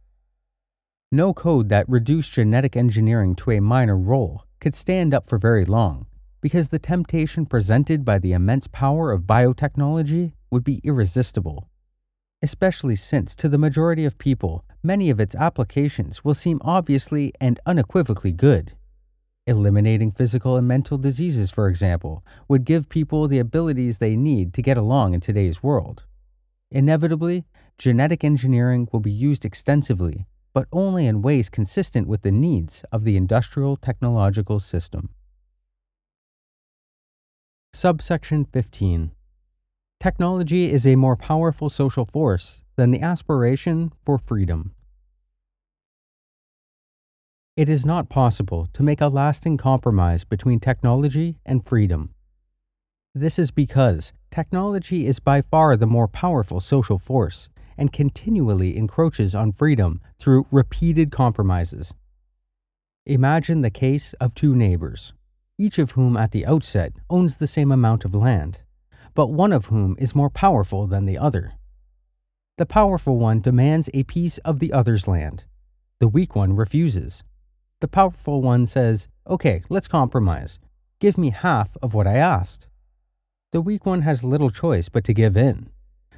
No 1.12 1.36
code 1.36 1.70
that 1.70 1.88
reduced 1.88 2.32
genetic 2.32 2.76
engineering 2.76 3.36
to 3.36 3.52
a 3.52 3.60
minor 3.60 3.96
role 3.96 4.44
could 4.60 4.74
stand 4.74 5.14
up 5.14 5.30
for 5.30 5.38
very 5.38 5.66
long 5.66 6.08
because 6.42 6.70
the 6.70 6.80
temptation 6.80 7.46
presented 7.46 8.04
by 8.04 8.18
the 8.18 8.34
immense 8.34 8.66
power 8.66 9.12
of 9.12 9.28
biotechnology 9.28 10.34
would 10.50 10.64
be 10.64 10.82
irresistible. 10.84 11.70
Especially 12.42 12.96
since, 12.96 13.36
to 13.36 13.50
the 13.50 13.60
majority 13.60 14.04
of 14.04 14.18
people, 14.18 14.66
many 14.84 15.10
of 15.10 15.20
its 15.20 15.36
applications 15.36 16.24
will 16.24 16.34
seem 16.34 16.60
obviously 16.64 17.34
and 17.40 17.60
unequivocally 17.66 18.32
good. 18.32 18.74
Eliminating 19.48 20.12
physical 20.12 20.58
and 20.58 20.68
mental 20.68 20.98
diseases, 20.98 21.50
for 21.50 21.68
example, 21.68 22.24
would 22.48 22.66
give 22.66 22.88
people 22.88 23.28
the 23.28 23.40
abilities 23.40 23.98
they 23.98 24.16
need 24.16 24.54
to 24.54 24.62
get 24.62 24.78
along 24.78 25.14
in 25.14 25.22
today's 25.22 25.64
world. 25.64 26.06
Inevitably, 26.72 27.46
genetic 27.78 28.24
engineering 28.24 28.88
will 28.92 29.00
be 29.00 29.12
used 29.12 29.46
extensively, 29.46 30.28
but 30.54 30.68
only 30.72 31.08
in 31.08 31.22
ways 31.22 31.50
consistent 31.50 32.08
with 32.08 32.22
the 32.22 32.32
needs 32.32 32.84
of 32.92 33.04
the 33.04 33.18
industrial 33.18 33.76
technological 33.76 34.60
system. 34.60 35.10
Subsection 37.74 38.46
15 38.46 39.12
Technology 40.00 40.72
is 40.72 40.88
a 40.88 40.96
more 40.96 41.16
powerful 41.16 41.70
social 41.70 42.06
force 42.06 42.62
than 42.80 42.92
the 42.92 43.02
aspiration 43.02 43.92
for 44.06 44.18
freedom. 44.18 44.74
It 47.58 47.68
is 47.68 47.86
not 47.86 48.08
possible 48.08 48.70
to 48.72 48.82
make 48.82 49.02
a 49.02 49.10
lasting 49.10 49.58
compromise 49.58 50.24
between 50.24 50.62
technology 50.62 51.36
and 51.46 51.66
freedom. 51.66 52.12
This 53.14 53.38
is 53.38 53.52
because 53.52 54.14
technology 54.32 55.08
is 55.08 55.20
by 55.20 55.42
far 55.42 55.76
the 55.76 55.88
more 55.88 56.08
powerful 56.08 56.62
social 56.62 56.98
force 56.98 57.50
and 57.78 57.92
continually 57.92 58.78
encroaches 58.78 59.36
on 59.36 59.52
freedom 59.52 60.00
through 60.18 60.48
repeated 60.50 61.12
compromises. 61.12 61.94
Imagine 63.06 63.60
the 63.60 63.70
case 63.70 64.14
of 64.22 64.34
two 64.34 64.56
neighbors 64.56 65.12
each 65.58 65.78
of 65.78 65.92
whom 65.92 66.16
at 66.16 66.32
the 66.32 66.46
outset 66.46 66.94
owns 67.10 67.36
the 67.36 67.46
same 67.46 67.74
amount 67.74 68.06
of 68.06 68.16
land, 68.16 68.62
but 69.16 69.28
one 69.28 69.52
of 69.52 69.66
whom 69.66 69.98
is 70.00 70.16
more 70.16 70.30
powerful 70.30 70.88
than 70.88 71.06
the 71.06 71.18
other. 71.18 71.59
The 72.60 72.66
powerful 72.66 73.18
one 73.18 73.40
demands 73.40 73.90
a 73.94 74.04
piece 74.04 74.38
of 74.40 74.60
the 74.60 74.74
other's 74.74 75.08
land. 75.08 75.46
The 76.00 76.10
weak 76.10 76.36
one 76.36 76.58
refuses. 76.58 77.24
The 77.80 77.88
powerful 77.88 78.42
one 78.42 78.68
says, 78.68 79.08
Okay, 79.26 79.64
let's 79.70 79.88
compromise. 79.88 80.60
Give 81.00 81.18
me 81.18 81.30
half 81.30 81.78
of 81.82 81.94
what 81.94 82.06
I 82.06 82.16
asked. 82.16 82.68
The 83.54 83.62
weak 83.62 83.86
one 83.86 84.02
has 84.02 84.26
little 84.26 84.50
choice 84.52 84.90
but 84.90 85.06
to 85.06 85.14
give 85.14 85.38
in. 85.38 85.70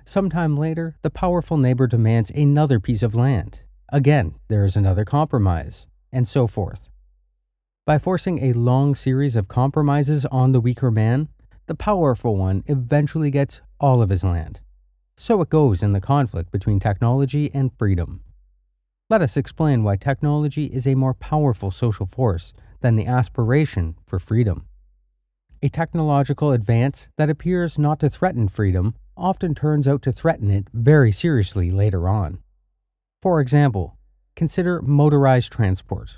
Sometime 0.04 0.58
later, 0.58 0.96
the 1.04 1.12
powerful 1.12 1.58
neighbor 1.58 1.86
demands 1.86 2.32
another 2.32 2.80
piece 2.80 3.04
of 3.04 3.14
land. 3.14 3.62
Again, 3.90 4.34
there 4.48 4.66
is 4.66 4.76
another 4.76 5.06
compromise, 5.06 5.86
and 6.12 6.28
so 6.28 6.48
forth. 6.48 6.90
By 7.86 8.00
forcing 8.00 8.40
a 8.40 8.54
long 8.54 8.96
series 8.96 9.36
of 9.36 9.48
compromises 9.48 10.26
on 10.32 10.54
the 10.54 10.60
weaker 10.60 10.90
man, 10.90 11.28
the 11.68 11.76
powerful 11.76 12.36
one 12.36 12.64
eventually 12.66 13.30
gets 13.30 13.62
all 13.80 14.02
of 14.02 14.10
his 14.10 14.24
land. 14.24 14.60
So 15.24 15.40
it 15.44 15.50
goes 15.50 15.84
in 15.84 15.92
the 15.92 16.02
conflict 16.02 16.52
between 16.52 16.80
technology 16.80 17.52
and 17.54 17.70
freedom. 17.78 18.24
Let 19.08 19.22
us 19.22 19.38
explain 19.38 19.84
why 19.84 19.96
technology 19.98 20.66
is 20.66 20.88
a 20.88 20.96
more 20.96 21.14
powerful 21.14 21.70
social 21.70 22.08
force 22.08 22.54
than 22.80 22.96
the 22.96 23.06
aspiration 23.06 23.98
for 24.08 24.18
freedom. 24.18 24.66
A 25.62 25.70
technological 25.70 26.52
advance 26.52 27.08
that 27.20 27.30
appears 27.30 27.78
not 27.78 28.00
to 28.00 28.10
threaten 28.10 28.48
freedom 28.48 28.96
often 29.16 29.54
turns 29.54 29.88
out 29.88 30.02
to 30.02 30.12
threaten 30.12 30.50
it 30.50 30.66
very 30.74 31.12
seriously 31.12 31.70
later 31.70 32.10
on. 32.10 32.40
For 33.22 33.40
example, 33.40 34.00
consider 34.36 34.82
motorized 34.82 35.52
transport. 35.52 36.16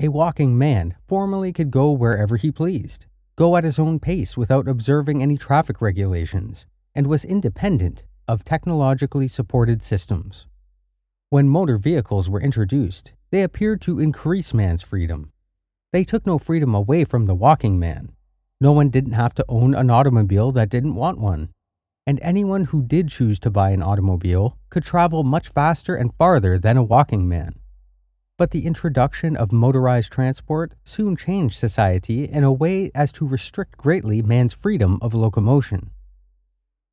A 0.00 0.08
walking 0.08 0.58
man 0.58 0.96
formerly 1.06 1.52
could 1.52 1.70
go 1.70 1.92
wherever 1.92 2.34
he 2.34 2.50
pleased, 2.50 3.06
go 3.36 3.56
at 3.56 3.62
his 3.62 3.78
own 3.78 4.00
pace 4.00 4.36
without 4.36 4.66
observing 4.66 5.22
any 5.22 5.36
traffic 5.36 5.80
regulations, 5.80 6.66
and 6.92 7.06
was 7.06 7.24
independent 7.24 8.04
of 8.28 8.44
technologically 8.44 9.28
supported 9.28 9.82
systems. 9.82 10.46
When 11.30 11.48
motor 11.48 11.78
vehicles 11.78 12.30
were 12.30 12.40
introduced, 12.40 13.12
they 13.30 13.42
appeared 13.42 13.80
to 13.82 13.98
increase 13.98 14.54
man's 14.54 14.82
freedom. 14.82 15.32
They 15.92 16.04
took 16.04 16.26
no 16.26 16.38
freedom 16.38 16.74
away 16.74 17.04
from 17.04 17.26
the 17.26 17.34
walking 17.34 17.78
man. 17.78 18.12
No 18.60 18.72
one 18.72 18.90
didn't 18.90 19.12
have 19.12 19.34
to 19.34 19.44
own 19.48 19.74
an 19.74 19.90
automobile 19.90 20.52
that 20.52 20.68
didn't 20.68 20.94
want 20.94 21.18
one. 21.18 21.50
And 22.06 22.20
anyone 22.22 22.66
who 22.66 22.82
did 22.82 23.08
choose 23.08 23.40
to 23.40 23.50
buy 23.50 23.70
an 23.70 23.82
automobile 23.82 24.56
could 24.70 24.84
travel 24.84 25.24
much 25.24 25.48
faster 25.48 25.96
and 25.96 26.14
farther 26.14 26.58
than 26.58 26.76
a 26.76 26.82
walking 26.82 27.28
man. 27.28 27.56
But 28.38 28.50
the 28.50 28.66
introduction 28.66 29.34
of 29.34 29.50
motorized 29.50 30.12
transport 30.12 30.74
soon 30.84 31.16
changed 31.16 31.56
society 31.56 32.24
in 32.24 32.44
a 32.44 32.52
way 32.52 32.90
as 32.94 33.10
to 33.12 33.26
restrict 33.26 33.78
greatly 33.78 34.22
man's 34.22 34.52
freedom 34.52 34.98
of 35.00 35.14
locomotion. 35.14 35.90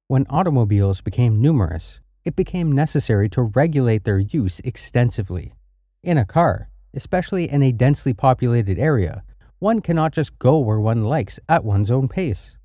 When 0.08 0.26
automobiles 0.30 1.02
became 1.02 1.42
numerous, 1.42 2.00
it 2.26 2.36
became 2.36 2.72
necessary 2.72 3.30
to 3.30 3.42
regulate 3.42 4.04
their 4.04 4.20
use 4.20 4.60
extensively. 4.62 5.54
In 6.02 6.18
a 6.18 6.26
car, 6.26 6.70
especially 6.94 7.50
in 7.50 7.64
a 7.64 7.72
densely 7.72 8.14
populated 8.14 8.78
area, 8.78 9.24
one 9.60 9.82
cannot 9.82 10.14
just 10.14 10.38
go 10.40 10.60
where 10.60 10.80
one 10.80 11.04
likes 11.04 11.40
at 11.48 11.64
one's 11.64 11.92
own 11.92 12.08
pace. 12.08 12.58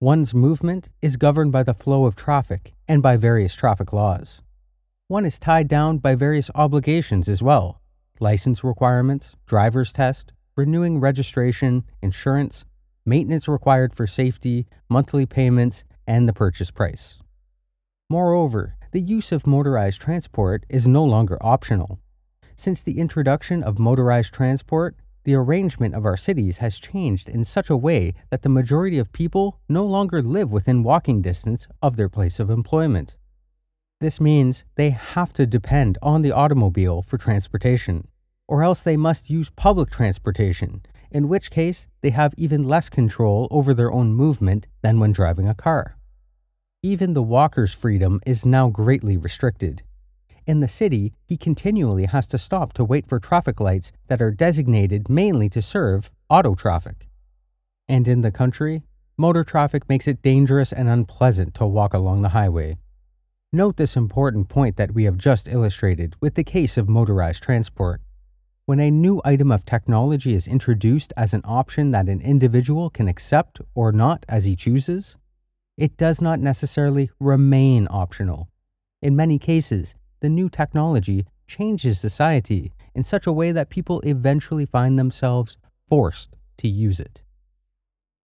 One's 0.00 0.32
movement 0.32 0.88
is 1.02 1.16
governed 1.16 1.52
by 1.52 1.62
the 1.62 1.74
flow 1.74 2.06
of 2.06 2.16
traffic 2.16 2.74
and 2.86 3.02
by 3.02 3.16
various 3.16 3.54
traffic 3.54 3.92
laws 3.92 4.42
one 5.08 5.24
is 5.24 5.38
tied 5.38 5.68
down 5.68 5.96
by 5.96 6.14
various 6.14 6.50
obligations 6.54 7.28
as 7.28 7.42
well 7.42 7.80
license 8.20 8.64
requirements, 8.64 9.36
driver's 9.46 9.92
test, 9.92 10.32
renewing 10.56 10.98
registration, 10.98 11.84
insurance, 12.02 12.64
maintenance 13.06 13.46
required 13.46 13.94
for 13.94 14.08
safety, 14.08 14.66
monthly 14.88 15.24
payments, 15.24 15.84
and 16.08 16.28
the 16.28 16.32
purchase 16.32 16.72
price. 16.72 17.20
Moreover, 18.10 18.74
the 18.92 19.00
use 19.00 19.30
of 19.30 19.46
motorized 19.46 20.00
transport 20.00 20.64
is 20.68 20.88
no 20.88 21.04
longer 21.04 21.36
optional. 21.42 22.00
Since 22.56 22.82
the 22.82 22.98
introduction 22.98 23.62
of 23.62 23.78
motorized 23.78 24.32
transport, 24.32 24.96
the 25.24 25.34
arrangement 25.34 25.94
of 25.94 26.06
our 26.06 26.16
cities 26.16 26.58
has 26.58 26.78
changed 26.78 27.28
in 27.28 27.44
such 27.44 27.68
a 27.68 27.76
way 27.76 28.14
that 28.30 28.40
the 28.40 28.48
majority 28.48 28.98
of 28.98 29.12
people 29.12 29.60
no 29.68 29.84
longer 29.84 30.22
live 30.22 30.50
within 30.50 30.82
walking 30.82 31.20
distance 31.20 31.68
of 31.82 31.96
their 31.96 32.08
place 32.08 32.40
of 32.40 32.48
employment. 32.48 33.16
This 34.00 34.20
means 34.20 34.64
they 34.76 34.90
have 34.90 35.34
to 35.34 35.46
depend 35.46 35.98
on 36.00 36.22
the 36.22 36.32
automobile 36.32 37.02
for 37.02 37.18
transportation, 37.18 38.08
or 38.46 38.62
else 38.62 38.80
they 38.80 38.96
must 38.96 39.28
use 39.28 39.50
public 39.50 39.90
transportation, 39.90 40.80
in 41.10 41.28
which 41.28 41.50
case 41.50 41.86
they 42.00 42.10
have 42.10 42.32
even 42.38 42.62
less 42.62 42.88
control 42.88 43.48
over 43.50 43.74
their 43.74 43.92
own 43.92 44.14
movement 44.14 44.66
than 44.80 44.98
when 44.98 45.12
driving 45.12 45.46
a 45.46 45.54
car. 45.54 45.97
Even 46.84 47.12
the 47.12 47.24
walker's 47.24 47.74
freedom 47.74 48.20
is 48.24 48.46
now 48.46 48.68
greatly 48.68 49.16
restricted. 49.16 49.82
In 50.46 50.60
the 50.60 50.68
city, 50.68 51.12
he 51.26 51.36
continually 51.36 52.06
has 52.06 52.28
to 52.28 52.38
stop 52.38 52.72
to 52.74 52.84
wait 52.84 53.08
for 53.08 53.18
traffic 53.18 53.58
lights 53.58 53.90
that 54.06 54.22
are 54.22 54.30
designated 54.30 55.08
mainly 55.08 55.48
to 55.48 55.60
serve 55.60 56.08
auto 56.30 56.54
traffic. 56.54 57.08
And 57.88 58.06
in 58.06 58.20
the 58.20 58.30
country, 58.30 58.84
motor 59.16 59.42
traffic 59.42 59.88
makes 59.88 60.06
it 60.06 60.22
dangerous 60.22 60.72
and 60.72 60.88
unpleasant 60.88 61.52
to 61.54 61.66
walk 61.66 61.94
along 61.94 62.22
the 62.22 62.28
highway. 62.28 62.78
Note 63.52 63.76
this 63.76 63.96
important 63.96 64.48
point 64.48 64.76
that 64.76 64.94
we 64.94 65.02
have 65.02 65.18
just 65.18 65.48
illustrated 65.48 66.14
with 66.20 66.36
the 66.36 66.44
case 66.44 66.78
of 66.78 66.88
motorized 66.88 67.42
transport. 67.42 68.00
when 68.68 68.80
a 68.80 68.90
new 68.90 69.18
item 69.24 69.50
of 69.50 69.64
technology 69.64 70.34
is 70.34 70.46
introduced 70.46 71.10
as 71.16 71.32
an 71.32 71.40
option 71.42 71.90
that 71.90 72.06
an 72.06 72.20
individual 72.20 72.90
can 72.90 73.08
accept 73.08 73.62
or 73.74 73.90
not 73.90 74.26
as 74.28 74.44
he 74.44 74.54
chooses, 74.54 75.16
it 75.78 75.96
does 75.96 76.20
not 76.20 76.40
necessarily 76.40 77.08
remain 77.20 77.86
optional. 77.88 78.48
In 79.00 79.14
many 79.14 79.38
cases, 79.38 79.94
the 80.20 80.28
new 80.28 80.50
technology 80.50 81.24
changes 81.46 82.00
society 82.00 82.72
in 82.94 83.04
such 83.04 83.26
a 83.26 83.32
way 83.32 83.52
that 83.52 83.70
people 83.70 84.00
eventually 84.00 84.66
find 84.66 84.98
themselves 84.98 85.56
forced 85.88 86.34
to 86.58 86.68
use 86.68 86.98
it. 86.98 87.22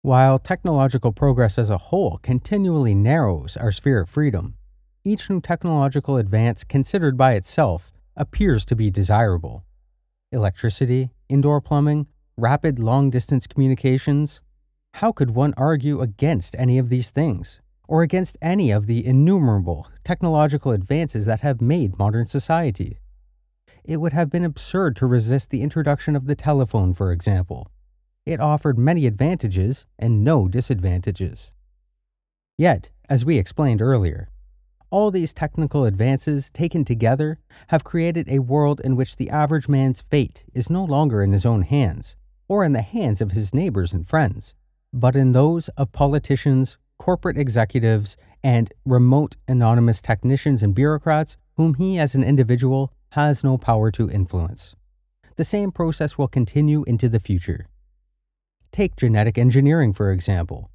While 0.01 0.39
technological 0.39 1.13
progress 1.13 1.59
as 1.59 1.69
a 1.69 1.79
whole 1.79 2.19
continually 2.23 2.95
narrows 2.95 3.57
our 3.59 3.71
sphere 3.71 4.01
of 4.01 4.09
freedom, 4.09 4.55
each 5.05 5.29
new 5.29 5.41
technological 5.41 6.17
advance 6.17 6.65
considered 6.65 7.19
by 7.19 7.35
itself 7.35 7.93
appears 8.17 8.65
to 8.65 8.75
be 8.75 8.91
desirable. 8.91 9.65
Electricity, 10.33 11.11
indoor 11.29 11.61
plumbing, 11.61 12.07
rapid 12.39 12.79
long 12.79 13.11
distance 13.11 13.47
communications. 13.47 14.41
How 14.95 15.11
could 15.11 15.31
one 15.31 15.55
argue 15.57 16.01
against 16.01 16.55
any 16.59 16.79
of 16.79 16.89
these 16.89 17.11
things, 17.11 17.61
or 17.89 18.03
against 18.03 18.39
any 18.41 18.71
of 18.71 18.87
the 18.87 19.05
innumerable 19.05 19.89
technological 20.05 20.71
advances 20.71 21.27
that 21.27 21.41
have 21.41 21.61
made 21.61 21.99
modern 21.99 22.27
society? 22.27 22.99
It 23.85 23.97
would 23.97 24.13
have 24.13 24.31
been 24.31 24.45
absurd 24.45 24.95
to 24.97 25.07
resist 25.07 25.51
the 25.51 25.63
introduction 25.63 26.15
of 26.15 26.27
the 26.27 26.37
telephone, 26.37 26.95
for 26.95 27.11
example. 27.11 27.69
It 28.25 28.39
offered 28.39 28.79
many 28.79 29.07
advantages 29.07 29.87
and 29.99 30.23
no 30.23 30.47
disadvantages. 30.47 31.51
Yet, 32.57 32.91
as 33.09 33.25
we 33.25 33.39
explained 33.39 33.83
earlier, 33.83 34.29
all 34.91 35.11
these 35.11 35.33
technical 35.33 35.85
advances 35.85 36.51
taken 36.53 36.85
together 36.85 37.41
have 37.69 37.83
created 37.83 38.29
a 38.29 38.39
world 38.41 38.81
in 38.85 38.95
which 38.95 39.17
the 39.17 39.31
average 39.31 39.69
man's 39.69 40.03
fate 40.03 40.45
is 40.55 40.71
no 40.71 40.85
longer 40.85 41.23
in 41.23 41.33
his 41.33 41.47
own 41.47 41.63
hands 41.63 42.15
or 42.47 42.63
in 42.63 42.73
the 42.73 42.83
hands 42.83 43.21
of 43.21 43.33
his 43.33 43.55
neighbors 43.55 43.93
and 43.93 44.07
friends, 44.07 44.55
but 44.93 45.17
in 45.17 45.33
those 45.33 45.69
of 45.71 45.93
politicians, 45.93 46.79
corporate 46.99 47.39
executives, 47.39 48.17
and 48.43 48.73
remote 48.85 49.37
anonymous 49.49 50.01
technicians 50.01 50.63
and 50.63 50.75
bureaucrats 50.75 51.37
whom 51.57 51.75
he 51.75 51.99
as 51.99 52.15
an 52.15 52.23
individual 52.23 52.93
has 53.11 53.45
no 53.45 53.59
power 53.59 53.91
to 53.91 54.11
influence. 54.11 54.75
The 55.37 55.45
same 55.45 55.73
process 55.73 56.19
will 56.19 56.29
continue 56.29 56.85
into 56.85 57.09
the 57.09 57.21
future. 57.21 57.69
Take 58.71 58.97
genetic 58.97 59.39
engineering, 59.39 59.93
for 59.93 60.11
example 60.11 60.71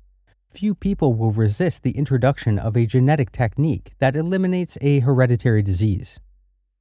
few 0.58 0.74
people 0.74 1.14
will 1.14 1.32
resist 1.32 1.84
the 1.84 1.92
introduction 1.92 2.58
of 2.58 2.76
a 2.76 2.88
genetic 2.88 3.32
technique 3.32 3.94
that 4.00 4.16
eliminates 4.16 4.76
a 4.82 5.02
hereditary 5.02 5.62
disease. 5.62 6.20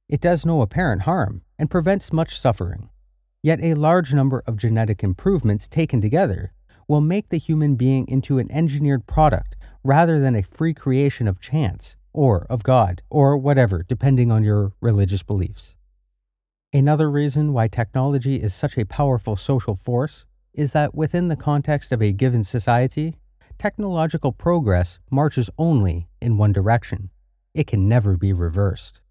It 0.09 0.19
does 0.19 0.47
no 0.47 0.63
apparent 0.63 1.03
harm 1.03 1.43
and 1.59 1.69
prevents 1.69 2.11
much 2.11 2.39
suffering. 2.39 2.89
Yet 3.43 3.59
a 3.61 3.75
large 3.75 4.15
number 4.15 4.41
of 4.47 4.57
genetic 4.57 5.03
improvements 5.03 5.67
taken 5.67 6.01
together 6.01 6.53
will 6.87 7.01
make 7.01 7.29
the 7.29 7.37
human 7.37 7.75
being 7.75 8.07
into 8.07 8.39
an 8.39 8.51
engineered 8.51 9.05
product 9.07 9.55
rather 9.83 10.19
than 10.19 10.35
a 10.35 10.43
free 10.43 10.73
creation 10.73 11.27
of 11.27 11.39
chance, 11.39 11.95
or 12.13 12.45
of 12.49 12.63
God, 12.63 13.01
or 13.09 13.37
whatever, 13.37 13.83
depending 13.87 14.31
on 14.31 14.43
your 14.43 14.73
religious 14.81 15.23
beliefs. 15.23 15.75
Another 16.73 17.09
reason 17.09 17.53
why 17.53 17.67
technology 17.67 18.35
is 18.37 18.53
such 18.53 18.77
a 18.77 18.85
powerful 18.85 19.35
social 19.35 19.75
force 19.75 20.25
is 20.53 20.71
that 20.71 20.95
within 20.95 21.27
the 21.27 21.35
context 21.35 21.91
of 21.91 22.01
a 22.01 22.11
given 22.11 22.43
society, 22.43 23.15
technological 23.57 24.31
progress 24.31 24.99
marches 25.09 25.49
only 25.57 26.07
in 26.21 26.37
one 26.37 26.51
direction. 26.51 27.09
It 27.53 27.67
can 27.67 27.87
never 27.87 28.17
be 28.17 28.33
reversed. 28.33 29.01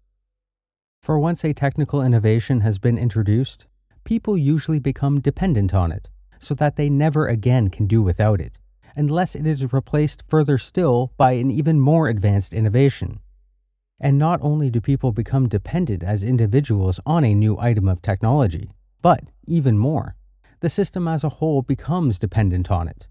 For 1.01 1.17
once 1.19 1.43
a 1.43 1.53
technical 1.53 2.01
innovation 2.01 2.61
has 2.61 2.79
been 2.79 2.97
introduced, 2.97 3.65
people 4.03 4.37
usually 4.37 4.79
become 4.79 5.19
dependent 5.19 5.73
on 5.73 5.91
it, 5.91 6.09
so 6.39 6.53
that 6.55 6.75
they 6.75 6.89
never 6.89 7.27
again 7.27 7.69
can 7.69 7.87
do 7.87 8.01
without 8.01 8.41
it, 8.41 8.57
unless 8.95 9.35
it 9.35 9.45
is 9.45 9.71
replaced 9.71 10.23
further 10.27 10.57
still 10.57 11.11
by 11.17 11.33
an 11.33 11.51
even 11.51 11.79
more 11.79 12.07
advanced 12.07 12.53
innovation. 12.53 13.19
And 13.99 14.17
not 14.17 14.39
only 14.41 14.69
do 14.69 14.79
people 14.79 15.11
become 15.11 15.49
dependent 15.49 16.03
as 16.03 16.23
individuals 16.23 16.99
on 17.05 17.23
a 17.23 17.33
new 17.33 17.57
item 17.59 17.87
of 17.87 18.01
technology, 18.01 18.71
but 19.01 19.21
even 19.45 19.77
more, 19.77 20.15
the 20.59 20.69
system 20.69 21.07
as 21.07 21.23
a 21.23 21.29
whole 21.29 21.61
becomes 21.61 22.19
dependent 22.19 22.69
on 22.69 22.87
it. 22.87 23.07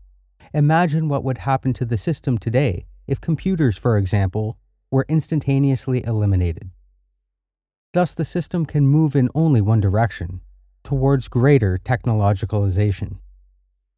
Imagine 0.54 1.08
what 1.08 1.24
would 1.24 1.38
happen 1.38 1.72
to 1.74 1.84
the 1.84 1.96
system 1.96 2.38
today 2.38 2.86
if 3.06 3.20
computers, 3.20 3.76
for 3.76 3.96
example, 3.96 4.58
were 4.90 5.06
instantaneously 5.08 6.04
eliminated. 6.04 6.70
Thus, 7.92 8.14
the 8.14 8.24
system 8.24 8.66
can 8.66 8.86
move 8.86 9.16
in 9.16 9.28
only 9.34 9.60
one 9.60 9.80
direction 9.80 10.40
towards 10.86 11.26
greater 11.26 11.76
technologicalization. 11.76 13.18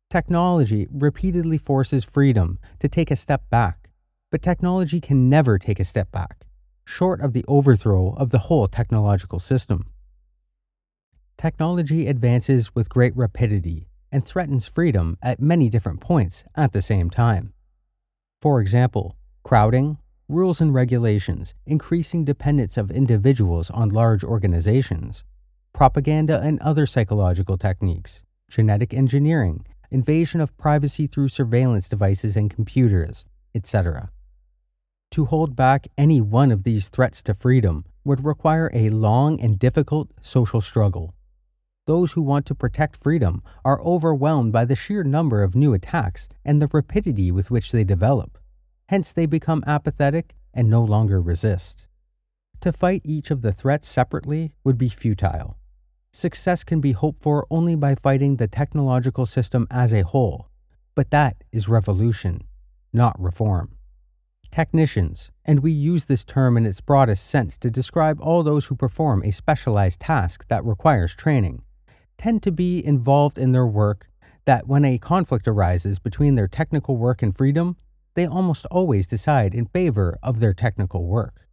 Technology 0.09 0.89
repeatedly 0.91 1.59
forces 1.59 2.03
freedom 2.03 2.59
to 2.79 2.89
take 2.89 3.11
a 3.11 3.17
step 3.17 3.43
back, 3.51 3.91
but 4.31 4.41
technology 4.41 4.99
can 4.99 5.29
never 5.29 5.59
take 5.59 5.79
a 5.79 5.85
step 5.85 6.11
back, 6.11 6.47
short 6.87 7.21
of 7.21 7.35
the 7.35 7.45
overthrow 7.47 8.15
of 8.15 8.31
the 8.31 8.39
whole 8.39 8.67
technological 8.67 9.39
system. 9.39 9.91
Technology 11.37 12.07
advances 12.07 12.75
with 12.75 12.89
great 12.89 13.15
rapidity 13.15 13.87
and 14.11 14.25
threatens 14.25 14.67
freedom 14.67 15.19
at 15.23 15.43
many 15.43 15.69
different 15.69 16.01
points 16.01 16.45
at 16.57 16.73
the 16.73 16.81
same 16.81 17.11
time. 17.11 17.53
For 18.41 18.63
example, 18.63 19.15
crowding, 19.43 19.99
rules 20.27 20.59
and 20.63 20.73
regulations, 20.73 21.53
increasing 21.67 22.25
dependence 22.25 22.79
of 22.79 22.91
individuals 22.91 23.69
on 23.69 23.91
large 23.91 24.25
organizations, 24.25 25.23
propaganda 25.79 26.41
and 26.43 26.59
other 26.59 26.87
psychological 26.87 27.57
techniques, 27.57 28.25
genetic 28.51 28.93
engineering, 28.93 29.65
invasion 29.93 30.41
of 30.41 30.57
privacy 30.59 31.07
through 31.07 31.29
surveillance 31.29 31.89
devices 31.89 32.37
and 32.37 32.51
computers, 32.51 33.25
etc. 33.55 34.11
To 35.13 35.27
hold 35.27 35.55
back 35.55 35.87
any 35.97 36.21
one 36.21 36.51
of 36.51 36.65
these 36.65 36.89
threats 36.89 37.23
to 37.23 37.33
freedom 37.33 37.85
would 38.05 38.25
require 38.25 38.69
a 38.75 38.91
long 38.91 39.41
and 39.41 39.57
difficult 39.57 40.11
social 40.21 40.61
struggle 40.61 41.15
those 41.89 42.13
who 42.13 42.21
want 42.21 42.45
to 42.45 42.55
protect 42.55 43.03
freedom 43.03 43.43
are 43.65 43.81
overwhelmed 43.81 44.53
by 44.53 44.67
the 44.67 44.77
sheer 44.77 45.03
number 45.03 45.43
of 45.43 45.57
new 45.57 45.73
attacks 45.73 46.29
and 46.45 46.61
the 46.61 46.69
rapidity 46.71 47.31
with 47.31 47.51
which 47.51 47.73
they 47.73 47.83
develop. 47.83 48.37
Hence, 48.91 49.11
they 49.11 49.25
become 49.25 49.65
apathetic 49.67 50.35
and 50.53 50.69
no 50.69 50.85
longer 50.85 51.19
resist. 51.19 51.87
To 52.61 52.75
fight 52.75 53.01
each 53.07 53.31
of 53.31 53.41
the 53.41 53.55
threats 53.55 53.89
separately 53.89 54.53
would 54.65 54.77
be 54.77 54.91
futile. 54.91 55.57
Success 56.13 56.65
can 56.65 56.81
be 56.81 56.93
hoped 56.93 57.23
for 57.23 57.47
only 57.51 57.75
by 57.75 57.95
fighting 57.95 58.37
the 58.37 58.49
technological 58.49 59.27
system 59.27 59.67
as 59.71 59.93
a 59.93 60.03
whole, 60.03 60.49
but 60.95 61.11
that 61.11 61.45
is 61.53 61.69
revolution, 61.69 62.43
not 62.93 63.21
reform. 63.21 63.77
Technicians, 64.51 65.31
and 65.45 65.61
we 65.61 65.71
use 65.71 66.07
this 66.07 66.25
term 66.25 66.57
in 66.57 66.65
its 66.65 66.81
broadest 66.81 67.27
sense 67.27 67.59
to 67.59 67.71
describe 67.71 68.19
all 68.21 68.43
those 68.43 68.67
who 68.67 68.75
perform 68.75 69.23
a 69.23 69.31
specialized 69.31 70.01
task 70.01 70.49
that 70.49 70.65
requires 70.65 71.15
training, 71.15 71.63
tend 72.17 72.43
to 72.43 72.51
be 72.51 72.85
involved 72.85 73.39
in 73.39 73.53
their 73.53 73.67
work 73.67 74.09
that 74.47 74.67
when 74.67 74.85
a 74.85 74.99
conflict 74.99 75.47
arises 75.47 75.99
between 75.99 76.35
their 76.35 76.49
technical 76.49 76.97
work 76.97 77.23
and 77.23 77.37
freedom, 77.37 77.77
they 78.15 78.27
almost 78.27 78.65
always 78.67 79.07
decide 79.07 79.55
in 79.55 79.67
favor 79.67 80.19
of 80.23 80.41
their 80.41 80.55
technical 80.55 81.05
work. 81.07 81.47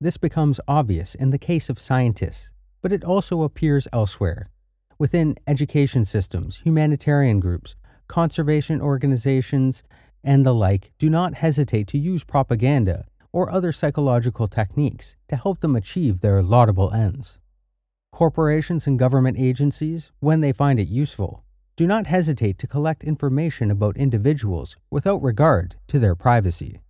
This 0.00 0.16
becomes 0.16 0.60
obvious 0.68 1.16
in 1.16 1.30
the 1.30 1.38
case 1.38 1.68
of 1.68 1.80
scientists, 1.80 2.50
but 2.82 2.92
it 2.92 3.04
also 3.04 3.42
appears 3.42 3.88
elsewhere. 3.92 4.50
Within 4.98 5.36
education 5.46 6.04
systems, 6.04 6.58
humanitarian 6.58 7.40
groups, 7.40 7.76
conservation 8.08 8.80
organizations, 8.80 9.82
and 10.24 10.44
the 10.44 10.54
like 10.54 10.90
do 10.98 11.08
not 11.08 11.34
hesitate 11.34 11.86
to 11.88 11.98
use 11.98 12.24
propaganda 12.24 13.06
or 13.32 13.50
other 13.50 13.72
psychological 13.72 14.48
techniques 14.48 15.16
to 15.28 15.36
help 15.36 15.60
them 15.60 15.76
achieve 15.76 16.20
their 16.20 16.42
laudable 16.42 16.92
ends. 16.92 17.38
Corporations 18.10 18.86
and 18.86 18.98
government 18.98 19.38
agencies, 19.38 20.10
when 20.18 20.40
they 20.40 20.52
find 20.52 20.80
it 20.80 20.88
useful, 20.88 21.44
do 21.76 21.86
not 21.86 22.06
hesitate 22.08 22.58
to 22.58 22.66
collect 22.66 23.04
information 23.04 23.70
about 23.70 23.96
individuals 23.96 24.76
without 24.90 25.22
regard 25.22 25.76
to 25.86 26.00
their 26.00 26.16
privacy. 26.16 26.80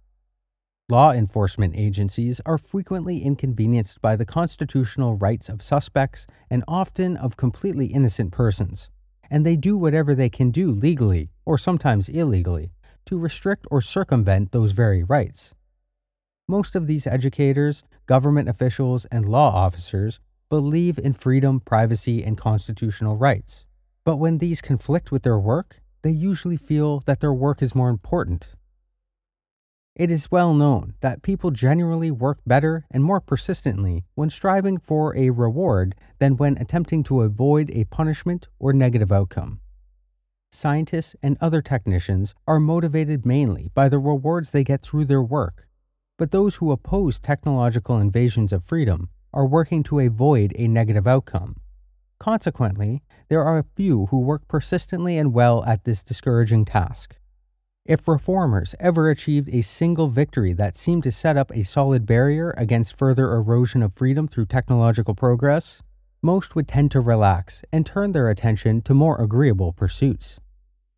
Law 0.90 1.12
enforcement 1.12 1.74
agencies 1.76 2.40
are 2.46 2.56
frequently 2.56 3.18
inconvenienced 3.22 4.00
by 4.00 4.16
the 4.16 4.24
constitutional 4.24 5.16
rights 5.16 5.50
of 5.50 5.60
suspects 5.60 6.26
and 6.48 6.64
often 6.66 7.14
of 7.14 7.36
completely 7.36 7.88
innocent 7.88 8.32
persons, 8.32 8.88
and 9.30 9.44
they 9.44 9.54
do 9.54 9.76
whatever 9.76 10.14
they 10.14 10.30
can 10.30 10.50
do 10.50 10.70
legally, 10.70 11.28
or 11.44 11.58
sometimes 11.58 12.08
illegally, 12.08 12.70
to 13.04 13.18
restrict 13.18 13.66
or 13.70 13.82
circumvent 13.82 14.52
those 14.52 14.72
very 14.72 15.02
rights. 15.02 15.52
Most 16.48 16.74
of 16.74 16.86
these 16.86 17.06
educators, 17.06 17.84
government 18.06 18.48
officials, 18.48 19.04
and 19.12 19.28
law 19.28 19.54
officers 19.54 20.20
believe 20.48 20.98
in 20.98 21.12
freedom, 21.12 21.60
privacy, 21.60 22.24
and 22.24 22.38
constitutional 22.38 23.14
rights. 23.14 23.66
But 24.06 24.16
when 24.16 24.38
these 24.38 24.62
conflict 24.62 25.12
with 25.12 25.22
their 25.22 25.38
work, 25.38 25.82
they 26.00 26.12
usually 26.12 26.56
feel 26.56 27.00
that 27.00 27.20
their 27.20 27.34
work 27.34 27.60
is 27.60 27.74
more 27.74 27.90
important. 27.90 28.54
It 29.98 30.12
is 30.12 30.30
well 30.30 30.54
known 30.54 30.94
that 31.00 31.22
people 31.22 31.50
generally 31.50 32.12
work 32.12 32.38
better 32.46 32.86
and 32.88 33.02
more 33.02 33.20
persistently 33.20 34.04
when 34.14 34.30
striving 34.30 34.78
for 34.78 35.16
a 35.16 35.30
reward 35.30 35.96
than 36.20 36.36
when 36.36 36.56
attempting 36.56 37.02
to 37.04 37.22
avoid 37.22 37.68
a 37.72 37.82
punishment 37.86 38.46
or 38.60 38.72
negative 38.72 39.10
outcome. 39.10 39.58
Scientists 40.52 41.16
and 41.20 41.36
other 41.40 41.60
technicians 41.60 42.32
are 42.46 42.60
motivated 42.60 43.26
mainly 43.26 43.72
by 43.74 43.88
the 43.88 43.98
rewards 43.98 44.52
they 44.52 44.62
get 44.62 44.82
through 44.82 45.06
their 45.06 45.20
work, 45.20 45.66
but 46.16 46.30
those 46.30 46.56
who 46.56 46.70
oppose 46.70 47.18
technological 47.18 47.98
invasions 47.98 48.52
of 48.52 48.64
freedom 48.64 49.08
are 49.34 49.48
working 49.48 49.82
to 49.82 49.98
avoid 49.98 50.52
a 50.54 50.68
negative 50.68 51.08
outcome. 51.08 51.56
Consequently, 52.20 53.02
there 53.28 53.42
are 53.42 53.58
a 53.58 53.66
few 53.74 54.06
who 54.06 54.20
work 54.20 54.46
persistently 54.46 55.18
and 55.18 55.34
well 55.34 55.64
at 55.64 55.82
this 55.82 56.04
discouraging 56.04 56.64
task. 56.64 57.16
If 57.88 58.06
reformers 58.06 58.74
ever 58.78 59.08
achieved 59.08 59.48
a 59.48 59.62
single 59.62 60.08
victory 60.08 60.52
that 60.52 60.76
seemed 60.76 61.04
to 61.04 61.10
set 61.10 61.38
up 61.38 61.50
a 61.50 61.64
solid 61.64 62.04
barrier 62.04 62.50
against 62.58 62.98
further 62.98 63.32
erosion 63.32 63.82
of 63.82 63.94
freedom 63.94 64.28
through 64.28 64.44
technological 64.44 65.14
progress, 65.14 65.80
most 66.20 66.54
would 66.54 66.68
tend 66.68 66.90
to 66.90 67.00
relax 67.00 67.64
and 67.72 67.86
turn 67.86 68.12
their 68.12 68.28
attention 68.28 68.82
to 68.82 68.92
more 68.92 69.18
agreeable 69.18 69.72
pursuits. 69.72 70.38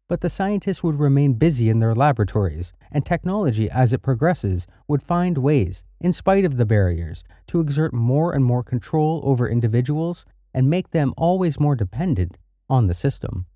But 0.08 0.20
the 0.20 0.28
scientists 0.28 0.82
would 0.82 0.98
remain 0.98 1.34
busy 1.34 1.70
in 1.70 1.78
their 1.78 1.94
laboratories, 1.94 2.72
and 2.90 3.06
technology, 3.06 3.70
as 3.70 3.92
it 3.92 4.02
progresses, 4.02 4.66
would 4.88 5.00
find 5.00 5.38
ways, 5.38 5.84
in 6.00 6.12
spite 6.12 6.44
of 6.44 6.56
the 6.56 6.66
barriers, 6.66 7.22
to 7.46 7.60
exert 7.60 7.94
more 7.94 8.32
and 8.32 8.44
more 8.44 8.64
control 8.64 9.20
over 9.22 9.48
individuals 9.48 10.26
and 10.52 10.68
make 10.68 10.90
them 10.90 11.14
always 11.16 11.60
more 11.60 11.76
dependent 11.76 12.36
on 12.68 12.88
the 12.88 12.94
system. 12.94 13.46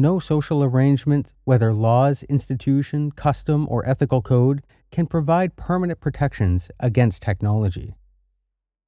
No 0.00 0.18
social 0.18 0.64
arrangement, 0.64 1.34
whether 1.44 1.74
laws, 1.74 2.22
institution, 2.22 3.10
custom, 3.10 3.66
or 3.68 3.86
ethical 3.86 4.22
code, 4.22 4.62
can 4.90 5.04
provide 5.06 5.56
permanent 5.56 6.00
protections 6.00 6.70
against 6.80 7.20
technology. 7.20 7.92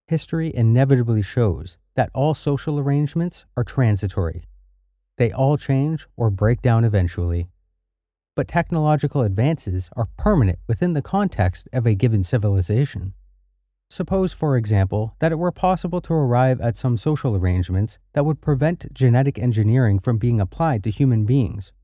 History 0.06 0.50
inevitably 0.54 1.20
shows 1.20 1.76
that 1.96 2.08
all 2.14 2.32
social 2.32 2.78
arrangements 2.78 3.44
are 3.58 3.62
transitory. 3.62 4.44
They 5.18 5.30
all 5.30 5.58
change 5.58 6.06
or 6.16 6.30
break 6.30 6.62
down 6.62 6.82
eventually. 6.82 7.50
But 8.34 8.48
technological 8.48 9.20
advances 9.20 9.90
are 9.94 10.08
permanent 10.16 10.60
within 10.66 10.94
the 10.94 11.02
context 11.02 11.68
of 11.74 11.86
a 11.86 11.94
given 11.94 12.24
civilization. 12.24 13.12
Suppose, 13.92 14.32
for 14.32 14.56
example, 14.56 15.14
that 15.18 15.32
it 15.32 15.38
were 15.38 15.52
possible 15.52 16.00
to 16.00 16.14
arrive 16.14 16.62
at 16.62 16.76
some 16.76 16.96
social 16.96 17.36
arrangements 17.36 17.98
that 18.14 18.24
would 18.24 18.40
prevent 18.40 18.90
genetic 18.94 19.38
engineering 19.38 19.98
from 19.98 20.16
being 20.16 20.40
applied 20.40 20.82
to 20.84 20.90
human 20.90 21.26
beings, 21.26 21.74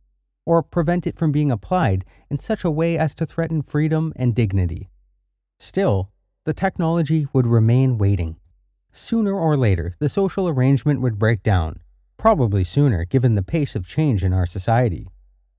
or 0.46 0.62
prevent 0.62 1.06
it 1.06 1.18
from 1.18 1.32
being 1.32 1.50
applied 1.50 2.06
in 2.30 2.38
such 2.38 2.64
a 2.64 2.70
way 2.70 2.96
as 2.96 3.14
to 3.16 3.26
threaten 3.26 3.60
freedom 3.60 4.14
and 4.16 4.34
dignity. 4.34 4.88
Still, 5.58 6.10
the 6.46 6.54
technology 6.54 7.26
would 7.34 7.46
remain 7.46 7.98
waiting. 7.98 8.36
Sooner 8.90 9.34
or 9.34 9.58
later, 9.58 9.92
the 9.98 10.08
social 10.08 10.48
arrangement 10.48 11.02
would 11.02 11.18
break 11.18 11.42
down, 11.42 11.80
probably 12.16 12.64
sooner 12.64 13.04
given 13.04 13.34
the 13.34 13.42
pace 13.42 13.76
of 13.76 13.86
change 13.86 14.24
in 14.24 14.32
our 14.32 14.46
society. 14.46 15.08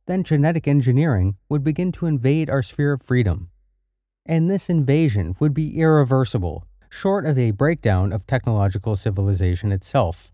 Then 0.07 0.23
genetic 0.23 0.67
engineering 0.67 1.37
would 1.47 1.63
begin 1.63 1.91
to 1.91 2.07
invade 2.07 2.49
our 2.49 2.63
sphere 2.63 2.93
of 2.93 3.03
freedom 3.03 3.51
and 4.25 4.49
this 4.49 4.69
invasion 4.69 5.35
would 5.39 5.53
be 5.53 5.79
irreversible, 5.79 6.65
short 6.89 7.25
of 7.25 7.37
a 7.37 7.51
breakdown 7.51 8.11
of 8.11 8.25
technological 8.25 8.95
civilization 8.95 9.71
itself. 9.71 10.31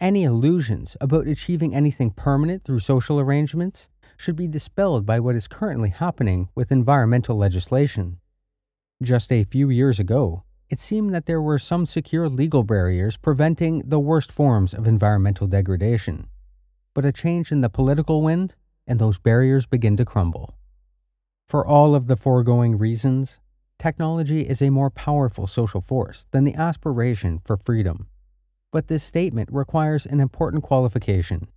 Any 0.00 0.24
illusions 0.24 0.96
about 1.00 1.26
achieving 1.26 1.74
anything 1.74 2.10
permanent 2.10 2.64
through 2.64 2.80
social 2.80 3.20
arrangements 3.20 3.88
should 4.16 4.36
be 4.36 4.48
dispelled 4.48 5.06
by 5.06 5.20
what 5.20 5.34
is 5.34 5.48
currently 5.48 5.90
happening 5.90 6.48
with 6.54 6.72
environmental 6.72 7.36
legislation. 7.36 8.18
Just 9.02 9.32
a 9.32 9.44
few 9.44 9.70
years 9.70 9.98
ago, 9.98 10.44
it 10.70 10.80
seemed 10.80 11.14
that 11.14 11.26
there 11.26 11.42
were 11.42 11.58
some 11.58 11.86
secure 11.86 12.28
legal 12.28 12.64
barriers 12.64 13.16
preventing 13.16 13.82
the 13.84 14.00
worst 14.00 14.32
forms 14.32 14.74
of 14.74 14.86
environmental 14.86 15.46
degradation. 15.46 16.28
But 16.94 17.04
a 17.04 17.12
change 17.12 17.52
in 17.52 17.60
the 17.60 17.68
political 17.68 18.22
wind, 18.22 18.54
and 18.86 18.98
those 18.98 19.18
barriers 19.18 19.66
begin 19.66 19.96
to 19.98 20.04
crumble. 20.04 20.54
For 21.48 21.66
all 21.66 21.94
of 21.94 22.06
the 22.06 22.16
foregoing 22.16 22.78
reasons, 22.78 23.38
technology 23.78 24.42
is 24.42 24.62
a 24.62 24.70
more 24.70 24.90
powerful 24.90 25.46
social 25.46 25.80
force 25.80 26.26
than 26.30 26.44
the 26.44 26.54
aspiration 26.54 27.40
for 27.44 27.56
freedom. 27.56 28.08
But 28.72 28.88
this 28.88 29.04
statement 29.04 29.50
requires 29.52 30.06
an 30.06 30.20
important 30.20 30.62
qualification. 30.62 31.48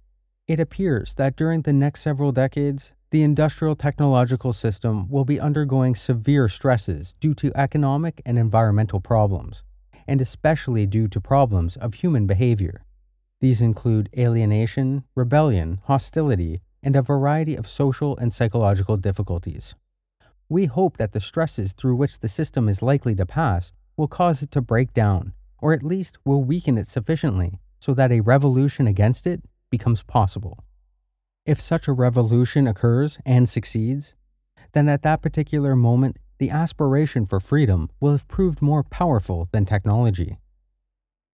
It 0.48 0.60
appears 0.60 1.14
that 1.16 1.36
during 1.36 1.62
the 1.62 1.74
next 1.74 2.02
several 2.02 2.32
decades, 2.32 2.92
the 3.10 3.24
industrial 3.24 3.76
technological 3.76 4.52
system 4.52 5.10
will 5.10 5.26
be 5.26 5.40
undergoing 5.40 5.96
severe 5.96 6.50
stresses 6.50 7.16
due 7.22 7.34
to 7.36 7.52
economic 7.56 8.22
and 8.26 8.38
environmental 8.38 9.00
problems, 9.00 9.64
and 10.08 10.20
especially 10.20 10.86
due 10.86 11.08
to 11.08 11.22
problems 11.22 11.78
of 11.78 11.96
human 11.96 12.28
behavior. 12.28 12.84
These 13.40 13.62
include 13.62 14.10
alienation, 14.18 15.04
rebellion, 15.16 15.80
hostility, 15.86 16.62
and 16.82 16.96
a 16.96 17.02
variety 17.02 17.56
of 17.56 17.68
social 17.68 18.16
and 18.18 18.34
psychological 18.34 18.98
difficulties. 18.98 19.76
We 20.50 20.66
hope 20.66 20.98
that 20.98 21.12
the 21.12 21.20
stresses 21.20 21.74
through 21.74 21.96
which 21.96 22.20
the 22.20 22.30
system 22.30 22.70
is 22.70 22.82
likely 22.82 23.16
to 23.16 23.26
pass 23.26 23.72
will 23.98 24.08
cause 24.08 24.42
it 24.42 24.52
to 24.52 24.62
break 24.62 24.94
down, 24.94 25.34
or 25.60 25.74
at 25.74 25.84
least 25.84 26.18
will 26.26 26.44
weaken 26.44 26.78
it 26.78 26.88
sufficiently 26.88 27.60
so 27.80 27.94
that 27.94 28.12
a 28.12 28.22
revolution 28.22 28.88
against 28.88 29.28
it 29.28 29.42
becomes 29.70 30.04
possible. 30.04 30.64
If 31.46 31.60
such 31.60 31.88
a 31.88 31.94
revolution 31.94 32.68
occurs 32.68 33.20
and 33.26 33.48
succeeds, 33.48 34.14
then 34.74 34.90
at 34.90 35.02
that 35.04 35.22
particular 35.22 35.76
moment, 35.76 36.18
the 36.40 36.50
aspiration 36.50 37.26
for 37.26 37.40
freedom 37.40 37.90
will 38.00 38.12
have 38.12 38.28
proved 38.28 38.62
more 38.62 38.84
powerful 38.84 39.48
than 39.52 39.66
technology. 39.66 40.38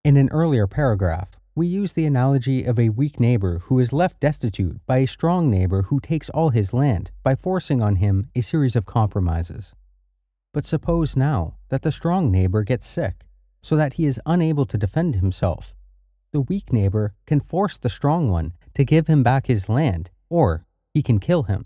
In 0.04 0.18
an 0.18 0.30
earlier 0.30 0.68
paragraph, 0.68 1.32
we 1.56 1.68
use 1.68 1.94
the 1.94 2.06
analogy 2.06 2.64
of 2.64 2.80
a 2.80 2.90
weak 2.90 3.20
neighbor 3.20 3.60
who 3.66 3.80
is 3.80 3.94
left 3.94 4.20
destitute 4.20 4.84
by 4.88 4.98
a 4.98 5.08
strong 5.08 5.52
neighbor 5.52 5.84
who 5.84 6.00
takes 6.00 6.30
all 6.32 6.50
his 6.50 6.74
land 6.74 7.12
by 7.22 7.36
forcing 7.36 7.82
on 7.82 7.98
him 7.98 8.30
a 8.36 8.42
series 8.42 8.76
of 8.76 8.88
compromises. 8.88 9.76
But 10.52 10.66
suppose 10.66 11.16
now 11.16 11.58
that 11.70 11.84
the 11.84 11.92
strong 11.92 12.32
neighbor 12.32 12.64
gets 12.64 12.88
sick, 12.88 13.26
so 13.62 13.76
that 13.76 13.94
he 13.94 14.06
is 14.06 14.20
unable 14.26 14.66
to 14.66 14.78
defend 14.78 15.16
himself. 15.16 15.76
The 16.32 16.42
weak 16.42 16.74
neighbor 16.74 17.14
can 17.28 17.40
force 17.40 17.78
the 17.78 17.90
strong 17.90 18.32
one 18.32 18.54
to 18.74 18.84
give 18.84 19.06
him 19.06 19.22
back 19.22 19.46
his 19.46 19.70
land, 19.70 20.10
or 20.30 20.66
he 20.92 21.04
can 21.04 21.20
kill 21.20 21.44
him. 21.44 21.66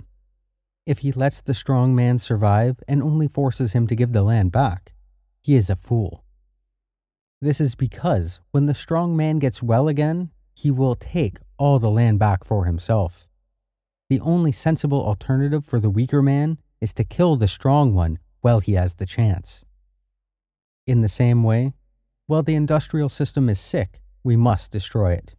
If 0.86 1.00
he 1.00 1.14
lets 1.14 1.40
the 1.40 1.54
strong 1.54 1.96
man 1.96 2.20
survive 2.20 2.78
and 2.88 3.02
only 3.02 3.30
forces 3.30 3.72
him 3.72 3.88
to 3.88 3.96
give 3.96 4.12
the 4.12 4.24
land 4.24 4.52
back, 4.52 4.94
he 5.42 5.56
is 5.56 5.70
a 5.70 5.78
fool. 5.78 6.26
This 7.40 7.62
is 7.62 7.76
because 7.76 8.40
when 8.52 8.66
the 8.66 8.74
strong 8.74 9.16
man 9.16 9.38
gets 9.38 9.62
well 9.62 9.88
again, 9.88 10.32
he 10.56 10.72
will 10.72 10.96
take 10.96 11.38
all 11.58 11.78
the 11.78 11.92
land 11.92 12.18
back 12.18 12.44
for 12.44 12.66
himself. 12.66 13.28
The 14.10 14.20
only 14.22 14.52
sensible 14.52 15.06
alternative 15.06 15.64
for 15.64 15.80
the 15.80 15.90
weaker 15.90 16.24
man 16.24 16.58
is 16.82 16.94
to 16.94 17.04
kill 17.04 17.36
the 17.36 17.48
strong 17.48 17.94
one 17.94 18.18
while 18.42 18.60
he 18.60 18.74
has 18.74 18.96
the 18.96 19.06
chance. 19.06 19.64
In 20.88 21.02
the 21.02 21.10
same 21.10 21.44
way, 21.44 21.74
while 22.26 22.42
the 22.42 22.56
industrial 22.56 23.10
system 23.10 23.50
is 23.50 23.60
sick, 23.60 24.02
we 24.24 24.36
must 24.36 24.72
destroy 24.72 25.12
it. 25.12 25.36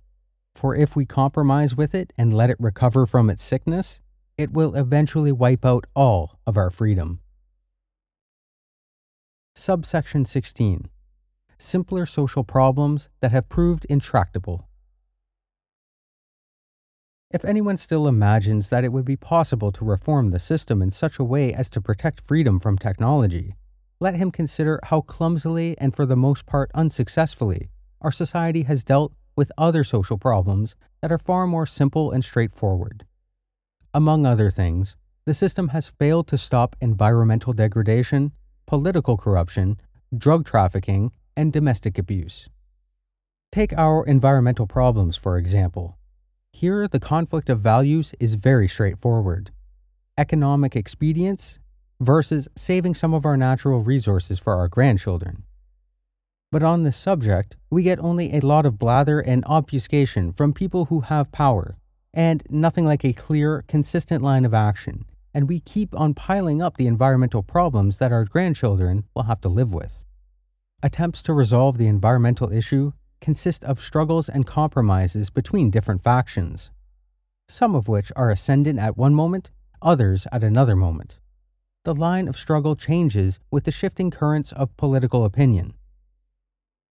For 0.54 0.76
if 0.76 0.94
we 0.94 1.04
compromise 1.04 1.74
with 1.74 1.94
it 1.94 2.12
and 2.16 2.32
let 2.32 2.50
it 2.50 2.60
recover 2.60 3.06
from 3.06 3.28
its 3.28 3.42
sickness, 3.42 4.00
it 4.36 4.52
will 4.52 4.76
eventually 4.76 5.32
wipe 5.32 5.64
out 5.64 5.86
all 5.96 6.38
of 6.46 6.56
our 6.56 6.70
freedom. 6.70 7.20
Subsection 9.56 10.24
16 10.24 10.88
simpler 11.58 12.06
social 12.06 12.44
problems 12.44 13.08
that 13.20 13.32
have 13.32 13.48
proved 13.48 13.84
intractable. 13.86 14.68
If 17.30 17.44
anyone 17.44 17.76
still 17.76 18.08
imagines 18.08 18.70
that 18.70 18.84
it 18.84 18.92
would 18.92 19.04
be 19.04 19.16
possible 19.16 19.70
to 19.72 19.84
reform 19.84 20.30
the 20.30 20.38
system 20.38 20.80
in 20.80 20.90
such 20.90 21.18
a 21.18 21.24
way 21.24 21.52
as 21.52 21.68
to 21.70 21.80
protect 21.80 22.26
freedom 22.26 22.58
from 22.58 22.78
technology, 22.78 23.54
let 24.00 24.14
him 24.14 24.30
consider 24.30 24.80
how 24.84 25.02
clumsily 25.02 25.76
and 25.78 25.94
for 25.94 26.06
the 26.06 26.16
most 26.16 26.46
part 26.46 26.70
unsuccessfully 26.74 27.68
our 28.00 28.12
society 28.12 28.62
has 28.62 28.84
dealt 28.84 29.12
with 29.36 29.52
other 29.58 29.84
social 29.84 30.16
problems 30.16 30.74
that 31.02 31.12
are 31.12 31.18
far 31.18 31.46
more 31.46 31.66
simple 31.66 32.10
and 32.10 32.24
straightforward. 32.24 33.04
Among 33.92 34.24
other 34.24 34.50
things, 34.50 34.96
the 35.26 35.34
system 35.34 35.68
has 35.68 35.88
failed 35.88 36.28
to 36.28 36.38
stop 36.38 36.76
environmental 36.80 37.52
degradation, 37.52 38.32
political 38.66 39.16
corruption, 39.16 39.80
drug 40.16 40.46
trafficking, 40.46 41.12
and 41.38 41.52
domestic 41.52 41.96
abuse. 41.98 42.48
Take 43.52 43.72
our 43.78 44.04
environmental 44.04 44.66
problems, 44.66 45.16
for 45.16 45.38
example. 45.38 45.96
Here, 46.52 46.88
the 46.88 46.98
conflict 46.98 47.48
of 47.48 47.60
values 47.60 48.12
is 48.18 48.34
very 48.34 48.68
straightforward 48.68 49.52
economic 50.18 50.74
expedience 50.74 51.60
versus 52.00 52.48
saving 52.56 52.92
some 52.92 53.14
of 53.14 53.24
our 53.24 53.36
natural 53.36 53.84
resources 53.84 54.40
for 54.40 54.56
our 54.56 54.66
grandchildren. 54.66 55.44
But 56.50 56.64
on 56.64 56.82
this 56.82 56.96
subject, 56.96 57.54
we 57.70 57.84
get 57.84 58.00
only 58.00 58.34
a 58.34 58.40
lot 58.40 58.66
of 58.66 58.80
blather 58.80 59.20
and 59.20 59.44
obfuscation 59.44 60.32
from 60.32 60.52
people 60.52 60.86
who 60.86 61.02
have 61.02 61.30
power, 61.30 61.78
and 62.12 62.42
nothing 62.50 62.84
like 62.84 63.04
a 63.04 63.12
clear, 63.12 63.64
consistent 63.68 64.24
line 64.24 64.44
of 64.44 64.54
action, 64.54 65.04
and 65.32 65.48
we 65.48 65.60
keep 65.60 65.94
on 65.94 66.14
piling 66.14 66.60
up 66.60 66.76
the 66.76 66.88
environmental 66.88 67.44
problems 67.44 67.98
that 67.98 68.10
our 68.10 68.24
grandchildren 68.24 69.04
will 69.14 69.24
have 69.30 69.40
to 69.42 69.48
live 69.48 69.72
with. 69.72 70.02
Attempts 70.80 71.22
to 71.22 71.32
resolve 71.32 71.76
the 71.76 71.88
environmental 71.88 72.52
issue 72.52 72.92
consist 73.20 73.64
of 73.64 73.80
struggles 73.80 74.28
and 74.28 74.46
compromises 74.46 75.28
between 75.28 75.70
different 75.70 76.04
factions, 76.04 76.70
some 77.48 77.74
of 77.74 77.88
which 77.88 78.12
are 78.14 78.30
ascendant 78.30 78.78
at 78.78 78.96
one 78.96 79.12
moment, 79.12 79.50
others 79.82 80.28
at 80.30 80.44
another 80.44 80.76
moment. 80.76 81.18
The 81.82 81.96
line 81.96 82.28
of 82.28 82.36
struggle 82.36 82.76
changes 82.76 83.40
with 83.50 83.64
the 83.64 83.72
shifting 83.72 84.12
currents 84.12 84.52
of 84.52 84.76
political 84.76 85.24
opinion. 85.24 85.74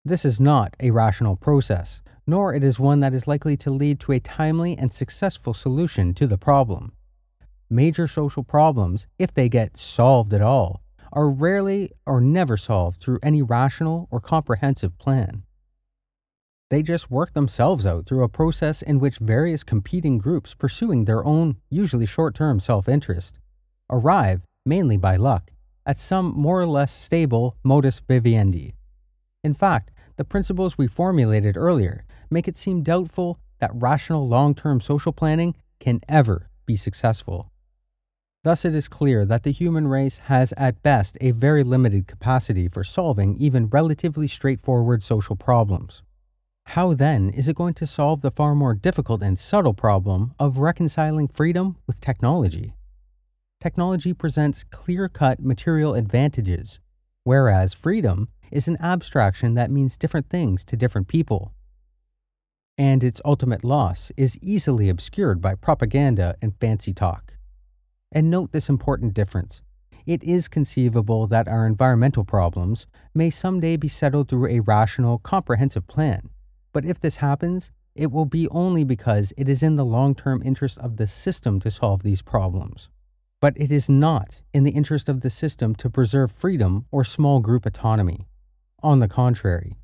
This 0.04 0.26
is 0.26 0.38
not 0.38 0.76
a 0.82 0.92
rational 0.92 1.38
process, 1.38 2.02
nor 2.26 2.54
it 2.54 2.66
is 2.66 2.82
one 2.82 3.00
that 3.00 3.14
is 3.14 3.26
likely 3.26 3.56
to 3.56 3.72
lead 3.72 4.02
to 4.02 4.12
a 4.12 4.20
timely 4.20 4.78
and 4.78 4.92
successful 4.92 5.54
solution 5.54 6.14
to 6.16 6.28
the 6.28 6.38
problem. 6.38 6.92
Major 7.70 8.06
social 8.06 8.44
problems, 8.44 9.08
if 9.18 9.34
they 9.34 9.48
get 9.48 9.78
solved 9.78 10.34
at 10.34 10.42
all, 10.42 10.82
are 11.14 11.30
rarely 11.30 11.92
or 12.06 12.22
never 12.22 12.58
solved 12.58 13.02
through 13.02 13.20
any 13.24 13.42
rational 13.42 14.08
or 14.12 14.20
comprehensive 14.20 14.98
plan. 14.98 15.44
They 16.70 16.84
just 16.84 17.10
work 17.10 17.34
themselves 17.34 17.86
out 17.86 18.06
through 18.06 18.24
a 18.24 18.30
process 18.30 18.82
in 18.82 19.00
which 19.00 19.20
various 19.20 19.64
competing 19.64 20.18
groups 20.18 20.54
pursuing 20.54 21.06
their 21.06 21.24
own, 21.24 21.58
usually 21.70 22.06
short 22.06 22.36
term 22.36 22.60
self 22.60 22.90
interest, 22.90 23.40
arrive, 23.90 24.42
mainly 24.66 24.98
by 24.98 25.16
luck, 25.16 25.52
at 25.86 25.98
some 25.98 26.34
more 26.36 26.60
or 26.60 26.66
less 26.68 26.92
stable 26.92 27.56
modus 27.64 28.00
vivendi. 28.00 28.76
In 29.44 29.54
fact, 29.54 29.92
the 30.18 30.26
principles 30.26 30.78
we 30.78 30.88
formulated 30.88 31.56
earlier 31.56 32.04
make 32.30 32.48
it 32.48 32.58
seem 32.58 32.84
doubtful 32.84 33.40
that 33.60 33.72
rational 33.74 34.28
long 34.28 34.54
term 34.54 34.82
social 34.82 35.14
planning 35.14 35.56
can 35.80 36.02
ever 36.10 36.50
be 36.66 36.76
successful. 36.76 37.52
Thus, 38.44 38.64
it 38.66 38.76
is 38.76 38.88
clear 38.88 39.26
that 39.26 39.44
the 39.44 39.52
human 39.52 39.88
race 39.88 40.20
has 40.26 40.54
at 40.54 40.82
best 40.82 41.18
a 41.20 41.32
very 41.32 41.64
limited 41.64 42.08
capacity 42.08 42.68
for 42.68 42.84
solving 42.84 43.36
even 43.38 43.68
relatively 43.68 44.28
straightforward 44.28 45.04
social 45.04 45.36
problems. 45.36 46.02
How 46.68 46.94
then 46.94 47.30
is 47.30 47.48
it 47.48 47.56
going 47.56 47.74
to 47.76 47.88
solve 47.88 48.22
the 48.22 48.32
far 48.32 48.54
more 48.54 48.74
difficult 48.74 49.24
and 49.24 49.40
subtle 49.40 49.74
problem 49.74 50.34
of 50.38 50.58
reconciling 50.58 51.30
freedom 51.30 51.78
with 51.88 52.02
technology? 52.02 52.74
Technology 53.60 54.14
presents 54.14 54.64
clear 54.66 55.10
cut 55.10 55.40
material 55.40 55.96
advantages, 55.96 56.80
whereas 57.24 57.74
freedom 57.74 58.28
is 58.52 58.68
an 58.68 58.78
abstraction 58.82 59.56
that 59.56 59.72
means 59.72 59.98
different 59.98 60.30
things 60.30 60.64
to 60.66 60.78
different 60.78 61.08
people. 61.08 61.54
And 62.78 63.04
its 63.04 63.22
ultimate 63.26 63.64
loss 63.64 64.12
is 64.16 64.38
easily 64.42 64.90
obscured 64.90 65.42
by 65.42 65.56
propaganda 65.56 66.36
and 66.42 66.54
fancy 66.60 66.94
talk. 66.94 67.37
And 68.12 68.30
note 68.30 68.52
this 68.52 68.70
important 68.70 69.14
difference. 69.14 69.62
It 70.06 70.24
is 70.24 70.48
conceivable 70.48 71.28
that 71.28 71.48
our 71.48 71.66
environmental 71.66 72.24
problems 72.24 72.88
may 73.14 73.30
someday 73.30 73.76
be 73.76 73.88
settled 73.88 74.30
through 74.30 74.48
a 74.48 74.62
rational, 74.62 75.18
comprehensive 75.18 75.88
plan 75.88 76.30
but 76.78 76.86
if 76.86 77.00
this 77.00 77.18
happens, 77.18 77.72
it 77.96 78.12
will 78.12 78.26
be 78.26 78.48
only 78.50 78.84
because 78.84 79.34
it 79.36 79.50
is 79.50 79.64
in 79.64 79.78
the 79.78 79.84
long 79.84 80.14
term 80.14 80.44
interest 80.46 80.78
of 80.78 80.98
the 80.98 81.08
system 81.08 81.60
to 81.62 81.72
solve 81.72 82.04
these 82.04 82.22
problems. 82.22 82.88
But 83.42 83.58
it 83.58 83.72
is 83.72 83.90
not 83.90 84.42
in 84.54 84.64
the 84.64 84.72
interest 84.72 85.10
of 85.10 85.22
the 85.22 85.32
system 85.32 85.74
to 85.74 85.90
preserve 85.90 86.32
freedom 86.32 86.86
or 86.92 87.04
small 87.04 87.40
group 87.40 87.66
autonomy. 87.66 88.28
On 88.84 89.00
the 89.00 89.08
contrary, 89.08 89.76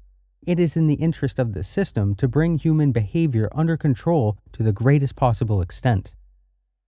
it 0.45 0.59
is 0.59 0.77
in 0.77 0.85
the 0.85 1.01
interest 1.01 1.39
of 1.39 1.53
the 1.53 1.63
system 1.63 2.13
to 2.13 2.27
bring 2.27 2.59
human 2.59 2.91
behavior 2.91 3.49
under 3.53 3.75
control 3.75 4.37
to 4.51 4.61
the 4.61 4.71
greatest 4.71 5.15
possible 5.15 5.61
extent. 5.61 6.13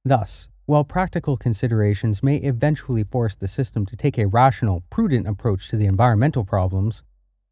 Thus, 0.03 0.47
while 0.65 0.83
practical 0.83 1.37
considerations 1.37 2.23
may 2.23 2.37
eventually 2.37 3.03
force 3.03 3.35
the 3.35 3.47
system 3.47 3.85
to 3.85 3.95
take 3.95 4.17
a 4.17 4.27
rational, 4.27 4.83
prudent 4.89 5.27
approach 5.27 5.69
to 5.69 5.77
the 5.77 5.85
environmental 5.85 6.43
problems, 6.43 7.03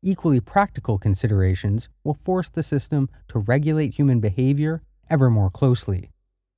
equally 0.02 0.40
practical 0.40 0.98
considerations 0.98 1.90
will 2.04 2.16
force 2.16 2.50
the 2.50 2.64
system 2.64 3.10
to 3.28 3.40
regulate 3.40 3.94
human 3.94 4.20
behavior 4.20 4.82
ever 5.10 5.30
more 5.30 5.50
closely, 5.50 6.10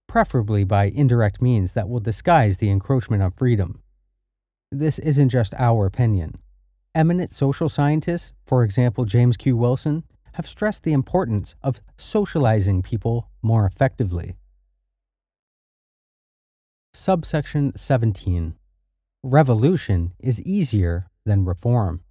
preferably 0.08 0.64
by 0.64 0.86
indirect 0.86 1.42
means 1.42 1.74
that 1.74 1.90
will 1.90 2.00
disguise 2.00 2.58
the 2.58 2.70
encroachment 2.70 3.22
of 3.22 3.36
freedom. 3.36 3.82
This 4.72 4.98
isn't 5.00 5.30
just 5.30 5.54
our 5.56 5.86
opinion. 5.86 6.40
Eminent 6.94 7.34
social 7.34 7.68
scientists, 7.68 8.32
for 8.46 8.64
example 8.64 9.04
James 9.04 9.36
Q. 9.36 9.58
Wilson, 9.58 10.04
have 10.34 10.48
stressed 10.48 10.84
the 10.84 10.94
importance 10.94 11.56
of 11.62 11.82
socializing 11.98 12.82
people 12.82 13.30
more 13.42 13.66
effectively. 13.66 14.36
Subsection 16.98 17.74
17 17.76 18.56
Revolution 19.22 20.14
is 20.18 20.42
easier 20.44 21.08
than 21.26 21.44
reform. 21.44 22.06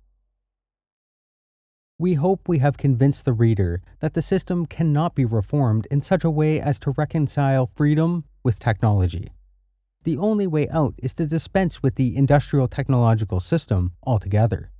We 1.99 2.15
hope 2.15 2.47
we 2.47 2.59
have 2.59 2.77
convinced 2.77 3.25
the 3.25 3.33
reader 3.33 3.81
that 4.01 4.13
the 4.13 4.21
system 4.21 4.67
cannot 4.67 5.15
be 5.15 5.25
reformed 5.25 5.89
in 5.91 6.03
such 6.03 6.23
a 6.23 6.31
way 6.31 6.61
as 6.61 6.79
to 6.81 6.93
reconcile 6.99 7.71
freedom 7.75 8.25
with 8.43 8.59
technology. 8.59 9.33
The 10.03 10.19
only 10.19 10.47
way 10.47 10.69
out 10.69 10.93
is 10.99 11.15
to 11.15 11.27
dispense 11.27 11.83
with 11.83 11.95
the 11.95 12.15
industrial 12.15 12.69
technological 12.69 13.41
system 13.41 13.93
altogether. 14.03 14.71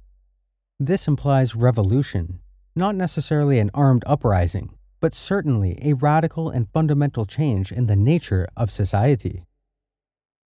This 0.79 1.09
implies 1.09 1.57
revolution, 1.57 2.41
not 2.77 2.95
necessarily 2.95 3.59
an 3.59 3.71
armed 3.73 4.05
uprising, 4.07 4.77
but 5.01 5.15
certainly 5.15 5.79
a 5.81 5.95
radical 5.95 6.51
and 6.51 6.69
fundamental 6.75 7.25
change 7.25 7.73
in 7.73 7.87
the 7.87 7.97
nature 7.97 8.47
of 8.55 8.71
society. 8.71 9.47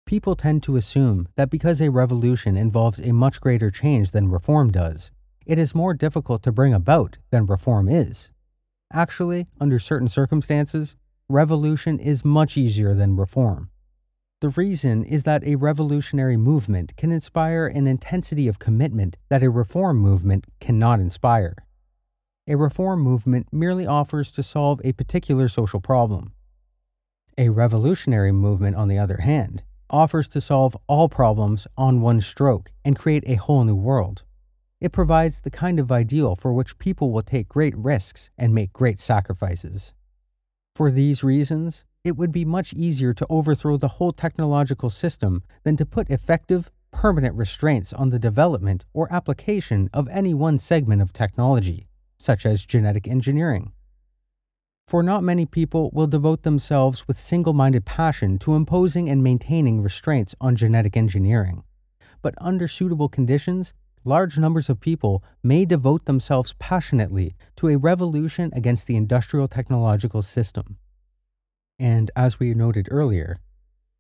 People 0.09 0.37
tend 0.37 0.63
to 0.63 0.77
assume 0.77 1.29
that 1.37 1.51
because 1.51 1.83
a 1.83 1.91
revolution 1.91 2.57
involves 2.57 2.99
a 2.99 3.13
much 3.13 3.43
greater 3.43 3.71
change 3.71 4.11
than 4.11 4.31
reform 4.31 4.73
does, 4.73 5.11
it 5.45 5.59
is 5.59 5.75
more 5.75 5.93
difficult 5.93 6.43
to 6.45 6.51
bring 6.51 6.73
about 6.73 7.19
than 7.31 7.45
reform 7.45 7.91
is. 7.91 8.31
Actually, 8.91 9.49
under 9.61 9.79
certain 9.79 10.09
circumstances, 10.09 10.97
revolution 11.29 11.99
is 11.99 12.25
much 12.25 12.57
easier 12.57 12.95
than 12.95 13.17
reform. 13.17 13.69
The 14.41 14.49
reason 14.49 15.05
is 15.05 15.25
that 15.25 15.45
a 15.45 15.57
revolutionary 15.57 16.39
movement 16.39 16.97
can 16.97 17.13
inspire 17.13 17.67
an 17.67 17.87
intensity 17.87 18.49
of 18.49 18.59
commitment 18.59 19.19
that 19.29 19.43
a 19.43 19.51
reform 19.51 19.99
movement 19.99 20.47
cannot 20.59 21.01
inspire. 21.01 21.55
A 22.47 22.57
reform 22.57 23.01
movement 23.01 23.49
merely 23.53 23.87
offers 23.87 24.31
to 24.31 24.43
solve 24.43 24.81
a 24.83 24.95
particular 24.95 25.49
social 25.49 25.83
problem. 25.83 26.33
A 27.37 27.51
revolutionary 27.51 28.33
movement, 28.33 28.75
on 28.75 28.89
the 28.89 28.97
other 28.97 29.19
hand, 29.19 29.65
offers 29.91 30.29
to 30.29 30.41
solve 30.41 30.77
all 30.87 31.09
problems 31.09 31.67
on 31.77 32.01
one 32.01 32.21
stroke 32.21 32.71
and 32.85 32.99
create 32.99 33.25
a 33.27 33.35
whole 33.35 33.65
new 33.65 33.75
world. 33.75 34.25
It 34.81 34.93
provides 34.93 35.41
the 35.41 35.51
kind 35.51 35.81
of 35.81 35.91
ideal 35.91 36.37
for 36.37 36.53
which 36.53 36.79
people 36.79 37.11
will 37.11 37.23
take 37.23 37.49
great 37.49 37.77
risks 37.77 38.31
and 38.39 38.55
make 38.55 38.73
great 38.73 39.01
sacrifices. 39.01 39.93
For 40.75 40.91
these 40.91 41.25
reasons, 41.25 41.85
it 42.05 42.17
would 42.17 42.31
be 42.31 42.45
much 42.45 42.73
easier 42.73 43.13
to 43.15 43.27
overthrow 43.29 43.77
the 43.77 43.89
whole 43.89 44.13
technological 44.13 44.91
system 44.91 45.43
than 45.65 45.77
to 45.77 45.85
put 45.85 46.09
effective, 46.11 46.71
permanent 46.93 47.35
restraints 47.35 47.93
on 47.93 48.11
the 48.11 48.19
development 48.19 48.85
or 48.95 49.13
application 49.13 49.91
of 49.93 50.09
any 50.09 50.33
one 50.33 50.59
segment 50.59 51.03
of 51.03 51.13
technology, 51.13 51.89
such 52.17 52.47
as 52.47 52.65
genetic 52.65 53.09
engineering. 53.09 53.73
For 54.89 55.03
not 55.03 55.23
many 55.23 55.45
people 55.45 55.91
will 55.93 56.07
devote 56.07 56.45
themselves 56.45 57.07
with 57.07 57.21
single 57.21 57.53
minded 57.53 57.85
passion 57.85 58.39
to 58.39 58.55
imposing 58.55 59.11
and 59.11 59.23
maintaining 59.23 59.83
restraints 59.83 60.35
on 60.41 60.57
genetic 60.57 60.97
engineering. 60.97 61.63
But 62.23 62.35
under 62.41 62.67
suitable 62.67 63.11
conditions, 63.11 63.75
large 64.03 64.39
numbers 64.39 64.71
of 64.71 64.81
people 64.81 65.23
may 65.43 65.67
devote 65.67 66.07
themselves 66.07 66.55
passionately 66.59 67.37
to 67.57 67.69
a 67.69 67.77
revolution 67.77 68.49
against 68.55 68.87
the 68.87 68.97
industrial 68.97 69.47
technological 69.47 70.23
system. 70.23 70.79
And 71.79 72.11
as 72.17 72.41
we 72.41 72.55
noted 72.55 72.89
earlier, 72.91 73.41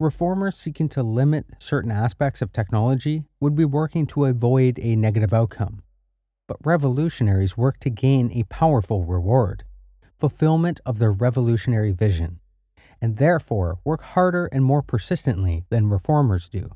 reformers 0.00 0.56
seeking 0.56 0.88
to 0.88 1.02
limit 1.02 1.44
certain 1.58 1.90
aspects 1.90 2.40
of 2.40 2.50
technology 2.50 3.24
would 3.40 3.54
be 3.54 3.66
working 3.66 4.06
to 4.06 4.24
avoid 4.24 4.78
a 4.78 4.96
negative 4.96 5.34
outcome. 5.34 5.82
But 6.46 6.64
revolutionaries 6.64 7.58
work 7.58 7.78
to 7.80 7.90
gain 7.90 8.32
a 8.32 8.44
powerful 8.44 9.04
reward, 9.04 9.64
fulfillment 10.18 10.80
of 10.84 10.98
their 10.98 11.12
revolutionary 11.12 11.92
vision, 11.92 12.40
and 13.00 13.16
therefore 13.16 13.78
work 13.84 14.02
harder 14.02 14.46
and 14.46 14.64
more 14.64 14.82
persistently 14.82 15.64
than 15.70 15.88
reformers 15.88 16.48
do. 16.48 16.70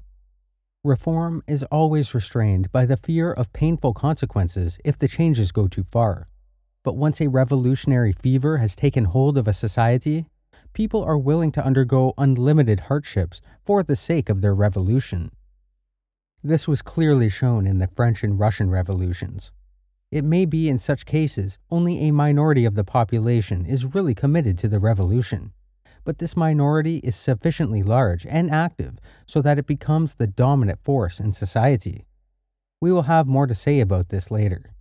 Reform 0.85 1.43
is 1.47 1.62
always 1.64 2.14
restrained 2.14 2.70
by 2.73 2.86
the 2.86 2.97
fear 2.97 3.32
of 3.32 3.52
painful 3.52 3.94
consequences 3.94 4.78
if 4.85 4.98
the 4.98 5.09
changes 5.09 5.52
go 5.52 5.69
too 5.69 5.85
far. 5.85 6.28
But 6.82 6.97
once 6.97 7.20
a 7.20 7.28
revolutionary 7.28 8.12
fever 8.12 8.59
has 8.59 8.74
taken 8.74 9.05
hold 9.05 9.39
of 9.39 9.47
a 9.47 9.52
society, 9.52 10.27
people 10.73 11.05
are 11.05 11.19
willing 11.19 11.52
to 11.52 11.64
undergo 11.64 12.14
unlimited 12.19 12.81
hardships 12.81 13.40
for 13.64 13.82
the 13.82 13.94
sake 13.94 14.28
of 14.28 14.40
their 14.40 14.55
revolution. 14.55 15.31
This 16.43 16.66
was 16.66 16.82
clearly 16.82 17.28
shown 17.28 17.66
in 17.66 17.78
the 17.78 17.86
French 17.86 18.24
and 18.24 18.40
Russian 18.40 18.69
revolutions. 18.69 19.52
It 20.12 20.24
may 20.24 20.44
be 20.44 20.68
in 20.68 20.76
such 20.76 21.06
cases 21.06 21.59
only 21.70 22.01
a 22.01 22.12
minority 22.12 22.66
of 22.66 22.74
the 22.74 22.84
population 22.84 23.64
is 23.64 23.94
really 23.94 24.14
committed 24.14 24.59
to 24.59 24.68
the 24.68 24.78
revolution, 24.78 25.55
but 26.05 26.18
this 26.18 26.36
minority 26.36 26.98
is 26.98 27.16
sufficiently 27.16 27.82
large 27.82 28.26
and 28.26 28.51
active 28.51 28.98
so 29.24 29.40
that 29.40 29.59
it 29.59 29.66
becomes 29.66 30.14
the 30.14 30.26
dominant 30.26 30.84
force 30.84 31.18
in 31.18 31.32
society. 31.32 32.05
We 32.78 32.93
will 32.93 33.05
have 33.05 33.26
more 33.26 33.47
to 33.47 33.55
say 33.55 33.80
about 33.80 34.10
this 34.10 34.30
later. 34.30 34.74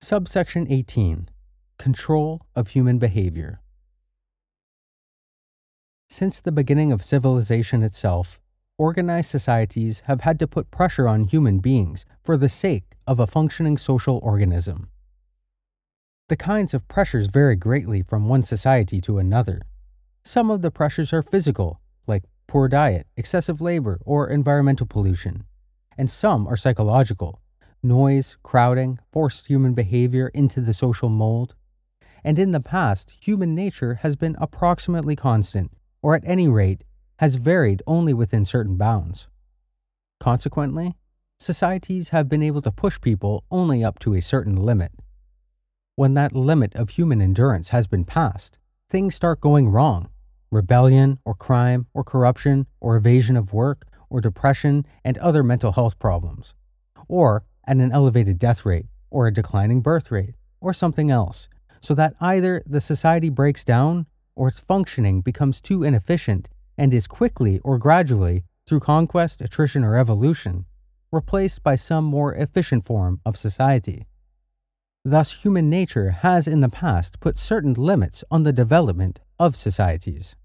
Subsection 0.00 0.66
18 0.70 1.28
Control 1.76 2.46
of 2.56 2.68
Human 2.68 2.98
Behavior. 2.98 3.60
Since 6.08 6.40
the 6.40 6.52
beginning 6.52 6.92
of 6.92 7.04
civilization 7.04 7.82
itself, 7.82 8.40
organized 8.78 9.28
societies 9.28 10.02
have 10.06 10.22
had 10.22 10.38
to 10.38 10.46
put 10.46 10.70
pressure 10.70 11.08
on 11.08 11.24
human 11.24 11.58
beings 11.58 12.06
for 12.22 12.36
the 12.36 12.48
sake 12.48 12.94
of 13.06 13.18
a 13.18 13.26
functioning 13.26 13.76
social 13.76 14.20
organism. 14.22 14.88
The 16.28 16.36
kinds 16.36 16.72
of 16.74 16.86
pressures 16.88 17.26
vary 17.26 17.56
greatly 17.56 18.02
from 18.02 18.28
one 18.28 18.42
society 18.42 19.00
to 19.02 19.18
another. 19.18 19.62
Some 20.22 20.50
of 20.50 20.62
the 20.62 20.70
pressures 20.70 21.12
are 21.12 21.22
physical, 21.22 21.80
like 22.06 22.24
poor 22.46 22.68
diet, 22.68 23.06
excessive 23.16 23.60
labor, 23.60 24.00
or 24.04 24.28
environmental 24.28 24.86
pollution, 24.86 25.44
and 25.96 26.10
some 26.10 26.46
are 26.46 26.56
psychological 26.56 27.40
noise, 27.82 28.36
crowding, 28.42 28.98
forced 29.12 29.46
human 29.46 29.72
behavior 29.72 30.28
into 30.34 30.60
the 30.60 30.74
social 30.74 31.08
mold. 31.08 31.54
And 32.24 32.38
in 32.38 32.50
the 32.50 32.60
past, 32.60 33.14
human 33.20 33.54
nature 33.54 34.00
has 34.02 34.16
been 34.16 34.36
approximately 34.40 35.14
constant, 35.14 35.70
or 36.02 36.16
at 36.16 36.24
any 36.26 36.48
rate, 36.48 36.82
has 37.18 37.36
varied 37.36 37.82
only 37.86 38.14
within 38.14 38.44
certain 38.44 38.76
bounds. 38.76 39.26
Consequently, 40.20 40.96
societies 41.38 42.10
have 42.10 42.28
been 42.28 42.42
able 42.42 42.62
to 42.62 42.72
push 42.72 43.00
people 43.00 43.44
only 43.50 43.84
up 43.84 43.98
to 44.00 44.14
a 44.14 44.22
certain 44.22 44.56
limit. 44.56 44.92
When 45.96 46.14
that 46.14 46.34
limit 46.34 46.74
of 46.76 46.90
human 46.90 47.20
endurance 47.20 47.70
has 47.70 47.86
been 47.86 48.04
passed, 48.04 48.58
things 48.88 49.14
start 49.14 49.40
going 49.40 49.68
wrong. 49.68 50.08
Rebellion, 50.50 51.18
or 51.24 51.34
crime, 51.34 51.86
or 51.92 52.04
corruption, 52.04 52.66
or 52.80 52.96
evasion 52.96 53.36
of 53.36 53.52
work, 53.52 53.84
or 54.08 54.20
depression, 54.20 54.86
and 55.04 55.18
other 55.18 55.42
mental 55.42 55.72
health 55.72 55.98
problems. 55.98 56.54
Or 57.08 57.44
at 57.66 57.76
an 57.76 57.92
elevated 57.92 58.38
death 58.38 58.64
rate, 58.64 58.86
or 59.10 59.26
a 59.26 59.32
declining 59.32 59.80
birth 59.80 60.10
rate, 60.10 60.34
or 60.60 60.72
something 60.72 61.10
else, 61.10 61.48
so 61.80 61.94
that 61.94 62.14
either 62.20 62.62
the 62.64 62.80
society 62.80 63.28
breaks 63.28 63.64
down 63.64 64.06
or 64.34 64.48
its 64.48 64.60
functioning 64.60 65.20
becomes 65.20 65.60
too 65.60 65.82
inefficient 65.82 66.48
and 66.78 66.94
is 66.94 67.06
quickly 67.06 67.58
or 67.64 67.76
gradually, 67.76 68.44
through 68.66 68.80
conquest, 68.80 69.42
attrition, 69.42 69.84
or 69.84 69.96
evolution, 69.96 70.64
replaced 71.10 71.62
by 71.62 71.74
some 71.74 72.04
more 72.04 72.34
efficient 72.34 72.86
form 72.86 73.20
of 73.26 73.36
society. 73.36 74.06
Thus, 75.04 75.32
human 75.32 75.68
nature 75.68 76.10
has 76.10 76.46
in 76.46 76.60
the 76.60 76.68
past 76.68 77.18
put 77.20 77.36
certain 77.36 77.74
limits 77.74 78.24
on 78.30 78.42
the 78.42 78.52
development 78.52 79.20
of 79.38 79.56
societies. 79.56 80.36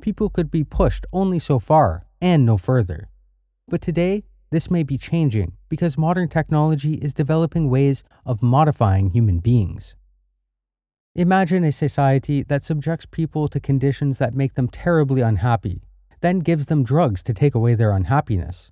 People 0.00 0.30
could 0.30 0.50
be 0.50 0.64
pushed 0.64 1.06
only 1.12 1.38
so 1.38 1.58
far 1.58 2.06
and 2.20 2.44
no 2.44 2.56
further. 2.56 3.10
But 3.68 3.82
today, 3.82 4.24
this 4.50 4.70
may 4.70 4.82
be 4.82 4.98
changing 4.98 5.52
because 5.68 5.98
modern 5.98 6.28
technology 6.28 6.94
is 6.94 7.14
developing 7.14 7.70
ways 7.70 8.02
of 8.26 8.42
modifying 8.42 9.10
human 9.10 9.38
beings. 9.38 9.94
Imagine 11.16 11.64
a 11.64 11.72
society 11.72 12.44
that 12.44 12.62
subjects 12.62 13.04
people 13.04 13.48
to 13.48 13.58
conditions 13.58 14.18
that 14.18 14.32
make 14.32 14.54
them 14.54 14.68
terribly 14.68 15.22
unhappy, 15.22 15.82
then 16.20 16.38
gives 16.38 16.66
them 16.66 16.84
drugs 16.84 17.20
to 17.24 17.34
take 17.34 17.52
away 17.52 17.74
their 17.74 17.90
unhappiness. 17.90 18.70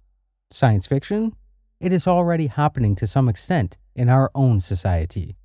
Science 0.53 0.87
fiction? 0.87 1.35
It 1.81 1.93
is 1.93 2.07
already 2.07 2.47
happening 2.47 2.95
to 2.95 3.09
some 3.09 3.29
extent 3.29 3.77
in 3.97 4.09
our 4.09 4.31
own 4.37 4.61
society. 4.61 5.37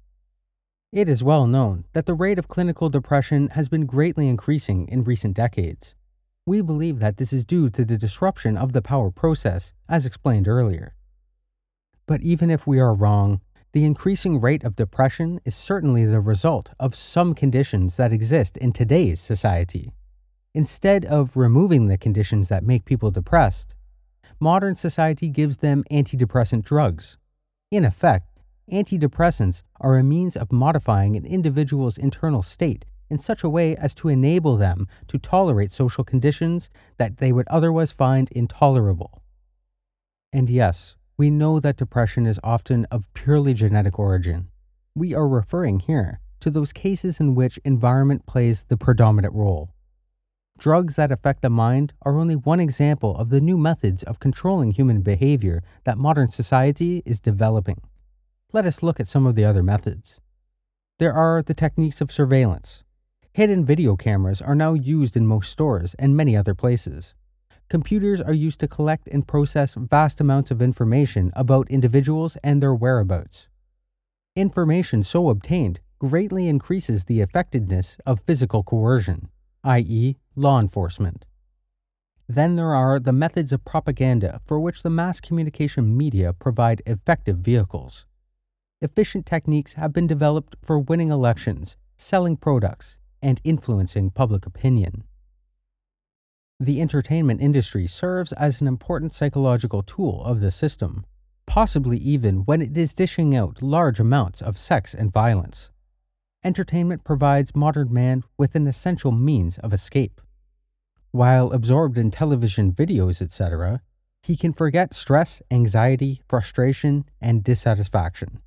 It 0.92 1.10
is 1.10 1.24
well 1.24 1.48
known 1.48 1.86
that 1.94 2.06
the 2.06 2.14
rate 2.14 2.38
of 2.38 2.48
clinical 2.48 2.90
depression 2.90 3.50
has 3.54 3.70
been 3.70 3.88
greatly 3.88 4.28
increasing 4.28 4.88
in 4.88 5.04
recent 5.04 5.36
decades. 5.36 5.96
We 6.46 6.62
believe 6.62 7.00
that 7.00 7.18
this 7.18 7.34
is 7.34 7.44
due 7.44 7.72
to 7.72 7.84
the 7.84 7.98
disruption 7.98 8.56
of 8.56 8.72
the 8.72 8.84
power 8.84 9.10
process, 9.10 9.74
as 9.90 10.06
explained 10.06 10.48
earlier. 10.48 10.94
But 12.06 12.22
even 12.22 12.52
if 12.52 12.68
we 12.68 12.80
are 12.80 12.94
wrong, 12.94 13.42
the 13.74 13.86
increasing 13.86 14.40
rate 14.40 14.64
of 14.64 14.76
depression 14.76 15.42
is 15.46 15.56
certainly 15.56 16.06
the 16.06 16.22
result 16.22 16.70
of 16.80 16.94
some 16.94 17.34
conditions 17.34 17.98
that 17.98 18.14
exist 18.14 18.56
in 18.58 18.72
today's 18.72 19.20
society. 19.20 19.92
Instead 20.54 21.04
of 21.06 21.36
removing 21.36 21.88
the 21.88 21.98
conditions 21.98 22.50
that 22.50 22.64
make 22.64 22.86
people 22.86 23.10
depressed, 23.10 23.74
modern 24.40 24.76
society 24.76 25.28
gives 25.28 25.58
them 25.58 25.84
antidepressant 25.90 26.64
drugs. 26.64 27.18
In 27.72 27.84
effect, 27.84 28.28
antidepressants 28.72 29.64
are 29.82 29.98
a 29.98 30.04
means 30.04 30.38
of 30.38 30.52
modifying 30.52 31.16
an 31.16 31.26
individual's 31.26 31.98
internal 31.98 32.44
state 32.44 32.86
in 33.10 33.18
such 33.18 33.44
a 33.44 33.50
way 33.50 33.76
as 33.78 33.96
to 33.96 34.08
enable 34.08 34.56
them 34.56 34.88
to 35.08 35.18
tolerate 35.18 35.72
social 35.72 36.04
conditions 36.04 36.70
that 36.98 37.18
they 37.18 37.32
would 37.32 37.48
otherwise 37.48 37.92
find 37.92 38.32
intolerable. 38.32 39.24
And 40.32 40.48
yes, 40.48 40.96
we 41.18 41.30
know 41.30 41.60
that 41.60 41.78
depression 41.78 42.26
is 42.26 42.40
often 42.44 42.86
of 42.86 43.14
purely 43.14 43.54
genetic 43.54 44.00
origin. 44.00 44.48
We 44.96 45.14
are 45.14 45.28
referring 45.28 45.82
here 45.82 46.20
to 46.40 46.50
those 46.50 46.74
cases 46.74 47.20
in 47.20 47.36
which 47.36 47.60
environment 47.64 48.26
plays 48.26 48.64
the 48.64 48.78
predominant 48.78 49.34
role. 49.34 49.74
Drugs 50.58 50.96
that 50.96 51.12
affect 51.12 51.42
the 51.42 51.50
mind 51.50 51.94
are 52.04 52.18
only 52.18 52.36
one 52.36 52.60
example 52.60 53.16
of 53.18 53.30
the 53.30 53.42
new 53.42 53.58
methods 53.58 54.04
of 54.04 54.20
controlling 54.20 54.72
human 54.72 55.02
behavior 55.02 55.62
that 55.84 55.98
modern 55.98 56.30
society 56.30 57.04
is 57.06 57.20
developing. 57.20 57.82
Let 58.52 58.66
us 58.66 58.84
look 58.84 59.00
at 59.00 59.08
some 59.08 59.26
of 59.26 59.36
the 59.36 59.46
other 59.46 59.64
methods. 59.64 60.20
There 61.00 61.14
are 61.14 61.42
the 61.42 61.56
techniques 61.56 62.02
of 62.02 62.12
surveillance. 62.12 62.84
Hidden 63.34 63.66
video 63.66 63.96
cameras 63.96 64.42
are 64.42 64.56
now 64.56 64.74
used 64.74 65.18
in 65.18 65.26
most 65.26 65.52
stores 65.52 65.96
and 65.96 66.16
many 66.16 66.38
other 66.38 66.54
places 66.54 67.16
computers 67.74 68.22
are 68.22 68.34
used 68.34 68.60
to 68.60 68.68
collect 68.68 69.08
and 69.08 69.28
process 69.28 69.74
vast 69.74 70.22
amounts 70.22 70.52
of 70.52 70.62
information 70.62 71.32
about 71.36 71.72
individuals 71.72 72.38
and 72.44 72.62
their 72.62 72.76
whereabouts. 72.76 73.48
Information 74.36 75.02
so 75.02 75.28
obtained 75.28 75.80
greatly 75.98 76.48
increases 76.48 77.06
the 77.06 77.20
effectiveness 77.20 77.98
of 78.06 78.22
physical 78.28 78.62
coercion, 78.62 79.28
i.e., 79.64 80.18
law 80.36 80.60
enforcement. 80.60 81.26
Then 82.30 82.58
there 82.58 82.76
are 82.76 83.00
the 83.00 83.12
methods 83.12 83.52
of 83.52 83.66
propaganda 83.66 84.40
for 84.46 84.60
which 84.60 84.84
the 84.84 84.92
mass 84.92 85.20
communication 85.20 85.98
media 85.98 86.32
provide 86.32 86.84
effective 86.86 87.40
vehicles. 87.40 88.06
Efficient 88.82 89.26
techniques 89.26 89.74
have 89.74 89.92
been 89.92 90.06
developed 90.06 90.58
for 90.64 90.78
winning 90.78 91.10
elections, 91.10 91.76
selling 91.98 92.38
products, 92.38 92.98
and 93.20 93.42
influencing 93.44 94.12
public 94.12 94.46
opinion. 94.46 95.06
The 96.64 96.80
entertainment 96.80 97.42
industry 97.42 97.88
serves 97.88 98.32
as 98.32 98.62
an 98.62 98.68
important 98.68 99.12
psychological 99.12 99.84
tool 99.84 100.24
of 100.24 100.40
the 100.40 100.50
system, 100.50 101.06
possibly 101.46 101.98
even 101.98 102.46
when 102.46 102.62
it 102.62 102.78
is 102.78 102.94
dishing 102.94 103.36
out 103.36 103.62
large 103.62 104.00
amounts 104.00 104.42
of 104.42 104.58
sex 104.58 104.94
and 104.94 105.12
violence. 105.12 105.72
Entertainment 106.42 107.04
provides 107.04 107.54
modern 107.54 107.92
man 107.92 108.24
with 108.38 108.56
an 108.56 108.66
essential 108.66 109.12
means 109.12 109.58
of 109.58 109.74
escape. 109.74 110.22
While 111.12 111.52
absorbed 111.52 111.98
in 111.98 112.12
television 112.12 112.72
videos, 112.72 113.22
etc., 113.22 113.82
he 114.22 114.38
can 114.38 114.54
forget 114.54 114.94
stress, 114.94 115.42
anxiety, 115.52 116.22
frustration, 116.30 117.04
and 117.20 117.44
dissatisfaction. 117.44 118.40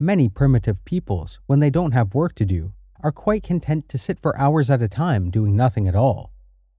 Many 0.00 0.28
primitive 0.28 0.84
peoples, 0.84 1.38
when 1.46 1.60
they 1.60 1.70
don't 1.70 1.92
have 1.92 2.16
work 2.16 2.34
to 2.34 2.44
do, 2.44 2.72
are 3.00 3.12
quite 3.12 3.44
content 3.44 3.88
to 3.90 3.96
sit 3.96 4.18
for 4.18 4.36
hours 4.36 4.70
at 4.70 4.82
a 4.82 4.88
time 4.88 5.30
doing 5.30 5.54
nothing 5.54 5.86
at 5.86 5.94
all 5.94 6.31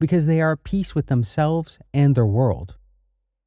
because 0.03 0.25
they 0.25 0.41
are 0.41 0.51
at 0.51 0.65
peace 0.65 0.93
with 0.93 1.07
themselves 1.07 1.79
and 1.93 2.13
their 2.13 2.25
world. 2.25 2.75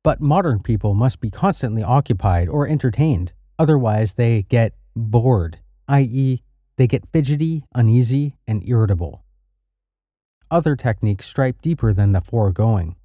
But 0.03 0.23
modern 0.23 0.61
people 0.61 0.95
must 0.95 1.21
be 1.21 1.29
constantly 1.29 1.83
occupied 1.83 2.49
or 2.49 2.67
entertained, 2.67 3.35
otherwise, 3.59 4.15
they 4.15 4.45
get 4.45 4.73
bored, 4.95 5.59
i.e., 5.87 6.41
they 6.79 6.87
get 6.87 7.13
fidgety, 7.13 7.67
uneasy, 7.75 8.39
and 8.47 8.67
irritable. 8.67 9.23
Other 10.51 10.77
techniques 10.77 11.27
stripe 11.27 11.61
deeper 11.61 11.93
than 11.93 12.13
the 12.13 12.23
foregoing. 12.23 12.97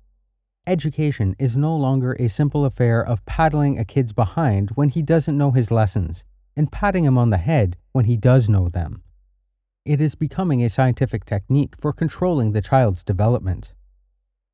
Education 0.65 1.35
is 1.37 1.57
no 1.57 1.75
longer 1.75 2.15
a 2.21 2.29
simple 2.29 2.63
affair 2.63 3.05
of 3.05 3.25
paddling 3.25 3.77
a 3.77 3.83
kid's 3.83 4.13
behind 4.13 4.69
when 4.75 4.87
he 4.87 5.01
doesn't 5.01 5.37
know 5.37 5.51
his 5.51 5.69
lessons 5.69 6.23
and 6.55 6.71
patting 6.71 7.03
him 7.03 7.17
on 7.17 7.31
the 7.31 7.37
head 7.37 7.75
when 7.91 8.05
he 8.05 8.15
does 8.15 8.47
know 8.47 8.69
them. 8.69 9.03
It 9.83 9.99
is 9.99 10.13
becoming 10.13 10.63
a 10.63 10.69
scientific 10.69 11.25
technique 11.25 11.73
for 11.79 11.91
controlling 11.91 12.51
the 12.51 12.61
child's 12.61 13.03
development. 13.03 13.73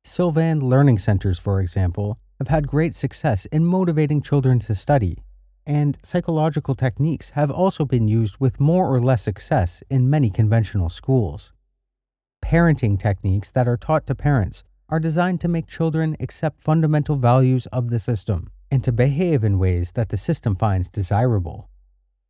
Sylvan 0.02 0.60
Learning 0.60 0.98
Centers, 0.98 1.38
for 1.38 1.60
example, 1.60 2.18
have 2.38 2.48
had 2.48 2.66
great 2.66 2.94
success 2.94 3.44
in 3.46 3.66
motivating 3.66 4.22
children 4.22 4.58
to 4.60 4.74
study, 4.74 5.18
and 5.66 5.98
psychological 6.02 6.74
techniques 6.74 7.30
have 7.30 7.50
also 7.50 7.84
been 7.84 8.08
used 8.08 8.38
with 8.40 8.58
more 8.58 8.88
or 8.88 9.00
less 9.00 9.22
success 9.22 9.82
in 9.90 10.08
many 10.08 10.30
conventional 10.30 10.88
schools. 10.88 11.52
Parenting 12.42 12.98
techniques 12.98 13.50
that 13.50 13.68
are 13.68 13.76
taught 13.76 14.06
to 14.06 14.14
parents 14.14 14.64
are 14.88 14.98
designed 14.98 15.42
to 15.42 15.48
make 15.48 15.66
children 15.66 16.16
accept 16.20 16.62
fundamental 16.62 17.16
values 17.16 17.66
of 17.66 17.90
the 17.90 18.00
system 18.00 18.50
and 18.70 18.82
to 18.82 18.92
behave 18.92 19.44
in 19.44 19.58
ways 19.58 19.92
that 19.92 20.08
the 20.08 20.16
system 20.16 20.56
finds 20.56 20.88
desirable. 20.88 21.68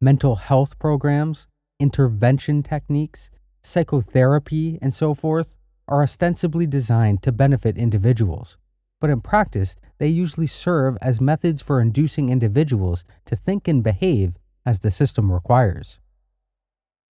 Mental 0.00 0.34
health 0.34 0.76
programs 0.80 1.46
intervention 1.78 2.62
techniques, 2.62 3.30
psychotherapy, 3.62 4.78
and 4.82 4.92
so 4.92 5.14
forth 5.14 5.56
are 5.86 6.02
ostensibly 6.02 6.66
designed 6.66 7.22
to 7.22 7.32
benefit 7.32 7.78
individuals, 7.78 8.58
but 9.00 9.10
in 9.10 9.20
practice, 9.20 9.76
they 9.98 10.08
usually 10.08 10.46
serve 10.46 10.96
as 11.00 11.20
methods 11.20 11.62
for 11.62 11.80
inducing 11.80 12.28
individuals 12.28 13.04
to 13.24 13.36
think 13.36 13.68
and 13.68 13.82
behave 13.82 14.34
as 14.66 14.80
the 14.80 14.90
system 14.90 15.32
requires. 15.32 15.98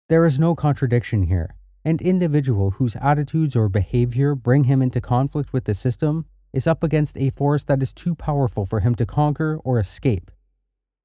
There 0.10 0.26
is 0.26 0.40
no 0.40 0.56
contradiction 0.56 1.24
here. 1.24 1.56
An 1.84 1.98
individual 2.02 2.72
whose 2.72 2.98
attitudes 2.98 3.56
or 3.56 3.70
behavior 3.70 4.36
bring 4.36 4.66
him 4.66 4.82
into 4.82 5.02
conflict 5.02 5.54
with 5.54 5.66
the 5.66 5.76
system 5.76 6.26
is 6.54 6.68
up 6.68 6.84
against 6.84 7.18
a 7.18 7.30
force 7.30 7.64
that 7.66 7.82
is 7.82 7.94
too 7.94 8.16
powerful 8.16 8.66
for 8.66 8.82
him 8.82 8.96
to 8.96 9.06
conquer 9.06 9.60
or 9.64 9.80
escape. 9.80 10.32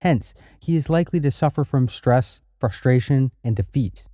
Hence, 0.02 0.34
he 0.58 0.76
is 0.76 0.90
likely 0.90 1.20
to 1.20 1.30
suffer 1.30 1.64
from 1.64 1.88
stress, 1.88 2.40
frustration, 2.62 3.32
and 3.42 3.56
defeat. 3.56 4.06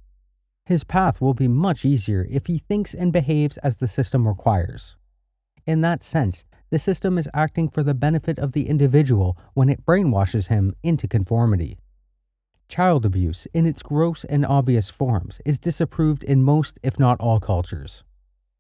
His 0.65 0.83
path 0.83 1.21
will 1.21 1.35
be 1.35 1.49
much 1.49 1.85
easier 1.85 2.27
if 2.31 2.47
he 2.47 2.57
thinks 2.57 2.95
and 2.95 3.13
behaves 3.13 3.59
as 3.59 3.77
the 3.77 3.89
system 3.89 4.27
requires. 4.27 4.97
In 5.67 5.83
that 5.83 6.03
sense, 6.03 6.47
the 6.71 6.79
system 6.79 7.19
is 7.19 7.29
acting 7.35 7.69
for 7.69 7.83
the 7.83 7.93
benefit 7.93 8.39
of 8.39 8.53
the 8.53 8.71
individual 8.71 9.37
when 9.53 9.69
it 9.69 9.85
brainwashes 9.85 10.49
him 10.49 10.75
into 10.83 11.07
conformity. 11.07 11.77
Child 12.71 13.05
abuse, 13.05 13.47
in 13.53 13.67
its 13.67 13.83
gross 13.83 14.25
and 14.25 14.47
obvious 14.47 14.89
forms, 14.89 15.43
is 15.45 15.61
disapproved 15.61 16.25
in 16.25 16.43
most, 16.43 16.79
if 16.83 16.99
not 16.99 17.21
all, 17.21 17.41
cultures. 17.41 18.03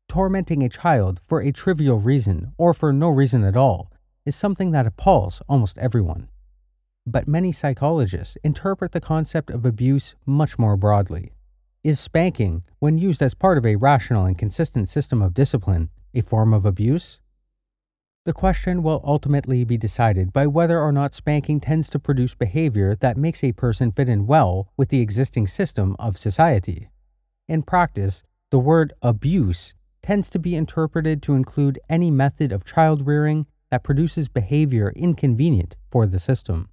Tormenting 0.06 0.62
a 0.62 0.68
child 0.68 1.18
for 1.26 1.40
a 1.40 1.50
trivial 1.50 1.98
reason, 1.98 2.52
or 2.58 2.74
for 2.74 2.92
no 2.92 3.08
reason 3.08 3.42
at 3.42 3.56
all, 3.56 3.90
is 4.26 4.36
something 4.36 4.70
that 4.72 4.86
appalls 4.86 5.40
almost 5.48 5.78
everyone. 5.78 6.28
But 7.10 7.26
many 7.26 7.52
psychologists 7.52 8.36
interpret 8.44 8.92
the 8.92 9.00
concept 9.00 9.48
of 9.48 9.64
abuse 9.64 10.14
much 10.26 10.58
more 10.58 10.76
broadly. 10.76 11.32
Is 11.82 11.98
spanking, 11.98 12.64
when 12.80 12.98
used 12.98 13.22
as 13.22 13.32
part 13.32 13.56
of 13.56 13.64
a 13.64 13.76
rational 13.76 14.26
and 14.26 14.36
consistent 14.36 14.90
system 14.90 15.22
of 15.22 15.32
discipline, 15.32 15.88
a 16.12 16.20
form 16.20 16.52
of 16.52 16.66
abuse? 16.66 17.18
The 18.26 18.34
question 18.34 18.82
will 18.82 19.00
ultimately 19.02 19.64
be 19.64 19.78
decided 19.78 20.34
by 20.34 20.48
whether 20.48 20.78
or 20.78 20.92
not 20.92 21.14
spanking 21.14 21.60
tends 21.60 21.88
to 21.90 21.98
produce 21.98 22.34
behavior 22.34 22.94
that 22.96 23.16
makes 23.16 23.42
a 23.42 23.52
person 23.52 23.90
fit 23.90 24.10
in 24.10 24.26
well 24.26 24.70
with 24.76 24.90
the 24.90 25.00
existing 25.00 25.46
system 25.46 25.96
of 25.98 26.18
society. 26.18 26.90
In 27.48 27.62
practice, 27.62 28.22
the 28.50 28.58
word 28.58 28.92
abuse 29.00 29.72
tends 30.02 30.28
to 30.28 30.38
be 30.38 30.54
interpreted 30.54 31.22
to 31.22 31.34
include 31.34 31.80
any 31.88 32.10
method 32.10 32.52
of 32.52 32.66
child 32.66 33.06
rearing 33.06 33.46
that 33.70 33.82
produces 33.82 34.28
behavior 34.28 34.92
inconvenient 34.94 35.74
for 35.90 36.06
the 36.06 36.18
system. 36.18 36.68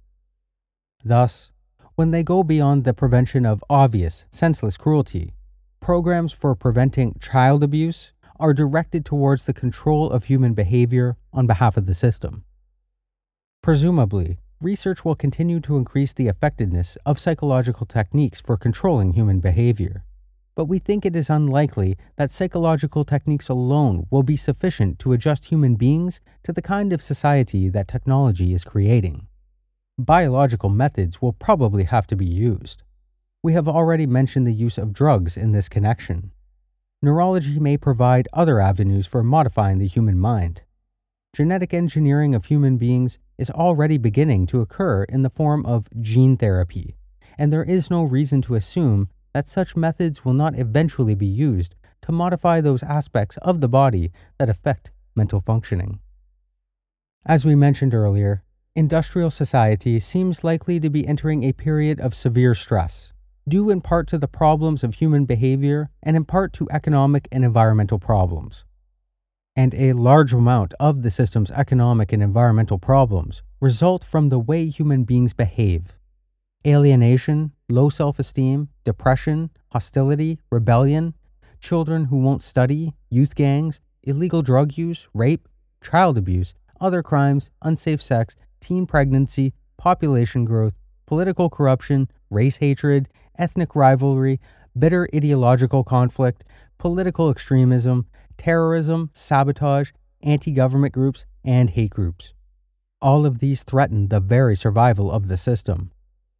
Thus, 1.04 1.52
when 1.94 2.10
they 2.10 2.22
go 2.22 2.42
beyond 2.42 2.82
the 2.82 2.92
prevention 2.92 3.46
of 3.46 3.64
obvious, 3.70 4.24
senseless 4.30 4.76
cruelty, 4.76 5.34
programs 5.80 6.32
for 6.32 6.54
preventing 6.54 7.16
child 7.20 7.62
abuse 7.62 8.12
are 8.40 8.52
directed 8.52 9.04
towards 9.04 9.44
the 9.44 9.52
control 9.52 10.10
of 10.10 10.24
human 10.24 10.52
behavior 10.52 11.16
on 11.32 11.46
behalf 11.46 11.76
of 11.76 11.86
the 11.86 11.94
system. 11.94 12.44
Presumably, 13.62 14.38
research 14.60 15.04
will 15.04 15.14
continue 15.14 15.60
to 15.60 15.76
increase 15.76 16.12
the 16.12 16.28
effectiveness 16.28 16.98
of 17.06 17.18
psychological 17.18 17.86
techniques 17.86 18.40
for 18.40 18.56
controlling 18.56 19.12
human 19.12 19.40
behavior, 19.40 20.04
but 20.56 20.64
we 20.64 20.78
think 20.78 21.06
it 21.06 21.14
is 21.14 21.30
unlikely 21.30 21.96
that 22.16 22.30
psychological 22.32 23.04
techniques 23.04 23.48
alone 23.48 24.06
will 24.10 24.24
be 24.24 24.36
sufficient 24.36 24.98
to 24.98 25.12
adjust 25.12 25.46
human 25.46 25.76
beings 25.76 26.20
to 26.42 26.52
the 26.52 26.62
kind 26.62 26.92
of 26.92 27.00
society 27.00 27.68
that 27.68 27.86
technology 27.86 28.52
is 28.52 28.64
creating 28.64 29.28
biological 29.98 30.68
methods 30.68 31.22
will 31.22 31.32
probably 31.32 31.84
have 31.84 32.06
to 32.08 32.16
be 32.16 32.26
used. 32.26 32.82
We 33.42 33.54
have 33.54 33.68
already 33.68 34.06
mentioned 34.06 34.46
the 34.46 34.52
use 34.52 34.76
of 34.76 34.92
drugs 34.92 35.36
in 35.36 35.52
this 35.52 35.68
connection. 35.68 36.32
Neurology 37.02 37.58
may 37.58 37.76
provide 37.76 38.28
other 38.32 38.60
avenues 38.60 39.06
for 39.06 39.22
modifying 39.22 39.78
the 39.78 39.86
human 39.86 40.18
mind. 40.18 40.64
Genetic 41.34 41.72
engineering 41.72 42.34
of 42.34 42.46
human 42.46 42.76
beings 42.76 43.18
is 43.38 43.50
already 43.50 43.98
beginning 43.98 44.46
to 44.46 44.60
occur 44.60 45.04
in 45.04 45.22
the 45.22 45.30
form 45.30 45.64
of 45.66 45.88
gene 46.00 46.36
therapy, 46.36 46.96
and 47.38 47.52
there 47.52 47.64
is 47.64 47.90
no 47.90 48.02
reason 48.02 48.42
to 48.42 48.54
assume 48.54 49.08
that 49.34 49.48
such 49.48 49.76
methods 49.76 50.24
will 50.24 50.32
not 50.32 50.58
eventually 50.58 51.14
be 51.14 51.26
used 51.26 51.74
to 52.02 52.12
modify 52.12 52.60
those 52.60 52.82
aspects 52.82 53.36
of 53.38 53.60
the 53.60 53.68
body 53.68 54.10
that 54.38 54.48
affect 54.48 54.90
mental 55.14 55.40
functioning. 55.40 56.00
As 57.26 57.44
we 57.44 57.54
mentioned 57.54 57.92
earlier, 57.92 58.42
industrial 58.76 59.30
society 59.30 59.98
seems 59.98 60.44
likely 60.44 60.78
to 60.78 60.90
be 60.90 61.06
entering 61.08 61.42
a 61.42 61.52
period 61.52 61.98
of 61.98 62.14
severe 62.14 62.54
stress, 62.54 63.12
due 63.48 63.70
in 63.70 63.80
part 63.80 64.06
to 64.08 64.18
the 64.18 64.28
problems 64.28 64.84
of 64.84 64.96
human 64.96 65.24
behavior 65.24 65.88
and 66.02 66.14
in 66.14 66.24
part 66.26 66.52
to 66.52 66.68
economic 66.70 67.26
and 67.32 67.42
environmental 67.42 67.98
problems. 67.98 68.64
And 69.56 69.74
a 69.74 69.94
large 69.94 70.34
amount 70.34 70.74
of 70.78 71.02
the 71.02 71.10
system's 71.10 71.50
economic 71.50 72.12
and 72.12 72.22
environmental 72.22 72.78
problems 72.78 73.42
result 73.60 74.04
from 74.04 74.28
the 74.28 74.38
way 74.38 74.66
human 74.68 75.04
beings 75.04 75.32
behave. 75.32 75.96
Alienation, 76.66 77.52
low 77.70 77.88
self 77.88 78.18
esteem, 78.18 78.68
depression, 78.84 79.48
hostility, 79.68 80.38
rebellion, 80.50 81.14
children 81.60 82.06
who 82.06 82.18
won't 82.18 82.42
study, 82.42 82.92
youth 83.08 83.34
gangs, 83.34 83.80
illegal 84.02 84.42
drug 84.42 84.76
use, 84.76 85.08
rape, 85.14 85.48
child 85.82 86.18
abuse, 86.18 86.52
other 86.78 87.02
crimes, 87.02 87.50
unsafe 87.62 88.02
sex, 88.02 88.36
teen 88.66 88.84
pregnancy, 88.84 89.52
population 89.76 90.44
growth, 90.44 90.74
political 91.06 91.48
corruption, 91.48 92.08
race 92.30 92.56
hatred, 92.56 93.08
ethnic 93.38 93.76
rivalry, 93.76 94.40
bitter 94.76 95.08
ideological 95.14 95.84
conflict, 95.84 96.42
political 96.76 97.30
extremism, 97.30 98.06
terrorism, 98.36 99.08
sabotage, 99.12 99.92
anti 100.20 100.50
government 100.50 100.92
groups, 100.92 101.26
and 101.44 101.70
hate 101.70 101.90
groups. 101.90 102.32
All 103.00 103.24
of 103.24 103.38
these 103.38 103.62
threaten 103.62 104.08
the 104.08 104.18
very 104.18 104.56
survival 104.56 105.12
of 105.12 105.28
the 105.28 105.36
system. 105.36 105.92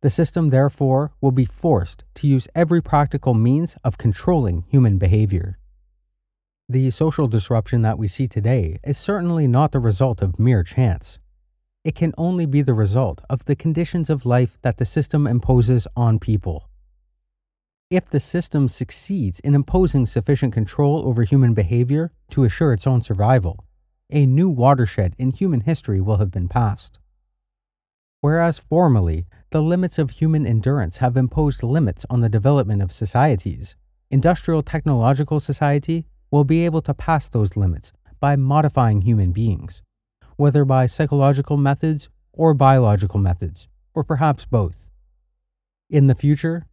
The 0.03 0.11
system, 0.11 0.49
therefore, 0.49 1.13
will 1.21 1.31
be 1.31 1.45
forced 1.45 2.03
to 2.15 2.27
use 2.27 2.49
every 2.57 2.83
practical 2.83 3.35
means 3.35 3.77
of 3.85 3.99
controlling 3.99 4.65
human 4.69 4.99
behavior. 4.99 5.59
The 6.69 6.91
social 6.91 7.29
disruption 7.29 7.83
that 7.83 7.99
we 7.99 8.09
see 8.09 8.27
today 8.27 8.79
is 8.83 8.99
certainly 8.99 9.47
not 9.47 9.71
the 9.71 9.79
result 9.79 10.21
of 10.23 10.41
mere 10.41 10.65
chance 10.65 11.21
it 11.87 11.95
can 11.95 12.13
only 12.19 12.47
be 12.47 12.63
the 12.63 12.75
result 12.75 13.23
of 13.31 13.45
the 13.45 13.55
conditions 13.55 14.11
of 14.11 14.27
life 14.27 14.59
that 14.63 14.77
the 14.77 14.85
system 14.85 15.25
imposes 15.25 15.87
on 15.95 16.19
people. 16.19 16.69
If 17.93 18.07
the 18.07 18.19
system 18.19 18.67
succeeds 18.67 19.39
in 19.39 19.55
imposing 19.55 20.07
sufficient 20.07 20.53
control 20.53 21.07
over 21.07 21.23
human 21.23 21.55
behavior 21.55 22.11
to 22.31 22.43
assure 22.43 22.73
its 22.73 22.89
own 22.89 23.03
survival, 23.03 23.65
a 24.11 24.27
new 24.27 24.49
watershed 24.49 25.15
in 25.17 25.31
human 25.31 25.61
history 25.61 26.01
will 26.01 26.17
have 26.17 26.33
been 26.33 26.49
passed. 26.49 26.99
Whereas 28.21 28.59
formerly, 28.59 29.27
the 29.51 29.63
limits 29.63 29.97
of 29.97 30.11
human 30.11 30.45
endurance 30.45 30.97
have 30.97 31.17
imposed 31.17 31.63
limits 31.63 32.05
on 32.11 32.21
the 32.21 32.29
development 32.29 32.83
of 32.83 32.91
societies, 32.91 33.77
industrial 34.11 34.65
technological 34.65 35.39
society 35.39 36.05
will 36.33 36.43
be 36.43 36.65
able 36.65 36.83
to 36.83 36.95
pass 36.95 37.29
those 37.29 37.57
limits 37.57 37.93
by 38.19 38.35
modifying 38.35 39.03
human 39.03 39.31
beings 39.31 39.83
whether 40.37 40.65
by 40.65 40.87
psychological 40.87 41.57
methods 41.57 42.09
or 42.33 42.55
biological 42.55 43.19
methods, 43.19 43.69
or 43.95 44.05
perhaps 44.05 44.45
both. 44.45 44.91
In 45.89 46.07
the 46.07 46.15
future, 46.15 46.67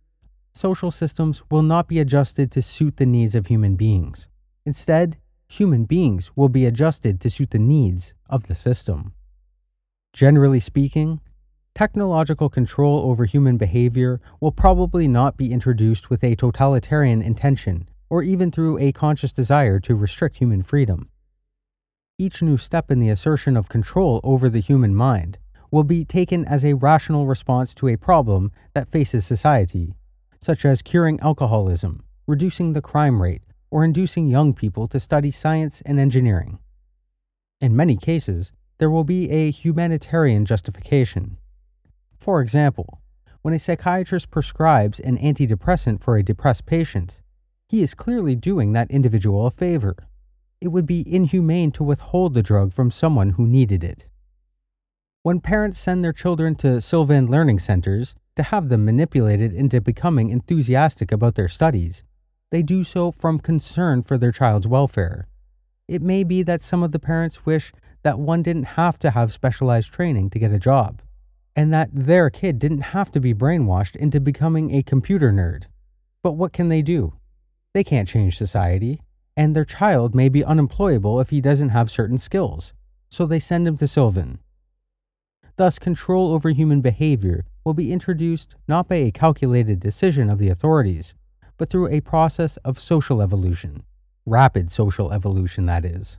social 0.51 0.91
systems 0.91 1.43
will 1.49 1.63
not 1.63 1.87
be 1.87 1.99
adjusted 1.99 2.51
to 2.51 2.61
suit 2.61 2.97
the 2.97 3.05
needs 3.05 3.35
of 3.35 3.47
human 3.47 3.75
beings. 3.75 4.27
Instead, 4.65 5.17
human 5.47 5.85
beings 5.85 6.31
will 6.35 6.49
be 6.49 6.65
adjusted 6.65 7.21
to 7.21 7.29
suit 7.29 7.51
the 7.51 7.59
needs 7.59 8.13
of 8.29 8.47
the 8.47 8.55
system. 8.55 9.13
Generally 10.11 10.59
speaking, 10.59 11.21
technological 11.73 12.49
control 12.49 12.99
over 12.99 13.25
human 13.25 13.57
behavior 13.57 14.19
will 14.39 14.51
probably 14.51 15.07
not 15.07 15.37
be 15.37 15.51
introduced 15.51 16.09
with 16.09 16.23
a 16.23 16.35
totalitarian 16.35 17.21
intention 17.21 17.87
or 18.09 18.21
even 18.21 18.51
through 18.51 18.77
a 18.77 18.91
conscious 18.91 19.31
desire 19.31 19.79
to 19.79 19.95
restrict 19.95 20.37
human 20.37 20.61
freedom 20.61 21.09
each 22.19 22.41
new 22.41 22.57
step 22.57 22.91
in 22.91 22.99
the 22.99 23.09
assertion 23.09 23.57
of 23.57 23.69
control 23.69 24.21
over 24.23 24.49
the 24.49 24.59
human 24.59 24.93
mind 24.93 25.39
will 25.71 25.83
be 25.83 26.05
taken 26.05 26.45
as 26.45 26.63
a 26.63 26.75
rational 26.75 27.25
response 27.25 27.73
to 27.73 27.87
a 27.87 27.97
problem 27.97 28.51
that 28.73 28.91
faces 28.91 29.25
society, 29.25 29.95
such 30.39 30.65
as 30.65 30.83
curing 30.83 31.19
alcoholism, 31.21 32.03
reducing 32.27 32.73
the 32.73 32.81
crime 32.81 33.21
rate, 33.21 33.41
or 33.71 33.83
inducing 33.83 34.27
young 34.27 34.53
people 34.53 34.87
to 34.87 34.99
study 34.99 35.31
science 35.31 35.81
and 35.81 35.99
engineering. 35.99 36.59
In 37.59 37.75
many 37.75 37.97
cases, 37.97 38.53
there 38.77 38.91
will 38.91 39.03
be 39.03 39.31
a 39.31 39.49
humanitarian 39.49 40.45
justification. 40.45 41.37
For 42.19 42.39
example, 42.41 43.01
when 43.41 43.53
a 43.53 43.59
psychiatrist 43.59 44.29
prescribes 44.29 44.99
an 44.99 45.17
antidepressant 45.17 46.03
for 46.03 46.17
a 46.17 46.23
depressed 46.23 46.65
patient, 46.67 47.21
he 47.67 47.81
is 47.81 47.95
clearly 47.95 48.35
doing 48.35 48.73
that 48.73 48.91
individual 48.91 49.47
a 49.47 49.51
favor 49.51 49.95
it 50.63 50.71
would 50.71 50.85
be 50.85 51.03
inhumane 51.05 51.73
to 51.73 51.83
withhold 51.83 52.33
the 52.33 52.41
drug 52.41 52.71
from 52.71 52.89
someone 52.89 53.31
who 53.31 53.45
needed 53.45 53.83
it. 53.83 54.07
When 55.21 55.41
parents 55.41 55.77
send 55.77 56.03
their 56.03 56.13
children 56.13 56.55
to 56.55 56.79
Sylvan 56.79 57.27
learning 57.27 57.59
centers 57.59 58.15
to 58.37 58.43
have 58.43 58.69
them 58.69 58.85
manipulated 58.85 59.53
into 59.53 59.81
becoming 59.81 60.29
enthusiastic 60.29 61.11
about 61.11 61.35
their 61.35 61.49
studies, 61.49 62.03
they 62.49 62.63
do 62.63 62.85
so 62.85 63.11
from 63.11 63.39
concern 63.39 64.03
for 64.03 64.17
their 64.17 64.31
child's 64.31 64.65
welfare. 64.65 65.27
It 65.89 66.01
may 66.01 66.23
be 66.23 66.43
that 66.43 66.61
some 66.61 66.81
of 66.81 66.93
the 66.93 66.99
parents 66.99 67.45
wish 67.45 67.73
that 68.03 68.17
one 68.17 68.41
didn't 68.41 68.77
have 68.79 68.97
to 68.99 69.11
have 69.11 69.33
specialized 69.33 69.91
training 69.91 70.29
to 70.29 70.39
get 70.39 70.53
a 70.53 70.59
job, 70.59 71.01
and 71.57 71.73
that 71.73 71.89
their 71.91 72.29
kid 72.29 72.57
didn't 72.57 72.93
have 72.95 73.11
to 73.11 73.19
be 73.19 73.33
brainwashed 73.33 73.97
into 73.97 74.21
becoming 74.21 74.73
a 74.73 74.81
computer 74.81 75.33
nerd. 75.33 75.63
But 76.21 76.33
what 76.33 76.53
can 76.53 76.69
they 76.69 76.81
do? 76.81 77.15
They 77.73 77.83
can't 77.83 78.07
change 78.07 78.37
society, 78.37 79.01
and 79.35 79.55
their 79.55 79.65
child 79.65 80.13
may 80.13 80.29
be 80.29 80.43
unemployable 80.43 81.19
if 81.19 81.29
he 81.29 81.41
doesn't 81.41 81.69
have 81.69 81.89
certain 81.89 82.17
skills, 82.17 82.73
so 83.09 83.25
they 83.25 83.39
send 83.39 83.67
him 83.67 83.77
to 83.77 83.87
Sylvan. 83.87 84.39
Thus, 85.55 85.79
control 85.79 86.33
over 86.33 86.49
human 86.49 86.81
behavior 86.81 87.45
will 87.63 87.73
be 87.73 87.91
introduced 87.91 88.55
not 88.67 88.87
by 88.87 88.95
a 88.95 89.11
calculated 89.11 89.79
decision 89.79 90.29
of 90.29 90.39
the 90.39 90.49
authorities, 90.49 91.13
but 91.57 91.69
through 91.69 91.89
a 91.89 92.01
process 92.01 92.57
of 92.57 92.79
social 92.79 93.21
evolution. 93.21 93.83
Rapid 94.25 94.71
social 94.71 95.11
evolution, 95.11 95.65
that 95.67 95.85
is. 95.85 96.17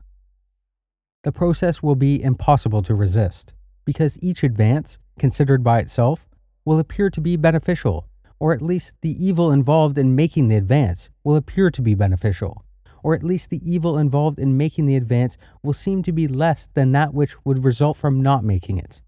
The 1.22 1.32
process 1.32 1.82
will 1.82 1.94
be 1.94 2.22
impossible 2.22 2.82
to 2.82 2.94
resist, 2.94 3.54
because 3.84 4.18
each 4.22 4.42
advance, 4.42 4.98
considered 5.18 5.64
by 5.64 5.80
itself, 5.80 6.26
will 6.64 6.78
appear 6.78 7.10
to 7.10 7.20
be 7.20 7.36
beneficial, 7.36 8.06
or 8.38 8.52
at 8.52 8.62
least 8.62 8.94
the 9.00 9.24
evil 9.24 9.50
involved 9.50 9.98
in 9.98 10.14
making 10.14 10.48
the 10.48 10.56
advance 10.56 11.10
will 11.22 11.36
appear 11.36 11.70
to 11.70 11.82
be 11.82 11.94
beneficial, 11.94 12.63
or 13.04 13.14
at 13.14 13.22
least 13.22 13.50
the 13.50 13.60
evil 13.70 13.98
involved 13.98 14.38
in 14.38 14.56
making 14.56 14.86
the 14.86 14.96
advance 14.96 15.36
will 15.62 15.74
seem 15.74 16.02
to 16.02 16.10
be 16.10 16.26
less 16.26 16.68
than 16.72 16.90
that 16.90 17.12
which 17.12 17.36
would 17.44 17.62
result 17.62 17.98
from 17.98 18.22
not 18.22 18.42
making 18.42 18.78
it. 18.78 19.02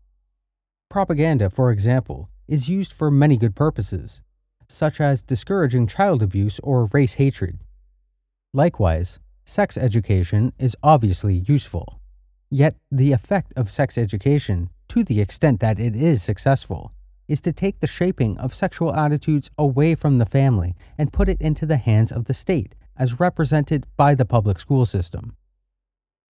Propaganda, 0.91 1.49
for 1.49 1.71
example, 1.73 2.29
is 2.47 2.69
used 2.69 2.93
for 2.93 3.11
many 3.11 3.39
good 3.39 3.57
purposes, 3.57 4.21
such 4.69 5.01
as 5.01 5.23
discouraging 5.23 5.87
child 5.87 6.23
abuse 6.23 6.61
or 6.63 6.91
race 6.93 7.15
hatred. 7.15 7.59
Likewise, 8.53 9.19
sex 9.45 9.79
education 9.79 10.53
is 10.59 10.77
obviously 10.83 11.43
useful. 11.49 11.99
Yet, 12.51 12.77
the 12.93 13.13
effect 13.13 13.53
of 13.57 13.71
sex 13.71 13.97
education, 13.97 14.69
to 14.89 15.05
the 15.05 15.21
extent 15.23 15.61
that 15.61 15.81
it 15.81 15.97
is 15.97 16.23
successful, 16.23 16.93
is 17.29 17.41
to 17.41 17.53
take 17.53 17.81
the 17.81 17.87
shaping 17.87 18.39
of 18.39 18.55
sexual 18.55 18.95
attitudes 18.95 19.51
away 19.59 19.95
from 19.95 20.19
the 20.19 20.27
family 20.27 20.77
and 20.99 21.13
put 21.13 21.29
it 21.31 21.41
into 21.41 21.65
the 21.65 21.79
hands 21.79 22.13
of 22.13 22.27
the 22.27 22.35
state, 22.35 22.76
as 22.99 23.21
represented 23.21 23.87
by 23.97 24.15
the 24.15 24.25
public 24.25 24.59
school 24.59 24.87
system. 24.87 25.37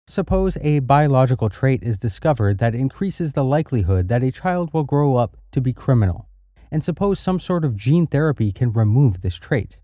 Suppose 0.07 0.57
a 0.61 0.79
biological 0.79 1.49
trait 1.49 1.81
is 1.81 1.97
discovered 1.97 2.59
that 2.59 2.75
increases 2.75 3.33
the 3.33 3.43
likelihood 3.43 4.07
that 4.09 4.23
a 4.23 4.31
child 4.31 4.71
will 4.71 4.83
grow 4.83 5.15
up 5.15 5.35
to 5.51 5.59
be 5.59 5.73
criminal, 5.73 6.29
and 6.71 6.83
suppose 6.83 7.19
some 7.19 7.39
sort 7.39 7.65
of 7.65 7.75
gene 7.75 8.05
therapy 8.05 8.51
can 8.51 8.71
remove 8.71 9.21
this 9.21 9.35
trait. 9.35 9.79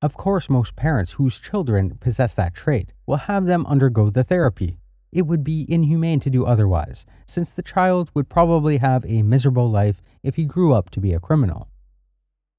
Of 0.00 0.16
course, 0.16 0.48
most 0.48 0.76
parents 0.76 1.12
whose 1.12 1.40
children 1.40 1.96
possess 1.98 2.34
that 2.34 2.54
trait 2.54 2.92
will 3.06 3.16
have 3.16 3.46
them 3.46 3.66
undergo 3.66 4.10
the 4.10 4.22
therapy. 4.22 4.78
It 5.10 5.26
would 5.26 5.42
be 5.42 5.66
inhumane 5.68 6.20
to 6.20 6.30
do 6.30 6.44
otherwise, 6.44 7.06
since 7.26 7.50
the 7.50 7.62
child 7.62 8.10
would 8.14 8.28
probably 8.28 8.78
have 8.78 9.04
a 9.06 9.22
miserable 9.22 9.70
life 9.70 10.02
if 10.22 10.34
he 10.34 10.44
grew 10.44 10.72
up 10.74 10.90
to 10.90 11.00
be 11.00 11.12
a 11.12 11.20
criminal. 11.20 11.68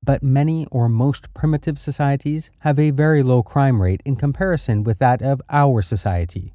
But 0.05 0.23
many 0.23 0.67
or 0.71 0.87
most 0.87 1.33
primitive 1.33 1.79
societies 1.79 2.51
have 2.59 2.79
a 2.79 2.91
very 2.91 3.23
low 3.23 3.43
crime 3.43 3.81
rate 3.81 4.03
in 4.05 4.15
comparison 4.15 4.83
with 4.83 4.99
that 4.99 5.21
of 5.21 5.41
our 5.49 5.81
society 5.81 6.53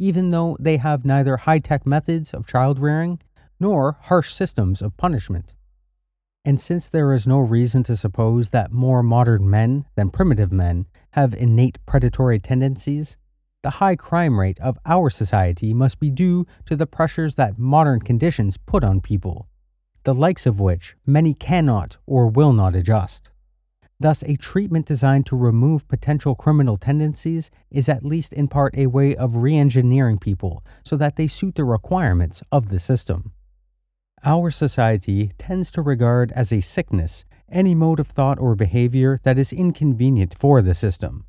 even 0.00 0.30
though 0.30 0.56
they 0.58 0.78
have 0.78 1.04
neither 1.04 1.36
high 1.36 1.58
tech 1.58 1.86
methods 1.86 2.32
of 2.32 2.46
child 2.46 2.78
rearing 2.78 3.20
nor 3.60 3.98
harsh 4.04 4.32
systems 4.32 4.80
of 4.80 4.96
punishment. 4.96 5.54
And 6.42 6.58
since 6.58 6.88
there 6.88 7.12
is 7.12 7.26
no 7.26 7.38
reason 7.38 7.82
to 7.82 7.96
suppose 7.96 8.48
that 8.48 8.72
more 8.72 9.02
modern 9.02 9.50
men 9.50 9.84
than 9.96 10.08
primitive 10.08 10.50
men 10.50 10.86
have 11.10 11.34
innate 11.34 11.84
predatory 11.84 12.38
tendencies, 12.38 13.18
the 13.62 13.70
high 13.72 13.94
crime 13.94 14.40
rate 14.40 14.58
of 14.58 14.78
our 14.86 15.10
society 15.10 15.74
must 15.74 16.00
be 16.00 16.08
due 16.08 16.46
to 16.64 16.76
the 16.76 16.86
pressures 16.86 17.34
that 17.34 17.58
modern 17.58 18.00
conditions 18.00 18.56
put 18.56 18.82
on 18.82 19.02
people, 19.02 19.49
the 20.04 20.14
likes 20.14 20.46
of 20.46 20.60
which 20.60 20.96
many 21.06 21.34
cannot 21.34 21.96
or 22.06 22.26
will 22.26 22.52
not 22.52 22.74
adjust. 22.74 23.30
Thus, 23.98 24.22
a 24.22 24.36
treatment 24.36 24.86
designed 24.86 25.26
to 25.26 25.36
remove 25.36 25.86
potential 25.86 26.34
criminal 26.34 26.78
tendencies 26.78 27.50
is 27.70 27.88
at 27.88 28.04
least 28.04 28.32
in 28.32 28.48
part 28.48 28.74
a 28.74 28.86
way 28.86 29.14
of 29.14 29.36
re 29.36 29.54
engineering 29.54 30.18
people 30.18 30.64
so 30.82 30.96
that 30.96 31.16
they 31.16 31.26
suit 31.26 31.54
the 31.54 31.64
requirements 31.64 32.42
of 32.50 32.70
the 32.70 32.78
system. 32.78 33.32
Our 34.24 34.50
society 34.50 35.32
tends 35.36 35.70
to 35.72 35.82
regard 35.82 36.32
as 36.32 36.50
a 36.50 36.62
sickness 36.62 37.24
any 37.50 37.74
mode 37.74 38.00
of 38.00 38.08
thought 38.08 38.38
or 38.38 38.54
behavior 38.54 39.18
that 39.24 39.38
is 39.38 39.52
inconvenient 39.52 40.34
for 40.38 40.62
the 40.62 40.74
system. 40.74 41.26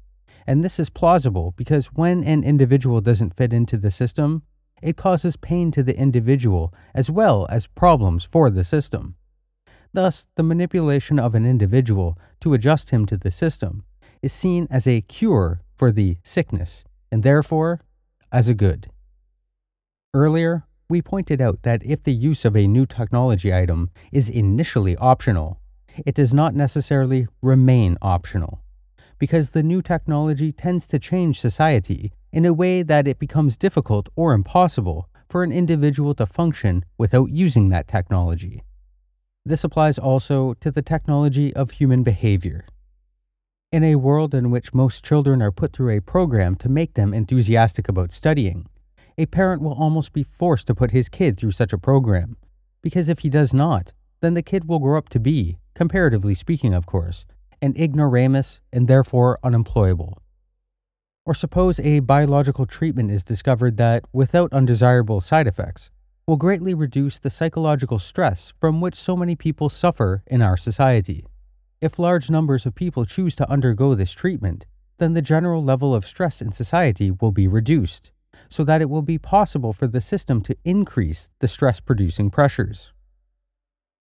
And 0.47 0.63
this 0.63 0.79
is 0.79 0.89
plausible 0.89 1.53
because 1.57 1.87
when 1.87 2.23
an 2.23 2.43
individual 2.43 3.01
doesn't 3.01 3.35
fit 3.35 3.53
into 3.53 3.77
the 3.77 3.91
system, 3.91 4.43
it 4.81 4.97
causes 4.97 5.35
pain 5.35 5.71
to 5.71 5.83
the 5.83 5.97
individual 5.97 6.73
as 6.93 7.09
well 7.09 7.47
as 7.49 7.67
problems 7.67 8.23
for 8.23 8.49
the 8.49 8.63
system. 8.63 9.15
Thus, 9.93 10.27
the 10.35 10.43
manipulation 10.43 11.19
of 11.19 11.35
an 11.35 11.45
individual 11.45 12.17
to 12.39 12.53
adjust 12.53 12.91
him 12.91 13.05
to 13.07 13.17
the 13.17 13.31
system 13.31 13.83
is 14.21 14.31
seen 14.31 14.67
as 14.69 14.87
a 14.87 15.01
cure 15.01 15.61
for 15.75 15.91
the 15.91 16.17
sickness, 16.23 16.83
and 17.11 17.23
therefore 17.23 17.81
as 18.31 18.47
a 18.47 18.53
good. 18.53 18.89
Earlier, 20.13 20.65
we 20.89 21.01
pointed 21.01 21.41
out 21.41 21.63
that 21.63 21.85
if 21.85 22.03
the 22.03 22.13
use 22.13 22.45
of 22.45 22.55
a 22.55 22.67
new 22.67 22.85
technology 22.85 23.53
item 23.53 23.89
is 24.11 24.29
initially 24.29 24.95
optional, 24.97 25.59
it 26.05 26.15
does 26.15 26.33
not 26.33 26.55
necessarily 26.55 27.27
remain 27.41 27.97
optional, 28.01 28.61
because 29.17 29.49
the 29.49 29.63
new 29.63 29.81
technology 29.81 30.51
tends 30.51 30.87
to 30.87 30.99
change 30.99 31.39
society 31.39 32.11
in 32.31 32.45
a 32.45 32.53
way 32.53 32.81
that 32.83 33.07
it 33.07 33.19
becomes 33.19 33.57
difficult 33.57 34.09
or 34.15 34.33
impossible 34.33 35.09
for 35.29 35.43
an 35.43 35.51
individual 35.51 36.13
to 36.15 36.25
function 36.25 36.85
without 36.97 37.29
using 37.31 37.69
that 37.69 37.87
technology. 37.87 38.63
This 39.45 39.63
applies 39.63 39.97
also 39.97 40.53
to 40.55 40.69
the 40.69 40.81
technology 40.81 41.53
of 41.55 41.71
human 41.71 42.03
behavior. 42.03 42.65
In 43.71 43.83
a 43.83 43.95
world 43.95 44.35
in 44.35 44.51
which 44.51 44.73
most 44.73 45.03
children 45.03 45.41
are 45.41 45.51
put 45.51 45.73
through 45.73 45.95
a 45.95 46.01
program 46.01 46.55
to 46.57 46.69
make 46.69 46.93
them 46.93 47.13
enthusiastic 47.13 47.87
about 47.87 48.11
studying, 48.11 48.67
a 49.17 49.25
parent 49.25 49.61
will 49.61 49.73
almost 49.73 50.13
be 50.13 50.23
forced 50.23 50.67
to 50.67 50.75
put 50.75 50.91
his 50.91 51.09
kid 51.09 51.37
through 51.37 51.51
such 51.51 51.73
a 51.73 51.77
program, 51.77 52.37
because 52.81 53.09
if 53.09 53.19
he 53.19 53.29
does 53.29 53.53
not, 53.53 53.93
then 54.21 54.33
the 54.33 54.43
kid 54.43 54.67
will 54.67 54.79
grow 54.79 54.97
up 54.97 55.09
to 55.09 55.19
be, 55.19 55.57
comparatively 55.73 56.35
speaking, 56.35 56.73
of 56.73 56.85
course, 56.85 57.25
an 57.61 57.73
ignoramus 57.77 58.59
and 58.73 58.87
therefore 58.87 59.39
unemployable. 59.43 60.20
Or 61.23 61.35
suppose 61.35 61.79
a 61.79 61.99
biological 61.99 62.65
treatment 62.65 63.11
is 63.11 63.23
discovered 63.23 63.77
that, 63.77 64.03
without 64.11 64.51
undesirable 64.53 65.21
side 65.21 65.45
effects, 65.45 65.91
will 66.25 66.35
greatly 66.35 66.73
reduce 66.73 67.19
the 67.19 67.29
psychological 67.29 67.99
stress 67.99 68.53
from 68.59 68.81
which 68.81 68.95
so 68.95 69.15
many 69.15 69.35
people 69.35 69.69
suffer 69.69 70.23
in 70.25 70.41
our 70.41 70.57
society. 70.57 71.25
If 71.79 71.99
large 71.99 72.31
numbers 72.31 72.65
of 72.65 72.73
people 72.73 73.05
choose 73.05 73.35
to 73.35 73.49
undergo 73.49 73.93
this 73.93 74.13
treatment, 74.13 74.65
then 74.97 75.13
the 75.13 75.21
general 75.21 75.63
level 75.63 75.93
of 75.93 76.05
stress 76.05 76.41
in 76.41 76.51
society 76.51 77.11
will 77.11 77.31
be 77.31 77.47
reduced, 77.47 78.11
so 78.49 78.63
that 78.63 78.81
it 78.81 78.89
will 78.89 79.01
be 79.03 79.19
possible 79.19 79.73
for 79.73 79.85
the 79.85 80.01
system 80.01 80.41
to 80.41 80.57
increase 80.65 81.29
the 81.39 81.47
stress 81.47 81.79
producing 81.79 82.31
pressures. 82.31 82.93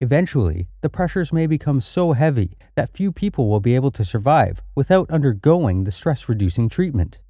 Eventually, 0.01 0.67
the 0.81 0.89
pressures 0.89 1.33
may 1.33 1.45
become 1.45 1.81
so 1.81 2.13
heavy 2.13 2.57
that 2.75 2.93
few 2.93 3.11
people 3.11 3.49
will 3.49 3.59
be 3.59 3.75
able 3.75 3.91
to 3.91 4.05
survive 4.05 4.61
without 4.75 5.09
undergoing 5.09 5.83
the 5.83 5.91
stress 5.91 6.29
reducing 6.29 6.69
treatment. 6.69 7.21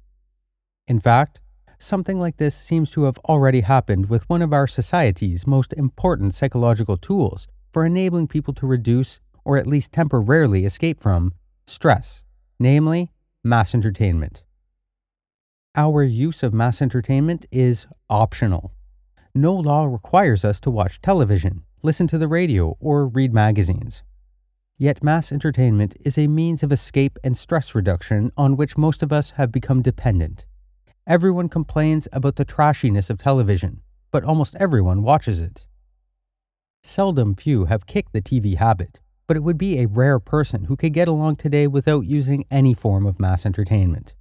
In 0.86 1.00
fact, 1.00 1.40
Something 1.82 2.20
like 2.20 2.36
this 2.36 2.54
seems 2.54 2.90
to 2.90 3.04
have 3.04 3.16
already 3.20 3.62
happened 3.62 4.10
with 4.10 4.28
one 4.28 4.42
of 4.42 4.52
our 4.52 4.66
society's 4.66 5.46
most 5.46 5.72
important 5.78 6.34
psychological 6.34 6.98
tools 6.98 7.48
for 7.72 7.86
enabling 7.86 8.28
people 8.28 8.52
to 8.54 8.66
reduce, 8.66 9.18
or 9.46 9.56
at 9.56 9.66
least 9.66 9.90
temporarily 9.90 10.66
escape 10.66 11.00
from, 11.00 11.32
stress, 11.66 12.22
namely, 12.58 13.12
mass 13.42 13.74
entertainment. 13.74 14.44
Our 15.74 16.02
use 16.02 16.42
of 16.42 16.52
mass 16.52 16.82
entertainment 16.82 17.46
is 17.50 17.86
optional. 18.10 18.74
No 19.34 19.54
law 19.54 19.86
requires 19.86 20.44
us 20.44 20.60
to 20.60 20.70
watch 20.70 21.00
television, 21.00 21.62
listen 21.82 22.06
to 22.08 22.18
the 22.18 22.28
radio, 22.28 22.76
or 22.80 23.06
read 23.06 23.32
magazines. 23.32 24.02
Yet, 24.76 25.02
mass 25.02 25.30
entertainment 25.32 25.94
is 26.00 26.16
a 26.16 26.26
means 26.26 26.62
of 26.62 26.72
escape 26.72 27.18
and 27.22 27.36
stress 27.36 27.74
reduction 27.74 28.32
on 28.36 28.56
which 28.56 28.78
most 28.78 29.02
of 29.02 29.12
us 29.12 29.32
have 29.32 29.52
become 29.52 29.82
dependent. 29.82 30.46
Everyone 31.06 31.48
complains 31.48 32.08
about 32.12 32.36
the 32.36 32.44
trashiness 32.44 33.10
of 33.10 33.18
television, 33.18 33.82
but 34.10 34.24
almost 34.24 34.56
everyone 34.56 35.02
watches 35.02 35.40
it. 35.40 35.66
Seldom 36.82 37.34
few 37.34 37.66
have 37.66 37.86
kicked 37.86 38.12
the 38.12 38.22
TV 38.22 38.56
habit, 38.56 39.00
but 39.26 39.36
it 39.36 39.42
would 39.42 39.58
be 39.58 39.78
a 39.78 39.86
rare 39.86 40.18
person 40.18 40.64
who 40.64 40.76
could 40.76 40.92
get 40.92 41.08
along 41.08 41.36
today 41.36 41.66
without 41.66 42.06
using 42.06 42.44
any 42.50 42.74
form 42.74 43.06
of 43.06 43.20
mass 43.20 43.44
entertainment. 43.44 44.14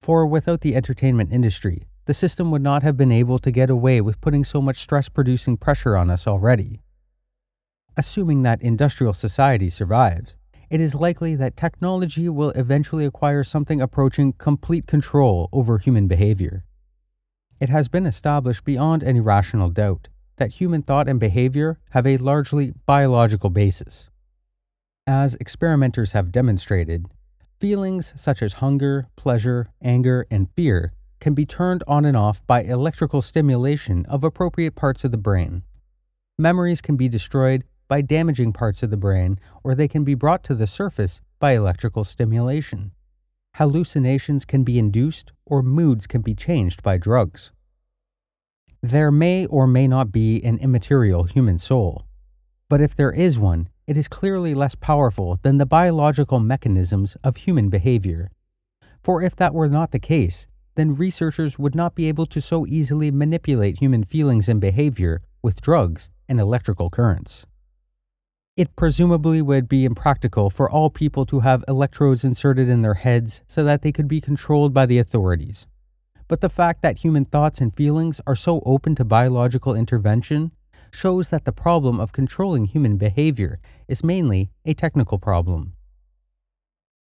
For 0.00 0.26
without 0.26 0.60
the 0.60 0.76
entertainment 0.76 1.32
industry, 1.32 1.87
the 2.08 2.14
system 2.14 2.50
would 2.50 2.62
not 2.62 2.82
have 2.82 2.96
been 2.96 3.12
able 3.12 3.38
to 3.38 3.50
get 3.50 3.68
away 3.68 4.00
with 4.00 4.18
putting 4.22 4.42
so 4.42 4.62
much 4.62 4.78
stress 4.78 5.10
producing 5.10 5.58
pressure 5.58 5.94
on 5.94 6.08
us 6.08 6.26
already. 6.26 6.80
Assuming 7.98 8.40
that 8.42 8.62
industrial 8.62 9.12
society 9.12 9.68
survives, 9.68 10.38
it 10.70 10.80
is 10.80 10.94
likely 10.94 11.36
that 11.36 11.54
technology 11.54 12.26
will 12.30 12.48
eventually 12.52 13.04
acquire 13.04 13.44
something 13.44 13.82
approaching 13.82 14.32
complete 14.32 14.86
control 14.86 15.50
over 15.52 15.76
human 15.76 16.08
behavior. 16.08 16.64
It 17.60 17.68
has 17.68 17.88
been 17.88 18.06
established 18.06 18.64
beyond 18.64 19.04
any 19.04 19.20
rational 19.20 19.68
doubt 19.68 20.08
that 20.38 20.54
human 20.54 20.80
thought 20.80 21.08
and 21.08 21.20
behavior 21.20 21.78
have 21.90 22.06
a 22.06 22.16
largely 22.16 22.72
biological 22.86 23.50
basis. 23.50 24.08
As 25.06 25.34
experimenters 25.34 26.12
have 26.12 26.32
demonstrated, 26.32 27.04
feelings 27.60 28.14
such 28.16 28.40
as 28.40 28.54
hunger, 28.64 29.08
pleasure, 29.14 29.68
anger, 29.82 30.26
and 30.30 30.48
fear 30.56 30.94
can 31.20 31.34
be 31.34 31.46
turned 31.46 31.82
on 31.86 32.04
and 32.04 32.16
off 32.16 32.46
by 32.46 32.62
electrical 32.62 33.22
stimulation 33.22 34.04
of 34.06 34.24
appropriate 34.24 34.74
parts 34.74 35.04
of 35.04 35.10
the 35.10 35.18
brain. 35.18 35.62
Memories 36.38 36.80
can 36.80 36.96
be 36.96 37.08
destroyed 37.08 37.64
by 37.88 38.00
damaging 38.02 38.52
parts 38.52 38.82
of 38.82 38.90
the 38.90 38.96
brain, 38.96 39.38
or 39.64 39.74
they 39.74 39.88
can 39.88 40.04
be 40.04 40.14
brought 40.14 40.44
to 40.44 40.54
the 40.54 40.66
surface 40.66 41.20
by 41.38 41.52
electrical 41.52 42.04
stimulation. 42.04 42.92
Hallucinations 43.54 44.44
can 44.44 44.62
be 44.62 44.78
induced, 44.78 45.32
or 45.46 45.62
moods 45.62 46.06
can 46.06 46.20
be 46.20 46.34
changed 46.34 46.82
by 46.82 46.96
drugs. 46.96 47.50
There 48.82 49.10
may 49.10 49.46
or 49.46 49.66
may 49.66 49.88
not 49.88 50.12
be 50.12 50.42
an 50.44 50.58
immaterial 50.58 51.24
human 51.24 51.58
soul, 51.58 52.04
but 52.68 52.80
if 52.80 52.94
there 52.94 53.10
is 53.10 53.38
one, 53.38 53.68
it 53.88 53.96
is 53.96 54.06
clearly 54.06 54.54
less 54.54 54.74
powerful 54.74 55.38
than 55.42 55.58
the 55.58 55.66
biological 55.66 56.38
mechanisms 56.38 57.16
of 57.24 57.38
human 57.38 57.70
behavior. 57.70 58.30
For 59.02 59.22
if 59.22 59.34
that 59.36 59.54
were 59.54 59.68
not 59.68 59.90
the 59.90 59.98
case, 59.98 60.46
then 60.78 60.94
researchers 60.94 61.58
would 61.58 61.74
not 61.74 61.96
be 61.96 62.06
able 62.06 62.24
to 62.24 62.40
so 62.40 62.64
easily 62.68 63.10
manipulate 63.10 63.80
human 63.80 64.04
feelings 64.04 64.48
and 64.48 64.60
behavior 64.60 65.20
with 65.42 65.60
drugs 65.60 66.08
and 66.28 66.38
electrical 66.38 66.88
currents. 66.88 67.44
It 68.56 68.76
presumably 68.76 69.42
would 69.42 69.68
be 69.68 69.84
impractical 69.84 70.50
for 70.50 70.70
all 70.70 70.88
people 70.88 71.26
to 71.26 71.40
have 71.40 71.64
electrodes 71.66 72.22
inserted 72.22 72.68
in 72.68 72.82
their 72.82 72.94
heads 72.94 73.42
so 73.48 73.64
that 73.64 73.82
they 73.82 73.90
could 73.90 74.06
be 74.06 74.20
controlled 74.20 74.72
by 74.72 74.86
the 74.86 75.00
authorities. 75.00 75.66
But 76.28 76.42
the 76.42 76.48
fact 76.48 76.82
that 76.82 76.98
human 76.98 77.24
thoughts 77.24 77.60
and 77.60 77.74
feelings 77.74 78.20
are 78.24 78.36
so 78.36 78.62
open 78.64 78.94
to 78.94 79.04
biological 79.04 79.74
intervention 79.74 80.52
shows 80.92 81.30
that 81.30 81.44
the 81.44 81.50
problem 81.50 81.98
of 81.98 82.12
controlling 82.12 82.66
human 82.66 82.98
behavior 82.98 83.58
is 83.88 84.04
mainly 84.04 84.52
a 84.64 84.74
technical 84.74 85.18
problem. 85.18 85.72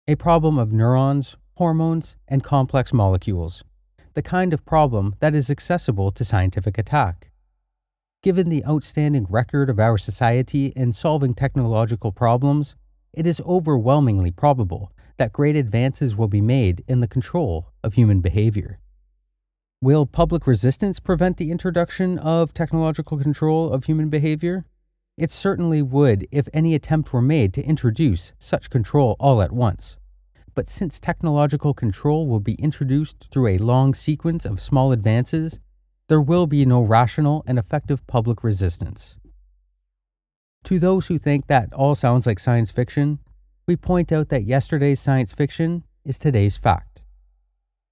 A 0.08 0.16
problem 0.16 0.58
of 0.58 0.72
neurons, 0.72 1.36
hormones, 1.62 2.16
and 2.26 2.42
complex 2.42 2.92
molecules, 2.92 3.62
the 4.14 4.20
kind 4.20 4.52
of 4.52 4.66
problem 4.66 5.14
that 5.20 5.32
is 5.32 5.48
accessible 5.48 6.10
to 6.10 6.24
scientific 6.24 6.76
attack. 6.76 7.30
Given 8.20 8.48
the 8.48 8.64
outstanding 8.64 9.26
record 9.30 9.70
of 9.70 9.78
our 9.78 9.96
society 9.96 10.72
in 10.74 10.92
solving 10.92 11.34
technological 11.34 12.10
problems, 12.10 12.74
it 13.12 13.28
is 13.28 13.40
overwhelmingly 13.46 14.32
probable 14.32 14.90
that 15.18 15.32
great 15.32 15.54
advances 15.54 16.16
will 16.16 16.26
be 16.26 16.40
made 16.40 16.82
in 16.88 16.98
the 16.98 17.06
control 17.06 17.68
of 17.84 17.94
human 17.94 18.20
behavior. 18.20 18.80
Will 19.80 20.04
public 20.04 20.48
resistance 20.48 20.98
prevent 20.98 21.36
the 21.36 21.52
introduction 21.52 22.18
of 22.18 22.52
technological 22.52 23.18
control 23.18 23.72
of 23.72 23.84
human 23.84 24.08
behavior? 24.08 24.64
It 25.16 25.30
certainly 25.30 25.80
would 25.80 26.26
if 26.32 26.48
any 26.52 26.74
attempt 26.74 27.12
were 27.12 27.22
made 27.22 27.54
to 27.54 27.62
introduce 27.62 28.32
such 28.40 28.68
control 28.68 29.14
all 29.20 29.40
at 29.40 29.52
once. 29.52 29.96
But 30.54 30.68
since 30.68 31.00
technological 31.00 31.72
control 31.72 32.26
will 32.28 32.40
be 32.40 32.54
introduced 32.54 33.28
through 33.30 33.48
a 33.48 33.58
long 33.58 33.94
sequence 33.94 34.44
of 34.44 34.60
small 34.60 34.92
advances, 34.92 35.60
there 36.08 36.20
will 36.20 36.46
be 36.46 36.66
no 36.66 36.82
rational 36.82 37.42
and 37.46 37.58
effective 37.58 38.06
public 38.06 38.44
resistance. 38.44 39.16
To 40.64 40.78
those 40.78 41.06
who 41.06 41.18
think 41.18 41.46
that 41.46 41.72
all 41.72 41.94
sounds 41.94 42.26
like 42.26 42.38
science 42.38 42.70
fiction, 42.70 43.18
we 43.66 43.76
point 43.76 44.12
out 44.12 44.28
that 44.28 44.44
yesterday's 44.44 45.00
science 45.00 45.32
fiction 45.32 45.84
is 46.04 46.18
today's 46.18 46.56
fact. 46.56 47.02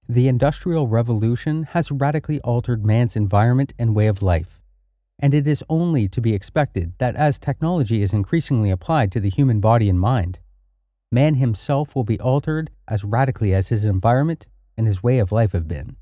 The 0.07 0.27
Industrial 0.27 0.87
Revolution 0.87 1.63
has 1.71 1.91
radically 1.91 2.39
altered 2.41 2.85
man's 2.85 3.15
environment 3.15 3.73
and 3.79 3.95
way 3.95 4.07
of 4.07 4.21
life, 4.21 4.61
and 5.19 5.33
it 5.33 5.47
is 5.47 5.63
only 5.69 6.07
to 6.09 6.21
be 6.21 6.33
expected 6.33 6.93
that 6.97 7.15
as 7.15 7.39
technology 7.39 8.01
is 8.01 8.13
increasingly 8.13 8.69
applied 8.69 9.11
to 9.13 9.19
the 9.19 9.29
human 9.29 9.59
body 9.59 9.89
and 9.89 9.99
mind, 9.99 10.39
man 11.11 11.35
himself 11.35 11.95
will 11.95 12.05
be 12.05 12.19
altered 12.19 12.71
as 12.87 13.03
radically 13.03 13.53
as 13.53 13.67
his 13.67 13.83
environment 13.83 14.47
and 14.77 14.87
his 14.87 15.03
way 15.03 15.19
of 15.19 15.31
life 15.31 15.51
have 15.51 15.67
been. 15.67 15.97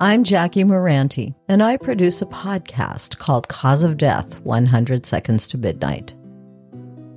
I'm 0.00 0.24
Jackie 0.24 0.64
Moranti, 0.64 1.34
and 1.46 1.62
I 1.62 1.76
produce 1.76 2.22
a 2.22 2.26
podcast 2.26 3.18
called 3.18 3.48
Cause 3.48 3.82
of 3.82 3.98
Death 3.98 4.40
100 4.42 5.04
Seconds 5.04 5.46
to 5.48 5.58
Midnight. 5.58 6.14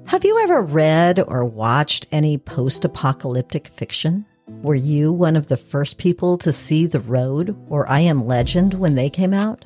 Have 0.08 0.26
you 0.26 0.38
ever 0.44 0.62
read 0.62 1.22
or 1.26 1.46
watched 1.46 2.08
any 2.12 2.38
post 2.38 2.84
apocalyptic 2.84 3.68
fiction? 3.68 4.26
Were 4.48 4.76
you 4.76 5.14
one 5.14 5.38
of 5.38 5.48
the 5.48 5.58
first 5.58 5.98
people 5.98 6.38
to 6.40 6.52
see 6.52 6.86
The 6.86 7.00
Road 7.00 7.58
or 7.70 7.90
I 7.90 8.02
Am 8.02 8.26
Legend 8.26 8.74
when 8.74 8.96
they 8.96 9.10
came 9.10 9.34
out? 9.34 9.64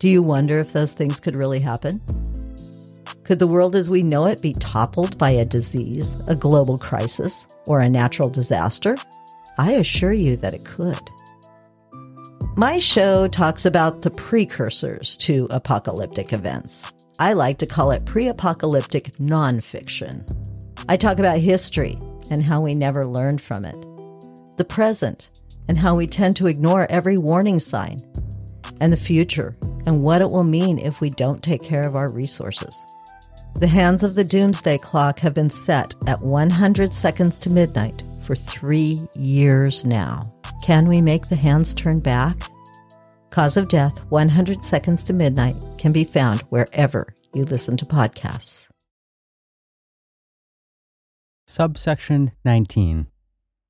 Do 0.00 0.08
you 0.08 0.22
wonder 0.22 0.58
if 0.58 0.72
those 0.72 0.94
things 0.94 1.20
could 1.20 1.36
really 1.36 1.60
happen? 1.60 2.00
Could 3.24 3.38
the 3.38 3.46
world 3.46 3.76
as 3.76 3.88
we 3.88 4.02
know 4.02 4.26
it 4.26 4.42
be 4.42 4.52
toppled 4.54 5.16
by 5.16 5.30
a 5.30 5.44
disease, 5.44 6.20
a 6.26 6.34
global 6.34 6.76
crisis, 6.76 7.46
or 7.66 7.80
a 7.80 7.88
natural 7.88 8.28
disaster? 8.28 8.96
I 9.58 9.72
assure 9.72 10.12
you 10.12 10.36
that 10.38 10.54
it 10.54 10.64
could. 10.64 10.98
My 12.56 12.80
show 12.80 13.28
talks 13.28 13.64
about 13.64 14.02
the 14.02 14.10
precursors 14.10 15.16
to 15.18 15.46
apocalyptic 15.50 16.32
events. 16.32 16.92
I 17.18 17.34
like 17.34 17.58
to 17.58 17.66
call 17.66 17.92
it 17.92 18.04
pre 18.04 18.26
apocalyptic 18.26 19.04
nonfiction. 19.12 20.28
I 20.88 20.96
talk 20.96 21.18
about 21.18 21.38
history 21.38 21.98
and 22.30 22.42
how 22.42 22.60
we 22.60 22.74
never 22.74 23.06
learned 23.06 23.40
from 23.40 23.64
it, 23.64 23.76
the 24.56 24.66
present 24.68 25.30
and 25.68 25.78
how 25.78 25.94
we 25.94 26.08
tend 26.08 26.36
to 26.36 26.48
ignore 26.48 26.90
every 26.90 27.16
warning 27.16 27.60
sign, 27.60 27.98
and 28.80 28.92
the 28.92 28.96
future 28.96 29.54
and 29.86 30.02
what 30.02 30.22
it 30.22 30.30
will 30.30 30.44
mean 30.44 30.78
if 30.78 31.00
we 31.00 31.10
don't 31.10 31.42
take 31.42 31.62
care 31.62 31.84
of 31.84 31.94
our 31.94 32.10
resources. 32.10 32.76
The 33.54 33.68
hands 33.68 34.02
of 34.02 34.14
the 34.14 34.24
doomsday 34.24 34.78
clock 34.78 35.20
have 35.20 35.34
been 35.34 35.50
set 35.50 35.94
at 36.06 36.20
100 36.20 36.92
seconds 36.92 37.38
to 37.38 37.50
midnight 37.50 38.02
for 38.24 38.34
three 38.34 38.98
years 39.14 39.84
now. 39.84 40.34
Can 40.64 40.88
we 40.88 41.00
make 41.00 41.28
the 41.28 41.36
hands 41.36 41.74
turn 41.74 42.00
back? 42.00 42.40
Cause 43.30 43.56
of 43.56 43.68
Death 43.68 43.98
100 44.10 44.64
Seconds 44.64 45.04
to 45.04 45.12
Midnight 45.12 45.56
can 45.78 45.92
be 45.92 46.04
found 46.04 46.40
wherever 46.50 47.14
you 47.34 47.44
listen 47.44 47.76
to 47.78 47.86
podcasts. 47.86 48.68
Subsection 51.46 52.32
19 52.44 53.06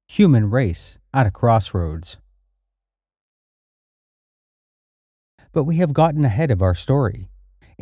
Human 0.09 0.51
Race 0.51 0.99
at 1.15 1.27
a 1.27 1.31
Crossroads. 1.31 2.19
But 5.53 5.65
we 5.65 5.77
have 5.77 5.93
gotten 5.93 6.25
ahead 6.25 6.51
of 6.51 6.61
our 6.63 6.75
story. 6.75 7.29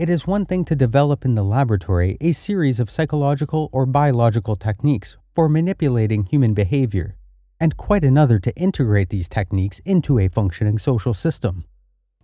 It 0.00 0.08
is 0.08 0.26
one 0.26 0.46
thing 0.46 0.64
to 0.64 0.74
develop 0.74 1.26
in 1.26 1.34
the 1.34 1.44
laboratory 1.44 2.16
a 2.22 2.32
series 2.32 2.80
of 2.80 2.88
psychological 2.88 3.68
or 3.70 3.84
biological 3.84 4.56
techniques 4.56 5.18
for 5.34 5.46
manipulating 5.46 6.24
human 6.24 6.54
behavior 6.54 7.18
and 7.60 7.76
quite 7.76 8.02
another 8.02 8.38
to 8.38 8.56
integrate 8.56 9.10
these 9.10 9.28
techniques 9.28 9.78
into 9.80 10.18
a 10.18 10.28
functioning 10.28 10.78
social 10.78 11.12
system. 11.12 11.66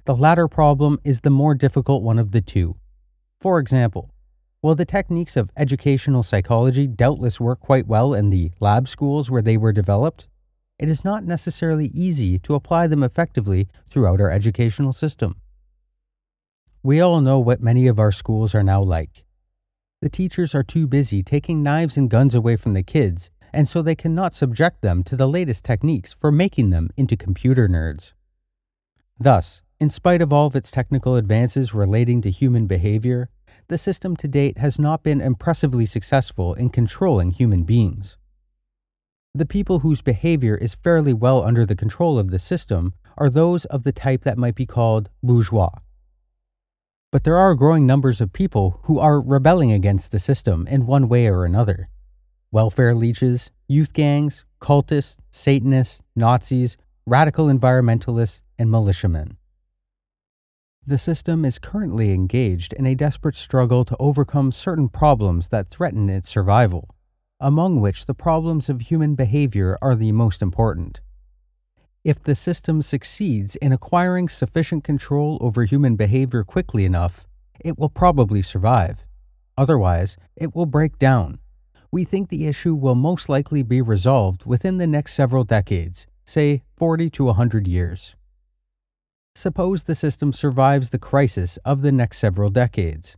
The 0.06 0.16
latter 0.16 0.48
problem 0.48 1.00
is 1.04 1.20
the 1.20 1.28
more 1.28 1.54
difficult 1.54 2.02
one 2.02 2.18
of 2.18 2.32
the 2.32 2.40
two. 2.40 2.76
For 3.42 3.58
example, 3.58 4.10
while 4.62 4.74
the 4.74 4.86
techniques 4.86 5.36
of 5.36 5.50
educational 5.54 6.22
psychology 6.22 6.86
doubtless 6.86 7.38
work 7.38 7.60
quite 7.60 7.86
well 7.86 8.14
in 8.14 8.30
the 8.30 8.52
lab 8.58 8.88
schools 8.88 9.30
where 9.30 9.42
they 9.42 9.58
were 9.58 9.72
developed, 9.72 10.28
it 10.78 10.88
is 10.88 11.04
not 11.04 11.24
necessarily 11.24 11.88
easy 11.88 12.38
to 12.38 12.54
apply 12.54 12.86
them 12.86 13.02
effectively 13.02 13.68
throughout 13.86 14.18
our 14.18 14.30
educational 14.30 14.94
system. 14.94 15.36
We 16.86 17.00
all 17.00 17.20
know 17.20 17.40
what 17.40 17.60
many 17.60 17.88
of 17.88 17.98
our 17.98 18.12
schools 18.12 18.54
are 18.54 18.62
now 18.62 18.80
like. 18.80 19.24
The 20.02 20.08
teachers 20.08 20.54
are 20.54 20.62
too 20.62 20.86
busy 20.86 21.20
taking 21.20 21.60
knives 21.60 21.96
and 21.96 22.08
guns 22.08 22.32
away 22.32 22.54
from 22.54 22.74
the 22.74 22.84
kids 22.84 23.28
and 23.52 23.66
so 23.66 23.82
they 23.82 23.96
cannot 23.96 24.34
subject 24.34 24.82
them 24.82 25.02
to 25.02 25.16
the 25.16 25.26
latest 25.26 25.64
techniques 25.64 26.12
for 26.12 26.30
making 26.30 26.70
them 26.70 26.90
into 26.96 27.16
computer 27.16 27.66
nerds. 27.68 28.12
Thus, 29.18 29.62
in 29.80 29.88
spite 29.88 30.22
of 30.22 30.32
all 30.32 30.46
of 30.46 30.54
its 30.54 30.70
technical 30.70 31.16
advances 31.16 31.74
relating 31.74 32.20
to 32.22 32.30
human 32.30 32.68
behavior, 32.68 33.30
the 33.66 33.78
system 33.78 34.14
to 34.18 34.28
date 34.28 34.58
has 34.58 34.78
not 34.78 35.02
been 35.02 35.20
impressively 35.20 35.86
successful 35.86 36.54
in 36.54 36.70
controlling 36.70 37.32
human 37.32 37.64
beings. 37.64 38.16
The 39.34 39.44
people 39.44 39.80
whose 39.80 40.02
behavior 40.02 40.54
is 40.54 40.76
fairly 40.76 41.12
well 41.12 41.42
under 41.42 41.66
the 41.66 41.74
control 41.74 42.16
of 42.16 42.30
the 42.30 42.38
system 42.38 42.94
are 43.18 43.28
those 43.28 43.64
of 43.64 43.82
the 43.82 43.90
type 43.90 44.22
that 44.22 44.38
might 44.38 44.54
be 44.54 44.66
called 44.66 45.10
bourgeois. 45.20 45.70
But 47.12 47.24
there 47.24 47.36
are 47.36 47.54
growing 47.54 47.86
numbers 47.86 48.20
of 48.20 48.32
people 48.32 48.80
who 48.84 48.98
are 48.98 49.20
rebelling 49.20 49.70
against 49.70 50.10
the 50.10 50.18
system 50.18 50.66
in 50.66 50.86
one 50.86 51.08
way 51.08 51.26
or 51.28 51.44
another 51.44 51.88
welfare 52.50 52.94
leeches, 52.94 53.50
youth 53.68 53.92
gangs, 53.92 54.44
cultists, 54.60 55.16
Satanists, 55.30 56.02
Nazis, 56.14 56.76
radical 57.06 57.46
environmentalists, 57.46 58.40
and 58.58 58.70
militiamen. 58.70 59.36
The 60.86 60.98
system 60.98 61.44
is 61.44 61.58
currently 61.58 62.12
engaged 62.12 62.72
in 62.72 62.86
a 62.86 62.94
desperate 62.94 63.34
struggle 63.34 63.84
to 63.84 63.96
overcome 63.98 64.52
certain 64.52 64.88
problems 64.88 65.48
that 65.48 65.68
threaten 65.68 66.08
its 66.08 66.28
survival, 66.28 66.94
among 67.40 67.80
which 67.80 68.06
the 68.06 68.14
problems 68.14 68.68
of 68.68 68.82
human 68.82 69.14
behavior 69.14 69.76
are 69.82 69.96
the 69.96 70.12
most 70.12 70.40
important. 70.40 71.00
If 72.06 72.22
the 72.22 72.36
system 72.36 72.82
succeeds 72.82 73.56
in 73.56 73.72
acquiring 73.72 74.28
sufficient 74.28 74.84
control 74.84 75.38
over 75.40 75.64
human 75.64 75.96
behavior 75.96 76.44
quickly 76.44 76.84
enough, 76.84 77.26
it 77.58 77.76
will 77.76 77.88
probably 77.88 78.42
survive. 78.42 79.04
Otherwise, 79.58 80.16
it 80.36 80.54
will 80.54 80.66
break 80.66 81.00
down. 81.00 81.40
We 81.90 82.04
think 82.04 82.28
the 82.28 82.46
issue 82.46 82.76
will 82.76 82.94
most 82.94 83.28
likely 83.28 83.64
be 83.64 83.82
resolved 83.82 84.46
within 84.46 84.78
the 84.78 84.86
next 84.86 85.14
several 85.14 85.42
decades, 85.42 86.06
say 86.24 86.62
40 86.76 87.10
to 87.10 87.24
100 87.24 87.66
years. 87.66 88.14
Suppose 89.34 89.82
the 89.82 89.96
system 89.96 90.32
survives 90.32 90.90
the 90.90 91.00
crisis 91.00 91.56
of 91.64 91.82
the 91.82 91.90
next 91.90 92.18
several 92.18 92.50
decades. 92.50 93.16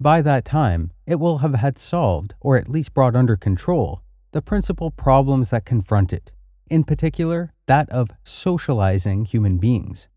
By 0.00 0.22
that 0.22 0.44
time, 0.44 0.90
it 1.06 1.20
will 1.20 1.38
have 1.38 1.54
had 1.54 1.78
solved, 1.78 2.34
or 2.40 2.56
at 2.56 2.68
least 2.68 2.94
brought 2.94 3.14
under 3.14 3.36
control, 3.36 4.02
the 4.32 4.42
principal 4.42 4.90
problems 4.90 5.50
that 5.50 5.64
confront 5.64 6.12
it, 6.12 6.32
in 6.70 6.84
particular, 6.84 7.52
that 7.66 7.88
of 7.90 8.10
socializing 8.24 9.24
human 9.24 9.58
beings. 9.58 10.08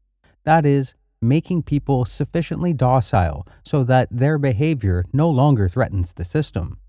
That 0.44 0.66
is, 0.66 0.96
making 1.22 1.62
people 1.64 2.04
sufficiently 2.04 2.74
docile 2.74 3.48
so 3.64 3.84
that 3.84 4.08
their 4.10 4.38
behavior 4.38 5.06
no 5.14 5.30
longer 5.30 5.70
threatens 5.70 6.14
the 6.14 6.26
system. 6.26 6.80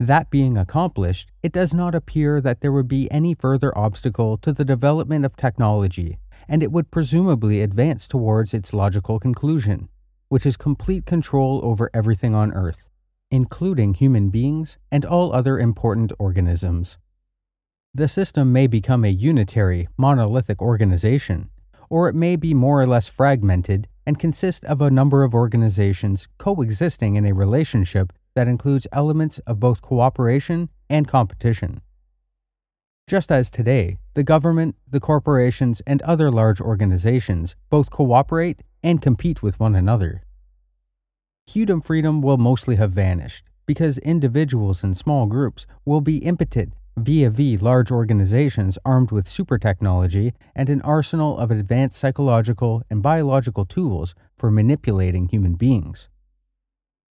That 0.00 0.30
being 0.30 0.56
accomplished, 0.56 1.30
it 1.42 1.52
does 1.52 1.74
not 1.74 1.94
appear 1.94 2.40
that 2.40 2.60
there 2.60 2.72
would 2.72 2.88
be 2.88 3.10
any 3.10 3.34
further 3.34 3.76
obstacle 3.76 4.36
to 4.38 4.52
the 4.52 4.64
development 4.64 5.24
of 5.24 5.36
technology, 5.36 6.18
and 6.48 6.62
it 6.62 6.72
would 6.72 6.90
presumably 6.90 7.60
advance 7.60 8.08
towards 8.08 8.54
its 8.54 8.72
logical 8.72 9.20
conclusion, 9.20 9.88
which 10.28 10.46
is 10.46 10.56
complete 10.56 11.06
control 11.06 11.60
over 11.62 11.90
everything 11.94 12.34
on 12.34 12.52
Earth, 12.52 12.88
including 13.30 13.94
human 13.94 14.30
beings 14.30 14.78
and 14.90 15.04
all 15.04 15.32
other 15.32 15.58
important 15.58 16.10
organisms. 16.18 16.96
The 17.94 18.08
system 18.08 18.54
may 18.54 18.68
become 18.68 19.04
a 19.04 19.08
unitary, 19.08 19.86
monolithic 19.98 20.62
organization, 20.62 21.50
or 21.90 22.08
it 22.08 22.14
may 22.14 22.36
be 22.36 22.54
more 22.54 22.80
or 22.80 22.86
less 22.86 23.06
fragmented 23.06 23.86
and 24.06 24.18
consist 24.18 24.64
of 24.64 24.80
a 24.80 24.90
number 24.90 25.24
of 25.24 25.34
organizations 25.34 26.26
coexisting 26.38 27.16
in 27.16 27.26
a 27.26 27.34
relationship 27.34 28.10
that 28.34 28.48
includes 28.48 28.86
elements 28.92 29.40
of 29.40 29.60
both 29.60 29.82
cooperation 29.82 30.70
and 30.88 31.06
competition. 31.06 31.82
Just 33.06 33.30
as 33.30 33.50
today, 33.50 33.98
the 34.14 34.22
government, 34.22 34.74
the 34.88 35.00
corporations, 35.00 35.82
and 35.86 36.00
other 36.00 36.30
large 36.30 36.62
organizations 36.62 37.56
both 37.68 37.90
cooperate 37.90 38.62
and 38.82 39.02
compete 39.02 39.42
with 39.42 39.60
one 39.60 39.74
another. 39.74 40.22
Human 41.44 41.82
freedom 41.82 42.22
will 42.22 42.38
mostly 42.38 42.76
have 42.76 42.92
vanished 42.92 43.44
because 43.66 43.98
individuals 43.98 44.82
and 44.82 44.96
small 44.96 45.26
groups 45.26 45.66
will 45.84 46.00
be 46.00 46.16
impotent 46.18 46.72
vis 46.96 47.26
a 47.26 47.30
vis 47.30 47.62
large 47.62 47.90
organizations 47.90 48.78
armed 48.84 49.10
with 49.10 49.28
super 49.28 49.58
technology 49.58 50.34
and 50.54 50.68
an 50.68 50.82
arsenal 50.82 51.38
of 51.38 51.50
advanced 51.50 51.98
psychological 51.98 52.82
and 52.90 53.02
biological 53.02 53.64
tools 53.64 54.14
for 54.36 54.50
manipulating 54.50 55.28
human 55.28 55.54
beings. 55.54 56.08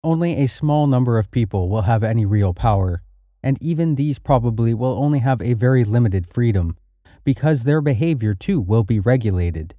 Only 0.04 0.34
a 0.34 0.48
small 0.48 0.86
number 0.86 1.18
of 1.18 1.30
people 1.30 1.68
will 1.68 1.82
have 1.82 2.02
any 2.02 2.26
real 2.26 2.52
power, 2.52 3.02
and 3.42 3.56
even 3.62 3.94
these 3.94 4.18
probably 4.18 4.74
will 4.74 4.98
only 4.98 5.20
have 5.20 5.40
a 5.40 5.54
very 5.54 5.84
limited 5.84 6.26
freedom, 6.26 6.76
because 7.24 7.62
their 7.62 7.80
behavior 7.80 8.34
too 8.34 8.60
will 8.60 8.84
be 8.84 9.00
regulated. 9.00 9.74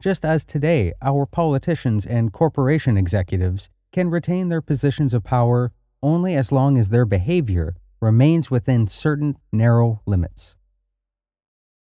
Just 0.00 0.24
as 0.24 0.44
today, 0.44 0.92
our 1.00 1.26
politicians 1.26 2.04
and 2.04 2.32
corporation 2.32 2.96
executives 2.96 3.68
can 3.92 4.10
retain 4.10 4.48
their 4.48 4.60
positions 4.60 5.14
of 5.14 5.24
power 5.24 5.72
only 6.02 6.34
as 6.34 6.52
long 6.52 6.76
as 6.76 6.90
their 6.90 7.06
behavior 7.06 7.74
remains 8.00 8.50
within 8.50 8.86
certain 8.86 9.36
narrow 9.52 10.00
limits. 10.06 10.56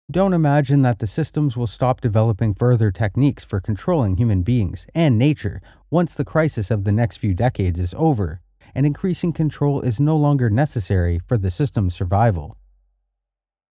Don't 0.10 0.34
imagine 0.34 0.84
that 0.84 1.00
the 1.00 1.08
systems 1.08 1.58
will 1.58 1.68
stop 1.68 2.00
developing 2.00 2.54
further 2.54 2.92
techniques 2.92 3.44
for 3.44 3.60
controlling 3.60 4.16
human 4.16 4.42
beings 4.42 4.88
and 4.96 5.18
nature 5.18 5.62
once 5.92 6.14
the 6.14 6.24
crisis 6.24 6.72
of 6.72 6.86
the 6.86 6.94
next 6.94 7.18
few 7.18 7.34
decades 7.34 7.78
is 7.78 7.94
over 7.98 8.40
and 8.74 8.86
increasing 8.86 9.34
control 9.34 9.82
is 9.82 10.00
no 10.00 10.16
longer 10.16 10.50
necessary 10.50 11.20
for 11.28 11.38
the 11.38 11.52
system's 11.52 11.94
survival. 11.94 12.56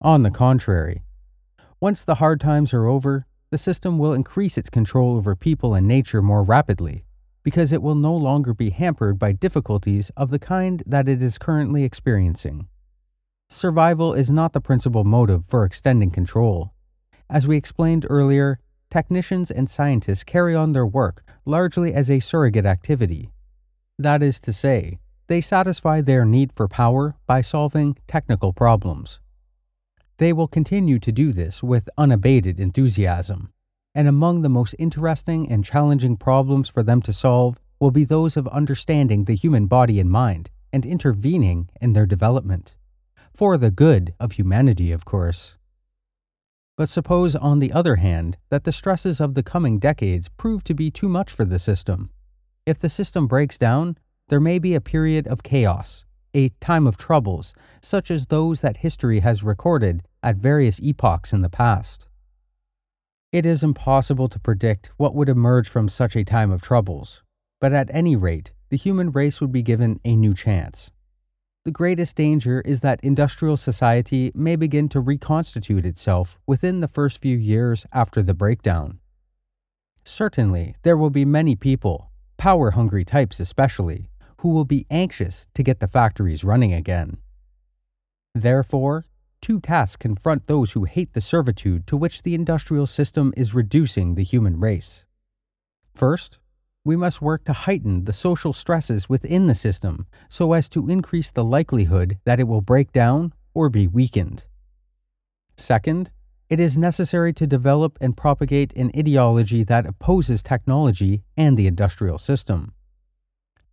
On 0.01 0.23
the 0.23 0.31
contrary, 0.31 1.03
once 1.79 2.03
the 2.03 2.15
hard 2.15 2.41
times 2.41 2.73
are 2.73 2.87
over, 2.87 3.25
the 3.49 3.57
system 3.57 3.97
will 3.97 4.11
increase 4.11 4.57
its 4.57 4.69
control 4.69 5.15
over 5.15 5.35
people 5.35 5.73
and 5.73 5.87
nature 5.87 6.21
more 6.21 6.43
rapidly 6.43 7.04
because 7.45 7.71
it 7.71 7.83
will 7.83 7.93
no 7.93 8.13
longer 8.13 8.55
be 8.55 8.71
hampered 8.71 9.19
by 9.19 9.31
difficulties 9.31 10.09
of 10.17 10.31
the 10.31 10.39
kind 10.39 10.81
that 10.87 11.07
it 11.07 11.21
is 11.21 11.37
currently 11.37 11.83
experiencing. 11.83 12.67
Survival 13.51 14.15
is 14.15 14.31
not 14.31 14.51
the 14.51 14.59
principal 14.59 15.03
motive 15.03 15.45
for 15.47 15.63
extending 15.63 16.09
control. 16.09 16.73
As 17.29 17.47
we 17.47 17.55
explained 17.55 18.07
earlier, 18.09 18.59
technicians 18.89 19.51
and 19.51 19.69
scientists 19.69 20.23
carry 20.23 20.55
on 20.55 20.73
their 20.73 20.87
work 20.87 21.23
largely 21.45 21.93
as 21.93 22.09
a 22.09 22.19
surrogate 22.19 22.65
activity. 22.65 23.29
That 23.99 24.23
is 24.23 24.39
to 24.39 24.51
say, 24.51 24.97
they 25.27 25.39
satisfy 25.39 26.01
their 26.01 26.25
need 26.25 26.51
for 26.51 26.67
power 26.67 27.15
by 27.27 27.41
solving 27.41 27.95
technical 28.07 28.53
problems. 28.53 29.19
They 30.17 30.33
will 30.33 30.47
continue 30.47 30.97
to 30.97 31.11
do 31.11 31.31
this 31.31 31.61
with 31.61 31.89
unabated 31.95 32.59
enthusiasm 32.59 33.51
and 33.95 34.07
among 34.07 34.41
the 34.41 34.49
most 34.49 34.75
interesting 34.77 35.49
and 35.49 35.63
challenging 35.63 36.17
problems 36.17 36.67
for 36.67 36.83
them 36.83 37.01
to 37.01 37.13
solve 37.13 37.57
will 37.79 37.91
be 37.91 38.03
those 38.03 38.35
of 38.35 38.47
understanding 38.49 39.23
the 39.23 39.35
human 39.35 39.65
body 39.65 39.99
and 39.99 40.11
mind 40.11 40.49
and 40.73 40.85
intervening 40.85 41.69
in 41.79 41.93
their 41.93 42.05
development. 42.05 42.75
For 43.33 43.57
the 43.57 43.71
good 43.71 44.13
of 44.19 44.33
humanity, 44.33 44.91
of 44.91 45.05
course. 45.05 45.55
But 46.77 46.89
suppose, 46.89 47.35
on 47.35 47.59
the 47.59 47.71
other 47.71 47.95
hand, 47.95 48.37
that 48.49 48.65
the 48.65 48.73
stresses 48.73 49.21
of 49.21 49.33
the 49.33 49.43
coming 49.43 49.79
decades 49.79 50.27
prove 50.27 50.63
to 50.65 50.73
be 50.73 50.91
too 50.91 51.07
much 51.07 51.31
for 51.31 51.45
the 51.45 51.59
system. 51.59 52.09
If 52.65 52.77
the 52.79 52.89
system 52.89 53.27
breaks 53.27 53.57
down, 53.57 53.97
there 54.27 54.41
may 54.41 54.59
be 54.59 54.75
a 54.75 54.81
period 54.81 55.27
of 55.27 55.43
chaos, 55.43 56.03
a 56.33 56.49
time 56.59 56.85
of 56.85 56.97
troubles, 56.97 57.53
such 57.81 58.11
as 58.11 58.25
those 58.25 58.59
that 58.59 58.77
history 58.77 59.21
has 59.21 59.43
recorded 59.43 60.03
at 60.21 60.35
various 60.35 60.81
epochs 60.81 61.31
in 61.31 61.41
the 61.41 61.49
past. 61.49 62.07
It 63.35 63.45
is 63.45 63.65
impossible 63.65 64.29
to 64.29 64.39
predict 64.39 64.91
what 64.95 65.13
would 65.13 65.27
emerge 65.27 65.67
from 65.67 65.89
such 65.89 66.15
a 66.15 66.23
time 66.23 66.51
of 66.51 66.61
troubles, 66.61 67.21
but 67.59 67.73
at 67.73 67.93
any 67.93 68.15
rate, 68.15 68.53
the 68.69 68.77
human 68.77 69.11
race 69.11 69.41
would 69.41 69.51
be 69.51 69.61
given 69.61 69.99
a 70.05 70.15
new 70.15 70.33
chance. 70.33 70.91
The 71.65 71.71
greatest 71.71 72.15
danger 72.15 72.61
is 72.61 72.79
that 72.79 73.03
industrial 73.03 73.57
society 73.57 74.31
may 74.33 74.55
begin 74.55 74.87
to 74.87 75.01
reconstitute 75.01 75.85
itself 75.85 76.39
within 76.47 76.79
the 76.79 76.87
first 76.87 77.19
few 77.19 77.35
years 77.35 77.85
after 77.91 78.21
the 78.21 78.33
breakdown. 78.33 78.99
Certainly, 80.05 80.77
there 80.83 80.95
will 80.95 81.09
be 81.09 81.25
many 81.25 81.57
people, 81.57 82.11
power 82.37 82.71
hungry 82.71 83.03
types 83.03 83.41
especially, 83.41 84.07
who 84.37 84.47
will 84.47 84.63
be 84.63 84.85
anxious 84.89 85.45
to 85.55 85.61
get 85.61 85.81
the 85.81 85.89
factories 85.89 86.45
running 86.45 86.71
again. 86.71 87.17
Therefore, 88.33 89.03
two 89.45 89.59
tasks 89.59 89.95
confront 89.95 90.47
those 90.47 90.71
who 90.71 90.85
hate 90.85 91.13
the 91.13 91.21
servitude 91.21 91.85
to 91.85 91.95
which 91.95 92.23
the 92.23 92.33
industrial 92.33 92.87
system 92.87 93.31
is 93.37 93.53
reducing 93.53 94.15
the 94.15 94.23
human 94.23 94.59
race. 94.59 95.05
First, 95.93 96.39
we 96.83 96.95
must 96.95 97.21
work 97.21 97.43
to 97.43 97.53
heighten 97.53 98.05
the 98.05 98.11
social 98.11 98.53
stresses 98.53 99.07
within 99.07 99.45
the 99.45 99.53
system 99.53 100.07
so 100.29 100.53
as 100.53 100.67
to 100.69 100.89
increase 100.89 101.29
the 101.29 101.43
likelihood 101.43 102.17
that 102.25 102.39
it 102.39 102.47
will 102.47 102.61
break 102.61 102.91
down 102.91 103.33
or 103.53 103.69
be 103.69 103.85
weakened. 103.85 104.47
Second, 105.55 106.09
it 106.49 106.59
is 106.59 106.75
necessary 106.75 107.31
to 107.33 107.45
develop 107.45 107.99
and 108.01 108.17
propagate 108.17 108.75
an 108.75 108.89
ideology 108.97 109.63
that 109.63 109.85
opposes 109.85 110.41
technology 110.41 111.21
and 111.37 111.55
the 111.55 111.67
industrial 111.67 112.17
system. 112.17 112.73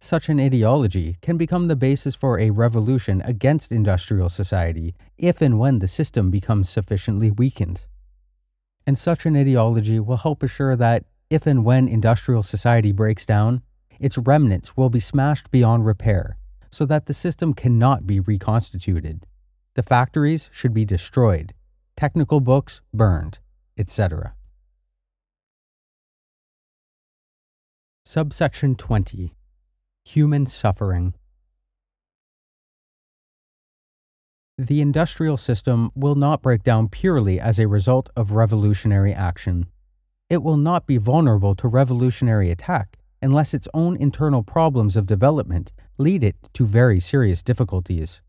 Such 0.04 0.28
an 0.28 0.40
ideology 0.40 1.16
can 1.22 1.36
become 1.36 1.68
the 1.68 1.76
basis 1.76 2.16
for 2.16 2.36
a 2.36 2.50
revolution 2.50 3.22
against 3.24 3.70
industrial 3.70 4.28
society 4.28 4.96
if 5.16 5.40
and 5.40 5.60
when 5.60 5.78
the 5.78 5.86
system 5.86 6.28
becomes 6.28 6.68
sufficiently 6.68 7.30
weakened. 7.30 7.86
And 8.84 8.98
such 8.98 9.26
an 9.26 9.36
ideology 9.36 10.00
will 10.00 10.16
help 10.16 10.42
assure 10.42 10.74
that, 10.74 11.04
if 11.30 11.46
and 11.46 11.64
when 11.64 11.86
industrial 11.86 12.42
society 12.42 12.90
breaks 12.90 13.24
down, 13.24 13.62
its 14.00 14.18
remnants 14.18 14.76
will 14.76 14.90
be 14.90 14.98
smashed 14.98 15.52
beyond 15.52 15.86
repair 15.86 16.36
so 16.68 16.84
that 16.86 17.06
the 17.06 17.14
system 17.14 17.54
cannot 17.54 18.04
be 18.04 18.18
reconstituted. 18.18 19.24
The 19.74 19.84
factories 19.84 20.50
should 20.52 20.74
be 20.74 20.84
destroyed, 20.84 21.54
technical 21.96 22.40
books 22.40 22.80
burned, 22.92 23.38
etc. 23.78 24.34
Subsection 28.04 28.74
20 28.74 29.32
Human 30.04 30.46
suffering. 30.46 31.14
The 34.58 34.80
industrial 34.80 35.36
system 35.36 35.90
will 35.94 36.16
not 36.16 36.42
break 36.42 36.64
down 36.64 36.88
purely 36.88 37.38
as 37.38 37.58
a 37.58 37.68
result 37.68 38.10
of 38.16 38.32
revolutionary 38.32 39.14
action. 39.14 39.66
It 40.28 40.42
will 40.42 40.56
not 40.56 40.86
be 40.86 40.96
vulnerable 40.96 41.54
to 41.54 41.68
revolutionary 41.68 42.50
attack 42.50 42.98
unless 43.22 43.54
its 43.54 43.68
own 43.72 43.96
internal 43.96 44.42
problems 44.42 44.96
of 44.96 45.06
development 45.06 45.72
lead 45.98 46.24
it 46.24 46.34
to 46.54 46.66
very 46.66 46.98
serious 46.98 47.42
difficulties. 47.42 48.20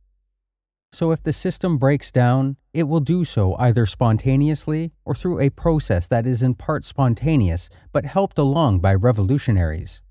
So 0.93 1.11
if 1.11 1.23
the 1.23 1.33
system 1.33 1.79
breaks 1.79 2.11
down, 2.11 2.57
it 2.71 2.83
will 2.83 2.99
do 2.99 3.25
so 3.25 3.55
either 3.57 3.87
spontaneously 3.87 4.93
or 5.03 5.15
through 5.15 5.39
a 5.39 5.49
process 5.49 6.05
that 6.05 6.27
is 6.27 6.43
in 6.43 6.53
part 6.53 6.85
spontaneous 6.85 7.67
but 7.91 8.05
helped 8.05 8.37
along 8.37 8.79
by 8.79 8.93
revolutionaries. 8.93 10.02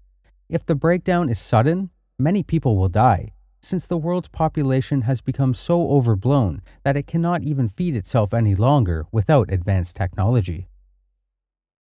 If 0.53 0.67
the 0.67 0.75
breakdown 0.75 1.31
is 1.31 1.39
sudden, 1.39 1.89
many 2.19 2.43
people 2.43 2.77
will 2.77 2.91
die, 2.91 3.33
since 3.63 3.87
the 3.87 3.97
world's 3.97 4.29
population 4.29 5.01
has 5.09 5.23
become 5.23 5.55
so 5.55 5.89
overblown 5.89 6.61
that 6.83 6.95
it 6.95 7.07
cannot 7.07 7.43
even 7.43 7.71
feed 7.71 7.97
itself 7.97 8.35
any 8.35 8.55
longer 8.55 9.07
without 9.11 9.51
advanced 9.51 9.97
technology. 9.97 10.69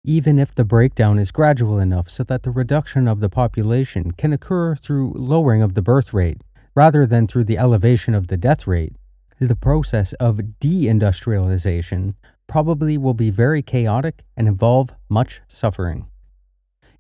Even 0.05 0.38
if 0.38 0.55
the 0.55 0.66
breakdown 0.66 1.18
is 1.18 1.30
gradual 1.30 1.78
enough 1.78 2.10
so 2.10 2.22
that 2.24 2.42
the 2.42 2.50
reduction 2.50 3.08
of 3.08 3.20
the 3.20 3.30
population 3.30 4.10
can 4.10 4.34
occur 4.34 4.76
through 4.76 5.14
lowering 5.16 5.62
of 5.62 5.72
the 5.72 5.80
birth 5.80 6.12
rate, 6.12 6.42
rather 6.74 7.06
than 7.06 7.26
through 7.26 7.44
the 7.44 7.56
elevation 7.56 8.14
of 8.14 8.26
the 8.26 8.36
death 8.36 8.66
rate, 8.66 8.92
the 9.40 9.56
process 9.56 10.12
of 10.14 10.42
deindustrialization 10.60 12.12
probably 12.47 12.98
will 12.98 13.14
be 13.14 13.30
very 13.30 13.62
chaotic 13.62 14.24
and 14.36 14.47
involve 14.47 14.90
much 15.08 15.40
suffering. 15.48 16.06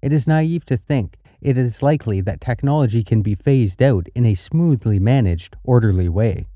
It 0.00 0.14
is 0.14 0.26
naive 0.26 0.64
to 0.64 0.78
think 0.78 1.18
it 1.40 1.56
is 1.56 1.82
likely 1.82 2.20
that 2.20 2.40
technology 2.40 3.04
can 3.04 3.22
be 3.22 3.34
phased 3.34 3.82
out 3.82 4.06
in 4.14 4.26
a 4.26 4.34
smoothly 4.34 4.98
managed, 4.98 5.56
orderly 5.62 6.08
way, 6.08 6.46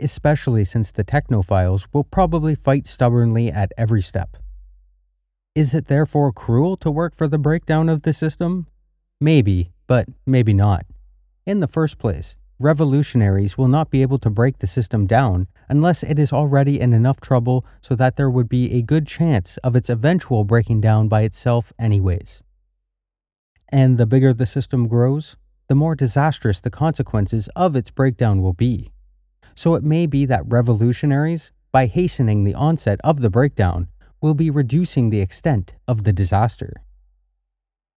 especially 0.00 0.64
since 0.64 0.90
the 0.90 1.04
technophiles 1.04 1.86
will 1.92 2.04
probably 2.04 2.54
fight 2.54 2.86
stubbornly 2.86 3.50
at 3.50 3.72
every 3.78 4.02
step. 4.02 4.36
Is 5.54 5.74
it 5.74 5.86
therefore 5.86 6.32
cruel 6.32 6.76
to 6.78 6.90
work 6.90 7.14
for 7.14 7.28
the 7.28 7.38
breakdown 7.38 7.88
of 7.88 8.02
the 8.02 8.12
system? 8.12 8.66
Maybe, 9.20 9.72
but 9.86 10.08
maybe 10.26 10.52
not. 10.52 10.86
In 11.46 11.60
the 11.60 11.68
first 11.68 11.98
place, 11.98 12.36
revolutionaries 12.60 13.56
will 13.58 13.68
not 13.68 13.90
be 13.90 14.02
able 14.02 14.18
to 14.20 14.30
break 14.30 14.58
the 14.58 14.66
system 14.66 15.06
down 15.06 15.48
unless 15.68 16.02
it 16.02 16.18
is 16.18 16.32
already 16.32 16.78
in 16.80 16.92
enough 16.92 17.20
trouble 17.20 17.64
so 17.80 17.94
that 17.96 18.16
there 18.16 18.30
would 18.30 18.48
be 18.48 18.72
a 18.72 18.82
good 18.82 19.06
chance 19.06 19.56
of 19.58 19.74
its 19.74 19.90
eventual 19.90 20.44
breaking 20.44 20.80
down 20.80 21.08
by 21.08 21.22
itself, 21.22 21.72
anyways. 21.78 22.42
And 23.70 23.98
the 23.98 24.06
bigger 24.06 24.34
the 24.34 24.46
system 24.46 24.88
grows, 24.88 25.36
the 25.68 25.74
more 25.74 25.94
disastrous 25.94 26.60
the 26.60 26.70
consequences 26.70 27.48
of 27.54 27.76
its 27.76 27.90
breakdown 27.90 28.42
will 28.42 28.52
be. 28.52 28.90
So 29.54 29.74
it 29.74 29.84
may 29.84 30.06
be 30.06 30.26
that 30.26 30.42
revolutionaries, 30.46 31.52
by 31.72 31.86
hastening 31.86 32.44
the 32.44 32.54
onset 32.54 33.00
of 33.04 33.20
the 33.20 33.30
breakdown, 33.30 33.86
will 34.20 34.34
be 34.34 34.50
reducing 34.50 35.10
the 35.10 35.20
extent 35.20 35.74
of 35.86 36.04
the 36.04 36.12
disaster. 36.12 36.82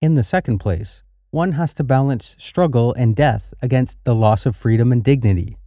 In 0.02 0.16
the 0.16 0.24
second 0.24 0.60
place, 0.60 1.02
one 1.32 1.54
has 1.54 1.74
to 1.76 1.84
balance 1.84 2.36
struggle 2.38 2.94
and 2.94 3.16
death 3.16 3.54
against 3.62 4.04
the 4.04 4.14
loss 4.14 4.46
of 4.46 4.56
freedom 4.56 4.92
and 4.92 5.04
dignity. 5.04 5.58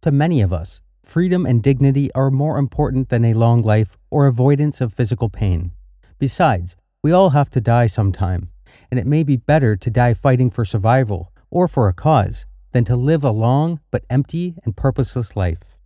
To 0.00 0.10
many 0.10 0.40
of 0.40 0.52
us, 0.52 0.80
freedom 1.04 1.44
and 1.44 1.62
dignity 1.62 2.10
are 2.14 2.30
more 2.30 2.56
important 2.56 3.10
than 3.10 3.24
a 3.24 3.34
long 3.34 3.60
life 3.60 3.98
or 4.10 4.26
avoidance 4.26 4.80
of 4.80 4.94
physical 4.94 5.28
pain. 5.28 5.72
Besides, 6.18 6.76
we 7.02 7.12
all 7.12 7.30
have 7.30 7.50
to 7.50 7.60
die 7.60 7.86
sometime, 7.86 8.49
and 8.90 8.98
it 8.98 9.06
may 9.06 9.22
be 9.22 9.36
better 9.36 9.76
to 9.76 9.90
die 9.90 10.14
fighting 10.14 10.50
for 10.50 10.64
survival 10.64 11.32
or 11.50 11.68
for 11.68 11.88
a 11.88 11.94
cause 11.94 12.46
than 12.72 12.84
to 12.84 12.96
live 12.96 13.24
a 13.24 13.30
long 13.30 13.80
but 13.90 14.04
empty 14.10 14.56
and 14.64 14.76
purposeless 14.76 15.36
life. 15.36 15.76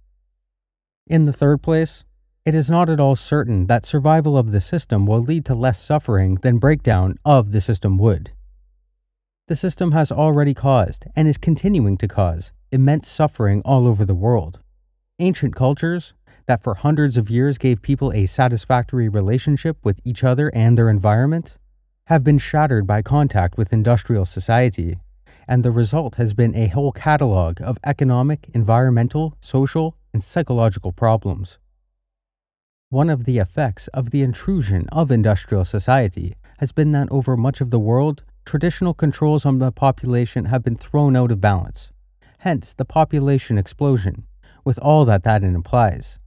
In 1.06 1.24
the 1.24 1.32
third 1.32 1.62
place, 1.62 2.04
it 2.44 2.54
is 2.54 2.70
not 2.70 2.90
at 2.90 3.00
all 3.00 3.16
certain 3.16 3.66
that 3.66 3.86
survival 3.86 4.36
of 4.36 4.52
the 4.52 4.60
system 4.60 5.06
will 5.06 5.22
lead 5.22 5.44
to 5.46 5.54
less 5.54 5.80
suffering 5.80 6.36
than 6.42 6.58
breakdown 6.58 7.18
of 7.24 7.52
the 7.52 7.60
system 7.60 7.96
would 7.98 8.32
the 9.46 9.56
system 9.56 9.92
has 9.92 10.10
already 10.10 10.54
caused, 10.54 11.04
and 11.14 11.28
is 11.28 11.36
continuing 11.36 11.98
to 11.98 12.08
cause, 12.08 12.52
immense 12.72 13.08
suffering 13.08 13.60
all 13.62 13.86
over 13.86 14.04
the 14.04 14.14
world. 14.14 14.60
Ancient 15.18 15.54
cultures, 15.54 16.14
that 16.46 16.62
for 16.62 16.76
hundreds 16.76 17.18
of 17.18 17.28
years 17.28 17.58
gave 17.58 17.82
people 17.82 18.10
a 18.12 18.24
satisfactory 18.24 19.08
relationship 19.08 19.76
with 19.84 20.00
each 20.02 20.24
other 20.24 20.50
and 20.54 20.78
their 20.78 20.88
environment, 20.88 21.58
have 22.08 22.22
been 22.22 22.36
shattered 22.36 22.86
by 22.86 23.00
contact 23.00 23.56
with 23.56 23.72
industrial 23.72 24.26
society, 24.26 24.98
and 25.48 25.62
the 25.62 25.70
result 25.70 26.16
has 26.16 26.34
been 26.34 26.54
a 26.54 26.66
whole 26.66 26.92
catalog 26.92 27.60
of 27.62 27.78
economic, 27.82 28.50
environmental, 28.52 29.34
social, 29.40 29.96
and 30.12 30.22
psychological 30.22 30.92
problems. 30.92 31.58
One 32.90 33.08
of 33.08 33.24
the 33.24 33.38
effects 33.38 33.88
of 33.88 34.10
the 34.10 34.20
intrusion 34.20 34.86
of 34.92 35.10
industrial 35.10 35.64
society 35.64 36.34
has 36.58 36.72
been 36.72 36.92
that 36.92 37.08
over 37.10 37.38
much 37.38 37.62
of 37.62 37.70
the 37.70 37.78
world, 37.78 38.22
traditional 38.44 38.92
controls 38.92 39.46
on 39.46 39.58
the 39.58 39.72
population 39.72 40.44
have 40.44 40.62
been 40.62 40.76
thrown 40.76 41.16
out 41.16 41.32
of 41.32 41.40
balance. 41.40 41.90
Hence, 42.38 42.74
the 42.74 42.84
population 42.84 43.56
explosion, 43.56 44.26
with 44.62 44.78
all 44.80 45.06
that 45.06 45.24
that 45.24 45.42
implies. 45.42 46.18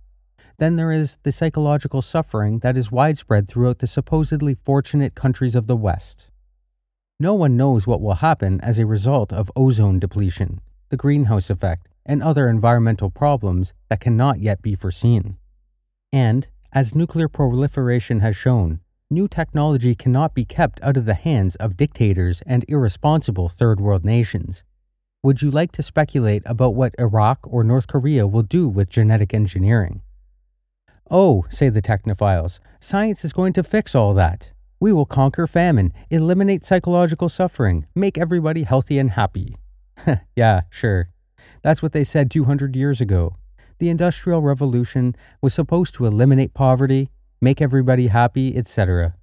Then 0.59 0.75
there 0.75 0.91
is 0.91 1.19
the 1.21 1.31
psychological 1.31 2.01
suffering 2.01 2.59
that 2.59 2.77
is 2.77 2.91
widespread 2.91 3.47
throughout 3.47 3.77
the 3.77 3.85
supposedly 3.85 4.55
fortunate 4.55 5.13
countries 5.13 5.53
of 5.53 5.67
the 5.67 5.75
West. 5.75 6.29
No 7.19 7.35
one 7.35 7.57
knows 7.57 7.85
what 7.85 8.01
will 8.01 8.15
happen 8.15 8.59
as 8.61 8.79
a 8.79 8.85
result 8.87 9.31
of 9.31 9.51
ozone 9.55 9.99
depletion, 9.99 10.61
the 10.89 10.97
greenhouse 10.97 11.51
effect, 11.51 11.87
and 12.07 12.23
other 12.23 12.49
environmental 12.49 13.11
problems 13.11 13.75
that 13.89 13.99
cannot 13.99 14.39
yet 14.39 14.63
be 14.63 14.73
foreseen. 14.73 15.37
And, 16.11 16.47
as 16.71 16.95
nuclear 16.95 17.27
proliferation 17.27 18.21
has 18.21 18.35
shown, 18.35 18.79
new 19.11 19.27
technology 19.27 19.93
cannot 19.93 20.33
be 20.33 20.45
kept 20.45 20.81
out 20.81 20.97
of 20.97 21.05
the 21.05 21.13
hands 21.13 21.55
of 21.57 21.77
dictators 21.77 22.41
and 22.47 22.65
irresponsible 22.67 23.49
third 23.49 23.79
world 23.79 24.03
nations. 24.03 24.63
Would 25.21 25.43
you 25.43 25.51
like 25.51 25.71
to 25.73 25.83
speculate 25.83 26.43
about 26.45 26.73
what 26.73 26.95
Iraq 26.97 27.39
or 27.43 27.63
North 27.63 27.87
Korea 27.87 28.25
will 28.25 28.43
do 28.43 28.67
with 28.67 28.89
genetic 28.89 29.33
engineering? 29.33 30.01
Oh, 31.09 31.45
say 31.49 31.69
the 31.69 31.81
technophiles, 31.81 32.59
science 32.81 33.23
is 33.23 33.31
going 33.31 33.53
to 33.53 33.63
fix 33.63 33.95
all 33.95 34.13
that. 34.15 34.51
We 34.79 34.91
will 34.91 35.05
conquer 35.05 35.47
famine, 35.47 35.93
eliminate 36.09 36.65
psychological 36.65 37.29
suffering, 37.29 37.87
make 37.95 38.17
everybody 38.17 38.63
healthy 38.63 38.99
and 38.99 39.11
happy. 39.11 39.55
yeah, 40.35 40.61
sure. 40.69 41.09
That's 41.61 41.81
what 41.81 41.93
they 41.93 42.03
said 42.03 42.29
200 42.29 42.75
years 42.75 42.99
ago. 42.99 43.37
The 43.79 43.89
Industrial 43.89 44.41
Revolution 44.41 45.15
was 45.41 45.53
supposed 45.53 45.95
to 45.95 46.05
eliminate 46.05 46.53
poverty, 46.53 47.09
make 47.39 47.61
everybody 47.61 48.07
happy, 48.07 48.55
etc. 48.57 49.15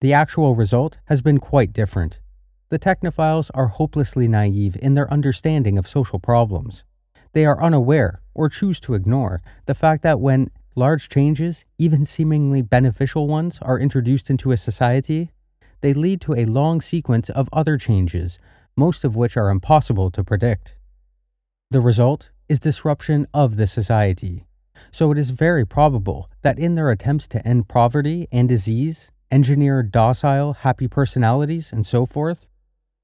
The 0.00 0.12
actual 0.12 0.54
result 0.54 0.98
has 1.06 1.20
been 1.20 1.38
quite 1.38 1.72
different. 1.72 2.20
The 2.68 2.78
technophiles 2.78 3.50
are 3.54 3.68
hopelessly 3.68 4.28
naive 4.28 4.76
in 4.80 4.94
their 4.94 5.10
understanding 5.12 5.78
of 5.78 5.88
social 5.88 6.18
problems. 6.18 6.84
They 7.32 7.44
are 7.44 7.62
unaware, 7.62 8.22
or 8.34 8.48
choose 8.48 8.80
to 8.80 8.94
ignore, 8.94 9.42
the 9.66 9.74
fact 9.74 10.02
that 10.02 10.20
when 10.20 10.50
large 10.76 11.08
changes, 11.08 11.64
even 11.78 12.04
seemingly 12.04 12.60
beneficial 12.60 13.26
ones, 13.26 13.58
are 13.62 13.80
introduced 13.80 14.28
into 14.28 14.52
a 14.52 14.56
society, 14.56 15.32
they 15.80 15.94
lead 15.94 16.20
to 16.20 16.34
a 16.34 16.44
long 16.44 16.80
sequence 16.80 17.30
of 17.30 17.48
other 17.52 17.78
changes, 17.78 18.38
most 18.76 19.02
of 19.02 19.16
which 19.16 19.36
are 19.36 19.48
impossible 19.48 20.10
to 20.10 20.22
predict. 20.22 20.76
The 21.70 21.80
result 21.80 22.30
is 22.48 22.60
disruption 22.60 23.26
of 23.32 23.56
the 23.56 23.66
society, 23.66 24.46
so 24.90 25.10
it 25.10 25.18
is 25.18 25.30
very 25.30 25.66
probable 25.66 26.30
that 26.42 26.58
in 26.58 26.74
their 26.74 26.90
attempts 26.90 27.26
to 27.28 27.46
end 27.46 27.68
poverty 27.68 28.28
and 28.30 28.48
disease, 28.48 29.10
engineer 29.30 29.82
docile, 29.82 30.52
happy 30.52 30.88
personalities, 30.88 31.72
and 31.72 31.86
so 31.86 32.04
forth, 32.04 32.46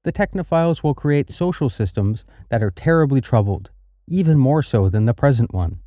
the 0.03 0.11
technophiles 0.11 0.83
will 0.83 0.93
create 0.93 1.31
social 1.31 1.69
systems 1.69 2.23
that 2.49 2.61
are 2.61 2.71
terribly 2.71 3.21
troubled, 3.21 3.71
even 4.07 4.37
more 4.37 4.61
so 4.61 4.89
than 4.89 5.05
the 5.05 5.13
present 5.13 5.53
one. 5.53 5.79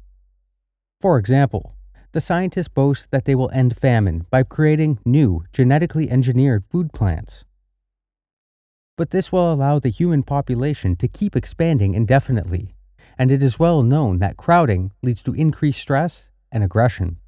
For 1.00 1.18
example, 1.18 1.75
the 2.16 2.20
scientists 2.20 2.68
boast 2.68 3.10
that 3.10 3.26
they 3.26 3.34
will 3.34 3.50
end 3.52 3.76
famine 3.76 4.26
by 4.30 4.42
creating 4.42 4.98
new, 5.04 5.44
genetically 5.52 6.10
engineered 6.10 6.64
food 6.70 6.92
plants. 6.92 7.44
But 8.96 9.10
this 9.10 9.30
will 9.30 9.52
allow 9.52 9.78
the 9.78 9.90
human 9.90 10.22
population 10.22 10.96
to 10.96 11.06
keep 11.06 11.36
expanding 11.36 11.94
indefinitely 11.94 12.72
and 13.18 13.30
it 13.30 13.42
is 13.42 13.58
well 13.58 13.82
known 13.82 14.18
that 14.18 14.36
crowding 14.36 14.92
leads 15.02 15.22
to 15.22 15.34
increased 15.34 15.80
stress 15.80 16.28
and 16.52 16.62
aggression. 16.62 17.18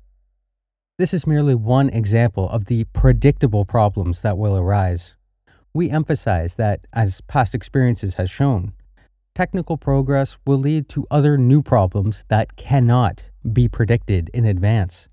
This 0.99 1.15
is 1.15 1.27
merely 1.27 1.55
one 1.55 1.89
example 1.91 2.49
of 2.51 2.67
the 2.67 2.85
predictable 2.93 3.65
problems 3.65 4.21
that 4.23 4.37
will 4.37 4.57
arise. 4.57 5.17
We 5.73 5.91
emphasize 5.91 6.57
that, 6.57 6.87
as 6.93 7.21
past 7.23 7.55
experiences 7.55 8.15
has 8.15 8.31
shown, 8.31 8.73
technical 9.35 9.77
progress 9.77 10.39
will 10.47 10.59
lead 10.59 10.89
to 10.91 11.07
other 11.11 11.39
new 11.39 11.63
problems 11.63 12.25
that 12.29 12.57
cannot 12.57 13.31
be 13.53 13.69
predicted 13.69 14.31
in 14.35 14.45
advance. 14.45 15.09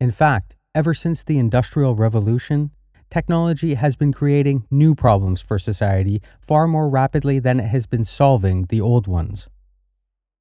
In 0.00 0.10
fact, 0.10 0.56
ever 0.74 0.94
since 0.94 1.22
the 1.22 1.38
Industrial 1.38 1.94
Revolution, 1.94 2.70
technology 3.10 3.74
has 3.74 3.96
been 3.96 4.12
creating 4.12 4.66
new 4.70 4.94
problems 4.94 5.40
for 5.40 5.58
society 5.58 6.20
far 6.40 6.66
more 6.66 6.88
rapidly 6.88 7.38
than 7.38 7.60
it 7.60 7.68
has 7.68 7.86
been 7.86 8.04
solving 8.04 8.66
the 8.66 8.80
old 8.80 9.06
ones. 9.06 9.48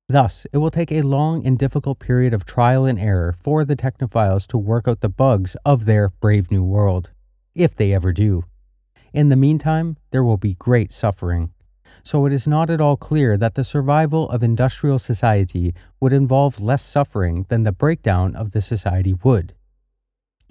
Thus, 0.10 0.46
it 0.52 0.58
will 0.58 0.72
take 0.72 0.92
a 0.92 1.02
long 1.02 1.46
and 1.46 1.58
difficult 1.58 2.00
period 2.00 2.34
of 2.34 2.46
trial 2.46 2.86
and 2.86 3.00
error 3.00 3.36
for 3.42 3.64
the 3.64 3.76
technophiles 3.76 4.46
to 4.48 4.58
work 4.58 4.88
out 4.88 5.02
the 5.02 5.10
bugs 5.10 5.56
of 5.66 5.86
their 5.86 6.10
brave 6.10 6.52
new 6.52 6.64
world, 6.64 7.12
if 7.56 7.74
they 7.76 7.94
ever 7.94 8.12
do. 8.12 8.44
In 9.14 9.30
the 9.30 9.36
meantime, 9.36 9.98
there 10.12 10.24
will 10.24 10.38
be 10.38 10.56
great 10.56 10.92
suffering. 10.92 11.53
So 12.04 12.26
it 12.26 12.34
is 12.34 12.48
not 12.48 12.70
at 12.70 12.82
all 12.82 12.98
clear 12.98 13.38
that 13.38 13.56
the 13.56 13.64
survival 13.64 14.30
of 14.30 14.44
industrial 14.44 15.00
society 15.00 15.74
would 16.02 16.12
involve 16.12 16.62
less 16.62 16.84
suffering 16.84 17.46
than 17.48 17.64
the 17.64 17.72
breakdown 17.72 18.36
of 18.36 18.52
the 18.52 18.62
society 18.62 19.14
would. 19.24 19.54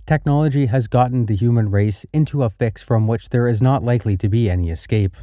Technology 0.07 0.67
has 0.67 0.89
gotten 0.89 1.27
the 1.27 1.37
human 1.37 1.71
race 1.71 2.05
into 2.13 2.43
a 2.43 2.51
fix 2.51 2.83
from 2.83 3.07
which 3.07 3.29
there 3.29 3.47
is 3.47 3.63
not 3.63 3.85
likely 3.85 4.17
to 4.17 4.29
be 4.29 4.51
any 4.51 4.71
escape. 4.71 5.15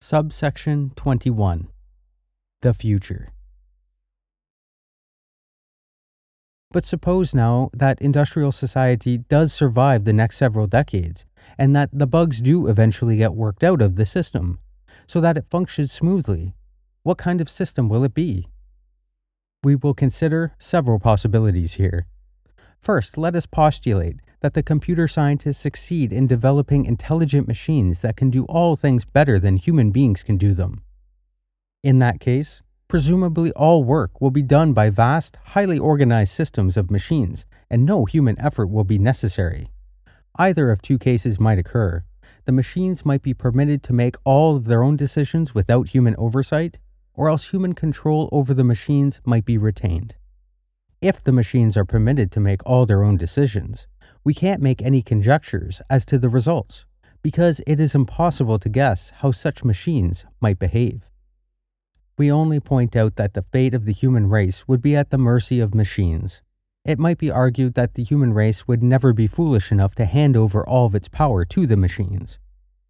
Subsection 0.00 0.92
21 0.96 1.68
The 2.62 2.74
Future. 2.74 3.28
But 6.72 6.84
suppose 6.84 7.34
now 7.34 7.70
that 7.72 8.00
industrial 8.00 8.52
society 8.52 9.18
does 9.18 9.52
survive 9.52 10.04
the 10.04 10.12
next 10.12 10.36
several 10.36 10.66
decades, 10.66 11.24
and 11.58 11.74
that 11.74 11.90
the 11.92 12.06
bugs 12.06 12.40
do 12.40 12.66
eventually 12.66 13.16
get 13.16 13.34
worked 13.34 13.64
out 13.64 13.80
of 13.82 13.96
the 13.96 14.06
system, 14.06 14.58
so 15.06 15.20
that 15.20 15.36
it 15.36 15.50
functions 15.50 15.92
smoothly. 15.92 16.54
What 17.02 17.18
kind 17.18 17.40
of 17.40 17.48
system 17.48 17.88
will 17.88 18.04
it 18.04 18.14
be? 18.14 18.48
We 19.62 19.76
will 19.76 19.94
consider 19.94 20.54
several 20.58 20.98
possibilities 20.98 21.74
here. 21.74 22.06
First, 22.80 23.16
let 23.16 23.34
us 23.34 23.46
postulate 23.46 24.16
that 24.40 24.54
the 24.54 24.62
computer 24.62 25.08
scientists 25.08 25.58
succeed 25.58 26.12
in 26.12 26.26
developing 26.26 26.84
intelligent 26.84 27.48
machines 27.48 28.00
that 28.00 28.16
can 28.16 28.30
do 28.30 28.44
all 28.44 28.76
things 28.76 29.04
better 29.04 29.40
than 29.40 29.56
human 29.56 29.90
beings 29.90 30.22
can 30.22 30.36
do 30.36 30.52
them. 30.52 30.82
In 31.82 31.98
that 32.00 32.20
case, 32.20 32.62
presumably 32.88 33.50
all 33.52 33.82
work 33.82 34.20
will 34.20 34.30
be 34.30 34.42
done 34.42 34.72
by 34.72 34.90
vast, 34.90 35.38
highly 35.44 35.78
organized 35.78 36.32
systems 36.32 36.76
of 36.76 36.90
machines, 36.90 37.46
and 37.70 37.84
no 37.84 38.04
human 38.04 38.40
effort 38.40 38.66
will 38.66 38.84
be 38.84 38.98
necessary. 38.98 39.68
Either 40.38 40.70
of 40.70 40.82
two 40.82 40.98
cases 40.98 41.40
might 41.40 41.58
occur. 41.58 42.04
The 42.44 42.52
machines 42.52 43.04
might 43.04 43.22
be 43.22 43.34
permitted 43.34 43.82
to 43.84 43.92
make 43.92 44.16
all 44.24 44.56
of 44.56 44.66
their 44.66 44.82
own 44.82 44.96
decisions 44.96 45.54
without 45.54 45.88
human 45.88 46.14
oversight, 46.16 46.78
or 47.14 47.28
else 47.28 47.50
human 47.50 47.72
control 47.74 48.28
over 48.30 48.52
the 48.52 48.64
machines 48.64 49.20
might 49.24 49.44
be 49.44 49.56
retained. 49.56 50.14
If 51.00 51.22
the 51.22 51.32
machines 51.32 51.76
are 51.76 51.84
permitted 51.84 52.30
to 52.32 52.40
make 52.40 52.64
all 52.66 52.86
their 52.86 53.02
own 53.02 53.16
decisions, 53.16 53.86
we 54.24 54.34
can't 54.34 54.62
make 54.62 54.82
any 54.82 55.02
conjectures 55.02 55.80
as 55.88 56.04
to 56.06 56.18
the 56.18 56.28
results, 56.28 56.84
because 57.22 57.60
it 57.66 57.80
is 57.80 57.94
impossible 57.94 58.58
to 58.58 58.68
guess 58.68 59.10
how 59.18 59.30
such 59.30 59.64
machines 59.64 60.24
might 60.40 60.58
behave. 60.58 61.08
We 62.18 62.30
only 62.32 62.60
point 62.60 62.96
out 62.96 63.16
that 63.16 63.34
the 63.34 63.44
fate 63.52 63.74
of 63.74 63.84
the 63.84 63.92
human 63.92 64.28
race 64.28 64.66
would 64.66 64.80
be 64.82 64.96
at 64.96 65.10
the 65.10 65.18
mercy 65.18 65.60
of 65.60 65.74
machines. 65.74 66.42
It 66.86 67.00
might 67.00 67.18
be 67.18 67.32
argued 67.32 67.74
that 67.74 67.94
the 67.94 68.04
human 68.04 68.32
race 68.32 68.68
would 68.68 68.80
never 68.80 69.12
be 69.12 69.26
foolish 69.26 69.72
enough 69.72 69.96
to 69.96 70.04
hand 70.04 70.36
over 70.36 70.64
all 70.64 70.86
of 70.86 70.94
its 70.94 71.08
power 71.08 71.44
to 71.44 71.66
the 71.66 71.76
machines. 71.76 72.38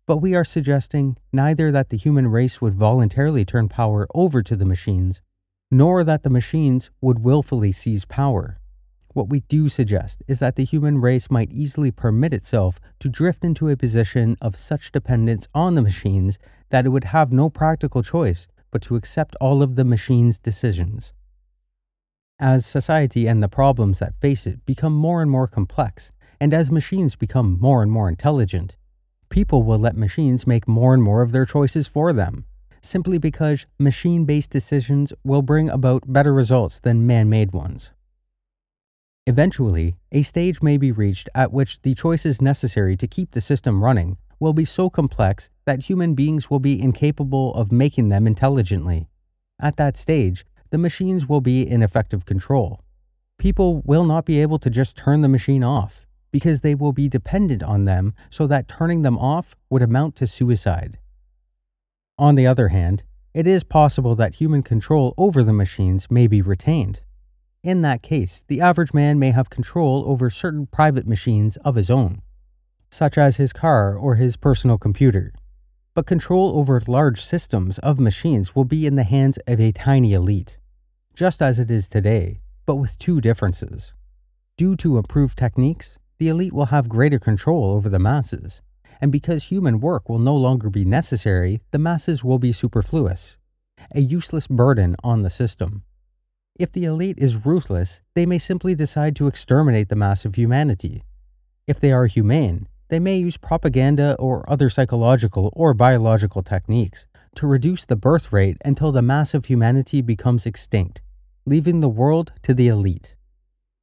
But 0.06 0.18
we 0.18 0.34
are 0.34 0.44
suggesting 0.44 1.16
neither 1.32 1.72
that 1.72 1.88
the 1.88 1.96
human 1.96 2.28
race 2.28 2.60
would 2.60 2.74
voluntarily 2.74 3.46
turn 3.46 3.70
power 3.70 4.06
over 4.14 4.42
to 4.42 4.54
the 4.54 4.66
machines, 4.66 5.22
nor 5.70 6.04
that 6.04 6.24
the 6.24 6.28
machines 6.28 6.90
would 7.00 7.20
willfully 7.20 7.72
seize 7.72 8.04
power. 8.04 8.60
What 9.14 9.30
we 9.30 9.40
do 9.48 9.66
suggest 9.66 10.22
is 10.28 10.40
that 10.40 10.56
the 10.56 10.64
human 10.66 10.98
race 11.00 11.30
might 11.30 11.50
easily 11.50 11.90
permit 11.90 12.34
itself 12.34 12.78
to 13.00 13.08
drift 13.08 13.44
into 13.46 13.70
a 13.70 13.78
position 13.78 14.36
of 14.42 14.56
such 14.56 14.92
dependence 14.92 15.48
on 15.54 15.74
the 15.74 15.80
machines 15.80 16.38
that 16.68 16.84
it 16.84 16.90
would 16.90 17.04
have 17.04 17.32
no 17.32 17.48
practical 17.48 18.02
choice 18.02 18.46
but 18.70 18.82
to 18.82 18.96
accept 18.96 19.36
all 19.40 19.62
of 19.62 19.74
the 19.74 19.84
machine's 19.84 20.38
decisions. 20.38 21.14
As 22.38 22.66
society 22.66 23.26
and 23.26 23.42
the 23.42 23.48
problems 23.48 23.98
that 23.98 24.20
face 24.20 24.46
it 24.46 24.66
become 24.66 24.92
more 24.92 25.22
and 25.22 25.30
more 25.30 25.46
complex, 25.46 26.12
and 26.38 26.52
as 26.52 26.70
machines 26.70 27.16
become 27.16 27.58
more 27.58 27.82
and 27.82 27.90
more 27.90 28.10
intelligent, 28.10 28.76
people 29.30 29.62
will 29.62 29.78
let 29.78 29.96
machines 29.96 30.46
make 30.46 30.68
more 30.68 30.92
and 30.92 31.02
more 31.02 31.22
of 31.22 31.32
their 31.32 31.46
choices 31.46 31.88
for 31.88 32.12
them, 32.12 32.44
simply 32.82 33.16
because 33.16 33.66
machine 33.78 34.26
based 34.26 34.50
decisions 34.50 35.14
will 35.24 35.40
bring 35.40 35.70
about 35.70 36.12
better 36.12 36.34
results 36.34 36.78
than 36.78 37.06
man 37.06 37.30
made 37.30 37.54
ones. 37.54 37.90
Eventually, 39.26 39.96
a 40.12 40.20
stage 40.20 40.60
may 40.60 40.76
be 40.76 40.92
reached 40.92 41.30
at 41.34 41.54
which 41.54 41.80
the 41.80 41.94
choices 41.94 42.42
necessary 42.42 42.98
to 42.98 43.08
keep 43.08 43.30
the 43.30 43.40
system 43.40 43.82
running 43.82 44.18
will 44.38 44.52
be 44.52 44.66
so 44.66 44.90
complex 44.90 45.48
that 45.64 45.84
human 45.84 46.14
beings 46.14 46.50
will 46.50 46.60
be 46.60 46.78
incapable 46.78 47.54
of 47.54 47.72
making 47.72 48.10
them 48.10 48.26
intelligently. 48.26 49.08
At 49.58 49.76
that 49.76 49.96
stage, 49.96 50.44
the 50.70 50.78
machines 50.78 51.26
will 51.26 51.40
be 51.40 51.62
in 51.62 51.82
effective 51.82 52.24
control. 52.24 52.82
People 53.38 53.82
will 53.84 54.04
not 54.04 54.24
be 54.24 54.40
able 54.40 54.58
to 54.58 54.70
just 54.70 54.96
turn 54.96 55.20
the 55.20 55.28
machine 55.28 55.62
off 55.62 56.06
because 56.30 56.60
they 56.60 56.74
will 56.74 56.92
be 56.92 57.08
dependent 57.08 57.62
on 57.62 57.84
them 57.84 58.14
so 58.30 58.46
that 58.46 58.68
turning 58.68 59.02
them 59.02 59.18
off 59.18 59.54
would 59.70 59.82
amount 59.82 60.16
to 60.16 60.26
suicide. 60.26 60.98
On 62.18 62.34
the 62.34 62.46
other 62.46 62.68
hand, 62.68 63.04
it 63.34 63.46
is 63.46 63.64
possible 63.64 64.14
that 64.16 64.36
human 64.36 64.62
control 64.62 65.14
over 65.18 65.42
the 65.42 65.52
machines 65.52 66.10
may 66.10 66.26
be 66.26 66.40
retained. 66.40 67.00
In 67.62 67.82
that 67.82 68.02
case, 68.02 68.44
the 68.48 68.60
average 68.60 68.94
man 68.94 69.18
may 69.18 69.32
have 69.32 69.50
control 69.50 70.04
over 70.06 70.30
certain 70.30 70.66
private 70.66 71.06
machines 71.06 71.56
of 71.58 71.74
his 71.74 71.90
own, 71.90 72.22
such 72.90 73.18
as 73.18 73.36
his 73.36 73.52
car 73.52 73.94
or 73.94 74.14
his 74.14 74.36
personal 74.36 74.78
computer. 74.78 75.32
But 75.96 76.04
control 76.04 76.58
over 76.58 76.78
large 76.86 77.22
systems 77.22 77.78
of 77.78 77.98
machines 77.98 78.54
will 78.54 78.66
be 78.66 78.86
in 78.86 78.96
the 78.96 79.02
hands 79.02 79.38
of 79.46 79.58
a 79.58 79.72
tiny 79.72 80.12
elite, 80.12 80.58
just 81.14 81.40
as 81.40 81.58
it 81.58 81.70
is 81.70 81.88
today, 81.88 82.42
but 82.66 82.74
with 82.74 82.98
two 82.98 83.22
differences. 83.22 83.94
Due 84.58 84.76
to 84.76 84.98
improved 84.98 85.38
techniques, 85.38 85.98
the 86.18 86.28
elite 86.28 86.52
will 86.52 86.66
have 86.66 86.90
greater 86.90 87.18
control 87.18 87.70
over 87.70 87.88
the 87.88 87.98
masses, 87.98 88.60
and 89.00 89.10
because 89.10 89.44
human 89.44 89.80
work 89.80 90.06
will 90.06 90.18
no 90.18 90.36
longer 90.36 90.68
be 90.68 90.84
necessary, 90.84 91.62
the 91.70 91.78
masses 91.78 92.22
will 92.22 92.38
be 92.38 92.52
superfluous, 92.52 93.38
a 93.94 94.02
useless 94.02 94.46
burden 94.46 94.96
on 95.02 95.22
the 95.22 95.30
system. 95.30 95.82
If 96.60 96.72
the 96.72 96.84
elite 96.84 97.16
is 97.16 97.46
ruthless, 97.46 98.02
they 98.14 98.26
may 98.26 98.36
simply 98.36 98.74
decide 98.74 99.16
to 99.16 99.28
exterminate 99.28 99.88
the 99.88 99.96
mass 99.96 100.26
of 100.26 100.34
humanity. 100.34 101.04
If 101.66 101.80
they 101.80 101.90
are 101.90 102.04
humane, 102.04 102.68
they 102.88 102.98
may 103.00 103.16
use 103.16 103.36
propaganda 103.36 104.14
or 104.18 104.48
other 104.48 104.70
psychological 104.70 105.50
or 105.54 105.74
biological 105.74 106.42
techniques 106.42 107.06
to 107.34 107.46
reduce 107.46 107.84
the 107.84 107.96
birth 107.96 108.32
rate 108.32 108.56
until 108.64 108.92
the 108.92 109.02
mass 109.02 109.34
of 109.34 109.46
humanity 109.46 110.00
becomes 110.00 110.46
extinct, 110.46 111.02
leaving 111.44 111.80
the 111.80 111.88
world 111.88 112.32
to 112.42 112.54
the 112.54 112.68
elite. 112.68 113.14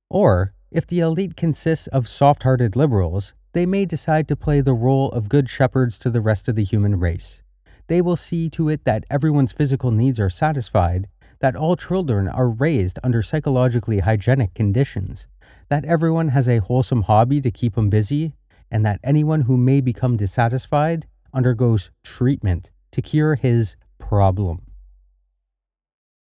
Or, 0.09 0.53
if 0.71 0.87
the 0.87 0.99
elite 0.99 1.35
consists 1.35 1.87
of 1.87 2.07
soft 2.07 2.43
hearted 2.43 2.75
liberals, 2.75 3.35
they 3.53 3.65
may 3.65 3.85
decide 3.85 4.27
to 4.27 4.35
play 4.35 4.61
the 4.61 4.73
role 4.73 5.09
of 5.11 5.29
good 5.29 5.47
shepherds 5.47 5.99
to 5.99 6.09
the 6.09 6.21
rest 6.21 6.47
of 6.47 6.55
the 6.55 6.63
human 6.63 6.99
race. 6.99 7.41
They 7.87 8.01
will 8.01 8.15
see 8.15 8.49
to 8.51 8.69
it 8.69 8.85
that 8.85 9.05
everyone's 9.09 9.51
physical 9.51 9.91
needs 9.91 10.19
are 10.19 10.29
satisfied, 10.29 11.07
that 11.39 11.55
all 11.55 11.75
children 11.75 12.27
are 12.27 12.49
raised 12.49 12.97
under 13.03 13.21
psychologically 13.21 13.99
hygienic 13.99 14.53
conditions, 14.55 15.27
that 15.69 15.85
everyone 15.85 16.29
has 16.29 16.47
a 16.47 16.59
wholesome 16.59 17.03
hobby 17.03 17.41
to 17.41 17.51
keep 17.51 17.75
them 17.75 17.89
busy, 17.89 18.33
and 18.73 18.83
that 18.83 18.99
anyone 19.03 19.41
who 19.41 19.55
may 19.55 19.79
become 19.79 20.17
dissatisfied 20.17 21.05
undergoes 21.31 21.91
treatment 22.03 22.71
to 22.91 23.03
cure 23.03 23.35
his 23.35 23.75
problem. 23.99 24.63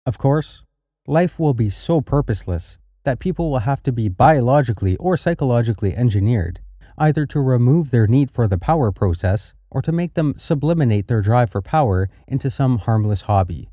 Of 0.05 0.17
course, 0.17 0.61
life 1.07 1.39
will 1.39 1.53
be 1.53 1.69
so 1.69 2.01
purposeless 2.01 2.77
that 3.05 3.19
people 3.19 3.49
will 3.49 3.59
have 3.59 3.81
to 3.83 3.93
be 3.93 4.09
biologically 4.09 4.97
or 4.97 5.15
psychologically 5.15 5.95
engineered, 5.95 6.59
either 6.97 7.25
to 7.27 7.39
remove 7.39 7.91
their 7.91 8.07
need 8.07 8.29
for 8.29 8.47
the 8.47 8.57
power 8.57 8.91
process 8.91 9.53
or 9.71 9.81
to 9.81 9.93
make 9.93 10.13
them 10.13 10.33
subliminate 10.37 11.07
their 11.07 11.21
drive 11.21 11.49
for 11.49 11.61
power 11.61 12.09
into 12.27 12.49
some 12.49 12.79
harmless 12.79 13.21
hobby. 13.21 13.69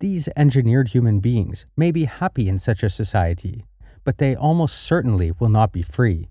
These 0.00 0.30
engineered 0.34 0.88
human 0.88 1.20
beings 1.20 1.66
may 1.76 1.90
be 1.90 2.04
happy 2.04 2.48
in 2.48 2.58
such 2.58 2.82
a 2.82 2.90
society, 2.90 3.66
but 4.02 4.16
they 4.16 4.34
almost 4.34 4.82
certainly 4.82 5.32
will 5.38 5.50
not 5.50 5.72
be 5.72 5.82
free. 5.82 6.28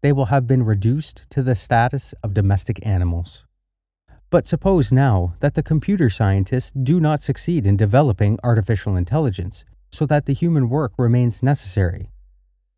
They 0.00 0.12
will 0.12 0.26
have 0.26 0.46
been 0.46 0.62
reduced 0.62 1.22
to 1.30 1.42
the 1.42 1.56
status 1.56 2.14
of 2.22 2.34
domestic 2.34 2.84
animals. 2.86 3.44
But 4.30 4.46
suppose 4.46 4.92
now 4.92 5.34
that 5.40 5.54
the 5.54 5.62
computer 5.62 6.08
scientists 6.10 6.70
do 6.70 7.00
not 7.00 7.22
succeed 7.22 7.66
in 7.66 7.76
developing 7.76 8.38
artificial 8.44 8.94
intelligence, 8.94 9.64
so 9.90 10.06
that 10.06 10.26
the 10.26 10.34
human 10.34 10.68
work 10.68 10.92
remains 10.98 11.42
necessary. 11.42 12.10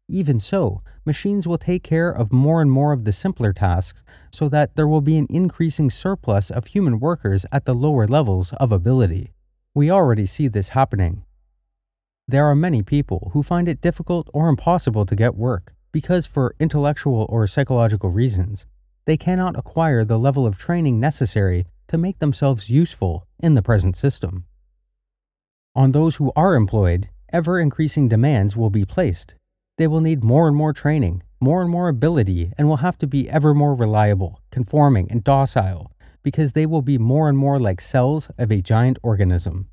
Even 0.08 0.40
so, 0.40 0.82
machines 1.05 1.47
will 1.47 1.58
take 1.58 1.82
care 1.82 2.10
of 2.10 2.32
more 2.32 2.62
and 2.62 2.70
more 2.70 2.92
of 2.92 3.05
the 3.05 3.12
simpler 3.12 3.52
tasks 3.52 4.02
so 4.32 4.49
that 4.49 4.74
there 4.74 4.89
will 4.89 5.00
be 5.00 5.16
an 5.18 5.26
increasing 5.28 5.90
surplus 5.90 6.50
of 6.50 6.68
human 6.68 6.99
workers 7.00 7.44
at 7.52 7.65
the 7.65 7.74
lower 7.74 8.07
levels 8.07 8.52
of 8.55 8.73
ability. 8.73 9.32
We 9.74 9.90
already 9.90 10.26
see 10.26 10.49
this 10.49 10.70
happening. 10.70 11.24
There 12.26 12.47
are 12.47 12.57
many 12.57 12.82
people 12.82 13.31
who 13.32 13.42
find 13.42 13.68
it 13.68 13.81
difficult 13.81 14.28
or 14.32 14.49
impossible 14.49 15.05
to 15.07 15.15
get 15.15 15.34
work 15.34 15.74
because, 15.92 16.26
for 16.26 16.54
intellectual 16.58 17.26
or 17.28 17.46
psychological 17.46 18.10
reasons, 18.10 18.66
they 19.06 19.16
cannot 19.16 19.58
acquire 19.58 20.04
the 20.04 20.18
level 20.18 20.46
of 20.46 20.58
training 20.58 21.00
necessary 21.00 21.66
to 21.88 21.98
make 21.98 22.18
themselves 22.18 22.70
useful 22.70 23.26
in 23.38 23.54
the 23.54 23.62
present 23.62 23.96
system. 23.96 24.44
On 25.74 25.92
those 25.92 26.16
who 26.16 26.32
are 26.36 26.54
employed, 26.54 27.08
ever 27.32 27.58
increasing 27.58 28.08
demands 28.08 28.56
will 28.56 28.70
be 28.70 28.84
placed. 28.84 29.34
They 29.78 29.86
will 29.86 30.00
need 30.00 30.22
more 30.22 30.46
and 30.46 30.56
more 30.56 30.72
training, 30.72 31.22
more 31.40 31.62
and 31.62 31.70
more 31.70 31.88
ability 31.88 32.52
and 32.58 32.68
will 32.68 32.78
have 32.78 32.98
to 32.98 33.06
be 33.06 33.30
ever 33.30 33.54
more 33.54 33.74
reliable, 33.74 34.40
conforming, 34.50 35.10
and 35.10 35.24
docile 35.24 35.90
because 36.22 36.52
they 36.52 36.66
will 36.66 36.82
be 36.82 36.98
more 36.98 37.28
and 37.28 37.38
more 37.38 37.58
like 37.58 37.80
cells 37.80 38.30
of 38.38 38.50
a 38.50 38.60
giant 38.60 38.98
organism. 39.02 39.68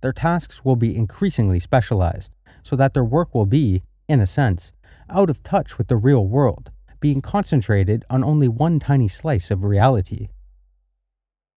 Their 0.00 0.12
tasks 0.12 0.64
will 0.64 0.76
be 0.76 0.96
increasingly 0.96 1.60
specialized, 1.60 2.34
so 2.62 2.76
that 2.76 2.94
their 2.94 3.04
work 3.04 3.34
will 3.34 3.46
be, 3.46 3.82
in 4.08 4.20
a 4.20 4.26
sense, 4.26 4.72
out 5.10 5.30
of 5.30 5.42
touch 5.42 5.78
with 5.78 5.88
the 5.88 5.96
real 5.96 6.26
world, 6.26 6.70
being 7.00 7.20
concentrated 7.20 8.04
on 8.08 8.24
only 8.24 8.48
one 8.48 8.78
tiny 8.78 9.08
slice 9.08 9.50
of 9.50 9.64
reality. 9.64 10.28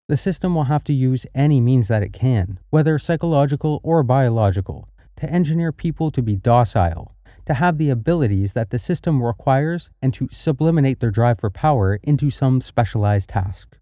The 0.08 0.17
system 0.17 0.56
will 0.56 0.66
have 0.66 0.84
to 0.85 0.93
use 0.93 1.26
any 1.35 1.59
means 1.59 1.90
that 1.90 2.03
it 2.03 2.14
can, 2.14 2.59
whether 2.69 2.98
psychological 2.98 3.82
or 3.84 4.03
biological, 4.03 4.90
to 5.17 5.30
engineer 5.30 5.72
people 5.72 6.11
to 6.11 6.22
be 6.22 6.35
docile, 6.35 7.14
to 7.45 7.53
have 7.53 7.77
the 7.77 7.90
abilities 7.90 8.53
that 8.53 8.69
the 8.69 8.80
system 8.80 9.22
requires, 9.22 9.90
and 10.01 10.14
to 10.14 10.30
subliminate 10.32 11.00
their 11.00 11.11
drive 11.11 11.40
for 11.40 11.50
power 11.50 12.00
into 12.03 12.30
some 12.30 12.61
specialized 12.61 13.30
task. 13.30 13.77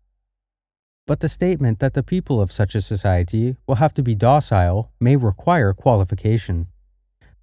But 1.07 1.19
the 1.19 1.29
statement 1.29 1.79
that 1.79 1.93
the 1.93 2.01
people 2.01 2.41
of 2.41 2.51
such 2.51 2.73
a 2.73 2.81
society 2.81 3.57
will 3.67 3.75
have 3.75 3.93
to 3.95 4.01
be 4.01 4.15
docile 4.15 4.91
may 4.99 5.15
require 5.15 5.73
qualification. 5.73 6.67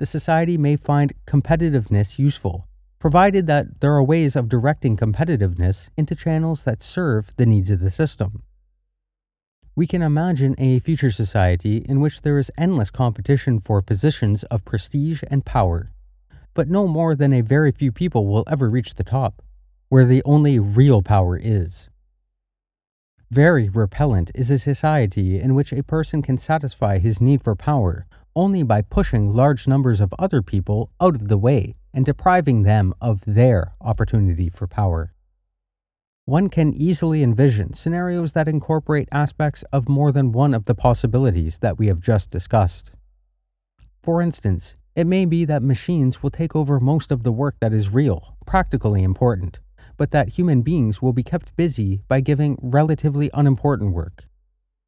The 0.03 0.07
society 0.07 0.59
may 0.59 0.75
find 0.75 1.13
competitiveness 1.29 2.19
useful, 2.19 2.67
provided 2.99 3.47
that 3.47 3.79
there 3.79 3.93
are 3.93 4.03
ways 4.03 4.35
of 4.35 4.49
directing 4.49 4.97
competitiveness 4.97 5.91
into 5.97 6.17
channels 6.17 6.65
that 6.65 6.83
serve 6.83 7.33
the 7.37 7.47
needs 7.47 7.71
of 7.71 7.79
the 7.79 7.91
system. 7.93 8.43
We 9.77 9.87
can 9.87 10.03
imagine 10.03 10.57
a 10.59 10.81
future 10.81 11.13
society 11.13 11.87
in 11.89 12.01
which 12.01 12.23
there 12.23 12.41
is 12.41 12.51
endless 12.59 12.91
competition 12.91 13.61
for 13.61 13.81
positions 13.81 14.43
of 14.51 14.65
prestige 14.65 15.23
and 15.31 15.47
power, 15.47 15.91
but 16.53 16.69
no 16.69 16.89
more 16.89 17.15
than 17.15 17.33
a 17.33 17.41
very 17.41 17.71
few 17.71 17.93
people 17.93 18.27
will 18.27 18.43
ever 18.49 18.69
reach 18.69 18.97
the 18.97 19.05
top, 19.05 19.41
where 19.89 20.05
the 20.05 20.25
only 20.25 20.59
real 20.59 21.01
power 21.03 21.39
is. 21.41 21.91
Very 23.31 23.69
repellent 23.69 24.33
is 24.35 24.51
a 24.51 24.59
society 24.59 25.39
in 25.39 25.55
which 25.55 25.73
a 25.73 25.85
person 25.85 26.23
can 26.23 26.39
satisfy 26.39 26.99
his 26.99 27.21
need 27.21 27.41
for 27.41 27.55
power 27.55 28.05
only 28.35 28.63
by 28.63 28.83
pushing 28.83 29.29
large 29.29 29.67
numbers 29.69 30.01
of 30.01 30.15
other 30.19 30.43
people 30.43 30.91
out 31.01 31.15
of 31.15 31.29
the 31.29 31.39
way 31.39 31.75
and 31.93 32.05
depriving 32.05 32.63
them 32.63 32.95
of 33.01 33.23
their 33.27 33.75
opportunity 33.81 34.49
for 34.49 34.67
power. 34.67 35.13
One 36.25 36.49
can 36.49 36.73
easily 36.73 37.23
envision 37.23 37.75
scenarios 37.75 38.33
that 38.33 38.49
incorporate 38.49 39.09
aspects 39.11 39.65
of 39.73 39.89
more 39.89 40.13
than 40.13 40.33
one 40.33 40.55
of 40.55 40.67
the 40.67 40.75
possibilities 40.75 41.59
that 41.59 41.79
we 41.79 41.89
have 41.89 42.01
just 42.01 42.31
discussed. 42.31 42.93
For 44.03 44.23
instance, 44.23 44.77
it 44.95 45.07
may 45.07 45.25
be 45.25 45.45
that 45.47 45.63
machines 45.63 46.23
will 46.23 46.31
take 46.31 46.55
over 46.55 46.79
most 46.79 47.11
of 47.11 47.23
the 47.23 47.33
work 47.33 47.57
that 47.61 47.73
is 47.73 47.91
real, 47.91 48.37
practically 48.47 49.03
important, 49.03 49.61
but 49.97 50.11
that 50.13 50.31
human 50.31 50.63
beings 50.63 51.03
will 51.03 51.13
be 51.13 51.23
kept 51.23 51.57
busy 51.57 52.03
by 52.09 52.21
giving 52.21 52.59
relatively 52.63 53.31
unimportant 53.35 53.93
work. 53.93 54.27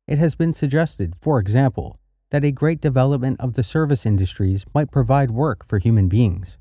It 0.06 0.18
has 0.18 0.34
been 0.34 0.52
suggested, 0.52 1.14
for 1.20 1.38
example, 1.38 1.98
that 2.34 2.42
a 2.42 2.50
great 2.50 2.80
development 2.80 3.38
of 3.38 3.54
the 3.54 3.62
service 3.62 4.04
industries 4.04 4.64
might 4.74 4.90
provide 4.90 5.30
work 5.30 5.64
for 5.64 5.78
human 5.78 6.08
beings. 6.08 6.58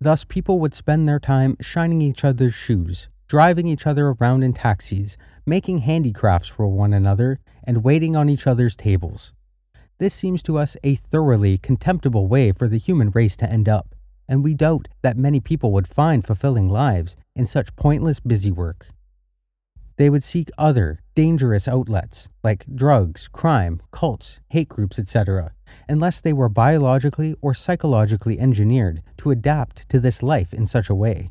Thus, 0.00 0.22
people 0.22 0.60
would 0.60 0.72
spend 0.72 1.08
their 1.08 1.18
time 1.18 1.56
shining 1.60 2.00
each 2.00 2.24
other's 2.24 2.54
shoes, 2.54 3.08
driving 3.26 3.66
each 3.66 3.88
other 3.88 4.10
around 4.10 4.44
in 4.44 4.52
taxis, 4.52 5.16
making 5.44 5.78
handicrafts 5.78 6.46
for 6.46 6.68
one 6.68 6.92
another, 6.92 7.40
and 7.64 7.82
waiting 7.82 8.14
on 8.14 8.28
each 8.28 8.46
other's 8.46 8.76
tables. 8.76 9.32
This 9.98 10.14
seems 10.14 10.44
to 10.44 10.56
us 10.58 10.76
a 10.84 10.94
thoroughly 10.94 11.58
contemptible 11.58 12.28
way 12.28 12.52
for 12.52 12.68
the 12.68 12.78
human 12.78 13.10
race 13.10 13.34
to 13.38 13.50
end 13.50 13.68
up, 13.68 13.96
and 14.28 14.44
we 14.44 14.54
doubt 14.54 14.86
that 15.02 15.16
many 15.16 15.40
people 15.40 15.72
would 15.72 15.88
find 15.88 16.24
fulfilling 16.24 16.68
lives 16.68 17.16
in 17.34 17.48
such 17.48 17.74
pointless 17.74 18.20
busy 18.20 18.52
work. 18.52 18.86
They 19.98 20.10
would 20.10 20.22
seek 20.22 20.50
other, 20.56 21.00
dangerous 21.16 21.66
outlets, 21.66 22.28
like 22.44 22.64
drugs, 22.72 23.28
crime, 23.32 23.82
cults, 23.90 24.38
hate 24.48 24.68
groups, 24.68 24.96
etc., 24.96 25.52
unless 25.88 26.20
they 26.20 26.32
were 26.32 26.48
biologically 26.48 27.34
or 27.42 27.52
psychologically 27.52 28.38
engineered 28.38 29.02
to 29.18 29.32
adapt 29.32 29.88
to 29.88 29.98
this 29.98 30.22
life 30.22 30.54
in 30.54 30.68
such 30.68 30.88
a 30.88 30.94
way. 30.94 31.30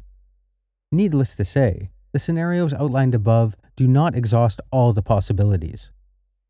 Needless 0.91 1.33
to 1.35 1.45
say, 1.45 1.91
the 2.11 2.19
scenarios 2.19 2.73
outlined 2.73 3.15
above 3.15 3.55
do 3.77 3.87
not 3.87 4.15
exhaust 4.15 4.59
all 4.69 4.91
the 4.91 5.01
possibilities. 5.01 5.89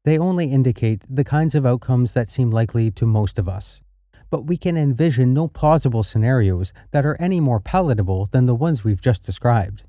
They 0.03 0.17
only 0.17 0.47
indicate 0.47 1.03
the 1.07 1.23
kinds 1.23 1.53
of 1.53 1.67
outcomes 1.67 2.13
that 2.13 2.29
seem 2.29 2.49
likely 2.49 2.89
to 2.91 3.05
most 3.05 3.37
of 3.37 3.47
us. 3.47 3.79
But 4.31 4.47
we 4.47 4.57
can 4.57 4.75
envision 4.75 5.35
no 5.35 5.47
plausible 5.47 6.01
scenarios 6.01 6.73
that 6.91 7.05
are 7.05 7.21
any 7.21 7.39
more 7.39 7.59
palatable 7.59 8.25
than 8.31 8.47
the 8.47 8.55
ones 8.55 8.83
we've 8.83 9.01
just 9.01 9.21
described. 9.21 9.83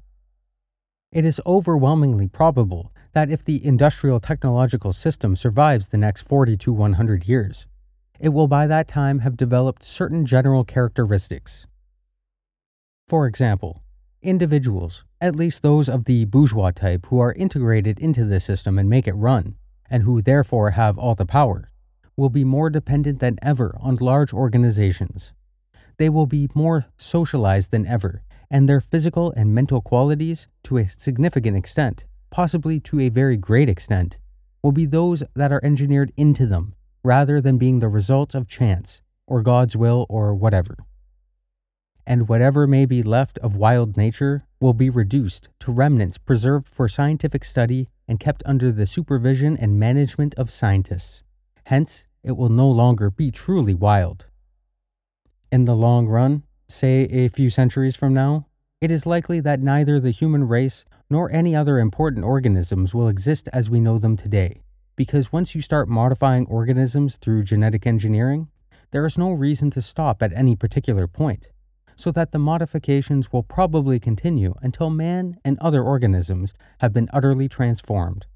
It 1.11 1.25
is 1.25 1.41
overwhelmingly 1.47 2.29
probable 2.29 2.93
that 3.13 3.31
if 3.31 3.45
the 3.45 3.65
industrial 3.65 4.21
technological 4.21 4.93
system 4.93 5.37
survives 5.37 5.89
the 5.89 5.99
next 5.99 6.23
40 6.23 6.57
to 6.59 6.73
100 6.73 7.27
years, 7.27 7.67
it 8.21 8.31
will 8.31 8.49
by 8.49 8.67
that 8.67 8.89
time 8.89 9.21
have 9.21 9.37
developed 9.37 9.83
certain 9.83 10.27
general 10.27 10.65
characteristics. 10.65 11.67
For 13.09 13.27
example, 13.27 13.83
Individuals, 14.23 15.05
at 15.21 15.37
least 15.37 15.63
those 15.63 15.89
of 15.89 16.05
the 16.05 16.25
bourgeois 16.25 16.73
type 16.73 17.07
who 17.07 17.21
are 17.21 17.33
integrated 17.35 18.01
into 18.01 18.25
the 18.25 18.41
system 18.41 18.77
and 18.77 18.91
make 18.91 19.07
it 19.07 19.13
run, 19.13 19.55
and 19.89 20.03
who 20.03 20.21
therefore 20.21 20.73
have 20.73 20.99
all 20.99 21.15
the 21.15 21.25
power, 21.25 21.69
will 22.17 22.29
be 22.29 22.43
more 22.43 22.69
dependent 22.69 23.21
than 23.21 23.39
ever 23.43 23.77
on 23.81 23.95
large 23.95 24.33
organizations. 24.33 25.33
They 25.99 26.09
will 26.09 26.27
be 26.27 26.49
more 26.53 26.87
socialized 26.97 27.71
than 27.71 27.87
ever, 27.87 28.25
and 28.51 28.69
their 28.69 28.81
physical 28.81 29.33
and 29.33 29.55
mental 29.55 29.81
qualities, 29.81 30.49
to 30.65 30.79
a 30.79 30.87
significant 30.87 31.57
extent, 31.57 32.05
possibly 32.31 32.81
to 32.81 33.01
a 33.01 33.09
very 33.09 33.37
great 33.37 33.69
extent, 33.69 34.19
will 34.63 34.73
be 34.73 34.87
those 34.87 35.23
that 35.35 35.53
are 35.53 35.65
engineered 35.65 36.13
into 36.17 36.47
them, 36.47 36.75
rather 37.03 37.41
than 37.41 37.59
being 37.59 37.79
the 37.79 37.89
result 37.89 38.35
of 38.35 38.49
chance, 38.49 39.03
or 39.27 39.43
God's 39.43 39.77
will, 39.77 40.07
or 40.09 40.35
whatever 40.35 40.77
and 42.09 42.27
whatever 42.27 42.67
may 42.67 42.87
be 42.87 43.03
left 43.03 43.37
of 43.41 43.55
wild 43.55 43.95
nature 43.95 44.47
will 44.61 44.73
be 44.73 44.89
reduced 44.89 45.51
to 45.61 45.71
remnants 45.71 46.17
preserved 46.17 46.67
for 46.67 46.89
scientific 46.89 47.45
study 47.45 47.91
and 48.09 48.19
kept 48.19 48.43
under 48.47 48.73
the 48.73 48.87
supervision 48.87 49.55
and 49.59 49.79
management 49.79 50.35
of 50.37 50.51
scientists. 50.51 51.23
Hence, 51.65 52.07
it 52.25 52.33
will 52.33 52.49
no 52.49 52.67
longer 52.67 53.11
be 53.11 53.31
truly 53.31 53.75
wild. 53.75 54.27
In 55.53 55.67
the 55.67 55.77
long 55.77 56.09
run, 56.09 56.45
say 56.69 57.05
a 57.05 57.29
few 57.29 57.49
centuries 57.49 57.97
from 57.97 58.13
now, 58.13 58.47
it 58.81 58.91
is 58.91 59.07
likely 59.07 59.41
that 59.41 59.61
neither 59.61 59.99
the 59.99 60.11
human 60.11 60.47
race 60.47 60.85
nor 61.09 61.33
any 61.33 61.57
other 61.57 61.79
important 61.79 62.25
organisms 62.25 62.95
will 62.95 63.09
exist 63.09 63.49
as 63.53 63.71
we 63.71 63.81
know 63.81 63.99
them 63.99 64.17
today, 64.17 64.61
because 64.95 65.33
once 65.33 65.55
you 65.55 65.63
start 65.63 65.89
modifying 65.89 66.47
organisms 66.47 67.17
through 67.17 67.43
genetic 67.43 67.87
engineering, 67.87 68.49
there 68.91 69.07
is 69.07 69.17
no 69.17 69.33
reason 69.33 69.71
to 69.71 69.83
stop 69.83 70.23
at 70.23 70.33
any 70.35 70.55
particular 70.55 71.07
point 71.07 71.49
so 71.97 72.13
that 72.13 72.31
the 72.31 72.39
modifications 72.39 73.33
will 73.33 73.43
probably 73.43 73.99
continue 73.99 74.55
until 74.63 74.89
man 74.89 75.37
and 75.45 75.59
other 75.59 75.83
organisms 75.83 76.55
have 76.81 76.93
been 76.93 77.09
utterly 77.13 77.49
transformed. 77.49 78.27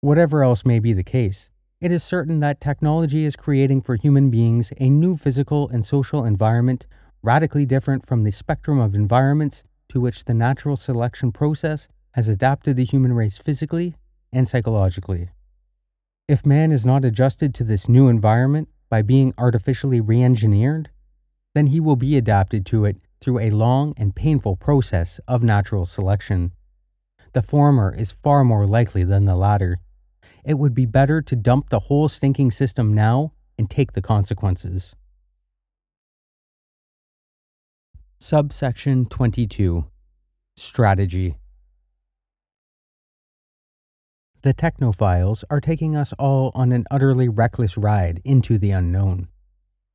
Whatever 0.00 0.44
else 0.44 0.64
may 0.64 0.78
be 0.78 0.92
the 0.92 1.02
case, 1.02 1.50
it 1.80 1.90
is 1.90 2.04
certain 2.04 2.40
that 2.40 2.60
technology 2.60 3.24
is 3.24 3.34
creating 3.34 3.82
for 3.82 3.96
human 3.96 4.30
beings 4.30 4.72
a 4.78 4.88
new 4.88 5.16
physical 5.16 5.68
and 5.68 5.84
social 5.84 6.24
environment 6.24 6.86
radically 7.22 7.66
different 7.66 8.06
from 8.06 8.24
the 8.24 8.30
spectrum 8.30 8.78
of 8.78 8.94
environments 8.94 9.64
to 9.88 10.00
which 10.00 10.24
the 10.24 10.34
natural 10.34 10.76
selection 10.76 11.32
process 11.32 11.88
has 12.12 12.28
adapted 12.28 12.76
the 12.76 12.84
human 12.84 13.12
race 13.12 13.38
physically 13.38 13.96
and 14.32 14.48
psychologically. 14.48 15.30
If 16.28 16.44
man 16.44 16.72
is 16.72 16.84
not 16.84 17.04
adjusted 17.04 17.54
to 17.54 17.64
this 17.64 17.88
new 17.88 18.08
environment 18.08 18.68
by 18.88 19.02
being 19.02 19.32
artificially 19.38 20.00
re 20.00 20.22
engineered, 20.22 20.90
then 21.54 21.68
he 21.68 21.80
will 21.80 21.96
be 21.96 22.16
adapted 22.16 22.66
to 22.66 22.84
it 22.84 22.96
through 23.20 23.38
a 23.38 23.50
long 23.50 23.94
and 23.96 24.14
painful 24.14 24.56
process 24.56 25.20
of 25.26 25.42
natural 25.42 25.86
selection. 25.86 26.52
The 27.32 27.42
former 27.42 27.94
is 27.94 28.12
far 28.12 28.44
more 28.44 28.66
likely 28.66 29.04
than 29.04 29.24
the 29.24 29.36
latter. 29.36 29.78
It 30.44 30.58
would 30.58 30.74
be 30.74 30.86
better 30.86 31.22
to 31.22 31.36
dump 31.36 31.68
the 31.68 31.80
whole 31.80 32.08
stinking 32.08 32.50
system 32.50 32.92
now 32.94 33.32
and 33.58 33.70
take 33.70 33.92
the 33.92 34.02
consequences. 34.02 34.94
Subsection 38.28 39.06
22 39.06 39.86
Strategy 40.56 41.36
The 44.42 44.52
technophiles 44.52 45.44
are 45.48 45.60
taking 45.60 45.94
us 45.94 46.12
all 46.14 46.50
on 46.52 46.72
an 46.72 46.86
utterly 46.90 47.28
reckless 47.28 47.78
ride 47.78 48.20
into 48.24 48.58
the 48.58 48.72
unknown. 48.72 49.28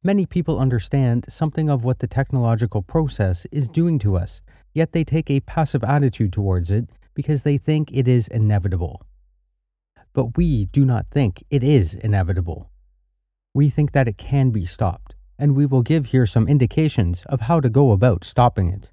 Many 0.01 0.25
people 0.25 0.61
understand 0.61 1.25
something 1.27 1.69
of 1.69 1.83
what 1.83 1.99
the 1.99 2.07
technological 2.07 2.81
process 2.81 3.45
is 3.51 3.67
doing 3.67 3.99
to 3.99 4.15
us, 4.15 4.41
yet 4.73 4.93
they 4.93 5.03
take 5.03 5.29
a 5.29 5.41
passive 5.41 5.83
attitude 5.83 6.31
towards 6.31 6.71
it 6.71 6.89
because 7.13 7.43
they 7.43 7.57
think 7.57 7.91
it 7.91 8.07
is 8.07 8.29
inevitable. 8.29 9.01
But 10.13 10.37
we 10.37 10.67
do 10.67 10.85
not 10.85 11.05
think 11.05 11.43
it 11.49 11.65
is 11.65 11.95
inevitable. 11.95 12.69
We 13.53 13.69
think 13.69 13.91
that 13.91 14.07
it 14.07 14.17
can 14.17 14.51
be 14.51 14.65
stopped, 14.65 15.15
and 15.41 15.55
we 15.55 15.65
will 15.65 15.81
give 15.81 16.05
here 16.05 16.27
some 16.27 16.47
indications 16.47 17.23
of 17.25 17.41
how 17.41 17.59
to 17.59 17.69
go 17.69 17.91
about 17.91 18.23
stopping 18.23 18.69
it. 18.69 18.91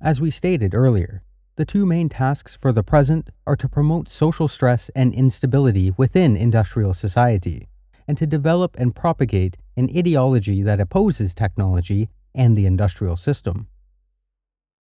As 0.00 0.20
we 0.20 0.32
stated 0.32 0.74
earlier, 0.74 1.22
the 1.54 1.64
two 1.64 1.86
main 1.86 2.08
tasks 2.08 2.56
for 2.60 2.72
the 2.72 2.82
present 2.82 3.30
are 3.46 3.56
to 3.56 3.68
promote 3.68 4.08
social 4.08 4.48
stress 4.48 4.90
and 4.96 5.14
instability 5.14 5.92
within 5.96 6.36
industrial 6.36 6.92
society, 6.92 7.68
and 8.08 8.18
to 8.18 8.26
develop 8.26 8.74
and 8.78 8.96
propagate 8.96 9.58
an 9.76 9.88
ideology 9.96 10.60
that 10.60 10.80
opposes 10.80 11.36
technology 11.36 12.08
and 12.34 12.56
the 12.56 12.66
industrial 12.66 13.16
system. 13.16 13.68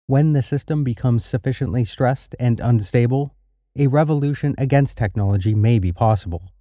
When 0.05 0.33
the 0.33 0.43
system 0.43 0.83
becomes 0.83 1.25
sufficiently 1.25 1.83
stressed 1.83 2.35
and 2.39 2.59
unstable, 2.59 3.33
a 3.75 3.87
revolution 3.87 4.53
against 4.59 4.97
technology 4.97 5.55
may 5.55 5.79
be 5.79 5.91
possible. 5.91 6.51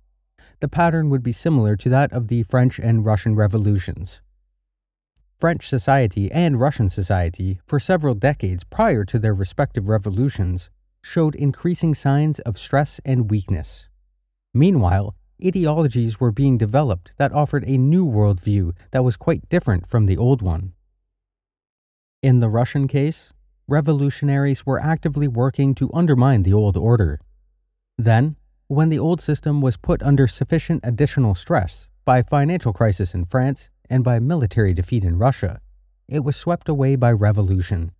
The 0.60 0.68
pattern 0.68 1.10
would 1.10 1.22
be 1.22 1.32
similar 1.32 1.76
to 1.76 1.88
that 1.90 2.12
of 2.12 2.28
the 2.28 2.42
French 2.44 2.78
and 2.78 3.04
Russian 3.04 3.34
revolutions. 3.34 4.20
French 5.38 5.68
society 5.68 6.32
and 6.32 6.58
Russian 6.58 6.88
society, 6.88 7.60
for 7.66 7.78
several 7.78 8.14
decades 8.14 8.64
prior 8.64 9.04
to 9.04 9.18
their 9.18 9.34
respective 9.34 9.88
revolutions, 9.88 10.70
showed 11.02 11.34
increasing 11.34 11.94
signs 11.94 12.38
of 12.40 12.58
stress 12.58 13.00
and 13.04 13.30
weakness. 13.30 13.88
Meanwhile, 14.54 15.14
ideologies 15.44 16.18
were 16.18 16.32
being 16.32 16.56
developed 16.56 17.12
that 17.18 17.32
offered 17.32 17.64
a 17.66 17.76
new 17.76 18.06
worldview 18.06 18.72
that 18.92 19.04
was 19.04 19.16
quite 19.16 19.48
different 19.50 19.86
from 19.86 20.06
the 20.06 20.16
old 20.16 20.40
one. 20.40 20.72
In 22.22 22.40
the 22.40 22.48
Russian 22.48 22.88
case, 22.88 23.34
revolutionaries 23.68 24.64
were 24.64 24.80
actively 24.80 25.28
working 25.28 25.74
to 25.74 25.92
undermine 25.92 26.44
the 26.44 26.54
old 26.54 26.78
order. 26.78 27.20
Then, 27.98 28.36
when 28.68 28.88
the 28.88 28.98
old 28.98 29.20
system 29.20 29.60
was 29.60 29.76
put 29.76 30.02
under 30.02 30.26
sufficient 30.26 30.80
additional 30.82 31.34
stress 31.36 31.86
by 32.04 32.22
financial 32.22 32.72
crisis 32.72 33.14
in 33.14 33.24
France 33.24 33.70
and 33.88 34.02
by 34.02 34.18
military 34.18 34.74
defeat 34.74 35.04
in 35.04 35.18
Russia, 35.18 35.60
it 36.08 36.24
was 36.24 36.34
swept 36.34 36.68
away 36.68 36.96
by 36.96 37.12
revolution. 37.12 37.92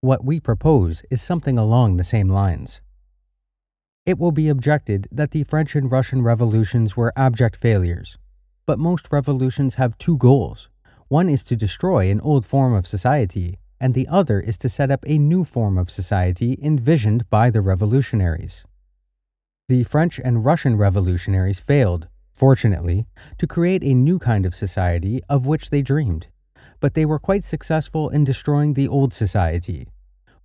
What 0.00 0.24
we 0.24 0.40
propose 0.40 1.02
is 1.10 1.20
something 1.20 1.58
along 1.58 1.96
the 1.96 2.04
same 2.04 2.28
lines. 2.28 2.80
It 4.06 4.18
will 4.18 4.32
be 4.32 4.48
objected 4.48 5.08
that 5.12 5.30
the 5.30 5.44
French 5.44 5.76
and 5.76 5.90
Russian 5.90 6.22
revolutions 6.22 6.96
were 6.96 7.12
abject 7.14 7.54
failures, 7.56 8.16
but 8.66 8.78
most 8.78 9.12
revolutions 9.12 9.74
have 9.74 9.98
two 9.98 10.16
goals. 10.16 10.70
One 11.08 11.28
is 11.28 11.44
to 11.44 11.56
destroy 11.56 12.10
an 12.10 12.20
old 12.22 12.46
form 12.46 12.72
of 12.72 12.86
society, 12.86 13.58
and 13.78 13.92
the 13.92 14.08
other 14.08 14.40
is 14.40 14.56
to 14.58 14.70
set 14.70 14.90
up 14.90 15.04
a 15.06 15.18
new 15.18 15.44
form 15.44 15.76
of 15.76 15.90
society 15.90 16.58
envisioned 16.62 17.28
by 17.28 17.50
the 17.50 17.60
revolutionaries. 17.60 18.64
The 19.72 19.84
French 19.84 20.20
and 20.22 20.44
Russian 20.44 20.76
revolutionaries 20.76 21.58
failed, 21.58 22.06
fortunately, 22.34 23.06
to 23.38 23.46
create 23.46 23.82
a 23.82 23.94
new 23.94 24.18
kind 24.18 24.44
of 24.44 24.54
society 24.54 25.22
of 25.30 25.46
which 25.46 25.70
they 25.70 25.80
dreamed, 25.80 26.26
but 26.78 26.92
they 26.92 27.06
were 27.06 27.18
quite 27.18 27.42
successful 27.42 28.10
in 28.10 28.22
destroying 28.22 28.74
the 28.74 28.86
old 28.86 29.14
society. 29.14 29.88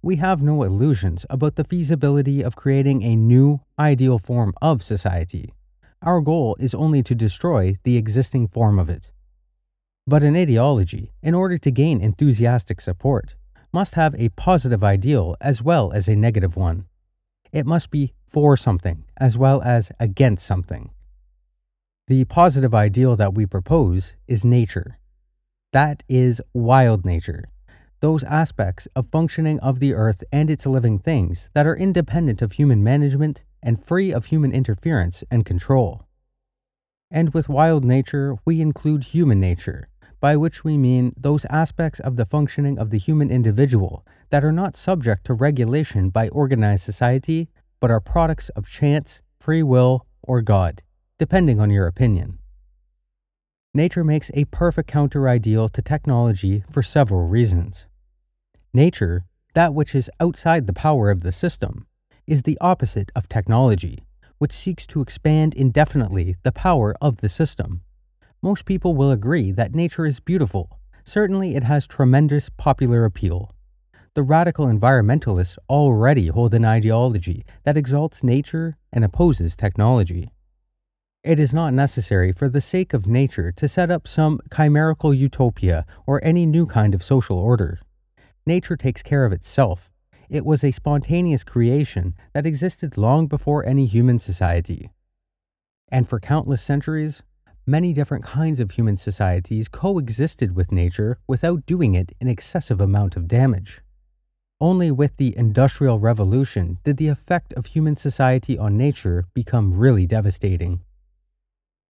We 0.02 0.16
have 0.16 0.42
no 0.42 0.64
illusions 0.64 1.26
about 1.30 1.58
the 1.58 1.66
feasibility 1.66 2.42
of 2.42 2.56
creating 2.56 3.04
a 3.04 3.18
new, 3.18 3.60
ideal 3.78 4.18
form 4.18 4.54
of 4.62 4.82
society. 4.82 5.54
Our 6.02 6.22
goal 6.22 6.56
is 6.58 6.74
only 6.74 7.04
to 7.04 7.14
destroy 7.14 7.76
the 7.84 7.98
existing 7.98 8.48
form 8.48 8.80
of 8.80 8.90
it. 8.90 9.12
But 10.08 10.24
an 10.24 10.38
ideology, 10.38 11.12
in 11.22 11.36
order 11.36 11.58
to 11.58 11.70
gain 11.70 12.00
enthusiastic 12.00 12.80
support, 12.80 13.36
must 13.74 13.96
have 13.96 14.16
a 14.16 14.30
positive 14.30 14.86
ideal 14.86 15.36
as 15.42 15.62
well 15.62 15.92
as 15.92 16.08
a 16.08 16.16
negative 16.16 16.56
one. 16.56 16.86
It 17.58 17.66
must 17.66 17.90
be 17.90 18.14
for 18.28 18.56
something 18.56 19.06
as 19.20 19.36
well 19.36 19.64
as 19.64 19.92
against 20.00 20.46
something. 20.46 20.92
The 22.06 22.24
positive 22.26 22.76
ideal 22.76 23.16
that 23.16 23.34
we 23.34 23.48
propose 23.48 24.16
is 24.28 24.46
nature. 24.46 25.00
That 25.74 26.04
is 26.08 26.40
wild 26.54 27.04
nature, 27.04 27.46
those 28.00 28.24
aspects 28.26 28.88
of 28.96 29.10
functioning 29.10 29.60
of 29.62 29.80
the 29.80 29.96
earth 29.96 30.24
and 30.32 30.52
its 30.52 30.68
living 30.68 31.00
things 31.00 31.50
that 31.56 31.66
are 31.66 31.76
independent 31.76 32.44
of 32.44 32.52
human 32.52 32.84
management 32.84 33.44
and 33.64 33.84
free 33.84 34.14
of 34.14 34.26
human 34.26 34.52
interference 34.52 35.24
and 35.32 35.44
control. 35.44 36.06
And 37.10 37.34
with 37.34 37.50
wild 37.50 37.84
nature, 37.84 38.36
we 38.46 38.62
include 38.62 39.06
human 39.06 39.40
nature, 39.40 39.90
by 40.20 40.36
which 40.36 40.64
we 40.64 40.78
mean 40.78 41.14
those 41.16 41.46
aspects 41.46 42.00
of 42.00 42.16
the 42.16 42.26
functioning 42.26 42.80
of 42.80 42.90
the 42.90 42.98
human 42.98 43.30
individual 43.30 44.06
that 44.30 44.44
are 44.44 44.52
not 44.52 44.76
subject 44.76 45.26
to 45.26 45.34
regulation 45.34 46.10
by 46.10 46.30
organized 46.30 46.84
society, 46.84 47.50
but 47.80 47.92
are 47.92 48.00
products 48.00 48.50
of 48.50 48.70
chance, 48.70 49.22
free 49.40 49.64
will, 49.64 50.06
or 50.24 50.42
God, 50.42 50.82
depending 51.18 51.60
on 51.60 51.70
your 51.70 51.88
opinion. 51.88 52.40
Nature 53.74 54.04
makes 54.04 54.32
a 54.34 54.46
perfect 54.46 54.90
counter 54.90 55.30
ideal 55.30 55.70
to 55.70 55.82
technology 55.82 56.64
for 56.72 56.82
several 56.82 57.28
reasons. 57.28 57.86
Nature, 58.74 59.26
that 59.54 59.74
which 59.74 59.94
is 59.94 60.10
outside 60.20 60.66
the 60.66 60.74
power 60.74 61.12
of 61.12 61.22
the 61.22 61.32
system, 61.32 61.86
is 62.26 62.42
the 62.42 62.58
opposite 62.60 63.12
of 63.16 63.30
technology, 63.30 64.00
which 64.40 64.52
seeks 64.52 64.86
to 64.88 65.02
expand 65.02 65.54
indefinitely 65.54 66.36
the 66.44 66.52
power 66.52 66.96
of 67.02 67.18
the 67.18 67.30
system 67.30 67.82
most 68.42 68.66
people 68.66 68.96
will 68.96 69.12
agree 69.12 69.52
that 69.52 69.74
nature 69.74 70.06
is 70.06 70.20
beautiful. 70.20 70.80
Certainly, 71.04 71.56
it 71.56 71.64
has 71.64 71.88
tremendous 71.88 72.50
popular 72.50 73.06
appeal. 73.06 73.52
The 74.14 74.24
radical 74.24 74.66
environmentalists 74.66 75.58
already 75.70 76.28
hold 76.28 76.54
an 76.54 76.66
ideology 76.66 77.46
that 77.64 77.78
exalts 77.78 78.24
nature 78.24 78.78
and 78.92 79.04
opposes 79.04 79.56
technology. 79.56 80.32
It 81.24 81.40
is 81.40 81.54
not 81.54 81.74
necessary 81.74 82.32
for 82.32 82.48
the 82.48 82.62
sake 82.62 82.94
of 82.94 83.06
nature 83.06 83.52
to 83.52 83.68
set 83.68 83.92
up 83.92 84.08
some 84.08 84.40
chimerical 84.54 85.14
utopia 85.14 85.86
or 86.06 86.24
any 86.24 86.46
new 86.46 86.66
kind 86.66 86.96
of 86.96 87.04
social 87.04 87.38
order. 87.38 87.80
Nature 88.46 88.78
takes 88.78 89.04
care 89.04 89.26
of 89.26 89.34
itself. 89.34 89.92
It 90.30 90.46
was 90.46 90.64
a 90.64 90.72
spontaneous 90.72 91.44
creation 91.44 92.14
that 92.34 92.46
existed 92.46 92.98
long 92.98 93.28
before 93.28 93.66
any 93.66 93.86
human 93.86 94.20
society. 94.20 94.90
And 95.90 96.08
for 96.08 96.20
countless 96.20 96.62
centuries, 96.62 97.24
many 97.68 97.92
different 97.92 98.24
kinds 98.24 98.62
of 98.62 98.72
human 98.72 98.96
societies 98.96 99.68
coexisted 99.68 100.56
with 100.56 100.72
nature 100.72 101.20
without 101.28 101.66
doing 101.66 101.94
it 101.94 102.14
an 102.22 102.30
excessive 102.30 102.80
amount 102.80 103.18
of 103.18 103.28
damage. 103.28 103.82
Only 104.60 104.90
with 104.90 105.18
the 105.18 105.38
Industrial 105.38 106.00
Revolution 106.00 106.80
did 106.84 106.98
the 106.98 107.10
effect 107.10 107.54
of 107.54 107.68
human 107.68 107.96
society 107.96 108.58
on 108.58 108.78
nature 108.78 109.26
become 109.34 109.78
really 109.78 110.08
devastating. 110.08 110.82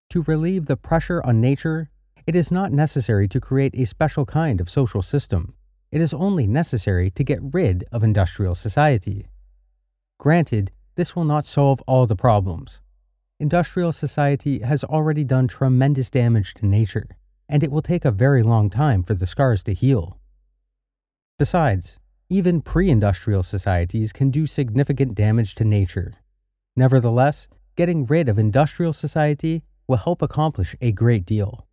To 0.10 0.24
relieve 0.24 0.66
the 0.66 0.76
pressure 0.76 1.22
on 1.24 1.40
nature, 1.40 1.90
it 2.26 2.36
is 2.36 2.52
not 2.52 2.74
necessary 2.74 3.28
to 3.30 3.40
create 3.40 3.74
a 3.76 3.86
special 3.86 4.26
kind 4.26 4.60
of 4.60 4.70
social 4.70 5.02
system. 5.02 5.54
It 5.92 6.02
is 6.02 6.14
only 6.14 6.48
necessary 6.48 7.10
to 7.12 7.24
get 7.24 7.40
rid 7.42 7.86
of 7.92 8.04
industrial 8.04 8.56
society. 8.56 9.28
Granted, 10.18 10.72
this 10.96 11.16
will 11.16 11.24
not 11.24 11.46
solve 11.46 11.82
all 11.88 12.08
the 12.08 12.16
problems, 12.16 12.82
industrial 13.40 13.94
society 13.94 14.60
has 14.60 14.84
already 14.84 15.24
done 15.24 15.48
tremendous 15.48 16.10
damage 16.10 16.56
to 16.56 16.66
nature, 16.66 17.08
and 17.48 17.64
it 17.64 17.72
will 17.72 17.84
take 17.84 18.04
a 18.04 18.12
very 18.12 18.42
long 18.42 18.70
time 18.70 19.04
for 19.04 19.14
the 19.14 19.28
scars 19.28 19.64
to 19.64 19.74
heal. 19.74 20.20
Besides, 21.38 22.00
even 22.30 22.62
pre 22.62 22.90
industrial 22.90 23.44
societies 23.44 24.12
can 24.12 24.32
do 24.32 24.48
significant 24.48 25.14
damage 25.14 25.54
to 25.56 25.64
nature. 25.64 26.16
Nevertheless, 26.76 27.48
getting 27.76 28.06
rid 28.08 28.28
of 28.28 28.40
industrial 28.40 28.92
society 28.92 29.64
will 29.88 29.98
help 29.98 30.22
accomplish 30.22 30.76
a 30.82 30.92
great 30.92 31.26
deal. 31.26 31.68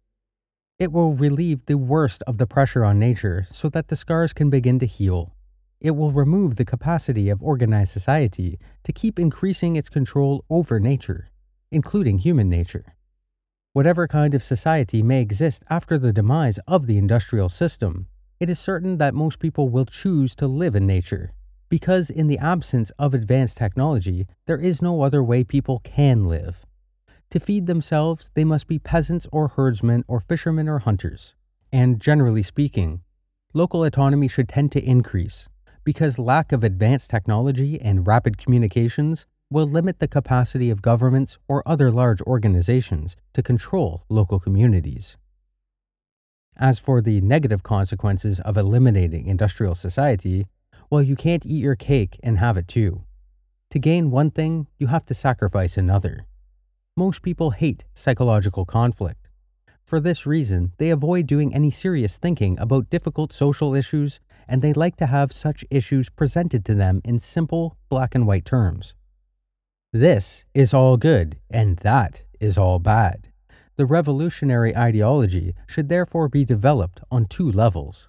It 0.78 0.93
will 0.93 1.15
relieve 1.15 1.65
the 1.65 1.78
worst 1.78 2.23
of 2.26 2.36
the 2.36 2.47
pressure 2.47 2.84
on 2.84 2.99
nature 2.99 3.47
so 3.51 3.70
that 3.70 3.89
the 3.89 3.97
scars 3.97 4.33
can 4.33 4.51
begin 4.51 4.78
to 4.81 4.86
heal. 4.86 5.34
It 5.81 5.93
will 5.93 6.12
remove 6.12 6.57
the 6.57 6.65
capacity 6.65 7.31
of 7.31 7.43
organized 7.43 7.93
society 7.93 8.59
to 8.84 8.93
keep 8.93 9.18
increasing 9.18 9.76
its 9.76 9.89
control 9.89 10.44
over 10.51 10.78
nature 10.78 11.28
including 11.74 12.18
human 12.18 12.48
nature. 12.48 12.94
Whatever 13.72 14.06
kind 14.06 14.34
of 14.34 14.42
society 14.42 15.02
may 15.02 15.20
exist 15.20 15.64
after 15.68 15.98
the 15.98 16.12
demise 16.12 16.58
of 16.66 16.86
the 16.86 16.96
industrial 16.96 17.48
system, 17.48 18.06
it 18.38 18.48
is 18.48 18.58
certain 18.58 18.98
that 18.98 19.14
most 19.14 19.40
people 19.40 19.68
will 19.68 19.84
choose 19.84 20.34
to 20.36 20.46
live 20.46 20.76
in 20.76 20.86
nature, 20.86 21.32
because 21.68 22.08
in 22.08 22.28
the 22.28 22.38
absence 22.38 22.90
of 22.98 23.14
advanced 23.14 23.56
technology, 23.56 24.26
there 24.46 24.60
is 24.60 24.80
no 24.80 25.02
other 25.02 25.22
way 25.22 25.42
people 25.42 25.80
can 25.80 26.26
live. 26.26 26.64
To 27.30 27.40
feed 27.40 27.66
themselves, 27.66 28.30
they 28.34 28.44
must 28.44 28.68
be 28.68 28.78
peasants 28.78 29.26
or 29.32 29.48
herdsmen 29.48 30.04
or 30.06 30.20
fishermen 30.20 30.68
or 30.68 30.78
hunters. 30.78 31.34
And 31.72 32.00
generally 32.00 32.44
speaking, 32.44 33.00
local 33.52 33.82
autonomy 33.82 34.28
should 34.28 34.48
tend 34.48 34.70
to 34.72 34.84
increase, 34.84 35.48
because 35.82 36.16
lack 36.18 36.52
of 36.52 36.62
advanced 36.62 37.10
technology 37.10 37.80
and 37.80 38.06
rapid 38.06 38.38
communications 38.38 39.26
will 39.50 39.66
limit 39.66 39.98
the 39.98 40.08
capacity 40.08 40.70
of 40.70 40.82
governments 40.82 41.39
or 41.48 41.62
other 41.66 41.90
large 41.90 42.20
organizations 42.23 43.16
to 43.32 43.42
control 43.42 44.05
local 44.08 44.40
communities. 44.40 45.16
As 46.56 46.78
for 46.78 47.00
the 47.00 47.20
negative 47.20 47.62
consequences 47.62 48.40
of 48.40 48.56
eliminating 48.56 49.26
industrial 49.26 49.74
society, 49.74 50.47
well, 50.90 51.02
you 51.02 51.16
can't 51.16 51.47
eat 51.47 51.62
your 51.62 51.74
cake 51.74 52.18
and 52.23 52.39
have 52.39 52.56
it 52.56 52.68
too. 52.68 53.05
To 53.70 53.78
gain 53.78 54.10
one 54.10 54.31
thing, 54.31 54.68
you 54.78 54.86
have 54.86 55.05
to 55.06 55.14
sacrifice 55.14 55.76
another. 55.76 56.26
Most 56.97 57.23
people 57.23 57.50
hate 57.50 57.84
psychological 57.92 58.64
conflict. 58.64 59.28
For 59.84 59.98
this 59.98 60.26
reason, 60.26 60.73
they 60.78 60.90
avoid 60.90 61.26
doing 61.26 61.52
any 61.52 61.70
serious 61.70 62.16
thinking 62.16 62.58
about 62.58 62.89
difficult 62.89 63.32
social 63.32 63.74
issues, 63.74 64.20
and 64.47 64.62
they 64.62 64.73
like 64.73 64.97
to 64.97 65.06
have 65.06 65.32
such 65.32 65.64
issues 65.70 66.08
presented 66.08 66.64
to 66.66 66.74
them 66.74 67.00
in 67.05 67.18
simple, 67.18 67.76
black 67.89 68.14
and 68.14 68.26
white 68.26 68.44
terms. 68.44 68.94
This 69.94 70.44
is 70.55 70.74
all 70.74 70.97
good, 70.97 71.39
and 71.48 71.76
that 71.76 72.24
is 72.40 72.58
all 72.58 72.81
bad. 72.81 73.28
The 73.76 73.86
revolutionary 73.86 74.76
ideology 74.76 75.55
should 75.68 75.89
therefore 75.89 76.28
be 76.28 76.44
developed 76.44 77.00
on 77.12 77.26
two 77.26 77.48
levels. 77.48 78.08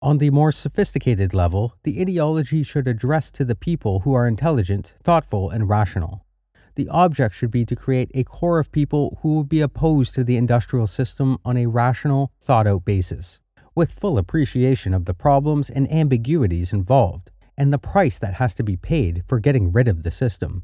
On 0.00 0.16
the 0.16 0.30
more 0.30 0.50
sophisticated 0.50 1.34
level, 1.34 1.74
the 1.82 2.00
ideology 2.00 2.62
should 2.62 2.88
address 2.88 3.30
to 3.32 3.44
the 3.44 3.54
people 3.54 4.00
who 4.00 4.14
are 4.14 4.26
intelligent, 4.26 4.94
thoughtful, 5.04 5.50
and 5.50 5.68
rational. 5.68 6.24
The 6.76 6.88
object 6.88 7.34
should 7.34 7.50
be 7.50 7.66
to 7.66 7.76
create 7.76 8.10
a 8.14 8.24
core 8.24 8.58
of 8.58 8.72
people 8.72 9.18
who 9.20 9.34
will 9.34 9.44
be 9.44 9.60
opposed 9.60 10.14
to 10.14 10.24
the 10.24 10.38
industrial 10.38 10.86
system 10.86 11.36
on 11.44 11.58
a 11.58 11.66
rational, 11.66 12.32
thought 12.40 12.66
out 12.66 12.86
basis, 12.86 13.40
with 13.74 13.92
full 13.92 14.16
appreciation 14.16 14.94
of 14.94 15.04
the 15.04 15.12
problems 15.12 15.68
and 15.68 15.92
ambiguities 15.92 16.72
involved, 16.72 17.30
and 17.56 17.72
the 17.72 17.78
price 17.78 18.18
that 18.18 18.34
has 18.34 18.54
to 18.54 18.62
be 18.62 18.76
paid 18.76 19.22
for 19.26 19.38
getting 19.38 19.72
rid 19.72 19.88
of 19.88 20.02
the 20.02 20.10
system. 20.10 20.62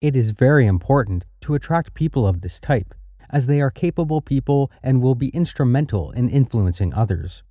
It 0.00 0.16
is 0.16 0.30
very 0.30 0.66
important 0.66 1.26
to 1.42 1.54
attract 1.54 1.94
people 1.94 2.26
of 2.26 2.40
this 2.40 2.58
type, 2.58 2.94
as 3.28 3.46
they 3.46 3.60
are 3.60 3.70
capable 3.70 4.20
people 4.20 4.70
and 4.82 5.02
will 5.02 5.14
be 5.14 5.28
instrumental 5.28 6.10
in 6.12 6.28
influencing 6.28 6.94
others. 6.94 7.42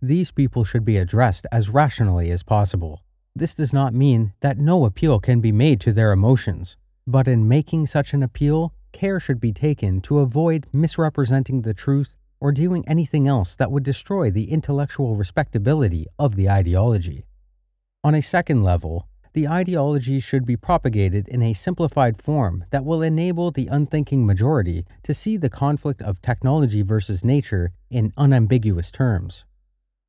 These 0.00 0.30
people 0.30 0.64
should 0.64 0.84
be 0.84 0.96
addressed 0.96 1.46
as 1.52 1.68
rationally 1.68 2.30
as 2.30 2.42
possible. 2.42 3.02
This 3.34 3.54
does 3.54 3.72
not 3.72 3.94
mean 3.94 4.32
that 4.40 4.58
no 4.58 4.84
appeal 4.84 5.20
can 5.20 5.40
be 5.40 5.52
made 5.52 5.80
to 5.82 5.92
their 5.92 6.12
emotions, 6.12 6.76
but 7.06 7.28
in 7.28 7.48
making 7.48 7.86
such 7.86 8.12
an 8.12 8.22
appeal, 8.22 8.74
care 8.92 9.18
should 9.18 9.40
be 9.40 9.52
taken 9.52 10.00
to 10.02 10.18
avoid 10.18 10.66
misrepresenting 10.72 11.62
the 11.62 11.74
truth 11.74 12.16
or 12.40 12.52
doing 12.52 12.84
anything 12.86 13.26
else 13.26 13.54
that 13.56 13.70
would 13.70 13.82
destroy 13.82 14.30
the 14.30 14.50
intellectual 14.50 15.16
respectability 15.16 16.06
of 16.18 16.36
the 16.36 16.50
ideology. 16.50 17.24
On 18.04 18.16
a 18.16 18.20
second 18.20 18.64
level, 18.64 19.06
the 19.32 19.46
ideology 19.46 20.18
should 20.18 20.44
be 20.44 20.56
propagated 20.56 21.28
in 21.28 21.40
a 21.40 21.52
simplified 21.52 22.20
form 22.20 22.64
that 22.72 22.84
will 22.84 23.00
enable 23.00 23.52
the 23.52 23.68
unthinking 23.68 24.26
majority 24.26 24.84
to 25.04 25.14
see 25.14 25.36
the 25.36 25.48
conflict 25.48 26.02
of 26.02 26.20
technology 26.20 26.82
versus 26.82 27.24
nature 27.24 27.70
in 27.90 28.12
unambiguous 28.16 28.90
terms. 28.90 29.44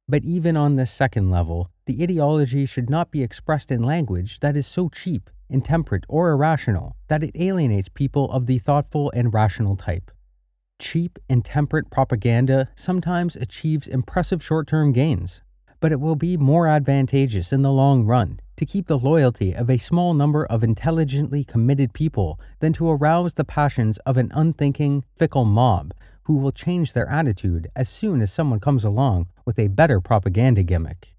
But 0.10 0.24
even 0.24 0.58
on 0.58 0.76
this 0.76 0.90
second 0.90 1.30
level, 1.30 1.70
the 1.86 2.02
ideology 2.02 2.66
should 2.66 2.90
not 2.90 3.12
be 3.12 3.22
expressed 3.22 3.70
in 3.70 3.84
language 3.84 4.40
that 4.40 4.58
is 4.58 4.66
so 4.66 4.90
cheap, 4.90 5.30
intemperate, 5.48 6.06
or 6.10 6.32
irrational 6.32 6.96
that 7.10 7.24
it 7.24 7.36
alienates 7.36 7.90
people 7.90 8.32
of 8.32 8.48
the 8.48 8.58
thoughtful 8.58 9.12
and 9.14 9.32
rational 9.32 9.78
type. 9.78 10.10
Cheap, 10.80 11.20
intemperate 11.30 11.92
propaganda 11.92 12.70
sometimes 12.74 13.36
achieves 13.36 13.88
impressive 13.88 14.44
short 14.44 14.68
term 14.68 14.94
gains, 14.94 15.43
but 15.84 15.92
it 15.92 16.00
will 16.00 16.16
be 16.16 16.38
more 16.38 16.66
advantageous 16.66 17.52
in 17.52 17.62
the 17.62 17.70
long 17.70 18.06
run 18.06 18.40
to 18.56 18.66
keep 18.66 18.88
the 18.88 18.98
loyalty 18.98 19.54
of 19.54 19.70
a 19.70 19.78
small 19.78 20.14
number 20.14 20.46
of 20.46 20.64
intelligently 20.64 21.44
committed 21.44 21.92
people 21.92 22.40
than 22.62 22.72
to 22.72 22.90
arouse 22.90 23.34
the 23.34 23.44
passions 23.44 23.98
of 24.06 24.16
an 24.16 24.32
unthinking, 24.34 25.04
fickle 25.18 25.44
mob 25.44 25.94
who 26.24 26.36
will 26.38 26.54
change 26.54 26.94
their 26.94 27.10
attitude 27.10 27.68
as 27.76 27.90
soon 27.90 28.22
as 28.22 28.32
someone 28.32 28.62
comes 28.62 28.86
along 28.86 29.28
with 29.44 29.60
a 29.60 29.68
better 29.68 30.00
propaganda 30.00 30.64
gimmick. 30.64 31.18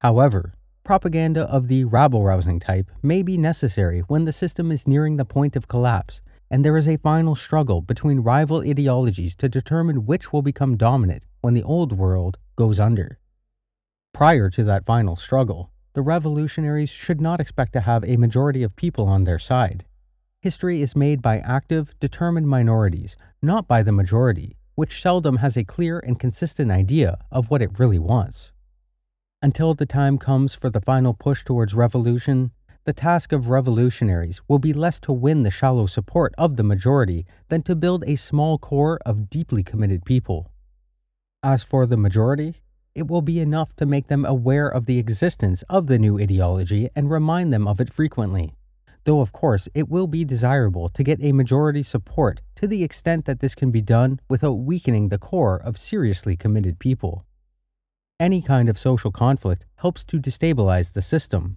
However, 0.00 0.54
propaganda 0.84 1.42
of 1.42 1.68
the 1.68 1.84
rabble 1.84 2.24
rousing 2.24 2.60
type 2.60 2.90
may 3.02 3.22
be 3.22 3.36
necessary 3.36 4.00
when 4.08 4.24
the 4.24 4.32
system 4.32 4.72
is 4.72 4.88
nearing 4.88 5.18
the 5.18 5.26
point 5.26 5.54
of 5.54 5.68
collapse 5.68 6.22
and 6.50 6.64
there 6.64 6.78
is 6.78 6.88
a 6.88 6.96
final 6.96 7.36
struggle 7.36 7.82
between 7.82 8.20
rival 8.20 8.62
ideologies 8.66 9.36
to 9.36 9.50
determine 9.50 10.06
which 10.06 10.32
will 10.32 10.40
become 10.40 10.78
dominant 10.78 11.26
when 11.42 11.52
the 11.52 11.62
old 11.62 11.92
world 11.92 12.38
goes 12.56 12.80
under. 12.80 13.18
Prior 14.14 14.50
to 14.50 14.62
that 14.64 14.84
final 14.84 15.16
struggle, 15.16 15.70
the 15.94 16.02
revolutionaries 16.02 16.90
should 16.90 17.20
not 17.20 17.40
expect 17.40 17.72
to 17.72 17.80
have 17.80 18.04
a 18.04 18.16
majority 18.16 18.62
of 18.62 18.76
people 18.76 19.06
on 19.06 19.24
their 19.24 19.38
side. 19.38 19.84
History 20.40 20.82
is 20.82 20.94
made 20.94 21.22
by 21.22 21.38
active, 21.38 21.92
determined 21.98 22.46
minorities, 22.46 23.16
not 23.40 23.66
by 23.66 23.82
the 23.82 23.92
majority, 23.92 24.56
which 24.74 25.00
seldom 25.00 25.36
has 25.36 25.56
a 25.56 25.64
clear 25.64 25.98
and 25.98 26.18
consistent 26.18 26.70
idea 26.70 27.18
of 27.30 27.50
what 27.50 27.62
it 27.62 27.78
really 27.78 27.98
wants. 27.98 28.52
Until 29.40 29.72
the 29.74 29.86
time 29.86 30.18
comes 30.18 30.54
for 30.54 30.68
the 30.68 30.80
final 30.80 31.14
push 31.14 31.42
towards 31.44 31.74
revolution, 31.74 32.52
the 32.84 32.92
task 32.92 33.32
of 33.32 33.48
revolutionaries 33.48 34.40
will 34.46 34.58
be 34.58 34.72
less 34.72 35.00
to 35.00 35.12
win 35.12 35.42
the 35.42 35.50
shallow 35.50 35.86
support 35.86 36.34
of 36.36 36.56
the 36.56 36.62
majority 36.62 37.24
than 37.48 37.62
to 37.62 37.74
build 37.74 38.04
a 38.06 38.16
small 38.16 38.58
core 38.58 38.98
of 39.06 39.30
deeply 39.30 39.62
committed 39.62 40.04
people. 40.04 40.50
As 41.42 41.62
for 41.62 41.86
the 41.86 41.96
majority, 41.96 42.61
it 42.94 43.08
will 43.08 43.22
be 43.22 43.40
enough 43.40 43.74
to 43.76 43.86
make 43.86 44.08
them 44.08 44.24
aware 44.24 44.68
of 44.68 44.86
the 44.86 44.98
existence 44.98 45.62
of 45.68 45.86
the 45.86 45.98
new 45.98 46.18
ideology 46.18 46.88
and 46.94 47.10
remind 47.10 47.52
them 47.52 47.66
of 47.66 47.80
it 47.80 47.90
frequently 47.90 48.54
though 49.04 49.20
of 49.20 49.32
course 49.32 49.68
it 49.74 49.88
will 49.88 50.06
be 50.06 50.24
desirable 50.24 50.88
to 50.88 51.02
get 51.02 51.22
a 51.22 51.32
majority 51.32 51.82
support 51.82 52.40
to 52.54 52.66
the 52.66 52.82
extent 52.82 53.24
that 53.24 53.40
this 53.40 53.54
can 53.54 53.70
be 53.70 53.82
done 53.82 54.20
without 54.28 54.52
weakening 54.52 55.08
the 55.08 55.18
core 55.18 55.56
of 55.56 55.78
seriously 55.78 56.36
committed 56.36 56.78
people. 56.78 57.24
Any 58.20 58.40
kind 58.40 58.68
of 58.68 58.78
social 58.78 59.10
conflict 59.10 59.66
helps 59.76 60.04
to 60.04 60.20
destabilize 60.20 60.92
the 60.92 61.02
system. 61.02 61.56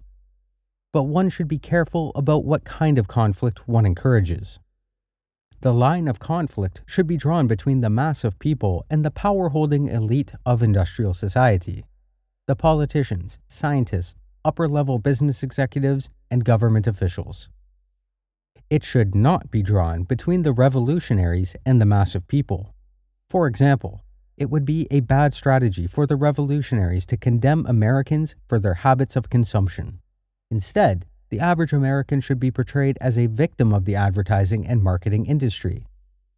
But 0.92 1.04
one 1.04 1.28
should 1.28 1.48
be 1.48 1.58
careful 1.58 2.10
about 2.14 2.44
what 2.44 2.64
kind 2.64 2.98
of 2.98 3.06
conflict 3.06 3.68
one 3.68 3.86
encourages. 3.86 4.58
The 5.62 5.72
line 5.72 6.06
of 6.06 6.18
conflict 6.18 6.82
should 6.86 7.06
be 7.06 7.16
drawn 7.16 7.46
between 7.46 7.80
the 7.80 7.90
mass 7.90 8.24
of 8.24 8.38
people 8.38 8.84
and 8.90 9.04
the 9.04 9.10
power 9.10 9.48
holding 9.48 9.88
elite 9.88 10.32
of 10.44 10.62
industrial 10.62 11.14
society. 11.14 11.84
The 12.46 12.56
politicians, 12.56 13.38
scientists, 13.48 14.16
upper 14.44 14.68
level 14.68 14.98
business 14.98 15.42
executives, 15.42 16.10
and 16.30 16.44
government 16.44 16.86
officials. 16.86 17.48
It 18.68 18.84
should 18.84 19.14
not 19.14 19.50
be 19.50 19.62
drawn 19.62 20.02
between 20.02 20.42
the 20.42 20.52
revolutionaries 20.52 21.56
and 21.64 21.80
the 21.80 21.86
mass 21.86 22.14
of 22.14 22.28
people. 22.28 22.74
For 23.30 23.46
example, 23.46 24.02
it 24.36 24.50
would 24.50 24.64
be 24.64 24.86
a 24.90 25.00
bad 25.00 25.34
strategy 25.34 25.86
for 25.86 26.06
the 26.06 26.16
revolutionaries 26.16 27.06
to 27.06 27.16
condemn 27.16 27.64
Americans 27.66 28.36
for 28.46 28.58
their 28.58 28.74
habits 28.74 29.16
of 29.16 29.30
consumption. 29.30 30.00
Instead, 30.50 31.06
the 31.28 31.40
average 31.40 31.72
American 31.72 32.20
should 32.20 32.38
be 32.38 32.50
portrayed 32.50 32.98
as 33.00 33.18
a 33.18 33.26
victim 33.26 33.72
of 33.72 33.84
the 33.84 33.94
advertising 33.94 34.66
and 34.66 34.82
marketing 34.82 35.26
industry, 35.26 35.86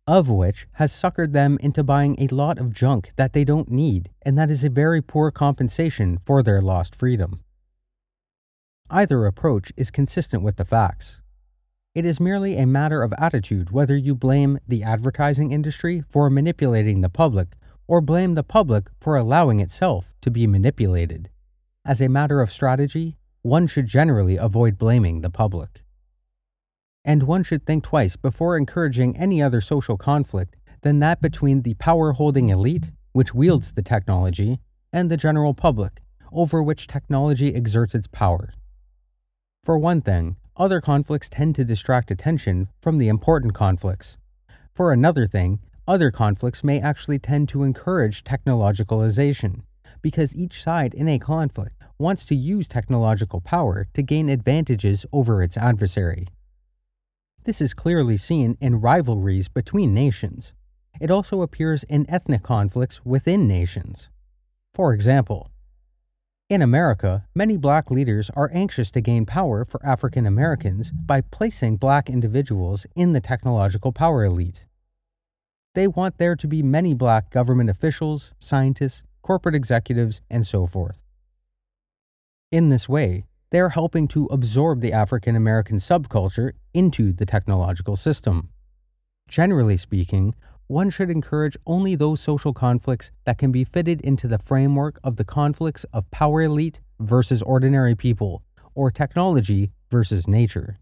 of 0.07 0.31
which 0.31 0.67
has 0.73 0.93
suckered 0.93 1.33
them 1.33 1.59
into 1.61 1.85
buying 1.85 2.17
a 2.19 2.35
lot 2.35 2.59
of 2.59 2.73
junk 2.73 3.11
that 3.17 3.33
they 3.35 3.45
don't 3.45 3.71
need, 3.71 4.11
and 4.23 4.39
that 4.39 4.51
is 4.51 4.65
a 4.65 4.71
very 4.71 5.03
poor 5.03 5.31
compensation 5.31 6.19
for 6.25 6.43
their 6.43 6.63
lost 6.63 6.95
freedom. 6.95 7.41
Either 8.91 9.27
approach 9.27 9.71
is 9.77 9.91
consistent 9.91 10.43
with 10.43 10.57
the 10.57 10.65
facts. 10.65 11.21
It 11.95 12.07
is 12.07 12.21
merely 12.21 12.57
a 12.57 12.67
matter 12.67 13.03
of 13.03 13.13
attitude 13.19 13.71
whether 13.71 13.97
you 13.97 14.15
blame 14.15 14.59
the 14.67 14.83
advertising 14.83 15.53
industry 15.53 16.03
for 16.09 16.31
manipulating 16.31 17.03
the 17.03 17.11
public 17.11 17.57
or 17.87 18.01
blame 18.01 18.35
the 18.35 18.43
public 18.43 18.89
for 19.01 19.17
allowing 19.17 19.61
itself 19.61 20.15
to 20.23 20.31
be 20.31 20.47
manipulated. 20.47 21.29
As 21.85 22.01
a 22.01 22.09
matter 22.09 22.41
of 22.41 22.53
strategy, 22.53 23.18
one 23.43 23.67
should 23.67 23.87
generally 23.87 24.37
avoid 24.37 24.79
blaming 24.79 25.21
the 25.21 25.31
public. 25.31 25.83
And 27.05 27.23
one 27.23 27.43
should 27.43 27.65
think 27.65 27.85
twice 27.85 28.17
before 28.17 28.57
encouraging 28.57 29.17
any 29.17 29.43
other 29.43 29.61
social 29.61 29.97
conflict 29.97 30.57
than 30.83 30.99
that 30.99 31.21
between 31.21 31.63
the 31.63 31.75
power 31.75 32.13
holding 32.13 32.49
elite, 32.49 32.91
which 33.13 33.35
wields 33.35 33.73
the 33.73 33.83
technology, 33.83 34.59
and 34.93 35.11
the 35.11 35.17
general 35.17 35.55
public, 35.55 36.01
over 36.33 36.63
which 36.63 36.87
technology 36.87 37.55
exerts 37.55 37.95
its 37.95 38.07
power. 38.07 38.51
For 39.65 39.79
one 39.79 40.01
thing, 40.01 40.37
other 40.57 40.81
conflicts 40.81 41.29
tend 41.29 41.55
to 41.57 41.65
distract 41.65 42.11
attention 42.11 42.69
from 42.81 42.99
the 42.99 43.09
important 43.09 43.55
conflicts. 43.55 44.19
For 44.75 44.93
another 44.93 45.27
thing, 45.27 45.61
other 45.87 46.11
conflicts 46.11 46.63
may 46.63 46.81
actually 46.81 47.19
tend 47.19 47.49
to 47.51 47.63
encourage 47.63 48.25
technologicalization, 48.25 49.63
because 50.03 50.37
each 50.37 50.63
side 50.63 50.95
in 50.95 51.09
a 51.09 51.19
conflict 51.19 51.78
wants 51.99 52.25
to 52.27 52.35
use 52.35 52.69
technological 52.69 53.41
power 53.41 53.87
to 53.93 54.03
gain 54.03 54.29
advantages 54.29 55.05
over 55.13 55.43
its 55.43 55.57
adversary. 55.57 56.29
This 57.45 57.61
is 57.61 57.75
clearly 57.75 58.17
seen 58.17 58.57
in 58.61 58.81
rivalries 58.81 59.49
between 59.49 59.95
nations. 59.95 60.53
It 61.01 61.11
also 61.11 61.43
appears 61.43 61.83
in 61.85 62.09
ethnic 62.09 62.43
conflicts 62.43 63.05
within 63.05 63.49
nations. 63.49 64.09
For 64.75 64.93
example, 64.93 65.51
in 66.51 66.63
America, 66.63 67.27
many 67.35 67.59
black 67.59 67.91
leaders 67.91 68.31
are 68.31 68.51
anxious 68.55 68.91
to 68.93 69.03
gain 69.03 69.27
power 69.27 69.67
for 69.67 69.85
African 69.85 70.25
Americans 70.25 70.91
by 70.91 71.21
placing 71.21 71.77
black 71.77 72.09
individuals 72.09 72.87
in 72.97 73.13
the 73.13 73.21
technological 73.21 73.93
power 73.93 74.25
elite. 74.25 74.65
They 75.75 75.87
want 75.87 76.17
there 76.17 76.37
to 76.37 76.49
be 76.49 76.63
many 76.63 76.95
black 76.95 77.31
government 77.31 77.69
officials, 77.69 78.33
scientists, 78.39 79.05
corporate 79.21 79.55
executives, 79.55 80.23
and 80.31 80.47
so 80.47 80.67
forth. 80.67 81.08
In 82.51 82.71
this 82.71 82.89
way, 82.89 83.27
they 83.51 83.61
are 83.61 83.69
helping 83.69 84.09
to 84.09 84.25
absorb 84.27 84.81
the 84.81 84.93
African 84.93 85.37
American 85.37 85.79
subculture 85.79 86.53
into 86.73 87.13
the 87.13 87.27
technological 87.27 87.95
system. 87.95 88.49
Generally 89.29 89.77
speaking, 89.77 90.33
one 90.67 90.89
should 90.89 91.11
encourage 91.11 91.59
only 91.67 91.95
those 91.95 92.21
social 92.23 92.55
conflicts 92.55 93.11
that 93.25 93.37
can 93.37 93.53
be 93.53 93.65
fitted 93.65 94.01
into 94.01 94.27
the 94.27 94.39
framework 94.39 94.99
of 95.05 95.17
the 95.17 95.25
conflicts 95.25 95.85
of 95.93 96.11
power 96.11 96.41
elite 96.41 96.81
versus 96.99 97.43
ordinary 97.43 97.95
people, 97.95 98.43
or 98.75 98.91
technology 98.91 99.71
versus 99.91 100.27
nature. 100.27 100.79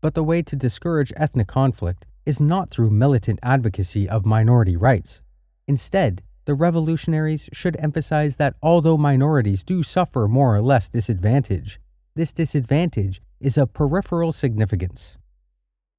But 0.00 0.14
the 0.14 0.24
way 0.24 0.40
to 0.40 0.56
discourage 0.56 1.12
ethnic 1.16 1.48
conflict 1.48 2.06
is 2.24 2.40
not 2.40 2.70
through 2.70 2.90
militant 2.90 3.40
advocacy 3.42 4.08
of 4.08 4.24
minority 4.24 4.76
rights. 4.76 5.20
Instead, 5.66 6.22
the 6.44 6.54
revolutionaries 6.54 7.48
should 7.52 7.76
emphasize 7.80 8.36
that 8.36 8.54
although 8.62 8.98
minorities 8.98 9.64
do 9.64 9.82
suffer 9.82 10.28
more 10.28 10.54
or 10.54 10.62
less 10.62 10.88
disadvantage, 10.88 11.80
this 12.14 12.32
disadvantage 12.32 13.20
is 13.40 13.58
of 13.58 13.72
peripheral 13.72 14.32
significance. 14.32 15.16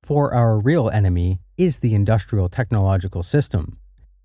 For 0.03 0.33
our 0.33 0.59
real 0.59 0.89
enemy 0.89 1.39
is 1.57 1.79
the 1.79 1.95
industrial 1.95 2.47
technological 2.47 3.23
system, 3.23 3.79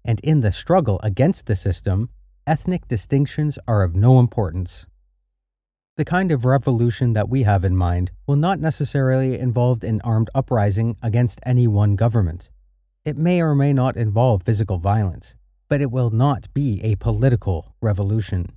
and 0.04 0.20
in 0.20 0.40
the 0.40 0.52
struggle 0.52 1.00
against 1.02 1.46
the 1.46 1.56
system, 1.56 2.10
ethnic 2.46 2.86
distinctions 2.86 3.58
are 3.66 3.82
of 3.82 3.94
no 3.94 4.18
importance. 4.18 4.86
The 5.96 6.04
kind 6.04 6.32
of 6.32 6.44
revolution 6.44 7.14
that 7.14 7.28
we 7.28 7.42
have 7.42 7.64
in 7.64 7.76
mind 7.76 8.10
will 8.26 8.36
not 8.36 8.60
necessarily 8.60 9.38
involve 9.38 9.82
an 9.82 10.00
armed 10.02 10.30
uprising 10.34 10.96
against 11.02 11.40
any 11.44 11.66
one 11.66 11.96
government. 11.96 12.50
It 13.04 13.16
may 13.16 13.42
or 13.42 13.54
may 13.54 13.72
not 13.72 13.96
involve 13.96 14.42
physical 14.42 14.78
violence, 14.78 15.34
but 15.70 15.80
it 15.80 15.90
will 15.90 16.10
not 16.10 16.52
be 16.52 16.82
a 16.82 16.96
political 16.96 17.74
revolution. 17.80 18.54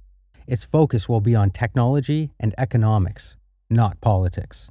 Its 0.48 0.66
focus 0.66 1.08
will 1.08 1.22
be 1.22 1.36
on 1.36 1.52
technology 1.52 2.32
and 2.40 2.54
economics, 2.58 3.38
not 3.70 4.02
politics. 4.02 4.70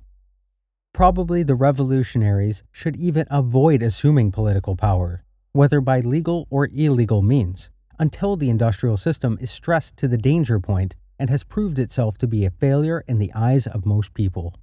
Probably 0.92 1.42
the 1.42 1.54
revolutionaries 1.54 2.64
should 2.72 2.96
even 2.96 3.26
avoid 3.30 3.80
assuming 3.80 4.32
political 4.32 4.76
power, 4.76 5.22
whether 5.52 5.80
by 5.80 6.00
legal 6.00 6.46
or 6.50 6.68
illegal 6.74 7.22
means, 7.22 7.70
until 7.98 8.36
the 8.36 8.50
industrial 8.50 8.96
system 8.96 9.38
is 9.40 9.50
stressed 9.50 9.96
to 9.98 10.08
the 10.08 10.18
danger 10.18 10.58
point 10.58 10.96
and 11.18 11.30
has 11.30 11.44
proved 11.44 11.78
itself 11.78 12.18
to 12.18 12.26
be 12.26 12.44
a 12.44 12.50
failure 12.50 13.04
in 13.06 13.18
the 13.18 13.32
eyes 13.34 13.68
of 13.68 13.86
most 13.86 14.12
people. 14.14 14.56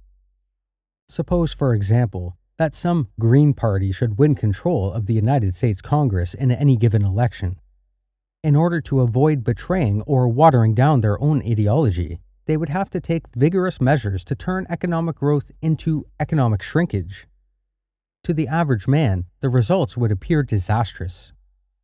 Suppose, 1.08 1.54
for 1.54 1.74
example, 1.74 2.36
that 2.58 2.74
some 2.74 3.08
Green 3.18 3.54
Party 3.54 3.90
should 3.90 4.18
win 4.18 4.34
control 4.34 4.92
of 4.92 5.06
the 5.06 5.14
United 5.14 5.56
States 5.56 5.80
Congress 5.80 6.34
in 6.34 6.52
any 6.52 6.76
given 6.76 7.02
election. 7.02 7.58
In 8.42 8.56
order 8.56 8.80
to 8.82 9.00
avoid 9.00 9.44
betraying 9.44 10.00
or 10.06 10.26
watering 10.26 10.72
down 10.72 11.02
their 11.02 11.20
own 11.22 11.42
ideology, 11.42 12.20
they 12.46 12.56
would 12.56 12.70
have 12.70 12.88
to 12.90 12.98
take 12.98 13.26
vigorous 13.36 13.82
measures 13.82 14.24
to 14.24 14.34
turn 14.34 14.66
economic 14.70 15.16
growth 15.16 15.50
into 15.60 16.06
economic 16.18 16.62
shrinkage. 16.62 17.26
To 18.24 18.32
the 18.32 18.48
average 18.48 18.88
man, 18.88 19.26
the 19.40 19.50
results 19.50 19.94
would 19.94 20.10
appear 20.10 20.42
disastrous, 20.42 21.34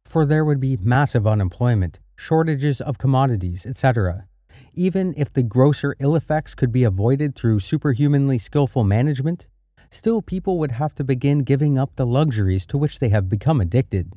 for 0.06 0.24
there 0.24 0.46
would 0.46 0.58
be 0.58 0.78
massive 0.78 1.26
unemployment, 1.26 1.98
shortages 2.16 2.80
of 2.80 2.96
commodities, 2.96 3.66
etc. 3.66 4.26
Even 4.72 5.12
if 5.14 5.30
the 5.30 5.42
grosser 5.42 5.94
ill 5.98 6.16
effects 6.16 6.54
could 6.54 6.72
be 6.72 6.84
avoided 6.84 7.34
through 7.34 7.60
superhumanly 7.60 8.38
skillful 8.38 8.82
management, 8.82 9.46
still 9.90 10.22
people 10.22 10.58
would 10.58 10.72
have 10.72 10.94
to 10.94 11.04
begin 11.04 11.40
giving 11.40 11.78
up 11.78 11.96
the 11.96 12.06
luxuries 12.06 12.64
to 12.64 12.78
which 12.78 12.98
they 12.98 13.10
have 13.10 13.28
become 13.28 13.60
addicted. 13.60 14.10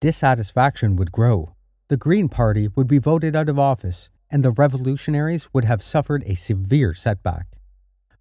Dissatisfaction 0.00 0.94
would 0.94 1.10
grow. 1.10 1.56
The 1.88 1.96
Green 1.96 2.28
Party 2.28 2.68
would 2.76 2.86
be 2.86 2.98
voted 2.98 3.34
out 3.34 3.48
of 3.48 3.58
office, 3.58 4.10
and 4.30 4.44
the 4.44 4.52
revolutionaries 4.52 5.48
would 5.52 5.64
have 5.64 5.82
suffered 5.82 6.22
a 6.24 6.36
severe 6.36 6.94
setback. 6.94 7.46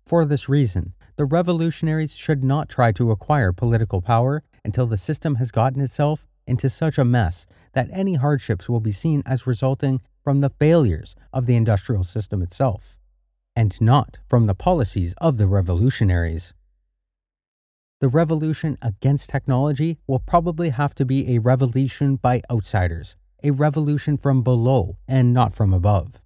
For 0.03 0.25
this 0.25 0.49
reason, 0.49 0.95
the 1.17 1.25
revolutionaries 1.25 2.15
should 2.15 2.43
not 2.43 2.67
try 2.67 2.91
to 2.93 3.11
acquire 3.11 3.51
political 3.53 4.01
power 4.01 4.41
until 4.65 4.87
the 4.87 4.97
system 4.97 5.35
has 5.35 5.51
gotten 5.51 5.79
itself 5.79 6.25
into 6.47 6.67
such 6.67 6.97
a 6.97 7.05
mess 7.05 7.45
that 7.73 7.89
any 7.93 8.15
hardships 8.15 8.67
will 8.67 8.79
be 8.79 8.91
seen 8.91 9.21
as 9.27 9.45
resulting 9.45 10.01
from 10.23 10.41
the 10.41 10.49
failures 10.49 11.15
of 11.31 11.45
the 11.45 11.55
industrial 11.55 12.03
system 12.03 12.41
itself, 12.41 12.97
and 13.55 13.79
not 13.79 14.17
from 14.27 14.47
the 14.47 14.55
policies 14.55 15.13
of 15.19 15.37
the 15.37 15.45
revolutionaries. 15.45 16.55
The 17.99 18.07
revolution 18.07 18.77
against 18.79 19.31
technology 19.31 19.97
will 20.05 20.19
probably 20.19 20.69
have 20.69 20.93
to 20.95 21.05
be 21.05 21.33
a 21.33 21.39
revolution 21.39 22.17
by 22.17 22.41
outsiders, 22.51 23.15
a 23.43 23.49
revolution 23.49 24.17
from 24.17 24.43
below 24.43 24.97
and 25.07 25.33
not 25.33 25.55
from 25.55 25.73
above. 25.73 26.21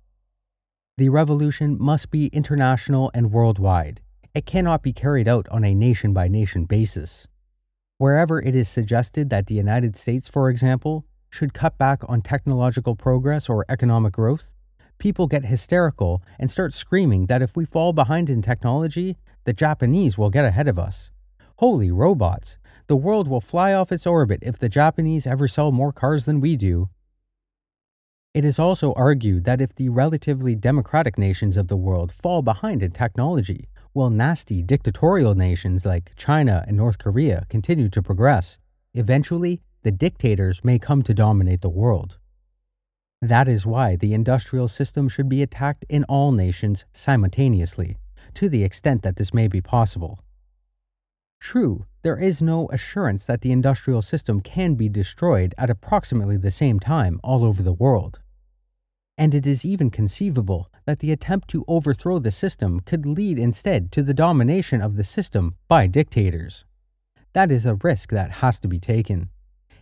The 0.98 1.08
revolution 1.08 1.78
must 1.80 2.12
be 2.12 2.28
international 2.28 3.10
and 3.14 3.32
worldwide. 3.32 4.02
It 4.36 4.46
cannot 4.46 4.84
be 4.84 4.92
carried 4.92 5.30
out 5.30 5.48
on 5.48 5.64
a 5.64 5.74
nation 5.74 6.12
by 6.12 6.28
nation 6.28 6.66
basis. 6.66 7.26
Wherever 7.98 8.42
it 8.42 8.54
is 8.54 8.68
suggested 8.68 9.30
that 9.30 9.48
the 9.48 9.56
United 9.56 9.96
States, 9.96 10.28
for 10.28 10.50
example, 10.50 11.06
should 11.30 11.54
cut 11.54 11.78
back 11.78 12.02
on 12.10 12.22
technological 12.22 12.98
progress 12.98 13.48
or 13.48 13.64
economic 13.70 14.12
growth, 14.12 14.52
people 14.98 15.26
get 15.26 15.46
hysterical 15.46 16.22
and 16.38 16.52
start 16.52 16.74
screaming 16.74 17.28
that 17.28 17.42
if 17.42 17.56
we 17.56 17.64
fall 17.64 17.94
behind 17.94 18.30
in 18.30 18.42
technology, 18.42 19.16
the 19.46 19.54
Japanese 19.54 20.18
will 20.18 20.30
get 20.30 20.44
ahead 20.44 20.68
of 20.68 20.78
us. 20.78 21.11
Holy 21.62 21.92
robots! 21.92 22.58
The 22.88 22.96
world 22.96 23.28
will 23.28 23.40
fly 23.40 23.72
off 23.72 23.92
its 23.92 24.08
orbit 24.08 24.40
if 24.42 24.58
the 24.58 24.68
Japanese 24.68 25.28
ever 25.28 25.48
sell 25.48 25.72
more 25.72 25.94
cars 25.94 26.26
than 26.26 26.42
we 26.42 26.58
do. 26.58 26.90
It 28.34 28.44
is 28.44 28.58
also 28.58 28.94
argued 28.94 29.44
that 29.44 29.62
if 29.62 29.76
the 29.76 29.90
relatively 29.90 30.56
democratic 30.56 31.20
nations 31.20 31.58
of 31.58 31.68
the 31.68 31.78
world 31.78 32.12
fall 32.12 32.42
behind 32.42 32.82
in 32.82 32.90
technology, 32.90 33.70
while 33.94 34.10
nasty 34.10 34.64
dictatorial 34.64 35.36
nations 35.36 35.86
like 35.86 36.14
China 36.18 36.66
and 36.68 36.78
North 36.78 36.98
Korea 36.98 37.46
continue 37.48 37.90
to 37.90 38.02
progress, 38.02 38.58
eventually 38.96 39.62
the 39.84 39.92
dictators 39.92 40.62
may 40.64 40.80
come 40.80 41.04
to 41.04 41.14
dominate 41.14 41.62
the 41.62 41.70
world. 41.70 42.18
That 43.22 43.48
is 43.48 43.68
why 43.68 43.98
the 43.98 44.16
industrial 44.16 44.68
system 44.68 45.08
should 45.08 45.30
be 45.30 45.44
attacked 45.44 45.86
in 45.90 46.06
all 46.06 46.32
nations 46.32 46.86
simultaneously, 46.92 47.98
to 48.34 48.50
the 48.50 48.64
extent 48.64 49.04
that 49.04 49.18
this 49.18 49.32
may 49.32 49.48
be 49.48 49.62
possible. 49.62 50.18
True, 51.42 51.86
there 52.04 52.18
is 52.18 52.42
no 52.42 52.70
assurance 52.70 53.26
that 53.26 53.42
the 53.42 53.52
industrial 53.52 54.02
system 54.02 54.40
can 54.40 54.76
be 54.76 54.88
destroyed 54.88 55.54
at 55.58 55.70
approximately 55.70 56.38
the 56.38 56.52
same 56.52 56.80
time 56.80 57.20
all 57.24 57.44
over 57.44 57.62
the 57.62 57.74
world. 57.74 58.22
And 59.18 59.36
it 59.36 59.46
is 59.46 59.66
even 59.66 59.90
conceivable 59.90 60.70
that 60.86 61.00
the 61.00 61.12
attempt 61.12 61.50
to 61.50 61.66
overthrow 61.68 62.20
the 62.20 62.32
system 62.32 62.80
could 62.80 63.06
lead 63.06 63.38
instead 63.38 63.92
to 63.92 64.04
the 64.04 64.14
domination 64.14 64.82
of 64.82 64.96
the 64.96 65.04
system 65.04 65.56
by 65.68 65.88
dictators. 65.88 66.64
That 67.34 67.52
is 67.52 67.66
a 67.66 67.76
risk 67.76 68.12
that 68.12 68.32
has 68.44 68.58
to 68.60 68.70
be 68.70 68.80
taken 68.80 69.30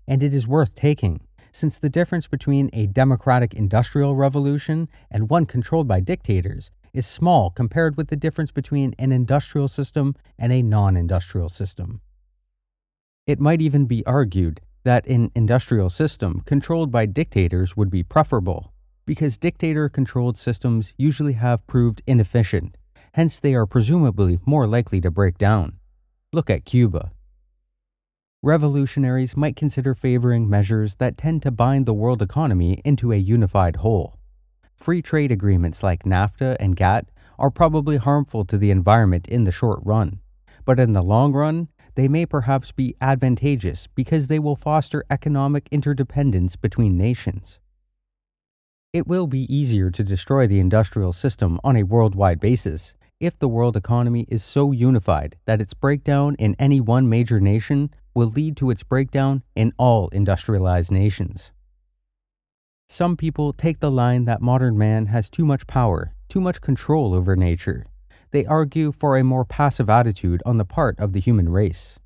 and 0.09 0.23
it 0.23 0.33
is 0.33 0.47
worth 0.47 0.73
taking, 0.73 1.21
since 1.51 1.77
the 1.77 1.89
difference 1.89 2.25
between 2.27 2.71
a 2.73 2.87
democratic 2.87 3.53
industrial 3.53 4.15
revolution 4.15 4.89
and 5.11 5.29
one 5.29 5.45
controlled 5.45 5.87
by 5.87 5.99
dictators 5.99 6.71
is 6.93 7.05
small 7.05 7.49
compared 7.49 7.97
with 7.97 8.07
the 8.07 8.15
difference 8.15 8.51
between 8.51 8.93
an 8.99 9.11
industrial 9.11 9.67
system 9.67 10.15
and 10.37 10.51
a 10.51 10.61
non 10.61 10.95
industrial 10.95 11.49
system. 11.49 12.01
It 13.27 13.39
might 13.39 13.61
even 13.61 13.85
be 13.85 14.05
argued 14.05 14.61
that 14.83 15.05
an 15.07 15.31
industrial 15.35 15.89
system 15.89 16.41
controlled 16.45 16.91
by 16.91 17.05
dictators 17.05 17.75
would 17.77 17.89
be 17.89 18.03
preferable, 18.03 18.73
because 19.05 19.37
dictator 19.37 19.89
controlled 19.89 20.37
systems 20.37 20.93
usually 20.97 21.33
have 21.33 21.65
proved 21.67 22.01
inefficient, 22.07 22.77
hence, 23.13 23.39
they 23.39 23.53
are 23.55 23.65
presumably 23.65 24.39
more 24.45 24.67
likely 24.67 25.01
to 25.01 25.11
break 25.11 25.37
down. 25.37 25.77
Look 26.31 26.49
at 26.49 26.65
Cuba 26.65 27.11
revolutionaries 28.41 29.35
might 29.35 29.57
consider 29.57 29.93
favoring 29.93 30.49
measures 30.49 30.95
that 30.95 31.17
tend 31.17 31.41
to 31.41 31.51
bind 31.51 31.85
the 31.85 31.93
world 31.93 32.21
economy 32.21 32.81
into 32.85 33.11
a 33.11 33.17
unified 33.17 33.77
whole. 33.77 34.18
Free 34.79 35.01
trade 35.01 35.29
agreements 35.29 35.83
like 35.83 36.05
NAFTA 36.05 36.55
and 36.57 36.73
GATT 36.73 37.09
are 37.37 37.51
probably 37.51 37.97
harmful 37.97 38.45
to 38.45 38.57
the 38.57 38.71
environment 38.71 39.27
in 39.27 39.43
the 39.43 39.51
short 39.51 39.81
run, 39.83 40.21
but 40.63 40.79
in 40.79 40.93
the 40.93 41.03
long 41.03 41.33
run, 41.33 41.67
they 41.95 42.07
may 42.07 42.25
perhaps 42.25 42.71
be 42.71 42.95
advantageous 43.01 43.87
because 43.93 44.27
they 44.27 44.39
will 44.39 44.55
foster 44.55 45.03
economic 45.09 45.67
interdependence 45.69 46.55
between 46.55 46.97
nations. 46.97 47.59
It 48.93 49.05
will 49.05 49.27
be 49.27 49.53
easier 49.53 49.91
to 49.91 50.01
destroy 50.01 50.47
the 50.47 50.61
industrial 50.61 51.11
system 51.11 51.59
on 51.61 51.75
a 51.75 51.83
worldwide 51.83 52.39
basis 52.39 52.93
if 53.19 53.37
the 53.37 53.49
world 53.49 53.75
economy 53.75 54.25
is 54.29 54.45
so 54.45 54.71
unified 54.71 55.35
that 55.45 55.59
its 55.59 55.73
breakdown 55.73 56.35
in 56.39 56.55
any 56.57 56.79
one 56.79 57.09
major 57.09 57.41
nation 57.41 57.89
will 58.13 58.29
lead 58.29 58.55
to 58.55 58.69
its 58.69 58.83
breakdown 58.83 59.43
in 59.57 59.73
all 59.77 60.07
industrialized 60.09 60.89
nations. 60.89 61.51
Some 62.91 63.15
people 63.15 63.53
take 63.53 63.79
the 63.79 63.91
line 63.91 64.25
that 64.25 64.41
modern 64.41 64.75
man 64.75 65.05
has 65.05 65.29
too 65.29 65.45
much 65.45 65.67
power, 65.67 66.15
too 66.27 66.41
much 66.41 66.59
control 66.59 67.13
over 67.13 67.35
nature. 67.35 67.85
They 68.31 68.47
argue 68.47 68.91
for 68.91 69.15
a 69.15 69.23
more 69.23 69.45
passive 69.45 69.91
attitude 69.91 70.41
on 70.43 70.57
the 70.57 70.65
part 70.65 70.99
of 70.99 71.13
the 71.13 71.19
human 71.19 71.49
race. 71.49 71.99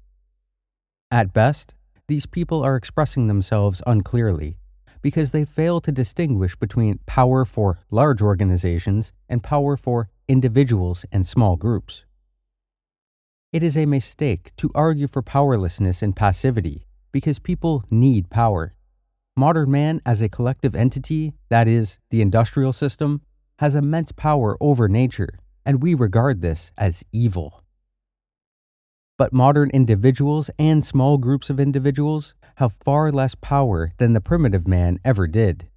At 1.10 1.32
best, 1.32 1.74
these 2.10 2.26
people 2.26 2.62
are 2.64 2.76
expressing 2.76 3.28
themselves 3.28 3.82
unclearly 3.88 4.58
because 5.02 5.32
they 5.32 5.46
fail 5.46 5.80
to 5.80 5.92
distinguish 5.92 6.56
between 6.58 7.00
power 7.06 7.46
for 7.46 7.80
large 7.90 8.22
organizations 8.22 9.14
and 9.30 9.42
power 9.42 9.78
for 9.78 10.10
individuals 10.28 11.06
and 11.14 11.26
small 11.26 11.56
groups. 11.56 12.04
It 13.54 13.64
is 13.64 13.78
a 13.78 13.86
mistake 13.86 14.52
to 14.58 14.70
argue 14.76 15.08
for 15.08 15.22
powerlessness 15.22 16.02
and 16.02 16.14
passivity 16.14 16.88
because 17.14 17.40
people 17.40 17.86
need 17.90 18.30
power. 18.30 18.74
Modern 19.36 19.72
man, 19.72 20.00
as 20.06 20.22
a 20.22 20.30
collective 20.30 20.76
entity, 20.76 21.34
that 21.50 21.68
is, 21.68 21.98
the 22.12 22.22
industrial 22.22 22.72
system, 22.72 23.22
has 23.58 23.76
immense 23.76 24.12
power 24.12 24.56
over 24.62 24.88
nature, 24.88 25.40
and 25.66 25.82
we 25.82 25.96
regard 25.96 26.42
this 26.42 26.72
as 26.78 27.04
evil. 27.12 27.64
But 29.18 29.34
modern 29.34 29.72
individuals 29.72 30.52
and 30.60 30.86
small 30.86 31.18
groups 31.18 31.50
of 31.50 31.60
individuals 31.60 32.36
have 32.58 32.76
far 32.84 33.12
less 33.12 33.34
power 33.34 33.94
than 33.98 34.14
the 34.14 34.22
primitive 34.22 34.68
man 34.68 35.00
ever 35.04 35.26
did. 35.26 35.68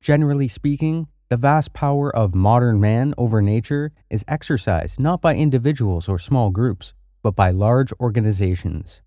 Generally 0.00 0.48
speaking, 0.48 1.08
the 1.28 1.36
vast 1.36 1.74
power 1.74 2.14
of 2.16 2.34
modern 2.34 2.80
man 2.80 3.12
over 3.18 3.42
nature 3.42 3.92
is 4.08 4.24
exercised 4.26 4.98
not 4.98 5.20
by 5.20 5.34
individuals 5.34 6.08
or 6.08 6.18
small 6.18 6.48
groups, 6.48 6.94
but 7.22 7.36
by 7.36 7.50
large 7.50 7.92
organizations. 8.00 9.02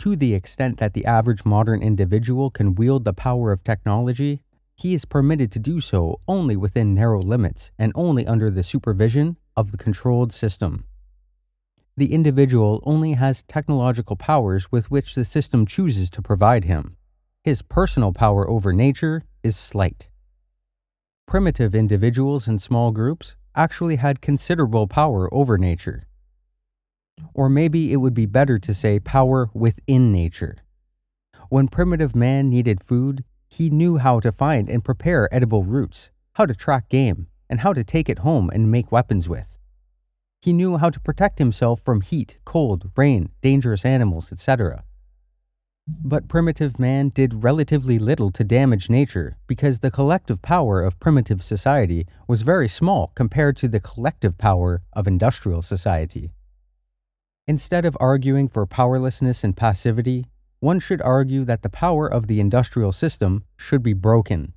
To 0.00 0.14
the 0.14 0.34
extent 0.34 0.78
that 0.78 0.94
the 0.94 1.04
average 1.04 1.44
modern 1.44 1.82
individual 1.82 2.50
can 2.50 2.76
wield 2.76 3.04
the 3.04 3.12
power 3.12 3.50
of 3.50 3.64
technology, 3.64 4.42
he 4.76 4.94
is 4.94 5.04
permitted 5.04 5.50
to 5.52 5.58
do 5.58 5.80
so 5.80 6.20
only 6.28 6.56
within 6.56 6.94
narrow 6.94 7.20
limits 7.20 7.72
and 7.78 7.90
only 7.96 8.24
under 8.24 8.48
the 8.48 8.62
supervision 8.62 9.36
of 9.56 9.72
the 9.72 9.76
controlled 9.76 10.32
system. 10.32 10.84
The 11.96 12.12
individual 12.12 12.80
only 12.84 13.14
has 13.14 13.42
technological 13.42 14.14
powers 14.14 14.70
with 14.70 14.88
which 14.88 15.16
the 15.16 15.24
system 15.24 15.66
chooses 15.66 16.10
to 16.10 16.22
provide 16.22 16.64
him. 16.64 16.96
His 17.42 17.60
personal 17.60 18.12
power 18.12 18.48
over 18.48 18.72
nature 18.72 19.24
is 19.42 19.56
slight. 19.56 20.08
Primitive 21.26 21.74
individuals 21.74 22.46
and 22.46 22.62
small 22.62 22.92
groups 22.92 23.34
actually 23.56 23.96
had 23.96 24.20
considerable 24.20 24.86
power 24.86 25.28
over 25.34 25.58
nature. 25.58 26.07
Or 27.34 27.48
maybe 27.48 27.92
it 27.92 27.96
would 27.96 28.14
be 28.14 28.26
better 28.26 28.58
to 28.58 28.74
say 28.74 28.98
power 28.98 29.50
within 29.54 30.12
nature. 30.12 30.58
When 31.48 31.68
primitive 31.68 32.14
man 32.14 32.50
needed 32.50 32.82
food, 32.82 33.24
he 33.48 33.70
knew 33.70 33.96
how 33.96 34.20
to 34.20 34.32
find 34.32 34.68
and 34.68 34.84
prepare 34.84 35.32
edible 35.34 35.64
roots, 35.64 36.10
how 36.34 36.46
to 36.46 36.54
track 36.54 36.88
game, 36.88 37.28
and 37.48 37.60
how 37.60 37.72
to 37.72 37.84
take 37.84 38.08
it 38.08 38.20
home 38.20 38.50
and 38.50 38.70
make 38.70 38.92
weapons 38.92 39.28
with. 39.28 39.56
He 40.40 40.52
knew 40.52 40.76
how 40.76 40.90
to 40.90 41.00
protect 41.00 41.38
himself 41.38 41.80
from 41.84 42.02
heat, 42.02 42.38
cold, 42.44 42.90
rain, 42.96 43.30
dangerous 43.40 43.84
animals, 43.84 44.30
etc. 44.30 44.84
But 45.88 46.28
primitive 46.28 46.78
man 46.78 47.08
did 47.08 47.42
relatively 47.42 47.98
little 47.98 48.30
to 48.32 48.44
damage 48.44 48.90
nature 48.90 49.38
because 49.46 49.78
the 49.78 49.90
collective 49.90 50.42
power 50.42 50.82
of 50.82 51.00
primitive 51.00 51.42
society 51.42 52.06
was 52.28 52.42
very 52.42 52.68
small 52.68 53.10
compared 53.14 53.56
to 53.56 53.68
the 53.68 53.80
collective 53.80 54.36
power 54.36 54.82
of 54.92 55.08
industrial 55.08 55.62
society. 55.62 56.30
Instead 57.48 57.86
of 57.86 57.96
arguing 57.98 58.46
for 58.46 58.66
powerlessness 58.66 59.42
and 59.42 59.56
passivity, 59.56 60.26
one 60.60 60.78
should 60.78 61.00
argue 61.00 61.46
that 61.46 61.62
the 61.62 61.70
power 61.70 62.06
of 62.06 62.26
the 62.26 62.40
industrial 62.40 62.92
system 62.92 63.42
should 63.56 63.82
be 63.82 63.94
broken, 63.94 64.52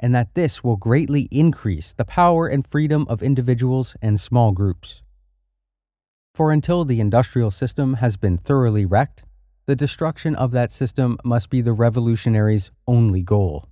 and 0.00 0.12
that 0.12 0.34
this 0.34 0.64
will 0.64 0.74
greatly 0.74 1.28
increase 1.30 1.92
the 1.92 2.04
power 2.04 2.48
and 2.48 2.66
freedom 2.66 3.06
of 3.08 3.22
individuals 3.22 3.94
and 4.02 4.18
small 4.18 4.50
groups. 4.50 5.02
For 6.34 6.50
until 6.50 6.84
the 6.84 6.98
industrial 6.98 7.52
system 7.52 7.94
has 7.94 8.16
been 8.16 8.38
thoroughly 8.38 8.84
wrecked, 8.84 9.22
the 9.66 9.76
destruction 9.76 10.34
of 10.34 10.50
that 10.50 10.72
system 10.72 11.18
must 11.24 11.48
be 11.48 11.60
the 11.60 11.72
revolutionaries' 11.72 12.72
only 12.88 13.22
goal. 13.22 13.68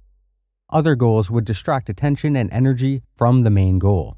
Other 0.69 0.95
goals 0.95 1.29
would 1.29 1.45
distract 1.45 1.89
attention 1.89 2.37
and 2.37 2.49
energy 2.53 3.03
from 3.17 3.41
the 3.41 3.51
main 3.51 3.81
goal. 3.81 4.17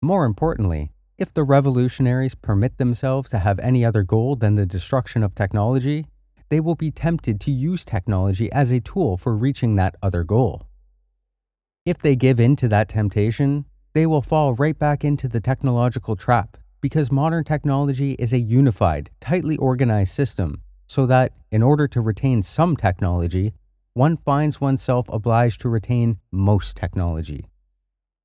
More 0.00 0.24
importantly, 0.24 0.93
if 1.16 1.32
the 1.32 1.44
revolutionaries 1.44 2.34
permit 2.34 2.78
themselves 2.78 3.30
to 3.30 3.38
have 3.38 3.58
any 3.60 3.84
other 3.84 4.02
goal 4.02 4.36
than 4.36 4.56
the 4.56 4.66
destruction 4.66 5.22
of 5.22 5.34
technology, 5.34 6.06
they 6.48 6.60
will 6.60 6.74
be 6.74 6.90
tempted 6.90 7.40
to 7.40 7.50
use 7.50 7.84
technology 7.84 8.50
as 8.52 8.70
a 8.70 8.80
tool 8.80 9.16
for 9.16 9.36
reaching 9.36 9.76
that 9.76 9.94
other 10.02 10.24
goal. 10.24 10.66
If 11.86 11.98
they 11.98 12.16
give 12.16 12.40
in 12.40 12.56
to 12.56 12.68
that 12.68 12.88
temptation, 12.88 13.66
they 13.92 14.06
will 14.06 14.22
fall 14.22 14.54
right 14.54 14.78
back 14.78 15.04
into 15.04 15.28
the 15.28 15.40
technological 15.40 16.16
trap 16.16 16.56
because 16.80 17.12
modern 17.12 17.44
technology 17.44 18.12
is 18.12 18.32
a 18.32 18.38
unified, 18.38 19.10
tightly 19.20 19.56
organized 19.56 20.12
system, 20.12 20.62
so 20.86 21.06
that, 21.06 21.32
in 21.50 21.62
order 21.62 21.88
to 21.88 22.00
retain 22.00 22.42
some 22.42 22.76
technology, 22.76 23.54
one 23.94 24.16
finds 24.16 24.60
oneself 24.60 25.08
obliged 25.08 25.60
to 25.60 25.68
retain 25.68 26.18
most 26.32 26.76
technology. 26.76 27.46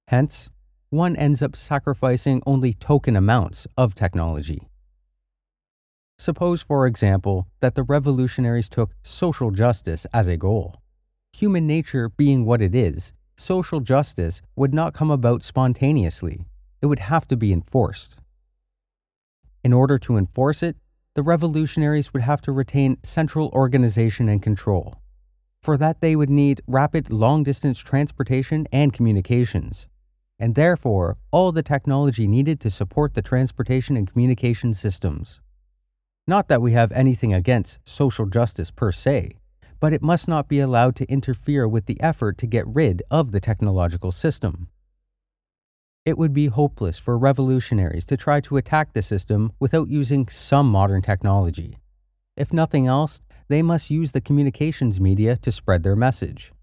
Hence, 0.08 0.50
one 0.90 1.16
ends 1.16 1.44
up 1.44 1.56
sacrificing 1.56 2.42
only 2.48 2.74
token 2.74 3.16
amounts 3.16 3.68
of 3.78 3.94
technology. 3.94 4.68
Suppose, 6.18 6.62
for 6.64 6.88
example, 6.88 7.48
that 7.60 7.76
the 7.76 7.84
revolutionaries 7.84 8.70
took 8.70 8.94
social 9.04 9.52
justice 9.52 10.06
as 10.14 10.28
a 10.28 10.36
goal. 10.36 10.82
Human 11.34 11.68
nature 11.68 12.10
being 12.10 12.44
what 12.44 12.62
it 12.62 12.74
is, 12.74 13.14
social 13.38 13.80
justice 13.80 14.42
would 14.56 14.74
not 14.74 14.94
come 14.94 15.12
about 15.12 15.44
spontaneously, 15.44 16.46
it 16.82 16.88
would 16.88 17.00
have 17.00 17.28
to 17.28 17.38
be 17.38 17.54
enforced. 17.54 18.18
In 19.64 19.74
order 19.74 20.00
to 20.00 20.18
enforce 20.18 20.64
it, 20.64 20.76
the 21.14 21.24
revolutionaries 21.24 22.14
would 22.14 22.24
have 22.24 22.42
to 22.42 22.52
retain 22.52 22.98
central 23.04 23.50
organization 23.50 24.28
and 24.28 24.42
control. 24.42 24.96
For 25.62 25.78
that, 25.78 26.02
they 26.02 26.16
would 26.16 26.30
need 26.30 26.62
rapid 26.68 27.12
long 27.12 27.44
distance 27.44 27.78
transportation 27.78 28.68
and 28.72 28.94
communications 28.94 29.88
and 30.40 30.56
therefore 30.56 31.18
all 31.32 31.52
the 31.52 31.62
technology 31.62 32.28
needed 32.28 32.60
to 32.62 32.72
support 32.72 33.14
the 33.14 33.22
transportation 33.22 33.98
and 33.98 34.10
communication 34.10 34.74
systems. 34.74 35.42
Not 36.26 36.48
that 36.48 36.62
we 36.62 36.72
have 36.72 36.92
anything 36.94 37.34
against 37.34 37.80
social 37.84 38.26
justice 38.26 38.72
per 38.72 38.92
se, 38.92 39.36
but 39.80 39.94
it 39.94 40.02
must 40.02 40.28
not 40.28 40.48
be 40.48 40.60
allowed 40.60 40.96
to 40.98 41.12
interfere 41.12 41.68
with 41.68 41.86
the 41.86 42.00
effort 42.02 42.38
to 42.38 42.48
get 42.48 42.68
rid 42.68 43.04
of 43.12 43.32
the 43.32 43.40
technological 43.40 44.12
system. 44.12 44.70
It 46.06 46.18
would 46.18 46.34
be 46.34 46.48
hopeless 46.48 46.98
for 46.98 47.18
revolutionaries 47.18 48.06
to 48.06 48.18
try 48.18 48.40
to 48.42 48.58
attack 48.58 48.94
the 48.94 49.02
system 49.02 49.52
without 49.60 49.90
using 49.90 50.28
some 50.30 50.70
modern 50.70 51.02
technology. 51.02 51.78
If 52.38 52.54
nothing 52.54 52.88
else, 52.88 53.22
they 53.50 53.62
must 53.62 53.90
use 53.90 54.12
the 54.12 54.22
communications 54.22 55.02
media 55.02 55.36
to 55.38 55.52
spread 55.52 55.84
their 55.84 55.96
message. 55.96 56.54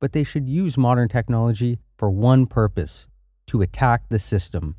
But 0.00 0.12
they 0.12 0.24
should 0.24 0.48
use 0.48 0.76
modern 0.76 1.08
technology 1.08 1.78
for 1.96 2.10
one 2.10 2.46
purpose 2.46 3.08
to 3.46 3.62
attack 3.62 4.08
the 4.08 4.18
system. 4.18 4.76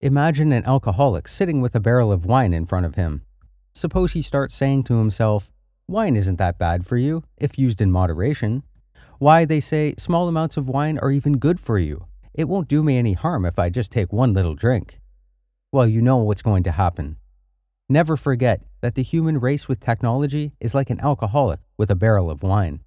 Imagine 0.00 0.52
an 0.52 0.64
alcoholic 0.64 1.28
sitting 1.28 1.60
with 1.60 1.74
a 1.74 1.80
barrel 1.80 2.10
of 2.10 2.26
wine 2.26 2.52
in 2.52 2.66
front 2.66 2.86
of 2.86 2.96
him. 2.96 3.22
Suppose 3.72 4.12
he 4.12 4.22
starts 4.22 4.54
saying 4.54 4.84
to 4.84 4.98
himself, 4.98 5.50
Wine 5.88 6.16
isn't 6.16 6.36
that 6.36 6.58
bad 6.58 6.86
for 6.86 6.96
you, 6.96 7.24
if 7.36 7.58
used 7.58 7.80
in 7.80 7.90
moderation. 7.90 8.62
Why, 9.18 9.44
they 9.44 9.60
say, 9.60 9.94
small 9.98 10.26
amounts 10.28 10.56
of 10.56 10.68
wine 10.68 10.98
are 10.98 11.12
even 11.12 11.38
good 11.38 11.60
for 11.60 11.78
you. 11.78 12.06
It 12.34 12.48
won't 12.48 12.68
do 12.68 12.82
me 12.82 12.98
any 12.98 13.12
harm 13.12 13.44
if 13.44 13.58
I 13.58 13.68
just 13.68 13.92
take 13.92 14.12
one 14.12 14.32
little 14.32 14.54
drink. 14.54 15.00
Well, 15.70 15.86
you 15.86 16.02
know 16.02 16.18
what's 16.18 16.42
going 16.42 16.62
to 16.64 16.72
happen. 16.72 17.16
Never 17.88 18.16
forget 18.16 18.62
that 18.80 18.94
the 18.94 19.02
human 19.02 19.38
race 19.38 19.68
with 19.68 19.80
technology 19.80 20.52
is 20.60 20.74
like 20.74 20.90
an 20.90 21.00
alcoholic 21.00 21.60
with 21.76 21.90
a 21.90 21.94
barrel 21.94 22.30
of 22.30 22.42
wine. 22.42 22.80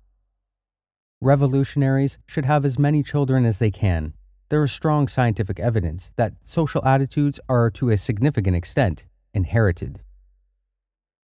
Revolutionaries 1.22 2.18
should 2.26 2.46
have 2.46 2.66
as 2.66 2.80
many 2.80 3.04
children 3.04 3.46
as 3.46 3.60
they 3.60 3.72
can, 3.72 4.14
there 4.50 4.64
is 4.64 4.72
strong 4.72 5.08
scientific 5.08 5.60
evidence 5.60 6.12
that 6.16 6.34
social 6.44 6.84
attitudes 6.86 7.40
are 7.50 7.70
to 7.72 7.90
a 7.90 7.98
significant 7.98 8.56
extent 8.56 9.06
inherited. 9.34 10.02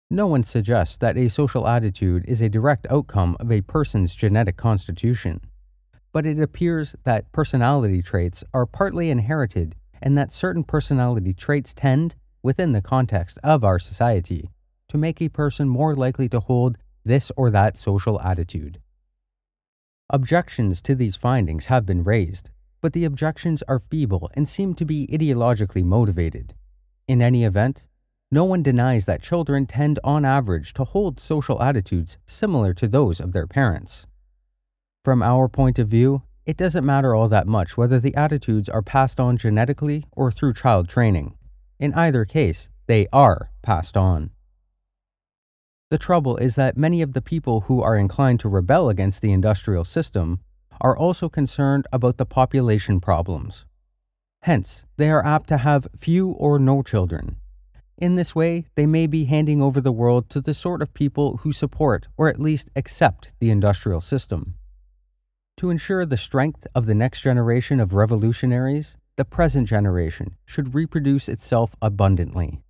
No 0.09 0.27
one 0.27 0.43
suggests 0.43 0.97
that 0.97 1.17
a 1.17 1.29
social 1.29 1.67
attitude 1.67 2.25
is 2.27 2.41
a 2.41 2.49
direct 2.49 2.85
outcome 2.89 3.37
of 3.39 3.51
a 3.51 3.61
person's 3.61 4.13
genetic 4.13 4.57
constitution, 4.57 5.39
but 6.11 6.25
it 6.25 6.39
appears 6.39 6.95
that 7.05 7.31
personality 7.31 8.01
traits 8.01 8.43
are 8.53 8.65
partly 8.65 9.09
inherited 9.09 9.75
and 10.01 10.17
that 10.17 10.33
certain 10.33 10.63
personality 10.63 11.33
traits 11.33 11.73
tend, 11.73 12.15
within 12.43 12.71
the 12.71 12.81
context 12.81 13.37
of 13.43 13.63
our 13.63 13.79
society, 13.79 14.49
to 14.89 14.97
make 14.97 15.21
a 15.21 15.29
person 15.29 15.69
more 15.69 15.95
likely 15.95 16.27
to 16.27 16.39
hold 16.39 16.77
this 17.05 17.31
or 17.37 17.49
that 17.49 17.77
social 17.77 18.19
attitude. 18.21 18.81
Objections 20.09 20.81
to 20.81 20.93
these 20.93 21.15
findings 21.15 21.67
have 21.67 21.85
been 21.85 22.03
raised, 22.03 22.49
but 22.81 22.93
the 22.93 23.05
objections 23.05 23.63
are 23.67 23.79
feeble 23.79 24.29
and 24.33 24.49
seem 24.49 24.73
to 24.73 24.85
be 24.85 25.07
ideologically 25.07 25.83
motivated. 25.83 26.53
In 27.07 27.21
any 27.21 27.43
event, 27.43 27.85
no 28.31 28.45
one 28.45 28.63
denies 28.63 29.05
that 29.05 29.21
children 29.21 29.65
tend 29.65 29.99
on 30.03 30.25
average 30.25 30.73
to 30.73 30.83
hold 30.83 31.19
social 31.19 31.61
attitudes 31.61 32.17
similar 32.25 32.73
to 32.73 32.87
those 32.87 33.19
of 33.19 33.33
their 33.33 33.47
parents. 33.47 34.07
From 35.03 35.21
our 35.21 35.47
point 35.47 35.77
of 35.77 35.87
view, 35.87 36.23
it 36.45 36.57
doesn't 36.57 36.85
matter 36.85 37.13
all 37.13 37.27
that 37.27 37.47
much 37.47 37.77
whether 37.77 37.99
the 37.99 38.15
attitudes 38.15 38.69
are 38.69 38.81
passed 38.81 39.19
on 39.19 39.37
genetically 39.37 40.05
or 40.11 40.31
through 40.31 40.53
child 40.53 40.89
training. 40.89 41.35
In 41.79 41.93
either 41.93 42.25
case, 42.25 42.69
they 42.87 43.07
are 43.11 43.51
passed 43.61 43.97
on. 43.97 44.31
The 45.89 45.97
trouble 45.97 46.37
is 46.37 46.55
that 46.55 46.77
many 46.77 47.01
of 47.01 47.13
the 47.13 47.21
people 47.21 47.61
who 47.61 47.81
are 47.81 47.97
inclined 47.97 48.39
to 48.39 48.49
rebel 48.49 48.89
against 48.89 49.21
the 49.21 49.33
industrial 49.33 49.83
system 49.83 50.39
are 50.81 50.97
also 50.97 51.29
concerned 51.29 51.87
about 51.93 52.17
the 52.17 52.25
population 52.25 52.99
problems. 52.99 53.65
Hence, 54.41 54.85
they 54.97 55.09
are 55.09 55.25
apt 55.25 55.47
to 55.49 55.57
have 55.57 55.87
few 55.95 56.31
or 56.31 56.59
no 56.59 56.81
children. 56.81 57.37
In 57.97 58.15
this 58.15 58.33
way, 58.33 58.65
they 58.75 58.87
may 58.87 59.05
be 59.05 59.25
handing 59.25 59.61
over 59.61 59.79
the 59.79 59.91
world 59.91 60.27
to 60.31 60.41
the 60.41 60.55
sort 60.55 60.81
of 60.81 60.93
people 60.93 61.37
who 61.37 61.53
support 61.53 62.07
or 62.17 62.27
at 62.27 62.39
least 62.39 62.71
accept 62.75 63.31
the 63.39 63.51
industrial 63.51 64.01
system. 64.01 64.55
To 65.57 65.69
ensure 65.69 66.07
the 66.07 66.17
strength 66.17 66.65
of 66.73 66.87
the 66.87 66.95
next 66.95 67.21
generation 67.21 67.79
of 67.79 67.93
revolutionaries, 67.93 68.95
the 69.17 69.25
present 69.25 69.67
generation 69.67 70.35
should 70.45 70.73
reproduce 70.73 71.29
itself 71.29 71.75
abundantly. 71.79 72.63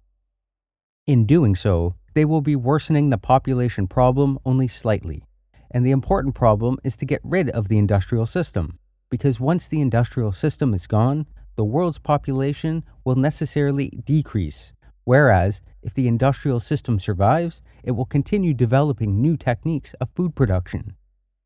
In 1.07 1.25
doing 1.25 1.56
so, 1.56 1.95
they 2.14 2.25
will 2.25 2.41
be 2.41 2.57
worsening 2.57 3.09
the 3.09 3.17
population 3.17 3.88
problem 3.88 4.38
only 4.45 4.67
slightly. 4.67 5.23
And 5.72 5.85
the 5.85 5.91
important 5.91 6.35
problem 6.35 6.77
is 6.83 6.98
to 6.98 7.06
get 7.06 7.22
rid 7.24 7.50
of 7.50 7.69
the 7.69 7.77
industrial 7.77 8.25
system, 8.25 8.77
because 9.09 9.40
once 9.40 9.67
the 9.67 9.80
industrial 9.80 10.33
system 10.33 10.74
is 10.74 10.85
gone, 10.85 11.27
the 11.56 11.64
world's 11.64 12.00
population 12.00 12.83
will 13.06 13.16
necessarily 13.16 13.90
decrease. 14.06 14.74
Whereas, 15.06 15.61
if 15.82 15.93
the 15.93 16.08
industrial 16.08 16.59
system 16.59 17.00
survives, 17.00 17.61
it 17.83 17.91
will 17.91 18.06
continue 18.06 18.53
developing 18.53 19.22
new 19.22 19.38
techniques 19.38 19.93
of 19.95 20.09
food 20.14 20.35
production. 20.35 20.95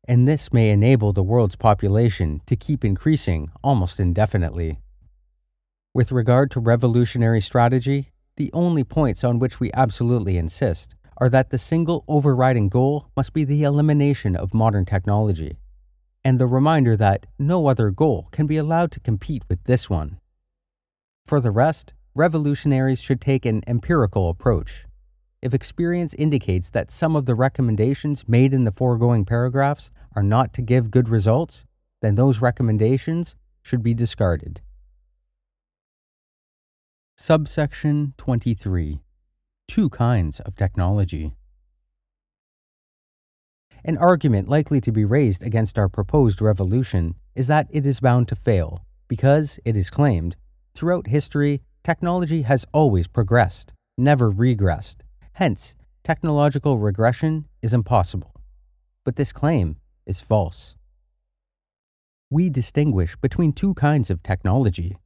And 0.08 0.26
this 0.26 0.52
may 0.52 0.70
enable 0.70 1.12
the 1.12 1.22
world's 1.22 1.56
population 1.56 2.42
to 2.46 2.56
keep 2.56 2.84
increasing 2.84 3.50
almost 3.62 3.98
indefinitely. 3.98 4.80
With 5.94 6.12
regard 6.12 6.50
to 6.50 6.60
revolutionary 6.60 7.40
strategy, 7.40 8.10
the 8.36 8.50
only 8.52 8.84
points 8.84 9.24
on 9.24 9.38
which 9.38 9.60
we 9.60 9.70
absolutely 9.72 10.36
insist 10.36 10.94
are 11.18 11.28
that 11.28 11.50
the 11.50 11.58
single 11.58 12.04
overriding 12.08 12.68
goal 12.68 13.08
must 13.16 13.32
be 13.32 13.44
the 13.44 13.62
elimination 13.62 14.36
of 14.36 14.54
modern 14.54 14.84
technology, 14.84 15.58
and 16.24 16.38
the 16.38 16.46
reminder 16.46 16.96
that 16.96 17.26
no 17.38 17.66
other 17.68 17.90
goal 17.90 18.28
can 18.32 18.46
be 18.46 18.56
allowed 18.56 18.90
to 18.92 19.00
compete 19.00 19.42
with 19.48 19.62
this 19.64 19.88
one. 19.88 20.18
For 21.24 21.40
the 21.40 21.50
rest, 21.50 21.94
revolutionaries 22.14 23.00
should 23.00 23.20
take 23.20 23.46
an 23.46 23.62
empirical 23.66 24.28
approach. 24.28 24.84
If 25.42 25.54
experience 25.54 26.14
indicates 26.14 26.70
that 26.70 26.90
some 26.90 27.14
of 27.14 27.26
the 27.26 27.34
recommendations 27.34 28.28
made 28.28 28.52
in 28.52 28.64
the 28.64 28.72
foregoing 28.72 29.24
paragraphs 29.24 29.90
are 30.14 30.22
not 30.22 30.52
to 30.54 30.62
give 30.62 30.90
good 30.90 31.08
results, 31.08 31.64
then 32.02 32.14
those 32.14 32.40
recommendations 32.40 33.36
should 33.62 33.82
be 33.82 33.94
discarded. 33.94 34.60
Subsection 37.16 38.14
23 38.18 39.00
Two 39.68 39.90
kinds 39.90 40.40
of 40.40 40.56
technology. 40.56 41.34
An 43.84 43.98
argument 43.98 44.48
likely 44.48 44.80
to 44.80 44.92
be 44.92 45.04
raised 45.04 45.42
against 45.42 45.78
our 45.78 45.88
proposed 45.88 46.40
revolution 46.40 47.14
is 47.34 47.46
that 47.48 47.66
it 47.70 47.84
is 47.84 48.00
bound 48.00 48.28
to 48.28 48.36
fail, 48.36 48.84
because, 49.08 49.60
it 49.64 49.76
is 49.76 49.90
claimed, 49.90 50.36
throughout 50.74 51.08
history, 51.08 51.62
technology 51.84 52.42
has 52.42 52.64
always 52.72 53.06
progressed, 53.06 53.74
never 53.98 54.32
regressed. 54.32 54.98
Hence, 55.34 55.74
technological 56.04 56.78
regression 56.78 57.46
is 57.60 57.74
impossible. 57.74 58.32
But 59.04 59.16
this 59.16 59.32
claim 59.32 59.76
is 60.06 60.20
false. 60.20 60.74
We 62.30 62.50
distinguish 62.50 63.16
between 63.16 63.52
two 63.52 63.74
kinds 63.74 64.10
of 64.10 64.22
technology 64.22 64.96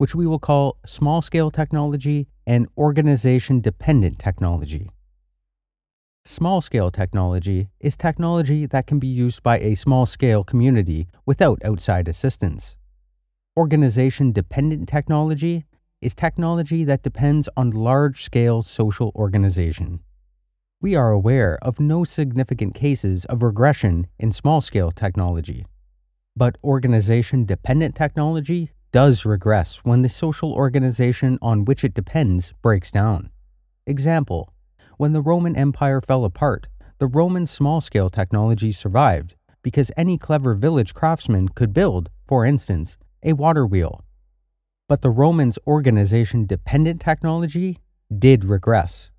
which 0.00 0.14
we 0.14 0.26
will 0.26 0.38
call 0.38 0.78
small 0.86 1.20
scale 1.20 1.50
technology 1.50 2.26
and 2.50 2.66
organization 2.76 3.60
dependent 3.60 4.18
technology. 4.18 4.90
Small 6.24 6.60
scale 6.60 6.90
technology 6.90 7.68
is 7.78 7.96
technology 7.96 8.66
that 8.66 8.88
can 8.88 8.98
be 8.98 9.06
used 9.06 9.40
by 9.44 9.60
a 9.60 9.76
small 9.76 10.04
scale 10.04 10.42
community 10.42 11.06
without 11.24 11.64
outside 11.64 12.08
assistance. 12.08 12.74
Organization 13.56 14.32
dependent 14.32 14.88
technology 14.88 15.64
is 16.00 16.12
technology 16.12 16.82
that 16.82 17.04
depends 17.04 17.48
on 17.56 17.70
large 17.70 18.24
scale 18.24 18.62
social 18.62 19.12
organization. 19.14 20.00
We 20.80 20.96
are 20.96 21.12
aware 21.12 21.56
of 21.62 21.78
no 21.78 22.02
significant 22.02 22.74
cases 22.74 23.26
of 23.26 23.44
regression 23.44 24.08
in 24.18 24.32
small 24.32 24.60
scale 24.60 24.90
technology, 24.90 25.66
but 26.34 26.58
organization 26.64 27.44
dependent 27.44 27.94
technology 27.94 28.72
does 28.92 29.24
regress 29.24 29.78
when 29.84 30.02
the 30.02 30.08
social 30.08 30.52
organization 30.52 31.38
on 31.40 31.64
which 31.64 31.84
it 31.84 31.94
depends 31.94 32.52
breaks 32.60 32.90
down. 32.90 33.30
Example 33.86 34.52
When 34.96 35.12
the 35.12 35.20
Roman 35.22 35.54
Empire 35.56 36.00
fell 36.00 36.24
apart, 36.24 36.66
the 36.98 37.06
Roman 37.06 37.46
small 37.46 37.80
scale 37.80 38.10
technology 38.10 38.72
survived 38.72 39.36
because 39.62 39.92
any 39.96 40.18
clever 40.18 40.54
village 40.54 40.92
craftsman 40.94 41.48
could 41.48 41.72
build, 41.72 42.10
for 42.26 42.44
instance, 42.44 42.96
a 43.22 43.34
water 43.34 43.66
wheel. 43.66 44.04
But 44.88 45.02
the 45.02 45.10
Romans' 45.10 45.58
organization 45.66 46.46
dependent 46.46 47.00
technology 47.00 47.78
did 48.16 48.44
regress. 48.44 49.10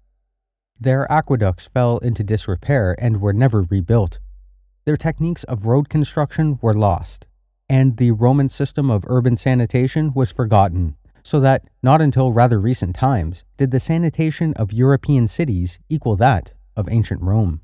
Their 0.80 1.10
aqueducts 1.12 1.68
fell 1.68 2.00
into 2.00 2.24
disrepair 2.24 2.96
and 3.00 3.22
were 3.22 3.34
never 3.34 3.62
rebuilt. 3.64 4.20
Their 4.86 4.98
techniques 4.98 5.44
of 5.46 5.68
road 5.68 5.88
construction 5.90 6.60
were 6.62 6.74
lost 6.74 7.28
and 7.72 7.96
the 7.96 8.12
Roman 8.12 8.50
system 8.50 8.92
of 8.92 9.06
urban 9.08 9.38
sanitation 9.38 10.12
was 10.14 10.30
forgotten, 10.30 10.98
so 11.24 11.40
that 11.40 11.70
not 11.82 12.02
until 12.02 12.34
rather 12.34 12.60
recent 12.60 12.94
times 12.94 13.46
did 13.56 13.72
the 13.72 13.80
sanitation 13.80 14.54
of 14.56 14.74
European 14.74 15.26
cities 15.26 15.80
equal 15.88 16.18
that 16.18 16.54
of 16.76 16.90
ancient 16.92 17.22
Rome. 17.22 17.62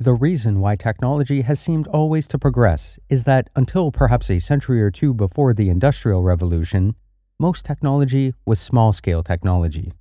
The 0.00 0.14
reason 0.14 0.58
why 0.58 0.74
technology 0.74 1.42
has 1.42 1.60
seemed 1.60 1.86
always 1.86 2.26
to 2.26 2.40
progress 2.40 2.98
is 3.08 3.22
that 3.22 3.48
until 3.54 3.92
perhaps 3.92 4.30
a 4.30 4.40
century 4.40 4.82
or 4.82 4.90
two 4.90 5.14
before 5.14 5.54
the 5.54 5.68
Industrial 5.68 6.24
Revolution, 6.24 6.96
most 7.38 7.64
technology 7.64 8.34
was 8.44 8.58
small 8.58 8.92
scale 8.92 9.22
technology. 9.22 9.92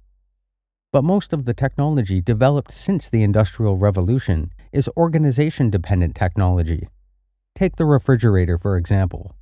But 0.92 1.04
most 1.04 1.34
of 1.34 1.46
the 1.46 1.54
technology 1.54 2.20
developed 2.20 2.72
since 2.72 3.10
the 3.10 3.22
Industrial 3.22 3.78
Revolution 3.78 4.50
is 4.72 4.90
organization 4.98 5.70
dependent 5.70 6.16
technology 6.16 6.88
Take 7.58 7.78
the 7.78 7.86
refrigerator, 7.86 8.60
for 8.60 8.78
example. 8.78 9.36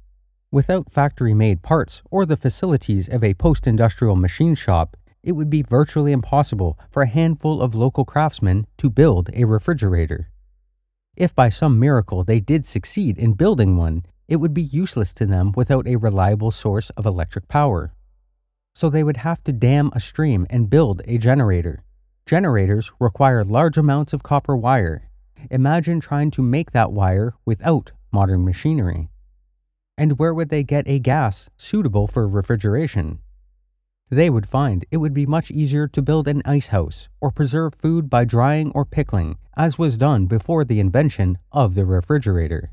Without 0.50 0.90
factory 0.90 1.34
made 1.34 1.62
parts 1.62 2.02
or 2.10 2.26
the 2.26 2.38
facilities 2.38 3.10
of 3.10 3.26
a 3.26 3.34
post 3.34 3.68
industrial 3.68 4.16
machine 4.16 4.56
shop, 4.56 4.96
it 5.22 5.34
would 5.34 5.50
be 5.50 5.62
virtually 5.62 6.14
impossible 6.14 6.80
for 6.90 7.04
a 7.04 7.10
handful 7.10 7.62
of 7.62 7.76
local 7.76 8.06
craftsmen 8.06 8.68
to 8.78 8.90
build 8.90 9.30
a 9.34 9.44
refrigerator. 9.44 10.30
If 11.18 11.36
by 11.36 11.50
some 11.50 11.78
miracle 11.78 12.24
they 12.24 12.40
did 12.40 12.66
succeed 12.66 13.18
in 13.18 13.34
building 13.34 13.76
one, 13.76 14.06
it 14.30 14.38
would 14.38 14.54
be 14.54 14.64
useless 14.64 15.12
to 15.16 15.26
them 15.26 15.52
without 15.54 15.86
a 15.86 15.98
reliable 15.98 16.52
source 16.52 16.92
of 16.92 17.06
electric 17.06 17.50
power. 17.50 17.94
So 18.76 18.90
they 18.90 19.04
would 19.04 19.18
have 19.18 19.44
to 19.44 19.52
dam 19.52 19.92
a 19.92 20.00
stream 20.00 20.48
and 20.50 20.70
build 20.70 21.02
a 21.04 21.18
generator. 21.18 21.84
Generators 22.26 22.94
require 22.98 23.44
large 23.44 23.78
amounts 23.78 24.14
of 24.14 24.24
copper 24.24 24.56
wire. 24.56 25.10
Imagine 25.52 26.00
trying 26.00 26.32
to 26.32 26.42
make 26.42 26.72
that 26.72 26.94
wire 26.94 27.34
without 27.44 27.92
modern 28.16 28.46
machinery? 28.46 29.10
And 29.98 30.18
where 30.18 30.34
would 30.34 30.50
they 30.50 30.64
get 30.64 30.88
a 30.88 31.00
gas 31.00 31.50
suitable 31.58 32.08
for 32.08 32.28
refrigeration? 32.28 33.20
They 34.10 34.30
would 34.30 34.48
find 34.48 34.86
it 34.90 34.98
would 34.98 35.14
be 35.14 35.26
much 35.26 35.52
easier 35.52 35.88
to 35.90 36.02
build 36.02 36.28
an 36.28 36.42
ice 36.46 36.68
house 36.68 37.10
or 37.20 37.30
preserve 37.32 37.76
food 37.76 38.10
by 38.10 38.24
drying 38.24 38.72
or 38.72 38.86
pickling, 38.86 39.38
as 39.58 39.78
was 39.78 39.98
done 39.98 40.28
before 40.28 40.64
the 40.64 40.80
invention 40.80 41.38
of 41.52 41.76
the 41.76 41.86
refrigerator. 41.86 42.72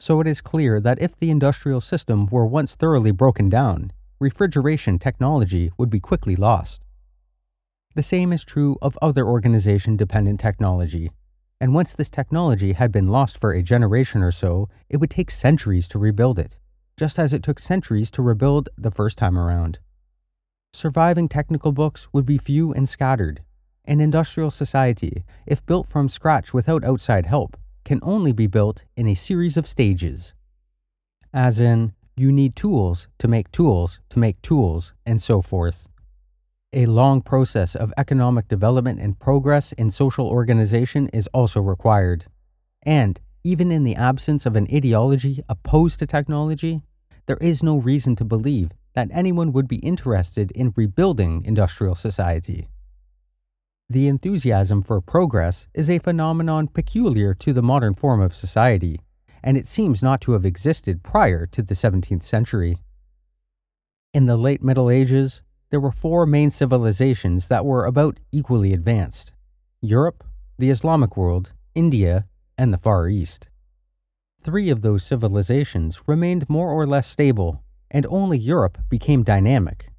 So 0.00 0.20
it 0.20 0.26
is 0.26 0.40
clear 0.40 0.80
that 0.80 1.00
if 1.00 1.16
the 1.16 1.30
industrial 1.30 1.80
system 1.80 2.26
were 2.26 2.46
once 2.46 2.74
thoroughly 2.74 3.12
broken 3.12 3.48
down, 3.48 3.92
refrigeration 4.18 4.98
technology 4.98 5.70
would 5.78 5.90
be 5.90 6.00
quickly 6.00 6.34
lost. 6.34 6.80
The 7.94 8.02
same 8.02 8.32
is 8.32 8.44
true 8.44 8.76
of 8.80 8.98
other 9.02 9.26
organization 9.26 9.96
dependent 9.96 10.40
technology, 10.40 11.10
and 11.60 11.74
once 11.74 11.92
this 11.92 12.08
technology 12.08 12.72
had 12.72 12.90
been 12.90 13.08
lost 13.08 13.38
for 13.38 13.52
a 13.52 13.62
generation 13.62 14.22
or 14.22 14.32
so, 14.32 14.68
it 14.88 14.96
would 14.96 15.10
take 15.10 15.30
centuries 15.30 15.86
to 15.88 15.98
rebuild 15.98 16.38
it, 16.38 16.56
just 16.96 17.18
as 17.18 17.32
it 17.32 17.42
took 17.42 17.58
centuries 17.58 18.10
to 18.10 18.22
rebuild 18.22 18.68
the 18.78 18.90
first 18.90 19.18
time 19.18 19.38
around. 19.38 19.78
Surviving 20.72 21.28
technical 21.28 21.72
books 21.72 22.08
would 22.12 22.24
be 22.24 22.38
few 22.38 22.72
and 22.72 22.88
scattered. 22.88 23.42
An 23.84 24.00
industrial 24.00 24.50
society, 24.50 25.24
if 25.46 25.64
built 25.66 25.88
from 25.88 26.08
scratch 26.08 26.54
without 26.54 26.84
outside 26.84 27.26
help, 27.26 27.56
can 27.84 27.98
only 28.02 28.32
be 28.32 28.46
built 28.46 28.84
in 28.96 29.08
a 29.08 29.14
series 29.14 29.56
of 29.56 29.66
stages. 29.66 30.32
As 31.32 31.60
in, 31.60 31.92
you 32.16 32.30
need 32.32 32.54
tools 32.56 33.08
to 33.18 33.28
make 33.28 33.50
tools 33.50 34.00
to 34.10 34.18
make 34.18 34.40
tools, 34.42 34.92
and 35.04 35.20
so 35.20 35.42
forth. 35.42 35.86
A 36.72 36.86
long 36.86 37.20
process 37.20 37.74
of 37.74 37.92
economic 37.96 38.46
development 38.46 39.00
and 39.00 39.18
progress 39.18 39.72
in 39.72 39.90
social 39.90 40.28
organization 40.28 41.08
is 41.08 41.26
also 41.34 41.60
required. 41.60 42.26
And, 42.84 43.18
even 43.42 43.72
in 43.72 43.82
the 43.82 43.96
absence 43.96 44.46
of 44.46 44.54
an 44.54 44.68
ideology 44.72 45.42
opposed 45.48 45.98
to 45.98 46.06
technology, 46.06 46.80
there 47.26 47.38
is 47.40 47.64
no 47.64 47.76
reason 47.76 48.14
to 48.16 48.24
believe 48.24 48.70
that 48.94 49.08
anyone 49.10 49.52
would 49.52 49.66
be 49.66 49.78
interested 49.78 50.52
in 50.52 50.72
rebuilding 50.76 51.44
industrial 51.44 51.96
society. 51.96 52.68
The 53.88 54.06
enthusiasm 54.06 54.82
for 54.82 55.00
progress 55.00 55.66
is 55.74 55.90
a 55.90 55.98
phenomenon 55.98 56.68
peculiar 56.68 57.34
to 57.34 57.52
the 57.52 57.62
modern 57.62 57.94
form 57.94 58.20
of 58.20 58.32
society, 58.32 59.00
and 59.42 59.56
it 59.56 59.66
seems 59.66 60.04
not 60.04 60.20
to 60.20 60.32
have 60.32 60.44
existed 60.44 61.02
prior 61.02 61.46
to 61.46 61.62
the 61.62 61.74
17th 61.74 62.22
century. 62.22 62.78
In 64.14 64.26
the 64.26 64.36
late 64.36 64.62
Middle 64.62 64.88
Ages, 64.88 65.42
there 65.70 65.80
were 65.80 65.92
four 65.92 66.26
main 66.26 66.50
civilizations 66.50 67.46
that 67.46 67.64
were 67.64 67.84
about 67.84 68.18
equally 68.32 68.72
advanced 68.72 69.32
Europe, 69.80 70.24
the 70.58 70.68
Islamic 70.68 71.16
world, 71.16 71.52
India, 71.74 72.26
and 72.58 72.72
the 72.72 72.78
Far 72.78 73.08
East. 73.08 73.48
Three 74.42 74.68
of 74.68 74.82
those 74.82 75.04
civilizations 75.04 76.02
remained 76.06 76.50
more 76.50 76.70
or 76.70 76.86
less 76.86 77.06
stable, 77.06 77.62
and 77.90 78.04
only 78.06 78.38
Europe 78.38 78.78
became 78.88 79.22
dynamic. 79.22 79.90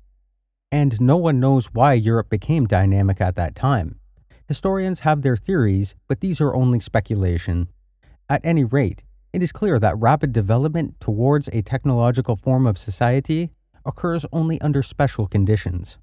And 0.72 1.00
no 1.02 1.18
one 1.18 1.40
knows 1.40 1.68
why 1.74 1.94
Europe 1.94 2.30
became 2.30 2.68
dynamic 2.68 3.22
at 3.22 3.36
that 3.36 3.56
time. 3.56 4.00
Historians 4.48 5.02
have 5.02 5.22
their 5.22 5.38
theories, 5.38 5.96
but 6.08 6.20
these 6.20 6.42
are 6.42 6.54
only 6.54 6.80
speculation. 6.80 7.70
At 8.30 8.42
any 8.44 8.64
rate, 8.64 9.04
it 9.34 9.42
is 9.42 9.52
clear 9.52 9.80
that 9.80 9.98
rapid 9.98 10.34
development 10.34 11.00
towards 11.00 11.48
a 11.50 11.62
technological 11.62 12.36
form 12.36 12.68
of 12.68 12.78
society 12.78 13.52
occurs 13.86 14.26
only 14.32 14.60
under 14.62 14.84
special 14.84 15.28
conditions. 15.28 15.98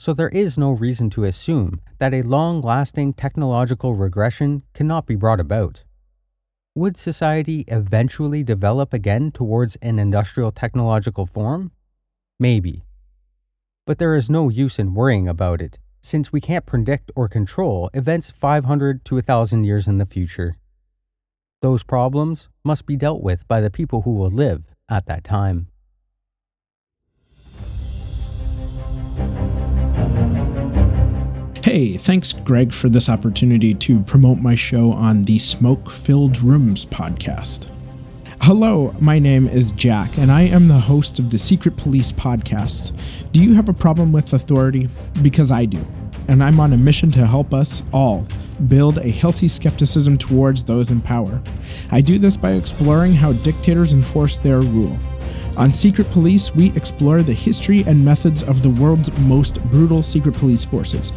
So 0.00 0.12
there 0.12 0.28
is 0.28 0.56
no 0.56 0.70
reason 0.70 1.10
to 1.10 1.24
assume 1.24 1.80
that 1.98 2.14
a 2.14 2.22
long 2.22 2.60
lasting 2.60 3.14
technological 3.14 3.94
regression 3.94 4.62
cannot 4.72 5.06
be 5.06 5.16
brought 5.16 5.40
about. 5.40 5.82
Would 6.76 6.96
society 6.96 7.64
eventually 7.66 8.44
develop 8.44 8.92
again 8.92 9.32
towards 9.32 9.74
an 9.82 9.98
industrial 9.98 10.52
technological 10.52 11.26
form? 11.26 11.72
Maybe. 12.38 12.84
But 13.84 13.98
there 13.98 14.14
is 14.14 14.30
no 14.30 14.48
use 14.48 14.78
in 14.78 14.94
worrying 14.94 15.26
about 15.26 15.60
it, 15.60 15.78
since 16.00 16.30
we 16.30 16.40
can't 16.40 16.66
predict 16.66 17.10
or 17.16 17.28
control 17.28 17.90
events 17.92 18.30
500 18.30 19.04
to 19.06 19.16
1,000 19.16 19.64
years 19.64 19.88
in 19.88 19.98
the 19.98 20.06
future. 20.06 20.56
Those 21.60 21.82
problems 21.82 22.48
must 22.64 22.86
be 22.86 22.94
dealt 22.94 23.20
with 23.20 23.48
by 23.48 23.60
the 23.60 23.70
people 23.70 24.02
who 24.02 24.12
will 24.12 24.30
live 24.30 24.62
at 24.88 25.06
that 25.06 25.24
time. 25.24 25.66
Hey, 31.70 31.98
thanks, 31.98 32.32
Greg, 32.32 32.72
for 32.72 32.88
this 32.88 33.10
opportunity 33.10 33.74
to 33.74 34.00
promote 34.00 34.38
my 34.38 34.54
show 34.54 34.90
on 34.90 35.24
the 35.24 35.38
Smoke 35.38 35.90
Filled 35.90 36.40
Rooms 36.40 36.86
podcast. 36.86 37.68
Hello, 38.40 38.94
my 39.00 39.18
name 39.18 39.46
is 39.46 39.72
Jack, 39.72 40.16
and 40.16 40.32
I 40.32 40.44
am 40.44 40.68
the 40.68 40.78
host 40.78 41.18
of 41.18 41.30
the 41.30 41.36
Secret 41.36 41.76
Police 41.76 42.10
podcast. 42.10 42.98
Do 43.32 43.44
you 43.44 43.52
have 43.52 43.68
a 43.68 43.74
problem 43.74 44.12
with 44.12 44.32
authority? 44.32 44.88
Because 45.20 45.52
I 45.52 45.66
do, 45.66 45.86
and 46.26 46.42
I'm 46.42 46.58
on 46.58 46.72
a 46.72 46.78
mission 46.78 47.10
to 47.10 47.26
help 47.26 47.52
us 47.52 47.82
all 47.92 48.26
build 48.68 48.96
a 48.96 49.10
healthy 49.10 49.46
skepticism 49.46 50.16
towards 50.16 50.64
those 50.64 50.90
in 50.90 51.02
power. 51.02 51.38
I 51.90 52.00
do 52.00 52.18
this 52.18 52.38
by 52.38 52.52
exploring 52.52 53.12
how 53.12 53.34
dictators 53.34 53.92
enforce 53.92 54.38
their 54.38 54.62
rule. 54.62 54.96
On 55.58 55.74
Secret 55.74 56.10
Police, 56.12 56.54
we 56.54 56.74
explore 56.74 57.20
the 57.20 57.34
history 57.34 57.84
and 57.86 58.02
methods 58.02 58.42
of 58.42 58.62
the 58.62 58.70
world's 58.70 59.14
most 59.18 59.62
brutal 59.64 60.02
secret 60.02 60.34
police 60.34 60.64
forces. 60.64 61.12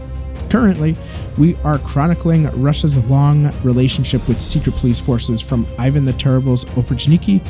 Currently, 0.52 0.98
we 1.38 1.56
are 1.64 1.80
chronicling 1.80 2.44
Russia's 2.62 2.98
long 3.06 3.54
relationship 3.64 4.28
with 4.28 4.42
secret 4.42 4.76
police 4.76 5.00
forces 5.00 5.40
from 5.40 5.66
Ivan 5.80 6.04
the 6.04 6.12
Terrible's 6.12 6.66
Oprichniki, 6.66 7.42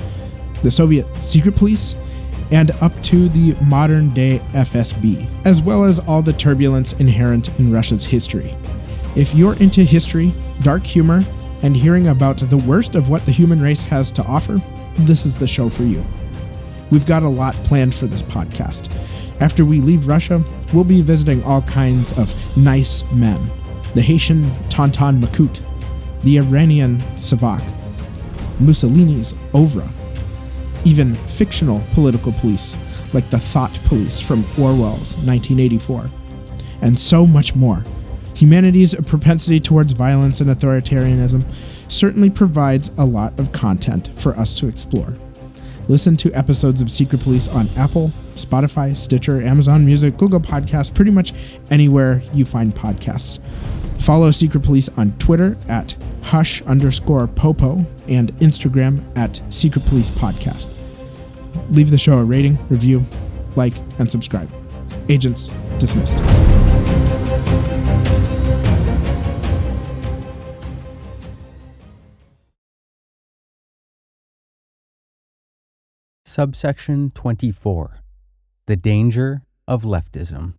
the 0.61 0.69
Soviet 0.69 1.07
secret 1.19 1.55
police, 1.55 1.95
and 2.51 2.69
up 2.79 2.93
to 3.01 3.27
the 3.29 3.55
modern 3.65 4.11
day 4.11 4.37
FSB, 4.51 5.27
as 5.45 5.63
well 5.63 5.83
as 5.83 5.97
all 5.97 6.21
the 6.21 6.33
turbulence 6.33 6.93
inherent 6.93 7.49
in 7.57 7.73
Russia's 7.73 8.05
history. 8.05 8.55
If 9.15 9.33
you're 9.33 9.55
into 9.55 9.81
history, 9.83 10.31
dark 10.61 10.83
humor, 10.83 11.23
and 11.63 11.75
hearing 11.75 12.09
about 12.09 12.37
the 12.37 12.57
worst 12.57 12.93
of 12.93 13.09
what 13.09 13.25
the 13.25 13.31
human 13.31 13.59
race 13.59 13.81
has 13.81 14.11
to 14.11 14.23
offer, 14.25 14.61
this 14.99 15.25
is 15.25 15.39
the 15.39 15.47
show 15.47 15.69
for 15.69 15.83
you. 15.85 16.05
We've 16.91 17.05
got 17.05 17.23
a 17.23 17.29
lot 17.29 17.55
planned 17.63 17.95
for 17.95 18.05
this 18.05 18.21
podcast. 18.21 18.91
After 19.39 19.63
we 19.65 19.79
leave 19.79 20.07
Russia, 20.07 20.43
we'll 20.73 20.83
be 20.83 21.01
visiting 21.01 21.43
all 21.43 21.61
kinds 21.63 22.17
of 22.17 22.33
nice 22.57 23.09
men 23.11 23.49
the 23.93 24.01
Haitian 24.01 24.49
Tonton 24.69 25.19
Macoute, 25.19 25.59
the 26.23 26.37
Iranian 26.37 26.97
Savak, 27.15 27.61
Mussolini's 28.59 29.33
Ovra, 29.51 29.89
even 30.85 31.15
fictional 31.15 31.83
political 31.93 32.31
police 32.31 32.77
like 33.13 33.29
the 33.29 33.39
Thought 33.39 33.73
Police 33.85 34.19
from 34.21 34.45
Orwell's 34.57 35.15
1984, 35.25 36.09
and 36.81 36.97
so 36.97 37.27
much 37.27 37.55
more. 37.55 37.83
Humanity's 38.35 38.95
propensity 39.05 39.59
towards 39.59 39.91
violence 39.93 40.39
and 40.39 40.49
authoritarianism 40.49 41.43
certainly 41.89 42.29
provides 42.29 42.91
a 42.97 43.05
lot 43.05 43.37
of 43.37 43.51
content 43.51 44.09
for 44.15 44.33
us 44.37 44.53
to 44.55 44.67
explore. 44.67 45.15
Listen 45.91 46.15
to 46.15 46.31
episodes 46.31 46.79
of 46.79 46.89
Secret 46.89 47.19
Police 47.19 47.49
on 47.49 47.67
Apple, 47.75 48.11
Spotify, 48.35 48.95
Stitcher, 48.95 49.41
Amazon 49.41 49.85
Music, 49.85 50.15
Google 50.15 50.39
Podcasts, 50.39 50.91
pretty 50.95 51.11
much 51.11 51.33
anywhere 51.69 52.23
you 52.33 52.45
find 52.45 52.73
podcasts. 52.73 53.41
Follow 54.01 54.31
Secret 54.31 54.63
Police 54.63 54.87
on 54.95 55.11
Twitter 55.17 55.57
at 55.67 55.97
hush 56.21 56.61
underscore 56.61 57.27
popo 57.27 57.85
and 58.07 58.33
Instagram 58.37 59.03
at 59.17 59.41
Secret 59.49 59.85
Police 59.87 60.11
Podcast. 60.11 60.73
Leave 61.71 61.91
the 61.91 61.97
show 61.97 62.19
a 62.19 62.23
rating, 62.23 62.57
review, 62.69 63.03
like, 63.57 63.73
and 63.99 64.09
subscribe. 64.09 64.49
Agents 65.09 65.51
dismissed. 65.77 66.23
Subsection 76.31 77.11
24 77.13 77.99
The 78.65 78.77
Danger 78.77 79.41
of 79.67 79.83
Leftism. 79.83 80.53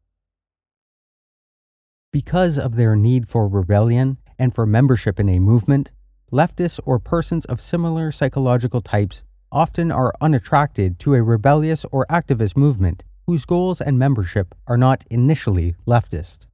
Because 2.13 2.59
of 2.59 2.77
their 2.77 2.95
need 2.95 3.27
for 3.27 3.49
rebellion 3.49 4.19
and 4.39 4.55
for 4.55 4.67
membership 4.67 5.19
in 5.19 5.31
a 5.31 5.39
movement, 5.39 5.91
leftists 6.31 6.79
or 6.85 6.99
persons 6.99 7.47
of 7.47 7.59
similar 7.59 8.13
psychological 8.13 8.83
types 8.83 9.25
often 9.51 9.91
are 9.91 10.13
unattracted 10.21 10.99
to 10.99 11.15
a 11.15 11.23
rebellious 11.23 11.87
or 11.91 12.05
activist 12.11 12.55
movement 12.55 13.03
whose 13.27 13.47
goals 13.47 13.81
and 13.81 13.99
membership 13.99 14.55
are 14.67 14.77
not 14.77 15.07
initially 15.11 15.75
leftist. 15.87 16.49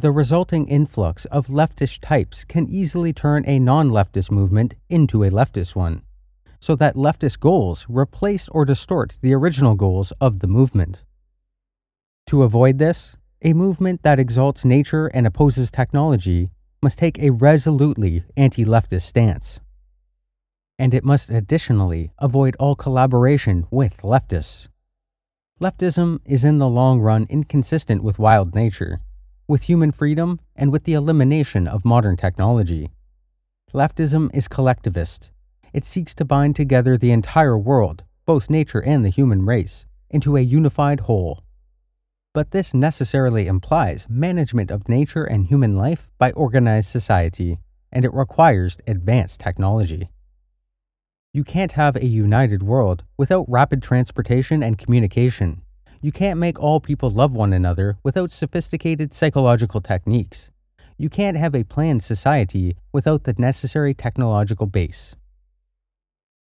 The 0.00 0.10
resulting 0.10 0.66
influx 0.66 1.26
of 1.26 1.46
leftish 1.46 2.00
types 2.00 2.42
can 2.42 2.68
easily 2.68 3.12
turn 3.12 3.44
a 3.46 3.60
non 3.60 3.88
leftist 3.88 4.32
movement 4.32 4.74
into 4.90 5.22
a 5.22 5.30
leftist 5.30 5.76
one 5.76 6.02
so 6.64 6.74
that 6.74 6.96
leftist 6.96 7.40
goals 7.40 7.84
replace 7.90 8.48
or 8.48 8.64
distort 8.64 9.18
the 9.20 9.34
original 9.34 9.74
goals 9.74 10.14
of 10.18 10.38
the 10.38 10.46
movement. 10.46 11.04
To 12.28 12.42
avoid 12.42 12.78
this, 12.78 13.18
a 13.42 13.52
movement 13.52 14.02
that 14.02 14.18
exalts 14.18 14.64
nature 14.64 15.08
and 15.08 15.26
opposes 15.26 15.70
technology 15.70 16.48
must 16.80 16.96
take 16.96 17.18
a 17.18 17.32
resolutely 17.32 18.24
anti 18.34 18.64
leftist 18.64 19.02
stance. 19.02 19.60
And 20.78 20.94
it 20.94 21.04
must 21.04 21.28
additionally 21.28 22.12
avoid 22.18 22.56
all 22.58 22.76
collaboration 22.76 23.66
with 23.70 23.98
leftists. 23.98 24.68
Leftism 25.60 26.20
is 26.24 26.44
in 26.44 26.60
the 26.60 26.68
long 26.80 26.98
run 26.98 27.26
inconsistent 27.28 28.02
with 28.02 28.18
wild 28.18 28.54
nature, 28.54 29.00
with 29.46 29.64
human 29.64 29.92
freedom, 29.92 30.40
and 30.56 30.72
with 30.72 30.84
the 30.84 30.94
elimination 30.94 31.68
of 31.68 31.84
modern 31.84 32.16
technology. 32.16 32.90
Leftism 33.74 34.34
is 34.34 34.48
collectivist 34.48 35.30
it 35.74 35.84
seeks 35.84 36.14
to 36.14 36.24
bind 36.24 36.54
together 36.54 36.96
the 36.96 37.10
entire 37.10 37.58
world, 37.58 38.04
both 38.24 38.48
nature 38.48 38.78
and 38.78 39.04
the 39.04 39.10
human 39.10 39.44
race, 39.44 39.84
into 40.08 40.36
a 40.36 40.40
unified 40.40 41.00
whole. 41.00 41.42
But 42.32 42.52
this 42.52 42.72
necessarily 42.72 43.48
implies 43.48 44.06
management 44.08 44.70
of 44.70 44.88
nature 44.88 45.24
and 45.24 45.46
human 45.46 45.76
life 45.76 46.08
by 46.16 46.30
organized 46.30 46.90
society, 46.90 47.58
and 47.90 48.04
it 48.04 48.14
requires 48.14 48.78
advanced 48.86 49.40
technology. 49.40 50.10
You 51.32 51.42
can't 51.42 51.72
have 51.72 51.96
a 51.96 52.06
united 52.06 52.62
world 52.62 53.02
without 53.16 53.44
rapid 53.48 53.82
transportation 53.82 54.62
and 54.62 54.78
communication. 54.78 55.62
You 56.00 56.12
can't 56.12 56.38
make 56.38 56.60
all 56.60 56.78
people 56.78 57.10
love 57.10 57.32
one 57.32 57.52
another 57.52 57.98
without 58.04 58.30
sophisticated 58.30 59.12
psychological 59.12 59.80
techniques. 59.80 60.50
You 60.96 61.08
can't 61.08 61.36
have 61.36 61.56
a 61.56 61.64
planned 61.64 62.04
society 62.04 62.76
without 62.92 63.24
the 63.24 63.34
necessary 63.38 63.94
technological 63.94 64.66
base. 64.66 65.16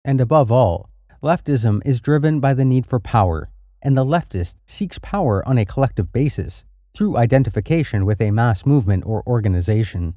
And 0.03 0.19
above 0.19 0.51
all, 0.51 0.89
leftism 1.21 1.81
is 1.85 2.01
driven 2.01 2.39
by 2.39 2.55
the 2.55 2.65
need 2.65 2.87
for 2.87 2.99
power, 2.99 3.51
and 3.83 3.95
the 3.95 4.05
leftist 4.05 4.55
seeks 4.65 4.97
power 4.97 5.47
on 5.47 5.59
a 5.59 5.65
collective 5.65 6.11
basis 6.11 6.65
through 6.95 7.17
identification 7.17 8.05
with 8.05 8.19
a 8.19 8.31
mass 8.31 8.65
movement 8.65 9.03
or 9.05 9.23
organization. 9.27 10.15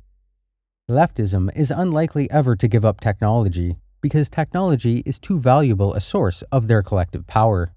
Leftism 0.91 1.51
is 1.55 1.71
unlikely 1.71 2.31
ever 2.31 2.57
to 2.57 2.69
give 2.69 2.85
up 2.85 3.01
technology 3.01 3.77
because 4.01 4.29
technology 4.29 5.03
is 5.07 5.19
too 5.19 5.39
valuable 5.39 5.95
a 5.95 6.01
source 6.01 6.43
of 6.51 6.67
their 6.67 6.83
collective 6.83 7.27
power. 7.27 7.75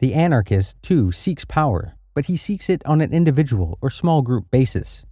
The 0.00 0.14
anarchist, 0.14 0.82
too, 0.82 1.12
seeks 1.12 1.44
power, 1.44 1.94
but 2.14 2.26
he 2.26 2.36
seeks 2.36 2.68
it 2.68 2.82
on 2.86 3.00
an 3.00 3.12
individual 3.12 3.78
or 3.80 3.90
small 3.90 4.22
group 4.22 4.50
basis. 4.50 5.04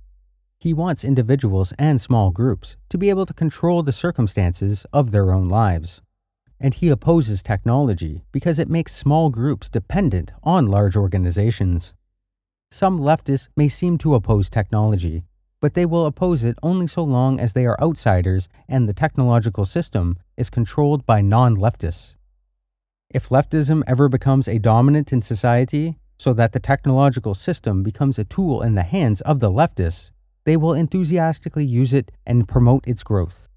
He 0.58 0.74
wants 0.74 1.04
individuals 1.04 1.72
and 1.78 2.00
small 2.00 2.30
groups 2.30 2.76
to 2.88 2.98
be 2.98 3.10
able 3.10 3.26
to 3.26 3.34
control 3.34 3.84
the 3.84 3.92
circumstances 3.92 4.84
of 4.92 5.12
their 5.12 5.32
own 5.32 5.48
lives. 5.48 6.00
And 6.60 6.74
he 6.74 6.88
opposes 6.88 7.42
technology 7.42 8.22
because 8.32 8.58
it 8.58 8.68
makes 8.68 8.94
small 8.94 9.30
groups 9.30 9.68
dependent 9.68 10.32
on 10.42 10.66
large 10.66 10.96
organizations. 10.96 11.94
Some 12.70 13.00
leftists 13.00 13.48
may 13.56 13.68
seem 13.68 13.98
to 13.98 14.14
oppose 14.14 14.50
technology, 14.50 15.24
but 15.60 15.74
they 15.74 15.86
will 15.86 16.06
oppose 16.06 16.44
it 16.44 16.58
only 16.62 16.86
so 16.86 17.02
long 17.02 17.40
as 17.40 17.52
they 17.52 17.66
are 17.66 17.80
outsiders 17.80 18.48
and 18.68 18.88
the 18.88 18.92
technological 18.92 19.64
system 19.64 20.18
is 20.36 20.50
controlled 20.50 21.06
by 21.06 21.20
non 21.20 21.56
leftists. 21.56 22.14
If 23.10 23.30
leftism 23.30 23.82
ever 23.86 24.08
becomes 24.08 24.48
a 24.48 24.58
dominant 24.58 25.12
in 25.12 25.22
society, 25.22 25.98
so 26.18 26.32
that 26.34 26.52
the 26.52 26.60
technological 26.60 27.34
system 27.34 27.82
becomes 27.82 28.18
a 28.18 28.24
tool 28.24 28.60
in 28.60 28.74
the 28.74 28.82
hands 28.82 29.20
of 29.22 29.40
the 29.40 29.50
leftists, 29.50 30.10
they 30.44 30.56
will 30.56 30.74
enthusiastically 30.74 31.64
use 31.64 31.94
it 31.94 32.10
and 32.26 32.48
promote 32.48 32.86
its 32.86 33.02
growth. 33.02 33.48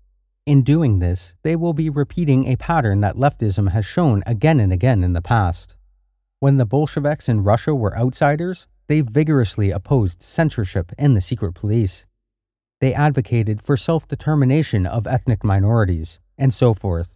In 0.45 0.63
doing 0.63 0.97
this, 0.97 1.35
they 1.43 1.55
will 1.55 1.73
be 1.73 1.89
repeating 1.89 2.47
a 2.47 2.55
pattern 2.55 3.01
that 3.01 3.15
leftism 3.15 3.71
has 3.71 3.85
shown 3.85 4.23
again 4.25 4.59
and 4.59 4.73
again 4.73 5.03
in 5.03 5.13
the 5.13 5.21
past. 5.21 5.75
When 6.39 6.57
the 6.57 6.65
Bolsheviks 6.65 7.29
in 7.29 7.43
Russia 7.43 7.75
were 7.75 7.95
outsiders, 7.95 8.65
they 8.87 9.01
vigorously 9.01 9.69
opposed 9.69 10.23
censorship 10.23 10.91
and 10.97 11.15
the 11.15 11.21
secret 11.21 11.53
police. 11.53 12.07
They 12.79 12.91
advocated 12.95 13.61
for 13.61 13.77
self 13.77 14.07
determination 14.07 14.87
of 14.87 15.05
ethnic 15.05 15.43
minorities, 15.43 16.19
and 16.39 16.51
so 16.51 16.73
forth. 16.73 17.13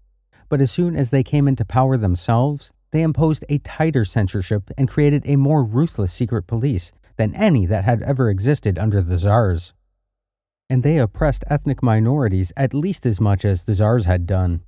But 0.48 0.62
as 0.62 0.70
soon 0.70 0.96
as 0.96 1.10
they 1.10 1.24
came 1.24 1.48
into 1.48 1.66
power 1.66 1.98
themselves, 1.98 2.72
they 2.92 3.02
imposed 3.02 3.44
a 3.50 3.58
tighter 3.58 4.06
censorship 4.06 4.70
and 4.78 4.88
created 4.88 5.24
a 5.26 5.36
more 5.36 5.64
ruthless 5.64 6.14
secret 6.14 6.46
police 6.46 6.94
than 7.18 7.34
any 7.34 7.66
that 7.66 7.86
had 7.86 8.04
ever 8.04 8.30
existed 8.30 8.78
under 8.78 9.02
the 9.02 9.18
czars. 9.18 9.74
And 10.70 10.82
they 10.82 10.98
oppressed 10.98 11.44
ethnic 11.48 11.84
minorities 11.84 12.52
at 12.58 12.74
least 12.74 13.06
as 13.06 13.22
much 13.22 13.46
as 13.46 13.64
the 13.64 13.76
czars 13.76 14.06
had 14.06 14.26
done. 14.26 14.64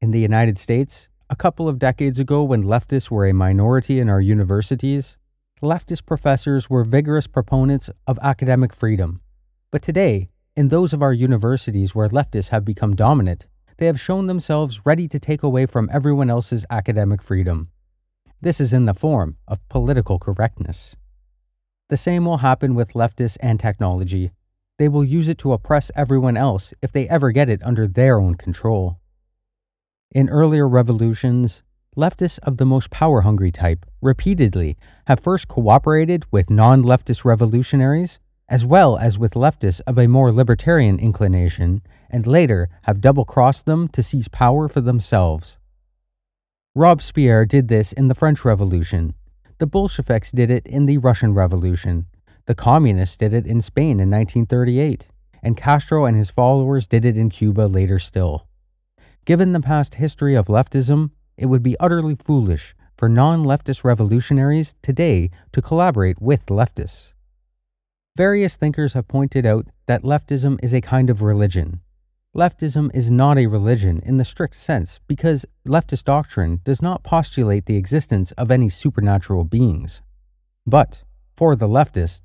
In 0.00 0.10
the 0.10 0.20
United 0.20 0.58
States, 0.58 1.08
a 1.30 1.36
couple 1.36 1.68
of 1.68 1.78
decades 1.78 2.18
ago, 2.18 2.42
when 2.42 2.64
leftists 2.64 3.10
were 3.10 3.26
a 3.26 3.32
minority 3.32 4.00
in 4.00 4.10
our 4.10 4.20
universities, 4.20 5.16
leftist 5.62 6.04
professors 6.04 6.68
were 6.68 6.84
vigorous 6.84 7.26
proponents 7.26 7.90
of 8.06 8.18
academic 8.20 8.74
freedom. 8.74 9.20
But 9.70 9.82
today, 9.82 10.28
in 10.56 10.68
those 10.68 10.92
of 10.92 11.02
our 11.02 11.12
universities 11.12 11.94
where 11.94 12.08
leftists 12.08 12.48
have 12.48 12.64
become 12.64 12.96
dominant, 12.96 13.46
they 13.78 13.86
have 13.86 14.00
shown 14.00 14.26
themselves 14.26 14.84
ready 14.84 15.08
to 15.08 15.18
take 15.18 15.42
away 15.42 15.64
from 15.64 15.88
everyone 15.92 16.28
else's 16.28 16.66
academic 16.68 17.22
freedom. 17.22 17.70
This 18.42 18.60
is 18.60 18.72
in 18.72 18.84
the 18.84 18.94
form 18.94 19.36
of 19.48 19.66
political 19.68 20.18
correctness. 20.18 20.96
The 21.88 21.96
same 21.96 22.24
will 22.24 22.38
happen 22.38 22.74
with 22.74 22.92
leftists 22.92 23.38
and 23.40 23.58
technology. 23.58 24.32
They 24.80 24.88
will 24.88 25.04
use 25.04 25.28
it 25.28 25.36
to 25.40 25.52
oppress 25.52 25.90
everyone 25.94 26.38
else 26.38 26.72
if 26.80 26.90
they 26.90 27.06
ever 27.06 27.32
get 27.32 27.50
it 27.50 27.60
under 27.62 27.86
their 27.86 28.18
own 28.18 28.36
control. 28.36 28.98
In 30.10 30.30
earlier 30.30 30.66
revolutions, 30.66 31.62
leftists 31.94 32.38
of 32.44 32.56
the 32.56 32.64
most 32.64 32.88
power 32.88 33.20
hungry 33.20 33.52
type 33.52 33.84
repeatedly 34.00 34.78
have 35.06 35.20
first 35.20 35.48
cooperated 35.48 36.24
with 36.30 36.48
non 36.48 36.82
leftist 36.82 37.26
revolutionaries 37.26 38.18
as 38.48 38.64
well 38.64 38.96
as 38.96 39.18
with 39.18 39.34
leftists 39.34 39.82
of 39.86 39.98
a 39.98 40.08
more 40.08 40.32
libertarian 40.32 40.98
inclination, 40.98 41.82
and 42.08 42.26
later 42.26 42.70
have 42.84 43.02
double 43.02 43.26
crossed 43.26 43.66
them 43.66 43.86
to 43.88 44.02
seize 44.02 44.28
power 44.28 44.66
for 44.66 44.80
themselves. 44.80 45.58
Robespierre 46.74 47.44
did 47.44 47.68
this 47.68 47.92
in 47.92 48.08
the 48.08 48.14
French 48.14 48.46
Revolution. 48.46 49.12
The 49.58 49.66
Bolsheviks 49.66 50.32
did 50.32 50.50
it 50.50 50.66
in 50.66 50.86
the 50.86 50.96
Russian 50.96 51.34
Revolution. 51.34 52.06
The 52.50 52.56
Communists 52.56 53.16
did 53.16 53.32
it 53.32 53.46
in 53.46 53.60
Spain 53.60 54.00
in 54.00 54.10
1938. 54.10 55.08
And 55.40 55.56
Castro 55.56 56.04
and 56.04 56.16
his 56.16 56.32
followers 56.32 56.88
did 56.88 57.04
it 57.04 57.16
in 57.16 57.30
Cuba 57.30 57.68
later 57.68 58.00
still. 58.00 58.48
Given 59.24 59.52
the 59.52 59.60
past 59.60 59.94
history 59.94 60.34
of 60.34 60.48
leftism, 60.48 61.12
it 61.36 61.46
would 61.46 61.62
be 61.62 61.78
utterly 61.78 62.16
foolish 62.16 62.74
for 62.98 63.08
non 63.08 63.44
leftist 63.44 63.84
revolutionaries 63.84 64.74
today 64.82 65.30
to 65.52 65.62
collaborate 65.62 66.20
with 66.20 66.46
leftists. 66.46 67.12
Various 68.16 68.56
thinkers 68.56 68.94
have 68.94 69.06
pointed 69.06 69.46
out 69.46 69.68
that 69.86 70.02
leftism 70.02 70.58
is 70.60 70.74
a 70.74 70.80
kind 70.80 71.08
of 71.08 71.22
religion. 71.22 71.78
Leftism 72.36 72.90
is 72.92 73.12
not 73.12 73.38
a 73.38 73.46
religion 73.46 74.00
in 74.04 74.16
the 74.16 74.24
strict 74.24 74.56
sense 74.56 74.98
because 75.06 75.46
leftist 75.64 76.02
doctrine 76.02 76.62
does 76.64 76.82
not 76.82 77.04
postulate 77.04 77.66
the 77.66 77.76
existence 77.76 78.32
of 78.32 78.50
any 78.50 78.68
supernatural 78.68 79.44
beings. 79.44 80.02
But, 80.66 81.04
for 81.36 81.54
the 81.54 81.68
leftist, 81.68 82.22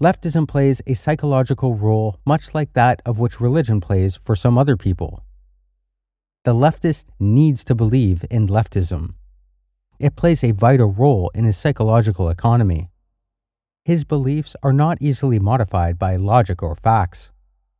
leftism 0.00 0.46
plays 0.46 0.82
a 0.86 0.94
psychological 0.94 1.74
role 1.74 2.18
much 2.24 2.54
like 2.54 2.72
that 2.74 3.00
of 3.06 3.18
which 3.18 3.40
religion 3.40 3.80
plays 3.80 4.16
for 4.16 4.36
some 4.36 4.58
other 4.58 4.76
people. 4.76 5.22
The 6.44 6.54
leftist 6.54 7.06
needs 7.18 7.64
to 7.64 7.74
believe 7.74 8.24
in 8.30 8.46
leftism. 8.46 9.14
It 9.98 10.16
plays 10.16 10.44
a 10.44 10.52
vital 10.52 10.92
role 10.92 11.30
in 11.34 11.44
his 11.44 11.56
psychological 11.56 12.28
economy. 12.28 12.90
His 13.84 14.04
beliefs 14.04 14.54
are 14.62 14.72
not 14.72 14.98
easily 15.00 15.38
modified 15.38 15.98
by 15.98 16.16
logic 16.16 16.62
or 16.62 16.74
facts. 16.74 17.30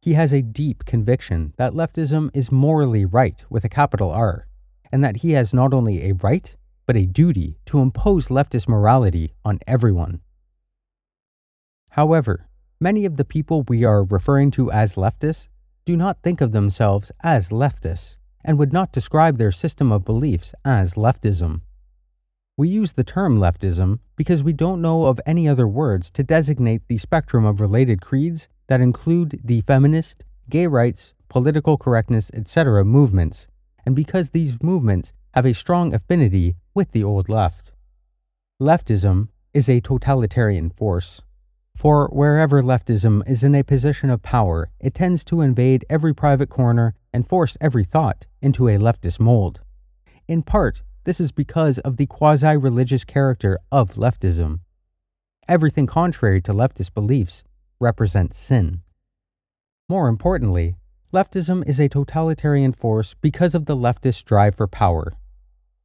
He 0.01 0.15
has 0.15 0.33
a 0.33 0.43
deep 0.43 0.85
conviction 0.85 1.53
that 1.59 1.75
leftism 1.75 2.31
is 2.33 2.51
morally 2.51 3.05
right 3.05 3.45
with 3.51 3.65
a 3.65 3.69
capital 3.69 4.11
R, 4.11 4.47
and 4.91 5.05
that 5.05 5.19
he 5.19 5.33
has 5.33 5.53
not 5.53 5.75
only 5.75 6.09
a 6.09 6.15
right, 6.15 6.57
but 6.87 6.97
a 6.97 7.07
duty 7.07 7.59
to 7.67 7.81
impose 7.81 8.29
leftist 8.29 8.69
morality 8.69 9.35
on 9.45 9.59
everyone. 9.67 10.21
However, 11.97 12.47
many 12.79 13.07
of 13.07 13.17
the 13.17 13.25
people 13.25 13.63
we 13.63 13.83
are 13.83 14.05
referring 14.05 14.51
to 14.53 14.71
as 14.71 14.97
leftists 14.97 15.49
do 15.87 15.97
not 15.97 16.21
think 16.23 16.43
of 16.43 16.53
themselves 16.53 17.11
as 17.23 17.49
leftists 17.49 18.19
and 18.45 18.59
would 18.59 18.71
not 18.71 18.93
describe 18.93 19.39
their 19.39 19.51
system 19.51 19.91
of 19.91 20.05
beliefs 20.05 20.55
as 20.63 20.93
leftism. 20.93 21.63
We 22.59 22.69
use 22.69 22.93
the 22.93 23.05
term 23.05 23.39
leftism 23.39 24.01
because 24.15 24.43
we 24.43 24.53
don't 24.53 24.83
know 24.83 25.07
of 25.07 25.21
any 25.25 25.49
other 25.49 25.67
words 25.67 26.11
to 26.13 26.23
designate 26.23 26.83
the 26.87 26.99
spectrum 26.99 27.47
of 27.47 27.63
related 27.63 28.03
creeds 28.03 28.49
that 28.67 28.83
include 28.83 29.41
the 29.43 29.63
feminist, 29.63 30.23
gay 30.51 30.67
rights, 30.67 31.15
political 31.31 31.79
correctness, 31.79 32.31
etc. 32.35 32.85
movements, 32.85 33.49
and 33.87 33.97
because 33.97 34.31
these 34.31 34.63
movements 34.63 35.15
have 35.33 35.47
a 35.47 35.55
strong 35.55 35.95
affinity 35.95 36.57
with 36.75 36.93
the 36.93 37.03
old 37.03 37.31
left. 37.31 37.73
Leftism 38.61 39.29
is 39.55 39.71
a 39.71 39.81
totalitarian 39.81 40.69
force. 40.69 41.23
For 41.77 42.09
wherever 42.09 42.63
leftism 42.63 43.23
is 43.29 43.45
in 43.45 43.55
a 43.55 43.63
position 43.63 44.09
of 44.09 44.23
power, 44.23 44.71
it 44.81 44.95
tends 44.95 45.27
to 45.27 45.43
invade 45.43 45.85
every 45.91 46.15
private 46.15 46.49
corner 46.49 46.95
and 47.13 47.29
force 47.29 47.59
every 47.61 47.85
thought 47.85 48.27
into 48.41 48.67
a 48.67 48.79
leftist 48.79 49.21
mold. 49.21 49.61
In 50.27 50.43
part, 50.43 50.83
this 51.05 51.21
is 51.21 51.33
because 51.33 51.79
of 51.81 51.99
the 51.99 52.07
quasi 52.07 52.57
religious 52.57 53.05
character 53.05 53.59
of 53.71 53.95
leftism. 53.95 54.61
Everything 55.49 55.87
contrary 55.87 56.41
to 56.43 56.55
leftist 56.55 56.95
beliefs 56.95 57.45
represents 57.79 58.39
sin. 58.39 58.81
More 59.87 60.09
importantly, 60.09 60.77
leftism 61.13 61.63
is 61.69 61.79
a 61.79 61.91
totalitarian 61.91 62.73
force 62.73 63.15
because 63.21 63.55
of 63.55 63.67
the 63.67 63.77
leftist 63.77 64.25
drive 64.25 64.55
for 64.55 64.67
power. 64.67 65.13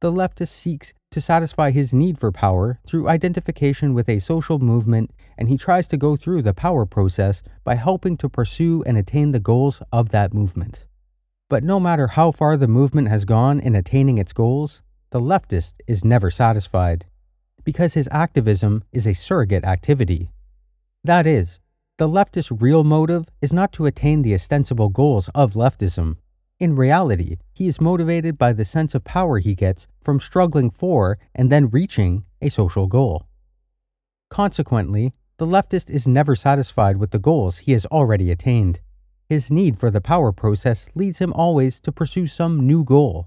The 0.00 0.10
leftist 0.10 0.48
seeks 0.48 0.94
to 1.12 1.20
satisfy 1.20 1.70
his 1.70 1.94
need 1.94 2.18
for 2.18 2.32
power 2.32 2.80
through 2.86 3.08
identification 3.08 3.94
with 3.94 4.08
a 4.08 4.18
social 4.18 4.58
movement, 4.58 5.12
and 5.36 5.48
he 5.48 5.58
tries 5.58 5.86
to 5.88 5.96
go 5.96 6.16
through 6.16 6.42
the 6.42 6.54
power 6.54 6.86
process 6.86 7.42
by 7.64 7.74
helping 7.74 8.16
to 8.18 8.28
pursue 8.28 8.82
and 8.86 8.96
attain 8.96 9.32
the 9.32 9.40
goals 9.40 9.82
of 9.92 10.10
that 10.10 10.34
movement. 10.34 10.86
But 11.48 11.64
no 11.64 11.78
matter 11.78 12.06
how 12.08 12.32
far 12.32 12.56
the 12.56 12.68
movement 12.68 13.08
has 13.08 13.24
gone 13.24 13.60
in 13.60 13.74
attaining 13.74 14.18
its 14.18 14.32
goals, 14.32 14.82
the 15.10 15.20
leftist 15.20 15.74
is 15.86 16.04
never 16.04 16.30
satisfied, 16.30 17.06
because 17.64 17.94
his 17.94 18.08
activism 18.10 18.84
is 18.92 19.06
a 19.06 19.12
surrogate 19.12 19.64
activity. 19.64 20.30
That 21.04 21.26
is, 21.26 21.58
the 21.98 22.08
leftist's 22.08 22.50
real 22.50 22.84
motive 22.84 23.28
is 23.40 23.52
not 23.52 23.72
to 23.74 23.86
attain 23.86 24.22
the 24.22 24.34
ostensible 24.34 24.88
goals 24.88 25.28
of 25.34 25.52
leftism. 25.52 26.16
In 26.58 26.74
reality, 26.74 27.36
he 27.52 27.66
is 27.66 27.80
motivated 27.80 28.38
by 28.38 28.52
the 28.52 28.64
sense 28.64 28.94
of 28.94 29.04
power 29.04 29.38
he 29.38 29.54
gets 29.54 29.86
from 30.00 30.20
struggling 30.20 30.70
for 30.70 31.18
and 31.34 31.50
then 31.50 31.68
reaching 31.68 32.24
a 32.40 32.48
social 32.48 32.86
goal. 32.86 33.26
Consequently, 34.30 35.12
the 35.42 35.48
leftist 35.48 35.90
is 35.90 36.06
never 36.06 36.36
satisfied 36.36 36.98
with 36.98 37.10
the 37.10 37.18
goals 37.18 37.58
he 37.58 37.72
has 37.72 37.84
already 37.86 38.30
attained. 38.30 38.78
His 39.28 39.50
need 39.50 39.76
for 39.76 39.90
the 39.90 40.00
power 40.00 40.30
process 40.30 40.88
leads 40.94 41.18
him 41.18 41.32
always 41.32 41.80
to 41.80 41.90
pursue 41.90 42.28
some 42.28 42.64
new 42.64 42.84
goal. 42.84 43.26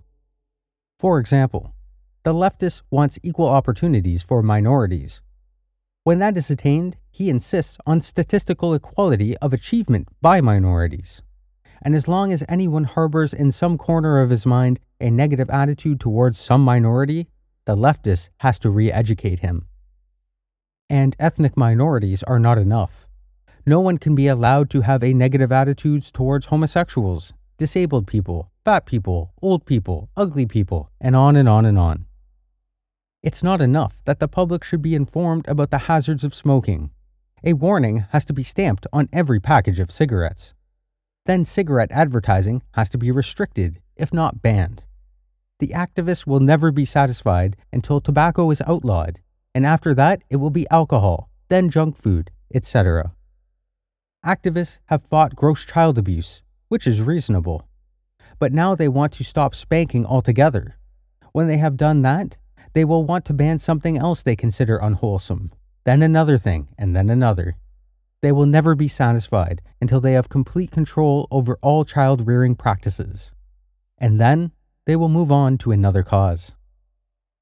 For 0.98 1.20
example, 1.20 1.76
the 2.24 2.34
leftist 2.34 2.84
wants 2.90 3.20
equal 3.22 3.50
opportunities 3.50 4.24
for 4.24 4.42
minorities. 4.42 5.20
When 6.06 6.20
that 6.20 6.38
is 6.38 6.50
attained, 6.50 6.96
he 7.12 7.30
insists 7.30 7.78
on 7.86 8.00
statistical 8.00 8.74
equality 8.74 9.36
of 9.40 9.52
achievement 9.52 10.08
by 10.22 10.40
minorities. 10.40 11.22
And 11.82 11.94
as 11.94 12.08
long 12.08 12.32
as 12.32 12.46
anyone 12.48 12.86
harbors 12.86 13.34
in 13.34 13.52
some 13.52 13.78
corner 13.78 14.22
of 14.22 14.30
his 14.30 14.46
mind 14.46 14.80
a 15.02 15.12
negative 15.12 15.50
attitude 15.50 16.00
towards 16.00 16.40
some 16.40 16.62
minority, 16.62 17.28
the 17.66 17.76
leftist 17.76 18.30
has 18.38 18.58
to 18.60 18.70
re 18.70 18.90
educate 18.90 19.40
him. 19.40 19.68
And 20.90 21.16
ethnic 21.20 21.58
minorities 21.58 22.22
are 22.24 22.40
not 22.40 22.60
enough. 22.60 23.08
No 23.66 23.80
one 23.80 23.98
can 23.98 24.14
be 24.14 24.28
allowed 24.28 24.70
to 24.70 24.82
have 24.82 25.04
a 25.04 25.14
negative 25.14 25.52
attitudes 25.52 26.12
towards 26.12 26.48
homosexuals, 26.48 27.34
disabled 27.58 28.06
people, 28.06 28.52
fat 28.64 28.86
people, 28.86 29.34
old 29.42 29.66
people, 29.66 30.10
ugly 30.16 30.46
people, 30.46 30.92
and 31.02 31.16
on 31.16 31.36
and 31.36 31.50
on 31.50 31.66
and 31.66 31.80
on. 31.80 32.06
It's 33.24 33.42
not 33.42 33.62
enough 33.62 34.04
that 34.06 34.20
the 34.20 34.28
public 34.28 34.64
should 34.64 34.84
be 34.84 34.94
informed 34.94 35.48
about 35.48 35.72
the 35.72 35.80
hazards 35.90 36.24
of 36.24 36.36
smoking. 36.36 36.92
A 37.44 37.54
warning 37.54 38.06
has 38.12 38.24
to 38.26 38.34
be 38.34 38.44
stamped 38.44 38.86
on 38.94 39.10
every 39.12 39.40
package 39.40 39.80
of 39.80 39.90
cigarettes. 39.92 40.54
Then 41.26 41.46
cigarette 41.46 41.92
advertising 41.92 42.62
has 42.74 42.90
to 42.90 43.00
be 43.00 43.10
restricted, 43.10 43.82
if 43.96 44.14
not 44.14 44.44
banned. 44.44 44.84
The 45.58 45.70
activists 45.70 46.28
will 46.28 46.40
never 46.40 46.72
be 46.72 46.86
satisfied 46.86 47.56
until 47.74 48.00
tobacco 48.00 48.52
is 48.52 48.62
outlawed, 48.68 49.22
and 49.56 49.66
after 49.66 49.94
that, 49.94 50.22
it 50.30 50.36
will 50.36 50.50
be 50.50 50.68
alcohol, 50.70 51.30
then 51.48 51.70
junk 51.70 51.96
food, 51.98 52.30
etc. 52.54 53.14
Activists 54.26 54.80
have 54.88 55.02
fought 55.02 55.36
gross 55.36 55.64
child 55.64 55.98
abuse, 55.98 56.44
which 56.68 56.86
is 56.86 57.02
reasonable. 57.02 57.66
But 58.38 58.52
now 58.52 58.76
they 58.76 58.90
want 58.90 59.14
to 59.14 59.24
stop 59.24 59.56
spanking 59.56 60.06
altogether. 60.06 60.76
When 61.32 61.48
they 61.48 61.56
have 61.58 61.78
done 61.78 62.02
that, 62.02 62.36
they 62.74 62.84
will 62.84 63.06
want 63.06 63.24
to 63.26 63.34
ban 63.34 63.58
something 63.60 63.98
else 63.98 64.22
they 64.22 64.36
consider 64.36 64.76
unwholesome, 64.76 65.54
then 65.86 66.02
another 66.02 66.38
thing, 66.38 66.68
and 66.78 66.94
then 66.94 67.10
another. 67.10 67.56
They 68.22 68.34
will 68.34 68.46
never 68.46 68.76
be 68.76 68.90
satisfied 68.90 69.62
until 69.80 70.02
they 70.02 70.14
have 70.14 70.28
complete 70.28 70.72
control 70.72 71.30
over 71.32 71.58
all 71.62 71.86
child 71.86 72.28
rearing 72.28 72.56
practices. 72.56 73.32
And 73.98 74.20
then 74.20 74.52
they 74.86 74.98
will 74.98 75.08
move 75.08 75.32
on 75.32 75.58
to 75.60 75.72
another 75.72 76.04
cause. 76.04 76.52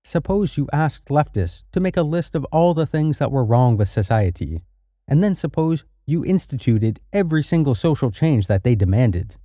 Suppose 0.06 0.58
you 0.58 0.68
asked 0.74 1.06
leftists 1.06 1.64
to 1.72 1.80
make 1.80 1.96
a 1.96 2.04
list 2.04 2.36
of 2.36 2.46
all 2.52 2.74
the 2.74 2.86
things 2.86 3.20
that 3.20 3.32
were 3.32 3.46
wrong 3.46 3.78
with 3.78 3.88
society, 3.88 4.62
and 5.08 5.24
then 5.24 5.34
suppose 5.34 5.86
you 6.06 6.26
instituted 6.26 7.00
every 7.14 7.42
single 7.42 7.74
social 7.74 8.12
change 8.12 8.48
that 8.48 8.64
they 8.64 8.76
demanded. 8.76 9.38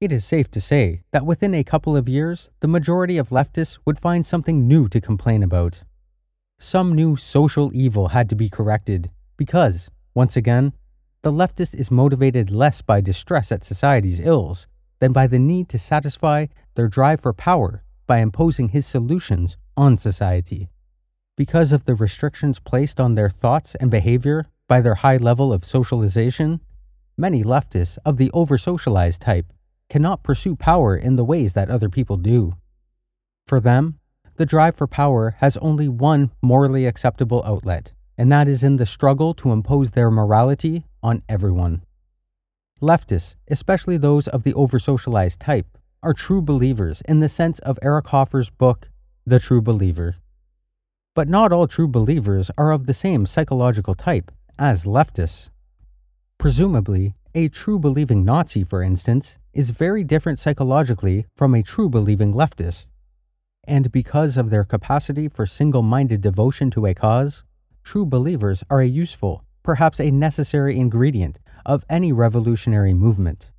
It 0.00 0.10
is 0.10 0.24
safe 0.24 0.50
to 0.52 0.60
say 0.60 1.02
that 1.12 1.26
within 1.26 1.54
a 1.54 1.62
couple 1.62 1.96
of 1.96 2.08
years, 2.08 2.50
the 2.60 2.68
majority 2.68 3.18
of 3.18 3.28
leftists 3.28 3.78
would 3.84 3.98
find 3.98 4.24
something 4.24 4.66
new 4.66 4.88
to 4.88 5.00
complain 5.02 5.42
about. 5.42 5.82
Some 6.58 6.94
new 6.94 7.14
social 7.16 7.70
evil 7.74 8.08
had 8.08 8.30
to 8.30 8.34
be 8.34 8.48
corrected 8.48 9.10
because, 9.36 9.90
once 10.14 10.34
again, 10.34 10.72
the 11.22 11.32
leftist 11.32 11.74
is 11.74 11.90
motivated 11.90 12.50
less 12.50 12.80
by 12.80 13.02
distress 13.02 13.52
at 13.52 13.64
society's 13.64 14.20
ills 14.20 14.66
than 14.98 15.12
by 15.12 15.26
the 15.26 15.38
need 15.38 15.68
to 15.68 15.78
satisfy 15.78 16.46
their 16.74 16.88
drive 16.88 17.20
for 17.20 17.34
power 17.34 17.82
by 18.06 18.18
imposing 18.18 18.70
his 18.70 18.86
solutions 18.86 19.56
on 19.76 19.96
society. 19.96 20.68
Because 21.36 21.72
of 21.72 21.84
the 21.84 21.94
restrictions 21.94 22.60
placed 22.60 23.00
on 23.00 23.14
their 23.14 23.30
thoughts 23.30 23.74
and 23.74 23.90
behavior 23.90 24.46
by 24.68 24.80
their 24.80 24.94
high 24.96 25.16
level 25.16 25.52
of 25.52 25.64
socialization, 25.64 26.60
many 27.16 27.42
leftists 27.42 27.98
of 28.04 28.16
the 28.16 28.30
over 28.32 28.56
socialized 28.56 29.20
type 29.20 29.52
cannot 29.88 30.22
pursue 30.22 30.56
power 30.56 30.96
in 30.96 31.16
the 31.16 31.24
ways 31.24 31.52
that 31.54 31.70
other 31.70 31.88
people 31.88 32.16
do. 32.16 32.54
For 33.46 33.60
them, 33.60 33.98
the 34.36 34.46
drive 34.46 34.74
for 34.74 34.86
power 34.86 35.36
has 35.38 35.56
only 35.58 35.88
one 35.88 36.30
morally 36.42 36.86
acceptable 36.86 37.42
outlet, 37.44 37.92
and 38.16 38.30
that 38.32 38.48
is 38.48 38.64
in 38.64 38.76
the 38.76 38.86
struggle 38.86 39.34
to 39.34 39.52
impose 39.52 39.90
their 39.90 40.10
morality 40.10 40.86
on 41.02 41.22
everyone. 41.28 41.84
Leftists, 42.80 43.36
especially 43.48 43.96
those 43.96 44.26
of 44.28 44.42
the 44.42 44.54
over 44.54 44.78
socialized 44.78 45.40
type, 45.40 45.78
are 46.02 46.12
true 46.12 46.42
believers 46.42 47.02
in 47.08 47.20
the 47.20 47.28
sense 47.28 47.58
of 47.60 47.78
Eric 47.82 48.08
Hoffer's 48.08 48.50
book, 48.50 48.90
The 49.26 49.40
True 49.40 49.62
Believer. 49.62 50.16
But 51.14 51.30
not 51.30 51.50
all 51.50 51.66
true 51.66 51.88
believers 51.88 52.50
are 52.58 52.72
of 52.72 52.84
the 52.84 52.92
same 52.92 53.24
psychological 53.24 53.94
type 53.94 54.30
as 54.58 54.84
leftists. 54.84 55.48
Presumably, 56.36 57.14
a 57.34 57.48
true 57.48 57.78
believing 57.78 58.22
Nazi, 58.22 58.64
for 58.64 58.82
instance, 58.82 59.38
is 59.54 59.70
very 59.70 60.04
different 60.04 60.38
psychologically 60.38 61.24
from 61.38 61.54
a 61.54 61.62
true 61.62 61.88
believing 61.88 62.34
leftist. 62.34 62.90
And 63.66 63.90
because 63.90 64.36
of 64.36 64.50
their 64.50 64.62
capacity 64.62 65.30
for 65.30 65.46
single 65.46 65.80
minded 65.80 66.20
devotion 66.20 66.70
to 66.72 66.84
a 66.84 66.92
cause, 66.92 67.44
true 67.82 68.04
believers 68.04 68.62
are 68.68 68.82
a 68.82 68.86
useful, 68.86 69.42
perhaps 69.62 69.98
a 69.98 70.10
necessary 70.10 70.76
ingredient 70.76 71.38
of 71.64 71.86
any 71.88 72.12
revolutionary 72.12 72.92
movement. 72.92 73.52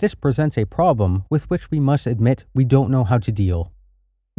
This 0.00 0.16
presents 0.16 0.58
a 0.58 0.64
problem 0.64 1.26
with 1.30 1.48
which 1.48 1.70
we 1.70 1.78
must 1.78 2.08
admit 2.08 2.44
we 2.54 2.64
don't 2.64 2.90
know 2.90 3.04
how 3.04 3.18
to 3.18 3.30
deal. 3.30 3.70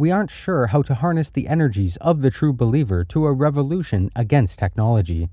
We 0.00 0.10
aren't 0.10 0.30
sure 0.30 0.68
how 0.68 0.80
to 0.84 0.94
harness 0.94 1.28
the 1.28 1.46
energies 1.46 1.98
of 1.98 2.22
the 2.22 2.30
true 2.30 2.54
believer 2.54 3.04
to 3.04 3.26
a 3.26 3.34
revolution 3.34 4.10
against 4.16 4.58
technology. 4.58 5.28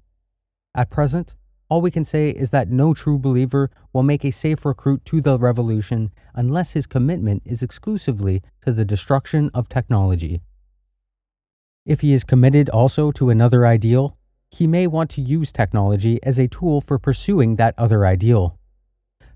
At 0.75 0.89
present, 0.89 1.35
all 1.69 1.79
we 1.79 1.89
can 1.89 2.03
say 2.03 2.31
is 2.31 2.49
that 2.49 2.69
no 2.69 2.93
true 2.93 3.17
believer 3.17 3.71
will 3.93 4.03
make 4.03 4.25
a 4.25 4.31
safe 4.31 4.65
recruit 4.65 5.05
to 5.05 5.21
the 5.21 5.39
revolution 5.39 6.11
unless 6.35 6.73
his 6.73 6.85
commitment 6.85 7.43
is 7.45 7.63
exclusively 7.63 8.41
to 8.65 8.73
the 8.73 8.83
destruction 8.83 9.49
of 9.53 9.69
technology. 9.69 10.41
If 11.85 12.01
he 12.01 12.11
is 12.11 12.25
committed 12.25 12.69
also 12.69 13.13
to 13.13 13.29
another 13.29 13.65
ideal, 13.65 14.17
he 14.51 14.67
may 14.67 14.85
want 14.85 15.09
to 15.11 15.21
use 15.21 15.53
technology 15.53 16.19
as 16.23 16.37
a 16.37 16.49
tool 16.49 16.81
for 16.81 16.99
pursuing 16.99 17.55
that 17.55 17.73
other 17.77 18.05
ideal. 18.05 18.59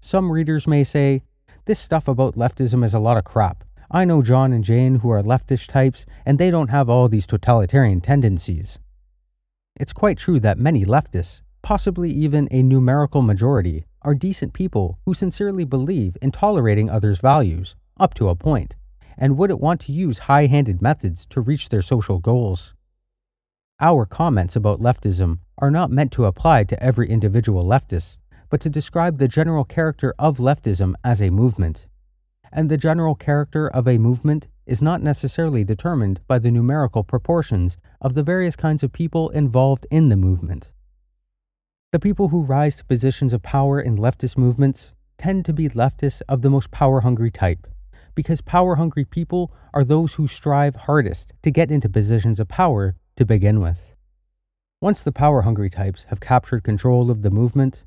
Some 0.02 0.30
readers 0.30 0.68
may 0.68 0.84
say, 0.84 1.24
This 1.64 1.80
stuff 1.80 2.10
about 2.10 2.36
leftism 2.36 2.84
is 2.84 2.94
a 2.94 3.00
lot 3.00 3.16
of 3.16 3.24
crap. 3.24 3.64
I 3.94 4.06
know 4.06 4.22
John 4.22 4.54
and 4.54 4.64
Jane 4.64 4.96
who 4.96 5.10
are 5.10 5.22
leftish 5.22 5.68
types, 5.68 6.06
and 6.26 6.40
they 6.40 6.50
don't 6.50 6.70
have 6.70 6.90
all 6.90 7.10
these 7.10 7.28
totalitarian 7.28 8.00
tendencies. 8.00 8.80
It's 9.76 9.92
quite 9.92 10.18
true 10.18 10.40
that 10.40 10.58
many 10.58 10.86
leftists, 10.86 11.42
possibly 11.62 12.10
even 12.10 12.48
a 12.52 12.64
numerical 12.64 13.22
majority, 13.22 13.84
are 14.02 14.16
decent 14.16 14.54
people 14.54 14.98
who 15.06 15.14
sincerely 15.14 15.66
believe 15.66 16.16
in 16.22 16.32
tolerating 16.32 16.90
others' 16.90 17.20
values, 17.20 17.76
up 18.00 18.14
to 18.14 18.30
a 18.30 18.36
point, 18.36 18.78
and 19.18 19.38
wouldn't 19.38 19.60
want 19.60 19.82
to 19.82 19.92
use 19.92 20.20
high 20.20 20.46
handed 20.46 20.82
methods 20.82 21.26
to 21.26 21.42
reach 21.42 21.68
their 21.68 21.82
social 21.82 22.20
goals. 22.20 22.74
Our 23.82 24.06
comments 24.06 24.56
about 24.56 24.80
leftism 24.80 25.40
are 25.58 25.72
not 25.72 25.92
meant 25.92 26.14
to 26.14 26.26
apply 26.26 26.64
to 26.64 26.82
every 26.82 27.10
individual 27.10 27.66
leftist, 27.66 28.20
but 28.50 28.62
to 28.62 28.70
describe 28.70 29.18
the 29.18 29.28
general 29.28 29.66
character 29.66 30.14
of 30.18 30.38
leftism 30.38 30.94
as 31.04 31.22
a 31.22 31.30
movement. 31.30 31.88
And 32.52 32.70
the 32.70 32.78
general 32.78 33.16
character 33.16 33.68
of 33.68 33.88
a 33.88 33.98
movement 33.98 34.48
is 34.66 34.82
not 34.82 35.02
necessarily 35.02 35.64
determined 35.64 36.20
by 36.28 36.38
the 36.40 36.52
numerical 36.52 37.04
proportions 37.04 37.78
of 38.02 38.14
the 38.14 38.24
various 38.24 38.56
kinds 38.56 38.84
of 38.84 38.92
people 38.92 39.30
involved 39.30 39.88
in 39.90 40.10
the 40.10 40.18
movement. 40.18 40.72
The 41.92 42.00
people 42.00 42.30
who 42.30 42.44
rise 42.44 42.76
to 42.78 42.86
positions 42.86 43.34
of 43.34 43.42
power 43.42 43.80
in 43.80 43.98
leftist 43.98 44.38
movements 44.38 44.94
tend 45.18 45.46
to 45.46 45.54
be 45.54 45.70
leftists 45.70 46.22
of 46.28 46.42
the 46.42 46.50
most 46.50 46.72
power 46.72 47.02
hungry 47.02 47.32
type, 47.32 47.68
because 48.16 48.42
power 48.42 48.76
hungry 48.76 49.06
people 49.06 49.54
are 49.74 49.84
those 49.84 50.16
who 50.16 50.28
strive 50.28 50.76
hardest 50.76 51.34
to 51.44 51.52
get 51.52 51.72
into 51.72 51.90
positions 51.90 52.40
of 52.40 52.48
power 52.48 52.96
to 53.16 53.26
begin 53.26 53.60
with. 53.60 53.96
Once 54.82 55.04
the 55.04 55.12
power 55.12 55.44
hungry 55.44 55.70
types 55.70 56.06
have 56.06 56.20
captured 56.20 56.64
control 56.64 57.12
of 57.12 57.22
the 57.22 57.30
movement, 57.30 57.84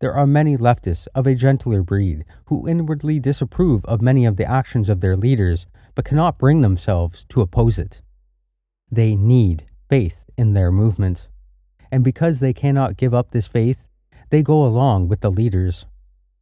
there 0.00 0.14
are 0.14 0.26
many 0.26 0.56
leftists 0.56 1.08
of 1.14 1.26
a 1.26 1.34
gentler 1.34 1.82
breed 1.82 2.24
who 2.46 2.68
inwardly 2.68 3.18
disapprove 3.18 3.84
of 3.86 4.00
many 4.00 4.24
of 4.24 4.36
the 4.36 4.48
actions 4.48 4.88
of 4.88 5.00
their 5.00 5.16
leaders 5.16 5.66
but 5.94 6.04
cannot 6.04 6.38
bring 6.38 6.60
themselves 6.60 7.24
to 7.28 7.40
oppose 7.40 7.78
it. 7.78 8.02
They 8.90 9.16
need 9.16 9.66
faith 9.88 10.22
in 10.36 10.52
their 10.52 10.70
movement 10.70 11.28
and 11.90 12.04
because 12.04 12.40
they 12.40 12.52
cannot 12.52 12.96
give 12.96 13.14
up 13.14 13.30
this 13.30 13.46
faith, 13.46 13.86
they 14.30 14.42
go 14.42 14.64
along 14.64 15.08
with 15.08 15.20
the 15.20 15.30
leaders. 15.30 15.86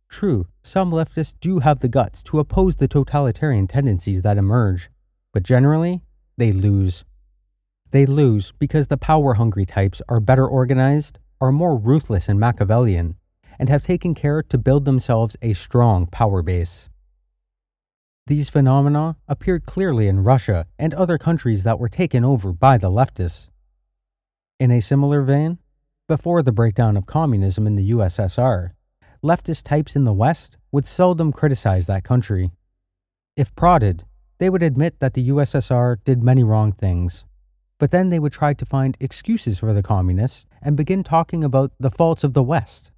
True, 0.08 0.46
some 0.62 0.90
leftists 0.90 1.34
do 1.40 1.60
have 1.60 1.80
the 1.80 1.88
guts 1.88 2.22
to 2.24 2.38
oppose 2.38 2.76
the 2.76 2.88
totalitarian 2.88 3.66
tendencies 3.66 4.22
that 4.22 4.38
emerge, 4.38 4.90
but 5.32 5.42
generally, 5.42 6.02
they 6.36 6.52
lose. 6.52 7.04
They 7.90 8.06
lose 8.06 8.52
because 8.58 8.88
the 8.88 8.96
power 8.96 9.34
hungry 9.34 9.66
types 9.66 10.02
are 10.08 10.20
better 10.20 10.46
organized, 10.46 11.18
are 11.40 11.52
more 11.52 11.76
ruthless 11.76 12.28
and 12.28 12.40
Machiavellian, 12.40 13.16
and 13.58 13.68
have 13.68 13.82
taken 13.82 14.14
care 14.14 14.42
to 14.42 14.58
build 14.58 14.84
themselves 14.84 15.36
a 15.42 15.52
strong 15.52 16.06
power 16.06 16.42
base. 16.42 16.88
These 18.26 18.50
phenomena 18.50 19.16
appeared 19.28 19.66
clearly 19.66 20.08
in 20.08 20.24
Russia 20.24 20.66
and 20.78 20.92
other 20.94 21.16
countries 21.16 21.62
that 21.62 21.78
were 21.78 21.88
taken 21.88 22.24
over 22.24 22.52
by 22.52 22.76
the 22.76 22.90
leftists. 22.90 23.48
In 24.58 24.70
a 24.70 24.80
similar 24.80 25.22
vein, 25.22 25.58
before 26.08 26.42
the 26.42 26.52
breakdown 26.52 26.96
of 26.96 27.06
communism 27.06 27.66
in 27.66 27.76
the 27.76 27.90
USSR, 27.90 28.70
leftist 29.22 29.62
types 29.62 29.94
in 29.94 30.04
the 30.04 30.12
West 30.12 30.56
would 30.72 30.86
seldom 30.86 31.32
criticize 31.32 31.86
that 31.86 32.04
country. 32.04 32.50
If 33.36 33.54
prodded, 33.54 34.04
they 34.38 34.50
would 34.50 34.62
admit 34.62 34.98
that 35.00 35.14
the 35.14 35.28
USSR 35.28 35.96
did 36.04 36.22
many 36.22 36.42
wrong 36.42 36.72
things, 36.72 37.24
but 37.78 37.90
then 37.90 38.08
they 38.08 38.18
would 38.18 38.32
try 38.32 38.54
to 38.54 38.66
find 38.66 38.96
excuses 38.98 39.58
for 39.58 39.72
the 39.72 39.82
communists 39.82 40.46
and 40.62 40.76
begin 40.76 41.04
talking 41.04 41.44
about 41.44 41.72
the 41.78 41.90
faults 41.90 42.24
of 42.24 42.34
the 42.34 42.42
West. 42.42 42.90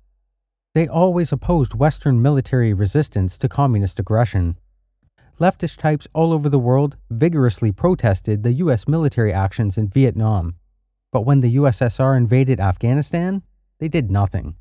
They 0.78 0.86
always 0.86 1.32
opposed 1.32 1.74
Western 1.74 2.22
military 2.22 2.72
resistance 2.72 3.36
to 3.38 3.48
communist 3.48 3.98
aggression. 3.98 4.56
Leftist 5.40 5.78
types 5.78 6.06
all 6.14 6.32
over 6.32 6.48
the 6.48 6.58
world 6.58 6.96
vigorously 7.10 7.72
protested 7.72 8.44
the 8.44 8.52
US 8.52 8.86
military 8.86 9.32
actions 9.32 9.76
in 9.76 9.88
Vietnam 9.88 10.54
but 11.12 11.22
when 11.22 11.40
the 11.40 11.56
USSR 11.56 12.16
invaded 12.16 12.60
Afghanistan, 12.60 13.42
they 13.78 13.88
did 13.88 14.10
nothing. 14.10 14.54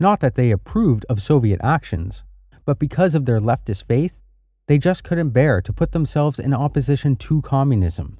Not 0.00 0.20
that 0.20 0.34
they 0.34 0.50
approved 0.50 1.04
of 1.08 1.22
Soviet 1.22 1.60
actions, 1.62 2.24
but 2.64 2.78
because 2.78 3.14
of 3.14 3.26
their 3.26 3.40
leftist 3.40 3.84
faith, 3.84 4.20
they 4.66 4.78
just 4.78 5.04
couldn't 5.04 5.30
bear 5.30 5.60
to 5.60 5.72
put 5.72 5.92
themselves 5.92 6.38
in 6.38 6.54
opposition 6.54 7.16
to 7.16 7.42
communism. 7.42 8.18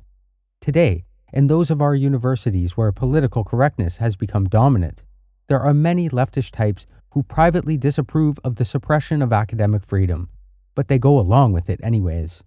Today, 0.60 1.04
in 1.32 1.46
those 1.46 1.70
of 1.70 1.80
our 1.80 1.94
universities 1.94 2.76
where 2.76 2.92
political 2.92 3.42
correctness 3.42 3.96
has 3.96 4.16
become 4.16 4.44
dominant, 4.44 5.02
there 5.46 5.60
are 5.60 5.74
many 5.74 6.08
leftist 6.08 6.52
types 6.52 6.86
who 7.10 7.22
privately 7.22 7.76
disapprove 7.76 8.38
of 8.42 8.56
the 8.56 8.64
suppression 8.64 9.22
of 9.22 9.32
academic 9.32 9.84
freedom, 9.84 10.28
but 10.74 10.88
they 10.88 10.98
go 10.98 11.18
along 11.18 11.52
with 11.52 11.70
it 11.70 11.80
anyways. 11.82 12.42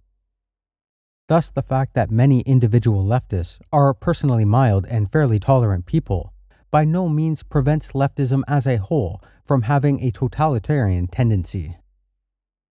Thus, 1.28 1.50
the 1.50 1.62
fact 1.62 1.94
that 1.94 2.10
many 2.10 2.40
individual 2.40 3.04
leftists 3.04 3.58
are 3.72 3.92
personally 3.94 4.44
mild 4.44 4.86
and 4.86 5.10
fairly 5.10 5.38
tolerant 5.38 5.86
people 5.86 6.32
by 6.70 6.84
no 6.84 7.08
means 7.08 7.42
prevents 7.42 7.92
leftism 7.92 8.42
as 8.48 8.66
a 8.66 8.76
whole 8.76 9.22
from 9.44 9.62
having 9.62 10.00
a 10.00 10.10
totalitarian 10.10 11.06
tendency. 11.06 11.76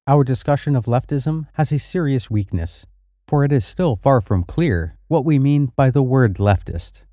Our 0.07 0.23
discussion 0.23 0.75
of 0.75 0.85
leftism 0.85 1.47
has 1.53 1.71
a 1.71 1.79
serious 1.79 2.29
weakness, 2.29 2.85
for 3.27 3.43
it 3.43 3.51
is 3.51 3.65
still 3.65 3.95
far 3.95 4.21
from 4.21 4.43
clear 4.43 4.97
what 5.07 5.25
we 5.25 5.39
mean 5.39 5.71
by 5.75 5.89
the 5.89 6.03
word 6.03 6.35
leftist, 6.35 7.03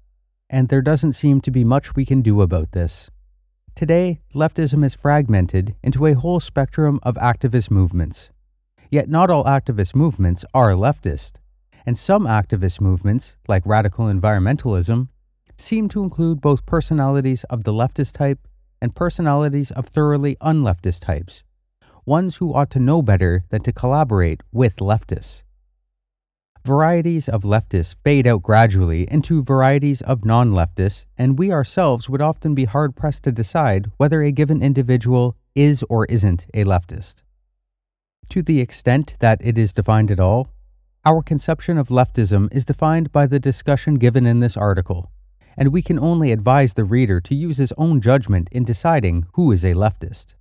and 0.54 0.68
there 0.68 0.82
doesn't 0.82 1.14
seem 1.14 1.40
to 1.40 1.50
be 1.50 1.64
much 1.64 1.96
we 1.96 2.06
can 2.06 2.22
do 2.22 2.40
about 2.40 2.70
this. 2.70 3.10
Today, 3.74 4.20
leftism 4.36 4.84
is 4.84 4.94
fragmented 4.94 5.74
into 5.82 6.06
a 6.06 6.14
whole 6.14 6.38
spectrum 6.38 7.00
of 7.02 7.16
activist 7.16 7.72
movements. 7.72 8.30
Yet 8.88 9.08
not 9.08 9.30
all 9.30 9.42
activist 9.42 9.96
movements 9.96 10.44
are 10.54 10.70
leftist, 10.74 11.40
and 11.84 11.98
some 11.98 12.24
activist 12.24 12.80
movements, 12.80 13.36
like 13.48 13.66
radical 13.66 14.06
environmentalism, 14.06 15.08
seem 15.58 15.88
to 15.88 16.04
include 16.04 16.40
both 16.40 16.66
personalities 16.66 17.42
of 17.50 17.64
the 17.64 17.72
leftist 17.72 18.12
type 18.12 18.46
and 18.80 18.94
personalities 18.94 19.72
of 19.72 19.88
thoroughly 19.88 20.36
unleftist 20.36 21.00
types, 21.00 21.42
ones 22.06 22.36
who 22.36 22.54
ought 22.54 22.70
to 22.70 22.78
know 22.78 23.02
better 23.02 23.42
than 23.48 23.62
to 23.62 23.72
collaborate 23.72 24.40
with 24.52 24.76
leftists. 24.76 25.42
Varieties 26.66 27.28
of 27.28 27.42
leftists 27.42 27.94
fade 28.04 28.26
out 28.26 28.42
gradually 28.42 29.06
into 29.10 29.42
varieties 29.42 30.00
of 30.00 30.24
non 30.24 30.52
leftists, 30.52 31.04
and 31.18 31.38
we 31.38 31.52
ourselves 31.52 32.08
would 32.08 32.22
often 32.22 32.54
be 32.54 32.64
hard 32.64 32.96
pressed 32.96 33.24
to 33.24 33.32
decide 33.32 33.90
whether 33.98 34.22
a 34.22 34.32
given 34.32 34.62
individual 34.62 35.36
is 35.54 35.84
or 35.90 36.06
isn't 36.06 36.46
a 36.54 36.64
leftist. 36.64 37.22
To 38.30 38.40
the 38.40 38.60
extent 38.60 39.16
that 39.20 39.42
it 39.44 39.58
is 39.58 39.74
defined 39.74 40.10
at 40.10 40.18
all, 40.18 40.48
our 41.04 41.22
conception 41.22 41.76
of 41.76 41.88
leftism 41.88 42.48
is 42.50 42.64
defined 42.64 43.12
by 43.12 43.26
the 43.26 43.38
discussion 43.38 43.96
given 43.96 44.24
in 44.24 44.40
this 44.40 44.56
article, 44.56 45.10
and 45.58 45.68
we 45.68 45.82
can 45.82 45.98
only 45.98 46.32
advise 46.32 46.72
the 46.72 46.84
reader 46.84 47.20
to 47.20 47.34
use 47.34 47.58
his 47.58 47.74
own 47.76 48.00
judgment 48.00 48.48
in 48.50 48.64
deciding 48.64 49.26
who 49.34 49.52
is 49.52 49.66
a 49.66 49.74
leftist. 49.74 50.32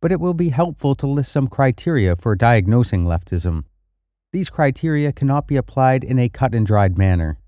But 0.00 0.10
it 0.10 0.20
will 0.20 0.32
be 0.32 0.48
helpful 0.48 0.94
to 0.94 1.06
list 1.06 1.30
some 1.32 1.48
criteria 1.48 2.16
for 2.16 2.34
diagnosing 2.34 3.04
leftism. 3.04 3.64
These 4.30 4.50
criteria 4.50 5.10
cannot 5.10 5.46
be 5.46 5.56
applied 5.56 6.04
in 6.04 6.18
a 6.18 6.28
cut 6.28 6.54
and 6.54 6.66
dried 6.66 6.98
manner. 6.98 7.38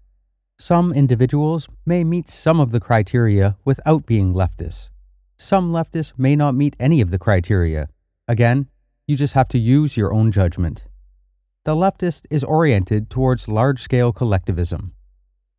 Some 0.59 0.93
individuals 0.95 1.69
may 1.85 2.05
meet 2.05 2.29
some 2.29 2.59
of 2.59 2.71
the 2.71 2.81
criteria 2.81 3.57
without 3.67 4.07
being 4.07 4.33
leftists. 4.33 4.89
Some 5.37 5.73
leftists 5.73 6.15
may 6.19 6.37
not 6.37 6.55
meet 6.55 6.77
any 6.81 7.03
of 7.03 7.11
the 7.11 7.19
criteria. 7.19 7.89
Again, 8.27 8.69
you 9.07 9.15
just 9.15 9.35
have 9.35 9.49
to 9.49 9.59
use 9.59 9.97
your 9.97 10.13
own 10.13 10.33
judgment. 10.33 10.87
The 11.65 11.75
leftist 11.75 12.25
is 12.31 12.45
oriented 12.45 13.11
towards 13.11 13.47
large 13.47 13.83
scale 13.83 14.13
collectivism. 14.13 14.95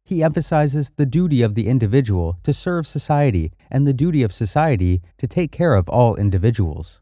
He 0.03 0.23
emphasizes 0.23 0.91
the 0.95 1.05
duty 1.05 1.43
of 1.43 1.53
the 1.53 1.67
individual 1.67 2.39
to 2.41 2.53
serve 2.53 2.87
society 2.87 3.51
and 3.69 3.85
the 3.85 3.93
duty 3.93 4.23
of 4.23 4.33
society 4.33 5.01
to 5.19 5.27
take 5.27 5.51
care 5.51 5.75
of 5.75 5.87
all 5.87 6.15
individuals. 6.15 6.99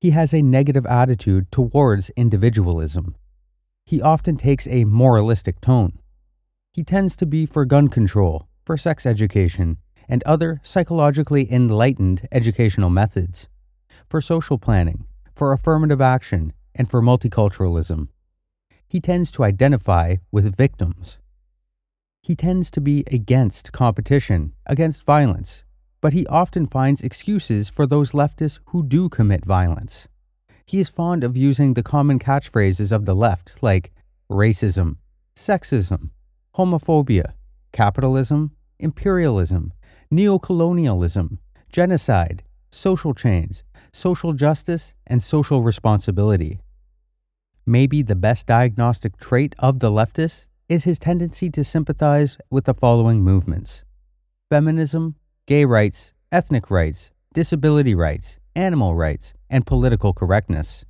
He 0.00 0.10
has 0.10 0.32
a 0.32 0.40
negative 0.40 0.86
attitude 0.86 1.52
towards 1.52 2.08
individualism. 2.16 3.16
He 3.84 4.00
often 4.00 4.36
takes 4.36 4.66
a 4.68 4.84
moralistic 4.84 5.60
tone. 5.60 5.98
He 6.72 6.82
tends 6.82 7.16
to 7.16 7.26
be 7.26 7.46
for 7.46 7.64
gun 7.64 7.88
control, 7.88 8.48
for 8.64 8.76
sex 8.76 9.06
education, 9.06 9.78
and 10.08 10.22
other 10.24 10.60
psychologically 10.62 11.50
enlightened 11.52 12.28
educational 12.32 12.90
methods, 12.90 13.48
for 14.08 14.20
social 14.20 14.58
planning, 14.58 15.06
for 15.34 15.52
affirmative 15.52 16.00
action, 16.00 16.52
and 16.74 16.90
for 16.90 17.00
multiculturalism. 17.00 18.08
He 18.88 19.00
tends 19.00 19.30
to 19.32 19.44
identify 19.44 20.16
with 20.32 20.56
victims 20.56 21.18
he 22.24 22.34
tends 22.34 22.70
to 22.70 22.80
be 22.80 23.04
against 23.12 23.72
competition, 23.72 24.54
against 24.64 25.04
violence, 25.04 25.62
but 26.00 26.14
he 26.14 26.26
often 26.28 26.66
finds 26.66 27.02
excuses 27.02 27.68
for 27.68 27.86
those 27.86 28.12
leftists 28.12 28.60
who 28.68 28.82
do 28.82 29.10
commit 29.10 29.44
violence. 29.44 30.08
He 30.66 30.80
is 30.80 30.88
fond 30.88 31.24
of 31.24 31.36
using 31.36 31.74
the 31.74 31.82
common 31.82 32.18
catchphrases 32.18 32.90
of 32.90 33.04
the 33.04 33.14
left, 33.14 33.56
like 33.60 33.92
racism, 34.30 34.96
sexism, 35.36 36.10
homophobia, 36.56 37.34
capitalism, 37.72 38.52
imperialism, 38.78 39.72
neocolonialism, 40.12 41.38
genocide, 41.70 42.42
social 42.70 43.14
change, 43.14 43.62
social 43.92 44.32
justice, 44.32 44.94
and 45.06 45.22
social 45.22 45.62
responsibility. 45.62 46.60
Maybe 47.66 48.02
the 48.02 48.16
best 48.16 48.46
diagnostic 48.46 49.16
trait 49.16 49.54
of 49.58 49.80
the 49.80 49.90
leftists 49.90 50.46
is 50.68 50.84
his 50.84 50.98
tendency 50.98 51.50
to 51.50 51.64
sympathize 51.64 52.38
with 52.50 52.64
the 52.64 52.74
following 52.74 53.22
movements 53.22 53.84
feminism, 54.50 55.16
gay 55.46 55.64
rights, 55.64 56.12
ethnic 56.30 56.70
rights, 56.70 57.10
disability 57.32 57.94
rights, 57.94 58.38
animal 58.56 58.94
rights, 58.94 59.34
and 59.50 59.66
political 59.66 60.12
correctness. 60.12 60.84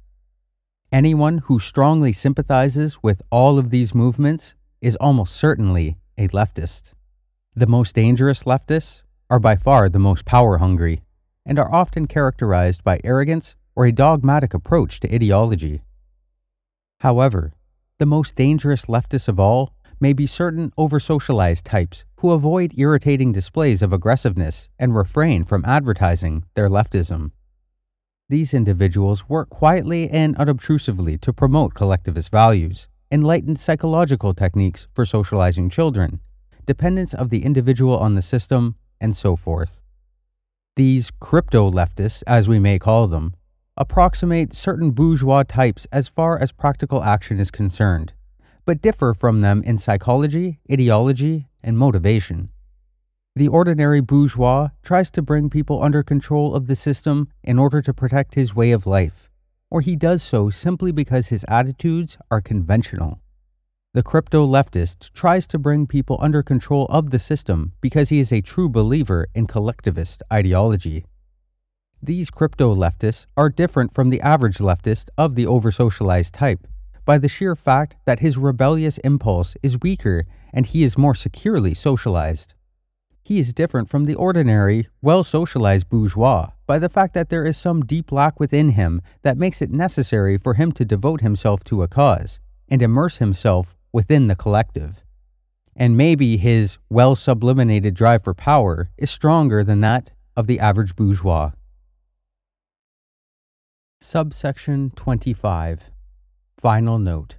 Anyone 0.93 1.39
who 1.39 1.59
strongly 1.59 2.12
sympathizes 2.12 3.02
with 3.02 3.23
all 3.31 3.59
of 3.59 3.70
these 3.70 3.94
movements 3.94 4.55
is 4.81 4.97
almost 4.97 5.34
certainly 5.34 5.97
a 6.17 6.28
leftist. 6.28 6.93
The 7.57 7.67
most 7.67 7.94
dangerous 7.94 8.44
leftists 8.44 9.02
are 9.31 9.41
by 9.41 9.57
far 9.57 9.89
the 9.89 9.99
most 9.99 10.25
power 10.25 10.59
hungry 10.59 11.02
and 11.47 11.59
are 11.59 11.73
often 11.73 12.07
characterized 12.07 12.84
by 12.84 13.01
arrogance 13.05 13.57
or 13.75 13.86
a 13.86 13.93
dogmatic 13.93 14.55
approach 14.55 15.01
to 15.01 15.15
ideology. 15.15 15.83
However, 17.01 17.52
the 17.99 18.07
most 18.07 18.36
dangerous 18.36 18.86
leftists 18.86 19.28
of 19.28 19.41
all 19.41 19.75
may 20.01 20.12
be 20.12 20.26
certain 20.26 20.70
oversocialized 20.78 21.62
types 21.65 22.05
who 22.17 22.33
avoid 22.33 22.75
irritating 22.76 23.33
displays 23.33 23.83
of 23.83 23.93
aggressiveness 23.93 24.68
and 24.78 24.94
refrain 24.94 25.44
from 25.44 25.65
advertising 25.65 26.44
their 26.55 26.68
leftism. 26.68 27.31
These 28.31 28.55
individuals 28.55 29.28
work 29.28 29.51
quietly 29.51 30.09
and 30.09 30.35
unobtrusively 30.36 31.19
to 31.19 31.33
promote 31.33 31.75
collectivist 31.75 32.31
values, 32.31 32.89
enlightened 33.12 33.59
psychological 33.59 34.33
techniques 34.33 34.86
for 34.94 35.05
socializing 35.05 35.69
children, 35.69 36.20
dependence 36.65 37.12
of 37.12 37.28
the 37.28 37.44
individual 37.44 37.99
on 37.99 38.15
the 38.15 38.23
system, 38.23 38.77
and 38.99 39.15
so 39.15 39.36
forth. 39.36 39.83
These 40.75 41.11
crypto 41.20 41.70
leftists, 41.70 42.23
as 42.27 42.49
we 42.49 42.59
may 42.59 42.78
call 42.78 43.09
them, 43.09 43.35
approximate 43.77 44.55
certain 44.55 44.93
bourgeois 44.93 45.43
types 45.43 45.86
as 45.93 46.09
far 46.09 46.39
as 46.39 46.51
practical 46.51 47.05
action 47.05 47.39
is 47.39 47.51
concerned, 47.51 48.15
but 48.65 48.81
differ 48.81 49.12
from 49.12 49.43
them 49.43 49.62
in 49.67 49.77
psychology, 49.77 50.61
ideology, 50.73 51.49
and 51.62 51.77
motivation. 51.77 52.49
The 53.37 53.49
ordinary 53.49 54.01
bourgeois 54.01 54.69
tries 54.85 55.11
to 55.11 55.21
bring 55.21 55.51
people 55.51 55.83
under 55.83 56.05
control 56.05 56.55
of 56.55 56.69
the 56.69 56.77
system 56.77 57.29
in 57.43 57.59
order 57.59 57.83
to 57.83 57.93
protect 57.93 58.37
his 58.37 58.55
way 58.55 58.71
of 58.71 58.87
life, 58.87 59.29
or 59.73 59.81
he 59.81 59.97
does 59.97 60.23
so 60.23 60.51
simply 60.51 60.93
because 60.93 61.29
his 61.29 61.45
attitudes 61.49 62.17
are 62.31 62.41
conventional. 62.41 63.21
The 63.93 64.05
crypto 64.05 64.47
leftist 64.47 65.13
tries 65.15 65.49
to 65.49 65.59
bring 65.59 65.89
people 65.89 66.17
under 66.21 66.45
control 66.45 66.87
of 66.87 67.11
the 67.11 67.19
system 67.19 67.73
because 67.81 68.11
he 68.11 68.21
is 68.21 68.33
a 68.33 68.41
true 68.41 68.69
believer 68.69 69.27
in 69.35 69.49
collectivist 69.49 70.23
ideology. 70.33 71.05
These 72.01 72.31
crypto 72.31 72.73
leftists 72.73 73.27
are 73.37 73.49
different 73.49 73.95
from 73.95 74.11
the 74.11 74.21
average 74.21 74.59
leftist 74.59 75.09
of 75.19 75.35
the 75.35 75.47
oversocialized 75.47 76.31
type 76.33 76.69
by 77.05 77.19
the 77.19 77.29
sheer 77.29 77.57
fact 77.57 77.97
that 78.05 78.21
his 78.21 78.39
rebellious 78.39 78.99
impulse 78.99 79.57
is 79.61 79.81
weaker 79.81 80.25
and 80.53 80.67
he 80.67 80.85
is 80.85 80.97
more 80.97 81.17
securely 81.17 81.75
socialized. 81.75 82.53
He 83.25 83.39
is 83.39 83.55
different 83.55 83.89
from 83.89 84.05
the 84.05 84.15
ordinary, 84.15 84.89
well 85.01 85.25
socialized 85.25 85.89
bourgeois 85.89 86.51
by 86.67 86.78
the 86.78 86.91
fact 86.91 87.15
that 87.15 87.31
there 87.31 87.47
is 87.47 87.57
some 87.57 87.81
deep 87.81 88.12
lack 88.12 88.39
within 88.39 88.70
him 88.70 89.01
that 89.23 89.39
makes 89.39 89.62
it 89.62 89.70
necessary 89.70 90.36
for 90.36 90.55
him 90.55 90.73
to 90.73 90.85
devote 90.85 91.23
himself 91.23 91.65
to 91.65 91.83
a 91.83 91.89
cause 91.89 92.39
and 92.69 92.83
immerse 92.83 93.17
himself 93.17 93.75
within 93.94 94.27
the 94.27 94.36
collective. 94.36 95.05
And 95.75 95.97
maybe 95.97 96.36
his 96.36 96.77
well 96.91 97.17
sublimated 97.17 97.94
drive 97.94 98.23
for 98.23 98.35
power 98.35 98.91
is 98.99 99.11
stronger 99.11 99.65
than 99.65 99.81
that 99.81 100.11
of 100.36 100.47
the 100.47 100.61
average 100.61 100.94
bourgeois. 100.94 101.53
Subsection 104.03 104.91
25 104.91 105.91
Final 106.59 106.99
Note 106.99 107.36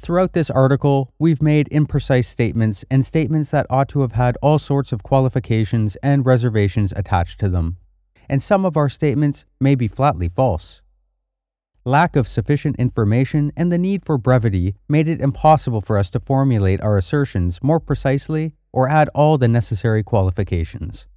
Throughout 0.00 0.32
this 0.32 0.48
article, 0.48 1.12
we've 1.18 1.42
made 1.42 1.68
imprecise 1.68 2.24
statements 2.24 2.86
and 2.90 3.04
statements 3.04 3.50
that 3.50 3.66
ought 3.68 3.88
to 3.90 4.00
have 4.00 4.12
had 4.12 4.38
all 4.40 4.58
sorts 4.58 4.92
of 4.92 5.02
qualifications 5.02 5.96
and 5.96 6.24
reservations 6.24 6.94
attached 6.96 7.38
to 7.40 7.50
them. 7.50 7.76
and 8.30 8.40
some 8.40 8.64
of 8.64 8.76
our 8.76 8.88
statements 8.88 9.44
may 9.60 9.74
be 9.74 9.88
flatly 9.88 10.28
false. 10.28 10.82
Lack 11.84 12.14
of 12.14 12.28
sufficient 12.28 12.76
information 12.76 13.50
and 13.56 13.72
the 13.72 13.76
need 13.76 14.04
for 14.04 14.16
brevity 14.16 14.76
made 14.88 15.08
it 15.08 15.20
impossible 15.20 15.80
for 15.80 15.98
us 15.98 16.10
to 16.10 16.20
formulate 16.20 16.80
our 16.80 16.96
assertions 16.96 17.60
more 17.60 17.80
precisely 17.80 18.54
or 18.72 18.88
add 18.88 19.08
all 19.16 19.36
the 19.36 19.48
necessary 19.48 20.04
qualifications. 20.04 21.08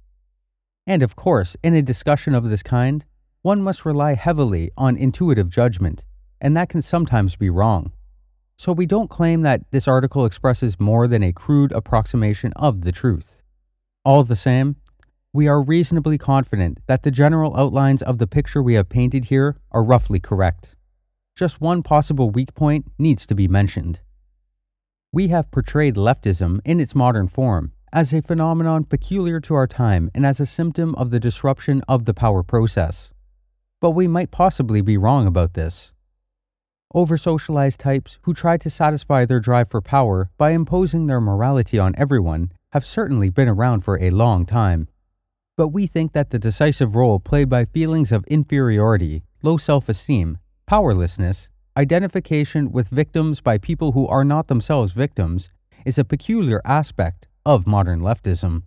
And 0.88 1.04
of 1.04 1.14
course, 1.14 1.56
in 1.62 1.76
a 1.76 1.82
discussion 1.82 2.34
of 2.34 2.50
this 2.50 2.64
kind, 2.64 3.04
one 3.42 3.62
must 3.62 3.86
rely 3.86 4.14
heavily 4.14 4.72
on 4.76 4.96
intuitive 4.96 5.48
judgment, 5.48 6.04
and 6.40 6.56
that 6.56 6.68
can 6.68 6.82
sometimes 6.82 7.36
be 7.36 7.48
wrong. 7.48 7.92
So 8.56 8.72
we 8.72 8.86
don't 8.86 9.10
claim 9.10 9.42
that 9.42 9.62
this 9.70 9.88
article 9.88 10.24
expresses 10.24 10.78
more 10.78 11.08
than 11.08 11.22
a 11.22 11.32
crude 11.32 11.72
approximation 11.72 12.52
of 12.54 12.82
the 12.82 12.92
truth. 12.92 13.42
All 14.04 14.22
the 14.24 14.36
same, 14.36 14.76
we 15.32 15.48
are 15.48 15.60
reasonably 15.60 16.18
confident 16.18 16.78
that 16.86 17.02
the 17.02 17.10
general 17.10 17.56
outlines 17.56 18.02
of 18.02 18.18
the 18.18 18.26
picture 18.26 18.62
we 18.62 18.74
have 18.74 18.88
painted 18.88 19.26
here 19.26 19.56
are 19.72 19.82
roughly 19.82 20.20
correct. 20.20 20.76
Just 21.34 21.60
one 21.60 21.82
possible 21.82 22.30
weak 22.30 22.54
point 22.54 22.86
needs 22.98 23.26
to 23.26 23.34
be 23.34 23.48
mentioned. 23.48 24.02
We 25.12 25.28
have 25.28 25.50
portrayed 25.50 25.96
leftism 25.96 26.60
in 26.64 26.78
its 26.78 26.94
modern 26.94 27.26
form 27.26 27.72
as 27.92 28.12
a 28.12 28.22
phenomenon 28.22 28.84
peculiar 28.84 29.40
to 29.40 29.54
our 29.54 29.66
time 29.66 30.10
and 30.14 30.26
as 30.26 30.40
a 30.40 30.46
symptom 30.46 30.94
of 30.96 31.10
the 31.10 31.20
disruption 31.20 31.82
of 31.88 32.04
the 32.04 32.14
power 32.14 32.42
process. 32.42 33.10
But 33.80 33.92
we 33.92 34.06
might 34.06 34.30
possibly 34.30 34.80
be 34.80 34.96
wrong 34.96 35.26
about 35.26 35.54
this. 35.54 35.93
Over 36.94 37.16
socialized 37.16 37.80
types 37.80 38.18
who 38.22 38.32
try 38.32 38.56
to 38.56 38.70
satisfy 38.70 39.24
their 39.24 39.40
drive 39.40 39.68
for 39.68 39.80
power 39.82 40.30
by 40.38 40.52
imposing 40.52 41.06
their 41.06 41.20
morality 41.20 41.78
on 41.78 41.94
everyone 41.98 42.52
have 42.72 42.84
certainly 42.84 43.28
been 43.28 43.48
around 43.48 43.82
for 43.82 44.00
a 44.00 44.10
long 44.10 44.46
time 44.46 44.88
but 45.56 45.68
we 45.68 45.86
think 45.86 46.12
that 46.12 46.30
the 46.30 46.38
decisive 46.38 46.96
role 46.96 47.20
played 47.20 47.48
by 47.48 47.64
feelings 47.64 48.10
of 48.10 48.24
inferiority, 48.26 49.22
low 49.42 49.56
self 49.56 49.88
esteem, 49.88 50.38
powerlessness, 50.66 51.48
identification 51.76 52.72
with 52.72 52.88
victims 52.88 53.40
by 53.40 53.58
people 53.58 53.92
who 53.92 54.06
are 54.08 54.24
not 54.24 54.48
themselves 54.48 54.92
victims, 54.92 55.48
is 55.84 55.98
a 55.98 56.04
peculiar 56.04 56.60
aspect 56.64 57.26
of 57.46 57.66
modern 57.66 58.00
leftism. 58.00 58.62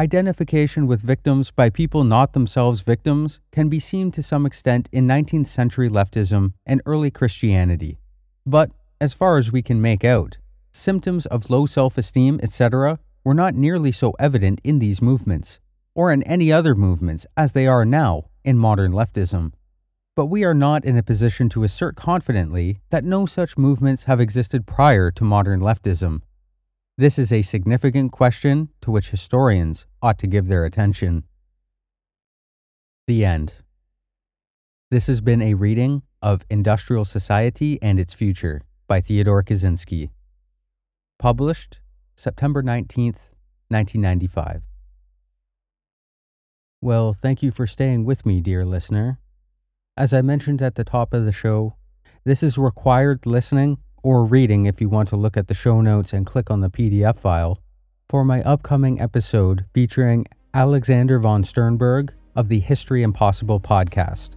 Identification 0.00 0.86
with 0.86 1.02
victims 1.02 1.50
by 1.50 1.68
people 1.68 2.04
not 2.04 2.32
themselves 2.32 2.80
victims 2.80 3.38
can 3.52 3.68
be 3.68 3.78
seen 3.78 4.10
to 4.12 4.22
some 4.22 4.46
extent 4.46 4.88
in 4.92 5.06
19th 5.06 5.48
century 5.48 5.90
leftism 5.90 6.54
and 6.64 6.80
early 6.86 7.10
Christianity. 7.10 7.98
But, 8.46 8.70
as 8.98 9.12
far 9.12 9.36
as 9.36 9.52
we 9.52 9.60
can 9.60 9.82
make 9.82 10.02
out, 10.02 10.38
symptoms 10.72 11.26
of 11.26 11.50
low 11.50 11.66
self 11.66 11.98
esteem, 11.98 12.40
etc., 12.42 12.98
were 13.24 13.34
not 13.34 13.54
nearly 13.54 13.92
so 13.92 14.14
evident 14.18 14.62
in 14.64 14.78
these 14.78 15.02
movements, 15.02 15.60
or 15.94 16.10
in 16.10 16.22
any 16.22 16.50
other 16.50 16.74
movements 16.74 17.26
as 17.36 17.52
they 17.52 17.66
are 17.66 17.84
now 17.84 18.30
in 18.42 18.56
modern 18.56 18.92
leftism. 18.92 19.52
But 20.16 20.26
we 20.32 20.44
are 20.44 20.54
not 20.54 20.82
in 20.82 20.96
a 20.96 21.02
position 21.02 21.50
to 21.50 21.62
assert 21.62 21.96
confidently 21.96 22.80
that 22.88 23.04
no 23.04 23.26
such 23.26 23.58
movements 23.58 24.04
have 24.04 24.18
existed 24.18 24.66
prior 24.66 25.10
to 25.10 25.24
modern 25.24 25.60
leftism. 25.60 26.22
This 27.00 27.18
is 27.18 27.32
a 27.32 27.40
significant 27.40 28.12
question 28.12 28.68
to 28.82 28.90
which 28.90 29.08
historians 29.08 29.86
ought 30.02 30.18
to 30.18 30.26
give 30.26 30.48
their 30.48 30.66
attention. 30.66 31.24
The 33.06 33.24
end. 33.24 33.54
This 34.90 35.06
has 35.06 35.22
been 35.22 35.40
a 35.40 35.54
reading 35.54 36.02
of 36.20 36.44
Industrial 36.50 37.06
Society 37.06 37.78
and 37.80 37.98
Its 37.98 38.12
Future 38.12 38.60
by 38.86 39.00
Theodore 39.00 39.42
Kaczynski. 39.42 40.10
Published 41.18 41.80
September 42.16 42.62
19th, 42.62 43.32
1995. 43.68 44.60
Well, 46.82 47.14
thank 47.14 47.42
you 47.42 47.50
for 47.50 47.66
staying 47.66 48.04
with 48.04 48.26
me, 48.26 48.42
dear 48.42 48.66
listener. 48.66 49.18
As 49.96 50.12
I 50.12 50.20
mentioned 50.20 50.60
at 50.60 50.74
the 50.74 50.84
top 50.84 51.14
of 51.14 51.24
the 51.24 51.32
show, 51.32 51.76
this 52.24 52.42
is 52.42 52.58
required 52.58 53.24
listening 53.24 53.78
or 54.02 54.24
reading 54.24 54.66
if 54.66 54.80
you 54.80 54.88
want 54.88 55.08
to 55.08 55.16
look 55.16 55.36
at 55.36 55.48
the 55.48 55.54
show 55.54 55.80
notes 55.80 56.12
and 56.12 56.26
click 56.26 56.50
on 56.50 56.60
the 56.60 56.70
PDF 56.70 57.18
file 57.18 57.58
for 58.08 58.24
my 58.24 58.42
upcoming 58.42 59.00
episode 59.00 59.64
featuring 59.72 60.26
Alexander 60.52 61.18
von 61.18 61.44
Sternberg 61.44 62.12
of 62.34 62.48
the 62.48 62.60
History 62.60 63.02
Impossible 63.02 63.60
podcast. 63.60 64.30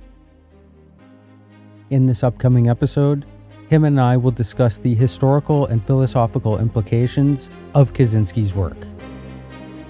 In 1.90 2.06
this 2.06 2.24
upcoming 2.24 2.70
episode, 2.70 3.26
him 3.68 3.84
and 3.84 4.00
I 4.00 4.18
will 4.18 4.32
discuss 4.32 4.78
the 4.78 4.94
historical 4.94 5.66
and 5.66 5.86
philosophical 5.86 6.60
implications 6.60 7.50
of 7.74 7.94
Kaczynski's 7.94 8.54
work. 8.54 8.78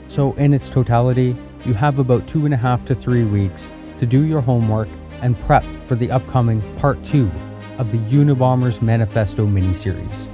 So, 0.07 0.33
in 0.33 0.53
its 0.53 0.69
totality, 0.69 1.35
you 1.65 1.73
have 1.73 1.99
about 1.99 2.27
two 2.27 2.45
and 2.45 2.53
a 2.53 2.57
half 2.57 2.85
to 2.85 2.95
three 2.95 3.23
weeks 3.23 3.69
to 3.99 4.05
do 4.05 4.23
your 4.23 4.41
homework 4.41 4.89
and 5.21 5.39
prep 5.41 5.63
for 5.85 5.95
the 5.95 6.11
upcoming 6.11 6.61
part 6.77 7.03
two 7.03 7.31
of 7.77 7.91
the 7.91 7.97
Unabomber's 7.97 8.81
Manifesto 8.81 9.45
miniseries. 9.45 10.27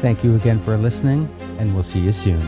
Thank 0.00 0.24
you 0.24 0.34
again 0.34 0.60
for 0.60 0.76
listening, 0.76 1.28
and 1.58 1.74
we'll 1.74 1.84
see 1.84 2.00
you 2.00 2.12
soon. 2.12 2.40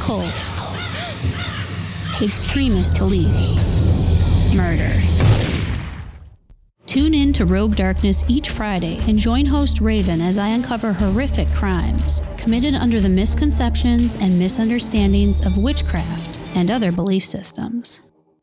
Occult, 0.00 0.26
extremist 2.22 2.96
beliefs, 2.96 4.54
murder. 4.56 4.90
Tune 6.86 7.12
in 7.12 7.32
to 7.34 7.44
Rogue 7.44 7.76
Darkness 7.76 8.24
each 8.26 8.48
Friday 8.48 8.98
and 9.06 9.18
join 9.18 9.44
host 9.44 9.80
Raven 9.80 10.22
as 10.22 10.38
I 10.38 10.48
uncover 10.48 10.94
horrific 10.94 11.48
crimes 11.52 12.22
committed 12.38 12.74
under 12.74 12.98
the 12.98 13.10
misconceptions 13.10 14.14
and 14.14 14.38
misunderstandings 14.38 15.44
of 15.44 15.58
witchcraft 15.58 16.38
and 16.54 16.70
other 16.70 16.90
belief 16.90 17.24
systems. 17.24 18.00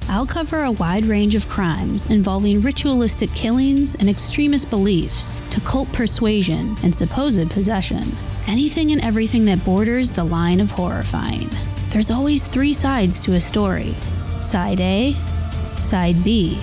I'll 0.10 0.26
cover 0.26 0.64
a 0.64 0.72
wide 0.72 1.04
range 1.04 1.36
of 1.36 1.50
crimes 1.50 2.06
involving 2.06 2.62
ritualistic 2.62 3.30
killings 3.34 3.94
and 3.96 4.10
extremist 4.10 4.70
beliefs 4.70 5.42
to 5.50 5.60
cult 5.62 5.92
persuasion 5.92 6.78
and 6.82 6.96
supposed 6.96 7.52
possession. 7.52 8.04
Anything 8.48 8.94
and 8.94 9.04
everything 9.04 9.44
that 9.46 9.66
borders 9.66 10.14
the 10.14 10.24
line 10.24 10.62
of 10.62 10.72
horrifying. 10.72 11.50
There's 11.90 12.10
always 12.10 12.48
three 12.48 12.72
sides 12.72 13.20
to 13.22 13.34
a 13.34 13.42
story 13.42 13.96
side 14.40 14.80
A, 14.80 15.14
side 15.78 16.24
B, 16.24 16.58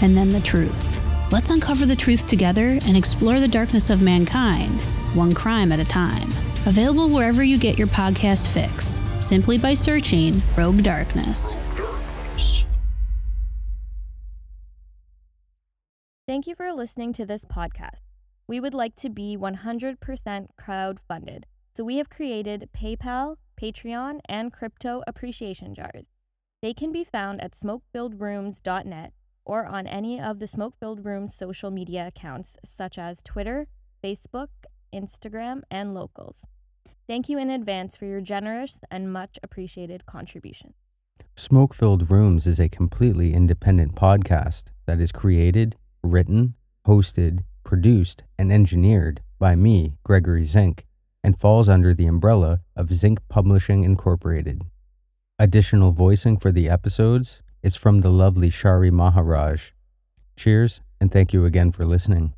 and 0.00 0.16
then 0.16 0.28
the 0.28 0.40
truth. 0.40 1.00
Let's 1.32 1.50
uncover 1.50 1.86
the 1.86 1.96
truth 1.96 2.28
together 2.28 2.78
and 2.86 2.96
explore 2.96 3.40
the 3.40 3.48
darkness 3.48 3.90
of 3.90 4.00
mankind, 4.00 4.80
one 5.12 5.34
crime 5.34 5.72
at 5.72 5.80
a 5.80 5.84
time. 5.84 6.28
Available 6.66 7.08
wherever 7.08 7.42
you 7.42 7.58
get 7.58 7.78
your 7.78 7.88
podcast 7.88 8.52
fix, 8.52 9.00
simply 9.20 9.58
by 9.58 9.74
searching 9.74 10.40
Rogue 10.56 10.84
Darkness. 10.84 11.58
Thank 16.26 16.48
you 16.48 16.56
for 16.56 16.72
listening 16.72 17.12
to 17.12 17.24
this 17.24 17.44
podcast. 17.44 18.00
We 18.48 18.58
would 18.58 18.74
like 18.74 18.96
to 18.96 19.08
be 19.08 19.36
100% 19.36 20.48
crowd 20.58 20.98
funded, 20.98 21.46
so 21.72 21.84
we 21.84 21.98
have 21.98 22.10
created 22.10 22.68
PayPal, 22.76 23.36
Patreon, 23.56 24.18
and 24.28 24.52
crypto 24.52 25.04
appreciation 25.06 25.72
jars. 25.72 26.06
They 26.62 26.74
can 26.74 26.90
be 26.90 27.04
found 27.04 27.40
at 27.40 27.52
smokefilledrooms.net 27.52 29.12
or 29.44 29.66
on 29.66 29.86
any 29.86 30.20
of 30.20 30.40
the 30.40 30.48
Smoke 30.48 30.74
Filled 30.80 31.04
Rooms 31.04 31.32
social 31.32 31.70
media 31.70 32.08
accounts 32.08 32.56
such 32.64 32.98
as 32.98 33.22
Twitter, 33.22 33.68
Facebook, 34.02 34.48
Instagram, 34.92 35.62
and 35.70 35.94
locals. 35.94 36.38
Thank 37.06 37.28
you 37.28 37.38
in 37.38 37.50
advance 37.50 37.96
for 37.96 38.06
your 38.06 38.20
generous 38.20 38.78
and 38.90 39.12
much 39.12 39.38
appreciated 39.44 40.06
contribution. 40.06 40.74
Smoke 41.36 41.72
Filled 41.72 42.10
Rooms 42.10 42.48
is 42.48 42.58
a 42.58 42.68
completely 42.68 43.32
independent 43.32 43.94
podcast 43.94 44.64
that 44.86 45.00
is 45.00 45.12
created, 45.12 45.76
written, 46.06 46.54
hosted, 46.86 47.40
produced, 47.64 48.22
and 48.38 48.52
engineered 48.52 49.20
by 49.38 49.56
me, 49.56 49.96
Gregory 50.04 50.44
Zink, 50.44 50.86
and 51.24 51.38
falls 51.38 51.68
under 51.68 51.92
the 51.92 52.06
umbrella 52.06 52.60
of 52.76 52.92
Zinc 52.94 53.18
Publishing 53.28 53.82
Incorporated. 53.82 54.62
Additional 55.38 55.90
voicing 55.90 56.38
for 56.38 56.52
the 56.52 56.68
episodes 56.68 57.42
is 57.62 57.74
from 57.74 57.98
the 57.98 58.10
lovely 58.10 58.48
Shari 58.48 58.92
Maharaj. 58.92 59.70
Cheers, 60.36 60.80
and 61.00 61.10
thank 61.10 61.32
you 61.32 61.44
again 61.44 61.72
for 61.72 61.84
listening. 61.84 62.35